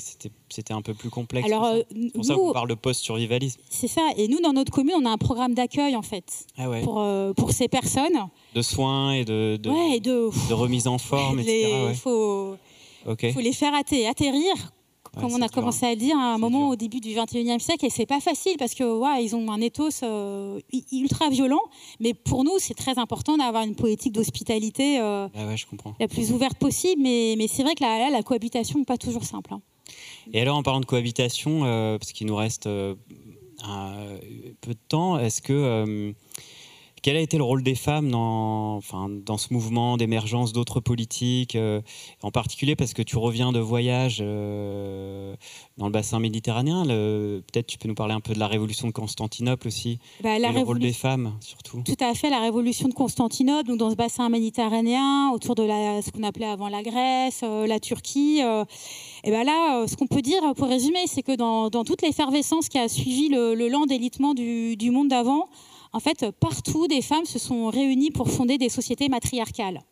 c'était, 0.48 0.72
un 0.74 0.82
peu 0.82 0.94
plus 0.94 1.10
complexe. 1.10 1.46
alors, 1.46 1.64
euh, 1.64 1.82
C'est 1.92 2.12
pour 2.12 2.24
ça 2.24 2.34
qu'on 2.34 2.52
parle 2.52 2.68
de 2.68 2.74
post-survivalisme. 2.74 3.60
c'est 3.70 3.88
ça. 3.88 4.02
Et 4.16 4.28
nous, 4.28 4.40
dans 4.40 4.52
notre 4.52 4.72
commune, 4.72 4.94
on 5.00 5.04
a 5.06 5.10
un 5.10 5.18
programme 5.18 5.54
d'accueil, 5.54 5.96
en 5.96 6.02
fait, 6.02 6.46
Ah 6.56 6.68
ouais. 6.70 6.82
pour, 6.82 7.04
pour 7.36 7.50
ces 7.52 7.68
personnes. 7.68 8.16
De 8.54 8.62
soins 8.62 9.12
et 9.12 9.24
de, 9.24 9.56
de, 9.62 9.70
ouais, 9.70 9.96
et 9.96 10.00
de. 10.00 10.30
de 10.48 10.54
remise 10.54 10.86
en 10.86 10.98
forme, 10.98 11.38
les- 11.40 11.60
etc. 11.62 11.74
ouais. 11.86 11.94
faut, 11.94 12.56
les 13.40 13.52
faire 13.52 13.74
atter- 13.74 14.06
atterrir, 14.06 14.52
Ouais, 15.18 15.24
comme 15.24 15.32
on 15.38 15.42
a 15.42 15.46
dur, 15.48 15.54
commencé 15.54 15.86
à 15.86 15.90
le 15.90 15.96
dire 15.96 16.16
à 16.16 16.34
un 16.34 16.38
moment 16.38 16.60
dur. 16.60 16.68
au 16.70 16.76
début 16.76 17.00
du 17.00 17.10
21e 17.10 17.58
siècle. 17.58 17.84
Et 17.86 17.90
c'est 17.90 18.06
pas 18.06 18.20
facile 18.20 18.56
parce 18.58 18.74
que 18.74 18.84
ouais, 18.84 19.24
ils 19.24 19.34
ont 19.36 19.50
un 19.50 19.60
ethos 19.60 20.02
euh, 20.02 20.60
ultra 20.92 21.28
violent. 21.30 21.60
Mais 22.00 22.14
pour 22.14 22.44
nous, 22.44 22.58
c'est 22.58 22.74
très 22.74 22.98
important 22.98 23.36
d'avoir 23.36 23.64
une 23.64 23.74
politique 23.74 24.12
d'hospitalité 24.12 25.00
euh, 25.00 25.28
Ah 25.34 25.46
ouais, 25.46 25.56
la 26.00 26.08
plus 26.08 26.32
ouverte 26.32 26.58
possible. 26.58 27.02
Mais, 27.02 27.34
mais 27.36 27.48
c'est 27.48 27.62
vrai 27.62 27.74
que 27.74 27.82
là, 27.82 27.98
là, 27.98 28.10
la 28.10 28.22
cohabitation 28.22 28.78
n'est 28.78 28.84
pas 28.84 28.98
toujours 28.98 29.24
simple. 29.24 29.52
hein. 29.54 29.60
Et 30.32 30.40
alors, 30.40 30.56
en 30.56 30.62
parlant 30.62 30.80
de 30.80 30.86
cohabitation, 30.86 31.64
euh, 31.64 31.98
parce 31.98 32.12
qu'il 32.12 32.26
nous 32.26 32.36
reste 32.36 32.66
euh, 32.66 32.94
un 33.64 33.94
peu 34.60 34.72
de 34.74 34.78
temps, 34.88 35.18
est-ce 35.18 35.40
que 35.42 36.12
quel 37.02 37.16
a 37.16 37.20
été 37.20 37.36
le 37.36 37.42
rôle 37.42 37.62
des 37.62 37.74
femmes 37.74 38.10
dans, 38.10 38.76
enfin, 38.76 39.08
dans 39.08 39.38
ce 39.38 39.52
mouvement 39.52 39.96
d'émergence 39.96 40.52
d'autres 40.52 40.80
politiques, 40.80 41.56
euh, 41.56 41.80
en 42.22 42.30
particulier 42.30 42.76
parce 42.76 42.94
que 42.94 43.02
tu 43.02 43.16
reviens 43.16 43.52
de 43.52 43.60
voyage 43.60 44.18
euh, 44.20 45.34
dans 45.76 45.86
le 45.86 45.92
bassin 45.92 46.18
méditerranéen. 46.18 46.84
Peut-être 46.84 47.66
tu 47.66 47.78
peux 47.78 47.88
nous 47.88 47.94
parler 47.94 48.14
un 48.14 48.20
peu 48.20 48.34
de 48.34 48.38
la 48.38 48.46
révolution 48.46 48.88
de 48.88 48.92
Constantinople 48.92 49.68
aussi, 49.68 49.98
bah, 50.22 50.38
la 50.38 50.50
et 50.50 50.52
le 50.52 50.60
rôle 50.60 50.78
des 50.78 50.92
femmes 50.92 51.34
surtout. 51.40 51.82
Tout 51.84 51.96
à 52.00 52.14
fait, 52.14 52.30
la 52.30 52.40
révolution 52.40 52.88
de 52.88 52.94
Constantinople, 52.94 53.68
donc 53.68 53.78
dans 53.78 53.90
ce 53.90 53.96
bassin 53.96 54.28
méditerranéen, 54.28 55.30
autour 55.30 55.54
de 55.54 55.62
la, 55.62 56.02
ce 56.02 56.10
qu'on 56.10 56.22
appelait 56.22 56.46
avant 56.46 56.68
la 56.68 56.82
Grèce, 56.82 57.40
euh, 57.42 57.66
la 57.66 57.80
Turquie. 57.80 58.40
et 59.24 59.30
ben 59.30 59.44
là, 59.44 59.86
ce 59.86 59.96
qu'on 59.96 60.06
peut 60.06 60.22
dire, 60.22 60.40
pour 60.56 60.68
résumer, 60.68 61.06
c'est 61.06 61.22
que 61.22 61.36
dans, 61.36 61.68
dans 61.68 61.84
toute 61.84 62.02
l'effervescence 62.02 62.68
qui 62.68 62.78
a 62.78 62.88
suivi 62.88 63.28
le, 63.28 63.54
le 63.54 63.68
lent 63.68 63.86
délitement 63.86 64.34
du, 64.34 64.76
du 64.76 64.90
monde 64.90 65.08
d'avant, 65.08 65.48
en 65.92 66.00
fait, 66.00 66.30
partout, 66.40 66.86
des 66.86 67.02
femmes 67.02 67.24
se 67.24 67.38
sont 67.38 67.66
réunies 67.68 68.10
pour 68.10 68.30
fonder 68.30 68.58
des 68.58 68.68
sociétés 68.68 69.08
matriarcales. 69.08 69.82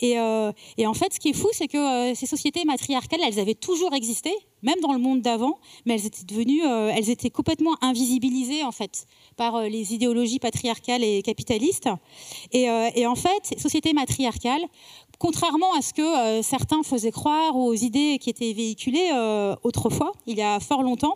Et, 0.00 0.18
euh, 0.18 0.52
en 0.84 0.94
fait, 0.94 1.14
ce 1.14 1.20
qui 1.20 1.30
est 1.30 1.34
fou, 1.34 1.48
c'est 1.52 1.68
que 1.68 1.78
euh, 1.78 2.14
ces 2.14 2.26
sociétés 2.26 2.64
matriarcales, 2.64 3.20
elles 3.26 3.38
avaient 3.38 3.54
toujours 3.54 3.94
existé, 3.94 4.30
même 4.62 4.80
dans 4.80 4.92
le 4.92 4.98
monde 4.98 5.22
d'avant, 5.22 5.58
mais 5.86 5.94
elles 5.94 6.06
étaient 6.06 6.24
devenues, 6.24 6.64
euh, 6.64 6.92
elles 6.94 7.10
étaient 7.10 7.30
complètement 7.30 7.76
invisibilisées 7.80 8.64
en 8.64 8.72
fait 8.72 9.06
par 9.36 9.62
les 9.62 9.94
idéologies 9.94 10.38
patriarcales 10.38 11.02
et 11.02 11.22
capitalistes. 11.22 11.88
Et, 12.52 12.66
et 12.94 13.06
en 13.06 13.14
fait, 13.14 13.40
ces 13.42 13.58
sociétés 13.58 13.92
matriarcales, 13.92 14.64
contrairement 15.18 15.72
à 15.78 15.82
ce 15.82 15.92
que 15.92 16.42
certains 16.42 16.82
faisaient 16.82 17.10
croire 17.10 17.56
aux 17.56 17.74
idées 17.74 18.18
qui 18.20 18.30
étaient 18.30 18.52
véhiculées 18.52 19.10
autrefois, 19.62 20.12
il 20.26 20.36
y 20.36 20.42
a 20.42 20.60
fort 20.60 20.82
longtemps, 20.82 21.14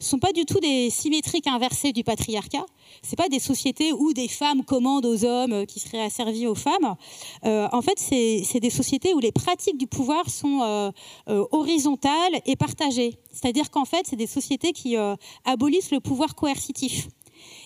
ne 0.00 0.04
sont 0.04 0.18
pas 0.18 0.32
du 0.32 0.44
tout 0.44 0.60
des 0.60 0.90
symétriques 0.90 1.46
inversées 1.46 1.92
du 1.92 2.04
patriarcat 2.04 2.66
c'est 3.02 3.16
pas 3.16 3.28
des 3.28 3.38
sociétés 3.38 3.92
où 3.92 4.12
des 4.12 4.28
femmes 4.28 4.64
commandent 4.64 5.06
aux 5.06 5.24
hommes 5.24 5.52
euh, 5.52 5.64
qui 5.64 5.80
seraient 5.80 6.02
asservis 6.02 6.46
aux 6.46 6.54
femmes. 6.54 6.96
Euh, 7.44 7.68
en 7.72 7.82
fait, 7.82 7.98
c'est 7.98 8.60
des 8.60 8.70
sociétés 8.70 9.14
où 9.14 9.18
les 9.18 9.32
pratiques 9.32 9.78
du 9.78 9.86
pouvoir 9.86 10.28
sont 10.30 10.62
euh, 10.62 10.90
horizontales 11.52 12.40
et 12.46 12.56
partagées. 12.56 13.18
C'est-à-dire 13.32 13.70
qu'en 13.70 13.84
fait, 13.84 14.06
c'est 14.08 14.16
des 14.16 14.26
sociétés 14.26 14.72
qui 14.72 14.96
abolissent 15.44 15.90
le 15.90 16.00
pouvoir 16.00 16.34
coercitif. 16.34 17.08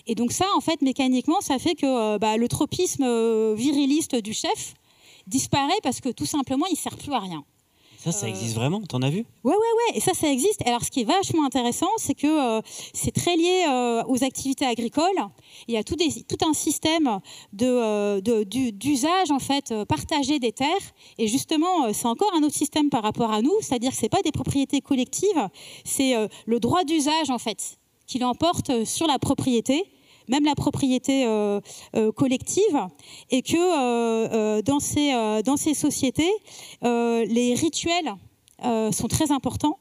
Et 0.05 0.15
donc 0.15 0.31
ça, 0.31 0.45
en 0.55 0.61
fait, 0.61 0.81
mécaniquement, 0.81 1.41
ça 1.41 1.57
fait 1.57 1.75
que 1.75 2.17
bah, 2.17 2.37
le 2.37 2.47
tropisme 2.47 3.53
viriliste 3.55 4.15
du 4.15 4.33
chef 4.33 4.75
disparaît 5.27 5.79
parce 5.83 6.01
que 6.01 6.09
tout 6.09 6.25
simplement, 6.25 6.65
il 6.71 6.75
sert 6.75 6.97
plus 6.97 7.13
à 7.13 7.19
rien. 7.19 7.43
Ça, 8.03 8.11
ça 8.11 8.27
existe 8.27 8.55
vraiment 8.55 8.81
T'en 8.81 9.01
as 9.01 9.09
vu? 9.09 9.25
Ouais, 9.45 9.53
ouais, 9.53 9.55
ouais. 9.55 9.97
Et 9.97 10.01
ça, 10.01 10.13
ça 10.13 10.29
existe. 10.29 10.61
Alors, 10.67 10.83
ce 10.83 10.91
qui 10.91 11.01
est 11.01 11.05
vachement 11.05 11.45
intéressant, 11.45 11.87
c'est 11.95 12.15
que 12.15 12.27
euh, 12.57 12.61
c'est 12.93 13.13
très 13.13 13.37
lié 13.37 13.65
euh, 13.69 14.03
aux 14.09 14.25
activités 14.25 14.65
agricoles. 14.65 15.05
Il 15.69 15.73
y 15.73 15.77
a 15.77 15.85
tout, 15.85 15.95
des, 15.95 16.09
tout 16.23 16.45
un 16.45 16.53
système 16.53 17.21
de, 17.53 17.65
euh, 17.65 18.21
d'usage, 18.73 19.31
en 19.31 19.39
fait, 19.39 19.73
partagé 19.85 20.39
des 20.39 20.51
terres. 20.51 20.67
Et 21.17 21.29
justement, 21.29 21.93
c'est 21.93 22.07
encore 22.07 22.33
un 22.35 22.43
autre 22.43 22.55
système 22.55 22.89
par 22.89 23.03
rapport 23.03 23.31
à 23.31 23.41
nous. 23.41 23.55
C'est-à-dire 23.61 23.91
que 23.91 23.97
ce 23.97 24.01
n'est 24.01 24.09
pas 24.09 24.21
des 24.21 24.33
propriétés 24.33 24.81
collectives, 24.81 25.47
c'est 25.85 26.13
le 26.45 26.59
droit 26.59 26.83
d'usage, 26.83 27.29
en 27.29 27.37
fait, 27.37 27.77
qui 28.05 28.19
l'emporte 28.19 28.83
sur 28.83 29.07
la 29.07 29.17
propriété 29.17 29.85
même 30.27 30.45
la 30.45 30.55
propriété 30.55 31.25
euh, 31.25 31.59
euh, 31.95 32.11
collective, 32.11 32.87
et 33.29 33.41
que 33.41 33.55
euh, 33.57 34.61
dans, 34.61 34.79
ces, 34.79 35.13
dans 35.43 35.57
ces 35.57 35.73
sociétés, 35.73 36.31
les 36.81 37.55
rituels 37.55 38.13
sont 38.91 39.07
très 39.07 39.31
importants. 39.31 39.77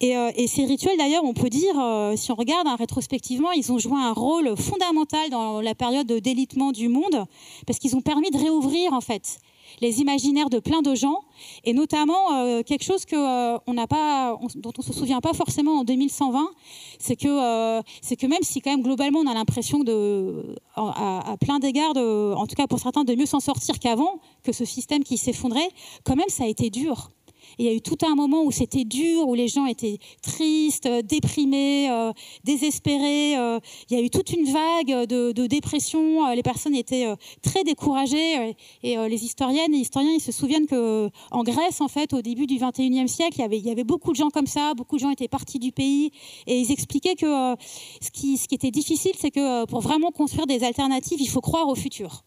Et, 0.00 0.46
ces 0.46 0.64
rituels, 0.64 0.96
d'ailleurs, 0.96 1.24
on 1.24 1.34
peut 1.34 1.48
dire, 1.48 1.74
si 2.16 2.30
on 2.32 2.34
regarde 2.34 2.66
hein, 2.66 2.76
rétrospectivement, 2.76 3.52
ils 3.52 3.72
ont 3.72 3.78
joué 3.78 3.96
un 3.96 4.12
rôle 4.12 4.56
fondamental 4.56 5.30
dans 5.30 5.60
la 5.60 5.74
période 5.74 6.06
de 6.06 6.18
délitement 6.18 6.72
du 6.72 6.88
monde, 6.88 7.24
parce 7.66 7.78
qu'ils 7.78 7.96
ont 7.96 8.00
permis 8.00 8.30
de 8.30 8.38
réouvrir, 8.38 8.92
en 8.92 9.00
fait, 9.00 9.38
les 9.80 10.00
imaginaires 10.00 10.50
de 10.50 10.58
plein 10.58 10.82
de 10.82 10.94
gens, 10.94 11.20
et 11.64 11.72
notamment 11.72 12.34
euh, 12.34 12.62
quelque 12.62 12.84
chose 12.84 13.04
que, 13.04 13.16
euh, 13.16 13.86
pas, 13.86 14.38
dont 14.56 14.72
on 14.76 14.82
ne 14.82 14.86
se 14.86 14.92
souvient 14.92 15.20
pas 15.20 15.32
forcément 15.32 15.80
en 15.80 15.84
2120, 15.84 16.50
c'est 16.98 17.16
que, 17.16 17.28
euh, 17.28 17.82
que 18.18 18.26
même 18.26 18.42
si 18.42 18.60
quand 18.60 18.70
même 18.70 18.82
globalement 18.82 19.20
on 19.20 19.26
a 19.26 19.34
l'impression 19.34 19.80
de, 19.80 20.56
à, 20.74 21.36
plein 21.40 21.58
d'égards, 21.58 21.96
en 21.96 22.46
tout 22.46 22.54
cas 22.56 22.66
pour 22.66 22.78
certains, 22.78 23.04
de 23.04 23.14
mieux 23.14 23.26
s'en 23.26 23.40
sortir 23.40 23.78
qu'avant, 23.78 24.20
que 24.42 24.52
ce 24.52 24.64
système 24.64 25.04
qui 25.04 25.16
s'effondrait, 25.16 25.68
quand 26.04 26.16
même 26.16 26.28
ça 26.28 26.44
a 26.44 26.46
été 26.46 26.70
dur 26.70 27.10
il 27.58 27.66
y 27.66 27.68
a 27.68 27.72
eu 27.72 27.80
tout 27.80 27.98
un 28.04 28.14
moment 28.14 28.44
où 28.44 28.50
c'était 28.50 28.84
dur, 28.84 29.26
où 29.28 29.34
les 29.34 29.48
gens 29.48 29.66
étaient 29.66 29.98
tristes, 30.22 30.88
déprimés, 31.04 31.88
euh, 31.90 32.12
désespérés. 32.44 33.36
Euh. 33.36 33.58
il 33.90 33.96
y 33.96 34.00
a 34.00 34.02
eu 34.02 34.10
toute 34.10 34.30
une 34.30 34.44
vague 34.44 35.06
de, 35.06 35.46
dépression. 35.46 36.26
Euh, 36.26 36.34
les 36.34 36.42
personnes 36.42 36.74
étaient 36.74 37.06
très 37.42 37.64
découragées. 37.64 38.56
Et 38.82 38.96
les 38.96 39.24
historiennes 39.24 39.74
et 39.74 39.78
historiens, 39.78 40.12
ils 40.12 40.20
se 40.20 40.32
souviennent 40.32 40.66
que 40.66 41.08
en 41.30 41.42
Grèce, 41.42 41.80
en 41.80 41.88
fait, 41.88 42.12
au 42.12 42.22
début 42.22 42.46
du 42.46 42.56
21e 42.58 43.06
siècle, 43.06 43.36
il 43.38 43.40
y 43.40 43.44
avait, 43.44 43.58
il 43.58 43.66
y 43.66 43.70
avait 43.70 43.84
beaucoup 43.84 44.12
de 44.12 44.16
gens 44.16 44.30
comme 44.30 44.46
ça. 44.46 44.74
Beaucoup 44.74 44.96
de 44.96 45.00
gens 45.00 45.10
étaient 45.10 45.28
partis 45.28 45.58
du 45.58 45.72
pays. 45.72 46.10
Et 46.46 46.58
ils 46.58 46.72
expliquaient 46.72 47.14
que 47.14 47.54
ce, 48.00 48.10
qui, 48.10 48.36
ce 48.36 48.48
qui 48.48 48.54
était 48.54 48.70
difficile, 48.70 49.12
c'est 49.18 49.30
que 49.30 49.64
pour 49.66 49.80
vraiment 49.80 50.10
construire 50.10 50.46
des 50.46 50.64
alternatives, 50.64 51.20
il 51.20 51.28
faut 51.28 51.40
croire 51.40 51.68
au 51.68 51.74
futur. 51.74 52.24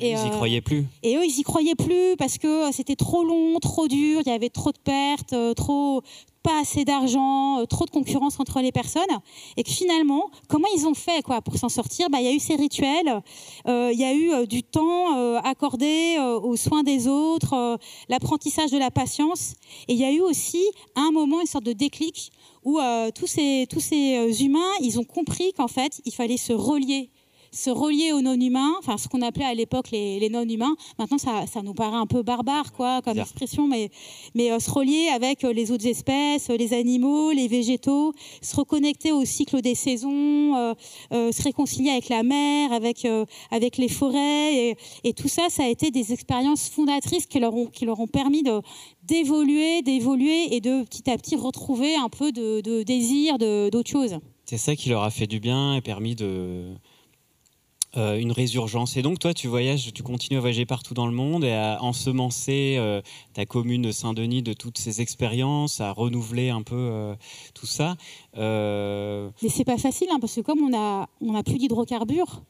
Et, 0.00 0.10
ils 0.10 0.16
n'y 0.16 0.28
euh, 0.28 0.30
croyaient 0.30 0.60
plus. 0.60 0.86
Et 1.02 1.16
eux, 1.16 1.24
ils 1.24 1.36
n'y 1.36 1.42
croyaient 1.42 1.74
plus 1.74 2.16
parce 2.18 2.38
que 2.38 2.70
c'était 2.72 2.96
trop 2.96 3.24
long, 3.24 3.58
trop 3.58 3.88
dur, 3.88 4.20
il 4.24 4.28
y 4.28 4.32
avait 4.32 4.48
trop 4.48 4.70
de 4.70 4.78
pertes, 4.78 5.32
euh, 5.32 5.54
trop 5.54 6.02
pas 6.44 6.60
assez 6.60 6.84
d'argent, 6.84 7.60
euh, 7.60 7.64
trop 7.64 7.84
de 7.84 7.90
concurrence 7.90 8.38
entre 8.38 8.60
les 8.60 8.70
personnes, 8.70 9.02
et 9.56 9.64
que 9.64 9.70
finalement, 9.70 10.30
comment 10.48 10.68
ils 10.76 10.86
ont 10.86 10.94
fait 10.94 11.22
quoi 11.22 11.42
pour 11.42 11.56
s'en 11.56 11.68
sortir? 11.68 12.08
Bah, 12.10 12.20
Il 12.20 12.26
y 12.26 12.28
a 12.28 12.32
eu 12.32 12.38
ces 12.38 12.54
rituels, 12.54 13.22
il 13.66 13.98
y 13.98 14.04
a 14.04 14.14
eu 14.14 14.46
du 14.46 14.62
temps 14.62 15.36
accordé 15.38 16.16
aux 16.42 16.56
soins 16.56 16.84
des 16.84 17.08
autres, 17.08 17.78
l'apprentissage 18.08 18.70
de 18.70 18.78
la 18.78 18.90
patience, 18.90 19.54
et 19.88 19.94
il 19.94 19.98
y 19.98 20.04
a 20.04 20.12
eu 20.12 20.20
aussi 20.20 20.64
un 20.94 21.10
moment, 21.10 21.40
une 21.40 21.46
sorte 21.46 21.64
de 21.64 21.72
déclic 21.72 22.30
où 22.64 22.78
tous 23.14 23.26
ces, 23.26 23.66
tous 23.68 23.80
ces 23.80 24.42
humains, 24.42 24.72
ils 24.80 24.98
ont 24.98 25.04
compris 25.04 25.52
qu'en 25.54 25.68
fait, 25.68 26.00
il 26.04 26.14
fallait 26.14 26.36
se 26.36 26.52
relier 26.52 27.10
se 27.50 27.70
relier 27.70 28.12
aux 28.12 28.20
non-humains, 28.20 28.74
enfin 28.78 28.96
ce 28.96 29.08
qu'on 29.08 29.22
appelait 29.22 29.44
à 29.44 29.54
l'époque 29.54 29.90
les, 29.90 30.28
non-humains. 30.28 30.76
Maintenant, 30.98 31.18
ça, 31.18 31.62
nous 31.62 31.74
paraît 31.74 31.96
un 31.96 32.06
peu 32.06 32.22
barbare, 32.22 32.72
quoi, 32.72 33.00
comme 33.02 33.18
expression, 33.18 33.66
mais, 33.66 33.90
mais 34.34 34.52
euh, 34.52 34.58
se 34.58 34.70
relier 34.70 35.08
avec 35.14 35.44
euh, 35.44 35.52
les 35.52 35.70
autres 35.70 35.86
espèces, 35.86 36.48
les 36.48 36.72
animaux, 36.74 37.32
les 37.32 37.48
végétaux, 37.48 38.12
se 38.42 38.56
reconnecter 38.56 39.12
au 39.12 39.24
cycle 39.24 39.60
des 39.60 39.74
saisons, 39.74 40.56
euh, 40.56 40.74
se 41.10 41.42
réconcilier 41.42 41.90
avec 41.90 42.08
la 42.08 42.22
mer, 42.22 42.72
avec, 42.72 43.06
avec 43.50 43.76
les 43.76 43.88
forêts, 43.88 44.76
et, 45.04 45.12
tout 45.12 45.28
ça, 45.28 45.48
ça 45.48 45.64
a 45.64 45.68
été 45.68 45.90
des 45.90 46.12
expériences 46.12 46.68
fondatrices 46.68 47.26
qui 47.26 47.40
leur 47.40 47.54
ont, 47.54 47.66
qui 47.66 47.84
leur 47.84 47.98
ont 47.98 48.06
permis 48.06 48.42
de 48.42 48.60
d'évoluer, 49.02 49.80
d'évoluer 49.80 50.54
et 50.54 50.60
de 50.60 50.82
petit 50.82 51.10
à 51.10 51.16
petit 51.16 51.34
retrouver 51.34 51.96
un 51.96 52.10
peu 52.10 52.30
de, 52.30 52.60
de 52.60 52.82
désir 52.82 53.38
d'autre 53.38 53.90
chose. 53.90 54.18
C'est 54.44 54.58
ça 54.58 54.76
qui 54.76 54.90
leur 54.90 55.02
a 55.02 55.10
fait 55.10 55.26
du 55.26 55.40
bien 55.40 55.74
et 55.74 55.80
permis 55.80 56.14
de, 56.14 56.74
euh, 57.96 58.18
une 58.18 58.32
résurgence. 58.32 58.98
Et 58.98 59.02
donc, 59.02 59.18
toi, 59.18 59.32
tu 59.32 59.48
voyages, 59.48 59.92
tu 59.94 60.02
continues 60.02 60.36
à 60.36 60.40
voyager 60.40 60.66
partout 60.66 60.92
dans 60.92 61.06
le 61.06 61.12
monde 61.12 61.42
et 61.42 61.54
à 61.54 61.82
ensemencer 61.82 62.76
euh, 62.78 63.00
ta 63.32 63.46
commune 63.46 63.80
de 63.80 63.92
Saint-Denis 63.92 64.42
de 64.42 64.52
toutes 64.52 64.76
ces 64.76 65.00
expériences, 65.00 65.80
à 65.80 65.90
renouveler 65.92 66.50
un 66.50 66.62
peu 66.62 66.76
euh, 66.76 67.14
tout 67.54 67.64
ça. 67.64 67.96
Mais 68.36 69.48
c'est 69.48 69.64
pas 69.64 69.78
facile, 69.78 70.08
hein, 70.10 70.18
parce 70.20 70.34
que 70.34 70.42
comme 70.42 70.60
on 70.60 70.76
a, 70.76 71.08
on 71.22 71.42
plus 71.42 71.56
d'hydrocarbures, 71.56 72.42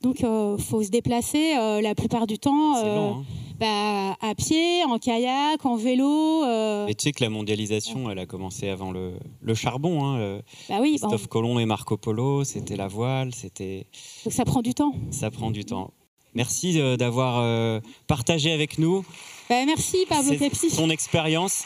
donc 0.00 0.20
il 0.20 0.62
faut 0.62 0.82
se 0.82 0.90
déplacer 0.90 1.54
la 1.82 1.94
plupart 1.94 2.26
du 2.26 2.38
temps. 2.38 2.82
Long, 2.82 3.18
hein. 3.18 3.24
Bah, 3.58 4.16
à 4.22 4.34
pied, 4.34 4.84
en 4.84 4.98
kayak, 4.98 5.66
en 5.66 5.76
vélo. 5.76 6.44
Euh... 6.44 6.86
Mais 6.86 6.94
tu 6.94 7.04
sais 7.04 7.12
que 7.12 7.22
la 7.22 7.28
mondialisation, 7.28 8.10
elle 8.10 8.18
a 8.18 8.24
commencé 8.24 8.70
avant 8.70 8.90
le, 8.90 9.12
le 9.42 9.54
charbon. 9.54 10.02
Hein. 10.06 10.40
Bah 10.70 10.78
oui, 10.80 10.96
Christophe 10.98 11.26
Colomb 11.26 11.58
et 11.58 11.66
Marco 11.66 11.98
Polo, 11.98 12.42
c'était 12.44 12.76
la 12.76 12.88
voile, 12.88 13.34
c'était. 13.34 13.86
Donc 14.24 14.32
ça 14.32 14.46
prend 14.46 14.62
du 14.62 14.72
temps. 14.72 14.94
Ça 15.10 15.30
prend 15.30 15.50
du 15.50 15.66
temps. 15.66 15.92
Merci 16.34 16.80
euh, 16.80 16.96
d'avoir 16.96 17.40
euh, 17.40 17.80
partagé 18.06 18.52
avec 18.52 18.78
nous. 18.78 19.04
Bah, 19.48 19.64
merci 19.66 20.06
Pablo. 20.08 20.34
Ton 20.76 20.88
expérience. 20.88 21.64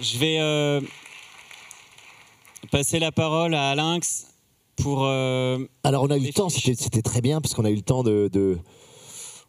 Je 0.00 0.18
vais 0.18 0.38
euh, 0.40 0.80
passer 2.70 2.98
la 2.98 3.12
parole 3.12 3.54
à 3.54 3.74
Lynx 3.74 4.26
euh, 4.86 5.66
Alors, 5.84 6.04
on 6.04 6.10
a 6.10 6.16
eu 6.16 6.26
le 6.26 6.32
temps, 6.32 6.48
c'était 6.48 7.02
très 7.02 7.20
bien, 7.20 7.40
parce 7.40 7.54
qu'on 7.54 7.64
a 7.64 7.70
eu 7.70 7.76
le 7.76 7.82
temps 7.82 8.02
de. 8.02 8.28
de 8.32 8.58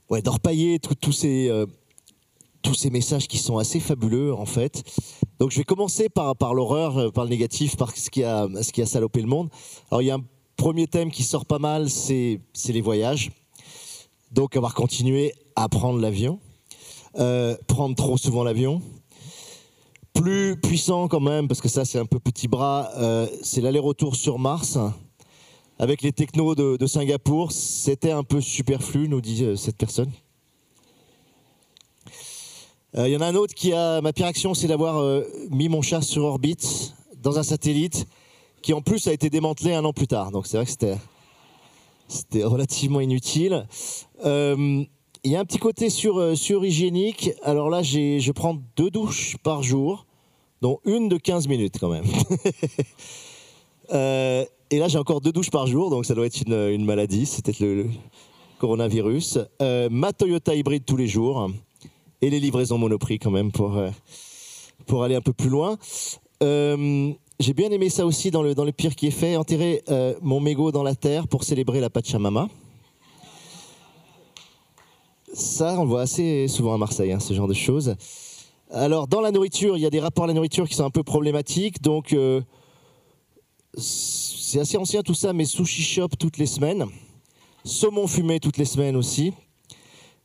ouais, 0.10 0.22
d'orpailler 0.22 0.80
tous 0.80 1.12
ces. 1.12 1.50
Euh, 1.50 1.66
tous 2.64 2.76
ces 2.76 2.92
messages 2.92 3.28
qui 3.28 3.40
sont 3.40 3.58
assez 3.58 3.80
fabuleux 3.80 4.36
en 4.36 4.46
fait. 4.46 4.84
Donc 5.40 5.50
je 5.50 5.58
vais 5.58 5.64
commencer 5.64 6.10
par, 6.10 6.36
par 6.36 6.54
l'horreur, 6.54 6.96
euh, 6.96 7.10
par 7.10 7.24
le 7.24 7.32
négatif, 7.32 7.76
par 7.76 7.90
ce 7.90 8.12
qui, 8.12 8.24
a, 8.24 8.48
ce 8.62 8.72
qui 8.72 8.84
a 8.84 8.86
salopé 8.86 9.20
le 9.20 9.26
monde. 9.26 9.50
Alors 9.90 10.04
il 10.04 10.06
y 10.06 10.12
a 10.12 10.16
un 10.16 10.24
premier 10.58 10.86
thème 10.86 11.10
qui 11.10 11.24
sort 11.24 11.48
pas 11.48 11.58
mal, 11.58 11.90
c'est 11.90 12.40
les 12.68 12.82
voyages. 12.82 13.32
Donc 14.32 14.56
avoir 14.56 14.76
continué 14.76 15.34
à 15.56 15.70
prendre 15.70 16.00
l'avion, 16.00 16.38
prendre 17.66 17.96
trop 17.96 18.16
souvent 18.16 18.44
l'avion, 18.44 18.80
plus 20.14 20.56
puissant 20.60 21.08
quand 21.08 21.20
même, 21.20 21.48
parce 21.48 21.62
que 21.62 21.70
ça 21.70 21.86
c'est 21.86 22.00
un 22.00 22.06
peu 22.06 22.20
petit 22.20 22.48
bras, 22.48 22.90
euh, 22.98 23.28
c'est 23.42 23.62
l'aller-retour 23.62 24.16
sur 24.16 24.40
Mars. 24.40 24.78
Avec 25.80 26.04
les 26.04 26.12
technos 26.12 26.54
de, 26.54 26.86
Singapour, 26.86 27.52
c'était 27.52 28.12
un 28.12 28.24
peu 28.24 28.40
superflu, 28.40 29.08
nous 29.08 29.20
dit 29.20 29.44
euh, 29.44 29.56
cette 29.56 29.78
personne. 29.78 30.12
Euh, 32.96 33.08
Il 33.08 33.12
y 33.12 33.18
en 33.18 33.22
a 33.22 33.26
un 33.26 33.36
autre 33.36 33.56
qui 33.56 33.74
a, 33.74 34.00
ma 34.02 34.14
pire 34.14 34.28
action, 34.28 34.54
c'est 34.54 34.68
d'avoir 34.68 35.24
mis 35.50 35.70
mon 35.70 35.82
chat 35.82 36.02
sur 36.02 36.24
orbite 36.24 36.94
dans 37.24 37.40
un 37.40 37.44
satellite 37.44 38.06
qui 38.62 38.74
en 38.74 38.82
plus 38.82 39.08
a 39.08 39.14
été 39.14 39.30
démantelé 39.30 39.74
un 39.74 39.84
an 39.86 39.94
plus 39.94 40.08
tard. 40.08 40.32
Donc 40.32 40.46
c'est 40.46 40.58
vrai 40.58 40.66
que 40.66 40.72
c'était 42.08 42.44
relativement 42.44 43.00
inutile. 43.00 43.66
Il 45.23 45.30
y 45.30 45.35
a 45.35 45.39
un 45.39 45.45
petit 45.45 45.60
côté 45.60 45.91
sur, 45.91 46.18
euh, 46.18 46.34
surhygiénique. 46.34 47.30
Alors 47.43 47.69
là, 47.69 47.84
je 47.84 48.31
prends 48.31 48.57
deux 48.76 48.89
douches 48.89 49.38
par 49.43 49.61
jour, 49.61 50.07
dont 50.64 50.80
une 50.84 51.10
de 51.10 51.18
15 51.18 51.48
minutes 51.48 51.77
quand 51.80 51.89
même. 51.89 52.06
Euh, 53.93 54.45
et 54.69 54.80
là, 54.80 54.88
j'ai 54.88 54.98
encore 54.98 55.19
deux 55.19 55.34
douches 55.34 55.49
par 55.49 55.68
jour, 55.68 55.89
donc 55.89 56.06
ça 56.06 56.15
doit 56.15 56.26
être 56.26 56.43
une, 56.48 56.53
une 56.53 56.85
maladie. 56.85 57.26
C'est 57.26 57.43
peut-être 57.43 57.60
le, 57.60 57.89
coronavirus. 58.57 59.39
Euh, 59.61 59.89
ma 59.91 60.14
Toyota 60.14 60.56
hybride 60.56 60.85
tous 60.85 60.95
les 60.95 61.07
jours. 61.07 61.52
Et 62.22 62.30
les 62.30 62.39
livraisons 62.39 62.77
Monoprix 62.77 63.19
quand 63.19 63.31
même 63.31 63.52
pour, 63.52 63.77
pour 64.85 65.03
aller 65.03 65.15
un 65.15 65.22
peu 65.22 65.34
plus 65.34 65.49
loin. 65.49 65.77
J'ai 66.39 67.53
bien 67.53 67.69
aimé 67.72 67.89
ça 67.89 68.06
aussi 68.06 68.31
dans 68.31 68.43
le, 68.43 68.56
dans 68.56 68.64
le 68.64 68.72
pire 68.72 68.95
qui 68.95 69.07
est 69.07 69.11
fait, 69.11 69.35
enterrer 69.35 69.84
mon 70.22 70.39
mégot 70.39 70.72
dans 70.72 70.84
la 70.84 70.95
terre 70.95 71.27
pour 71.27 71.43
célébrer 71.43 71.81
la 71.81 71.89
Pachamama. 71.89 72.48
Ça, 75.34 75.80
on 75.80 75.84
le 75.84 75.90
voit 75.90 76.02
assez 76.02 76.48
souvent 76.48 76.74
à 76.74 76.78
Marseille, 76.78 77.12
hein, 77.12 77.20
ce 77.20 77.34
genre 77.34 77.48
de 77.48 77.53
choses. 77.53 77.95
Alors, 78.70 79.08
dans 79.08 79.22
la 79.22 79.32
nourriture, 79.32 79.78
il 79.78 79.82
y 79.82 79.86
a 79.86 79.90
des 79.90 79.99
rapports 79.99 80.26
à 80.26 80.28
la 80.28 80.34
nourriture 80.34 80.68
qui 80.68 80.76
sont 80.76 80.86
un 80.86 80.90
peu 80.90 81.03
problématiques. 81.03 81.82
Donc, 81.82 82.14
euh, 82.14 82.41
c'est 83.78 84.60
assez 84.60 84.78
ancien 84.78 85.02
tout 85.02 85.14
ça, 85.14 85.34
mais 85.34 85.45
sushi 85.45 85.82
shop 85.82 86.10
toutes 86.20 86.38
les 86.38 86.45
semaines. 86.45 86.86
Saumon 87.64 88.08
fumé 88.08 88.40
toutes 88.40 88.58
les 88.58 88.66
semaines 88.66 88.95
aussi. 88.95 89.34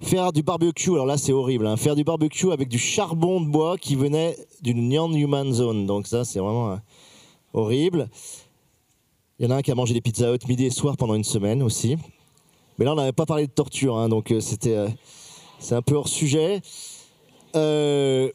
Faire 0.01 0.33
du 0.33 0.43
barbecue, 0.43 0.91
alors 0.91 1.07
là 1.07 1.17
c'est 1.17 1.33
horrible, 1.33 1.67
hein. 1.67 1.79
faire 1.79 1.95
du 1.95 2.05
barbecue 2.05 2.53
avec 2.53 2.69
du 2.69 2.79
charbon 2.79 3.41
de 3.41 3.47
bois 3.47 3.79
qui 3.79 3.97
venait 3.97 4.37
d'une 4.61 4.91
non-human 4.91 5.51
zone. 5.55 5.87
Donc 5.87 6.07
ça 6.07 6.25
c'est 6.25 6.39
vraiment 6.39 6.73
euh, 6.73 6.77
horrible. 7.55 8.11
Il 9.39 9.47
y 9.47 9.49
en 9.49 9.53
a 9.53 9.57
un 9.57 9.63
qui 9.63 9.71
a 9.71 9.75
mangé 9.75 9.95
des 9.95 10.03
pizzas 10.03 10.33
hot 10.33 10.39
midi 10.49 10.67
et 10.67 10.71
soir 10.71 10.99
pendant 10.99 11.15
une 11.15 11.25
semaine 11.25 11.63
aussi. 11.63 11.97
Mais 12.79 12.85
là 12.85 12.93
on 12.93 12.97
n'avait 12.97 13.13
pas 13.13 13.27
parlé 13.27 13.47
de 13.47 13.53
torture, 13.53 13.97
hein, 13.97 14.09
donc 14.09 14.31
euh, 14.31 14.41
c'était 14.41 14.77
euh, 14.77 14.89
c'est 15.59 15.75
un 15.75 15.83
peu 15.83 15.95
hors 15.95 16.09
sujet. 16.09 16.61
Euh, 17.55 18.31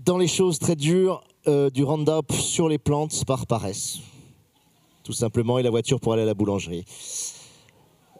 dans 0.00 0.18
les 0.18 0.28
choses 0.28 0.58
très 0.58 0.76
dures, 0.76 1.24
du 1.46 1.84
Roundup 1.84 2.32
sur 2.32 2.68
les 2.68 2.78
plantes 2.78 3.24
par 3.26 3.46
paresse. 3.46 3.98
Tout 5.02 5.12
simplement, 5.12 5.58
et 5.58 5.62
la 5.62 5.70
voiture 5.70 6.00
pour 6.00 6.14
aller 6.14 6.22
à 6.22 6.26
la 6.26 6.34
boulangerie. 6.34 6.84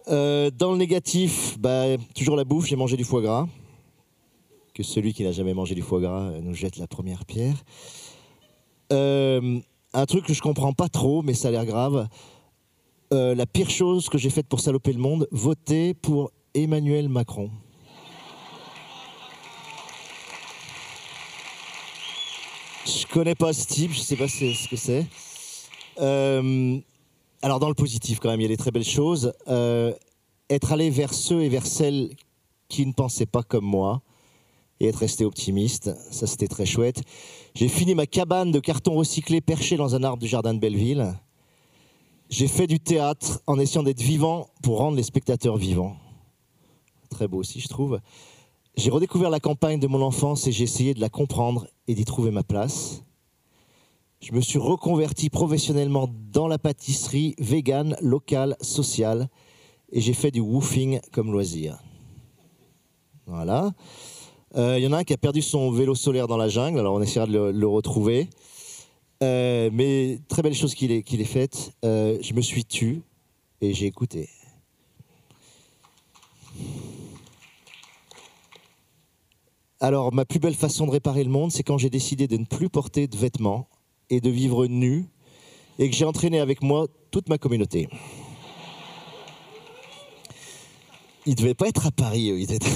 Dans 0.07 0.73
le 0.73 0.77
négatif, 0.77 1.59
bah, 1.59 1.85
toujours 2.15 2.37
la 2.37 2.45
bouffe, 2.45 2.67
j'ai 2.67 2.77
mangé 2.77 2.97
du 2.99 3.05
foie 3.05 3.23
gras. 3.23 3.47
Que 4.75 4.83
celui 4.83 5.15
qui 5.15 5.25
n'a 5.25 5.33
jamais 5.33 5.55
mangé 5.55 5.75
du 5.75 5.83
foie 5.83 6.01
gras 6.01 6.31
nous 6.43 6.55
jette 6.55 6.77
la 6.77 6.87
première 6.87 7.25
pierre. 7.25 7.57
Un 8.91 10.07
truc 10.07 10.27
que 10.27 10.35
je 10.35 10.43
comprends 10.43 10.73
pas 10.73 10.89
trop, 10.89 11.23
mais 11.23 11.35
ça 11.35 11.49
a 11.49 11.51
l'air 11.51 11.67
grave. 11.67 12.09
Euh, 13.13 13.35
la 13.35 13.47
pire 13.47 13.71
chose 13.71 14.09
que 14.09 14.19
j'ai 14.19 14.31
faite 14.31 14.47
pour 14.49 14.61
saloper 14.61 14.93
le 14.93 14.99
monde, 14.99 15.29
voter 15.31 15.95
pour 15.95 16.31
Emmanuel 16.55 17.09
Macron. 17.09 17.51
Je 22.87 23.07
connais 23.07 23.35
pas 23.35 23.53
ce 23.53 23.67
type, 23.67 23.93
je 23.93 24.01
sais 24.01 24.17
pas 24.17 24.29
ce 24.29 24.69
que 24.69 24.77
c'est. 24.77 25.07
Euh, 26.01 26.79
alors 27.43 27.61
dans 27.61 27.69
le 27.69 27.75
positif 27.75 28.19
quand 28.19 28.31
même, 28.31 28.41
il 28.41 28.45
y 28.45 28.47
a 28.47 28.49
des 28.49 28.57
très 28.57 28.71
belles 28.71 28.85
choses. 28.85 29.33
Euh, 29.49 29.93
être 30.51 30.73
allé 30.73 30.91
vers 30.91 31.13
ceux 31.15 31.43
et 31.43 31.49
vers 31.49 31.67
celles 31.67 32.11
qui 32.69 32.87
ne 32.87 32.93
pensaient 32.93 33.27
pas 33.27 33.43
comme 33.43 33.65
moi 33.65 34.03
et 34.81 34.87
être 34.87 34.97
resté 34.97 35.25
optimiste, 35.25 35.91
ça 36.11 36.27
c'était 36.27 36.49
très 36.49 36.67
chouette. 36.67 37.03
J'ai 37.55 37.69
fini 37.69 37.95
ma 37.95 38.07
cabane 38.07 38.51
de 38.51 38.59
carton 38.61 38.95
recyclé 38.95 39.41
perchée 39.41 39.77
dans 39.77 39.95
un 39.95 40.03
arbre 40.03 40.23
du 40.23 40.27
jardin 40.27 40.53
de 40.53 40.59
Belleville. 40.59 41.15
J'ai 42.37 42.49
fait 42.49 42.67
du 42.67 42.81
théâtre 42.81 43.41
en 43.47 43.61
essayant 43.61 43.85
d'être 43.85 44.03
vivant 44.03 44.49
pour 44.61 44.79
rendre 44.79 44.97
les 44.97 45.05
spectateurs 45.05 45.57
vivants. 45.57 45.95
Très 47.09 47.29
beau 47.29 47.39
aussi, 47.39 47.61
je 47.61 47.69
trouve. 47.69 48.01
J'ai 48.77 48.91
redécouvert 48.91 49.31
la 49.31 49.39
campagne 49.39 49.79
de 49.79 49.87
mon 49.87 50.03
enfance 50.03 50.49
et 50.49 50.51
j'ai 50.51 50.65
essayé 50.65 50.95
de 50.95 51.01
la 51.01 51.09
comprendre 51.09 51.69
et 51.87 51.95
d'y 51.95 52.05
trouver 52.05 52.33
ma 52.33 52.43
place. 52.43 53.05
Je 54.21 54.33
me 54.33 54.41
suis 54.41 54.59
reconverti 54.59 55.31
professionnellement 55.31 56.11
dans 56.33 56.49
la 56.49 56.59
pâtisserie 56.59 57.37
vegan, 57.39 57.97
locale, 58.01 58.57
sociale 58.61 59.29
et 59.93 60.01
j'ai 60.01 60.13
fait 60.13 60.33
du 60.33 60.41
woofing 60.41 60.99
comme 61.13 61.31
loisir. 61.31 61.79
Voilà. 63.27 63.71
Euh, 64.57 64.77
Il 64.77 64.83
y 64.83 64.89
en 64.89 64.93
a 64.93 64.99
un 64.99 65.05
qui 65.05 65.13
a 65.13 65.19
perdu 65.19 65.41
son 65.41 65.71
vélo 65.71 65.95
solaire 65.95 66.27
dans 66.27 66.37
la 66.37 66.49
jungle, 66.49 66.81
alors 66.81 66.95
on 66.95 67.01
essaiera 67.01 67.29
de 67.29 67.53
le 67.53 67.67
retrouver. 67.69 68.29
Euh, 69.23 69.71
mais 69.73 70.19
très 70.29 70.43
belle 70.43 70.55
chose 70.55 70.75
qu'il 70.75 70.93
ait, 70.93 71.03
qu'il 71.03 71.21
ait 71.21 71.25
faite. 71.25 71.73
Euh, 71.85 72.19
je 72.21 72.35
me 72.35 72.41
suis 72.41 72.65
tu 72.65 73.03
et 73.61 73.73
j'ai 73.73 73.87
écouté. 73.87 74.29
Alors, 79.81 80.13
ma 80.13 80.25
plus 80.25 80.39
belle 80.39 80.55
façon 80.55 80.87
de 80.87 80.93
réparer 80.93 81.25
le 81.25 81.31
monde, 81.31 81.53
c'est 81.53 81.63
quand 81.63 81.79
j'ai 81.79 81.91
décidé 81.91 82.27
de 82.27 82.37
ne 82.37 82.45
plus 82.45 82.69
porter 82.69 83.07
de 83.07 83.17
vêtements 83.17 83.69
et 84.11 84.21
de 84.21 84.31
vivre 84.31 84.67
nu 84.67 85.07
et 85.79 85.91
que 85.91 85.97
j'ai 85.97 86.05
entraîné 86.05 86.41
avec 86.41 86.63
moi 86.63 86.87
toute 87.11 87.29
ma 87.29 87.39
communauté. 87.39 87.89
Ils 91.27 91.31
ne 91.31 91.37
devaient 91.37 91.55
pas 91.55 91.69
être 91.69 91.87
à 91.87 91.91
Paris, 91.91 92.31
eux. 92.31 92.39
ils 92.39 92.53
étaient- 92.53 92.67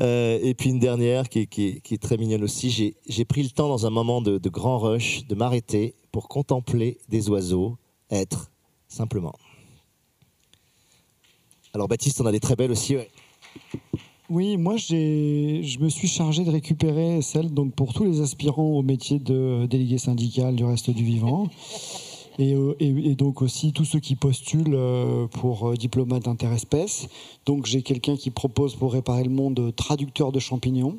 Euh, 0.00 0.38
et 0.42 0.54
puis 0.54 0.70
une 0.70 0.78
dernière 0.78 1.28
qui, 1.28 1.40
est- 1.40 2.02
très 2.02 2.16
mignonne 2.16 2.44
aussi. 2.44 2.70
J'ai- 3.06 3.24
pris 3.24 3.42
le 3.42 3.50
temps 3.50 3.68
dans 3.68 3.86
un 3.86 3.90
moment 3.90 4.22
de, 4.22 4.38
grand 4.48 4.78
rush 4.78 5.26
de 5.26 5.34
m'arrêter 5.34 5.94
pour 6.12 6.28
contempler 6.28 6.98
des 7.08 7.28
oiseaux, 7.28 7.76
être 8.10 8.50
simplement. 8.88 9.34
Alors 11.74 11.88
Baptiste, 11.88 12.20
on 12.20 12.26
a 12.26 12.32
des 12.32 12.40
très 12.40 12.56
belles 12.56 12.70
aussi. 12.70 12.96
Oui, 14.30 14.56
moi 14.56 14.76
je 14.76 15.78
me 15.82 15.88
suis 15.88 16.08
chargé 16.08 16.44
de 16.44 16.50
récupérer 16.50 17.22
celle 17.22 17.52
donc 17.52 17.74
pour 17.74 17.92
tous 17.94 18.04
les 18.04 18.20
aspirants 18.20 18.72
au 18.76 18.82
métier 18.82 19.18
de 19.18 19.66
délégué 19.66 19.98
syndical 19.98 20.54
du 20.54 20.64
reste 20.64 20.90
du 20.90 21.02
vivant. 21.04 21.48
Et, 22.38 22.54
euh, 22.54 22.76
et- 22.78 23.14
donc 23.16 23.42
aussi 23.42 23.72
tous 23.72 23.84
ceux 23.84 23.98
qui 23.98 24.14
postulent 24.14 24.74
euh, 24.74 25.26
pour 25.26 25.70
euh, 25.70 25.74
diplomate 25.74 26.28
interespèces. 26.28 27.08
Donc 27.46 27.66
j'ai 27.66 27.82
quelqu'un 27.82 28.16
qui 28.16 28.30
propose 28.30 28.76
pour 28.76 28.92
réparer 28.92 29.24
le 29.24 29.30
monde 29.30 29.72
traducteur 29.74 30.30
de 30.30 30.38
champignons. 30.38 30.98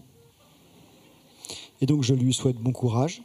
Et 1.82 1.86
donc 1.86 2.04
je 2.04 2.14
lui 2.14 2.34
souhaite 2.34 2.58
bon 2.58 2.72
courage. 2.72 3.22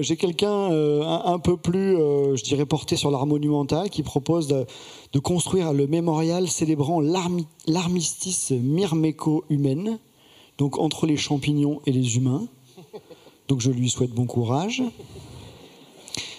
J'ai 0.00 0.16
quelqu'un 0.16 0.70
un, 0.70 1.38
peu 1.38 1.58
plus, 1.58 1.98
je 1.98 2.42
dirais, 2.42 2.64
porté 2.64 2.96
sur 2.96 3.10
l'art 3.10 3.26
monumental 3.26 3.90
qui 3.90 4.02
propose 4.02 4.46
de, 4.46 4.64
de 5.12 5.18
construire 5.18 5.74
le 5.74 5.86
mémorial 5.86 6.48
célébrant 6.48 6.98
l'armi- 6.98 7.46
l'armistice 7.66 8.52
myrméco-humaine, 8.52 9.98
donc 10.56 10.78
entre 10.78 11.04
les 11.04 11.18
champignons 11.18 11.82
et 11.84 11.92
les 11.92 12.16
humains. 12.16 12.48
Donc 13.48 13.60
je 13.60 13.70
lui 13.70 13.88
souhaite 13.90 14.10
bon 14.10 14.26
courage. 14.26 14.82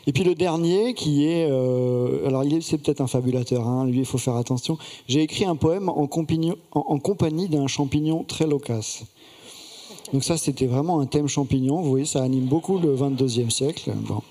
Et 0.08 0.14
puis 0.14 0.24
le 0.24 0.36
dernier 0.36 0.94
qui 0.94 1.26
est, 1.26 1.48
euh, 1.52 2.26
alors 2.28 2.44
c'est 2.62 2.78
peut-être 2.78 3.02
un 3.02 3.08
fabulateur, 3.08 3.68
hein, 3.68 3.86
lui 3.86 4.00
il 4.00 4.06
faut 4.06 4.18
faire 4.18 4.36
attention. 4.38 4.78
J'ai 5.08 5.22
écrit 5.22 5.44
un 5.44 5.58
poème 5.58 5.90
en- 5.90 6.08
en 6.74 6.98
compagnie 7.00 7.48
d'un 7.50 7.68
champignon 7.68 8.24
très 8.24 8.48
loquace. 8.48 9.04
Donc 10.14 10.24
ça 10.24 10.38
c'était 10.38 10.66
vraiment 10.68 11.02
un 11.02 11.06
thème 11.06 11.28
champignon, 11.28 11.82
vous 11.82 11.90
voyez 11.90 12.06
ça 12.06 12.24
anime 12.24 12.46
beaucoup 12.46 12.78
le 12.80 12.96
22e 12.96 13.50
siècle. 13.50 13.92
Bon. 14.08 14.22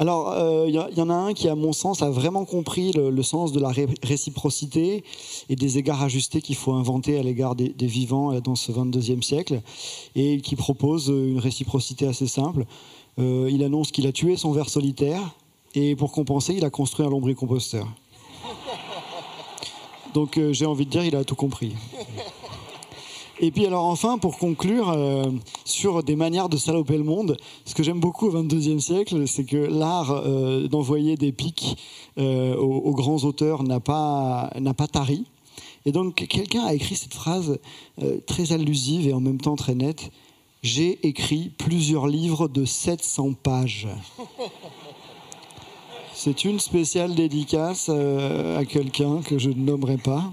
Alors, 0.00 0.32
euh, 0.32 0.64
il 0.66 0.82
il 0.92 0.98
y 0.98 1.02
en 1.02 1.10
a 1.10 1.14
un 1.14 1.34
qui, 1.34 1.46
à 1.46 1.54
mon 1.54 1.74
sens, 1.74 2.00
a 2.00 2.08
vraiment 2.08 2.46
compris 2.46 2.90
le, 2.92 3.22
sens 3.22 3.52
de 3.52 3.60
la 3.60 3.68
ré- 3.68 3.86
réciprocité 4.02 5.04
et 5.50 5.56
des 5.56 5.76
égards 5.76 6.02
ajustés 6.02 6.40
qu'il 6.40 6.56
faut 6.56 6.72
inventer 6.72 7.18
à 7.18 7.22
l'égard 7.22 7.54
des, 7.54 7.74
vivants 7.86 8.32
euh, 8.32 8.40
dans 8.40 8.54
ce 8.54 8.72
22e 8.72 9.20
siècle, 9.20 9.60
et 10.16 10.40
qui 10.40 10.56
propose 10.56 11.10
euh, 11.10 11.32
une 11.32 11.38
réciprocité 11.38 12.06
assez 12.06 12.26
simple. 12.26 12.64
Euh, 13.18 13.50
il 13.52 13.62
annonce 13.62 13.90
qu'il 13.92 14.06
a 14.06 14.12
tué 14.12 14.36
son 14.36 14.52
ver 14.52 14.70
solitaire, 14.70 15.20
et 15.74 15.94
pour 15.96 16.12
compenser, 16.12 16.54
il 16.54 16.64
a 16.64 16.70
construit 16.70 17.04
un 17.04 17.10
lombricomposteur. 17.10 17.86
Donc, 20.14 20.38
euh, 20.38 20.54
j'ai 20.54 20.64
envie 20.64 20.86
de 20.86 20.90
dire, 20.90 21.04
il 21.04 21.14
a 21.14 21.24
tout 21.24 21.36
compris. 21.36 21.74
Et 23.42 23.50
puis 23.50 23.64
alors 23.64 23.86
enfin, 23.86 24.18
pour 24.18 24.36
conclure, 24.36 24.90
euh, 24.90 25.24
sur 25.64 26.02
des 26.02 26.14
manières 26.14 26.50
de 26.50 26.58
saloper 26.58 26.98
le 26.98 27.04
monde, 27.04 27.38
ce 27.64 27.74
que 27.74 27.82
j'aime 27.82 27.98
beaucoup 27.98 28.26
au 28.26 28.42
XXIe 28.42 28.80
siècle, 28.82 29.26
c'est 29.26 29.44
que 29.44 29.56
l'art 29.56 30.10
euh, 30.10 30.68
d'envoyer 30.68 31.16
des 31.16 31.32
pics 31.32 31.78
euh, 32.18 32.54
aux, 32.54 32.92
grands 32.92 33.24
auteurs 33.24 33.62
n'a 33.62 33.80
pas, 33.80 34.52
n'a 34.60 34.74
pas 34.74 34.86
tari. 34.86 35.24
Et 35.86 35.92
donc 35.92 36.16
quelqu'un 36.28 36.64
a 36.64 36.74
écrit 36.74 36.96
cette 36.96 37.14
phrase 37.14 37.58
très 38.26 38.52
allusive 38.52 39.08
et 39.08 39.14
en 39.14 39.20
même 39.20 39.40
temps 39.40 39.56
très 39.56 39.74
nette. 39.74 40.10
J'ai 40.62 41.06
écrit 41.06 41.48
plusieurs 41.56 42.06
livres 42.06 42.46
de 42.46 42.66
700 42.66 43.32
pages. 43.42 43.88
C'est 46.12 46.44
une 46.44 46.60
spéciale 46.60 47.14
dédicace 47.14 47.88
à 47.88 48.64
quelqu'un 48.66 49.22
que 49.22 49.38
je 49.38 49.48
ne 49.48 49.64
nommerai 49.64 49.96
pas. 49.96 50.30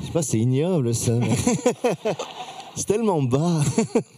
Je 0.00 0.06
sais 0.06 0.12
pas, 0.12 0.22
c'est 0.22 0.38
ignoble 0.38 0.94
ça. 0.94 1.12
c'est 2.74 2.86
tellement 2.86 3.22
bas. 3.22 3.62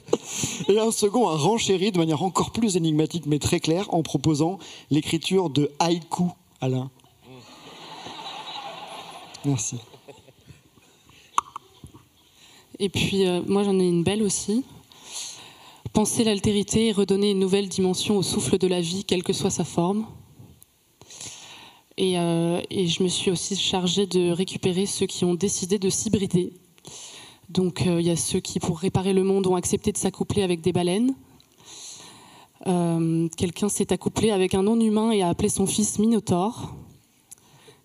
Et 0.68 0.78
un 0.78 0.90
second 0.90 1.28
a 1.28 1.36
renchéri 1.36 1.92
de 1.92 1.98
manière 1.98 2.22
encore 2.22 2.50
plus 2.50 2.76
énigmatique 2.76 3.24
mais 3.26 3.38
très 3.38 3.60
claire 3.60 3.92
en 3.92 4.02
proposant 4.02 4.58
l'écriture 4.90 5.50
de 5.50 5.70
haïku, 5.78 6.24
Alain. 6.60 6.90
Merci. 9.44 9.76
Et 12.78 12.88
puis, 12.88 13.26
euh, 13.26 13.42
moi, 13.46 13.62
j'en 13.62 13.78
ai 13.78 13.88
une 13.88 14.02
belle 14.02 14.22
aussi. 14.22 14.64
Penser 15.92 16.24
l'altérité 16.24 16.88
et 16.88 16.92
redonner 16.92 17.30
une 17.30 17.38
nouvelle 17.38 17.68
dimension 17.68 18.18
au 18.18 18.22
souffle 18.22 18.58
de 18.58 18.66
la 18.66 18.80
vie, 18.80 19.04
quelle 19.04 19.22
que 19.22 19.32
soit 19.32 19.50
sa 19.50 19.64
forme. 19.64 20.04
Et, 21.98 22.18
euh, 22.18 22.60
et 22.68 22.86
je 22.86 23.02
me 23.02 23.08
suis 23.08 23.30
aussi 23.30 23.56
chargée 23.56 24.06
de 24.06 24.30
récupérer 24.30 24.84
ceux 24.84 25.06
qui 25.06 25.24
ont 25.24 25.34
décidé 25.34 25.78
de 25.78 25.88
s'hybrider. 25.88 26.52
Donc, 27.48 27.86
euh, 27.86 28.00
il 28.00 28.06
y 28.06 28.10
a 28.10 28.16
ceux 28.16 28.40
qui, 28.40 28.60
pour 28.60 28.78
réparer 28.78 29.14
le 29.14 29.24
monde, 29.24 29.46
ont 29.46 29.54
accepté 29.54 29.92
de 29.92 29.96
s'accoupler 29.96 30.42
avec 30.42 30.60
des 30.60 30.72
baleines. 30.72 31.14
Euh, 32.66 33.28
Quelqu'un 33.36 33.70
s'est 33.70 33.92
accouplé 33.92 34.30
avec 34.30 34.54
un 34.54 34.64
non-humain 34.64 35.10
et 35.10 35.22
a 35.22 35.28
appelé 35.28 35.48
son 35.48 35.66
fils 35.66 35.98
Minotaure. 35.98 36.74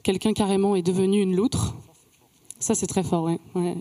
Quelqu'un 0.03 0.33
carrément 0.33 0.75
est 0.75 0.81
devenu 0.81 1.21
une 1.21 1.35
loutre. 1.35 1.75
Ça, 2.59 2.75
c'est 2.75 2.87
très 2.87 3.03
fort, 3.03 3.29
ouais. 3.55 3.77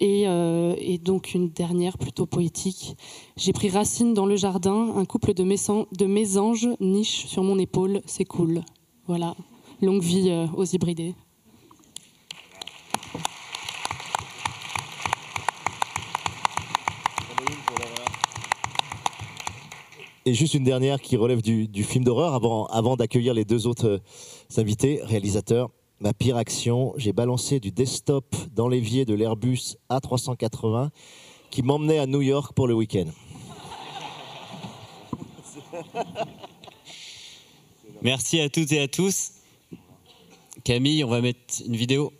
Et, 0.00 0.98
donc 0.98 1.34
une 1.34 1.48
dernière 1.48 1.98
plutôt 1.98 2.26
poétique. 2.26 2.96
J'ai 3.36 3.52
pris 3.52 3.68
racine 3.68 4.14
dans 4.14 4.26
le 4.26 4.36
jardin, 4.36 4.94
un 4.96 5.04
couple 5.04 5.34
de 5.34 6.06
mésanges 6.06 6.68
niche 6.80 7.26
sur 7.26 7.42
mon 7.42 7.58
épaule, 7.58 8.00
c'est 8.06 8.24
cool. 8.24 8.62
Voilà, 9.06 9.34
longue 9.82 10.00
vie 10.00 10.30
euh, 10.30 10.46
aux 10.56 10.64
hybridés. 10.64 11.14
Et 20.24 20.32
juste 20.32 20.54
une 20.54 20.64
dernière 20.64 21.02
qui 21.02 21.18
relève 21.18 21.42
du, 21.42 21.68
du 21.68 21.84
film 21.84 22.02
d'horreur 22.02 22.32
avant, 22.32 22.64
avant 22.68 22.96
d'accueillir 22.96 23.34
les 23.34 23.44
deux 23.44 23.66
autres 23.66 23.86
euh, 23.86 23.98
invités, 24.56 25.00
réalisateurs. 25.02 25.68
Ma 26.00 26.14
pire 26.14 26.38
action, 26.38 26.94
j'ai 26.96 27.12
balancé 27.12 27.60
du 27.60 27.72
desktop 27.72 28.34
dans 28.54 28.68
l'évier 28.68 29.04
de 29.04 29.12
l'Airbus 29.12 29.76
A380 29.90 30.88
qui 31.50 31.62
m'emmenait 31.62 31.98
à 31.98 32.06
New 32.06 32.22
York 32.22 32.54
pour 32.54 32.66
le 32.66 32.72
week-end. 32.72 33.04
Merci 38.04 38.38
à 38.42 38.50
toutes 38.50 38.70
et 38.72 38.82
à 38.82 38.86
tous. 38.86 39.32
Camille, 40.62 41.02
on 41.04 41.08
va 41.08 41.22
mettre 41.22 41.40
une 41.66 41.74
vidéo. 41.74 42.12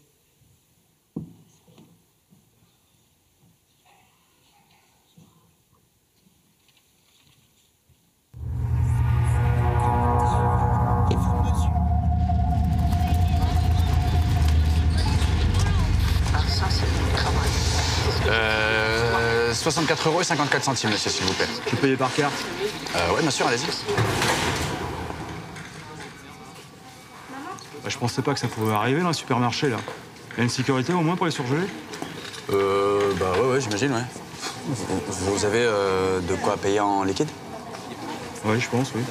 Euh, 18.27 19.53
64 19.53 20.09
euros 20.09 20.23
et 20.23 20.25
54 20.25 20.65
centimes, 20.65 20.91
monsieur, 20.91 21.11
s'il 21.11 21.27
vous 21.27 21.35
plaît. 21.35 21.47
Tu 21.67 21.77
payes 21.77 21.97
par 21.97 22.15
carte? 22.15 22.33
Euh, 22.97 23.15
ouais, 23.15 23.21
bien 23.21 23.31
sûr, 23.31 23.47
allez-y. 23.47 24.64
Bah, 27.85 27.91
Je 27.91 27.99
pensais 27.99 28.23
pas 28.23 28.33
que 28.33 28.41
ça 28.41 28.49
pouvait 28.49 28.73
arriver 28.73 29.03
dans 29.03 29.09
le 29.09 29.15
supermarché 29.15 29.69
là. 29.69 29.77
Il 30.33 30.39
y 30.39 30.41
a 30.41 30.45
une 30.45 30.51
sécurité 30.51 30.93
au 30.95 31.03
moins 31.03 31.17
pour 31.17 31.27
les 31.27 31.33
surgelés 31.33 31.69
Euh, 32.53 33.13
bah 33.21 33.33
ouais, 33.41 33.49
ouais, 33.53 33.61
j'imagine, 33.61 33.93
ouais. 33.93 34.05
Vous, 34.67 35.35
vous 35.37 35.45
avez 35.45 35.63
euh, 35.63 36.21
de 36.21 36.35
quoi 36.35 36.57
payer 36.57 36.81
en 36.81 37.05
liquide? 37.05 37.29
Oui, 38.45 38.59
je 38.59 38.69
pense, 38.69 38.93
oui. 38.95 39.03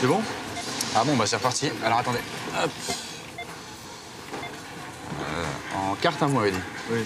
C'est 0.00 0.06
bon 0.06 0.20
Ah 0.94 1.02
bon, 1.16 1.22
bah 1.22 1.26
c'est 1.26 1.36
reparti. 1.36 1.70
Alors 1.84 1.98
attendez. 1.98 2.18
Hop. 2.62 2.70
Euh, 5.20 5.44
en 5.76 5.94
carte 5.94 6.22
à 6.22 6.26
moi, 6.26 6.50
dit. 6.50 6.56
Oui. 6.90 7.04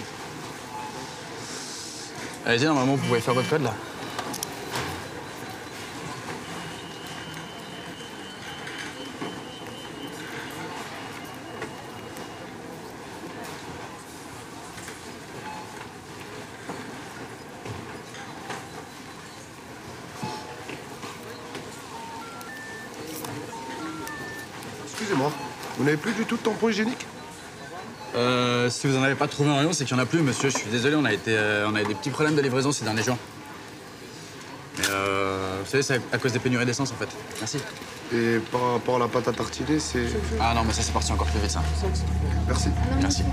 Allez-y, 2.45 2.65
normalement, 2.65 2.95
vous 2.95 3.07
pouvez 3.07 3.21
faire 3.21 3.33
votre 3.33 3.49
code 3.49 3.63
là. 3.63 3.73
De 26.41 26.45
tampon 26.45 26.69
hygiénique 26.69 27.05
Euh, 28.13 28.69
si 28.69 28.87
vous 28.87 28.97
en 28.97 29.03
avez 29.03 29.15
pas 29.15 29.29
trouvé 29.29 29.49
en 29.49 29.55
rayon, 29.55 29.71
c'est 29.71 29.85
qu'il 29.85 29.95
y 29.95 29.99
en 29.99 30.03
a 30.03 30.05
plus, 30.05 30.21
monsieur. 30.21 30.49
Je 30.49 30.57
suis 30.57 30.69
désolé, 30.69 30.97
on 30.97 31.05
a, 31.05 31.13
été, 31.13 31.31
euh, 31.33 31.69
on 31.69 31.75
a 31.75 31.81
eu 31.81 31.85
des 31.85 31.95
petits 31.95 32.09
problèmes 32.09 32.35
de 32.35 32.41
livraison 32.41 32.73
ces 32.73 32.83
derniers 32.83 33.03
jours. 33.03 33.17
Mais 34.77 34.83
euh, 34.89 35.61
vous 35.63 35.69
savez, 35.69 35.81
c'est 35.81 36.01
à 36.11 36.17
cause 36.17 36.33
des 36.33 36.39
pénuries 36.39 36.65
d'essence 36.65 36.91
en 36.91 36.95
fait. 36.95 37.07
Merci. 37.39 37.59
Et 38.13 38.39
par 38.51 38.73
rapport 38.73 38.97
à 38.97 38.99
la 38.99 39.07
pâte 39.07 39.29
à 39.29 39.31
tartiner, 39.31 39.79
c'est... 39.79 40.07
Ah 40.41 40.53
non, 40.53 40.65
mais 40.65 40.73
ça 40.73 40.81
c'est 40.81 40.91
parti 40.91 41.09
encore 41.13 41.27
plus 41.27 41.39
vite 41.39 41.51
ça. 41.51 41.63
Merci. 42.47 42.69
Merci. 43.01 43.23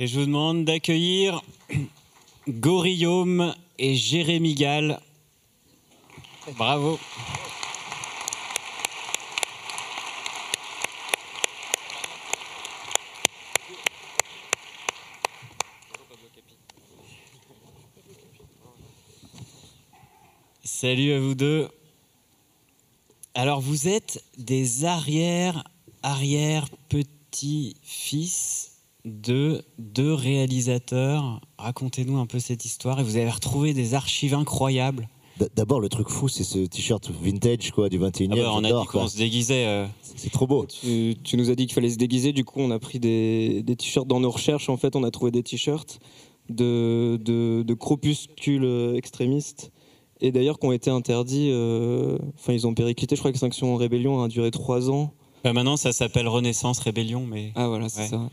Et 0.00 0.06
je 0.06 0.20
vous 0.20 0.26
demande 0.26 0.64
d'accueillir 0.64 1.42
Gorillaume 2.48 3.54
et 3.78 3.94
Jérémy 3.94 4.54
Gall. 4.54 5.00
Bravo. 6.56 6.98
Salut 20.80 21.12
à 21.12 21.18
vous 21.18 21.34
deux. 21.34 21.66
Alors 23.34 23.60
vous 23.60 23.88
êtes 23.88 24.22
des 24.38 24.84
arrière 24.84 25.64
arrière 26.04 26.68
petits-fils 26.88 28.76
de 29.04 29.64
deux 29.80 30.14
réalisateurs. 30.14 31.40
Racontez-nous 31.58 32.16
un 32.18 32.26
peu 32.26 32.38
cette 32.38 32.64
histoire 32.64 33.00
et 33.00 33.02
vous 33.02 33.16
avez 33.16 33.28
retrouvé 33.28 33.74
des 33.74 33.94
archives 33.94 34.34
incroyables. 34.34 35.08
D'abord, 35.56 35.80
le 35.80 35.88
truc 35.88 36.10
fou, 36.10 36.28
c'est 36.28 36.44
ce 36.44 36.60
t-shirt 36.60 37.10
vintage 37.10 37.72
quoi, 37.72 37.88
du 37.88 37.98
21e. 37.98 38.28
Ah 38.30 38.36
bah, 38.36 38.52
on 38.54 38.62
a 38.62 38.70
dit 38.70 38.86
qu'on 38.86 39.08
se 39.08 39.16
déguisait. 39.16 39.66
euh, 39.66 39.86
C'est 40.14 40.30
trop 40.30 40.46
beau. 40.46 40.64
Tu, 40.66 41.16
tu 41.24 41.36
nous 41.36 41.50
as 41.50 41.56
dit 41.56 41.66
qu'il 41.66 41.74
fallait 41.74 41.90
se 41.90 41.98
déguiser, 41.98 42.32
du 42.32 42.44
coup 42.44 42.60
on 42.60 42.70
a 42.70 42.78
pris 42.78 43.00
des, 43.00 43.64
des 43.64 43.74
t-shirts 43.74 44.06
dans 44.06 44.20
nos 44.20 44.30
recherches. 44.30 44.68
En 44.68 44.76
fait, 44.76 44.94
on 44.94 45.02
a 45.02 45.10
trouvé 45.10 45.32
des 45.32 45.42
t-shirts 45.42 45.98
de, 46.48 47.18
de, 47.20 47.64
de 47.66 47.74
crépuscules 47.74 48.62
euh, 48.62 48.94
extrémistes 48.94 49.72
et 50.20 50.32
d'ailleurs 50.32 50.58
qui 50.58 50.66
ont 50.66 50.72
été 50.72 50.90
interdits. 50.90 51.48
euh, 51.50 52.18
Enfin, 52.38 52.52
ils 52.52 52.66
ont 52.66 52.74
périclité. 52.74 53.14
Je 53.16 53.20
crois 53.20 53.32
que 53.32 53.38
Sanction 53.38 53.74
Rébellion 53.76 54.22
a 54.22 54.28
duré 54.28 54.50
trois 54.50 54.90
ans. 54.90 55.12
bah, 55.44 55.52
maintenant, 55.52 55.76
ça 55.76 55.92
s'appelle 55.92 56.28
Renaissance 56.28 56.78
Rébellion, 56.80 57.26
mais. 57.26 57.52
Ah 57.54 57.68
voilà, 57.68 57.88
c'est 57.88 58.02
Ouais. 58.02 58.08
ça. 58.08 58.30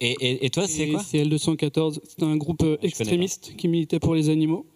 Et, 0.00 0.10
et- 0.20 0.44
et 0.46 0.50
toi, 0.50 0.66
c'est 0.66 0.88
quoi? 0.88 1.02
C'est 1.02 1.18
L214. 1.24 2.00
C'est 2.06 2.22
un 2.24 2.36
groupe 2.36 2.62
euh, 2.62 2.76
extrémiste 2.82 3.54
qui 3.56 3.68
militait 3.68 4.00
pour 4.00 4.14
les 4.14 4.28
animaux 4.28 4.66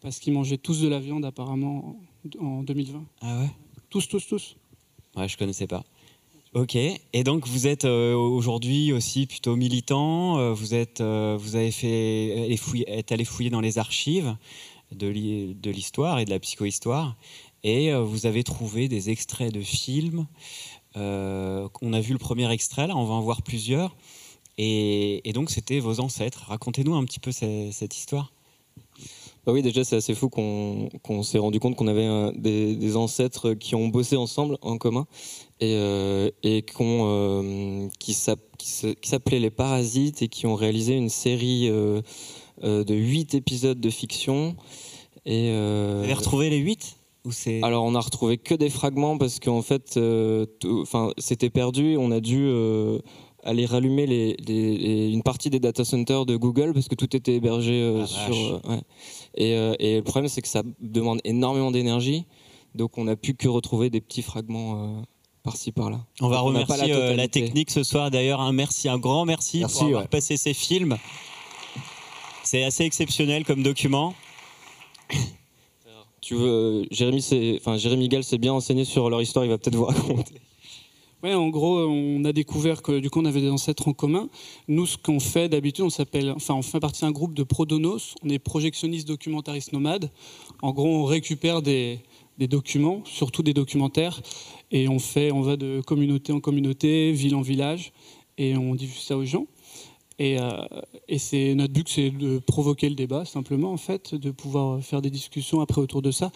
parce 0.00 0.18
qu'ils 0.18 0.32
mangeaient 0.32 0.58
tous 0.58 0.80
de 0.80 0.88
la 0.88 1.00
viande 1.00 1.24
apparemment 1.24 1.96
en 2.40 2.62
2020. 2.62 3.04
Ah 3.20 3.40
ouais? 3.40 3.50
Tous, 3.90 4.06
tous, 4.08 4.26
tous. 4.26 4.56
Ouais, 5.16 5.28
je 5.28 5.36
connaissais 5.36 5.66
pas. 5.66 5.84
Ok. 6.54 6.76
Et 6.76 7.24
donc 7.24 7.46
vous 7.46 7.66
êtes 7.66 7.84
euh, 7.84 8.14
aujourd'hui 8.14 8.92
aussi 8.92 9.26
plutôt 9.26 9.56
militant. 9.56 10.38
euh, 10.38 10.52
vous 10.52 10.74
êtes, 10.74 11.00
euh, 11.00 11.36
vous 11.38 11.56
avez 11.56 11.70
fait, 11.72 12.44
allé 12.44 12.56
fouiller- 12.56 12.88
êtes 12.88 13.12
allé 13.12 13.24
fouiller 13.24 13.50
dans 13.50 13.60
les 13.60 13.78
archives 13.78 14.34
de 14.92 15.06
l'hi- 15.08 15.54
de 15.54 15.70
l'histoire 15.70 16.18
et 16.18 16.24
de 16.24 16.30
la 16.30 16.38
psychohistoire, 16.38 17.16
et 17.62 17.92
euh, 17.92 18.02
vous 18.02 18.26
avez 18.26 18.42
trouvé 18.42 18.88
des 18.88 19.10
extraits 19.10 19.52
de 19.52 19.60
films. 19.60 20.26
Euh, 20.96 21.68
on 21.82 21.92
a 21.92 22.00
vu 22.00 22.12
le 22.12 22.18
premier 22.18 22.50
extrait, 22.50 22.86
là, 22.86 22.96
on 22.96 23.04
va 23.04 23.14
en 23.14 23.20
voir 23.20 23.42
plusieurs. 23.42 23.96
Et, 24.58 25.22
donc 25.34 25.50
c'était 25.50 25.78
vos 25.80 26.00
ancêtres. 26.00 26.44
Racontez-nous 26.48 26.94
un 26.94 27.04
petit 27.04 27.20
peu 27.20 27.32
ce- 27.32 27.70
cette 27.72 27.96
histoire. 27.96 28.32
Bah 29.46 29.52
oui, 29.52 29.62
déjà, 29.62 29.84
c'est 29.84 29.96
assez 29.96 30.14
fou 30.14 30.28
qu'on 30.28 31.22
s'est 31.22 31.38
rendu 31.38 31.60
compte 31.60 31.74
qu'on 31.74 31.88
avait 31.88 32.06
euh, 32.06 32.30
des, 32.34 32.96
ancêtres 32.96 33.54
qui 33.54 33.74
ont 33.74 33.88
bossé 33.88 34.16
ensemble 34.16 34.58
en 34.60 34.76
commun 34.76 35.06
et, 35.60 36.62
qui 37.98 38.12
s'appelaient 38.12 39.38
Les 39.38 39.50
Parasites 39.50 40.20
et 40.20 40.28
qui 40.28 40.46
ont 40.46 40.56
réalisé 40.56 40.94
une 40.94 41.08
série 41.08 41.70
de 42.62 42.94
huit 42.94 43.34
épisodes 43.34 43.80
de 43.80 43.90
fiction. 43.90 44.56
Et, 45.26 45.50
euh, 45.50 45.96
Vous 45.98 46.04
avez 46.04 46.14
retrouvé 46.14 46.50
les 46.50 46.58
huit 46.58 46.96
ou 47.26 47.32
c'est 47.32 47.62
alors 47.62 47.84
on 47.84 47.94
a 47.94 48.00
retrouvé 48.00 48.38
que 48.38 48.54
des 48.54 48.70
fragments 48.70 49.18
parce 49.18 49.38
qu'en 49.40 49.60
fait, 49.60 49.96
euh, 49.98 50.46
enfin, 50.82 51.10
c'était 51.18 51.50
perdu. 51.50 51.96
On 51.98 52.10
a 52.12 52.20
dû 52.20 52.38
euh, 52.46 52.98
aller 53.42 53.66
rallumer 53.66 54.06
les, 54.06 54.36
les- 54.46 54.78
les- 54.78 55.10
une 55.12 55.22
partie 55.22 55.50
des 55.50 55.60
data 55.60 55.84
centers 55.84 56.24
de 56.24 56.36
Google 56.36 56.72
parce 56.72 56.88
que 56.88 56.94
tout 56.94 57.14
était 57.14 57.34
hébergé 57.34 57.82
euh, 57.82 58.02
Ah, 58.04 58.06
sur. 58.06 58.34
euh, 58.36 58.70
ouais. 58.70 58.80
et, 59.34 59.54
euh, 59.54 59.74
et 59.78 59.96
le 59.96 60.02
problème, 60.02 60.28
c'est 60.28 60.40
que 60.40 60.48
ça 60.48 60.62
demande 60.80 61.20
énormément 61.24 61.70
d'énergie, 61.70 62.24
donc 62.74 62.96
on 62.96 63.04
n'a 63.04 63.16
pu 63.16 63.34
que 63.34 63.48
retrouver 63.48 63.90
des 63.90 64.00
petits 64.00 64.22
fragments 64.22 64.82
euh, 64.98 65.00
par-ci 65.42 65.72
par-là. 65.72 66.00
On 66.22 66.28
va 66.28 66.36
Donc, 66.38 66.46
remercier 66.46 66.92
euh, 66.92 67.16
la, 67.16 67.28
technique 67.28 67.70
ce 67.70 67.82
soir. 67.82 68.10
D'ailleurs, 68.10 68.40
un 68.40 68.52
merci, 68.52 68.88
un 68.88 68.98
grand 68.98 69.24
merci, 69.26 69.60
Merci, 69.60 69.74
pour 69.76 69.86
avoir 69.86 70.02
ouais. 70.02 70.08
passé 70.08 70.36
ces 70.38 70.54
films. 70.54 70.96
C'est 72.50 72.64
assez 72.64 72.82
exceptionnel 72.82 73.44
comme 73.44 73.62
document. 73.62 74.12
Tu 76.20 76.34
veux, 76.34 76.84
Jérémy, 76.90 77.24
enfin 77.60 77.76
Jérémy 77.76 78.08
Gall 78.08 78.24
s'est 78.24 78.38
bien 78.38 78.52
enseigné 78.52 78.84
sur 78.84 79.08
leur 79.08 79.22
histoire. 79.22 79.44
Il 79.44 79.50
va 79.50 79.56
peut-être 79.56 79.76
vous 79.76 79.84
raconter. 79.84 80.34
Ouais, 81.22 81.32
en 81.32 81.48
gros, 81.48 81.78
on 81.78 82.24
a 82.24 82.32
découvert 82.32 82.82
que 82.82 82.98
du 82.98 83.08
coup, 83.08 83.20
on 83.20 83.24
avait 83.24 83.40
des 83.40 83.50
ancêtres 83.50 83.86
en 83.86 83.92
commun. 83.92 84.28
Nous, 84.66 84.84
ce 84.84 84.98
qu'on 84.98 85.20
fait 85.20 85.48
d'habitude, 85.48 85.84
on 85.84 85.90
s'appelle, 85.90 86.32
enfin, 86.32 86.54
on 86.54 86.62
fait 86.62 86.80
partie 86.80 87.02
d'un 87.02 87.12
groupe 87.12 87.34
de 87.34 87.44
prodonos. 87.44 88.16
On 88.24 88.28
est 88.28 88.40
projectionnistes 88.40 89.06
documentaristes 89.06 89.72
nomades. 89.72 90.10
En 90.60 90.72
gros, 90.72 90.88
on 90.88 91.04
récupère 91.04 91.62
des, 91.62 92.00
des 92.38 92.48
documents, 92.48 93.02
surtout 93.04 93.44
des 93.44 93.54
documentaires, 93.54 94.20
et 94.72 94.88
on 94.88 94.98
fait, 94.98 95.30
on 95.30 95.40
va 95.40 95.56
de 95.56 95.82
communauté 95.86 96.32
en 96.32 96.40
communauté, 96.40 97.12
ville 97.12 97.36
en 97.36 97.42
village, 97.42 97.92
et 98.38 98.56
on 98.56 98.74
diffuse 98.74 99.04
ça 99.04 99.16
aux 99.16 99.24
gens. 99.24 99.46
Et, 100.20 100.38
euh, 100.38 100.50
et 101.08 101.18
c'est 101.18 101.54
notre 101.54 101.72
but, 101.72 101.88
c'est 101.88 102.10
de 102.10 102.38
provoquer 102.38 102.90
le 102.90 102.94
débat 102.94 103.24
simplement, 103.24 103.72
en 103.72 103.78
fait, 103.78 104.14
de 104.14 104.30
pouvoir 104.30 104.80
faire 104.82 105.00
des 105.00 105.08
discussions 105.10 105.60
après 105.62 105.80
autour 105.80 106.02
de 106.02 106.10
ça. 106.10 106.30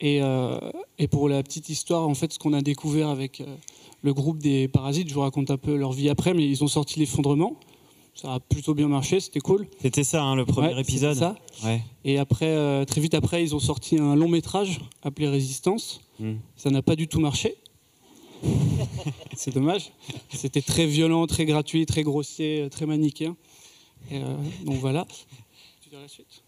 Et, 0.00 0.22
euh, 0.22 0.58
et 0.98 1.08
pour 1.08 1.28
la 1.28 1.42
petite 1.42 1.68
histoire, 1.68 2.06
en 2.08 2.14
fait, 2.14 2.32
ce 2.32 2.38
qu'on 2.38 2.52
a 2.52 2.62
découvert 2.62 3.08
avec 3.08 3.40
euh, 3.40 3.46
le 4.02 4.14
groupe 4.14 4.38
des 4.38 4.68
Parasites, 4.68 5.08
je 5.08 5.14
vous 5.14 5.22
raconte 5.22 5.50
un 5.50 5.56
peu 5.56 5.74
leur 5.74 5.92
vie 5.92 6.08
après, 6.08 6.34
mais 6.34 6.46
ils 6.48 6.62
ont 6.62 6.68
sorti 6.68 7.00
l'effondrement. 7.00 7.58
Ça 8.14 8.32
a 8.34 8.40
plutôt 8.40 8.74
bien 8.74 8.86
marché, 8.88 9.18
c'était 9.20 9.40
cool. 9.40 9.66
C'était 9.82 10.04
ça, 10.04 10.22
hein, 10.22 10.36
le 10.36 10.46
premier 10.46 10.72
Ouais, 10.74 10.80
épisode. 10.80 11.16
ça. 11.16 11.34
Ouais. 11.64 11.82
Et 12.04 12.18
après, 12.18 12.46
euh, 12.46 12.84
très 12.84 13.00
vite 13.00 13.14
après, 13.14 13.42
ils 13.42 13.54
ont 13.56 13.58
sorti 13.58 13.98
un 13.98 14.14
long 14.14 14.28
métrage 14.28 14.80
appelé 15.02 15.28
Résistance. 15.28 16.00
Hmm. 16.20 16.34
Ça 16.56 16.70
n'a 16.70 16.80
pas 16.80 16.94
du 16.96 17.08
tout 17.08 17.20
marché. 17.20 17.56
C'est 19.36 19.54
dommage. 19.54 19.92
C'était 20.32 20.62
très 20.62 20.86
violent, 20.86 21.26
très 21.26 21.44
gratuit, 21.44 21.86
très 21.86 22.02
grossier, 22.02 22.62
euh, 22.62 22.68
très 22.68 22.86
manichéen. 22.86 23.36
Euh, 24.12 24.36
donc 24.64 24.76
voilà. 24.76 25.06
Tu 25.82 25.88
dis 25.88 25.96
la 26.00 26.08
suite? 26.08 26.42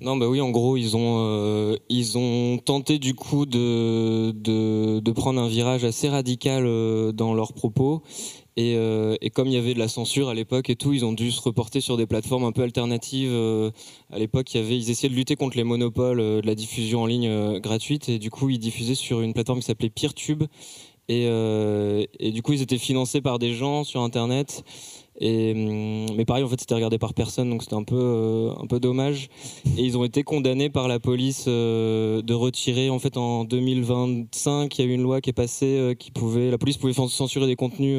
Non, 0.00 0.16
bah 0.16 0.28
oui, 0.28 0.40
en 0.40 0.50
gros, 0.50 0.76
ils 0.76 0.96
ont, 0.96 1.18
euh, 1.20 1.76
ils 1.88 2.18
ont 2.18 2.58
tenté 2.58 2.98
du 2.98 3.14
coup 3.14 3.46
de, 3.46 4.32
de, 4.32 4.98
de 4.98 5.12
prendre 5.12 5.40
un 5.40 5.48
virage 5.48 5.84
assez 5.84 6.08
radical 6.08 6.64
dans 7.12 7.32
leurs 7.32 7.52
propos. 7.52 8.02
Et, 8.56 8.76
et 9.20 9.30
comme 9.30 9.48
il 9.48 9.54
y 9.54 9.56
avait 9.56 9.74
de 9.74 9.78
la 9.78 9.88
censure 9.88 10.28
à 10.28 10.34
l'époque 10.34 10.68
et 10.68 10.76
tout, 10.76 10.92
ils 10.92 11.04
ont 11.04 11.12
dû 11.12 11.30
se 11.30 11.40
reporter 11.40 11.80
sur 11.80 11.96
des 11.96 12.06
plateformes 12.06 12.44
un 12.44 12.52
peu 12.52 12.62
alternatives. 12.62 13.32
à 14.12 14.18
l'époque, 14.18 14.52
il 14.54 14.72
ils 14.72 14.90
essayaient 14.90 15.08
de 15.08 15.14
lutter 15.14 15.36
contre 15.36 15.56
les 15.56 15.64
monopoles 15.64 16.18
de 16.18 16.42
la 16.44 16.54
diffusion 16.56 17.02
en 17.02 17.06
ligne 17.06 17.58
gratuite. 17.60 18.08
Et 18.08 18.18
du 18.18 18.30
coup, 18.30 18.50
ils 18.50 18.58
diffusaient 18.58 18.94
sur 18.96 19.20
une 19.20 19.32
plateforme 19.32 19.60
qui 19.60 19.66
s'appelait 19.66 19.90
PeerTube. 19.90 20.44
Et, 21.08 21.26
euh, 21.28 22.04
et 22.18 22.30
du 22.30 22.42
coup, 22.42 22.52
ils 22.52 22.62
étaient 22.62 22.78
financés 22.78 23.20
par 23.20 23.38
des 23.38 23.52
gens 23.52 23.84
sur 23.84 24.00
Internet. 24.00 24.64
Et, 25.20 25.52
hum, 25.52 26.16
mais 26.16 26.24
pareil, 26.24 26.42
en 26.44 26.48
fait, 26.48 26.58
c'était 26.58 26.74
regardé 26.74 26.98
par 26.98 27.14
personne, 27.14 27.50
donc 27.50 27.62
c'était 27.62 27.76
un 27.76 27.84
peu, 27.84 27.96
euh, 27.96 28.50
un 28.60 28.66
peu 28.66 28.80
dommage. 28.80 29.28
Et 29.76 29.82
ils 29.82 29.98
ont 29.98 30.04
été 30.04 30.22
condamnés 30.22 30.70
par 30.70 30.88
la 30.88 30.98
police 30.98 31.44
euh, 31.46 32.22
de 32.22 32.34
retirer. 32.34 32.90
En 32.90 32.98
fait, 32.98 33.16
en 33.16 33.44
2025, 33.44 34.76
il 34.76 34.84
y 34.84 34.88
a 34.88 34.90
eu 34.90 34.94
une 34.94 35.02
loi 35.02 35.20
qui 35.20 35.30
est 35.30 35.34
passée 35.34 35.94
qui 35.98 36.10
pouvait, 36.10 36.50
la 36.50 36.58
police 36.58 36.78
pouvait 36.78 36.94
censurer 36.94 37.46
des 37.46 37.56
contenus 37.56 37.98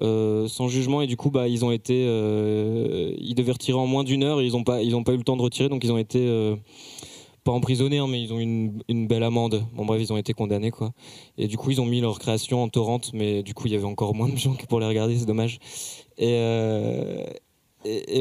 sans 0.00 0.68
jugement. 0.68 1.02
Et 1.02 1.06
du 1.06 1.16
coup, 1.16 1.30
bah, 1.30 1.48
ils 1.48 1.64
ont 1.64 1.72
été, 1.72 2.04
ils 2.04 3.34
devaient 3.34 3.52
retirer 3.52 3.78
en 3.78 3.86
moins 3.86 4.04
d'une 4.04 4.22
heure. 4.22 4.40
Ils 4.40 4.52
n'ont 4.52 4.64
pas, 4.64 4.82
ils 4.82 4.94
ont 4.94 5.02
pas 5.02 5.12
eu 5.14 5.18
le 5.18 5.24
temps 5.24 5.36
de 5.36 5.42
retirer, 5.42 5.68
donc 5.68 5.82
ils 5.84 5.92
ont 5.92 5.98
été 5.98 6.56
pas 7.44 7.52
emprisonnés, 7.52 7.98
hein, 7.98 8.06
mais 8.08 8.22
ils 8.22 8.32
ont 8.32 8.38
une, 8.38 8.82
une 8.88 9.06
belle 9.06 9.22
amende. 9.22 9.66
Bon, 9.74 9.84
bref, 9.84 10.00
ils 10.02 10.12
ont 10.12 10.16
été 10.16 10.32
condamnés, 10.32 10.70
quoi. 10.70 10.92
Et 11.36 11.46
du 11.46 11.58
coup, 11.58 11.70
ils 11.70 11.80
ont 11.80 11.86
mis 11.86 12.00
leur 12.00 12.18
création 12.18 12.62
en 12.62 12.68
torrent, 12.68 13.00
mais 13.12 13.42
du 13.42 13.52
coup, 13.52 13.66
il 13.66 13.74
y 13.74 13.76
avait 13.76 13.84
encore 13.84 14.14
moins 14.14 14.28
de 14.28 14.36
gens 14.36 14.54
que 14.54 14.66
pour 14.66 14.80
les 14.80 14.86
regarder, 14.86 15.16
c'est 15.18 15.26
dommage. 15.26 15.58
Et, 16.16 16.32
euh, 16.32 17.22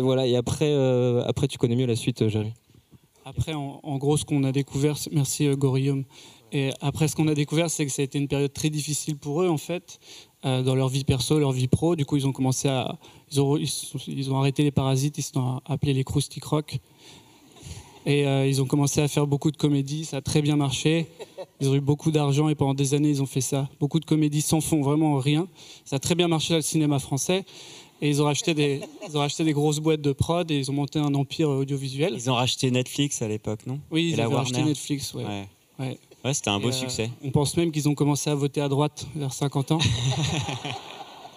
voilà. 0.02 0.28
Et 0.28 0.36
après, 0.36 0.72
euh, 0.72 1.24
après, 1.26 1.48
tu 1.48 1.58
connais 1.58 1.76
mieux 1.76 1.86
la 1.86 1.96
suite, 1.96 2.28
Jérémy. 2.28 2.54
Après, 3.26 3.54
en, 3.54 3.98
gros, 3.98 4.18
ce 4.18 4.26
qu'on 4.26 4.44
a 4.44 4.52
découvert, 4.52 4.98
merci 5.14 5.48
euh, 5.48 5.56
Gorillaume. 5.56 6.04
Et 6.52 6.72
après, 6.82 7.08
ce 7.08 7.16
qu'on 7.16 7.30
a 7.30 7.34
découvert, 7.34 7.70
c'est 7.70 7.86
que 7.86 7.92
ça 7.92 8.02
a 8.02 8.06
été 8.06 8.20
une 8.20 8.28
période 8.28 8.52
très 8.52 8.70
difficile 8.70 9.18
pour 9.18 9.42
eux, 9.42 9.50
en 9.50 9.58
fait, 9.58 10.00
dans 10.44 10.76
leur 10.76 10.88
vie 10.88 11.04
perso, 11.04 11.40
leur 11.40 11.52
vie 11.52 11.68
pro. 11.68 11.96
Du 11.96 12.06
coup, 12.06 12.16
ils 12.18 12.28
ont 12.28 12.32
commencé 12.32 12.68
à. 12.68 13.00
Ils 13.32 13.42
ont, 13.42 13.58
ils 13.58 14.32
ont 14.32 14.38
arrêté 14.38 14.62
les 14.62 14.70
parasites, 14.70 15.18
ils 15.18 15.24
se 15.24 15.32
sont 15.32 15.62
appelés 15.66 15.94
les 15.94 16.04
Krusty 16.04 16.40
Crocs. 16.42 16.80
Et 18.06 18.28
euh, 18.28 18.46
ils 18.46 18.62
ont 18.62 18.66
commencé 18.66 19.02
à 19.02 19.08
faire 19.08 19.28
beaucoup 19.28 19.52
de 19.52 19.58
comédies, 19.58 20.06
ça 20.06 20.18
a 20.18 20.22
très 20.22 20.42
bien 20.42 20.56
marché. 20.56 21.08
Ils 21.62 21.70
ont 21.70 21.76
eu 21.76 21.80
beaucoup 21.80 22.12
d'argent 22.12 22.50
et 22.50 22.56
pendant 22.56 22.74
des 22.74 22.94
années, 22.94 23.10
ils 23.10 23.22
ont 23.22 23.26
fait 23.26 23.42
ça. 23.42 23.70
Beaucoup 23.80 24.00
de 24.00 24.06
comédies 24.06 24.42
sans 24.42 24.60
fond, 24.60 24.82
vraiment 24.82 25.18
rien. 25.18 25.48
Ça 25.86 25.96
a 25.96 26.00
très 26.00 26.16
bien 26.16 26.28
marché 26.28 26.50
dans 26.50 26.58
le 26.58 26.62
cinéma 26.62 27.00
français. 27.00 27.46
Et 28.02 28.10
ils 28.10 28.22
ont 28.22 28.26
racheté 28.26 28.54
des, 28.54 28.82
ils 29.08 29.16
ont 29.16 29.22
racheté 29.22 29.46
des 29.46 29.54
grosses 29.54 29.80
boîtes 29.80 30.02
de 30.02 30.12
prod 30.12 30.50
et 30.52 30.58
ils 30.58 30.70
ont 30.70 30.74
monté 30.74 31.00
un 31.00 31.14
empire 31.14 31.48
audiovisuel. 31.48 32.14
Ils 32.16 32.30
ont 32.30 32.36
racheté 32.36 32.70
Netflix 32.70 33.22
à 33.22 33.30
l'époque, 33.30 33.62
non? 33.66 33.80
Oui, 33.92 34.12
ils 34.14 34.20
avaient 34.20 34.36
racheté. 34.36 34.62
Netflix, 34.62 35.14
ouais. 35.14 35.24
Ouais. 35.24 35.48
Ouais. 35.80 35.98
Ouais, 36.26 36.34
c'était 36.34 36.50
un 36.50 36.60
beau 36.60 36.70
euh, 36.70 36.72
succès. 36.74 37.10
On 37.24 37.32
pense 37.32 37.56
même 37.56 37.72
qu'ils 37.72 37.88
ont 37.88 37.96
commencé 37.96 38.30
à 38.30 38.36
voter 38.36 38.60
à 38.60 38.68
droite 38.68 39.08
vers 39.16 39.34
50 39.34 39.72
ans. 39.72 39.80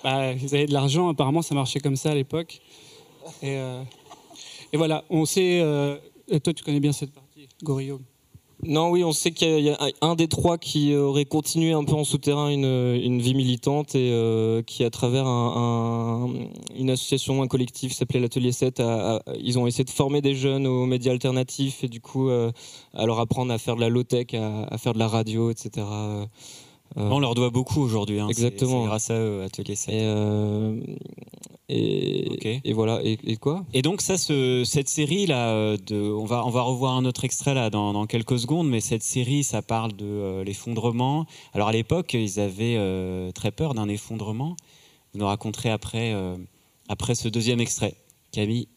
Bah, 0.04 0.32
ils 0.34 0.54
avaient 0.54 0.66
de 0.66 0.72
l'argent, 0.72 1.08
apparemment 1.08 1.42
ça 1.42 1.56
marchait 1.56 1.80
comme 1.80 1.96
ça 1.96 2.10
à 2.10 2.14
l'époque. 2.14 2.60
Et, 3.42 3.56
euh, 3.56 3.82
et 4.72 4.76
voilà, 4.76 5.02
on 5.10 5.24
sait. 5.24 5.60
Euh, 6.32 6.38
toi, 6.40 6.52
tu 6.52 6.64
connais 6.64 6.80
bien 6.80 6.92
cette 6.92 7.12
partie, 7.12 7.48
Gorillaume. 7.62 8.02
Non, 8.64 8.88
oui, 8.88 9.04
on 9.04 9.12
sait 9.12 9.32
qu'il 9.32 9.60
y 9.60 9.68
a- 9.68 9.78
un- 10.00 10.14
des 10.14 10.28
trois 10.28 10.56
qui 10.56 10.94
aurait 10.96 11.26
continué 11.26 11.72
un 11.72 11.84
peu 11.84 11.92
en 11.92 12.04
souterrain 12.04 12.48
une, 12.48 12.64
une 12.64 13.20
vie 13.20 13.34
militante 13.34 13.94
et 13.94 14.10
euh, 14.10 14.62
qui, 14.62 14.82
à 14.82 14.88
travers 14.88 15.26
un- 15.26 16.24
un- 16.26 16.48
une 16.74 16.88
association, 16.88 17.42
un 17.42 17.48
collectif 17.48 17.92
s'appelait 17.92 18.18
l'Atelier 18.18 18.52
7, 18.52 18.80
a- 18.80 19.16
a- 19.16 19.22
ils 19.38 19.58
ont 19.58 19.66
essayé 19.66 19.84
de 19.84 19.90
former 19.90 20.22
des 20.22 20.34
jeunes 20.34 20.66
aux 20.66 20.86
médias 20.86 21.12
alternatifs 21.12 21.84
et 21.84 21.88
du 21.88 22.00
coup 22.00 22.30
euh, 22.30 22.50
à 22.94 23.04
leur 23.04 23.20
apprendre 23.20 23.52
à 23.52 23.58
faire 23.58 23.76
de 23.76 23.82
la 23.82 23.90
low-tech, 23.90 24.28
à 24.32 24.78
faire 24.78 24.94
de 24.94 24.98
la 24.98 25.08
radio, 25.08 25.50
etc. 25.50 25.86
On 26.96 27.18
leur 27.18 27.34
doit 27.34 27.50
beaucoup 27.50 27.80
aujourd'hui. 27.82 28.20
hein. 28.20 28.28
Exactement. 28.28 28.82
C'est 28.82 28.86
grâce 28.86 29.10
à 29.10 29.18
eux, 29.18 29.42
Atelier 29.42 29.74
7. 29.76 29.94
Et, 29.94 30.00
euh, 30.04 30.80
et, 31.68 32.60
et 32.64 32.72
voilà. 32.72 33.00
Et, 33.04 33.18
et 33.24 33.36
quoi? 33.36 33.64
Et 33.74 33.82
donc 33.82 34.00
ça, 34.00 34.16
ce- 34.16 34.62
cette 34.64 34.88
série 34.88 35.26
là, 35.26 35.50
euh, 35.50 35.76
de, 35.86 35.96
on 36.00 36.24
va 36.24 36.46
on 36.46 36.50
va 36.50 36.62
revoir 36.62 36.94
un 36.94 37.04
autre 37.04 37.24
extrait 37.24 37.54
là 37.54 37.68
dans, 37.70 37.92
dans 37.92 38.06
quelques 38.06 38.38
secondes, 38.38 38.68
mais 38.68 38.80
cette 38.80 39.02
série, 39.02 39.44
ça 39.44 39.62
parle 39.62 39.92
de 39.94 40.06
euh, 40.06 40.44
l'effondrement. 40.44 41.26
Alors 41.52 41.68
à 41.68 41.72
l'époque, 41.72 42.14
ils 42.14 42.40
avaient 42.40 42.76
euh, 42.78 43.30
très 43.32 43.50
peur 43.50 43.74
d'un 43.74 43.88
effondrement. 43.88 44.56
Vous 45.12 45.20
nous 45.20 45.26
raconterez 45.26 45.70
après 45.70 46.14
après 46.88 47.14
ce 47.14 47.28
deuxième 47.28 47.60
extrait, 47.60 47.94
Camille. 48.32 48.68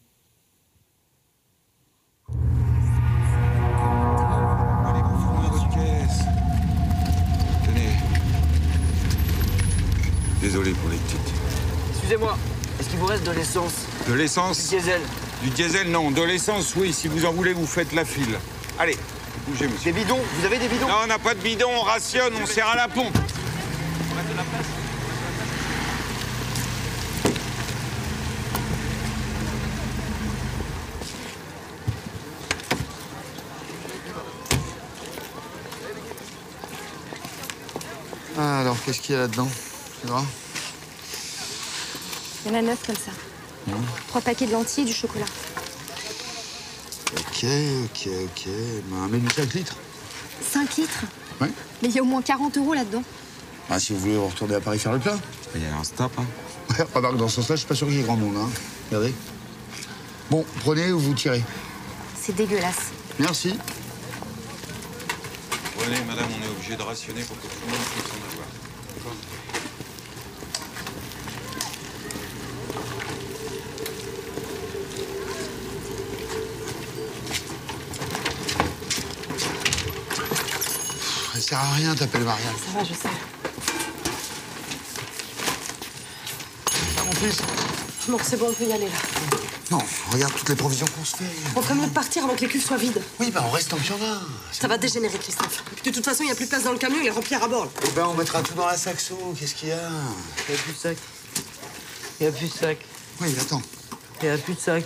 Désolé 10.40 10.70
pour 10.72 10.88
les 10.88 10.96
petites. 10.96 11.34
Excusez-moi, 11.92 12.38
est-ce 12.78 12.88
qu'il 12.88 12.98
vous 12.98 13.06
reste 13.06 13.24
de 13.24 13.32
l'essence 13.32 13.72
De 14.08 14.14
l'essence 14.14 14.70
Du 14.70 14.76
diesel. 14.76 15.00
Du 15.42 15.50
diesel, 15.50 15.90
non. 15.90 16.10
De 16.10 16.22
l'essence, 16.22 16.74
oui. 16.76 16.94
Si 16.94 17.08
vous 17.08 17.26
en 17.26 17.32
voulez, 17.32 17.52
vous 17.52 17.66
faites 17.66 17.92
la 17.92 18.06
file. 18.06 18.38
Allez, 18.78 18.96
bougez, 19.46 19.68
monsieur. 19.68 19.92
Des 19.92 20.00
bidons 20.00 20.18
Vous 20.38 20.46
avez 20.46 20.58
des 20.58 20.68
bidons 20.68 20.88
Non, 20.88 20.94
on 21.04 21.06
n'a 21.08 21.18
pas 21.18 21.34
de 21.34 21.40
bidons. 21.40 21.68
On 21.78 21.82
rationne, 21.82 22.32
on 22.42 22.46
sert 22.46 22.66
à 22.68 22.76
la 22.76 22.88
pompe. 22.88 23.16
Ah, 38.38 38.60
alors, 38.60 38.76
qu'est-ce 38.86 39.00
qu'il 39.00 39.14
y 39.14 39.18
a 39.18 39.22
là-dedans? 39.22 39.48
Tu 40.00 40.06
vois 40.06 40.24
Il 42.44 42.52
y 42.52 42.54
en 42.54 42.58
a 42.58 42.62
neuf 42.62 42.78
comme 42.86 42.96
ça. 42.96 43.12
Trois 44.08 44.20
paquets 44.20 44.46
de 44.46 44.52
lentilles 44.52 44.84
et 44.84 44.86
du 44.86 44.92
chocolat. 44.92 45.26
Ok, 47.16 47.44
ok, 47.84 48.08
ok. 48.24 48.48
Ben, 48.88 48.96
un 49.04 49.08
menu 49.08 49.28
5 49.34 49.54
litres. 49.54 49.76
5 50.50 50.76
litres 50.76 51.04
Ouais. 51.40 51.50
Mais 51.82 51.88
il 51.88 51.94
y 51.94 51.98
a 51.98 52.02
au 52.02 52.06
moins 52.06 52.22
40 52.22 52.56
euros 52.58 52.74
là-dedans. 52.74 53.02
Ah, 53.70 53.78
si 53.80 53.92
vous 53.92 54.00
voulez 54.00 54.16
retourner 54.16 54.56
à 54.56 54.60
Paris 54.60 54.78
faire 54.78 54.92
le 54.92 54.98
plein. 54.98 55.18
Il 55.54 55.62
y 55.62 55.66
a 55.66 55.74
un 55.76 55.84
stop, 55.84 56.12
hein. 56.18 56.24
Ouais, 56.70 56.86
remarque, 56.94 57.16
dans 57.16 57.28
ce 57.28 57.36
sens-là, 57.36 57.56
je 57.56 57.60
suis 57.60 57.68
pas 57.68 57.74
sûr 57.74 57.86
qu'il 57.86 57.96
y 57.96 58.00
ait 58.00 58.04
grand 58.04 58.16
monde, 58.16 58.36
hein. 58.36 58.48
Regardez. 58.90 59.14
Bon, 60.30 60.44
prenez 60.60 60.92
ou 60.92 60.98
vous 61.00 61.14
tirez. 61.14 61.42
C'est 62.20 62.34
dégueulasse. 62.34 62.90
Merci. 63.18 63.54
Prenez, 65.76 66.00
madame, 66.06 66.26
on 66.38 66.44
est 66.46 66.50
obligé 66.50 66.76
de 66.76 66.82
rationner 66.82 67.22
pour 67.22 67.36
que 67.38 67.42
tout 67.46 67.60
le 67.66 67.72
monde 67.72 67.80
puisse 67.80 68.04
en 68.12 68.29
sert 81.60 81.70
à 81.70 81.74
rien, 81.74 81.94
t'appelles 81.94 82.22
Marianne. 82.24 82.54
Ça 82.64 82.78
va, 82.78 82.84
je 82.84 82.94
sais. 82.94 83.08
Mon 87.06 87.12
fils 87.12 87.38
Non, 88.08 88.18
c'est 88.22 88.38
bon, 88.38 88.46
on 88.50 88.52
peut 88.52 88.64
y 88.64 88.72
aller 88.72 88.86
là. 88.86 89.38
Non, 89.70 89.78
regarde 90.10 90.32
toutes 90.34 90.48
les 90.48 90.56
provisions 90.56 90.86
qu'on 90.96 91.04
se 91.04 91.16
fait. 91.16 91.24
On 91.54 91.62
ferait 91.62 91.74
mieux 91.74 91.86
de 91.86 91.92
partir 91.92 92.24
avant 92.24 92.34
que 92.34 92.40
les 92.40 92.48
cuves 92.48 92.64
soient 92.64 92.76
vides. 92.76 93.00
Oui, 93.20 93.30
bah 93.30 93.44
on 93.46 93.50
reste 93.50 93.72
en 93.72 93.76
a. 93.76 94.20
Ça 94.52 94.66
va 94.66 94.78
dégénérer, 94.78 95.16
Christophe. 95.16 95.62
Et 95.72 95.76
puis, 95.80 95.90
de 95.90 95.96
toute 95.96 96.04
façon, 96.04 96.24
il 96.24 96.26
n'y 96.26 96.32
a 96.32 96.34
plus 96.34 96.46
de 96.46 96.50
place 96.50 96.64
dans 96.64 96.72
le 96.72 96.78
camion, 96.78 96.98
il 97.00 97.06
est 97.06 97.10
rempli 97.10 97.36
à 97.36 97.46
bord. 97.46 97.66
là. 97.66 97.70
Eh 97.86 97.90
ben, 97.90 98.06
on 98.06 98.14
mettra 98.14 98.42
tout 98.42 98.54
dans 98.54 98.66
la 98.66 98.76
saxo. 98.76 99.16
Qu'est-ce 99.38 99.54
qu'il 99.54 99.68
y 99.68 99.72
a? 99.72 99.76
Il 100.48 100.54
n'y 100.54 100.58
a 100.58 100.62
plus 100.62 100.72
de 100.72 100.78
sac. 100.78 100.96
Il 102.18 102.26
n'y 102.26 102.28
a 102.28 102.32
plus 102.36 102.48
de 102.48 102.52
sac. 102.52 102.78
Oui, 103.20 103.34
attends. 103.40 103.62
Il 104.22 104.28
n'y 104.28 104.34
a 104.34 104.38
plus 104.38 104.54
de 104.54 104.60
sac. 104.60 104.84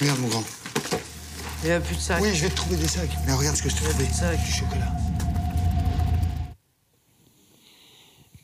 Regarde, 0.00 0.20
mon 0.20 0.28
grand. 0.28 0.44
Il 1.62 1.68
n'y 1.68 1.74
a 1.74 1.80
plus 1.80 1.96
de 1.96 2.00
sac. 2.00 2.20
Oui, 2.22 2.34
je 2.34 2.42
vais 2.44 2.50
te 2.50 2.56
trouver 2.56 2.76
des 2.76 2.88
sacs. 2.88 3.10
Mais 3.26 3.34
regarde 3.34 3.56
ce 3.56 3.62
que 3.62 3.68
je 3.68 3.74
te 3.76 3.80
fais. 3.82 3.92
Des 3.94 4.12
sacs, 4.12 4.42
du 4.42 4.52
chocolat. 4.52 4.92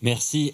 Merci. 0.04 0.52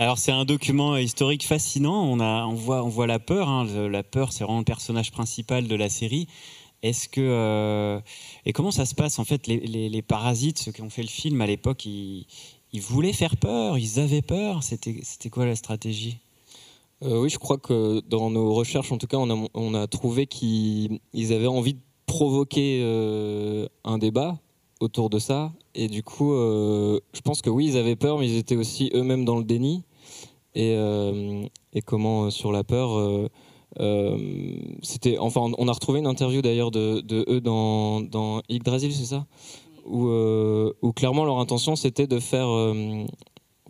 Alors 0.00 0.18
c'est 0.18 0.32
un 0.32 0.44
document 0.44 0.96
historique 0.96 1.46
fascinant. 1.46 2.02
On, 2.02 2.18
a, 2.18 2.46
on, 2.46 2.54
voit, 2.54 2.82
on 2.82 2.88
voit 2.88 3.06
la 3.06 3.20
peur. 3.20 3.48
hein. 3.48 3.64
La 3.88 4.02
peur, 4.02 4.32
c'est 4.32 4.42
vraiment 4.42 4.58
le 4.58 4.64
personnage 4.64 5.12
principal 5.12 5.68
de 5.68 5.74
la 5.76 5.88
série. 5.88 6.26
Est-ce 6.82 7.08
que 7.08 7.20
euh, 7.20 8.00
et 8.44 8.52
comment 8.52 8.72
ça 8.72 8.86
se 8.86 8.96
passe 8.96 9.20
en 9.20 9.24
fait 9.24 9.46
les, 9.46 10.02
parasites, 10.02 10.58
ceux 10.58 10.72
qui 10.72 10.82
ont 10.82 10.90
fait 10.90 11.02
le 11.02 11.08
film 11.08 11.40
à 11.42 11.46
l'époque, 11.46 11.86
ils, 11.86 12.26
voulaient 12.74 13.12
faire 13.12 13.36
peur, 13.36 13.78
ils 13.78 14.00
avaient 14.00 14.20
peur. 14.20 14.64
C'était 14.64 15.30
quoi 15.30 15.46
la 15.46 15.54
stratégie? 15.54 16.18
Euh, 17.04 17.20
oui, 17.20 17.30
je 17.30 17.38
crois 17.38 17.58
que 17.58 18.02
dans 18.08 18.30
nos 18.30 18.52
recherches, 18.52 18.90
en 18.90 18.98
tout 18.98 19.06
cas, 19.06 19.16
on 19.18 19.30
a, 19.30 19.48
on 19.54 19.74
a 19.74 19.86
trouvé 19.86 20.26
qu'ils 20.26 20.98
ils 21.12 21.32
avaient 21.32 21.46
envie 21.46 21.74
de 21.74 21.80
provoquer 22.10 22.80
euh, 22.82 23.66
un 23.84 23.96
débat 23.96 24.36
autour 24.80 25.10
de 25.10 25.20
ça. 25.20 25.52
Et 25.76 25.86
du 25.86 26.02
coup, 26.02 26.32
euh, 26.32 26.98
je 27.12 27.20
pense 27.20 27.40
que 27.40 27.48
oui, 27.50 27.66
ils 27.66 27.76
avaient 27.76 27.94
peur, 27.94 28.18
mais 28.18 28.28
ils 28.28 28.36
étaient 28.36 28.56
aussi 28.56 28.90
eux-mêmes 28.94 29.24
dans 29.24 29.38
le 29.38 29.44
déni. 29.44 29.84
Et, 30.56 30.74
euh, 30.76 31.44
et 31.72 31.82
comment, 31.82 32.30
sur 32.30 32.50
la 32.50 32.64
peur, 32.64 32.90
c'était. 34.82 35.18
Enfin, 35.18 35.52
on 35.56 35.68
a 35.68 35.72
retrouvé 35.72 36.00
une 36.00 36.08
interview 36.08 36.42
d'ailleurs 36.42 36.72
de, 36.72 37.04
eux 37.28 37.40
dans, 37.40 38.00
dans 38.00 38.42
Yggdrasil, 38.48 38.92
c'est 38.92 39.04
ça? 39.04 39.26
Où, 39.86 40.08
où 40.82 40.92
clairement 40.92 41.24
leur 41.24 41.38
intention 41.38 41.74
c'était 41.74 42.06
de 42.06 42.20
faire 42.20 42.48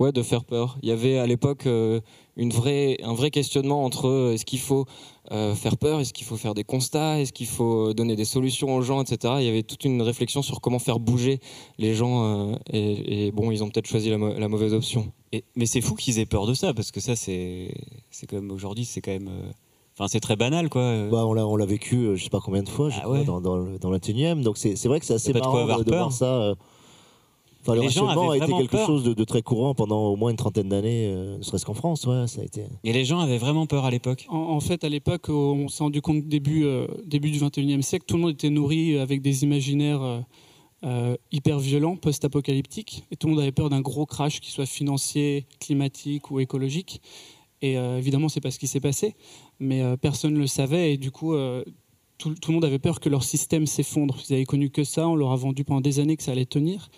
ouais 0.01 0.11
de 0.13 0.23
faire 0.23 0.45
peur 0.45 0.79
il 0.83 0.89
y 0.89 0.93
avait 0.93 1.19
à 1.19 1.27
l'époque 1.27 1.67
euh, 1.67 2.01
une 2.37 2.51
vraie 2.51 2.97
un 3.03 3.15
vrai 3.15 3.31
questionnement 3.31 3.85
entre 3.85 4.09
euh, 4.09 4.33
est-ce 4.33 4.45
qu'il 4.45 4.59
faut 4.59 4.87
euh, 5.31 5.55
faire 5.55 5.77
peur 5.77 6.01
est-ce 6.01 6.13
qu'il 6.13 6.27
faut 6.27 6.37
faire 6.37 6.55
des 6.55 6.65
constats 6.65 7.21
est-ce 7.21 7.33
qu'il 7.33 7.47
faut 7.47 7.93
donner 7.95 8.17
des 8.17 8.25
solutions 8.25 8.75
aux 8.75 8.83
gens 8.83 9.03
etc 9.03 9.35
il 9.39 9.45
y 9.45 9.49
avait 9.49 9.63
toute 9.63 9.85
une 9.85 10.03
réflexion 10.03 10.43
sur 10.43 10.61
comment 10.61 10.79
faire 10.79 10.99
bouger 10.99 11.39
les 11.79 11.95
gens 11.95 12.25
euh, 12.25 12.55
et, 12.73 13.27
et 13.27 13.31
bon 13.33 13.51
ils 13.53 13.63
ont 13.63 13.69
peut-être 13.69 13.87
choisi 13.87 14.11
la, 14.11 14.19
mau- 14.19 14.33
la 14.37 14.49
mauvaise 14.49 14.75
option 14.75 15.13
Et- 15.33 15.45
Mais 15.55 15.67
c'est 15.67 15.81
fou 15.83 15.95
qu'ils 15.95 16.19
aient 16.19 16.27
peur 16.27 16.47
de 16.47 16.55
ça 16.55 16.73
parce 16.75 16.91
que 16.91 17.01
ça 17.01 17.15
c'est 17.15 17.73
c'est 18.11 18.27
quand 18.27 18.37
même 18.41 18.51
aujourd'hui 18.51 18.85
c'est 18.87 19.01
quand 19.03 19.13
même 19.13 19.29
euh, 19.29 19.51
enfin 19.95 20.09
c'est 20.09 20.21
très 20.21 20.37
banal 20.37 20.71
quoi. 20.71 21.09
Bah, 21.11 21.27
on 21.27 21.35
l'a 21.35 21.47
on 21.47 21.57
l'a 21.57 21.67
vécu, 21.67 22.17
je 22.17 22.23
sais 22.25 22.31
pas 22.31 22.41
combien 22.41 22.63
de 22.63 22.69
fois, 22.71 22.89
je 22.89 22.97
Ah 22.99 23.03
crois, 23.03 23.19
ouais. 23.19 23.25
dans, 23.25 23.41
dans 23.43 23.57
le, 23.59 23.79
dans 23.79 23.91
le 23.91 23.99
21e. 23.99 24.41
Donc 24.43 24.57
c'est 24.57 24.75
vrai 24.87 24.99
que 24.99 25.05
c'est 25.05 25.13
assez 25.15 25.33
marrant 25.35 25.67
de, 25.79 25.85
de 25.85 25.91
peur. 25.91 25.99
voir 26.09 26.13
ça. 26.13 26.55
Enfin, 27.63 27.75
le 27.75 27.83
Les 27.83 27.89
gens 27.91 28.07
rationnement 28.07 28.31
a 28.31 28.37
été 28.39 28.47
quelque 28.47 28.71
peur. 28.71 28.87
chose 28.87 29.05
de, 29.05 29.13
de 29.13 29.25
très 29.25 29.43
courant 29.43 29.75
pendant 29.75 30.09
au 30.09 30.17
moins 30.17 30.31
une 30.31 30.37
trentaine 30.37 30.69
d'années, 30.71 31.07
euh, 31.09 31.37
ne 31.39 31.43
serait-ce 31.43 31.67
qu'en 31.67 31.75
France, 31.75 32.07
ouais, 32.07 32.27
ça 32.27 32.41
a 32.41 32.45
été. 32.45 32.65
Et 32.85 32.93
les 32.93 33.05
gens 33.05 33.21
avaient 33.21 33.39
vraiment 33.39 33.67
peur 33.67 33.85
à 33.85 33.91
l'époque. 33.91 34.27
En, 34.31 34.37
en 34.37 34.61
fait, 34.61 34.83
à 34.85 34.89
l'époque, 34.89 35.29
on 35.29 35.69
s'est 35.69 35.83
rendu 35.85 36.01
compte 36.01 36.27
début, 36.27 36.65
euh, 36.65 36.87
début 37.05 37.31
du 37.31 37.39
21e 37.39 37.83
siècle, 37.83 38.07
tout 38.07 38.17
le 38.17 38.23
monde 38.23 38.31
était 38.33 38.51
nourri 38.51 38.99
avec 38.99 39.21
des 39.21 39.43
imaginaires 39.43 40.25
euh, 40.83 41.17
hyper 41.31 41.59
violents, 41.59 41.97
post-apocalyptiques, 41.97 43.05
et 43.11 43.17
tout 43.17 43.27
le 43.27 43.35
monde 43.35 43.43
avait 43.43 43.53
peur 43.53 43.69
d'un 43.69 43.83
gros 43.83 44.07
crash, 44.07 44.41
qui 44.41 44.51
soit 44.51 44.67
financier, 44.67 45.47
climatique 45.61 46.31
ou 46.31 46.41
écologique. 46.41 47.03
Et 47.63 47.77
euh, 47.77 47.99
évidemment, 47.99 48.31
c'est 48.31 48.41
pas 48.41 48.51
ce 48.51 48.59
qui 48.59 48.67
s'est 48.67 48.81
passé, 48.81 49.15
mais 49.59 49.83
euh, 49.83 49.97
personne 49.99 50.33
ne 50.33 50.39
le 50.39 50.47
savait, 50.47 50.95
et 50.95 50.97
du 50.97 51.11
coup, 51.11 51.35
euh, 51.35 51.63
tout, 52.17 52.35
tout 52.35 52.51
le 52.51 52.55
monde 52.55 52.65
avait 52.65 52.79
peur 52.79 53.01
que 53.01 53.11
leur 53.11 53.23
système 53.23 53.67
s'effondre. 53.67 54.17
Ils 54.29 54.35
avaient 54.35 54.45
connu 54.47 54.71
que 54.71 54.83
ça, 54.85 55.07
on 55.09 55.15
leur 55.15 55.33
a 55.33 55.37
vendu 55.37 55.65
pendant 55.65 55.83
des 55.83 56.01
années 56.01 56.17
que 56.17 56.23
ça 56.23 56.33
allait 56.33 56.47
tenir. 56.47 56.91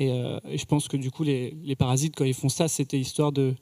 Et, 0.00 0.10
euh, 0.10 0.40
et 0.48 0.56
je 0.56 0.64
pense 0.64 0.88
que 0.88 0.96
du 0.96 1.10
coup, 1.10 1.24
les, 1.24 1.76
parasites, 1.78 2.16
quand 2.16 2.24
ils 2.24 2.34
font 2.34 2.48
ça, 2.48 2.68
c'était 2.68 2.98
histoire 2.98 3.32
de, 3.32 3.54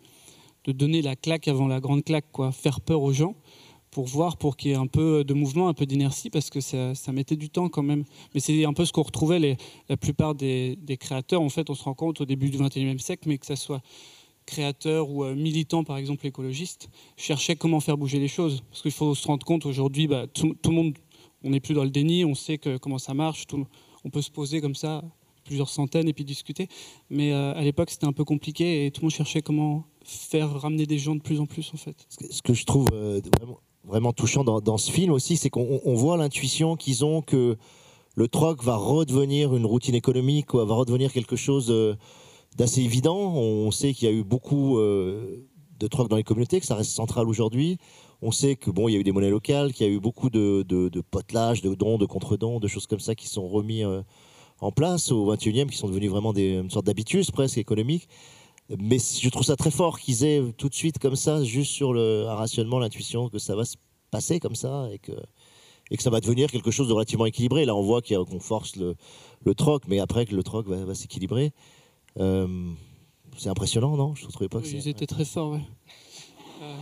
donner 0.67 1.03
la 1.03 1.17
claque 1.17 1.49
avant 1.49 1.67
la 1.67 1.81
grande 1.81 2.05
claque, 2.05 2.31
quoi. 2.31 2.53
faire 2.53 2.83
peur 2.83 3.03
aux 3.03 3.13
gens 3.13 3.35
pour 3.91 4.05
voir, 4.05 4.37
pour 4.37 4.57
qu'il 4.57 4.71
y 4.71 4.75
ait 4.75 4.77
un 4.77 4.87
peu 4.87 5.25
de 5.25 5.33
mouvement, 5.33 5.69
un 5.69 5.75
peu 5.75 5.87
d'inertie, 5.87 6.29
parce 6.31 6.51
que 6.51 6.61
ça, 6.61 6.93
mettait 7.11 7.37
du 7.37 7.51
temps 7.51 7.69
quand 7.69 7.83
même. 7.83 8.05
Mais 8.35 8.41
c'est 8.41 8.65
un 8.65 8.73
peu 8.73 8.85
ce 8.85 8.93
qu'on 8.93 9.03
retrouvait, 9.03 9.57
la 9.89 9.97
plupart 9.97 10.37
des, 10.37 10.79
créateurs, 11.01 11.43
en 11.43 11.49
fait, 11.49 11.71
on 11.71 11.75
se 11.75 11.83
rend 11.83 11.95
compte 11.95 12.21
au 12.21 12.25
début 12.25 12.51
du 12.51 12.59
21e 12.59 12.99
siècle, 12.99 13.29
mais 13.29 13.39
que 13.39 13.47
ça 13.47 13.57
soit 13.57 13.81
créateurs 14.47 15.11
ou 15.11 15.25
euh, 15.25 15.35
militants, 15.35 15.85
par 15.85 15.97
exemple 15.97 16.27
écologistes, 16.27 16.89
cherchaient 17.17 17.57
comment 17.57 17.81
faire 17.81 17.99
bouger 17.99 18.21
les 18.21 18.29
choses. 18.29 18.63
Parce 18.71 18.83
qu'il 18.83 18.93
faut 18.93 19.15
se 19.15 19.27
rendre 19.27 19.45
compte 19.45 19.67
aujourd'hui, 19.67 20.07
bah, 20.07 20.27
tout, 20.33 20.55
le 20.65 20.71
monde, 20.71 20.97
on 21.43 21.51
n'est 21.51 21.61
plus 21.61 21.75
dans 21.75 21.85
le 21.85 21.91
déni, 21.91 22.25
on 22.25 22.35
sait 22.35 22.59
comment 22.81 22.99
ça 22.99 23.13
marche, 23.13 23.47
on 24.05 24.11
peut 24.11 24.23
se 24.23 24.31
poser 24.31 24.61
comme 24.61 24.75
ça, 24.75 25.03
plusieurs 25.49 25.71
centaines, 25.71 26.09
et 26.09 26.13
puis 26.13 26.25
discuter. 26.25 26.69
Mais 27.11 27.33
euh, 27.33 27.55
à 27.55 27.63
l'époque, 27.63 27.91
c'était 27.91 28.07
un 28.07 28.13
peu 28.13 28.25
compliqué, 28.25 28.85
et 28.87 28.91
tout 28.91 29.01
le 29.01 29.07
monde 29.07 29.13
cherchait 29.13 29.43
comment 29.43 29.85
faire 30.05 30.51
ramener 30.61 30.87
des 30.87 30.99
gens 30.99 31.17
de 31.17 31.23
plus 31.23 31.41
en 31.41 31.47
plus, 31.47 31.73
en 31.75 31.79
fait. 31.79 32.07
ce 32.09 32.43
que 32.43 32.55
je 32.55 32.65
trouve 32.65 32.87
euh, 32.93 33.21
vraiment, 33.85 34.13
touchant 34.13 34.45
dans, 34.45 34.79
ce 34.79 34.93
film 34.93 35.13
aussi, 35.13 35.37
c'est 35.37 35.51
qu'on 35.51 35.81
on 35.85 35.95
voit 35.95 36.17
l'intuition 36.17 36.77
qu'ils 36.77 37.05
ont 37.05 37.23
que 37.23 37.57
le 38.15 38.29
troc 38.29 38.63
va 38.63 38.77
redevenir 38.77 39.57
une 39.57 39.65
routine 39.65 39.95
économique, 39.95 40.47
quoi, 40.47 40.65
va 40.65 40.75
redevenir 40.75 41.13
quelque 41.13 41.37
chose 41.37 41.69
euh, 41.71 41.95
d'assez 42.57 42.83
évident. 42.83 43.17
On 43.17 43.71
sait 43.71 43.95
qu'il 43.95 44.09
y 44.09 44.13
a 44.13 44.15
eu 44.15 44.25
beaucoup 44.25 44.79
de 44.79 45.87
troc 45.87 46.09
dans 46.09 46.17
les 46.17 46.25
communautés, 46.25 46.61
que 46.61 46.67
ça 46.67 46.75
reste 46.75 46.91
central 46.91 47.29
aujourd'hui. 47.29 47.79
On 48.21 48.33
sait 48.33 48.57
que 48.57 48.71
bon, 48.71 48.89
il 48.89 48.93
y 48.93 48.97
a 48.97 49.01
eu 49.01 49.05
des 49.05 49.13
monnaies 49.13 49.31
locales, 49.31 49.73
qu'il 49.73 49.87
y 49.87 49.91
a 49.91 49.93
eu 49.93 50.01
beaucoup 50.01 50.29
de, 50.29 50.65
de, 50.69 50.89
de 50.89 51.01
potelages, 51.01 51.63
de 51.63 51.75
dons, 51.75 51.99
de 51.99 52.07
contre-dons, 52.07 52.59
de 52.59 52.67
choses 52.67 52.87
comme 52.87 53.01
ça 53.01 53.15
qui 53.15 53.29
sont 53.29 53.49
remis 53.49 53.85
en 54.61 54.73
place 54.73 55.13
au 55.13 55.35
21e, 55.35 55.69
qui 55.69 55.77
sont 55.77 55.89
devenus 55.89 56.11
vraiment 56.11 56.33
des, 56.33 56.55
une 56.55 56.71
sorte 56.71 56.87
d'habitus 56.87 57.31
presque 57.31 57.59
économiques. 57.59 58.09
Mais 58.79 58.99
je 58.99 59.29
trouve 59.31 59.45
ça 59.45 59.57
très 59.57 59.71
fort 59.71 59.99
qu'ils 59.99 60.25
aient 60.25 60.43
tout 60.57 60.69
de 60.69 60.75
suite 60.75 60.99
comme 60.99 61.17
ça, 61.17 61.43
juste 61.43 61.73
sur 61.73 61.93
le 61.93 62.27
un 62.29 62.35
rationnement, 62.35 62.79
l'intuition 62.79 63.29
que 63.29 63.39
ça 63.39 63.57
va 63.57 63.65
se 63.65 63.77
passer 64.11 64.41
comme 64.41 64.55
ça 64.55 64.89
et 64.93 64.99
que, 64.99 65.13
et 65.91 65.97
que 65.97 66.03
ça 66.03 66.11
va 66.11 66.21
devenir 66.21 66.51
quelque 66.51 66.71
chose 66.71 66.89
de 66.89 66.93
relativement 66.93 67.27
équilibré. 67.27 67.65
Là, 67.65 67.75
on 67.75 67.83
voit 67.83 68.03
qu'on 68.03 68.41
force 68.41 68.77
le, 68.77 68.95
le 69.45 69.55
troc, 69.55 69.85
mais 69.89 70.01
après 70.01 70.27
que 70.27 70.35
le 70.35 70.43
troc 70.43 70.67
va, 70.67 70.85
va 70.85 70.95
s'équilibrer. 70.95 71.53
Euh, 72.19 72.71
c'est 73.39 73.49
impressionnant, 73.49 73.97
non? 73.97 74.15
Je 74.15 74.27
ne 74.27 74.31
trouvais 74.31 74.49
pas 74.49 74.61
que 74.61 74.67
Oui. 74.67 74.75
Ils 74.75 74.89
étaient 74.89 75.07
très 75.07 75.25
forts, 75.25 75.53
ouais. 75.53 75.63
Euh, 76.63 76.75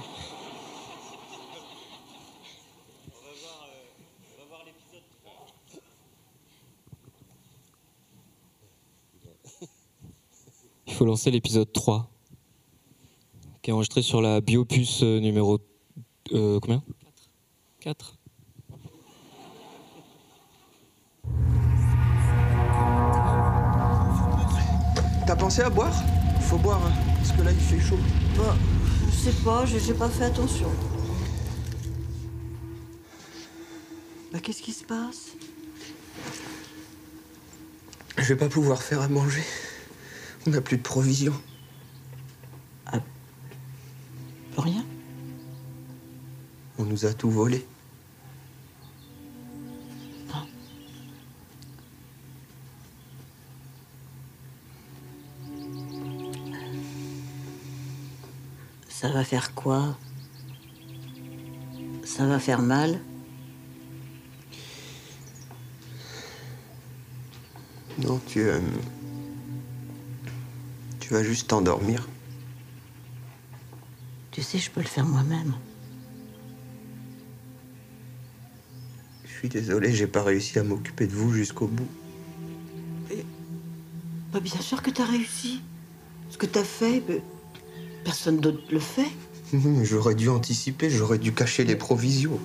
faut 10.96 11.04
lancer 11.04 11.30
l'épisode 11.30 11.70
3, 11.70 12.10
qui 13.60 13.68
est 13.68 13.72
enregistré 13.74 14.00
sur 14.00 14.22
la 14.22 14.40
Biopuce 14.40 15.02
euh, 15.02 15.20
numéro. 15.20 15.58
euh, 16.32 16.58
combien? 16.58 16.82
4. 17.80 18.18
T'as 25.26 25.36
pensé 25.36 25.60
à 25.60 25.68
boire? 25.68 25.92
Faut 26.40 26.56
boire, 26.56 26.80
hein, 26.86 26.92
parce 27.16 27.32
que 27.32 27.42
là 27.42 27.52
il 27.52 27.58
fait 27.58 27.78
chaud. 27.78 27.98
Bah, 28.38 28.56
je 29.10 29.16
sais 29.16 29.44
pas, 29.44 29.66
j'ai 29.66 29.78
j'ai 29.78 29.92
pas 29.92 30.08
fait 30.08 30.24
attention. 30.24 30.70
Bah, 34.32 34.38
qu'est-ce 34.42 34.62
qui 34.62 34.72
se 34.72 34.84
passe? 34.84 35.34
Je 38.16 38.22
vais 38.22 38.36
pas 38.36 38.48
pouvoir 38.48 38.80
faire 38.80 39.02
à 39.02 39.08
manger. 39.08 39.42
On 40.46 40.50
n'a 40.50 40.60
plus 40.60 40.76
de 40.76 40.82
provisions. 40.82 41.34
Plus 44.52 44.60
rien? 44.60 44.84
On 46.78 46.84
nous 46.84 47.04
a 47.04 47.12
tout 47.12 47.30
volé. 47.30 47.66
Ça 58.88 59.10
va 59.10 59.24
faire 59.24 59.52
quoi? 59.54 59.98
Ça 62.04 62.26
va 62.26 62.38
faire 62.38 62.62
mal? 62.62 63.00
Non, 67.98 68.20
tu. 68.26 68.40
euh, 68.40 68.60
Tu 71.06 71.14
vas 71.14 71.22
juste 71.22 71.46
t'endormir. 71.46 72.08
Tu 74.32 74.42
sais, 74.42 74.58
je 74.58 74.68
peux 74.72 74.80
le 74.80 74.88
faire 74.88 75.06
moi-même. 75.06 75.54
Je 79.24 79.32
suis 79.38 79.48
désolé, 79.48 79.92
j'ai 79.92 80.08
pas 80.08 80.24
réussi 80.24 80.58
à 80.58 80.64
m'occuper 80.64 81.06
de 81.06 81.12
vous 81.12 81.32
jusqu'au 81.32 81.68
bout. 81.68 81.86
Bah, 84.32 84.40
bien 84.40 84.60
sûr 84.60 84.82
que 84.82 84.90
t'as 84.90 85.04
réussi. 85.04 85.62
Ce 86.28 86.38
que 86.38 86.46
t'as 86.46 86.64
fait, 86.64 87.00
bah, 87.06 87.14
personne 88.02 88.38
d'autre 88.38 88.64
le 88.72 88.80
fait. 88.80 89.12
J'aurais 89.84 90.16
dû 90.16 90.28
anticiper, 90.28 90.90
j'aurais 90.90 91.18
dû 91.18 91.32
cacher 91.32 91.62
les 91.62 91.76
provisions. 91.76 92.40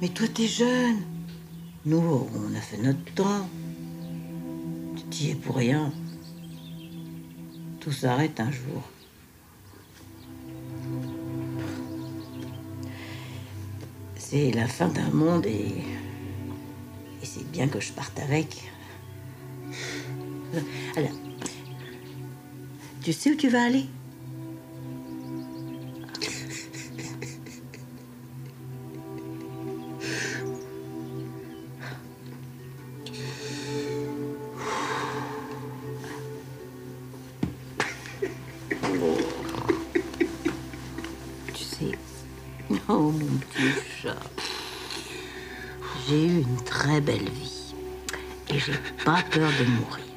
Mais 0.00 0.08
toi, 0.08 0.26
t'es 0.28 0.46
jeune. 0.46 0.96
Nous, 1.84 1.98
on 1.98 2.54
a 2.56 2.60
fait 2.62 2.78
notre 2.78 3.04
temps. 3.14 3.46
Tu 4.96 5.02
t'y 5.10 5.30
es 5.32 5.34
pour 5.34 5.56
rien. 5.56 5.92
Tout 7.80 7.92
s'arrête 7.92 8.38
un 8.40 8.50
jour. 8.50 8.82
C'est 14.16 14.50
la 14.52 14.68
fin 14.68 14.88
d'un 14.88 15.10
monde 15.10 15.46
et. 15.46 15.82
C'est 17.22 17.50
bien 17.50 17.68
que 17.68 17.80
je 17.80 17.92
parte 17.92 18.18
avec. 18.20 18.70
Alors. 20.96 21.10
Tu 23.02 23.14
sais 23.14 23.30
où 23.32 23.34
tu 23.34 23.48
vas 23.48 23.62
aller? 23.64 23.86
Pas 49.04 49.22
peur 49.30 49.50
de 49.52 49.64
mourir. 49.64 50.09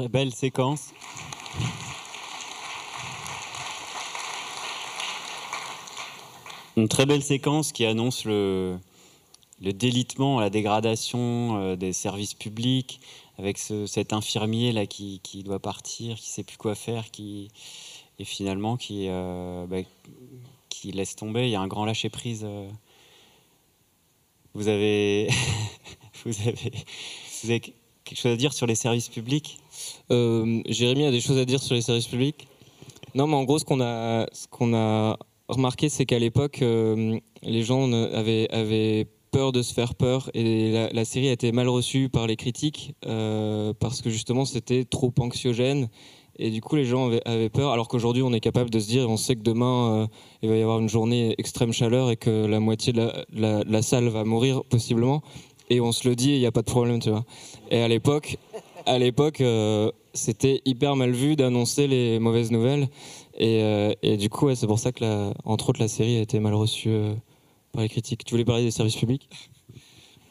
Très 0.00 0.08
belle 0.08 0.32
séquence. 0.32 0.94
Une 6.78 6.88
très 6.88 7.04
belle 7.04 7.22
séquence 7.22 7.72
qui 7.72 7.84
annonce 7.84 8.24
le, 8.24 8.78
délitement, 9.60 10.40
la 10.40 10.48
dégradation 10.48 11.58
euh, 11.58 11.76
des 11.76 11.92
services 11.92 12.32
publics, 12.32 13.00
avec 13.38 13.58
ce- 13.58 13.84
cet 13.84 14.14
infirmier 14.14 14.72
là 14.72 14.86
qui, 14.86 15.20
doit 15.44 15.58
partir, 15.58 16.16
qui 16.16 16.30
sait 16.30 16.44
plus 16.44 16.56
quoi 16.56 16.74
faire, 16.74 17.10
qui 17.10 17.48
et 18.18 18.24
finalement 18.24 18.78
qui 18.78 19.08
euh, 19.08 19.66
bah, 19.66 19.80
laisse 20.84 21.14
tomber. 21.14 21.44
Il 21.44 21.50
y 21.50 21.56
a 21.56 21.60
un 21.60 21.68
grand 21.68 21.84
lâcher 21.84 22.08
prise. 22.08 22.46
Avez 24.54 25.28
vous 26.24 26.32
avez 27.44 27.60
quelque 27.60 28.18
chose 28.18 28.32
à 28.32 28.36
dire 28.36 28.52
sur 28.52 28.66
les 28.66 28.74
services 28.74 29.08
publics? 29.08 29.58
Euh, 30.10 30.62
Jérémy 30.68 31.06
a 31.06 31.10
des 31.10 31.20
choses 31.20 31.38
à 31.38 31.44
dire 31.44 31.62
sur 31.62 31.74
les 31.74 31.82
services 31.82 32.06
publics. 32.06 32.48
Non, 33.14 33.26
mais 33.26 33.34
en 33.34 33.44
gros, 33.44 33.58
ce 33.58 33.64
qu'on 33.64 33.80
a, 33.80 35.16
remarqué, 35.48 35.88
c'est 35.88 36.06
qu'à 36.06 36.18
l'époque, 36.18 36.62
euh, 36.62 37.18
les 37.42 37.62
gens 37.62 37.92
avaient, 37.92 39.06
peur 39.30 39.52
de 39.52 39.62
se 39.62 39.72
faire 39.72 39.94
peur 39.94 40.28
et 40.34 40.88
la, 40.92 41.04
série 41.04 41.28
a 41.28 41.32
été 41.32 41.52
mal 41.52 41.68
reçue 41.68 42.08
par 42.08 42.26
les 42.26 42.34
critiques 42.34 42.94
euh, 43.06 43.72
parce 43.78 44.02
que 44.02 44.10
justement 44.10 44.44
c'était 44.44 44.84
trop 44.84 45.14
anxiogène 45.20 45.88
et 46.36 46.50
du 46.50 46.60
coup 46.60 46.74
les 46.74 46.84
gens 46.84 47.12
avaient, 47.24 47.48
peur 47.48 47.70
alors 47.70 47.86
qu'aujourd'hui 47.86 48.24
on 48.24 48.32
est 48.32 48.40
capable 48.40 48.70
de 48.70 48.80
se 48.80 48.88
dire 48.88 49.08
on 49.08 49.16
sait 49.16 49.36
que 49.36 49.42
demain 49.42 50.02
euh, 50.02 50.06
il 50.42 50.48
va 50.48 50.56
y 50.56 50.62
avoir 50.62 50.80
une 50.80 50.88
journée 50.88 51.36
extrême 51.38 51.72
chaleur 51.72 52.10
et 52.10 52.16
que 52.16 52.46
la 52.46 52.58
moitié 52.58 52.92
de 52.92 53.08
la, 53.32 53.62
la- 53.62 53.82
salle 53.82 54.08
va 54.08 54.24
mourir 54.24 54.64
possiblement 54.64 55.22
et 55.68 55.80
on 55.80 55.92
se 55.92 56.08
le 56.08 56.16
dit 56.16 56.32
il 56.32 56.40
n'y 56.40 56.46
a 56.46 56.50
pas 56.50 56.62
de 56.62 56.70
problème 56.70 56.98
tu 56.98 57.10
vois 57.10 57.24
et 57.70 57.80
à 57.82 57.86
l'époque 57.86 58.36
à 58.86 58.98
l'époque 58.98 59.40
euh, 59.40 59.90
c'était 60.14 60.60
hyper 60.64 60.96
mal 60.96 61.12
vu 61.12 61.36
d'annoncer 61.36 61.86
les 61.86 62.18
mauvaises 62.18 62.50
nouvelles 62.50 62.88
et, 63.38 63.62
euh, 63.62 64.16
du 64.16 64.28
coup 64.28 64.54
c'est 64.54 64.66
pour 64.66 64.78
ça 64.78 64.92
que 64.92 65.32
entre 65.44 65.70
autres 65.70 65.80
la 65.80 65.88
série 65.88 66.18
a 66.18 66.20
été 66.20 66.40
mal 66.40 66.54
reçue 66.54 66.90
euh, 66.90 67.14
par 67.72 67.82
les 67.82 67.88
critiques 67.88 68.24
tu 68.24 68.34
voulais 68.34 68.44
parler 68.44 68.64
des 68.64 68.70
services 68.70 68.96
publics? 68.96 69.28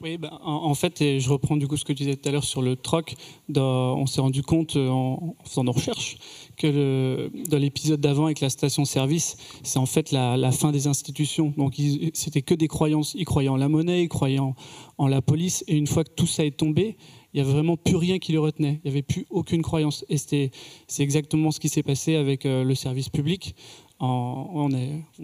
Oui, 0.01 0.17
ben, 0.17 0.31
en, 0.41 0.73
fait, 0.76 1.01
et 1.01 1.19
je 1.19 1.30
reprends 1.30 1.57
du 1.57 1.67
coup 1.67 1.76
ce 1.76 1.84
que 1.84 1.91
tu 1.91 2.03
disais 2.03 2.15
tout 2.15 2.30
à 2.30 2.31
l'heure 2.31 2.45
sur 2.45 2.61
le 2.61 2.77
troc. 2.77 3.15
on 3.53 4.05
s'est 4.05 4.21
rendu 4.21 4.43
compte 4.43 4.77
en, 4.77 5.35
en 5.38 5.43
faisant 5.43 5.65
nos 5.65 5.73
recherches 5.73 6.17
que 6.55 7.30
dans 7.49 7.57
l'épisode 7.57 7.99
d'avant 7.99 8.26
avec 8.26 8.39
la 8.39 8.49
station-service, 8.49 9.35
c'est 9.61 9.77
en 9.77 9.85
fait 9.85 10.13
la, 10.13 10.51
fin 10.53 10.71
des 10.71 10.88
institutions. 10.88 11.53
Donc 11.57 11.73
c'était 12.13 12.41
que 12.41 12.53
des 12.53 12.69
croyances. 12.69 13.13
Ils 13.19 13.26
croyaient 13.26 13.49
en 13.49 13.57
la 13.57 13.67
monnaie, 13.67 14.03
ils 14.03 14.07
croyaient 14.07 14.39
en, 14.39 14.55
en 14.97 15.07
la 15.07 15.21
police. 15.21 15.65
Et 15.67 15.76
une 15.76 15.88
fois 15.88 16.05
que 16.05 16.11
tout 16.15 16.27
ça 16.27 16.45
est 16.45 16.55
tombé, 16.55 16.95
il 17.34 17.41
n'y 17.41 17.41
avait 17.41 17.53
vraiment 17.53 17.77
plus 17.77 17.95
rien 17.95 18.18
qui 18.19 18.31
les 18.31 18.38
retenait. 18.38 18.80
Il 18.84 18.88
n'y 18.88 18.91
avait 18.91 19.01
plus 19.01 19.26
aucune 19.30 19.61
croyance. 19.61 20.03
Et 20.10 20.18
c'est 20.18 20.51
exactement 20.99 21.51
ce 21.51 21.60
qui 21.60 21.69
s'est 21.69 21.84
passé 21.84 22.15
avec 22.15 22.45
euh, 22.45 22.64
le 22.64 22.76
service 22.76 23.10
public. 23.10 23.56
On, 23.99 24.69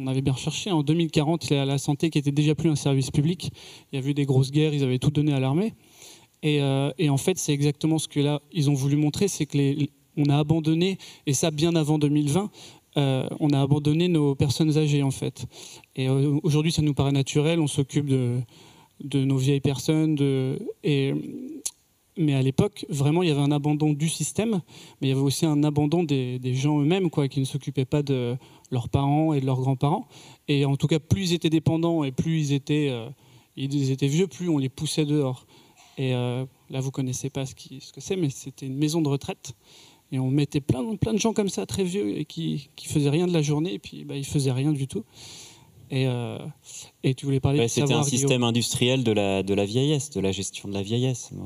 avait 0.05 0.21
bien 0.21 0.33
recherché. 0.33 0.71
En 0.71 0.83
2040, 0.83 1.49
il 1.49 1.53
y 1.53 1.57
a 1.57 1.65
la 1.65 1.77
santé 1.77 2.09
qui 2.09 2.17
était 2.17 2.31
déjà 2.31 2.55
plus 2.55 2.69
un 2.69 2.75
service 2.75 3.09
public. 3.09 3.49
Il 3.91 3.99
y 3.99 4.03
a 4.03 4.05
eu 4.05 4.13
des 4.13 4.25
grosses 4.25 4.51
guerres, 4.51 4.73
ils 4.73 4.83
avaient 4.83 4.99
tout 4.99 5.11
donné 5.11 5.33
à 5.33 5.39
l'armée. 5.39 5.73
Et, 6.43 6.61
euh, 6.61 6.91
en 7.07 7.17
fait, 7.17 7.37
c'est 7.37 7.53
exactement 7.53 7.97
ce 7.97 8.07
que 8.07 8.19
là, 8.19 8.41
ils 8.51 8.69
ont 8.69 8.73
voulu 8.73 8.97
montrer, 8.97 9.27
c'est 9.27 9.45
que 9.45 9.57
on 10.17 10.25
a 10.29 10.37
abandonné, 10.37 10.97
et 11.25 11.33
ça 11.33 11.51
bien 11.51 11.75
avant 11.75 11.97
2020, 11.97 12.49
euh, 12.97 13.27
on 13.41 13.49
a 13.49 13.61
abandonné 13.61 14.07
nos 14.07 14.35
personnes 14.35 14.77
âgées 14.77 15.03
en 15.03 15.11
fait. 15.11 15.45
Et 15.97 16.07
aujourd'hui, 16.07 16.71
ça 16.71 16.81
nous 16.81 16.93
paraît 16.93 17.11
naturel, 17.11 17.59
on 17.59 17.67
s'occupe 17.67 18.07
de, 18.07 18.39
nos 19.13 19.37
vieilles 19.37 19.59
personnes. 19.59 20.15
Mais 22.17 22.33
à 22.33 22.41
l'époque, 22.41 22.85
vraiment, 22.89 23.23
il 23.23 23.29
y 23.29 23.31
avait 23.31 23.41
un 23.41 23.51
abandon 23.51 23.93
du 23.93 24.09
système, 24.09 24.61
mais 25.01 25.07
il 25.07 25.09
y 25.09 25.11
avait 25.11 25.21
aussi 25.21 25.45
un 25.45 25.63
abandon 25.63 26.03
des, 26.03 26.39
des 26.39 26.53
gens 26.53 26.79
eux-mêmes, 26.79 27.09
quoi, 27.09 27.27
qui 27.27 27.39
ne 27.39 27.45
s'occupaient 27.45 27.85
pas 27.85 28.03
de 28.03 28.37
leurs 28.71 28.89
parents 28.89 29.33
et 29.33 29.41
de 29.41 29.45
leurs 29.45 29.59
grands-parents. 29.59 30.07
Et 30.47 30.65
en 30.65 30.75
tout 30.77 30.87
cas, 30.87 30.99
plus 30.99 31.31
ils 31.31 31.33
étaient 31.33 31.49
dépendants 31.49 32.03
et 32.03 32.11
plus 32.11 32.39
ils 32.49 32.53
étaient, 32.53 32.87
euh, 32.89 33.09
ils 33.57 33.91
étaient 33.91 34.07
vieux, 34.07 34.27
plus 34.27 34.49
on 34.49 34.57
les 34.57 34.69
poussait 34.69 35.05
dehors. 35.05 35.45
Et 35.97 36.13
euh, 36.13 36.45
là, 36.69 36.79
vous 36.81 36.91
connaissez 36.91 37.29
pas 37.29 37.45
ce, 37.45 37.55
qui- 37.55 37.79
ce 37.81 37.91
que 37.93 38.01
c'est, 38.01 38.15
mais 38.15 38.29
c'était 38.29 38.65
une 38.67 38.75
maison 38.77 39.01
de 39.01 39.07
retraite. 39.09 39.53
Et 40.11 40.19
on 40.19 40.29
mettait 40.29 40.61
plein, 40.61 40.95
plein 40.97 41.13
de 41.13 41.19
gens 41.19 41.33
comme 41.33 41.49
ça, 41.49 41.65
très 41.65 41.83
vieux, 41.83 42.17
et 42.17 42.25
qui, 42.25 42.69
qui 42.75 42.87
faisaient 42.87 43.09
rien 43.09 43.27
de 43.27 43.33
la 43.33 43.41
journée, 43.41 43.73
et 43.73 43.79
puis 43.79 44.03
bah, 44.05 44.15
ils 44.15 44.25
faisaient 44.25 44.51
rien 44.51 44.71
du 44.71 44.87
tout. 44.87 45.03
Et, 45.91 46.07
euh, 46.07 46.39
et 47.03 47.13
tu 47.13 47.25
voulais 47.25 47.39
parler 47.39 47.59
Ouais, 47.59 47.65
de 47.65 47.69
C'était 47.71 47.93
un 47.93 48.03
système 48.03 48.43
industriel 48.43 49.03
de 49.03 49.11
la, 49.11 49.43
de 49.43 49.53
la 49.53 49.65
vieillesse, 49.65 50.09
de 50.09 50.19
la 50.19 50.31
gestion 50.31 50.67
de 50.69 50.73
la 50.73 50.81
vieillesse. 50.81 51.31
moi. 51.31 51.45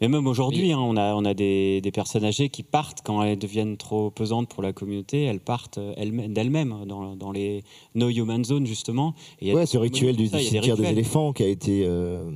Mais 0.00 0.08
même 0.08 0.26
aujourd'hui, 0.26 0.72
hein, 0.72 0.78
on 0.78 0.96
a, 0.96 1.14
on 1.14 1.24
a 1.26 1.34
des, 1.34 1.80
des 1.82 1.90
personnes 1.92 2.24
âgées 2.24 2.48
qui 2.48 2.62
partent 2.62 3.00
quand 3.04 3.22
elles 3.22 3.38
deviennent 3.38 3.76
trop 3.76 4.10
pesantes 4.10 4.48
pour 4.48 4.62
la 4.62 4.72
communauté, 4.72 5.24
elles 5.24 5.40
partent 5.40 5.76
euh, 5.78 5.92
elles- 5.96 6.32
d'elles-mêmes 6.32 6.84
dans, 6.86 7.14
dans 7.16 7.32
les 7.32 7.62
no 7.94 8.08
human 8.08 8.42
zones 8.44 8.66
justement. 8.66 9.14
Et 9.42 9.52
Ouais, 9.54 9.66
ce 9.66 9.76
rituel 9.76 10.16
du, 10.16 10.26
ça, 10.28 10.38
cimetière 10.40 10.76
des 10.76 10.88
éléphants 10.88 11.32
qui 11.34 11.42
a 11.42 11.48
été 11.48 11.84
euh, 11.84 12.30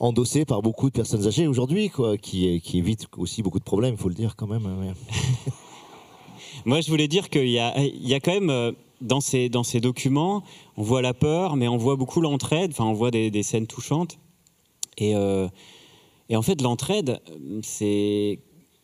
endossé 0.00 0.44
par 0.44 0.60
beaucoup 0.60 0.88
de 0.88 0.92
personnes 0.94 1.26
âgées 1.26 1.46
aujourd'hui, 1.46 1.88
quoi, 1.88 2.18
qui, 2.18 2.60
qui 2.60 2.78
évite 2.78 3.06
aussi 3.16 3.42
beaucoup 3.42 3.58
de 3.58 3.64
problèmes, 3.64 3.94
il 3.94 3.98
faut 4.00 4.08
le 4.10 4.14
dire 4.14 4.36
quand 4.36 4.46
même. 4.46 4.66
hein, 4.66 4.76
ouais. 4.80 4.92
Moi, 6.66 6.80
je 6.82 6.90
voulais 6.90 7.08
dire 7.08 7.30
qu'il 7.30 7.48
y 7.48 7.58
a, 7.58 7.78
il 7.82 8.06
y 8.06 8.12
a 8.14 8.20
quand 8.20 8.32
même 8.32 8.50
euh, 8.50 8.72
dans 9.00 9.20
ces, 9.20 9.48
dans 9.48 9.62
ces 9.62 9.80
documents, 9.80 10.42
on 10.76 10.82
voit 10.82 11.00
la 11.00 11.14
peur, 11.14 11.56
mais 11.56 11.68
on 11.68 11.78
voit 11.78 11.96
beaucoup 11.96 12.20
l'entraide. 12.20 12.72
Enfin, 12.72 12.84
on 12.84 12.92
voit 12.92 13.10
des, 13.10 13.30
des 13.30 13.42
scènes 13.42 13.66
touchantes. 13.66 14.18
Et, 14.98 15.14
euh, 15.16 15.48
et 16.30 16.36
en 16.36 16.42
fait, 16.42 16.62
l'entraide, 16.62 17.20
euh, 17.28 17.60
c'est 17.62 18.38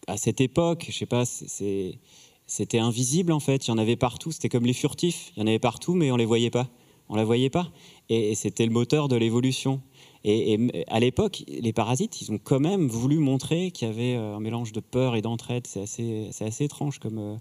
à 0.08 0.16
cette 0.16 0.40
époque, 0.40 0.86
je 0.90 0.96
sais 0.96 1.06
pas, 1.06 1.24
c'était 1.24 2.78
invisible 2.78 3.32
en 3.32 3.40
fait. 3.40 3.66
Il 3.66 3.70
y 3.70 3.72
en 3.72 3.78
avait 3.78 3.96
partout. 3.96 4.32
C'était 4.32 4.48
comme 4.48 4.66
les 4.66 4.72
furtifs. 4.72 5.32
Il 5.36 5.40
y 5.40 5.42
en 5.44 5.46
avait 5.46 5.60
partout, 5.60 5.94
mais 5.94 6.10
on 6.10 6.16
les 6.16 6.24
voyait 6.26 6.50
pas. 6.50 6.68
On 7.08 7.14
la 7.14 7.24
voyait 7.24 7.50
pas. 7.50 7.70
Et, 8.08 8.34
c'était 8.34 8.66
le 8.66 8.72
moteur 8.72 9.06
de 9.06 9.16
l'évolution. 9.16 9.80
Et, 10.24 10.58
à 10.88 10.98
l'époque, 10.98 11.44
les 11.46 11.72
parasites, 11.72 12.20
ils 12.20 12.32
ont 12.32 12.38
quand 12.42 12.58
même 12.58 12.88
voulu 12.88 13.18
montrer 13.18 13.70
qu'il 13.70 13.86
y 13.86 13.90
avait 13.90 14.16
euh, 14.16 14.36
un 14.36 14.40
mélange 14.40 14.72
de 14.72 14.80
peur 14.80 15.14
et 15.14 15.22
d'entraide. 15.22 15.68
C'est 15.68 15.82
assez, 15.82 16.28
c'est 16.32 16.44
assez 16.44 16.64
étrange 16.64 16.98
comme, 16.98 17.18
euh, 17.18 17.36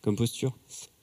comme 0.00 0.14
posture. 0.14 0.56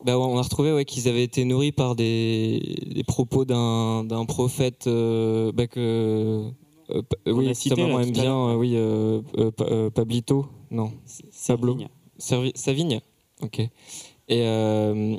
Bah 0.06 0.18
on 0.18 0.38
a 0.38 0.42
retrouvé 0.42 0.72
ouais, 0.72 0.86
qu'ils 0.86 1.10
avaient 1.10 1.24
été 1.24 1.44
nourris 1.44 1.74
par 1.74 1.96
des, 1.96 3.04
propos 3.08 3.44
d'un 3.44 4.26
prophète 4.26 4.88
bah 4.88 5.68
que 5.68 6.52
euh, 6.92 7.02
oui, 7.28 7.54
cité, 7.56 7.76
ta 7.76 7.82
maman 7.82 8.00
aime 8.00 8.12
bien, 8.12 8.36
euh, 8.36 8.56
oui, 8.56 8.74
euh, 8.76 9.22
Pa- 9.52 9.90
Pablito, 9.94 10.46
non, 10.72 10.92
Pablo, 11.48 11.78
Servigne. 12.18 12.52
Savigne, 12.56 13.02
ok. 13.42 13.62
Et 14.30 15.18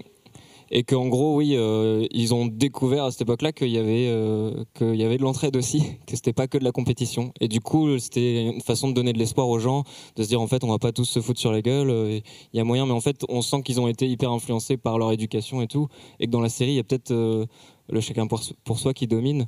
et 0.70 0.82
qu'en 0.82 1.08
gros, 1.08 1.34
oui, 1.36 1.54
euh, 1.56 2.06
ils 2.10 2.34
ont 2.34 2.44
découvert 2.44 3.04
à 3.04 3.10
cette 3.10 3.22
époque-là 3.22 3.52
qu'il 3.52 3.70
y 3.70 3.78
avait 3.78 4.06
euh, 4.08 4.64
qu'il 4.74 4.96
y 4.96 5.02
avait 5.02 5.16
de 5.16 5.22
l'entraide 5.22 5.56
aussi, 5.56 5.80
que 6.06 6.14
c'était 6.14 6.34
pas 6.34 6.46
que 6.46 6.58
de 6.58 6.64
la 6.64 6.72
compétition. 6.72 7.32
Et 7.40 7.48
du 7.48 7.60
coup, 7.60 7.98
c'était 7.98 8.44
une 8.44 8.60
façon 8.60 8.88
de 8.88 8.92
donner 8.92 9.14
de 9.14 9.18
l'espoir 9.18 9.48
aux 9.48 9.58
gens, 9.58 9.84
de 10.16 10.22
se 10.22 10.28
dire 10.28 10.42
en 10.42 10.46
fait, 10.46 10.64
on 10.64 10.68
va 10.68 10.78
pas 10.78 10.92
tous 10.92 11.06
se 11.06 11.20
foutre 11.22 11.40
sur 11.40 11.52
la 11.52 11.62
gueule. 11.62 12.22
Il 12.52 12.56
y 12.56 12.60
a 12.60 12.64
moyen, 12.64 12.84
mais 12.84 12.92
en 12.92 13.00
fait, 13.00 13.24
on 13.30 13.40
sent 13.40 13.62
qu'ils 13.62 13.80
ont 13.80 13.88
été 13.88 14.06
hyper 14.06 14.30
influencés 14.30 14.76
par 14.76 14.98
leur 14.98 15.10
éducation 15.10 15.62
et 15.62 15.68
tout, 15.68 15.88
et 16.20 16.26
que 16.26 16.30
dans 16.30 16.42
la 16.42 16.50
série, 16.50 16.72
il 16.72 16.76
y 16.76 16.80
a 16.80 16.84
peut-être 16.84 17.12
euh, 17.12 17.46
le 17.88 18.00
chacun 18.02 18.26
pour, 18.26 18.42
pour 18.64 18.78
soi 18.78 18.92
qui 18.92 19.06
domine. 19.06 19.46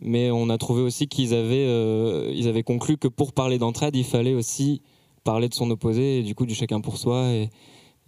Mais 0.00 0.30
on 0.30 0.50
a 0.50 0.58
trouvé 0.58 0.82
aussi 0.82 1.08
qu'ils 1.08 1.32
avaient, 1.34 1.66
euh, 1.66 2.48
avaient 2.48 2.62
conclu 2.62 2.98
que 2.98 3.08
pour 3.08 3.32
parler 3.32 3.58
d'entraide, 3.58 3.96
il 3.96 4.04
fallait 4.04 4.34
aussi 4.34 4.82
parler 5.24 5.48
de 5.48 5.54
son 5.54 5.70
opposé, 5.70 6.18
et 6.18 6.22
du 6.22 6.34
coup 6.34 6.46
du 6.46 6.54
chacun 6.54 6.80
pour 6.80 6.98
soi, 6.98 7.30
et, 7.32 7.50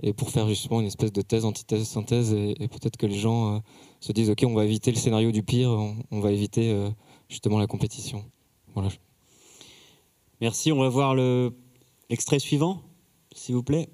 et 0.03 0.13
pour 0.13 0.31
faire 0.31 0.49
justement 0.49 0.81
une 0.81 0.87
espèce 0.87 1.13
de 1.13 1.23
thèse, 1.23 1.45
antithèse, 1.45 1.89
synthèse, 1.89 2.33
et, 2.33 2.69
peut-être 2.69 2.97
que 2.97 3.07
les 3.07 3.19
gens 3.19 3.57
euh, 3.57 3.59
se 4.01 4.13
disent, 4.13 4.31
ok, 4.31 4.45
on 4.47 4.55
va 4.55 4.65
éviter 4.65 4.91
le 4.91 4.97
scénario 4.97 5.33
du 5.33 5.43
pire, 5.43 5.71
on, 6.11 6.21
va 6.21 6.31
éviter 6.31 6.71
euh, 6.71 6.89
justement 7.29 7.59
la 7.59 7.67
compétition. 7.67 8.25
Voilà. 8.75 8.91
Merci. 10.41 10.71
On 10.71 10.79
va 10.79 10.89
voir 10.89 11.15
le 11.15 11.53
l'extrait 12.11 12.39
suivant, 12.39 12.81
s'il 13.35 13.55
vous 13.55 13.63
plaît. 13.63 13.89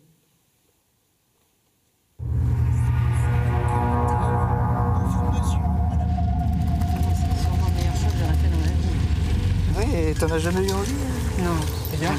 Et 10.14 10.18
t'en 10.18 10.30
as 10.30 10.38
jamais 10.38 10.66
eu 10.66 10.72
envie 10.72 10.92
Non. 11.38 11.56
Eh 11.92 11.96
bien, 11.96 12.14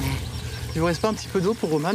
il 0.73 0.79
vous 0.81 0.87
reste 0.87 1.01
pas 1.01 1.09
un 1.09 1.13
petit 1.13 1.27
peu 1.27 1.39
d'eau 1.41 1.53
pour 1.53 1.69
Roman 1.69 1.93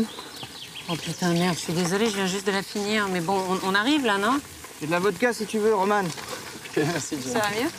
Oh 0.89 0.97
putain, 0.97 1.33
merde, 1.33 1.55
je 1.55 1.61
suis 1.61 1.73
désolée, 1.73 2.07
je 2.11 2.17
viens 2.17 2.27
juste 2.27 2.47
de 2.47 2.53
la 2.53 2.63
finir. 2.63 3.07
Mais 3.09 3.21
bon, 3.21 3.39
on, 3.49 3.69
on 3.69 3.75
arrive 3.75 4.05
là, 4.05 4.19
non? 4.19 4.41
Et 4.83 4.87
de 4.87 4.91
la 4.91 4.99
vodka 4.99 5.33
si 5.33 5.47
tu 5.47 5.59
veux, 5.59 5.75
Roman. 5.75 6.03
Ok, 6.03 6.77
merci. 6.93 7.17
Ça 7.23 7.41
va 7.41 7.51
mieux? 7.51 7.71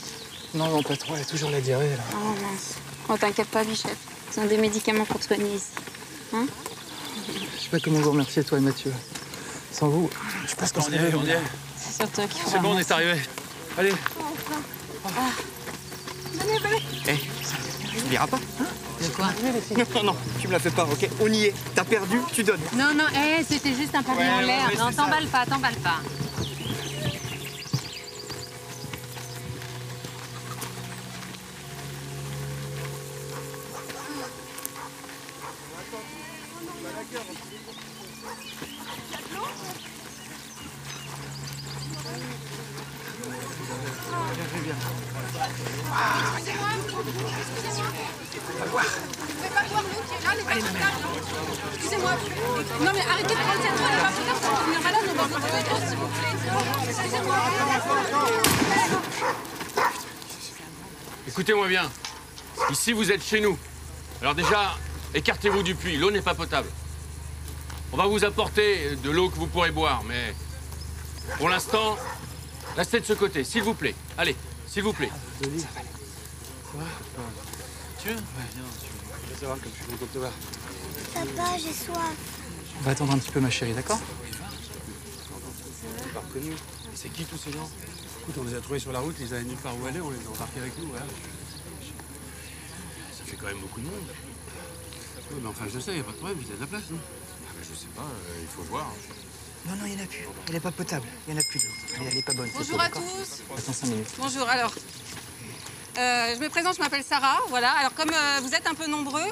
Non, 0.54 0.68
non, 0.70 0.84
pas 0.84 0.96
trop, 0.96 1.16
elle 1.16 1.22
a 1.22 1.26
toujours 1.26 1.50
la 1.50 1.62
diarrhée 1.62 1.90
là. 1.90 2.04
Oh 2.14 2.34
mince. 2.42 2.76
Oh, 3.10 3.18
t'inquiète 3.18 3.48
pas, 3.48 3.64
Bichette. 3.64 3.98
Ils 4.36 4.40
ont 4.40 4.46
des 4.46 4.58
médicaments 4.58 5.06
pour 5.06 5.20
te 5.20 5.26
soigner 5.26 5.56
ici. 5.56 5.66
Hein? 6.34 6.46
Je 7.58 7.64
sais 7.64 7.70
pas 7.70 7.80
comment 7.80 8.00
vous 8.00 8.12
remercier, 8.12 8.44
toi 8.44 8.58
et 8.58 8.62
Mathieu. 8.62 8.94
Sans 9.72 9.90
vous, 9.90 10.10
je 10.44 10.50
sais 10.50 10.56
pas 10.56 10.68
ce 10.68 10.74
qu'on 10.74 10.82
On 10.82 10.92
y 10.92 10.96
est, 10.96 11.14
on 11.14 11.24
y 11.24 11.30
est. 11.32 11.40
C'est 11.78 12.02
sur 12.02 12.12
toi 12.12 12.26
qu'il 12.28 12.42
faut 12.42 12.50
C'est 12.50 12.60
bon, 12.60 12.76
on 12.76 12.78
est 12.78 12.92
arrivé. 12.92 13.20
Allez. 13.78 13.94
Venez, 16.34 16.60
venez. 16.60 16.82
Eh, 17.08 17.20
tu 17.92 18.04
oublieras 18.04 18.28
pas 18.28 18.38
hein 18.60 18.66
De 19.02 19.08
quoi 19.10 19.28
Non, 19.96 20.04
non, 20.04 20.16
tu 20.40 20.48
me 20.48 20.54
la 20.54 20.60
fais 20.60 20.70
pas, 20.72 20.84
ok 20.84 21.10
On 21.22 21.28
y 21.28 21.46
est. 21.46 21.54
T'as 21.76 21.84
perdu, 21.84 22.20
tu 22.34 22.44
donnes. 22.44 22.60
Non, 22.76 22.94
non, 22.96 23.06
eh, 23.16 23.44
c'était 23.48 23.74
juste 23.74 23.94
un 23.96 24.04
pari 24.04 24.20
Ouais, 24.20 24.30
en 24.30 24.40
l'air. 24.42 24.68
ouais, 24.70 24.78
non, 24.78 24.92
t'emballe 24.92 25.28
pas, 25.28 25.46
t'emballe 25.46 25.76
pas. 25.76 26.00
Écoutez-moi 61.42 61.68
bien. 61.70 61.90
Ici, 62.70 62.94
vous 62.94 63.12
êtes 63.12 63.24
chez 63.24 63.42
nous. 63.42 63.58
Alors 64.22 64.36
déjà, 64.36 64.78
écartez-vous 65.16 65.64
du 65.64 65.74
puits. 65.74 65.98
L'eau 65.98 66.12
n'est 66.12 66.22
pas 66.22 66.36
potable. 66.36 66.70
On 67.92 67.98
va 67.98 68.06
vous 68.06 68.24
apporter 68.24 68.96
de 68.98 69.10
l'eau 69.10 69.28
que 69.28 69.38
vous 69.38 69.48
pourrez 69.48 69.72
boire, 69.72 70.04
mais 70.04 70.36
pour 71.40 71.50
l'instant, 71.50 71.98
restez 72.78 73.00
de 73.00 73.06
ce 73.08 73.14
côté, 73.14 73.44
s'il 73.44 73.64
vous 73.64 73.74
plaît. 73.74 73.96
Allez, 74.20 74.36
s'il 74.68 74.84
vous 74.84 74.94
plaît. 74.94 75.10
Tu 75.42 75.50
veux 75.50 75.56
Ouais, 75.56 75.62
viens, 78.04 78.64
tu 79.24 79.34
vas 79.34 79.40
savoir 79.40 79.58
comme 79.58 79.72
je 79.72 79.78
suis 79.78 79.86
content 79.86 80.06
de 80.06 80.12
te 80.12 80.18
voir. 80.20 80.32
Papa, 81.16 81.58
j'ai 81.58 81.74
soif. 81.74 82.16
On 82.78 82.84
va 82.84 82.92
attendre 82.92 83.14
un 83.14 83.18
petit 83.18 83.32
peu, 83.32 83.40
ma 83.40 83.50
chérie, 83.50 83.74
d'accord 83.74 84.00
pas 86.14 86.20
reconnu. 86.20 86.54
C'est 86.96 87.10
qui 87.10 87.26
tous 87.26 87.38
ces 87.38 87.52
gens? 87.52 87.70
Écoute, 88.22 88.36
on 88.40 88.44
les 88.44 88.56
a 88.56 88.62
trouvés 88.62 88.80
sur 88.80 88.92
la 88.92 89.00
route, 89.00 89.16
ils 89.20 89.34
avaient 89.34 89.44
nulle 89.44 89.58
part 89.58 89.74
où 89.82 89.86
aller, 89.88 90.00
on 90.00 90.12
les 90.12 90.18
a 90.18 90.30
embarqués 90.30 90.60
avec 90.60 90.78
nous, 90.78 90.88
voilà. 90.88 91.06
Ça 93.12 93.24
fait 93.26 93.36
quand 93.36 93.48
même 93.48 93.58
beaucoup 93.60 93.82
de 93.82 93.86
monde. 93.88 94.08
Oui, 95.32 95.40
mais 95.42 95.50
enfin, 95.50 95.66
je 95.74 95.80
sais, 95.80 95.98
y 95.98 96.00
a 96.00 96.04
pas 96.04 96.12
de 96.12 96.18
problème, 96.18 96.38
il 96.40 96.48
y 96.48 96.52
a 96.52 96.56
de 96.56 96.62
la 96.62 96.68
place, 96.68 96.84
non 96.92 97.00
Ah, 97.00 97.52
mais 97.58 97.66
je 97.68 97.76
sais 97.76 97.88
pas, 97.96 98.04
euh, 98.04 98.42
il 98.42 98.48
faut 98.48 98.62
voir. 98.64 98.92
Non, 99.66 99.76
non, 99.76 99.86
il 99.86 99.96
n'y 99.96 100.02
en 100.02 100.04
a 100.04 100.08
plus. 100.08 100.28
Elle 100.48 100.54
n'est 100.54 100.60
pas 100.60 100.72
potable. 100.72 101.08
Il 101.28 101.34
n'y 101.34 101.40
en 101.40 101.42
a 101.42 101.46
plus 101.46 101.60
de 101.60 101.66
l'eau. 101.66 102.06
Elle, 102.14 102.24
pas 102.24 102.34
bonne. 102.34 102.50
Bonjour 102.56 102.82
à 102.82 102.90
tous. 102.90 103.42
Attends 103.58 103.74
5 103.74 103.88
minutes. 103.88 104.14
Bonjour, 104.18 104.50
alors. 104.50 104.74
Euh, 105.98 106.36
je 106.36 106.40
me 106.40 106.50
présente, 106.50 106.76
je 106.76 106.82
m'appelle 106.82 107.04
Sarah. 107.04 107.40
Voilà. 107.50 107.72
Alors, 107.72 107.94
comme 107.94 108.10
euh, 108.10 108.40
vous 108.42 108.54
êtes 108.56 108.66
un 108.66 108.74
peu 108.74 108.88
nombreux, 108.88 109.28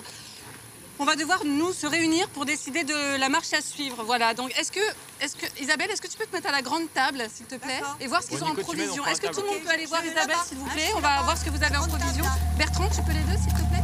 on 0.99 1.05
va 1.05 1.15
devoir, 1.15 1.45
nous, 1.45 1.71
se 1.71 1.87
réunir 1.87 2.27
pour 2.29 2.45
décider 2.45 2.83
de 2.83 3.17
la 3.17 3.29
marche 3.29 3.53
à 3.53 3.61
suivre. 3.61 4.03
Voilà. 4.03 4.33
Donc, 4.33 4.51
est-ce 4.59 4.71
que, 4.71 4.79
est 5.21 5.37
que, 5.37 5.61
Isabelle, 5.61 5.89
est-ce 5.91 6.01
que 6.01 6.07
tu 6.07 6.17
peux 6.17 6.25
te 6.25 6.33
mettre 6.33 6.49
à 6.49 6.51
la 6.51 6.61
grande 6.61 6.91
table, 6.93 7.25
s'il 7.33 7.45
te 7.45 7.55
plaît, 7.55 7.81
et 8.01 8.07
voir 8.07 8.21
ce 8.21 8.27
qu'ils 8.27 8.39
Bon, 8.39 8.47
ont 8.47 8.49
en 8.49 8.51
Nico, 8.51 8.63
provision? 8.63 9.05
Est-ce 9.05 9.21
que 9.21 9.33
tout 9.33 9.41
le 9.41 9.47
monde 9.47 9.61
peut 9.63 9.69
aller 9.69 9.85
voir 9.85 10.05
Isabelle, 10.05 10.35
s'il 10.45 10.57
vous 10.57 10.69
plaît? 10.69 10.91
On 10.95 10.99
va 10.99 11.21
voir 11.23 11.37
ce 11.37 11.45
que 11.45 11.49
vous 11.51 11.63
avez 11.63 11.77
en 11.77 11.87
provision. 11.87 12.25
Bertrand, 12.57 12.89
tu 12.89 13.01
peux 13.03 13.13
les 13.13 13.23
deux, 13.23 13.37
s'il 13.41 13.53
te 13.53 13.59
plaît? 13.59 13.79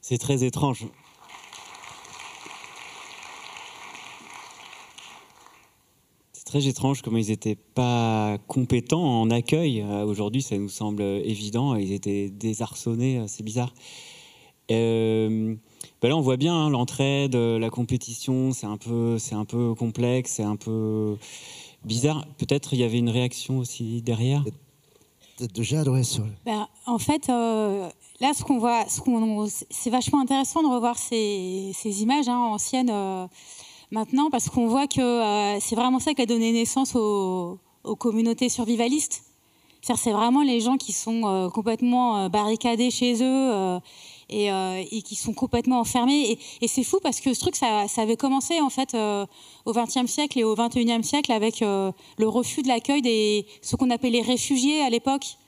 C'est 0.00 0.18
très 0.18 0.44
étrange. 0.44 0.86
Très 6.50 6.66
étrange 6.66 7.00
comment 7.02 7.18
ils 7.18 7.28
n'étaient 7.28 7.54
pas 7.54 8.36
compétents 8.48 9.20
en 9.20 9.30
accueil. 9.30 9.82
Euh, 9.82 10.04
Aujourd'hui, 10.04 10.42
ça 10.42 10.58
nous 10.58 10.68
semble 10.68 11.00
évident. 11.02 11.76
Ils 11.76 11.92
étaient 11.92 12.28
désarçonnés, 12.28 13.18
euh, 13.20 13.26
c'est 13.28 13.44
bizarre. 13.44 13.72
Euh, 14.72 15.54
ben 16.02 16.08
là, 16.08 16.16
on 16.16 16.20
voit 16.20 16.36
bien 16.36 16.52
hein, 16.52 16.68
l'entraide, 16.68 17.36
la 17.36 17.70
compétition, 17.70 18.50
c'est 18.50 18.66
un 18.66 18.78
peu, 18.78 19.16
c'est 19.18 19.36
un 19.36 19.44
peu 19.44 19.74
complexe, 19.74 20.32
c'est 20.32 20.42
un 20.42 20.56
peu 20.56 21.16
bizarre. 21.84 22.26
Peut-être 22.36 22.74
il 22.74 22.80
y 22.80 22.84
avait 22.84 22.98
une 22.98 23.10
réaction 23.10 23.58
aussi 23.58 24.02
derrière. 24.02 24.42
de 25.38 25.62
Jade, 25.62 25.86
ouais, 25.86 26.02
sur... 26.02 26.24
Ben, 26.44 26.66
en 26.86 26.98
fait, 26.98 27.28
euh, 27.28 27.88
là, 28.20 28.32
ce 28.34 28.42
qu'on 28.42 28.58
voit, 28.58 28.88
ce 28.88 29.00
qu'on, 29.00 29.46
c'est 29.70 29.90
vachement 29.90 30.20
intéressant 30.20 30.62
de 30.62 30.68
revoir 30.68 30.98
ces, 30.98 31.70
ces 31.74 32.02
images 32.02 32.28
hein, 32.28 32.38
anciennes 32.38 32.90
euh, 32.90 33.26
maintenant, 33.90 34.30
parce 34.30 34.48
qu'on 34.48 34.66
voit 34.66 34.86
que 34.86 35.00
euh, 35.00 35.60
c'est 35.60 35.74
vraiment 35.74 35.98
ça 35.98 36.14
qui 36.14 36.22
a 36.22 36.26
donné 36.26 36.52
naissance 36.52 36.94
aux, 36.94 37.58
communautés 37.98 38.48
survivalistes. 38.48 39.24
C'est 39.82 40.12
vraiment 40.12 40.42
les 40.42 40.60
gens 40.60 40.76
qui 40.76 40.92
sont 40.92 41.22
euh, 41.24 41.48
complètement 41.48 42.18
euh, 42.18 42.28
barricadés 42.28 42.90
chez 42.90 43.22
eux 43.22 43.80
et, 44.28 45.02
qui 45.02 45.14
sont 45.14 45.32
complètement 45.32 45.80
enfermés. 45.80 46.38
Et, 46.60 46.68
c'est 46.68 46.84
fou 46.84 46.98
parce 47.02 47.20
que 47.20 47.32
ce 47.32 47.40
truc, 47.40 47.56
ça, 47.56 47.86
avait 47.96 48.16
commencé 48.16 48.60
en 48.60 48.68
fait 48.68 48.94
au 49.64 49.72
XXe 49.72 50.06
siècle 50.06 50.38
et 50.38 50.44
au 50.44 50.54
XXIe 50.54 51.02
siècle 51.02 51.32
avec 51.32 51.60
le 51.60 51.92
refus 52.28 52.62
de 52.62 52.68
l'accueil 52.68 53.00
des 53.02 53.46
ce 53.62 53.76
qu'on 53.76 53.90
appelait 53.90 54.10
les 54.10 54.22
réfugiés 54.22 54.82
à 54.82 54.90
l'époque 54.90 55.38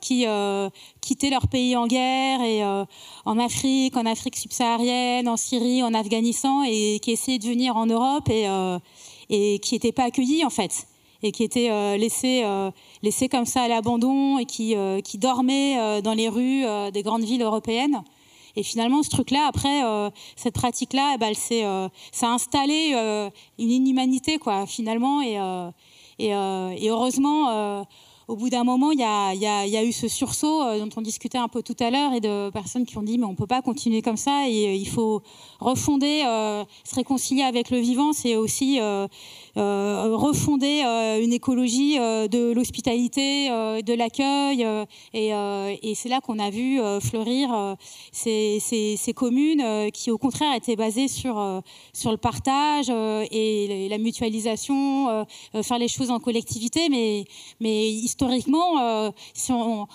qui 0.00 0.26
euh, 0.26 0.68
quittaient 1.00 1.30
leur 1.30 1.46
pays 1.48 1.76
en 1.76 1.86
guerre 1.86 2.42
et 2.42 2.62
euh, 2.62 2.84
en 3.24 3.38
Afrique, 3.38 3.96
en 3.96 4.06
Afrique 4.06 4.36
subsaharienne, 4.36 5.28
en 5.28 5.36
Syrie, 5.36 5.82
en 5.82 5.94
Afghanistan 5.94 6.62
et 6.64 6.98
qui 7.00 7.12
essayaient 7.12 7.38
de 7.38 7.46
venir 7.46 7.76
en 7.76 7.86
Europe 7.86 8.28
et, 8.28 8.48
euh, 8.48 8.78
qui 9.28 9.74
n'étaient 9.74 9.92
pas 9.92 10.04
accueillis 10.04 10.44
en 10.44 10.50
fait 10.50 10.86
et 11.22 11.32
qui 11.32 11.44
étaient 11.44 11.98
laissés, 11.98 12.42
laissés 13.02 13.28
comme 13.28 13.44
ça 13.44 13.64
à 13.64 13.68
l'abandon 13.68 14.38
et 14.38 14.46
qui, 14.46 14.74
dormaient 15.18 16.00
dans 16.00 16.14
les 16.14 16.30
rues 16.30 16.64
des 16.92 17.02
grandes 17.02 17.24
villes 17.24 17.42
européennes. 17.42 18.02
Et 18.56 18.62
finalement, 18.62 19.02
ce 19.02 19.10
truc-là, 19.10 19.46
après, 19.46 19.82
cette 20.34 20.54
pratique-là, 20.54 21.12
eh 21.16 21.18
ben, 21.18 21.34
ça 21.34 22.26
a 22.26 22.32
installé 22.32 22.94
une 23.58 23.70
inhumanité, 23.70 24.38
quoi, 24.38 24.66
finalement. 24.66 25.20
Et, 25.20 25.34
et, 26.18 26.88
heureusement, 26.88 27.84
au 28.30 28.36
bout 28.36 28.48
d'un 28.48 28.62
moment, 28.62 28.92
il 28.92 29.00
y 29.00 29.04
a, 29.04 29.84
eu 29.84 29.92
ce 29.92 30.06
sursaut 30.06 30.62
euh, 30.62 30.78
dont 30.78 30.88
on 30.96 31.02
discutait 31.02 31.38
un 31.38 31.48
peu 31.48 31.62
tout 31.62 31.76
à 31.80 31.90
l'heure 31.90 32.12
et 32.12 32.20
de 32.20 32.48
personnes 32.50 32.86
qui 32.86 32.96
ont 32.96 33.02
dit 33.02 33.18
mais 33.18 33.24
on 33.24 33.34
peut 33.34 33.48
pas 33.48 33.60
continuer 33.60 34.02
comme 34.02 34.16
ça 34.16 34.48
et 34.48 34.68
euh, 34.68 34.72
il 34.72 34.88
faut 34.88 35.22
refonder, 35.58 36.22
euh, 36.24 36.64
se 36.84 36.94
réconcilier 36.94 37.42
avec 37.42 37.70
le 37.70 37.78
vivant, 37.78 38.12
c'est 38.12 38.36
aussi 38.36 38.78
refonder 39.56 40.82
euh, 40.84 41.22
une 41.22 41.32
écologie 41.32 41.98
euh, 41.98 42.28
de 42.28 42.52
l'hospitalité, 42.52 43.50
euh, 43.50 43.82
de 43.82 43.92
l'accueil 43.94 44.64
euh, 44.64 44.84
et, 45.12 45.34
euh, 45.34 45.74
et 45.82 45.94
c'est 45.94 46.08
là 46.08 46.20
qu'on 46.20 46.38
a 46.38 46.50
vu 46.50 46.80
euh, 46.80 47.00
fleurir 47.00 47.52
euh, 47.54 47.74
ces, 48.12 48.58
ces- 48.60 48.96
communes 49.14 49.60
euh, 49.60 49.90
qui 49.90 50.10
au 50.10 50.18
contraire 50.18 50.54
étaient 50.54 50.76
basées 50.76 51.08
sur, 51.08 51.38
euh, 51.38 51.60
sur 51.92 52.10
le 52.12 52.16
partage 52.16 52.86
euh, 52.90 53.24
et 53.30 53.88
la 53.88 53.98
mutualisation, 53.98 55.08
euh, 55.08 55.24
euh, 55.56 55.62
faire 55.62 55.78
les 55.78 55.88
choses 55.88 56.10
en 56.10 56.20
collectivité, 56.20 56.88
mais, 56.88 57.24
mais 57.58 57.88
historiquement, 57.90 58.78
euh, 58.80 59.10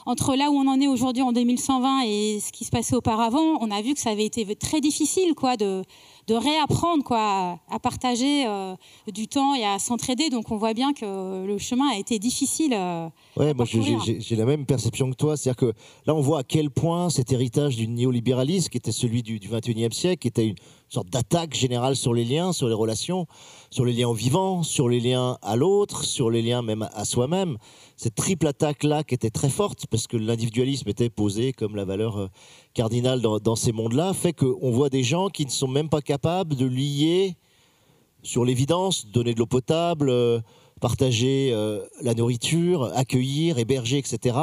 entre 0.05 0.35
là 0.35 0.51
où 0.51 0.55
on 0.55 0.67
en 0.67 0.79
est 0.81 0.87
aujourd'hui 0.87 1.23
en 1.23 1.31
2120 1.31 2.01
et 2.05 2.39
ce 2.45 2.51
qui 2.51 2.65
se 2.65 2.71
passait 2.71 2.95
auparavant, 2.95 3.57
on 3.61 3.71
a 3.71 3.81
vu 3.81 3.93
que 3.93 3.99
ça 3.99 4.09
avait 4.09 4.25
été 4.25 4.45
très 4.55 4.81
difficile 4.81 5.33
quoi, 5.33 5.55
de, 5.55 5.81
de 6.27 6.35
réapprendre 6.35 7.03
quoi, 7.03 7.59
à, 7.69 7.79
partager 7.79 8.47
euh, 8.47 8.75
du 9.11 9.27
temps 9.27 9.53
et 9.55 9.63
à 9.63 9.79
s'entraider. 9.79 10.29
Donc 10.29 10.51
on 10.51 10.57
voit 10.57 10.73
bien 10.73 10.93
que 10.93 11.45
le 11.45 11.57
chemin 11.57 11.89
a 11.93 11.97
été 11.97 12.19
difficile. 12.19 12.73
euh, 12.73 13.07
Ouais, 13.37 13.53
moi 13.53 13.65
j'ai 13.65 14.35
la 14.35 14.45
même 14.45 14.65
perception 14.65 15.09
que 15.11 15.15
toi. 15.15 15.37
C'est-à-dire 15.37 15.57
que 15.57 15.73
là, 16.05 16.15
on 16.15 16.21
voit 16.21 16.39
à 16.39 16.43
quel 16.43 16.71
point 16.71 17.09
cet 17.09 17.31
héritage 17.31 17.75
du 17.75 17.87
néolibéralisme, 17.87 18.69
qui 18.69 18.77
était 18.77 18.91
celui 18.91 19.23
du, 19.23 19.39
du 19.39 19.49
21e 19.49 19.91
siècle, 19.91 20.19
qui 20.19 20.27
était 20.27 20.47
une 20.47 20.55
sorte 20.89 21.09
d'attaque 21.09 21.53
générale 21.53 21.95
sur 21.95 22.13
les 22.13 22.25
liens, 22.25 22.53
sur 22.53 22.67
les 22.67 22.73
relations, 22.73 23.27
sur 23.75 23.83
les 23.83 23.91
liens 23.91 24.07
au 24.07 24.13
vivant, 24.13 24.63
sur 24.63 24.87
les 24.87 25.01
liens 25.01 25.37
à 25.41 25.57
l'autre, 25.57 26.05
sur 26.05 26.29
les 26.29 26.41
liens 26.41 26.61
même 26.61 26.87
à 26.93 27.03
soi-même, 27.03 27.57
cette 27.97 28.15
triple 28.15 28.47
attaque-là 28.47 29.03
qui 29.03 29.15
était 29.15 29.29
très 29.29 29.49
forte, 29.49 29.85
parce 29.87 30.07
que 30.07 30.15
l'individualisme 30.15 30.87
était 30.87 31.09
posé 31.09 31.51
comme 31.51 31.75
la 31.75 31.83
valeur 31.83 32.17
euh, 32.17 32.27
cardinale 32.73 33.19
dans, 33.19 33.55
ces 33.57 33.73
mondes-là, 33.73 34.13
fait 34.13 34.31
qu'on 34.31 34.71
voit 34.71 34.89
des 34.89 35.03
gens 35.03 35.27
qui 35.27 35.45
ne 35.45 35.51
sont 35.51 35.67
même 35.67 35.89
pas 35.89 35.99
capables 35.99 36.55
de 36.55 36.65
lier 36.65 37.35
sur 38.23 38.45
l'évidence, 38.45 39.07
donner 39.07 39.33
de 39.33 39.39
l'eau 39.39 39.45
potable, 39.45 40.07
euh, 40.09 40.39
partager 40.79 41.49
euh, 41.51 41.85
la 42.01 42.13
nourriture, 42.13 42.85
accueillir, 42.95 43.59
héberger, 43.59 43.97
etc. 43.97 44.37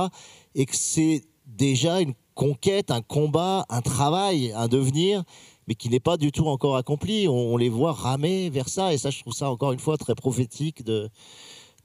Et 0.55 0.67
que 0.67 0.77
c'est 0.77 1.23
déjà 1.47 2.03
une 2.03 2.13
conquête, 2.35 2.91
un 2.91 3.01
combat, 3.01 3.65
un 3.71 3.81
travail, 3.81 4.53
un 4.55 4.69
devenir, 4.69 5.25
mais 5.67 5.75
qui 5.75 5.89
n'est 5.89 6.01
pas 6.01 6.17
du 6.17 6.33
tout 6.33 6.47
encore 6.47 6.77
accompli. 6.77 7.29
On, 7.29 7.55
on 7.55 7.57
les 7.57 7.69
voit 7.69 7.93
ramer 7.93 8.51
vers 8.51 8.69
ça, 8.69 8.93
et 8.93 8.99
ça, 8.99 9.11
je 9.11 9.21
trouve 9.21 9.35
ça 9.35 9.51
encore 9.51 9.73
une 9.73 9.79
fois 9.79 9.97
très 9.97 10.15
prophétique 10.15 10.85
de, 10.85 11.09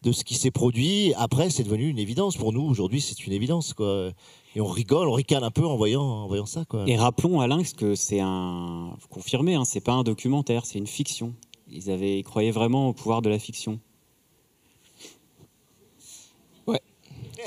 de 0.04 0.12
ce 0.12 0.24
qui 0.24 0.36
s'est 0.36 0.52
produit. 0.52 1.14
Après, 1.16 1.49
c'est 1.49 1.64
devenu 1.64 1.88
une 1.88 1.99
évidence. 1.99 2.38
Pour 2.38 2.54
nous, 2.54 2.64
aujourd'hui, 2.64 3.02
c'est 3.02 3.26
une 3.26 3.34
évidence. 3.34 3.74
Quoi. 3.74 4.12
Et 4.56 4.62
on 4.62 4.68
rigole, 4.68 5.08
on 5.08 5.14
ricane 5.14 5.44
un 5.44 5.52
peu 5.52 5.66
en 5.66 5.76
voyant, 5.76 6.04
en 6.04 6.28
voyant 6.28 6.45
ça. 6.45 6.66
Quoi. 6.66 6.84
Et 6.88 6.95
rappelons 6.95 7.40
Alain 7.41 7.62
que 7.76 7.95
c'est 7.95 8.20
un 8.20 8.95
faut 8.99 9.10
confirmer, 9.10 9.56
hein, 9.56 9.66
c'est 9.66 9.82
pas 9.82 9.94
un 9.94 10.04
documentaire, 10.04 10.66
c'est 10.66 10.80
une 10.80 10.88
fiction. 10.88 11.34
Ils 11.70 11.91
avaient, 11.91 12.20
ils 12.20 12.24
croyaient 12.24 12.52
vraiment 12.52 12.90
au 12.90 12.94
pouvoir 12.94 13.22
de 13.22 13.30
la 13.30 13.40
fiction. 13.40 13.80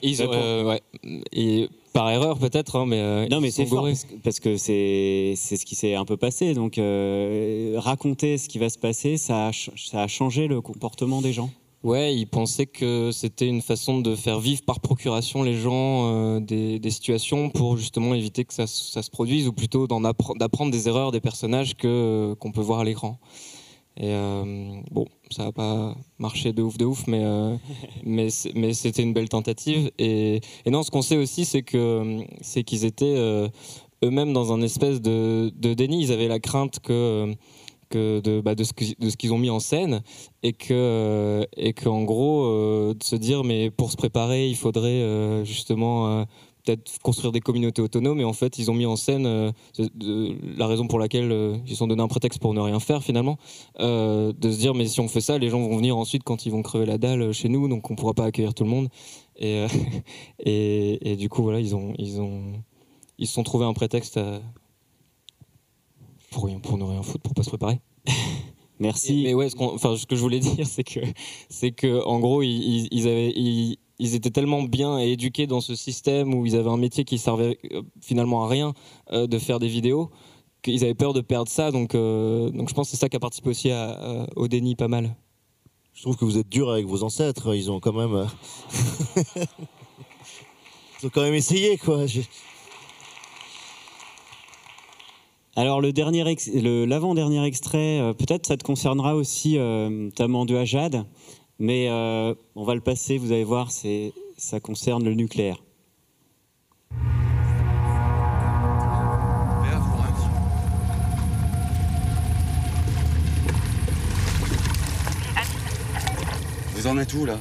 Ils 0.02 0.22
ont, 0.22 0.32
euh, 0.32 0.64
ouais. 0.64 0.82
Et 1.32 1.68
par 1.92 2.10
erreur 2.10 2.38
peut-être, 2.38 2.76
hein, 2.76 2.86
mais 2.86 3.00
euh, 3.00 3.26
Non, 3.28 3.40
mais 3.40 3.50
c'est 3.50 3.66
fort 3.66 3.84
parce 4.22 4.40
que- 4.40 4.56
c'est 4.56 5.34
c'est 5.36 5.56
ce 5.56 5.64
qui 5.66 5.74
s'est 5.74 5.94
un 5.94 6.04
peu 6.04 6.16
passé. 6.16 6.54
Donc 6.54 6.78
euh, 6.78 7.74
raconter 7.78 8.38
ce 8.38 8.48
qui 8.48 8.58
va 8.58 8.68
se 8.68 8.78
passer, 8.78 9.16
ça 9.16 9.48
a, 9.48 9.52
ch- 9.52 9.70
ça 9.90 10.02
a 10.02 10.06
changé 10.06 10.46
le 10.48 10.60
comportement 10.60 11.20
des 11.22 11.32
gens. 11.32 11.50
Ouais, 11.82 12.14
ils 12.14 12.26
pensaient 12.26 12.66
que 12.66 13.10
c'était 13.10 13.46
une 13.46 13.62
façon 13.62 14.00
de 14.00 14.14
faire 14.14 14.38
vivre 14.38 14.60
par 14.66 14.80
procuration 14.80 15.42
les 15.42 15.54
gens 15.54 16.08
euh, 16.12 16.38
des, 16.38 16.78
des 16.78 16.90
situations 16.90 17.48
pour 17.48 17.78
justement 17.78 18.14
éviter 18.14 18.44
que 18.44 18.52
ça, 18.52 18.66
se- 18.66 18.90
ça 18.92 19.00
se 19.02 19.10
produise, 19.10 19.48
ou 19.48 19.52
plutôt 19.54 19.86
d'apprendre 19.86 20.70
des 20.70 20.88
erreurs 20.88 21.10
des 21.10 21.20
personnages 21.22 21.74
que 21.76 22.34
qu'on 22.38 22.52
peut 22.52 22.60
voir 22.60 22.80
à 22.80 22.84
l'écran. 22.84 23.18
Et 24.02 24.14
euh, 24.14 24.80
bon, 24.90 25.04
ça 25.30 25.44
n'a 25.44 25.52
pas 25.52 25.94
marché 26.18 26.54
de 26.54 26.62
ouf 26.62 26.78
de 26.78 26.86
ouf, 26.86 27.06
mais 27.06 27.22
euh, 27.22 27.54
mais 28.04 28.28
mais 28.54 28.72
c'était 28.72 29.02
une 29.02 29.12
belle 29.12 29.28
tentative. 29.28 29.90
Et, 29.98 30.40
et 30.64 30.70
non, 30.70 30.82
ce 30.82 30.90
qu'on 30.90 31.02
sait 31.02 31.18
aussi, 31.18 31.44
c'est 31.44 31.62
qu'ils 31.62 32.84
étaient 32.86 33.14
euh, 33.16 33.48
eux-mêmes 34.02 34.32
dans 34.32 34.54
un 34.54 34.62
espèce 34.62 35.02
de, 35.02 35.52
de 35.54 35.74
déni. 35.74 36.00
Ils 36.02 36.12
avaient 36.12 36.28
la 36.28 36.40
crainte 36.40 36.80
que 36.80 37.34
que 37.90 38.20
de, 38.20 38.40
bah, 38.40 38.54
de 38.54 38.62
ce 38.62 38.72
que- 38.72 38.84
de 38.98 39.10
ce 39.10 39.16
qu'ils 39.16 39.32
ont 39.32 39.38
mis 39.38 39.50
en 39.50 39.58
scène 39.58 40.02
et 40.44 40.52
que 40.52 41.44
et 41.56 41.72
qu'en 41.74 42.04
gros 42.04 42.44
euh, 42.44 42.94
de 42.94 43.02
se 43.02 43.16
dire 43.16 43.42
mais 43.42 43.70
pour 43.72 43.90
se 43.90 43.96
préparer 43.96 44.48
il 44.48 44.54
faudrait 44.56 45.02
euh, 45.02 45.44
justement 45.44 46.06
euh, 46.20 46.24
peut-être 46.64 46.98
construire 47.02 47.32
des 47.32 47.40
communautés 47.40 47.82
autonomes 47.82 48.20
et 48.20 48.24
en 48.24 48.32
fait 48.32 48.58
ils 48.58 48.70
ont 48.70 48.74
mis 48.74 48.86
en 48.86 48.96
scène 48.96 49.26
euh, 49.26 49.50
de- 49.78 50.36
la 50.58 50.66
raison 50.66 50.86
pour 50.86 50.98
laquelle 50.98 51.30
euh, 51.32 51.56
ils 51.66 51.70
se 51.70 51.76
sont 51.76 51.86
donné 51.86 52.02
un 52.02 52.08
prétexte 52.08 52.40
pour 52.40 52.52
ne 52.54 52.60
rien 52.60 52.80
faire 52.80 53.02
finalement 53.02 53.38
euh, 53.80 54.32
de 54.38 54.50
se 54.50 54.58
dire 54.58 54.74
mais 54.74 54.86
si 54.86 55.00
on 55.00 55.08
fait 55.08 55.20
ça 55.20 55.38
les 55.38 55.48
gens 55.48 55.60
vont 55.60 55.76
venir 55.76 55.96
ensuite 55.96 56.22
quand 56.22 56.46
ils 56.46 56.50
vont 56.52 56.62
crever 56.62 56.86
la 56.86 56.98
dalle 56.98 57.32
chez 57.32 57.48
nous 57.48 57.68
donc 57.68 57.90
on 57.90 57.96
pourra 57.96 58.14
pas 58.14 58.24
accueillir 58.26 58.54
tout 58.54 58.64
le 58.64 58.70
monde 58.70 58.88
et 59.38 59.66
et, 60.44 61.12
et 61.12 61.16
du 61.16 61.28
coup 61.28 61.42
voilà 61.42 61.60
ils 61.60 61.74
ont 61.74 61.94
ils 61.98 62.20
ont 62.20 62.42
ils 63.18 63.26
se 63.26 63.34
sont 63.34 63.42
trouvés 63.42 63.64
un 63.66 63.72
prétexte 63.74 64.16
à- 64.16 64.40
pour, 66.30 66.44
rien- 66.44 66.60
pour 66.60 66.78
ne 66.78 66.84
rien 66.84 67.02
foutre, 67.02 67.22
pour 67.22 67.34
pas 67.34 67.42
se 67.42 67.48
préparer. 67.50 67.80
Merci. 68.78 69.22
mais 69.24 69.34
ouais, 69.34 69.50
ce, 69.50 70.06
que 70.06 70.16
je 70.16 70.20
voulais 70.20 70.38
dire, 70.40 70.66
c'est 70.66 70.84
que, 70.84 71.00
c'est 71.48 71.72
que, 71.72 72.02
en 72.04 72.18
gros, 72.20 72.42
ils, 72.42 72.48
ils- 72.50 72.88
ils 72.92 73.08
avaient, 73.08 73.30
ils, 73.36 73.78
ils 74.00 74.14
étaient 74.16 74.30
tellement 74.30 74.62
bien 74.64 74.98
éduqués 74.98 75.46
dans 75.46 75.60
ce 75.60 75.74
système 75.76 76.34
où 76.34 76.44
ils 76.46 76.56
avaient 76.56 76.70
un 76.70 76.76
métier 76.76 77.04
qui 77.04 77.18
servait 77.18 77.58
euh, 77.72 77.82
finalement 78.00 78.44
à 78.44 78.48
rien 78.48 78.72
euh, 79.12 79.26
de 79.28 79.38
faire 79.38 79.60
des 79.60 79.68
vidéos 79.68 80.10
qu'ils 80.62 80.82
avaient 80.84 80.94
peur 80.94 81.12
de 81.12 81.20
perdre 81.20 81.48
ça. 81.50 81.70
Donc, 81.70 81.94
euh, 81.94 82.50
donc 82.50 82.68
je 82.68 82.74
pense 82.74 82.88
que 82.88 82.90
c'est 82.96 83.00
ça 83.00 83.08
qui 83.08 83.16
a 83.16 83.20
participé 83.20 83.50
aussi 83.50 83.70
à- 83.70 83.90
à- 84.22 84.26
au 84.36 84.48
déni 84.48 84.74
pas 84.74 84.88
mal. 84.88 85.14
Je 85.94 86.02
trouve 86.02 86.16
que 86.16 86.24
vous 86.24 86.38
êtes 86.38 86.48
dur 86.48 86.70
avec 86.70 86.86
vos 86.86 87.02
ancêtres. 87.02 87.54
Ils 87.54 87.70
ont 87.70 87.78
quand 87.80 87.92
même. 87.92 88.26
Ils 91.02 91.06
ont 91.06 91.10
quand 91.10 91.22
même 91.22 91.34
essayé, 91.34 91.78
quoi. 91.78 92.06
Je- 92.06 92.20
Alors 95.56 95.80
le 95.80 95.92
dernier, 95.92 96.24
l'avant-dernier 96.86 97.44
extrait, 97.44 97.98
euh, 98.00 98.12
peut-être 98.12 98.46
ça 98.46 98.56
te 98.56 98.62
concernera 98.64 99.14
aussi, 99.16 99.58
euh, 99.58 100.10
Tamandu 100.10 100.56
à 100.56 100.64
Jade, 100.64 101.04
mais 101.60 101.88
euh, 101.88 102.34
on 102.56 102.64
va 102.64 102.74
le 102.74 102.80
passer. 102.80 103.18
Vous 103.18 103.30
allez 103.30 103.44
voir, 103.44 103.70
c'est 103.70 104.12
ça 104.36 104.58
concerne 104.58 105.04
le 105.04 105.14
nucléaire. 105.14 105.62
Vous 116.74 116.86
en 116.86 116.96
êtes 116.96 117.12
où 117.12 117.26
là? 117.26 117.36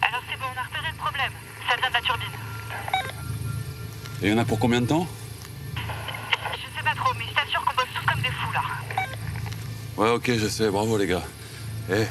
Alors 0.00 0.22
c'est 0.26 0.38
bon, 0.38 0.46
on 0.54 0.58
a 0.58 0.62
repéré 0.62 0.90
le 0.90 0.96
problème. 0.96 1.32
Ça 1.68 1.76
vient 1.76 1.90
de 1.90 1.94
la 1.94 2.00
turbine. 2.00 2.26
Et 4.22 4.28
il 4.28 4.30
y 4.30 4.34
en 4.34 4.38
a 4.38 4.44
pour 4.46 4.58
combien 4.58 4.80
de 4.80 4.86
temps? 4.86 5.06
Je 5.76 6.78
sais 6.78 6.82
pas 6.82 6.94
trop, 6.94 7.12
mais 7.18 7.26
je 7.28 7.34
t'assure 7.34 7.62
qu'on 7.62 7.74
bosse 7.74 7.92
tous 7.94 8.06
comme 8.10 8.22
des 8.22 8.30
fous 8.30 8.52
là. 8.54 8.62
Ouais, 9.98 10.10
ok, 10.12 10.32
je 10.38 10.48
sais, 10.48 10.70
bravo 10.70 10.96
les 10.96 11.06
gars. 11.06 11.22
Eh, 11.92 12.06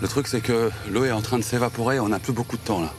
le 0.00 0.08
truc 0.08 0.26
c'est 0.26 0.40
que 0.40 0.70
l'eau 0.90 1.04
est 1.04 1.12
en 1.12 1.20
train 1.20 1.38
de 1.38 1.42
s'évaporer, 1.44 2.00
on 2.00 2.08
n'a 2.08 2.18
plus 2.18 2.32
beaucoup 2.32 2.56
de 2.56 2.62
temps 2.62 2.80
là. 2.80 2.92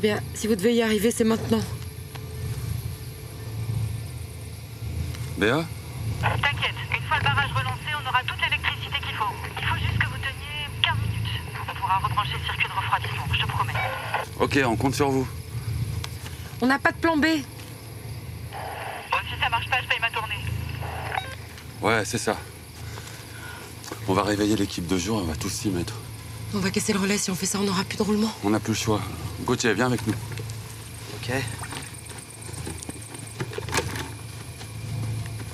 Bien, 0.00 0.20
si 0.34 0.46
vous 0.46 0.56
devez 0.56 0.74
y 0.74 0.82
arriver, 0.82 1.10
c'est 1.10 1.24
maintenant. 1.24 1.60
Béa 5.36 5.64
T'inquiète, 6.20 6.74
une 6.94 7.02
fois 7.02 7.18
le 7.18 7.24
barrage 7.24 7.50
relancé, 7.50 7.88
on 7.94 8.08
aura 8.08 8.20
toute 8.24 8.40
l'électricité 8.40 8.98
qu'il 9.06 9.14
faut. 9.16 9.32
Il 9.60 9.66
faut 9.66 9.76
juste 9.76 9.98
que 9.98 10.06
vous 10.06 10.16
teniez 10.16 10.66
15 10.82 10.94
minutes. 10.96 11.40
On 11.70 11.74
pourra 11.74 11.98
rebrancher 11.98 12.32
le 12.38 12.44
circuit 12.44 12.68
de 12.68 12.72
refroidissement, 12.72 13.26
je 13.32 13.40
te 13.40 13.46
promets. 13.46 13.72
Ok, 14.40 14.58
on 14.64 14.76
compte 14.76 14.94
sur 14.94 15.10
vous. 15.10 15.28
On 16.60 16.66
n'a 16.66 16.78
pas 16.78 16.92
de 16.92 16.96
plan 16.96 17.16
B. 17.16 17.26
Bon, 19.10 19.18
si 19.28 19.40
ça 19.40 19.48
marche 19.50 19.68
pas, 19.68 19.82
je 19.82 19.88
paye 19.88 20.00
ma 20.00 20.10
tournée. 20.10 20.38
Ouais, 21.82 22.04
c'est 22.04 22.18
ça. 22.18 22.36
On 24.08 24.14
va 24.14 24.22
réveiller 24.22 24.56
l'équipe 24.56 24.86
de 24.86 24.98
jour, 24.98 25.18
on 25.22 25.26
va 25.26 25.34
tous 25.36 25.48
s'y 25.48 25.68
mettre. 25.70 25.94
On 26.54 26.58
va 26.58 26.70
casser 26.70 26.92
le 26.92 26.98
relais. 26.98 27.16
Si 27.18 27.30
on 27.30 27.34
fait 27.34 27.46
ça, 27.46 27.58
on 27.60 27.64
n'aura 27.64 27.84
plus 27.84 27.96
de 27.96 28.02
roulement. 28.02 28.30
On 28.44 28.50
n'a 28.50 28.60
plus 28.60 28.72
le 28.72 28.78
choix. 28.78 29.00
Gauthier, 29.44 29.72
viens 29.74 29.86
avec 29.86 30.06
nous. 30.06 30.14
Ok. 31.22 31.32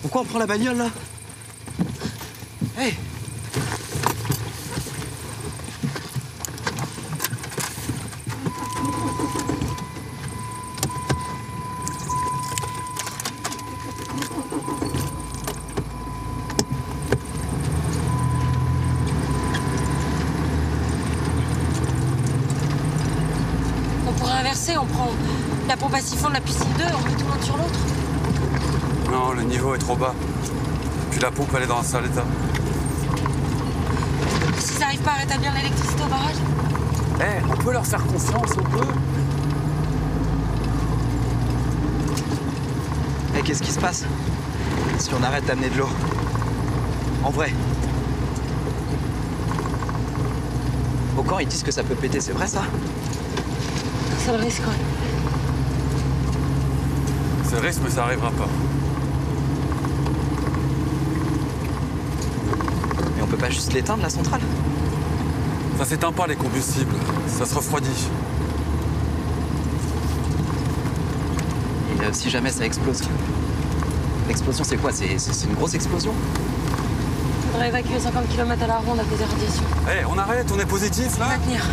Pourquoi 0.03 0.23
on 0.23 0.25
prend 0.25 0.39
la 0.39 0.47
bagnole 0.47 0.79
là? 0.79 0.91
Hey 2.79 2.95
On 24.07 24.13
pourrait 24.13 24.33
inverser. 24.33 24.77
On 24.79 24.87
prend 24.87 25.13
siphon 26.19 26.31
de 26.31 26.35
la 26.35 26.41
piscine 26.41 26.67
2, 26.77 26.85
on 26.85 27.05
met 27.05 27.17
tout 27.17 27.27
l'un 27.29 27.43
sur 27.45 27.57
l'autre. 27.57 27.79
Non, 29.13 29.33
le 29.33 29.43
niveau 29.43 29.75
est 29.75 29.79
trop 29.79 29.95
bas. 29.95 30.15
Puis 31.13 31.21
la 31.21 31.31
pompe, 31.31 31.49
elle 31.57 31.63
est 31.63 31.67
dans 31.67 31.79
un 31.79 31.83
sale 31.85 32.07
état. 32.07 32.25
Et 34.57 34.61
S'ils 34.61 34.81
n'arrivent 34.81 35.01
pas 35.03 35.13
à 35.13 35.21
rétablir 35.21 35.53
l'électricité 35.55 36.03
au 36.05 36.09
barrage? 36.09 36.35
Eh, 37.21 37.45
on 37.53 37.57
peut 37.63 37.73
leur 37.73 37.87
faire 37.87 38.05
confiance, 38.05 38.51
on 38.59 38.63
peut 38.79 38.87
Eh, 43.37 43.43
qu'est-ce 43.43 43.63
qui 43.63 43.71
se 43.71 43.79
passe? 43.79 44.05
Si 44.99 45.11
on 45.19 45.23
arrête 45.23 45.47
d'amener 45.47 45.69
de 45.71 45.79
l'eau 45.79 45.89
En 47.23 47.31
vrai 47.31 47.53
Au 51.17 51.23
camp, 51.23 51.39
ils 51.39 51.47
disent 51.47 51.63
que 51.63 51.71
ça 51.71 51.85
peut 51.85 51.95
péter, 51.95 52.21
c'est 52.21 52.33
vrai 52.33 52.49
ça? 52.49 52.63
C'est 54.25 54.33
le 54.33 54.39
risque, 54.39 54.63
ouais. 54.67 54.98
Risque, 57.61 57.81
mais 57.83 57.91
ça 57.91 58.05
arrivera 58.05 58.31
pas. 58.31 58.49
Mais 63.17 63.23
on 63.23 63.27
peut 63.27 63.37
pas 63.37 63.51
juste 63.51 63.73
l'éteindre, 63.73 64.03
la 64.03 64.11
centrale? 64.11 64.41
Ça 65.77 65.85
s'éteint 65.85 66.13
pas, 66.13 66.27
les 66.27 66.37
combustibles. 66.37 66.95
Ça 67.27 67.45
se 67.47 67.55
refroidit. 67.55 68.09
Et 71.99 72.05
euh, 72.05 72.09
si 72.13 72.31
jamais 72.31 72.51
ça 72.51 72.65
explose 72.65 73.03
L'explosion, 74.29 74.65
c'est 74.65 74.77
quoi? 74.77 74.93
C'est 74.93 75.17
une 75.45 75.55
grosse 75.55 75.75
explosion? 75.75 76.13
Faudrait 77.51 77.69
évacuer 77.69 77.99
50 77.99 78.29
km 78.29 78.63
à 78.63 78.67
la 78.67 78.77
ronde 78.77 79.01
à 79.01 79.05
cause 79.05 79.19
des 79.19 79.25
radiations. 79.25 79.65
Eh, 79.89 80.05
on 80.05 80.17
arrête, 80.17 80.47
on 80.55 80.59
est 80.61 80.67
positif, 80.67 81.19
là? 81.19 81.27
Maintenir. 81.29 81.65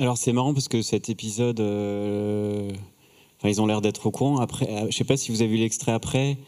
Alors 0.00 0.16
c'est 0.16 0.32
marrant 0.32 0.54
parce 0.54 0.68
que 0.68 0.80
cet 0.80 1.10
épisode, 1.10 1.60
euh, 1.60 2.70
enfin, 3.38 3.48
ils 3.50 3.60
ont 3.60 3.66
l'air 3.66 3.82
d'être 3.82 4.06
au 4.06 4.10
courant. 4.10 4.38
Après, 4.38 4.66
euh, 4.68 4.86
je 4.90 4.96
sais 4.96 5.04
pas 5.04 5.16
si 5.18 5.30
vous 5.30 5.42
avez 5.42 5.50
vu 5.50 5.58
l'extrait 5.58 5.92
après. 5.92 6.38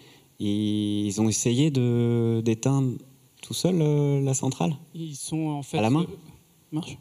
Ils 0.41 1.21
ont 1.21 1.29
essayé 1.29 1.71
de 1.71 2.41
d'éteindre 2.45 2.95
tout 3.43 3.55
seul 3.55 3.77
euh, 3.81 4.21
la 4.23 4.33
centrale? 4.35 4.75
Ils 4.95 5.15
sont 5.17 5.49
en 5.49 5.63
fait. 5.63 5.79
À 5.79 5.83
la 5.83 5.91
main? 5.91 6.03
euh, 6.03 6.17
marche. 6.73 6.97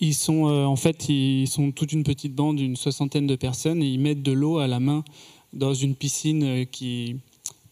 Ils 0.00 0.14
sont 0.14 0.44
en 0.44 0.76
fait, 0.76 1.08
ils 1.08 1.48
sont 1.48 1.72
toute 1.72 1.92
une 1.92 2.04
petite 2.04 2.34
bande 2.34 2.56
d'une 2.56 2.76
soixantaine 2.76 3.26
de 3.26 3.36
personnes 3.36 3.82
et 3.82 3.86
ils 3.88 3.98
mettent 4.00 4.22
de 4.22 4.32
l'eau 4.32 4.58
à 4.58 4.68
la 4.68 4.78
main 4.80 5.02
dans 5.52 5.74
une 5.74 5.94
piscine 5.96 6.64
qui 6.66 7.16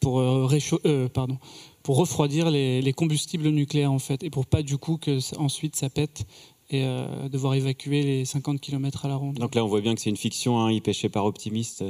pour 0.01 0.21
réchau- 0.21 0.81
euh, 0.85 1.09
pardon 1.09 1.39
pour 1.83 1.97
refroidir 1.99 2.51
les, 2.51 2.83
les 2.83 2.93
combustibles 2.93 3.49
nucléaires 3.49 3.93
en 3.93 3.99
fait 4.01 4.25
et 4.25 4.31
pour 4.31 4.45
pas 4.47 4.63
du 4.63 4.77
coup 4.77 4.97
que 4.99 5.21
ça- 5.21 5.39
ensuite 5.41 5.77
ça 5.77 5.89
pète 5.89 6.27
et 6.69 6.85
euh, 6.85 7.29
devoir 7.29 7.55
évacuer 7.55 8.03
les 8.03 8.25
50 8.25 8.61
km 8.61 9.05
à 9.05 9.09
la 9.09 9.17
ronde. 9.17 9.37
Donc 9.39 9.55
là, 9.55 9.65
on 9.65 9.69
voit 9.69 9.81
bien 9.81 9.95
que 9.95 10.01
c'est 10.01 10.11
une 10.11 10.17
fiction. 10.17 10.59
Hein, 10.61 10.73
ils 10.73 10.83
pêchaient 10.83 11.09
par 11.09 11.25
optimiste. 11.25 11.85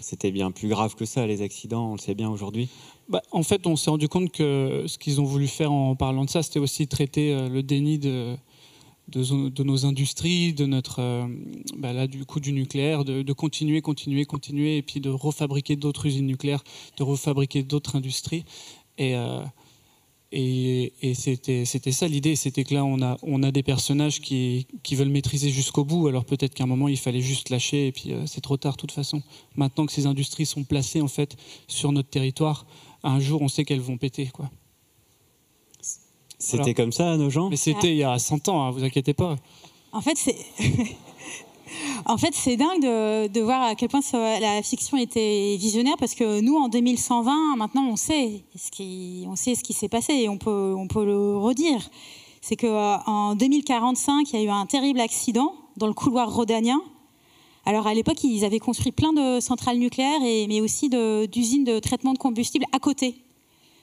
C'était 0.00 0.30
bien 0.30 0.50
plus 0.50 0.68
grave 0.68 0.94
que 0.94 1.04
ça, 1.04 1.26
les 1.26 1.42
accidents. 1.42 1.90
On 1.90 1.92
le 1.92 1.98
sait 2.00 2.14
bien 2.14 2.30
aujourd'hui. 2.30 2.68
Bah, 3.08 3.20
en 3.30 3.42
fait, 3.42 3.66
on 3.66 3.76
s'est 3.76 3.90
rendu 3.90 4.08
compte 4.08 4.32
que 4.32 4.84
ce 4.86 4.96
qu'ils 4.98 5.20
ont 5.20 5.24
voulu 5.24 5.46
faire 5.48 5.70
en 5.70 5.94
parlant 5.96 6.24
de 6.24 6.30
ça, 6.30 6.42
c'était 6.42 6.58
aussi 6.58 6.88
traiter 6.88 7.32
euh, 7.34 7.48
le 7.48 7.62
déni 7.62 7.98
de, 7.98 8.36
de, 9.08 9.22
zo- 9.22 9.50
de 9.50 9.62
nos 9.62 9.84
industries, 9.86 10.54
de 10.54 10.64
notre, 10.66 11.00
euh, 11.00 11.26
bah, 11.76 11.92
là, 11.92 12.06
du 12.06 12.24
coup, 12.24 12.40
du 12.40 12.52
nucléaire, 12.52 13.04
de, 13.04 13.20
de 13.22 13.32
continuer, 13.32 13.80
continuer, 13.82 14.24
continuer, 14.24 14.78
et 14.78 14.82
puis 14.82 15.00
de 15.00 15.10
refabriquer 15.10 15.76
d'autres 15.76 16.06
usines 16.06 16.26
nucléaires, 16.26 16.64
de 16.96 17.02
refabriquer 17.02 17.62
d'autres 17.62 17.96
industries. 17.96 18.44
Et, 18.98 19.14
euh, 19.14 19.40
et, 20.38 20.92
et 21.00 21.14
c'était, 21.14 21.64
c'était 21.64 21.92
ça 21.92 22.06
l'idée, 22.06 22.36
c'était 22.36 22.62
que 22.62 22.74
là, 22.74 22.84
on 22.84 23.00
a, 23.00 23.16
on 23.22 23.42
a 23.42 23.50
des 23.50 23.62
personnages 23.62 24.20
qui, 24.20 24.66
qui 24.82 24.94
veulent 24.94 25.08
maîtriser 25.08 25.48
jusqu'au 25.48 25.82
bout. 25.82 26.08
Alors 26.08 26.26
peut-être 26.26 26.52
qu'à 26.52 26.64
un 26.64 26.66
moment, 26.66 26.88
il 26.88 26.98
fallait 26.98 27.22
juste 27.22 27.48
lâcher, 27.48 27.86
et 27.86 27.92
puis 27.92 28.12
euh, 28.12 28.26
c'est 28.26 28.42
trop 28.42 28.58
tard 28.58 28.72
de 28.72 28.76
toute 28.76 28.92
façon. 28.92 29.22
Maintenant 29.54 29.86
que 29.86 29.92
ces 29.92 30.04
industries 30.04 30.44
sont 30.44 30.62
placées 30.62 31.00
en 31.00 31.08
fait 31.08 31.38
sur 31.68 31.90
notre 31.90 32.10
territoire, 32.10 32.66
un 33.02 33.18
jour, 33.18 33.40
on 33.40 33.48
sait 33.48 33.64
qu'elles 33.64 33.80
vont 33.80 33.96
péter, 33.96 34.26
quoi. 34.26 34.50
C'était 36.38 36.74
comme 36.74 36.92
ça 36.92 37.16
nos 37.16 37.30
gens? 37.30 37.48
Mais 37.48 37.56
c'était 37.56 37.92
il 37.92 37.96
y 37.96 38.04
a 38.04 38.18
100 38.18 38.48
ans, 38.50 38.62
hein, 38.62 38.70
vous 38.70 38.84
inquiétez 38.84 39.14
pas. 39.14 39.36
En 39.92 40.02
fait, 40.02 40.18
c'est. 40.18 40.36
En 42.06 42.18
fait, 42.18 42.34
c'est 42.34 42.56
dingue 42.56 42.80
de, 42.80 43.26
de 43.26 43.40
voir 43.40 43.62
à 43.62 43.74
quel 43.74 43.88
point 43.88 44.00
la 44.12 44.62
fiction 44.62 44.96
était 44.96 45.56
visionnaire 45.58 45.96
parce 45.98 46.14
que 46.14 46.40
nous, 46.40 46.56
en 46.56 46.68
2120, 46.68 47.56
maintenant, 47.56 47.86
on 47.88 47.96
sait 47.96 48.44
ce 48.54 48.70
qui, 48.70 49.24
on 49.28 49.36
sait 49.36 49.54
ce 49.54 49.64
qui 49.64 49.72
s'est 49.72 49.88
passé 49.88 50.12
et 50.12 50.28
on 50.28 50.38
peut, 50.38 50.74
on 50.76 50.86
peut 50.86 51.04
le 51.04 51.36
redire. 51.36 51.80
C'est 52.40 52.56
qu'en 52.56 53.34
2045, 53.34 54.32
il 54.32 54.40
y 54.40 54.42
a 54.42 54.46
eu 54.46 54.50
un 54.50 54.66
terrible 54.66 55.00
accident 55.00 55.52
dans 55.76 55.88
le 55.88 55.94
couloir 55.94 56.32
rhodanien. 56.32 56.80
Alors, 57.64 57.88
à 57.88 57.94
l'époque, 57.94 58.22
ils 58.22 58.44
avaient 58.44 58.60
construit 58.60 58.92
plein 58.92 59.12
de 59.12 59.40
centrales 59.40 59.78
nucléaires, 59.78 60.22
et, 60.24 60.46
mais 60.46 60.60
aussi 60.60 60.88
de- 60.88 61.26
d'usines 61.26 61.64
de, 61.64 61.80
traitement 61.80 62.12
de 62.12 62.18
combustible 62.18 62.64
à 62.72 62.78
côté. 62.78 63.25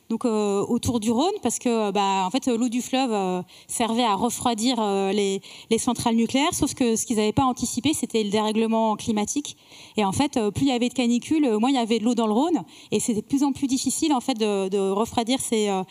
Donc 0.10 0.26
euh, 0.26 0.62
autour 0.68 1.00
du 1.00 1.12
Rhône, 1.12 1.34
parce 1.42 1.60
que 1.60 1.92
bah, 1.92 2.26
en 2.26 2.30
fait 2.30 2.48
l'eau 2.48 2.70
du 2.70 2.82
fleuve 2.82 3.12
euh, 3.12 3.42
servait 3.68 4.04
à 4.04 4.16
refroidir 4.16 4.78
euh, 4.80 5.12
les, 5.12 5.42
les 5.70 5.78
centrales 5.78 6.16
nucléaires, 6.16 6.54
sauf 6.54 6.74
que 6.74 6.96
ce 6.96 7.06
qu'ils 7.06 7.18
n'avaient 7.18 7.32
pas 7.32 7.46
anticipé, 7.46 7.94
c'était 7.94 8.24
le 8.24 8.30
dérèglement 8.30 8.96
climatique. 8.96 9.58
Et 9.98 10.04
en 10.04 10.12
fait, 10.12 10.38
euh, 10.38 10.52
plus 10.52 10.66
il 10.66 10.70
y 10.70 10.72
avait 10.72 10.90
de 10.90 10.94
canicules, 10.94 11.46
euh, 11.46 11.60
moins 11.60 11.70
il 11.70 11.76
y 11.76 11.80
avait 11.80 12.00
de 12.00 12.04
l'eau 12.04 12.16
dans 12.16 12.28
le 12.28 12.34
Rhône, 12.34 12.64
et 12.92 13.00
c'était 13.00 13.22
de 13.22 13.26
plus 13.26 13.44
en 13.44 13.52
plus 13.52 13.68
difficile 13.68 14.14
en 14.14 14.22
fait 14.22 14.36
de, 14.36 14.92
refroidir 14.92 15.40
ces, 15.40 15.70
euh, 15.70 15.84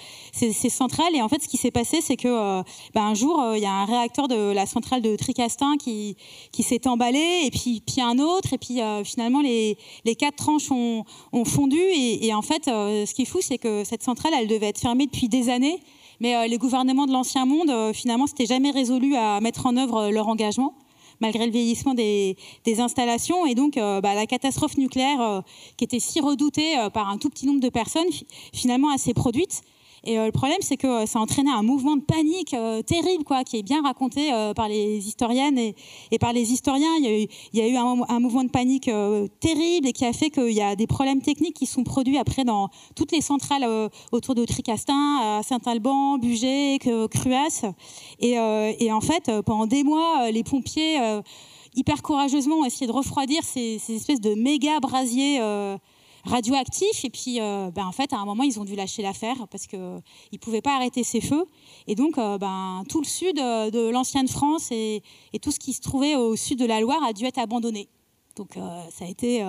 centrales. 0.68 1.14
Et 1.14 1.22
en 1.22 1.28
fait, 1.28 1.42
ce 1.42 1.48
qui 1.48 1.56
s'est 1.56 1.70
passé, 1.70 2.00
c'est 2.00 2.16
que 2.16 2.28
euh, 2.28 2.62
bah, 2.94 3.12
jour, 3.14 3.40
euh, 3.40 3.56
il 3.56 3.62
y 3.62 3.66
a 3.66 3.72
un 3.72 3.84
réacteur 3.84 4.28
de 4.28 4.52
la 4.52 4.66
centrale 4.66 5.02
de 5.02 5.16
Tricastin 5.16 5.76
qui, 5.76 6.16
s'est 6.60 6.86
emballé, 6.86 7.42
et 7.44 7.50
puis, 7.50 7.82
un 8.00 8.18
autre, 8.18 8.52
et 8.52 8.58
puis 8.58 8.80
euh, 8.80 9.04
finalement 9.04 9.40
les, 9.40 9.76
quatre 10.18 10.36
tranches 10.36 10.70
ont, 10.70 11.04
fondu. 11.44 11.78
Et, 11.78 12.32
en 12.34 12.42
fait, 12.42 12.68
euh, 12.68 13.06
ce 13.06 13.14
qui 13.14 13.22
est 13.22 13.26
fou, 13.26 13.38
c'est 13.40 13.58
que 13.58 13.84
cette 13.84 14.01
centrale, 14.02 14.32
elle 14.38 14.48
devait 14.48 14.68
être 14.68 14.80
fermée 14.80 15.06
depuis 15.06 15.28
des 15.28 15.48
années. 15.48 15.80
Mais 16.20 16.36
euh, 16.36 16.46
les 16.46 16.58
gouvernements 16.58 17.06
de 17.06 17.12
l'ancien 17.12 17.46
monde, 17.46 17.70
euh, 17.70 17.92
finalement, 17.92 18.26
s'étaient 18.26 18.46
jamais 18.46 18.70
résolus 18.70 19.16
à 19.16 19.40
mettre 19.40 19.66
en 19.66 19.76
œuvre 19.76 19.96
euh, 19.96 20.10
leur 20.10 20.28
engagement, 20.28 20.74
malgré 21.20 21.46
le 21.46 21.52
vieillissement 21.52 21.94
des, 21.94 22.36
installations. 22.78 23.44
Et 23.46 23.54
donc, 23.54 23.74
bah, 23.74 24.14
la 24.14 24.26
catastrophe 24.26 24.76
nucléaire, 24.76 25.42
qui 25.76 25.84
était 25.84 26.00
si 26.00 26.20
redoutée 26.20 26.74
par 26.92 27.08
un 27.08 27.16
tout 27.16 27.30
petit 27.30 27.46
nombre 27.46 27.60
de 27.60 27.68
personnes, 27.68 28.10
fi- 28.10 28.26
finalement, 28.52 28.96
s'est 28.98 29.14
produite. 29.14 29.62
Et 30.04 30.18
euh, 30.18 30.26
le 30.26 30.32
problème, 30.32 30.58
c'est 30.60 30.76
que 30.76 30.86
euh, 30.86 31.06
ça 31.06 31.18
a 31.18 31.22
entraîné 31.22 31.50
un 31.50 31.62
mouvement 31.62 31.96
de 31.96 32.02
panique 32.02 32.54
euh, 32.54 32.82
terrible, 32.82 33.24
quoi, 33.24 33.44
qui 33.44 33.58
est 33.58 33.62
bien 33.62 33.82
raconté 33.82 34.30
par 34.56 34.68
les 34.68 35.06
historiennes 35.06 35.58
et, 35.58 36.18
par 36.18 36.32
les 36.32 36.52
historiens. 36.52 36.94
Il 36.96 37.28
y 37.52 37.60
a 37.60 37.68
eu, 37.68 37.76
un, 37.76 38.20
mouvement 38.20 38.44
de 38.44 38.50
panique 38.50 38.90
terrible 39.40 39.88
et 39.88 39.92
qui 39.92 40.04
a 40.04 40.12
fait 40.12 40.30
qu'il 40.30 40.52
y 40.52 40.60
a 40.60 40.76
des 40.76 40.86
problèmes 40.86 41.20
techniques 41.20 41.54
qui 41.54 41.66
sont 41.66 41.84
produits 41.84 42.18
après 42.18 42.44
dans 42.44 42.68
toutes 42.94 43.12
les 43.12 43.20
centrales 43.20 43.90
autour 44.12 44.34
de 44.34 44.44
Tricastin, 44.44 45.42
Saint-Alban, 45.42 46.18
Bugey, 46.18 46.78
Cruas. 47.10 47.64
Et, 48.20 48.38
en 48.38 49.00
fait, 49.00 49.30
pendant 49.42 49.66
des 49.66 49.84
mois, 49.84 50.30
les 50.30 50.44
pompiers, 50.44 50.98
hyper 51.74 52.02
courageusement, 52.02 52.56
ont 52.60 52.64
essayé 52.64 52.86
de 52.86 52.92
refroidir 52.92 53.42
ces, 53.44 53.78
ces 53.78 53.96
espèces 53.96 54.20
de 54.20 54.34
méga 54.34 54.80
brasiers. 54.80 55.40
Radioactif. 56.24 57.04
Et 57.04 57.10
puis, 57.10 57.40
euh, 57.40 57.70
ben, 57.70 57.86
en 57.86 57.92
fait, 57.92 58.12
à 58.12 58.18
un 58.18 58.24
moment, 58.24 58.42
ils 58.42 58.60
ont 58.60 58.64
dû 58.64 58.74
lâcher 58.74 59.02
l'affaire 59.02 59.48
parce 59.50 59.66
qu'ils 59.66 59.78
ne 59.78 60.38
pouvaient 60.38 60.62
pas 60.62 60.76
arrêter 60.76 61.04
ces 61.04 61.20
feux. 61.20 61.44
Et 61.86 61.94
donc, 61.94 62.18
euh, 62.18 62.38
ben, 62.38 62.84
tout 62.88 63.00
le 63.00 63.06
sud 63.06 63.38
euh, 63.38 63.70
de 63.70 63.88
l'ancienne 63.90 64.28
France 64.28 64.70
et, 64.70 65.02
et 65.32 65.38
tout 65.38 65.50
ce 65.50 65.58
qui 65.58 65.72
se 65.72 65.80
trouvait 65.80 66.16
au 66.16 66.36
sud 66.36 66.58
de 66.58 66.66
la 66.66 66.80
Loire 66.80 67.02
a 67.04 67.12
dû 67.12 67.24
être 67.24 67.38
abandonné. 67.38 67.88
Donc, 68.36 68.54
ça 68.90 69.04
a 69.04 69.08
été 69.08 69.44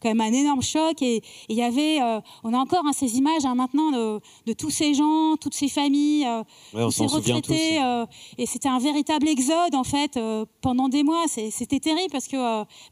quand 0.00 0.08
même 0.08 0.20
un 0.20 0.32
énorme 0.32 0.62
choc. 0.62 1.02
Et 1.02 1.22
il 1.48 1.56
y 1.56 1.62
avait, 1.62 2.00
euh, 2.00 2.20
on 2.42 2.52
a 2.54 2.58
encore 2.58 2.84
hein, 2.86 2.92
ces 2.92 3.16
images 3.16 3.44
hein, 3.44 3.54
maintenant 3.54 3.90
de, 3.90 4.20
de 4.46 4.52
tous 4.52 4.70
ces 4.70 4.94
gens, 4.94 5.36
toutes 5.36 5.54
ces 5.54 5.68
familles, 5.68 6.26
euh, 6.26 6.42
Ouais, 6.74 6.82
on 6.82 6.86
tous 6.86 6.92
ces 6.92 7.06
retraités. 7.06 7.82
euh, 7.82 8.06
et 8.38 8.46
c'était 8.46 8.68
un 8.68 8.78
véritable 8.78 9.28
exode 9.28 9.74
en 9.74 9.84
fait 9.84 10.18
pendant 10.60 10.88
des 10.88 11.02
mois. 11.02 11.24
C'était 11.28 11.80
terrible 11.80 12.10
parce 12.10 12.28
que 12.28 12.36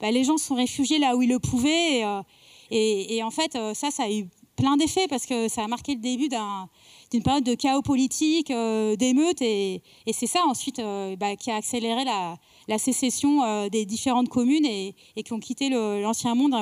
bah, 0.00 0.10
les 0.10 0.24
gens 0.24 0.36
se 0.36 0.46
sont 0.46 0.55
réfugiés 0.55 0.98
là 0.98 1.16
où 1.16 1.22
ils 1.22 1.28
le 1.28 1.38
pouvaient. 1.38 2.00
Et, 2.00 2.05
et- 2.70 3.22
en 3.22 3.30
fait, 3.30 3.56
euh, 3.56 3.74
ça, 3.74 3.90
ça 3.90 4.04
a 4.04 4.10
eu 4.10 4.26
plein 4.56 4.76
d'effets 4.76 5.06
parce 5.08 5.26
que 5.26 5.48
ça 5.48 5.64
a 5.64 5.68
marqué 5.68 5.94
le 5.94 6.00
début 6.00 6.28
d'un- 6.28 6.68
d'une 7.10 7.22
période 7.22 7.44
de 7.44 7.54
chaos 7.54 7.82
politique, 7.82 8.50
euh, 8.50 8.96
d'émeutes. 8.96 9.40
Et, 9.40 9.82
c'est 10.12 10.26
ça 10.26 10.40
ensuite 10.46 10.78
euh, 10.80 11.16
bah, 11.16 11.36
qui 11.36 11.50
a 11.50 11.56
accéléré 11.56 12.04
la, 12.04 12.78
sécession 12.78 13.44
euh, 13.44 13.68
des 13.68 13.86
différentes 13.86 14.28
communes 14.28 14.66
et, 14.66 14.94
qui 15.24 15.32
ont 15.32 15.40
quitté 15.40 15.70
l'ancien 15.70 16.34
monde 16.34 16.54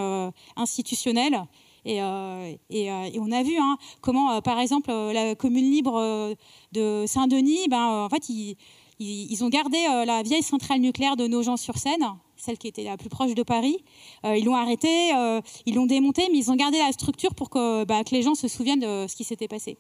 institutionnel. 0.56 1.42
Et, 1.84 2.00
on 2.00 3.32
a 3.32 3.42
vu 3.42 3.56
hein, 3.58 3.76
comment, 4.00 4.40
par 4.42 4.58
exemple, 4.60 4.90
la 4.90 5.34
commune 5.34 5.70
libre 5.70 6.34
de 6.72 7.04
Saint-Denis, 7.06 7.68
ben, 7.68 8.04
en 8.04 8.08
fait, 8.08 8.28
ils, 8.28 8.56
ils- 8.98 9.44
ont 9.44 9.48
gardé 9.48 9.78
euh, 9.78 10.05
la 10.05 10.23
vieille 10.23 10.43
centrale 10.43 10.81
nucléaire 10.81 11.16
de 11.16 11.27
Nogent-sur-Seine, 11.27 12.05
celle 12.36 12.59
qui 12.59 12.68
était 12.68 12.85
la 12.85 12.97
plus 12.97 13.09
proche 13.09 13.35
de 13.35 13.43
Paris. 13.43 13.78
Euh, 14.24 14.36
ils 14.36 14.44
l'ont 14.44 14.55
arrêtée, 14.55 15.14
euh, 15.14 15.40
ils 15.66 15.74
l'ont 15.74 15.86
démontée, 15.86 16.28
mais 16.32 16.39
ils 16.39 16.51
ont 16.51 16.56
gardé 16.56 16.78
la 16.78 16.93
structure 16.93 17.35
pour 17.35 17.51
que, 17.51 17.85
bah, 17.85 18.05
que 18.05 18.14
les 18.14 18.23
gens 18.23 18.35
se 18.35 18.48
souviennent 18.48 18.81
de 18.81 19.06
ce 19.09 19.16
qui 19.16 19.24
s'était 19.24 19.48
passé. 19.48 19.77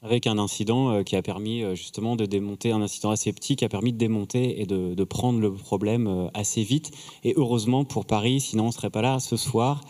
Avec 0.00 0.28
un 0.28 0.38
incident 0.38 1.02
qui 1.02 1.16
a 1.16 1.22
permis 1.22 1.64
justement 1.74 2.14
de 2.14 2.24
démonter, 2.24 2.70
un 2.70 2.80
incident 2.80 3.10
assez 3.10 3.32
petit 3.32 3.56
qui 3.56 3.64
a 3.64 3.68
permis 3.68 3.92
de 3.92 3.98
démonter 3.98 4.60
et 4.60 4.64
de, 4.64 5.04
prendre 5.04 5.40
le 5.40 5.52
problème 5.52 6.30
assez 6.34 6.62
vite. 6.62 6.92
Et 7.24 7.34
heureusement 7.36 7.84
pour 7.84 8.06
Paris, 8.06 8.38
sinon 8.38 8.64
on 8.64 8.66
ne 8.68 8.72
serait 8.72 8.90
pas 8.90 9.02
là 9.02 9.18
ce 9.18 9.36
soir. 9.36 9.80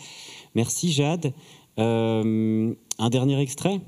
Merci 0.54 0.92
Jade. 0.92 1.34
Un 1.76 3.10
dernier 3.10 3.38
extrait? 3.38 3.82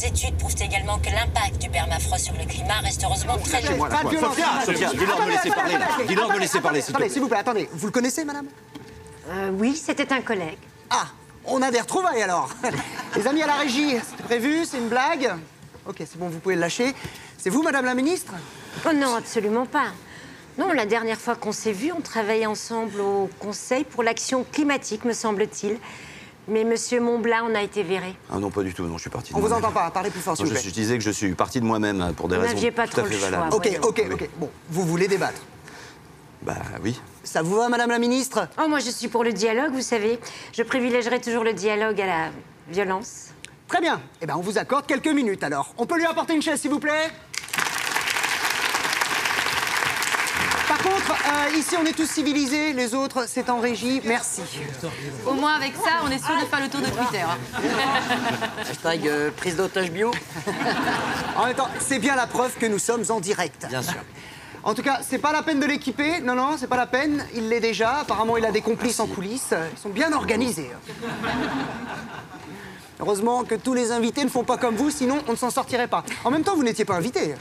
Nombreuses 0.00 0.04
études 0.04 0.36
prouvent 0.36 0.54
également 0.62 0.98
que 0.98 1.10
l'impact 1.10 1.58
du 1.60 1.68
permafrost 1.68 2.24
sur 2.24 2.34
le 2.34 2.44
climat 2.44 2.80
reste 2.82 3.02
heureusement 3.04 3.36
très 3.38 3.60
limité. 3.60 3.78
Pas 3.88 4.04
de 4.04 4.08
violence. 4.08 4.36
Sophia, 4.64 4.90
dis-leur 4.92 5.18
de 5.18 5.24
me 5.24 5.30
laisser 5.30 5.50
parler, 5.50 5.78
là. 5.78 5.86
Dis-leur 6.06 6.28
de 6.28 6.34
me 6.34 6.38
laisser 6.38 6.60
parler, 6.60 6.80
s'il 6.80 6.92
te 6.94 6.96
Attendez, 6.96 7.04
plaît. 7.06 7.12
s'il 7.12 7.22
vous 7.22 7.28
plaît, 7.28 7.38
attendez. 7.38 7.68
Vous 7.72 7.86
le 7.86 7.92
connaissez, 7.92 8.24
madame 8.24 8.46
Euh, 9.28 9.50
oui, 9.52 9.76
c'était 9.76 10.12
un 10.12 10.22
collègue. 10.22 10.58
Ah, 10.90 11.06
on 11.44 11.60
a 11.62 11.70
des 11.70 11.80
retrouvailles 11.80 12.22
alors. 12.22 12.50
Les 13.16 13.26
amis 13.26 13.42
à 13.42 13.46
la 13.46 13.56
régie, 13.56 13.96
c'était 14.08 14.22
prévu, 14.22 14.64
c'est 14.64 14.78
une 14.78 14.88
blague 14.88 15.34
Ok, 15.86 15.96
c'est 15.98 16.18
bon, 16.18 16.28
vous 16.28 16.38
pouvez 16.38 16.54
le 16.54 16.60
lâcher. 16.60 16.94
C'est 17.36 17.50
vous, 17.50 17.62
madame 17.62 17.84
la 17.84 17.94
ministre 17.94 18.32
Oh 18.86 18.92
non, 18.94 19.16
absolument 19.16 19.66
pas. 19.66 19.88
Non, 20.58 20.72
la 20.72 20.86
dernière 20.86 21.18
fois 21.20 21.36
qu'on 21.36 21.52
s'est 21.52 21.72
vus, 21.72 21.92
on 21.96 22.00
travaillait 22.00 22.46
ensemble 22.46 23.00
au 23.00 23.28
Conseil 23.38 23.84
pour 23.84 24.02
l'action 24.02 24.44
climatique, 24.44 25.04
me 25.04 25.12
semble-t-il. 25.12 25.78
Mais 26.50 26.64
Monsieur 26.64 27.00
Montblanc 27.00 27.48
en 27.48 27.54
a 27.54 27.62
été 27.62 27.84
viré. 27.84 28.16
Ah 28.30 28.38
non, 28.40 28.50
pas 28.50 28.62
du 28.64 28.74
tout, 28.74 28.82
non, 28.84 28.96
je 28.96 29.02
suis 29.02 29.10
parti 29.10 29.32
de 29.32 29.38
On 29.38 29.40
vous 29.40 29.52
entend 29.52 29.70
pas, 29.70 29.88
parlez 29.92 30.10
plus 30.10 30.20
fort, 30.20 30.36
s'il 30.36 30.46
vous 30.46 30.50
je, 30.50 30.56
plaît. 30.58 30.68
je 30.68 30.74
disais 30.74 30.98
que 30.98 31.04
je 31.04 31.10
suis 31.12 31.32
parti 31.34 31.60
de 31.60 31.64
moi-même 31.64 32.00
hein, 32.00 32.12
pour 32.12 32.26
des 32.28 32.34
Vous 32.34 32.42
raisons 32.42 32.54
n'aviez 32.54 32.72
pas 32.72 32.88
tout 32.88 32.98
à 32.98 33.02
trop 33.02 33.06
fait 33.06 33.14
le 33.14 33.20
choix, 33.20 33.30
valables. 33.30 33.54
Ok, 33.54 33.66
voyons. 33.68 33.82
ok, 33.84 34.04
ok. 34.12 34.28
Bon, 34.36 34.50
vous 34.68 34.82
voulez 34.84 35.06
débattre. 35.06 35.40
Bah 36.42 36.56
oui. 36.82 37.00
Ça 37.22 37.42
vous 37.42 37.54
va, 37.54 37.68
madame 37.68 37.90
la 37.90 37.98
ministre? 38.00 38.48
Oh, 38.60 38.66
moi, 38.68 38.80
je 38.80 38.90
suis 38.90 39.06
pour 39.06 39.22
le 39.22 39.32
dialogue, 39.32 39.72
vous 39.72 39.80
savez. 39.80 40.18
Je 40.52 40.62
privilégierai 40.64 41.20
toujours 41.20 41.44
le 41.44 41.52
dialogue 41.52 42.00
à 42.00 42.06
la 42.06 42.30
violence. 42.68 43.26
Très 43.68 43.80
bien. 43.80 44.00
Eh 44.20 44.26
bien, 44.26 44.36
on 44.36 44.40
vous 44.40 44.58
accorde 44.58 44.86
quelques 44.86 45.06
minutes 45.06 45.44
alors. 45.44 45.72
On 45.78 45.86
peut 45.86 45.98
lui 45.98 46.06
apporter 46.06 46.34
une 46.34 46.42
chaise, 46.42 46.60
s'il 46.60 46.70
vous 46.72 46.80
plaît? 46.80 47.10
Contre, 50.82 51.12
euh, 51.12 51.56
ici, 51.56 51.76
on 51.80 51.84
est 51.84 51.92
tous 51.92 52.08
civilisés. 52.08 52.72
Les 52.72 52.94
autres, 52.94 53.24
c'est 53.26 53.48
en 53.50 53.60
régie. 53.60 54.00
Merci. 54.04 54.42
Au 55.26 55.34
moins 55.34 55.54
avec 55.54 55.74
ça, 55.74 56.02
on 56.04 56.10
est 56.10 56.18
sûr 56.18 56.34
de 56.40 56.46
faire 56.46 56.60
le 56.60 56.68
tour 56.68 56.80
de 56.80 56.86
Twitter. 56.86 57.24
Hashtag 58.70 59.06
euh, 59.06 59.30
prise 59.36 59.56
d'otage 59.56 59.90
bio. 59.90 60.10
en 61.36 61.46
même 61.46 61.54
temps, 61.54 61.68
c'est 61.78 61.98
bien 61.98 62.16
la 62.16 62.26
preuve 62.26 62.56
que 62.56 62.66
nous 62.66 62.78
sommes 62.78 63.04
en 63.08 63.20
direct. 63.20 63.66
Bien 63.68 63.82
sûr. 63.82 63.94
En 64.62 64.74
tout 64.74 64.82
cas, 64.82 65.00
c'est 65.00 65.16
pas 65.16 65.32
la 65.32 65.42
peine 65.42 65.58
de 65.58 65.64
l'équiper. 65.64 66.20
Non, 66.20 66.34
non, 66.34 66.56
c'est 66.58 66.66
pas 66.66 66.76
la 66.76 66.86
peine. 66.86 67.24
Il 67.34 67.48
l'est 67.48 67.60
déjà. 67.60 68.00
Apparemment, 68.00 68.36
il 68.36 68.44
a 68.44 68.52
des 68.52 68.60
complices 68.60 69.00
en 69.00 69.06
coulisses. 69.06 69.54
Ils 69.72 69.78
sont 69.80 69.88
bien 69.88 70.12
organisés. 70.12 70.70
Heureusement 73.00 73.44
que 73.44 73.54
tous 73.54 73.72
les 73.72 73.90
invités 73.90 74.22
ne 74.22 74.28
font 74.28 74.44
pas 74.44 74.58
comme 74.58 74.76
vous, 74.76 74.90
sinon 74.90 75.20
on 75.28 75.32
ne 75.32 75.36
s'en 75.36 75.48
sortirait 75.48 75.88
pas. 75.88 76.04
En 76.24 76.30
même 76.30 76.42
temps, 76.42 76.54
vous 76.54 76.62
n'étiez 76.62 76.84
pas 76.84 76.96
invité. 76.96 77.34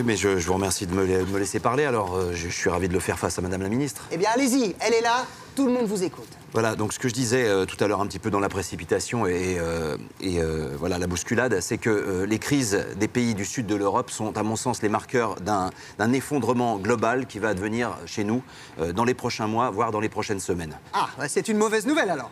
Oui, 0.00 0.06
mais 0.06 0.16
je, 0.16 0.38
je 0.38 0.46
vous 0.46 0.54
remercie 0.54 0.86
de 0.86 0.94
me, 0.94 1.04
la- 1.04 1.18
de 1.18 1.30
me 1.30 1.38
laisser 1.38 1.60
parler, 1.60 1.84
alors 1.84 2.16
euh, 2.16 2.30
je, 2.32 2.48
je 2.48 2.54
suis 2.54 2.70
ravi 2.70 2.88
de 2.88 2.94
le 2.94 3.00
faire 3.00 3.18
face 3.18 3.38
à 3.38 3.42
Madame 3.42 3.60
la 3.60 3.68
Ministre. 3.68 4.06
Eh 4.10 4.16
bien, 4.16 4.30
allez-y. 4.34 4.74
Elle 4.80 4.94
est 4.94 5.02
là. 5.02 5.26
Tout 5.54 5.66
le 5.66 5.72
monde 5.72 5.84
vous 5.86 6.02
écoute. 6.02 6.26
Voilà, 6.54 6.74
donc 6.74 6.94
ce 6.94 6.98
que 6.98 7.06
je 7.06 7.12
disais 7.12 7.46
euh, 7.46 7.66
tout 7.66 7.76
à 7.84 7.86
l'heure 7.86 8.00
un 8.00 8.06
petit 8.06 8.18
peu 8.18 8.30
dans 8.30 8.40
la 8.40 8.48
précipitation 8.48 9.26
et, 9.26 9.58
euh, 9.58 9.98
et, 10.22 10.40
euh, 10.40 10.74
voilà 10.78 10.96
la 10.96 11.06
bousculade, 11.06 11.60
c'est 11.60 11.76
que 11.76 11.90
euh, 11.90 12.24
les 12.24 12.38
crises 12.38 12.82
des 12.96 13.08
pays 13.08 13.34
du 13.34 13.44
sud 13.44 13.66
de 13.66 13.74
l'Europe 13.74 14.10
sont 14.10 14.34
à 14.38 14.42
mon 14.42 14.56
sens 14.56 14.80
les 14.80 14.88
marqueurs 14.88 15.34
d'un 15.42 15.70
effondrement 16.14 16.78
global 16.78 17.26
qui 17.26 17.38
va 17.38 17.48
advenir 17.50 17.98
chez 18.06 18.24
nous 18.24 18.42
euh, 18.80 18.94
dans 18.94 19.04
les 19.04 19.12
prochains 19.14 19.48
mois, 19.48 19.68
voire 19.68 19.90
dans 19.90 20.00
les 20.00 20.08
prochaines 20.08 20.40
semaines. 20.40 20.78
Ah, 20.94 21.10
bah, 21.18 21.28
c'est 21.28 21.46
une 21.48 21.58
mauvaise 21.58 21.84
nouvelle 21.84 22.08
alors. 22.08 22.30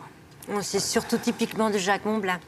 C'est 0.63 0.79
surtout 0.79 1.19
typiquement 1.19 1.69
de 1.69 1.77
Jacques 1.77 2.05
Montblanc. 2.05 2.39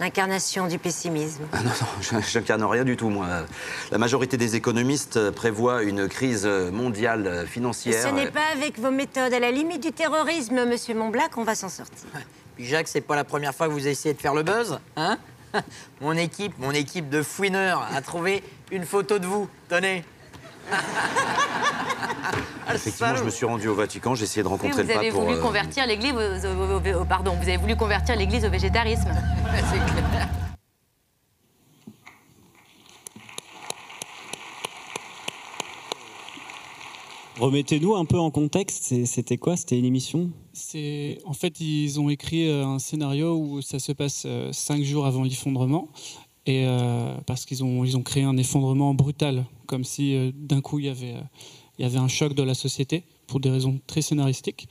L'incarnation 0.00 0.66
du 0.66 0.78
pessimisme. 0.78 1.44
Ah 1.52 1.58
non, 1.62 1.70
non, 1.70 1.86
je- 2.20 2.28
j'incarne 2.30 2.64
rien 2.64 2.84
du 2.84 2.96
tout, 2.96 3.10
moi. 3.10 3.26
La 3.92 3.98
majorité 3.98 4.36
des 4.36 4.56
économistes 4.56 5.30
prévoient 5.30 5.82
une 5.82 6.08
crise 6.08 6.46
mondiale 6.46 7.46
financière. 7.48 8.02
Ce 8.02 8.08
n'est 8.14 8.30
pas 8.30 8.46
avec 8.52 8.78
vos 8.78 8.90
méthodes 8.90 9.32
à 9.32 9.38
la 9.38 9.50
limite 9.50 9.82
du 9.82 9.92
terrorisme, 9.92 10.64
monsieur 10.64 10.94
Montblanc, 10.94 11.28
qu'on 11.32 11.44
va 11.44 11.54
s'en 11.54 11.68
sortir. 11.68 12.08
Puis 12.56 12.64
Jacques, 12.66 12.88
c'est 12.88 13.00
pas 13.00 13.16
la 13.16 13.24
première 13.24 13.54
fois 13.54 13.68
que 13.68 13.72
vous 13.72 13.86
essayez 13.86 14.14
de 14.14 14.20
faire 14.20 14.34
le 14.34 14.42
buzz, 14.42 14.78
hein? 14.96 15.18
Mon 16.00 16.12
équipe, 16.16 16.52
mon 16.58 16.72
équipe 16.72 17.08
de 17.08 17.22
fouineurs 17.22 17.86
a 17.94 18.00
trouvé 18.02 18.42
une 18.72 18.84
photo 18.84 19.20
de 19.20 19.26
vous. 19.26 19.48
Tenez. 19.68 20.04
Effectivement, 22.74 23.16
je 23.16 23.24
me 23.24 23.30
suis 23.30 23.46
rendu 23.46 23.68
au 23.68 23.74
Vatican, 23.74 24.14
j'ai 24.14 24.24
essayé 24.24 24.42
de 24.42 24.48
Oui, 24.48 24.52
rencontrer 24.54 24.82
vous 24.82 24.88
le 24.88 24.94
avez 24.96 25.06
pape 25.08 25.14
pour. 25.14 25.24
voulu 25.24 25.36
euh, 25.36 25.42
convertir 25.42 25.86
l'Église 25.86 26.12
au, 26.14 26.18
au- 26.18 26.98
au- 26.98 27.02
au- 27.02 27.04
pardon, 27.04 27.32
vous 27.36 27.42
avez 27.48 27.56
voulu 27.58 27.76
convertir 27.76 28.16
l'Église 28.16 28.44
au 28.44 28.50
végétarisme. 28.50 29.10
C'est 29.70 29.76
clair. 30.10 30.28
Remettez-nous 37.38 37.96
un 37.96 38.04
peu 38.04 38.18
en 38.18 38.30
contexte, 38.30 38.84
c'est- 38.84 39.06
c'était 39.06 39.38
quoi 39.38 39.56
C'était 39.56 39.76
une 39.76 39.84
émission? 39.84 40.30
C'est 40.52 41.18
en 41.24 41.32
fait 41.32 41.58
ils 41.60 41.98
ont 41.98 42.08
écrit 42.08 42.48
euh, 42.48 42.64
un 42.64 42.78
scénario 42.78 43.34
où 43.36 43.60
ça 43.60 43.80
se 43.80 43.90
passe 43.90 44.22
euh, 44.24 44.52
cinq 44.52 44.84
jours 44.84 45.04
avant 45.04 45.24
l'effondrement 45.24 45.88
et 46.46 46.64
euh, 46.66 47.14
parce 47.26 47.46
qu'ils 47.46 47.64
ont 47.64 47.84
ils 47.84 47.96
ont 47.96 48.02
créé 48.02 48.22
un 48.24 48.36
effondrement 48.36 48.94
brutal 48.94 49.44
comme 49.66 49.84
si 49.84 50.14
euh, 50.14 50.30
d'un 50.34 50.60
coup 50.60 50.78
il 50.78 50.86
y 50.86 50.88
avait 50.88 51.14
euh, 51.14 51.20
il 51.78 51.82
y 51.82 51.84
avait 51.86 51.98
un 51.98 52.08
choc 52.08 52.34
de 52.34 52.42
la 52.42 52.54
société 52.54 53.02
pour 53.26 53.40
des 53.40 53.50
raisons 53.50 53.80
très 53.86 54.02
scénaristiques 54.02 54.68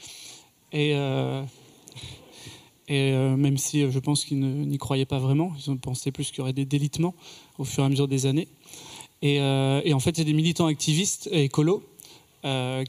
et 0.72 0.94
et 2.90 3.12
même 3.14 3.58
si 3.58 3.90
je 3.90 4.00
pense 4.00 4.26
qu'ils 4.26 4.40
n'y 4.40 4.78
croyaient 4.78 5.06
pas 5.06 5.18
vraiment, 5.18 5.54
ils 5.58 5.72
ont 5.72 5.78
pensé 5.78 6.12
plus 6.12 6.30
qu'il 6.30 6.40
y 6.40 6.42
aurait 6.42 6.54
des 6.54 6.66
délitements 6.66 7.16
au 7.58 7.64
fur 7.64 7.84
et 7.84 7.86
à 7.86 7.90
mesure 7.90 8.10
des 8.10 8.26
années. 8.26 8.50
Et, 9.22 9.36
et 9.38 9.94
en 9.94 10.00
fait, 10.00 10.18
c'est 10.18 10.26
des 10.26 10.34
militants 10.34 10.66
activistes 10.66 11.30
et 11.32 11.46
écolos 11.46 11.82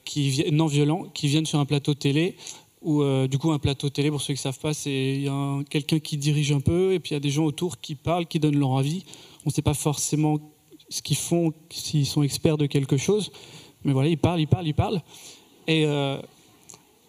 qui 0.05 0.44
non 0.51 0.66
violents 0.66 1.05
qui 1.15 1.28
viennent 1.28 1.47
sur 1.47 1.61
un 1.61 1.65
plateau 1.65 1.94
télé. 1.94 2.36
Ou 2.85 3.02
du 3.28 3.39
coup, 3.39 3.51
un 3.51 3.59
plateau 3.59 3.89
télé, 3.89 4.11
pour 4.11 4.20
ceux 4.20 4.35
qui 4.35 4.39
ne 4.40 4.43
savent 4.43 4.59
pas, 4.59 4.74
c'est 4.74 5.15
il 5.16 5.23
y 5.23 5.28
a 5.28 5.32
un- 5.32 5.65
quelqu'un 5.65 5.98
qui 5.98 6.19
dirige 6.19 6.52
un 6.52 6.61
peu 6.61 6.93
et 6.93 7.01
puis 7.01 7.12
il 7.12 7.15
y 7.15 7.16
a 7.16 7.20
des 7.20 7.31
gens 7.31 7.44
autour 7.47 7.81
qui 7.81 7.94
parlent, 7.94 8.27
qui 8.27 8.39
donnent 8.39 8.59
leur 8.59 8.77
avis. 8.77 9.05
On 9.47 9.48
ne 9.48 9.52
sait 9.52 9.62
pas 9.62 9.73
forcément 9.74 10.39
ce 10.90 11.01
qu'ils 11.01 11.16
font, 11.16 11.52
s'ils 11.70 12.05
sont 12.06 12.23
experts 12.23 12.59
de 12.59 12.66
quelque 12.66 12.98
chose, 12.98 13.32
mais 13.85 13.93
voilà, 13.94 14.11
ils 14.11 14.19
parlent, 14.19 14.40
ils 14.40 14.47
parlent, 14.47 14.66
ils 14.69 14.74
parlent. 14.74 15.02
Et, 15.66 15.86
euh, 15.86 16.20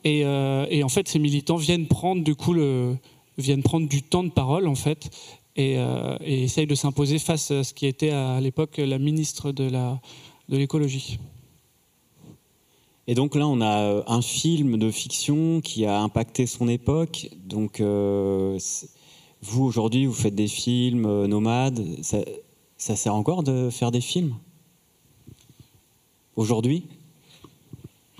et, 0.05 0.23
euh, 0.23 0.65
et 0.69 0.81
en 0.83 0.89
fait, 0.89 1.09
ces 1.09 1.19
militants 1.19 1.57
viennent 1.57 1.87
prendre 1.87 2.23
du 2.23 2.35
coup 2.35 2.53
le, 2.53 2.95
viennent 3.37 3.63
prendre 3.63 3.87
du 3.89 4.01
temps 4.01 4.23
de 4.23 4.29
parole 4.29 4.67
en 4.67 4.75
fait 4.75 5.09
et, 5.57 5.77
euh, 5.77 6.15
et 6.21 6.43
essayent 6.43 6.67
de 6.67 6.75
s'imposer 6.75 7.19
face 7.19 7.51
à 7.51 7.65
ce 7.65 7.73
qui 7.73 7.85
était 7.85 8.11
à 8.11 8.39
l'époque 8.39 8.77
la 8.77 8.97
ministre 8.97 9.51
de 9.51 9.69
de 10.47 10.57
l'écologie. 10.57 11.17
Et 13.07 13.13
donc 13.13 13.35
là, 13.35 13.47
on 13.47 13.61
a 13.61 13.81
euh, 13.81 14.03
un 14.07 14.21
film 14.21 14.77
de 14.77 14.89
fiction 14.89 15.61
qui 15.61 15.85
a 15.85 16.01
impacté 16.01 16.47
son 16.47 16.67
époque. 16.67 17.29
Donc, 17.45 17.79
euh, 17.79 18.57
vous 19.43 19.63
aujourd'hui, 19.63 20.05
vous 20.07 20.13
faites 20.13 20.33
des 20.35 20.47
films 20.47 21.05
euh, 21.05 21.27
nomades. 21.27 21.85
Ça, 22.01 22.17
ça 22.77 22.95
sert 22.95 23.13
encore 23.13 23.43
de 23.43 23.69
faire 23.69 23.91
des 23.91 24.01
films? 24.01 24.35
Aujourd'hui? 26.35 26.83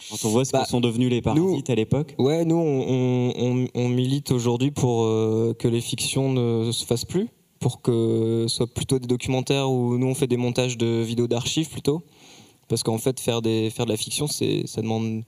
Quand 0.09 0.23
on 0.25 0.29
voit 0.29 0.45
ce 0.45 0.51
Bah, 0.51 0.63
que 0.63 0.69
sont 0.69 0.81
devenus 0.81 1.09
les 1.09 1.21
parasites 1.21 1.69
à 1.69 1.75
l'époque? 1.75 2.13
Ouais, 2.19 2.45
nous, 2.45 2.55
on, 2.55 3.33
on- 3.35 3.67
on 3.73 3.89
milite 3.89 4.31
aujourd'hui 4.31 4.69
pour 4.69 5.03
euh, 5.03 5.55
que 5.57 5.67
les 5.67 5.81
fictions 5.81 6.31
ne 6.31 6.71
se 6.71 6.85
fassent 6.85 7.05
plus, 7.05 7.27
pour 7.59 7.81
que 7.81 8.45
ce 8.47 8.55
soit 8.55 8.67
plutôt 8.67 8.99
des 8.99 9.07
documentaires 9.07 9.71
où 9.71 9.97
nous, 9.97 10.05
on 10.07 10.13
fait 10.13 10.27
des 10.27 10.37
montages 10.37 10.77
de 10.77 11.01
vidéos 11.01 11.27
d'archives 11.27 11.69
plutôt. 11.71 12.03
Parce 12.67 12.83
qu'en 12.83 12.97
fait, 12.97 13.19
faire, 13.19 13.41
de 13.41 13.89
la 13.89 13.97
fiction, 13.97 14.27
ça 14.27 14.81
demande 14.81 15.23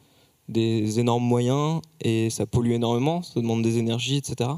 des 0.50 1.00
énormes 1.00 1.24
moyens 1.24 1.82
et 2.02 2.30
ça 2.30 2.46
pollue 2.46 2.72
énormément, 2.72 3.22
ça 3.22 3.42
demande 3.42 3.62
des 3.62 3.78
énergies, 3.78 4.18
etc. 4.18 4.50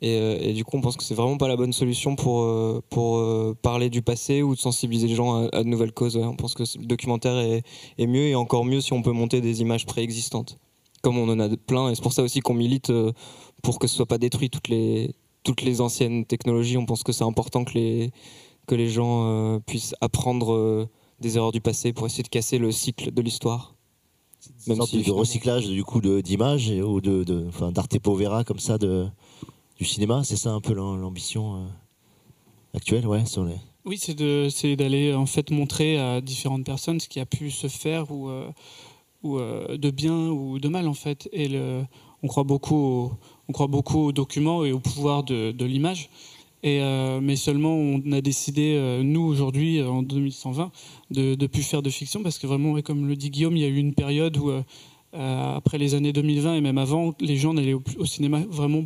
Et, 0.00 0.16
euh, 0.16 0.38
et 0.40 0.52
du 0.52 0.64
coup, 0.64 0.76
on 0.76 0.80
pense 0.80 0.96
que 0.96 1.04
c'est 1.04 1.14
vraiment 1.14 1.36
pas 1.36 1.48
la 1.48 1.56
bonne 1.56 1.72
solution 1.72 2.16
pour, 2.16 2.42
euh, 2.42 2.80
euh, 2.96 3.54
parler 3.60 3.90
du 3.90 4.00
passé 4.00 4.42
ou 4.42 4.54
de 4.54 4.60
sensibiliser 4.60 5.08
les 5.08 5.14
gens 5.14 5.48
à, 5.48 5.62
de 5.62 5.68
nouvelles 5.68 5.92
causes. 5.92 6.16
On 6.16 6.36
pense 6.36 6.54
que 6.54 6.62
le 6.78 6.86
documentaire 6.86 7.38
est, 7.38 8.06
mieux 8.06 8.28
et 8.28 8.34
encore 8.34 8.64
mieux 8.64 8.80
si 8.80 8.92
on 8.92 9.02
peut 9.02 9.12
monter 9.12 9.40
des 9.40 9.60
images 9.60 9.86
préexistantes 9.86 10.58
comme 11.00 11.16
on 11.16 11.28
en 11.28 11.38
a 11.38 11.48
plein, 11.56 11.90
et 11.90 11.94
c'est 11.94 12.02
pour 12.02 12.12
ça 12.12 12.24
aussi 12.24 12.40
qu'on 12.40 12.54
milite 12.54 12.92
pour 13.62 13.78
que 13.78 13.86
ce 13.86 13.94
soit 13.94 14.06
pas 14.06 14.18
détruit 14.18 14.50
toutes 14.50 14.68
les, 14.68 15.80
anciennes 15.80 16.24
technologies. 16.24 16.76
On 16.76 16.86
pense 16.86 17.04
que 17.04 17.12
c'est 17.12 17.22
important 17.22 17.64
que 17.64 17.74
les, 17.78 18.88
gens 18.88 19.60
puissent 19.64 19.94
apprendre 20.00 20.88
des 21.20 21.36
erreurs 21.36 21.52
du 21.52 21.60
passé 21.60 21.92
pour 21.92 22.06
essayer 22.06 22.22
de 22.22 22.28
casser 22.28 22.58
le 22.58 22.70
cycle 22.72 23.12
de 23.12 23.22
l'histoire. 23.22 23.74
Une 24.66 24.76
sorte 24.76 24.94
de 24.94 25.10
recyclage 25.10 25.66
du 25.68 25.82
coup 25.84 26.00
de- 26.00 26.20
d'images 26.20 26.70
ou 26.70 27.00
de, 27.00 27.24
de 27.24 27.46
enfin, 27.48 27.72
d'arte 27.72 27.98
povera 27.98 28.44
comme 28.44 28.58
ça 28.60 28.78
de, 28.78 29.06
du 29.76 29.84
cinéma, 29.84 30.22
c'est 30.24 30.36
ça 30.36 30.50
un 30.52 30.60
peu 30.60 30.74
l'am- 30.74 31.00
l'ambition 31.00 31.56
euh, 31.56 31.66
actuelle, 32.74 33.06
ouais, 33.06 33.24
sur 33.26 33.44
les. 33.44 33.56
Oui, 33.84 33.98
c'est 33.98 34.14
de- 34.14 34.48
c'est 34.50 34.76
d'aller 34.76 35.14
en 35.14 35.26
fait 35.26 35.50
montrer 35.50 35.98
à 35.98 36.20
différentes 36.20 36.64
personnes 36.64 37.00
ce 37.00 37.08
qui 37.08 37.20
a 37.20 37.26
pu 37.26 37.50
se 37.50 37.66
faire 37.68 38.10
ou, 38.10 38.28
euh, 38.28 38.48
ou 39.22 39.38
euh, 39.38 39.76
de 39.76 39.90
bien 39.90 40.28
ou 40.28 40.58
de 40.58 40.68
mal 40.68 40.86
en 40.86 40.94
fait. 40.94 41.28
Et 41.32 41.48
le- 41.48 41.84
on 42.22 42.28
croit 42.28 42.44
beaucoup, 42.44 42.76
au, 42.76 43.12
on 43.48 43.52
croit 43.52 43.66
beaucoup 43.68 43.98
aux 43.98 44.12
documents 44.12 44.64
et 44.64 44.72
au 44.72 44.80
pouvoir 44.80 45.22
de, 45.24 45.52
de 45.52 45.64
l'image. 45.64 46.10
Euh, 46.64 47.20
mais 47.20 47.36
seulement 47.36 47.74
on 47.74 48.10
a 48.10 48.20
décidé 48.20 48.74
euh, 48.74 49.04
nous 49.04 49.22
aujourd'hui 49.22 49.78
euh, 49.78 49.88
en 49.88 50.02
2120 50.02 50.72
de 51.12 51.36
ne 51.40 51.46
plus 51.46 51.62
faire 51.62 51.82
de 51.82 51.90
fiction 51.90 52.24
parce 52.24 52.40
que 52.40 52.48
vraiment, 52.48 52.80
comme 52.82 53.06
le 53.06 53.14
dit 53.14 53.30
Guillaume, 53.30 53.56
il 53.56 53.62
y 53.62 53.64
a 53.64 53.68
eu 53.68 53.76
une 53.76 53.94
période 53.94 54.36
où 54.36 54.50
après 55.12 55.78
les 55.78 55.94
années 55.94 56.12
2020 56.12 56.56
et 56.56 56.60
même 56.60 56.78
avant, 56.78 57.14
les 57.20 57.36
gens 57.36 57.54
n'allaient 57.54 57.74
au, 57.74 57.82
cinéma 58.04 58.40
vraiment 58.50 58.84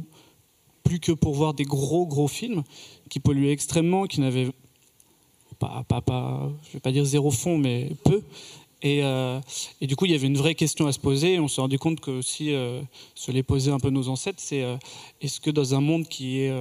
plus 0.84 1.00
que 1.00 1.12
pour 1.12 1.34
voir 1.34 1.54
des 1.54 1.64
gros 1.64 2.06
gros 2.06 2.28
films 2.28 2.62
qui 3.08 3.20
polluaient 3.20 3.52
extrêmement, 3.52 4.04
qui 4.04 4.20
n'avaient 4.20 4.50
pas, 5.58 5.84
pas, 5.88 6.00
pas, 6.00 6.50
je 6.68 6.74
vais 6.74 6.80
pas 6.80 6.92
dire 6.92 7.04
zéro 7.04 7.30
fond, 7.30 7.58
mais 7.58 7.90
peu. 8.04 8.22
Et, 8.82 9.02
du 9.80 9.96
coup, 9.96 10.06
il 10.06 10.12
y 10.12 10.14
avait 10.14 10.26
une 10.26 10.36
vraie 10.36 10.54
question 10.54 10.86
à 10.86 10.92
se 10.92 10.98
poser. 10.98 11.38
On 11.38 11.48
s'est 11.48 11.60
rendu 11.60 11.78
compte 11.78 12.00
que 12.00 12.10
aussi, 12.10 12.52
euh, 12.52 12.82
se 13.14 13.30
les 13.30 13.42
posaient 13.42 13.70
un 13.70 13.78
peu 13.78 13.90
nos 13.90 14.08
ancêtres, 14.08 14.40
c'est 14.40 14.64
est-ce 15.20 15.40
que 15.40 15.50
dans 15.50 15.74
un 15.74 15.80
monde 15.80 16.06
qui 16.06 16.40
est, 16.40 16.52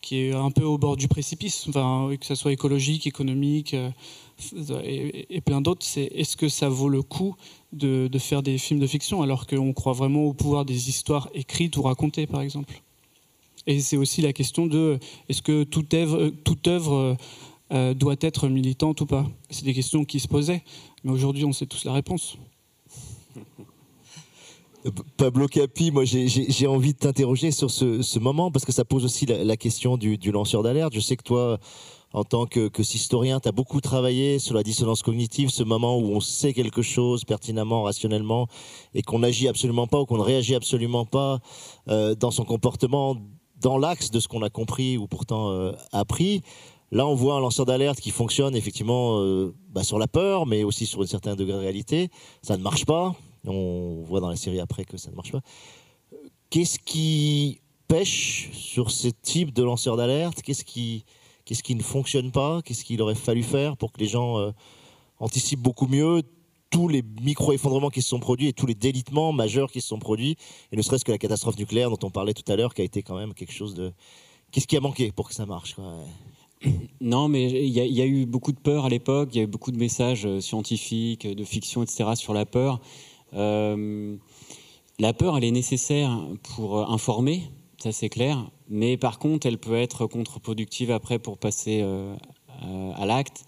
qui 0.00 0.22
est 0.22 0.32
un 0.32 0.50
peu 0.50 0.64
au 0.64 0.78
bord 0.78 0.96
du 0.96 1.08
précipice, 1.08 1.66
que 1.72 2.26
ce 2.26 2.34
soit 2.34 2.52
écologique, 2.52 3.06
économique 3.06 3.74
euh, 3.74 3.90
et, 4.82 5.40
plein 5.40 5.60
d'autres, 5.60 5.84
c'est 5.84 6.04
est-ce 6.04 6.36
que 6.36 6.48
ça 6.48 6.68
vaut 6.68 6.88
le 6.88 7.02
coup 7.02 7.36
de, 7.72 8.08
faire 8.18 8.42
des 8.42 8.58
films 8.58 8.80
de 8.80 8.86
fiction 8.86 9.22
alors 9.22 9.46
qu'on 9.46 9.72
croit 9.72 9.92
vraiment 9.92 10.24
au 10.24 10.32
pouvoir 10.32 10.64
des 10.64 10.88
histoires 10.88 11.28
écrites 11.34 11.76
ou 11.76 11.82
racontées, 11.82 12.26
par 12.26 12.40
exemple? 12.40 12.80
Et 13.66 13.80
c'est 13.80 13.96
aussi 13.96 14.22
la 14.22 14.32
question 14.32 14.66
de 14.66 14.98
est-ce 15.28 15.42
que 15.42 15.64
toute 15.64 15.92
œuvre, 15.92 16.32
toute 16.44 16.66
œuvre 16.66 17.16
euh, 17.72 17.94
doit 17.94 18.16
être 18.20 18.48
militante 18.48 19.02
ou 19.02 19.06
pas? 19.06 19.26
C'est 19.50 19.64
des 19.64 19.74
questions 19.74 20.04
qui 20.04 20.20
se 20.20 20.28
posaient, 20.28 20.62
mais 21.04 21.12
aujourd'hui 21.12 21.44
on 21.44 21.52
sait 21.52 21.66
tous 21.66 21.84
la 21.84 21.92
réponse. 21.92 22.38
Pablo 25.16 25.46
Capi, 25.46 25.90
moi 25.90 26.04
j'ai- 26.04 26.66
envie 26.66 26.92
de 26.94 26.98
t'interroger 26.98 27.50
sur 27.50 27.70
ce, 27.70 28.18
moment 28.18 28.50
parce 28.50 28.64
que 28.64 28.72
ça 28.72 28.84
pose 28.84 29.04
aussi 29.04 29.26
la, 29.26 29.56
question 29.56 29.96
du, 29.96 30.16
lanceur 30.30 30.62
d'alerte. 30.62 30.94
Je 30.94 31.00
sais 31.00 31.16
que 31.16 31.22
toi, 31.22 31.58
en 32.12 32.24
tant 32.24 32.46
que, 32.46 32.68
que 32.68 32.82
historien, 32.82 33.40
tu 33.40 33.48
as 33.48 33.52
beaucoup 33.52 33.80
travaillé 33.80 34.38
sur 34.38 34.54
la 34.54 34.62
dissonance 34.62 35.02
cognitive, 35.02 35.50
ce 35.50 35.62
moment 35.62 35.98
où 35.98 36.06
on 36.08 36.20
sait 36.20 36.52
quelque 36.52 36.82
chose 36.82 37.24
pertinemment, 37.24 37.82
rationnellement, 37.82 38.46
et 38.94 39.02
qu'on 39.02 39.20
n'agit 39.20 39.48
absolument 39.48 39.86
pas 39.86 40.00
ou 40.00 40.06
qu'on 40.06 40.18
ne 40.18 40.22
réagit 40.22 40.54
absolument 40.54 41.04
pas 41.04 41.40
euh, 41.88 42.14
dans 42.14 42.30
son 42.30 42.44
comportement, 42.44 43.16
dans 43.60 43.76
l'axe 43.76 44.10
de 44.10 44.18
ce 44.18 44.28
qu'on 44.28 44.42
a 44.42 44.50
compris 44.50 44.96
ou 44.96 45.06
pourtant 45.06 45.50
euh, 45.50 45.72
appris. 45.92 46.42
Là, 46.92 47.06
on 47.06 47.14
voit 47.14 47.34
un 47.34 47.40
lanceur 47.40 47.66
d'alerte 47.66 48.00
qui 48.00 48.10
fonctionne 48.10 48.56
effectivement 48.56 49.20
euh, 49.20 49.54
bah, 49.68 49.84
sur 49.84 49.98
la 49.98 50.08
peur, 50.08 50.46
mais 50.46 50.64
aussi 50.64 50.86
sur 50.86 51.02
un 51.02 51.06
certain 51.06 51.36
degré 51.36 51.52
de 51.52 51.58
réalité. 51.58 52.08
Ça 52.42 52.56
ne 52.56 52.62
marche 52.62 52.84
pas. 52.84 53.14
On 53.46 54.02
voit 54.02 54.20
dans 54.20 54.28
la 54.28 54.36
série 54.36 54.60
après 54.60 54.84
que 54.84 54.96
ça 54.96 55.10
ne 55.10 55.16
marche 55.16 55.32
pas. 55.32 55.42
Qu'est-ce 56.50 56.78
qui 56.78 57.60
pêche 57.88 58.50
sur 58.52 58.90
ce 58.90 59.08
type 59.08 59.52
de 59.52 59.62
lanceur 59.62 59.96
d'alerte? 59.96 60.42
Qu'est-ce 60.42 60.64
qui, 60.64 61.04
qui 61.44 61.74
ne 61.74 61.82
fonctionne 61.82 62.32
pas? 62.32 62.60
Qu'est-ce 62.62 62.84
qu'il 62.84 63.00
aurait 63.02 63.14
fallu 63.14 63.42
faire 63.42 63.76
pour 63.76 63.92
que 63.92 64.00
les 64.00 64.06
gens 64.06 64.38
euh, 64.38 64.50
anticipent 65.18 65.60
beaucoup 65.60 65.86
mieux 65.86 66.22
tous 66.70 66.88
les 66.88 67.02
micro-effondrements 67.20 67.90
qui 67.90 68.00
se 68.00 68.08
sont 68.08 68.20
produits 68.20 68.46
et 68.46 68.52
tous 68.52 68.66
les 68.66 68.74
délitements 68.74 69.32
majeurs 69.32 69.70
qui 69.70 69.80
se 69.80 69.88
sont 69.88 69.98
produits, 69.98 70.36
et 70.70 70.76
ne 70.76 70.82
serait-ce 70.82 71.04
que 71.04 71.10
la 71.10 71.18
catastrophe 71.18 71.58
nucléaire 71.58 71.90
dont 71.90 71.98
on 72.04 72.10
parlait 72.10 72.34
tout 72.34 72.50
à 72.50 72.56
l'heure, 72.56 72.74
qui 72.74 72.82
a 72.82 72.84
été 72.84 73.02
quand 73.02 73.16
même 73.16 73.34
quelque 73.34 73.52
chose 73.52 73.74
de... 73.74 73.92
Qu'est-ce 74.52 74.66
qui 74.66 74.76
a 74.76 74.80
manqué 74.80 75.10
pour 75.10 75.28
que 75.28 75.34
ça 75.34 75.46
marche 75.46 75.76
Non, 77.00 77.28
mais 77.28 77.50
il 77.50 77.76
y, 77.76 77.80
y 77.80 78.02
a 78.02 78.06
eu 78.06 78.24
beaucoup 78.24 78.52
de 78.52 78.58
peur 78.58 78.84
à 78.84 78.88
l'époque, 78.88 79.30
il 79.32 79.38
y 79.38 79.40
a 79.40 79.44
eu 79.44 79.48
beaucoup 79.48 79.72
de 79.72 79.78
messages 79.78 80.26
euh, 80.26 80.40
scientifiques, 80.40 81.26
de 81.26 81.44
fiction, 81.44 81.82
etc. 81.82 82.10
sur 82.14 82.34
la 82.34 82.46
peur. 82.46 82.80
Euh, 83.34 84.16
la 84.98 85.12
peur, 85.12 85.36
elle 85.36 85.44
est 85.44 85.50
nécessaire 85.50 86.10
pour 86.54 86.78
euh, 86.78 86.84
informer, 86.86 87.42
ça 87.78 87.92
c'est 87.92 88.08
clair, 88.08 88.50
mais 88.68 88.96
par 88.96 89.18
contre, 89.18 89.46
elle 89.46 89.58
peut 89.58 89.76
être 89.76 90.06
contre-productive 90.06 90.90
après 90.90 91.18
pour 91.18 91.38
passer 91.38 91.80
euh, 91.82 92.14
à, 92.96 93.06
l'acte. 93.06 93.44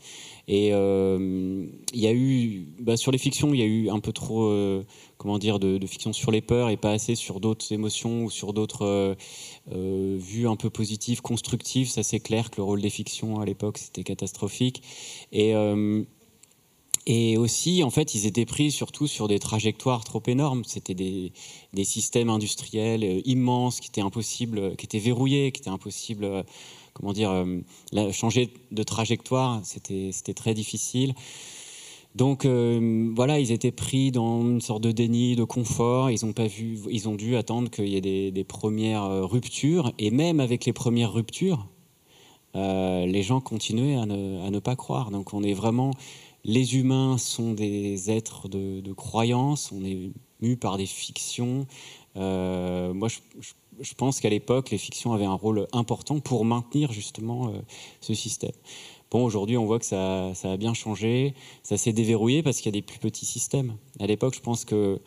Et 0.48 0.68
il 0.68 2.00
y 2.00 2.06
a 2.06 2.12
eu, 2.12 2.66
bah, 2.80 2.96
sur 2.96 3.12
les 3.12 3.18
fictions, 3.18 3.54
il 3.54 3.60
y 3.60 3.62
a 3.62 3.66
eu 3.66 3.90
un 3.90 4.00
peu 4.00 4.12
trop, 4.12 4.52
comment 5.16 5.38
dire, 5.38 5.60
de, 5.60 5.78
de 5.78 5.86
fiction 5.86 6.12
sur 6.12 6.32
les 6.32 6.40
peurs 6.40 6.68
et 6.68 6.76
pas 6.76 6.90
assez 6.90 7.14
sur 7.14 7.38
d'autres 7.38 7.70
émotions 7.72 8.24
ou 8.24 8.30
sur 8.30 8.52
d'autres 8.52 9.16
vues 9.68 10.48
un 10.48 10.56
peu 10.56 10.68
positives, 10.68 11.22
constructives. 11.22 11.88
Ça, 11.88 12.02
c'est 12.02 12.18
clair 12.20 12.50
que 12.50 12.56
le 12.56 12.64
rôle 12.64 12.82
des 12.82 12.90
fictions 12.90 13.38
à 13.38 13.44
l'époque, 13.44 13.78
c'était 13.78 14.02
catastrophique. 14.02 14.82
Et, 15.30 15.54
et 17.06 17.36
aussi, 17.36 17.82
en 17.82 17.90
fait, 17.90 18.14
ils 18.14 18.26
étaient 18.26 18.46
pris 18.46 18.70
surtout 18.70 19.08
sur 19.08 19.26
des 19.26 19.40
trajectoires 19.40 20.04
trop 20.04 20.22
énormes. 20.26 20.62
C'était 20.64 20.94
des, 20.94 21.32
systèmes 21.84 22.30
industriels 22.30 23.02
euh, 23.02 23.20
immenses 23.24 23.80
qui 23.80 23.88
étaient 23.88 24.02
impossibles, 24.02 24.58
euh, 24.58 24.74
qui 24.76 24.86
étaient 24.86 25.00
verrouillés, 25.00 25.50
qui 25.50 25.60
étaient 25.60 25.70
impossibles, 25.70 26.24
euh, 26.24 26.42
comment 26.94 27.12
dire, 27.12 27.44
changer 28.12 28.52
de 28.70 28.82
trajectoire, 28.82 29.62
c'était 29.64 30.34
très 30.34 30.52
difficile. 30.52 31.14
Donc 32.14 32.44
voilà, 32.44 33.38
ils 33.38 33.50
étaient 33.50 33.72
pris 33.72 34.10
dans 34.10 34.42
une 34.42 34.60
sorte 34.60 34.82
de 34.82 34.92
déni 34.92 35.34
de 35.34 35.44
confort. 35.44 36.10
Ils 36.10 36.26
ont 36.26 36.34
pas 36.34 36.46
vu, 36.46 36.80
ils 36.90 37.08
ont 37.08 37.14
dû 37.14 37.36
attendre 37.36 37.70
qu'il 37.70 37.88
y 37.88 37.96
ait 37.96 38.30
des, 38.30 38.44
premières 38.44 39.26
ruptures. 39.26 39.90
Et 39.98 40.10
même 40.10 40.38
avec 40.38 40.66
les 40.66 40.74
premières 40.74 41.14
ruptures, 41.14 41.66
les 42.54 43.22
gens 43.22 43.40
continuaient 43.40 43.96
à 43.96 44.04
ne 44.04 44.58
pas 44.58 44.76
croire. 44.76 45.10
Donc 45.10 45.32
on 45.32 45.42
est 45.42 45.54
vraiment, 45.54 45.92
les 46.44 46.76
humains 46.76 47.18
sont 47.18 47.52
des 47.52 48.10
êtres 48.10 48.48
de, 48.48 48.80
de 48.80 48.92
croyance. 48.92 49.72
On 49.72 49.84
est 49.84 50.10
mus 50.40 50.56
par 50.56 50.76
des 50.76 50.86
fictions. 50.86 51.66
Euh, 52.16 52.92
moi, 52.92 53.08
je, 53.08 53.94
pense 53.94 54.20
qu'à 54.20 54.28
l'époque, 54.28 54.70
les 54.70 54.78
fictions 54.78 55.12
avaient 55.12 55.24
un 55.24 55.34
rôle 55.34 55.66
important 55.72 56.20
pour 56.20 56.44
maintenir 56.44 56.92
justement 56.92 57.48
euh, 57.48 57.58
ce 58.00 58.14
système. 58.14 58.52
Bon, 59.10 59.24
aujourd'hui, 59.24 59.56
on 59.56 59.66
voit 59.66 59.78
que 59.78 59.84
ça, 59.84 60.32
a 60.44 60.56
bien 60.56 60.74
changé. 60.74 61.34
Ça 61.62 61.76
s'est 61.76 61.92
déverrouillé 61.92 62.42
parce 62.42 62.58
qu'il 62.58 62.66
y 62.66 62.76
a 62.76 62.78
des 62.80 62.82
plus 62.86 62.98
petits 62.98 63.26
systèmes. 63.26 63.76
À 64.00 64.06
l'époque, 64.06 64.34
je 64.34 64.40
pense 64.40 64.64
que 64.64 65.00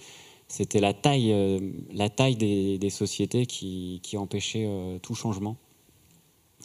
c'était 0.47 0.79
la 0.79 0.93
taille, 0.93 1.31
euh, 1.31 1.59
la 1.91 2.09
taille 2.09 2.35
des, 2.35 2.89
sociétés 2.89 3.45
qui, 3.45 3.99
empêchait 4.17 4.67
tout 5.01 5.15
changement. 5.15 5.57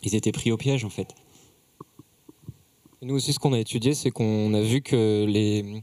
Ils 0.02 0.14
étaient 0.14 0.32
pris 0.32 0.52
au 0.52 0.56
piège, 0.56 0.84
en 0.84 0.90
fait. 0.90 1.14
Nous 3.02 3.14
aussi, 3.14 3.32
ce 3.32 3.38
qu'on 3.38 3.54
a 3.54 3.58
étudié, 3.58 3.94
c'est 3.94 4.10
qu'on 4.10 4.52
a 4.52 4.60
vu 4.60 4.82
que 4.82 5.24
les, 5.26 5.82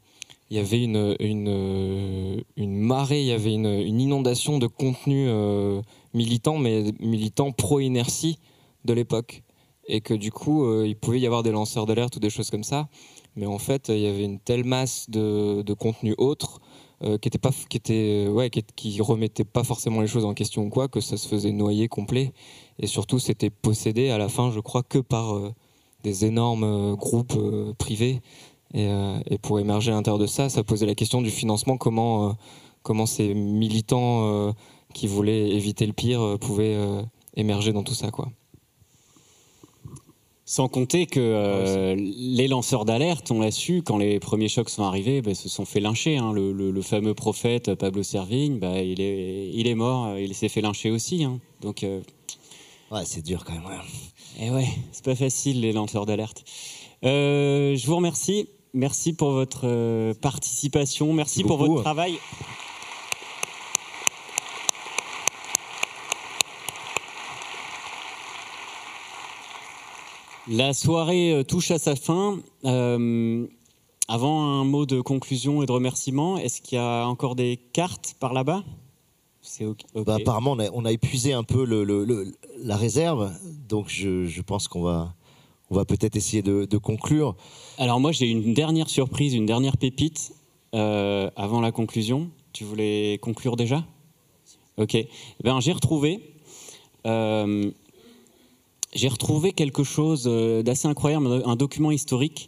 il 0.50 0.58
y 0.58 0.60
avait 0.60 0.84
une, 0.84 0.98
euh, 0.98 2.42
marée, 2.58 3.22
il 3.22 3.28
y 3.28 3.32
avait 3.32 3.54
une, 3.54 4.00
inondation 4.00 4.60
de 4.60 4.68
contenu 4.68 5.28
euh, 5.28 5.82
militant, 6.14 6.58
mais 6.58 6.94
militant 7.00 7.52
pro-inertie 7.52 8.38
de 8.86 8.94
l'époque. 8.94 9.44
Et 9.88 10.02
que 10.02 10.14
du 10.14 10.32
coup, 10.32 10.66
euh, 10.66 10.86
il 10.86 10.96
pouvait 10.96 11.20
y 11.20 11.26
avoir 11.26 11.44
des 11.44 11.52
lanceurs 11.52 11.86
d'alerte 11.86 12.18
ou 12.18 12.20
des 12.20 12.30
choses 12.30 12.52
comme 12.52 12.64
ça. 12.64 12.88
Mais 13.36 13.46
en 13.46 13.58
fait, 13.58 13.90
il 13.90 14.00
y 14.00 14.08
avait 14.08 14.26
une 14.26 14.40
telle 14.40 14.64
masse 14.64 15.10
de, 15.10 15.62
de 15.62 15.74
contenu 15.74 16.14
autre 16.18 16.60
euh, 17.04 17.18
qui 17.20 17.28
était 17.28 17.38
pas, 17.38 17.52
qui 17.70 17.78
était, 17.78 18.28
ouais, 18.28 18.50
qui, 18.50 18.64
qui 18.76 19.44
pas 19.44 19.64
forcément 19.64 20.02
les 20.02 20.08
choses 20.08 20.26
en 20.26 20.34
question 20.34 20.66
ou 20.66 20.70
quoi, 20.70 20.88
que 20.88 21.00
ça 21.00 21.16
se 21.16 21.28
faisait 21.28 21.52
noyer 21.52 21.88
complet. 21.88 22.34
Et 22.80 22.88
surtout, 22.88 23.20
c'était 23.20 23.50
possédé 23.50 24.10
à 24.10 24.18
la 24.18 24.30
fin, 24.30 24.52
je 24.52 24.60
crois, 24.60 24.84
que 24.84 24.98
par 24.98 25.36
euh, 25.36 25.54
des 26.04 26.26
énormes 26.26 26.64
euh, 26.64 26.96
groupes 26.96 27.36
euh, 27.38 27.74
privés. 27.78 28.22
Et, 28.74 28.88
euh, 28.88 29.18
et 29.30 29.38
pour 29.38 29.60
émerger 29.60 29.92
à 29.92 29.96
l'intérieur 29.96 30.20
de 30.20 30.28
ça, 30.28 30.50
ça 30.50 30.64
posait 30.64 30.86
la 30.86 30.96
question 30.96 31.22
du 31.22 31.30
financement, 31.32 31.78
comment, 31.78 32.36
comment 32.84 33.06
ces 33.06 33.34
militants 33.34 34.54
qui 34.94 35.08
voulaient 35.08 35.50
éviter 35.52 35.86
le 35.86 35.94
pire 35.94 36.38
pouvaient 36.42 36.78
émerger 37.36 37.72
dans 37.72 37.84
tout 37.84 37.94
ça, 37.94 38.12
quoi. 38.12 38.30
Sans 40.50 40.70
compter 40.70 41.08
que 41.08 41.20
euh, 41.20 41.96
les 41.98 42.48
lanceurs 42.48 42.86
d'alerte, 42.86 43.32
on 43.32 43.42
l'a 43.42 43.52
su, 43.52 43.82
quand 43.84 43.98
les 43.98 44.18
premiers 44.20 44.48
chocs 44.48 44.70
sont 44.70 44.84
arrivés, 44.84 45.22
bah, 45.22 45.34
se 45.36 45.50
sont 45.50 45.66
fait 45.66 45.82
lyncher. 45.82 46.16
hein. 46.18 46.32
Le, 46.32 46.54
le- 46.54 46.72
le 46.72 46.82
fameux 46.82 47.14
prophète 47.14 47.74
Pablo 47.76 48.02
Servigne, 48.02 48.58
bah, 48.58 48.82
il, 48.82 49.02
est, 49.02 49.50
il 49.54 49.68
est 49.68 49.76
mort, 49.76 50.18
il 50.18 50.34
s'est 50.34 50.48
fait 50.48 50.62
lyncher 50.62 50.90
aussi. 50.90 51.26
hein. 51.26 51.42
Donc, 51.62 51.84
euh, 51.84 52.00
Ouais, 52.92 53.04
c'est 53.06 53.22
dur 53.22 53.44
quand 53.44 53.54
même. 53.54 53.66
ouais. 53.66 54.46
et 54.46 54.50
ouais, 54.50 54.68
c'est 54.92 55.04
pas 55.04 55.16
facile 55.16 55.62
les 55.62 55.74
lanceurs 55.74 56.06
d'alerte. 56.06 56.44
Euh, 57.04 57.76
je 57.76 57.86
vous 57.86 57.96
remercie. 57.96 58.50
Merci 58.74 59.14
pour 59.14 59.32
votre 59.32 59.62
euh, 59.64 60.14
participation. 60.14 61.12
Merci 61.14 61.44
pour 61.44 61.58
votre 61.58 61.82
travail. 61.82 62.20
La 70.50 70.74
soirée 70.74 71.34
euh, 71.34 71.44
touche 71.44 71.72
à 71.72 71.80
sa 71.80 71.96
fin. 71.96 72.40
Euh, 72.64 73.46
avant 74.08 74.42
un 74.42 74.64
mot 74.64 74.86
de 74.86 75.02
conclusion 75.02 75.62
et 75.62 75.66
de 75.66 75.72
remerciement, 75.74 76.38
est-ce 76.38 76.62
qu'il 76.62 76.78
y 76.78 76.80
a 76.80 77.06
encore 77.06 77.36
des 77.36 77.58
cartes 77.74 78.16
par 78.20 78.34
là-bas? 78.34 78.64
C'est. 79.50 79.66
Bah, 79.96 80.16
apparemment, 80.16 80.52
on 80.52 80.60
a, 80.60 80.70
on 80.72 80.84
a 80.86 80.92
épuisé 80.92 81.32
un 81.34 81.44
peu 81.44 81.64
le, 81.66 81.84
le- 81.84 82.04
le- 82.06 82.32
la 82.64 82.76
réserve, 82.76 83.32
donc 83.70 83.86
je, 83.88 84.26
je 84.26 84.42
pense 84.42 84.68
qu'on 84.68 84.82
va, 84.82 85.14
on 85.70 85.76
va 85.76 85.86
peut-être 85.86 86.16
essayer 86.18 86.42
de, 86.42 86.66
de 86.66 86.78
conclure. 86.78 87.36
Alors 87.78 88.00
moi 88.00 88.12
j'ai 88.12 88.28
une 88.28 88.54
dernière 88.54 88.90
surprise, 88.90 89.34
une 89.34 89.46
dernière 89.46 89.78
pépite 89.78 90.34
euh, 90.76 91.30
avant 91.36 91.62
la 91.62 91.72
conclusion. 91.72 92.30
Tu 92.52 92.64
voulais 92.66 93.20
conclure 93.22 93.56
déjà? 93.56 93.86
Ok. 94.78 94.96
Eh 94.96 95.08
Ben 95.44 95.60
j'ai 95.62 95.72
retrouvé, 95.72 96.20
euh, 97.06 97.72
j'ai 98.94 99.08
retrouvé 99.08 99.54
quelque 99.54 99.84
chose 99.84 100.26
euh, 100.28 100.62
d'assez 100.62 100.88
incroyable, 100.88 101.42
un 101.46 101.56
document 101.56 101.92
historique. 101.92 102.48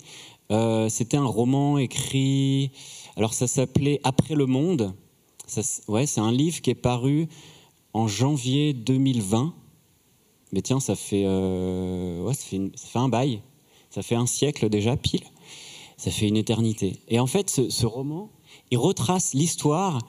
Euh, 0.52 0.90
C'était 0.90 1.18
un 1.18 1.26
roman 1.26 1.78
écrit. 1.78 2.72
Alors 3.16 3.34
ça 3.34 3.48
s'appelait 3.48 4.00
Après 4.04 4.36
le 4.36 4.46
monde. 4.48 4.94
Ouais, 5.88 6.06
c'est 6.06 6.22
un 6.22 6.32
livre 6.32 6.62
qui 6.62 6.70
est 6.70 6.76
paru 6.76 7.28
en 7.94 8.08
janvier 8.08 8.74
2020. 8.74 9.54
Mais 10.52 10.62
tiens, 10.62 10.80
ça 10.80 10.96
fait, 10.96 11.24
euh, 11.26 12.24
ouais, 12.24 12.34
ça 12.34 12.46
fait, 12.46 12.72
ça 12.76 12.88
fait 12.88 13.00
un 13.00 13.10
bail. 13.10 13.42
Ça 13.90 14.02
fait 14.02 14.16
un 14.16 14.26
siècle 14.26 14.70
déjà, 14.70 14.98
pile. 14.98 15.24
Ça 15.98 16.12
fait 16.12 16.28
une 16.28 16.38
éternité. 16.38 16.98
Et 17.08 17.20
en 17.20 17.28
fait, 17.28 17.50
ce, 17.50 17.86
roman, 17.86 18.30
il 18.72 18.78
retrace 18.78 19.34
l'histoire 19.34 20.00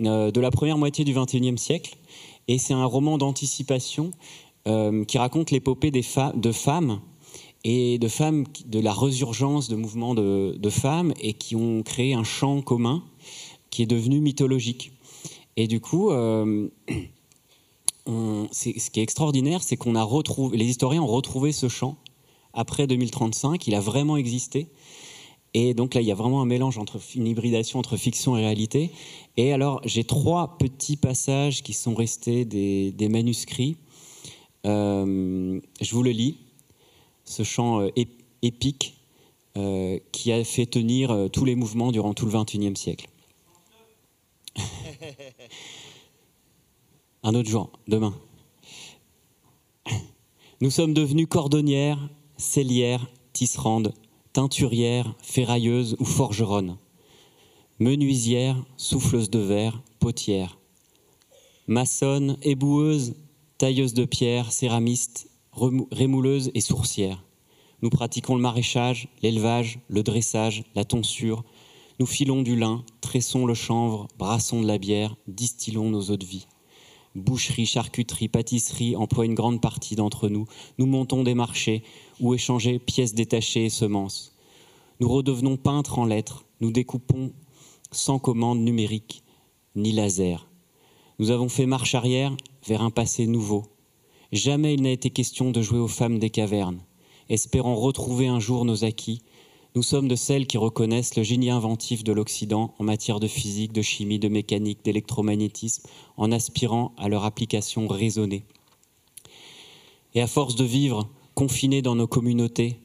euh, 0.00 0.30
de 0.30 0.40
la 0.40 0.50
première 0.50 0.78
moitié 0.78 1.04
du 1.04 1.12
XXIe 1.12 1.58
siècle. 1.58 1.96
Et 2.48 2.58
c'est 2.58 2.74
un 2.74 2.84
roman 2.84 3.18
d'anticipation 3.18 4.10
euh, 4.66 5.04
qui 5.04 5.18
raconte 5.18 5.50
l'épopée 5.50 5.90
des 5.90 6.04
de 6.34 6.52
femmes 6.52 7.00
et 7.64 7.98
de 7.98 8.08
femmes, 8.08 8.44
de 8.66 8.80
la 8.80 8.92
résurgence 8.92 9.68
de 9.68 9.76
mouvements 9.76 10.14
de 10.14 10.70
femmes 10.70 11.14
et 11.20 11.32
qui 11.32 11.56
ont 11.56 11.82
créé 11.82 12.12
un 12.12 12.24
champ 12.24 12.60
commun 12.60 13.02
qui 13.74 13.82
est 13.82 13.86
devenu 13.86 14.20
mythologique. 14.20 14.92
Et 15.56 15.66
du 15.66 15.80
coup, 15.80 16.10
euh, 16.10 16.68
ce 18.06 18.90
qui 18.90 19.00
est 19.00 19.02
extraordinaire, 19.02 19.64
c'est 19.64 19.76
qu'on 19.76 19.96
a 19.96 20.02
retrouvé, 20.04 20.56
les 20.56 20.66
historiens 20.66 21.02
ont 21.02 21.08
retrouvé 21.08 21.50
ce 21.50 21.68
champ 21.68 21.96
après 22.52 22.86
2035. 22.86 23.66
Il 23.66 23.74
a 23.74 23.80
vraiment 23.80 24.16
existé. 24.16 24.68
Et 25.54 25.74
donc 25.74 25.94
là, 25.94 26.00
il 26.00 26.06
y 26.06 26.12
a 26.12 26.14
vraiment 26.14 26.40
un 26.40 26.46
mélange 26.46 26.78
entre 26.78 27.00
une 27.16 27.26
hybridation 27.26 27.80
entre 27.80 27.96
fiction 27.96 28.36
et 28.36 28.42
réalité. 28.42 28.92
Et 29.36 29.52
alors, 29.52 29.80
j'ai 29.84 30.04
trois 30.04 30.56
petits 30.56 30.96
passages 30.96 31.64
qui 31.64 31.72
sont 31.72 31.94
restés 31.94 32.44
des, 32.44 33.08
manuscrits. 33.08 33.76
Euh, 34.66 35.60
je 35.80 35.92
vous 35.92 36.02
le 36.04 36.10
lis. 36.10 36.38
Ce 37.24 37.42
chant 37.42 37.80
euh, 37.80 37.88
ép- 37.96 38.22
épique 38.42 38.94
qui 40.10 40.32
a 40.32 40.42
fait 40.42 40.66
tenir 40.66 41.28
tous 41.32 41.44
les 41.44 41.54
mouvements 41.54 41.92
durant 41.92 42.12
tout 42.12 42.26
le 42.26 42.32
XXIe 42.32 42.74
siècle. 42.74 43.06
Un 47.22 47.34
autre 47.34 47.48
jour, 47.48 47.70
demain. 47.88 48.14
Nous 50.60 50.70
sommes 50.70 50.94
devenus 50.94 51.26
cordonnières, 51.28 52.08
sellières, 52.36 53.06
tisserandes, 53.32 53.94
teinturières, 54.32 55.14
ferrailleuses 55.20 55.96
ou 55.98 56.04
forgeronnes, 56.04 56.76
menuisières, 57.78 58.62
souffleuses 58.76 59.30
de 59.30 59.38
verre, 59.38 59.82
potières, 59.98 60.58
maçonnes, 61.66 62.36
éboueuses, 62.42 63.14
tailleuses 63.58 63.94
de 63.94 64.04
pierre, 64.04 64.52
céramistes, 64.52 65.28
rémouleuses 65.92 66.50
et 66.54 66.60
sourcières. 66.60 67.24
Nous 67.82 67.90
pratiquons 67.90 68.34
le 68.34 68.42
maraîchage, 68.42 69.08
l'élevage, 69.22 69.78
le 69.88 70.02
dressage, 70.02 70.64
la 70.74 70.84
tonsure. 70.84 71.44
Nous 72.00 72.06
filons 72.06 72.42
du 72.42 72.56
lin, 72.56 72.84
tressons 73.00 73.46
le 73.46 73.54
chanvre, 73.54 74.08
brassons 74.18 74.60
de 74.60 74.66
la 74.66 74.78
bière, 74.78 75.14
distillons 75.28 75.90
nos 75.90 76.10
eaux 76.10 76.16
de 76.16 76.26
vie. 76.26 76.48
Boucherie, 77.14 77.66
charcuterie, 77.66 78.26
pâtisserie 78.26 78.96
emploient 78.96 79.26
une 79.26 79.36
grande 79.36 79.60
partie 79.60 79.94
d'entre 79.94 80.28
nous. 80.28 80.46
Nous 80.78 80.86
montons 80.86 81.22
des 81.22 81.34
marchés 81.34 81.84
où 82.18 82.34
échanger 82.34 82.80
pièces 82.80 83.14
détachées 83.14 83.66
et 83.66 83.70
semences. 83.70 84.34
Nous 84.98 85.08
redevenons 85.08 85.56
peintres 85.56 86.00
en 86.00 86.04
lettres. 86.04 86.44
Nous 86.60 86.72
découpons 86.72 87.32
sans 87.92 88.18
commande 88.18 88.58
numérique 88.58 89.22
ni 89.76 89.92
laser. 89.92 90.48
Nous 91.20 91.30
avons 91.30 91.48
fait 91.48 91.66
marche 91.66 91.94
arrière 91.94 92.36
vers 92.66 92.82
un 92.82 92.90
passé 92.90 93.28
nouveau. 93.28 93.62
Jamais 94.32 94.74
il 94.74 94.82
n'a 94.82 94.90
été 94.90 95.10
question 95.10 95.52
de 95.52 95.62
jouer 95.62 95.78
aux 95.78 95.86
femmes 95.86 96.18
des 96.18 96.30
cavernes. 96.30 96.82
Espérant 97.28 97.76
retrouver 97.76 98.26
un 98.26 98.40
jour 98.40 98.64
nos 98.64 98.84
acquis, 98.84 99.22
nous 99.74 99.82
sommes 99.82 100.06
de 100.06 100.14
celles 100.14 100.46
qui 100.46 100.56
reconnaissent 100.56 101.16
le 101.16 101.24
génie 101.24 101.50
inventif 101.50 102.04
de 102.04 102.12
l'Occident 102.12 102.74
en 102.78 102.84
matière 102.84 103.18
de 103.18 103.26
physique, 103.26 103.72
de 103.72 103.82
chimie, 103.82 104.20
de 104.20 104.28
mécanique, 104.28 104.84
d'électromagnétisme, 104.84 105.88
en 106.16 106.30
aspirant 106.30 106.92
à 106.96 107.08
leur 107.08 107.24
application 107.24 107.88
raisonnée. 107.88 108.44
Et 110.14 110.20
à 110.20 110.28
force 110.28 110.54
de 110.54 110.64
vivre 110.64 111.10
confinés 111.34 111.82
dans 111.82 111.96
nos 111.96 112.06
communautés, 112.06 112.78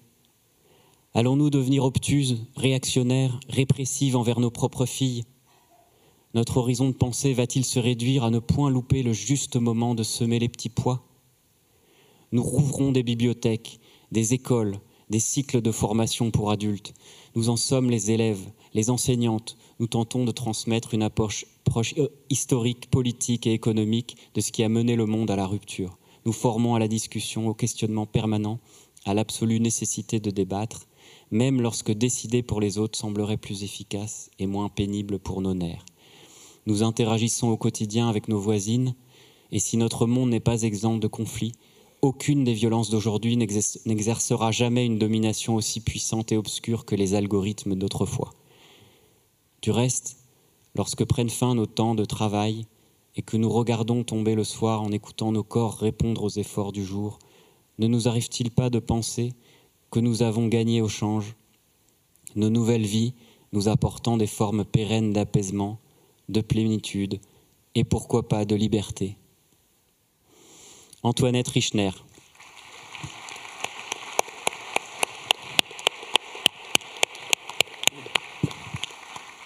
allons-nous 1.14 1.51
devenir 1.51 1.84
obtuses, 1.84 2.43
réactionnaires, 2.56 3.40
répressives 3.50 4.16
envers 4.16 4.40
nos 4.40 4.50
propres 4.50 4.88
filles? 4.88 5.26
Notre 6.34 6.58
horizon 6.58 6.88
de 6.88 6.95
pensée 6.95 7.34
va-t-il 7.34 7.66
se 7.66 7.77
réduire 7.77 8.24
à 8.24 8.32
ne 8.32 8.40
point 8.40 8.72
louper 8.72 9.03
le 9.03 9.14
juste 9.14 9.58
moment 9.58 9.93
de 9.93 10.01
semer 10.01 10.40
les 10.40 10.50
petits 10.50 10.69
pois? 10.69 11.03
Nous 12.32 12.43
rouvrons 12.43 12.92
des 12.92 13.03
bibliothèques, 13.03 13.80
des 14.11 14.34
écoles, 14.34 14.80
des 15.10 15.20
cycles 15.20 15.62
de 15.62 15.72
formation 15.72 16.32
pour 16.32 16.52
adultes. 16.52 16.94
Nous 17.36 17.50
en 17.50 17.58
sommes 17.58 17.90
les 17.90 18.12
élèves, 18.12 18.52
les 18.74 18.90
enseignantes. 18.90 19.58
Nous 19.80 19.88
tentons 19.88 20.26
de 20.26 20.32
transmettre 20.32 20.94
une 20.94 21.04
approche 21.04 21.46
proche- 21.66 21.98
euh, 22.00 22.10
historique, 22.30 22.90
politique 22.90 23.48
et 23.48 23.54
économique 23.54 24.18
de 24.34 24.42
ce 24.42 24.52
qui 24.52 24.64
a 24.64 24.70
mené 24.70 24.96
le 24.96 25.06
monde 25.06 25.32
à 25.32 25.36
la 25.36 25.48
rupture. 25.48 25.98
Nous 26.26 26.34
formons 26.34 26.76
à 26.76 26.80
la 26.80 26.88
discussion, 26.88 27.48
au 27.48 27.54
questionnement 27.54 28.06
permanent, 28.06 28.60
à 29.06 29.14
l'absolue 29.14 29.60
nécessité 29.60 30.20
de 30.20 30.32
débattre, 30.32 30.88
même 31.32 31.62
lorsque 31.62 31.92
décider 31.92 32.44
pour 32.44 32.60
les 32.60 32.78
autres 32.78 32.98
semblerait 32.98 33.38
plus 33.38 33.64
efficace 33.64 34.30
et 34.40 34.48
moins 34.48 34.70
pénible 34.70 35.20
pour 35.20 35.42
nos 35.42 35.54
nerfs. 35.54 35.86
Nous 36.66 36.84
interagissons 36.84 37.48
au 37.50 37.58
quotidien 37.58 38.10
avec 38.10 38.28
nos 38.28 38.40
voisines, 38.40 38.94
et 39.52 39.60
si 39.60 39.78
notre 39.78 40.06
monde 40.06 40.30
n'est 40.30 40.40
pas 40.40 40.64
exempt 40.64 40.98
de 40.98 41.08
conflits, 41.08 41.54
aucune 42.02 42.44
des 42.44 42.53
violences 42.53 42.90
d'aujourd'hui 42.90 43.36
n'exerce- 43.36 43.80
n'exercera 43.86 44.52
jamais 44.52 44.86
une 44.86 45.00
domination 45.00 45.56
aussi 45.56 45.82
puissante 45.82 46.32
et 46.32 46.38
obscure 46.38 46.86
que 46.86 46.95
les 46.95 47.14
algorithmes 47.14 47.76
d'autrefois. 47.76 48.32
Du 49.61 49.72
reste, 49.72 50.18
lorsque 50.76 51.06
prennent 51.06 51.30
fin 51.30 51.56
nos 51.56 51.66
temps 51.66 51.95
de 51.95 52.06
travail 52.06 52.66
et 53.16 53.22
que 53.22 53.38
nous 53.38 53.50
regardons 53.50 54.03
tomber 54.03 54.36
le 54.36 54.44
soir 54.44 54.82
en 54.82 54.92
écoutant 54.92 55.32
nos 55.32 55.44
corps 55.44 55.78
répondre 55.78 56.24
aux 56.24 56.30
efforts 56.30 56.72
du 56.72 56.86
jour, 56.86 57.19
ne 57.78 57.88
nous 57.88 58.08
arrive-t-il 58.08 58.52
pas 58.52 58.69
de 58.69 58.80
penser 58.80 59.34
que 59.92 60.00
nous 60.00 60.22
avons 60.24 60.48
gagné 60.48 60.82
au 60.82 60.88
change, 60.88 61.36
nos 62.36 62.50
nouvelles 62.50 62.86
vies 62.86 63.14
nous 63.52 63.68
apportant 63.68 64.18
des 64.18 64.28
formes 64.28 64.64
pérennes 64.64 65.11
d'apaisement, 65.11 65.80
de 66.30 66.42
plénitude 66.42 67.19
et 67.76 67.84
pourquoi 67.84 68.28
pas 68.28 68.45
de 68.45 68.56
liberté? 68.56 69.18
Antoinette 71.03 71.48
Richner. 71.48 71.92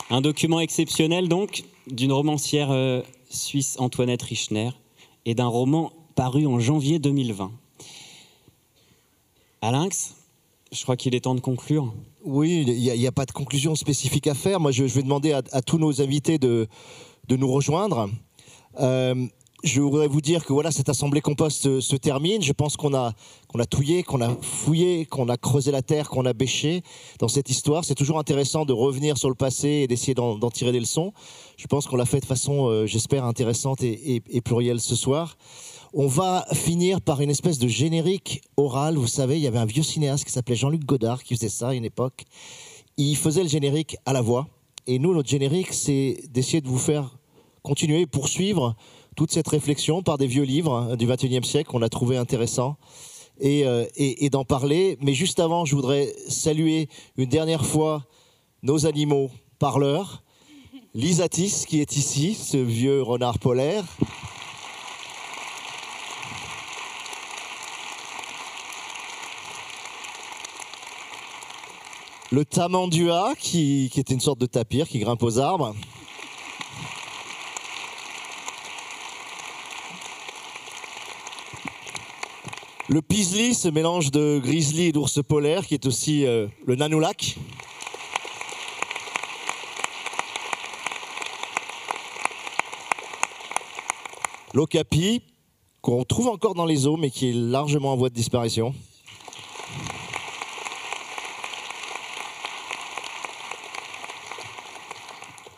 Un 0.09 0.21
document 0.21 0.59
exceptionnel 0.59 1.27
donc 1.27 1.63
d'une 1.87 2.11
romancière 2.11 2.71
euh, 2.71 3.01
suisse 3.29 3.75
Antoinette 3.79 4.21
Richner 4.21 4.69
et 5.25 5.35
d'un 5.35 5.47
roman 5.47 5.91
paru 6.15 6.45
en 6.45 6.59
janvier 6.59 6.99
2020. 6.99 7.51
À 9.61 9.71
Lynx, 9.71 10.15
je 10.71 10.81
crois 10.83 10.97
qu'il 10.97 11.15
est 11.15 11.21
temps 11.21 11.35
de 11.35 11.39
conclure. 11.39 11.93
Oui, 12.25 12.63
il 12.67 12.99
n'y 12.99 13.07
a, 13.07 13.11
pas 13.11 13.25
de 13.25 13.31
conclusion 13.31 13.75
spécifique 13.75 14.27
à 14.27 14.33
faire. 14.33 14.59
Moi, 14.59 14.71
je, 14.71 14.83
vais 14.83 15.03
demander 15.03 15.33
à, 15.33 15.61
tous 15.61 15.77
nos 15.77 16.01
invités 16.01 16.37
de, 16.37 16.67
de 17.27 17.35
nous 17.35 17.51
rejoindre. 17.51 18.09
Euh, 18.79 19.27
je 19.63 19.79
voudrais 19.79 20.07
vous 20.07 20.19
dire 20.19 20.43
que 20.45 20.51
voilà, 20.51 20.71
cette 20.71 20.89
assemblée 20.89 21.21
compost 21.21 21.61
se, 21.61 21.79
se 21.79 21.95
termine. 21.95 22.41
Je 22.41 22.51
pense 22.51 22.75
qu'on 22.75 22.93
a, 22.93 23.13
qu'on 23.47 23.59
a 23.59 23.65
touillé, 23.65 24.03
qu'on 24.03 24.19
a 24.21 24.35
fouillé, 24.41 25.05
qu'on 25.05 25.29
a 25.29 25.37
creusé 25.37 25.71
la 25.71 25.81
terre, 25.81 26.09
qu'on 26.09 26.25
a 26.25 26.33
bêché 26.33 26.83
dans 27.19 27.29
cette 27.29 27.49
histoire. 27.49 27.85
C'est 27.85 27.95
toujours 27.95 28.19
intéressant 28.19 28.65
de 28.65 28.73
revenir 28.73 29.17
sur 29.17 29.29
le 29.29 29.35
passé 29.35 29.69
et 29.69 29.87
d'essayer 29.87 30.13
d'en, 30.15 30.37
tirer 30.51 30.73
des 30.73 30.81
leçons. 30.81 31.13
Je 31.55 31.65
pense 31.67 31.87
qu'on 31.87 31.95
l'a 31.95 32.05
fait 32.05 32.19
de 32.19 32.25
façon, 32.25 32.67
euh, 32.67 32.85
j'espère, 32.85 33.23
intéressante 33.23 33.81
et, 33.83 34.21
et- 34.29 34.41
plurielle 34.41 34.81
ce 34.81 34.95
soir. 34.95 35.37
On 35.93 36.07
va 36.07 36.45
finir 36.51 36.99
par 36.99 37.21
une 37.21 37.29
espèce 37.29 37.57
de 37.57 37.67
générique 37.67 38.41
oral. 38.57 38.97
Vous 38.97 39.07
savez, 39.07 39.37
il 39.37 39.43
y 39.43 39.47
avait 39.47 39.59
un 39.59 39.65
vieux 39.65 39.83
cinéaste 39.83 40.25
qui 40.25 40.31
s'appelait 40.31 40.55
Jean-Luc 40.57 40.83
Godard 40.83 41.23
qui 41.23 41.35
faisait 41.35 41.49
ça 41.49 41.69
à 41.69 41.73
une 41.73 41.85
époque. 41.85 42.25
Il 42.97 43.15
faisait 43.15 43.43
le 43.43 43.49
générique 43.49 43.95
à 44.05 44.11
la 44.11 44.21
voix. 44.21 44.47
Et 44.87 44.99
nous, 44.99 45.13
notre 45.13 45.29
générique, 45.29 45.71
c'est 45.71 46.17
d'essayer 46.29 46.59
de 46.59 46.67
vous 46.67 46.77
faire 46.79 47.17
continuer 47.61 48.05
poursuivre 48.05 48.75
toute 49.13 49.31
cette 49.31 49.47
réflexion 49.47 50.01
par 50.03 50.17
des 50.17 50.27
vieux 50.27 50.43
livres 50.43 50.73
hein, 50.73 50.95
du 50.95 51.07
XXIe 51.07 51.43
siècle 51.43 51.69
qu'on 51.69 51.81
a 51.81 51.89
trouvé 51.89 52.17
intéressants 52.17 52.77
et, 53.39 53.65
euh, 53.65 53.85
et- 53.95 54.29
d'en 54.29 54.45
parler. 54.45 54.97
Mais 55.01 55.13
juste 55.13 55.39
avant, 55.39 55.65
je 55.65 55.75
voudrais 55.75 56.13
saluer 56.27 56.89
une 57.17 57.29
dernière 57.29 57.65
fois 57.65 58.05
nos 58.61 58.85
animaux 58.85 59.29
parleurs. 59.59 60.23
Lisatis 60.95 61.65
qui 61.67 61.79
est 61.81 61.95
ici, 61.97 62.35
ce 62.35 62.57
vieux 62.57 63.01
renard 63.01 63.39
polaire. 63.39 63.83
Le 72.31 72.45
tamandua 72.45 73.33
qui, 73.37 73.89
qui 73.93 73.99
est 73.99 74.09
une 74.09 74.19
sorte 74.19 74.39
de 74.39 74.45
tapir 74.47 74.87
qui 74.87 74.99
grimpe 74.99 75.21
aux 75.23 75.37
arbres. 75.39 75.75
Le 82.89 83.01
pisli, 83.01 83.55
ce 83.55 83.69
mélange 83.69 84.11
de 84.11 84.41
grizzly 84.43 84.87
et 84.87 84.91
d'ours 84.91 85.23
polaire, 85.23 85.65
qui 85.65 85.73
est 85.73 85.85
aussi 85.85 86.25
euh, 86.25 86.47
le 86.65 86.75
nanoulak. 86.75 87.37
L'okapi, 94.53 95.21
qu'on 95.81 96.03
trouve 96.03 96.27
encore 96.27 96.55
dans 96.55 96.65
les 96.65 96.85
eaux, 96.85 96.97
mais 96.97 97.09
qui 97.09 97.29
est 97.29 97.33
largement 97.33 97.93
en 97.93 97.95
voie 97.95 98.09
de 98.09 98.15
disparition. 98.15 98.75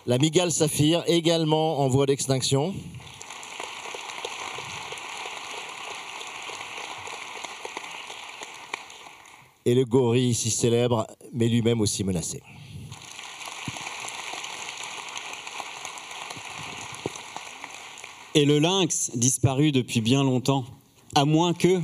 La 0.06 0.20
migale 0.20 0.52
saphir, 0.52 1.04
également 1.08 1.80
en 1.80 1.88
voie 1.88 2.06
d'extinction. 2.06 2.76
Et 9.68 9.74
le 9.74 9.84
gorille, 9.84 10.36
si 10.36 10.52
célèbre, 10.52 11.08
mais 11.34 11.48
lui-même 11.48 11.82
aussi 11.82 12.04
menacé. 12.04 12.42
Et 18.36 18.46
le 18.46 18.60
lynx, 18.60 19.12
disparu 19.16 19.72
depuis 19.72 20.02
bien 20.02 20.24
longtemps, 20.24 20.66
à 21.16 21.26
moins 21.26 21.54
que... 21.54 21.82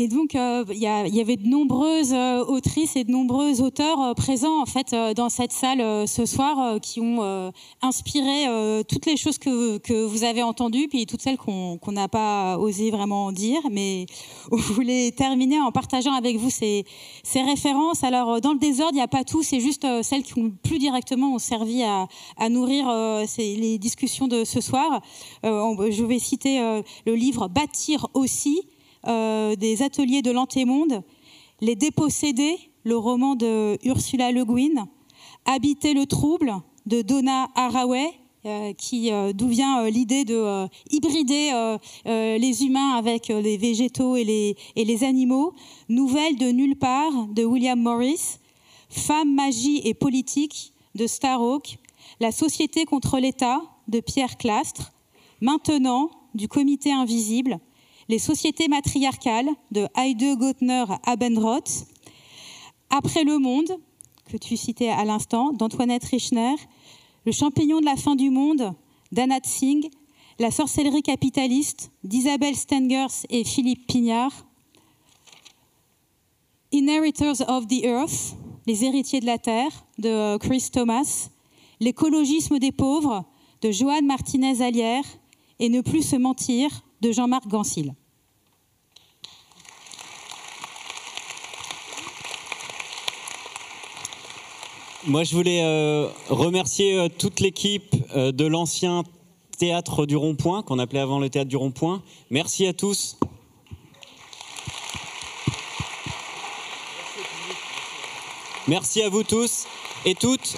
Et 0.00 0.08
donc, 0.08 0.34
euh, 0.34 0.64
il 0.70 0.78
y, 0.78 0.86
avait 0.86 1.36
de 1.36 1.46
nombreuses 1.46 2.14
euh, 2.14 2.42
autrices 2.42 2.96
et 2.96 3.04
de 3.04 3.10
nombreux 3.10 3.60
auteurs 3.60 4.00
euh, 4.00 4.14
présents 4.14 4.62
en 4.62 4.64
fait 4.64 4.96
dans 5.14 5.28
cette 5.28 5.52
salle 5.52 6.08
ce 6.08 6.24
soir 6.24 6.80
qui 6.80 7.02
ont 7.02 7.52
inspiré 7.82 8.46
toutes 8.88 9.04
les 9.04 9.18
choses 9.18 9.36
que, 9.36 9.76
que 9.76 10.06
vous 10.06 10.24
avez 10.24 10.42
entendues, 10.42 10.88
puis 10.88 11.04
toutes 11.04 11.20
celles 11.20 11.36
qu'on 11.36 11.78
n'a 11.88 12.08
pas 12.08 12.56
osé 12.56 12.90
vraiment 12.90 13.30
dire. 13.30 13.60
Mais 13.70 14.06
on 14.50 14.56
voulait 14.56 15.10
terminer 15.10 15.60
en 15.60 15.70
partageant 15.70 16.14
avec 16.14 16.38
vous 16.38 16.48
ces, 16.48 16.86
ces 17.22 17.42
références. 17.42 18.02
Alors, 18.02 18.40
dans 18.40 18.54
le 18.54 18.58
désordre, 18.58 18.92
il 18.94 18.96
n'y 18.96 19.02
a 19.02 19.08
pas 19.08 19.24
tout, 19.24 19.42
c'est 19.42 19.60
juste 19.60 19.86
celles 20.02 20.22
qui 20.22 20.38
ont 20.38 20.50
plus 20.62 20.78
directement 20.78 21.34
ont 21.34 21.38
servi 21.38 21.82
à, 21.82 22.08
nourrir 22.48 22.90
les 23.36 23.76
discussions 23.76 24.28
de 24.28 24.44
ce 24.44 24.62
soir. 24.62 25.02
Je 25.42 26.04
vais 26.04 26.18
citer 26.18 26.58
le 27.04 27.14
livre 27.14 27.48
Bâtir 27.48 28.06
aussi 28.14 28.62
euh, 29.06 29.56
des 29.56 29.82
ateliers 29.82 30.20
de 30.22 30.30
l'antémonde, 30.30 31.02
Les 31.60 31.74
Dépossédés, 31.74 32.58
le 32.84 32.96
roman 32.96 33.34
de 33.34 33.78
Ursula 33.84 34.30
Le 34.30 34.44
Guin, 34.44 34.88
Habiter 35.46 35.94
le 35.94 36.04
trouble 36.04 36.52
de 36.84 37.00
Donna 37.00 37.48
Haraway, 37.54 38.12
euh, 38.44 38.72
qui 38.74 39.10
euh, 39.10 39.32
d'où 39.32 39.48
vient 39.48 39.88
l'idée 39.88 40.24
de 40.24 40.66
hybrider 40.90 41.76
les 42.04 42.64
humains 42.64 42.96
avec 42.96 43.28
les 43.28 43.56
végétaux 43.56 44.16
et 44.16 44.24
les, 44.76 45.04
animaux, 45.04 45.54
Nouvelle 45.88 46.36
de 46.36 46.50
nulle 46.50 46.76
part 46.76 47.26
de 47.28 47.44
William 47.44 47.80
Morris, 47.80 48.38
Femme, 48.90 49.34
magie 49.34 49.80
et 49.84 49.94
politique 49.94 50.72
de 50.94 51.06
Starhawk, 51.06 51.78
La 52.20 52.32
société 52.32 52.84
contre 52.84 53.18
l'État 53.18 53.62
de 53.88 54.00
Pierre 54.00 54.36
Clastre, 54.36 54.92
Maintenant 55.40 56.10
du 56.34 56.48
Comité 56.48 56.92
invisible, 56.92 57.60
Les 58.10 58.18
sociétés 58.18 58.66
matriarcales 58.66 59.50
de 59.70 59.86
Heide 59.96 60.36
Gautner 60.36 60.84
Abendroth, 61.06 61.86
Après 62.90 63.22
le 63.22 63.38
monde, 63.38 63.70
que 64.26 64.36
tu 64.36 64.56
citais 64.56 64.88
à 64.88 65.04
l'instant, 65.04 65.52
d'Antoinette 65.52 66.02
Richner, 66.06 66.56
Le 67.24 67.30
champignon 67.30 67.78
de 67.78 67.84
la 67.84 67.94
fin 67.94 68.16
du 68.16 68.30
monde 68.30 68.74
d'Anat 69.12 69.44
Singh, 69.44 69.90
La 70.40 70.50
sorcellerie 70.50 71.04
capitaliste 71.04 71.92
d'Isabelle 72.02 72.56
Stengers 72.56 73.26
et 73.28 73.44
Philippe 73.44 73.86
Pignard, 73.86 74.44
Inheritors 76.72 77.48
of 77.48 77.68
the 77.68 77.84
Earth, 77.84 78.34
Les 78.66 78.84
héritiers 78.84 79.20
de 79.20 79.26
la 79.26 79.38
terre 79.38 79.86
de 79.98 80.36
Chris 80.38 80.66
Thomas, 80.72 81.28
L'écologisme 81.78 82.58
des 82.58 82.72
pauvres 82.72 83.24
de 83.62 83.70
Joanne 83.70 84.06
Martinez-Alière 84.06 85.04
et 85.60 85.68
Ne 85.68 85.80
plus 85.80 86.02
se 86.02 86.16
mentir 86.16 86.82
de 87.00 87.12
Jean-Marc 87.12 87.46
Gansil. 87.46 87.94
Moi, 95.06 95.24
je 95.24 95.34
voulais 95.34 95.62
euh, 95.62 96.08
remercier 96.28 96.98
euh, 96.98 97.08
toute 97.08 97.40
l'équipe 97.40 97.96
euh, 98.14 98.32
de 98.32 98.44
l'ancien 98.44 99.02
théâtre 99.56 100.04
du 100.04 100.14
Rond-Point, 100.14 100.62
qu'on 100.62 100.78
appelait 100.78 101.00
avant 101.00 101.18
le 101.18 101.30
théâtre 101.30 101.48
du 101.48 101.56
Rond-Point. 101.56 102.02
Merci 102.28 102.66
à 102.66 102.74
tous. 102.74 103.16
Merci 108.68 109.00
à 109.00 109.08
vous 109.08 109.22
tous 109.22 109.66
et 110.04 110.14
toutes. 110.14 110.56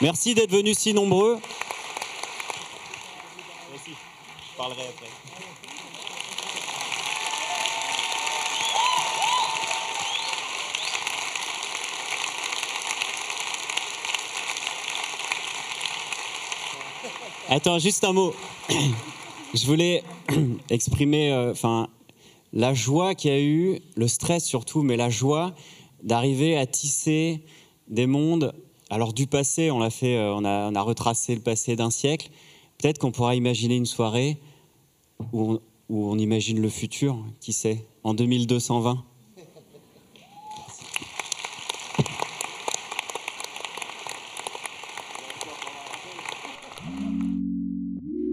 Merci 0.00 0.34
d'être 0.34 0.52
venus 0.52 0.78
si 0.78 0.94
nombreux. 0.94 1.38
Je 3.84 4.56
parlerai 4.56 4.82
après. 4.82 5.15
Attends, 17.48 17.78
juste 17.78 18.02
un 18.02 18.12
mot. 18.12 18.34
Je 19.54 19.66
voulais 19.66 20.02
exprimer 20.70 21.30
euh, 21.30 21.52
enfin, 21.52 21.86
la 22.52 22.74
joie 22.74 23.14
qu'il 23.14 23.30
y 23.30 23.34
a 23.34 23.40
eu, 23.40 23.78
le 23.94 24.08
stress 24.08 24.44
surtout, 24.44 24.82
mais 24.82 24.96
la 24.96 25.10
joie 25.10 25.54
d'arriver 26.02 26.56
à 26.56 26.66
tisser 26.66 27.44
des 27.86 28.06
mondes. 28.06 28.52
Alors 28.90 29.12
du 29.12 29.28
passé, 29.28 29.70
on 29.70 29.88
fait, 29.90 30.16
euh, 30.16 30.34
on 30.34 30.44
a, 30.44 30.68
on 30.68 30.74
a 30.74 30.82
retracé 30.82 31.36
le 31.36 31.40
passé 31.40 31.76
d'un 31.76 31.90
siècle. 31.90 32.30
Peut-être 32.78 32.98
qu'on 32.98 33.12
pourra 33.12 33.36
imaginer 33.36 33.76
une 33.76 33.86
soirée 33.86 34.38
où 35.32 35.52
on, 35.52 35.60
où 35.88 36.10
on 36.10 36.18
imagine 36.18 36.60
le 36.60 36.68
futur, 36.68 37.16
qui 37.38 37.52
sait, 37.52 37.86
en 38.02 38.14
2220. 38.14 39.04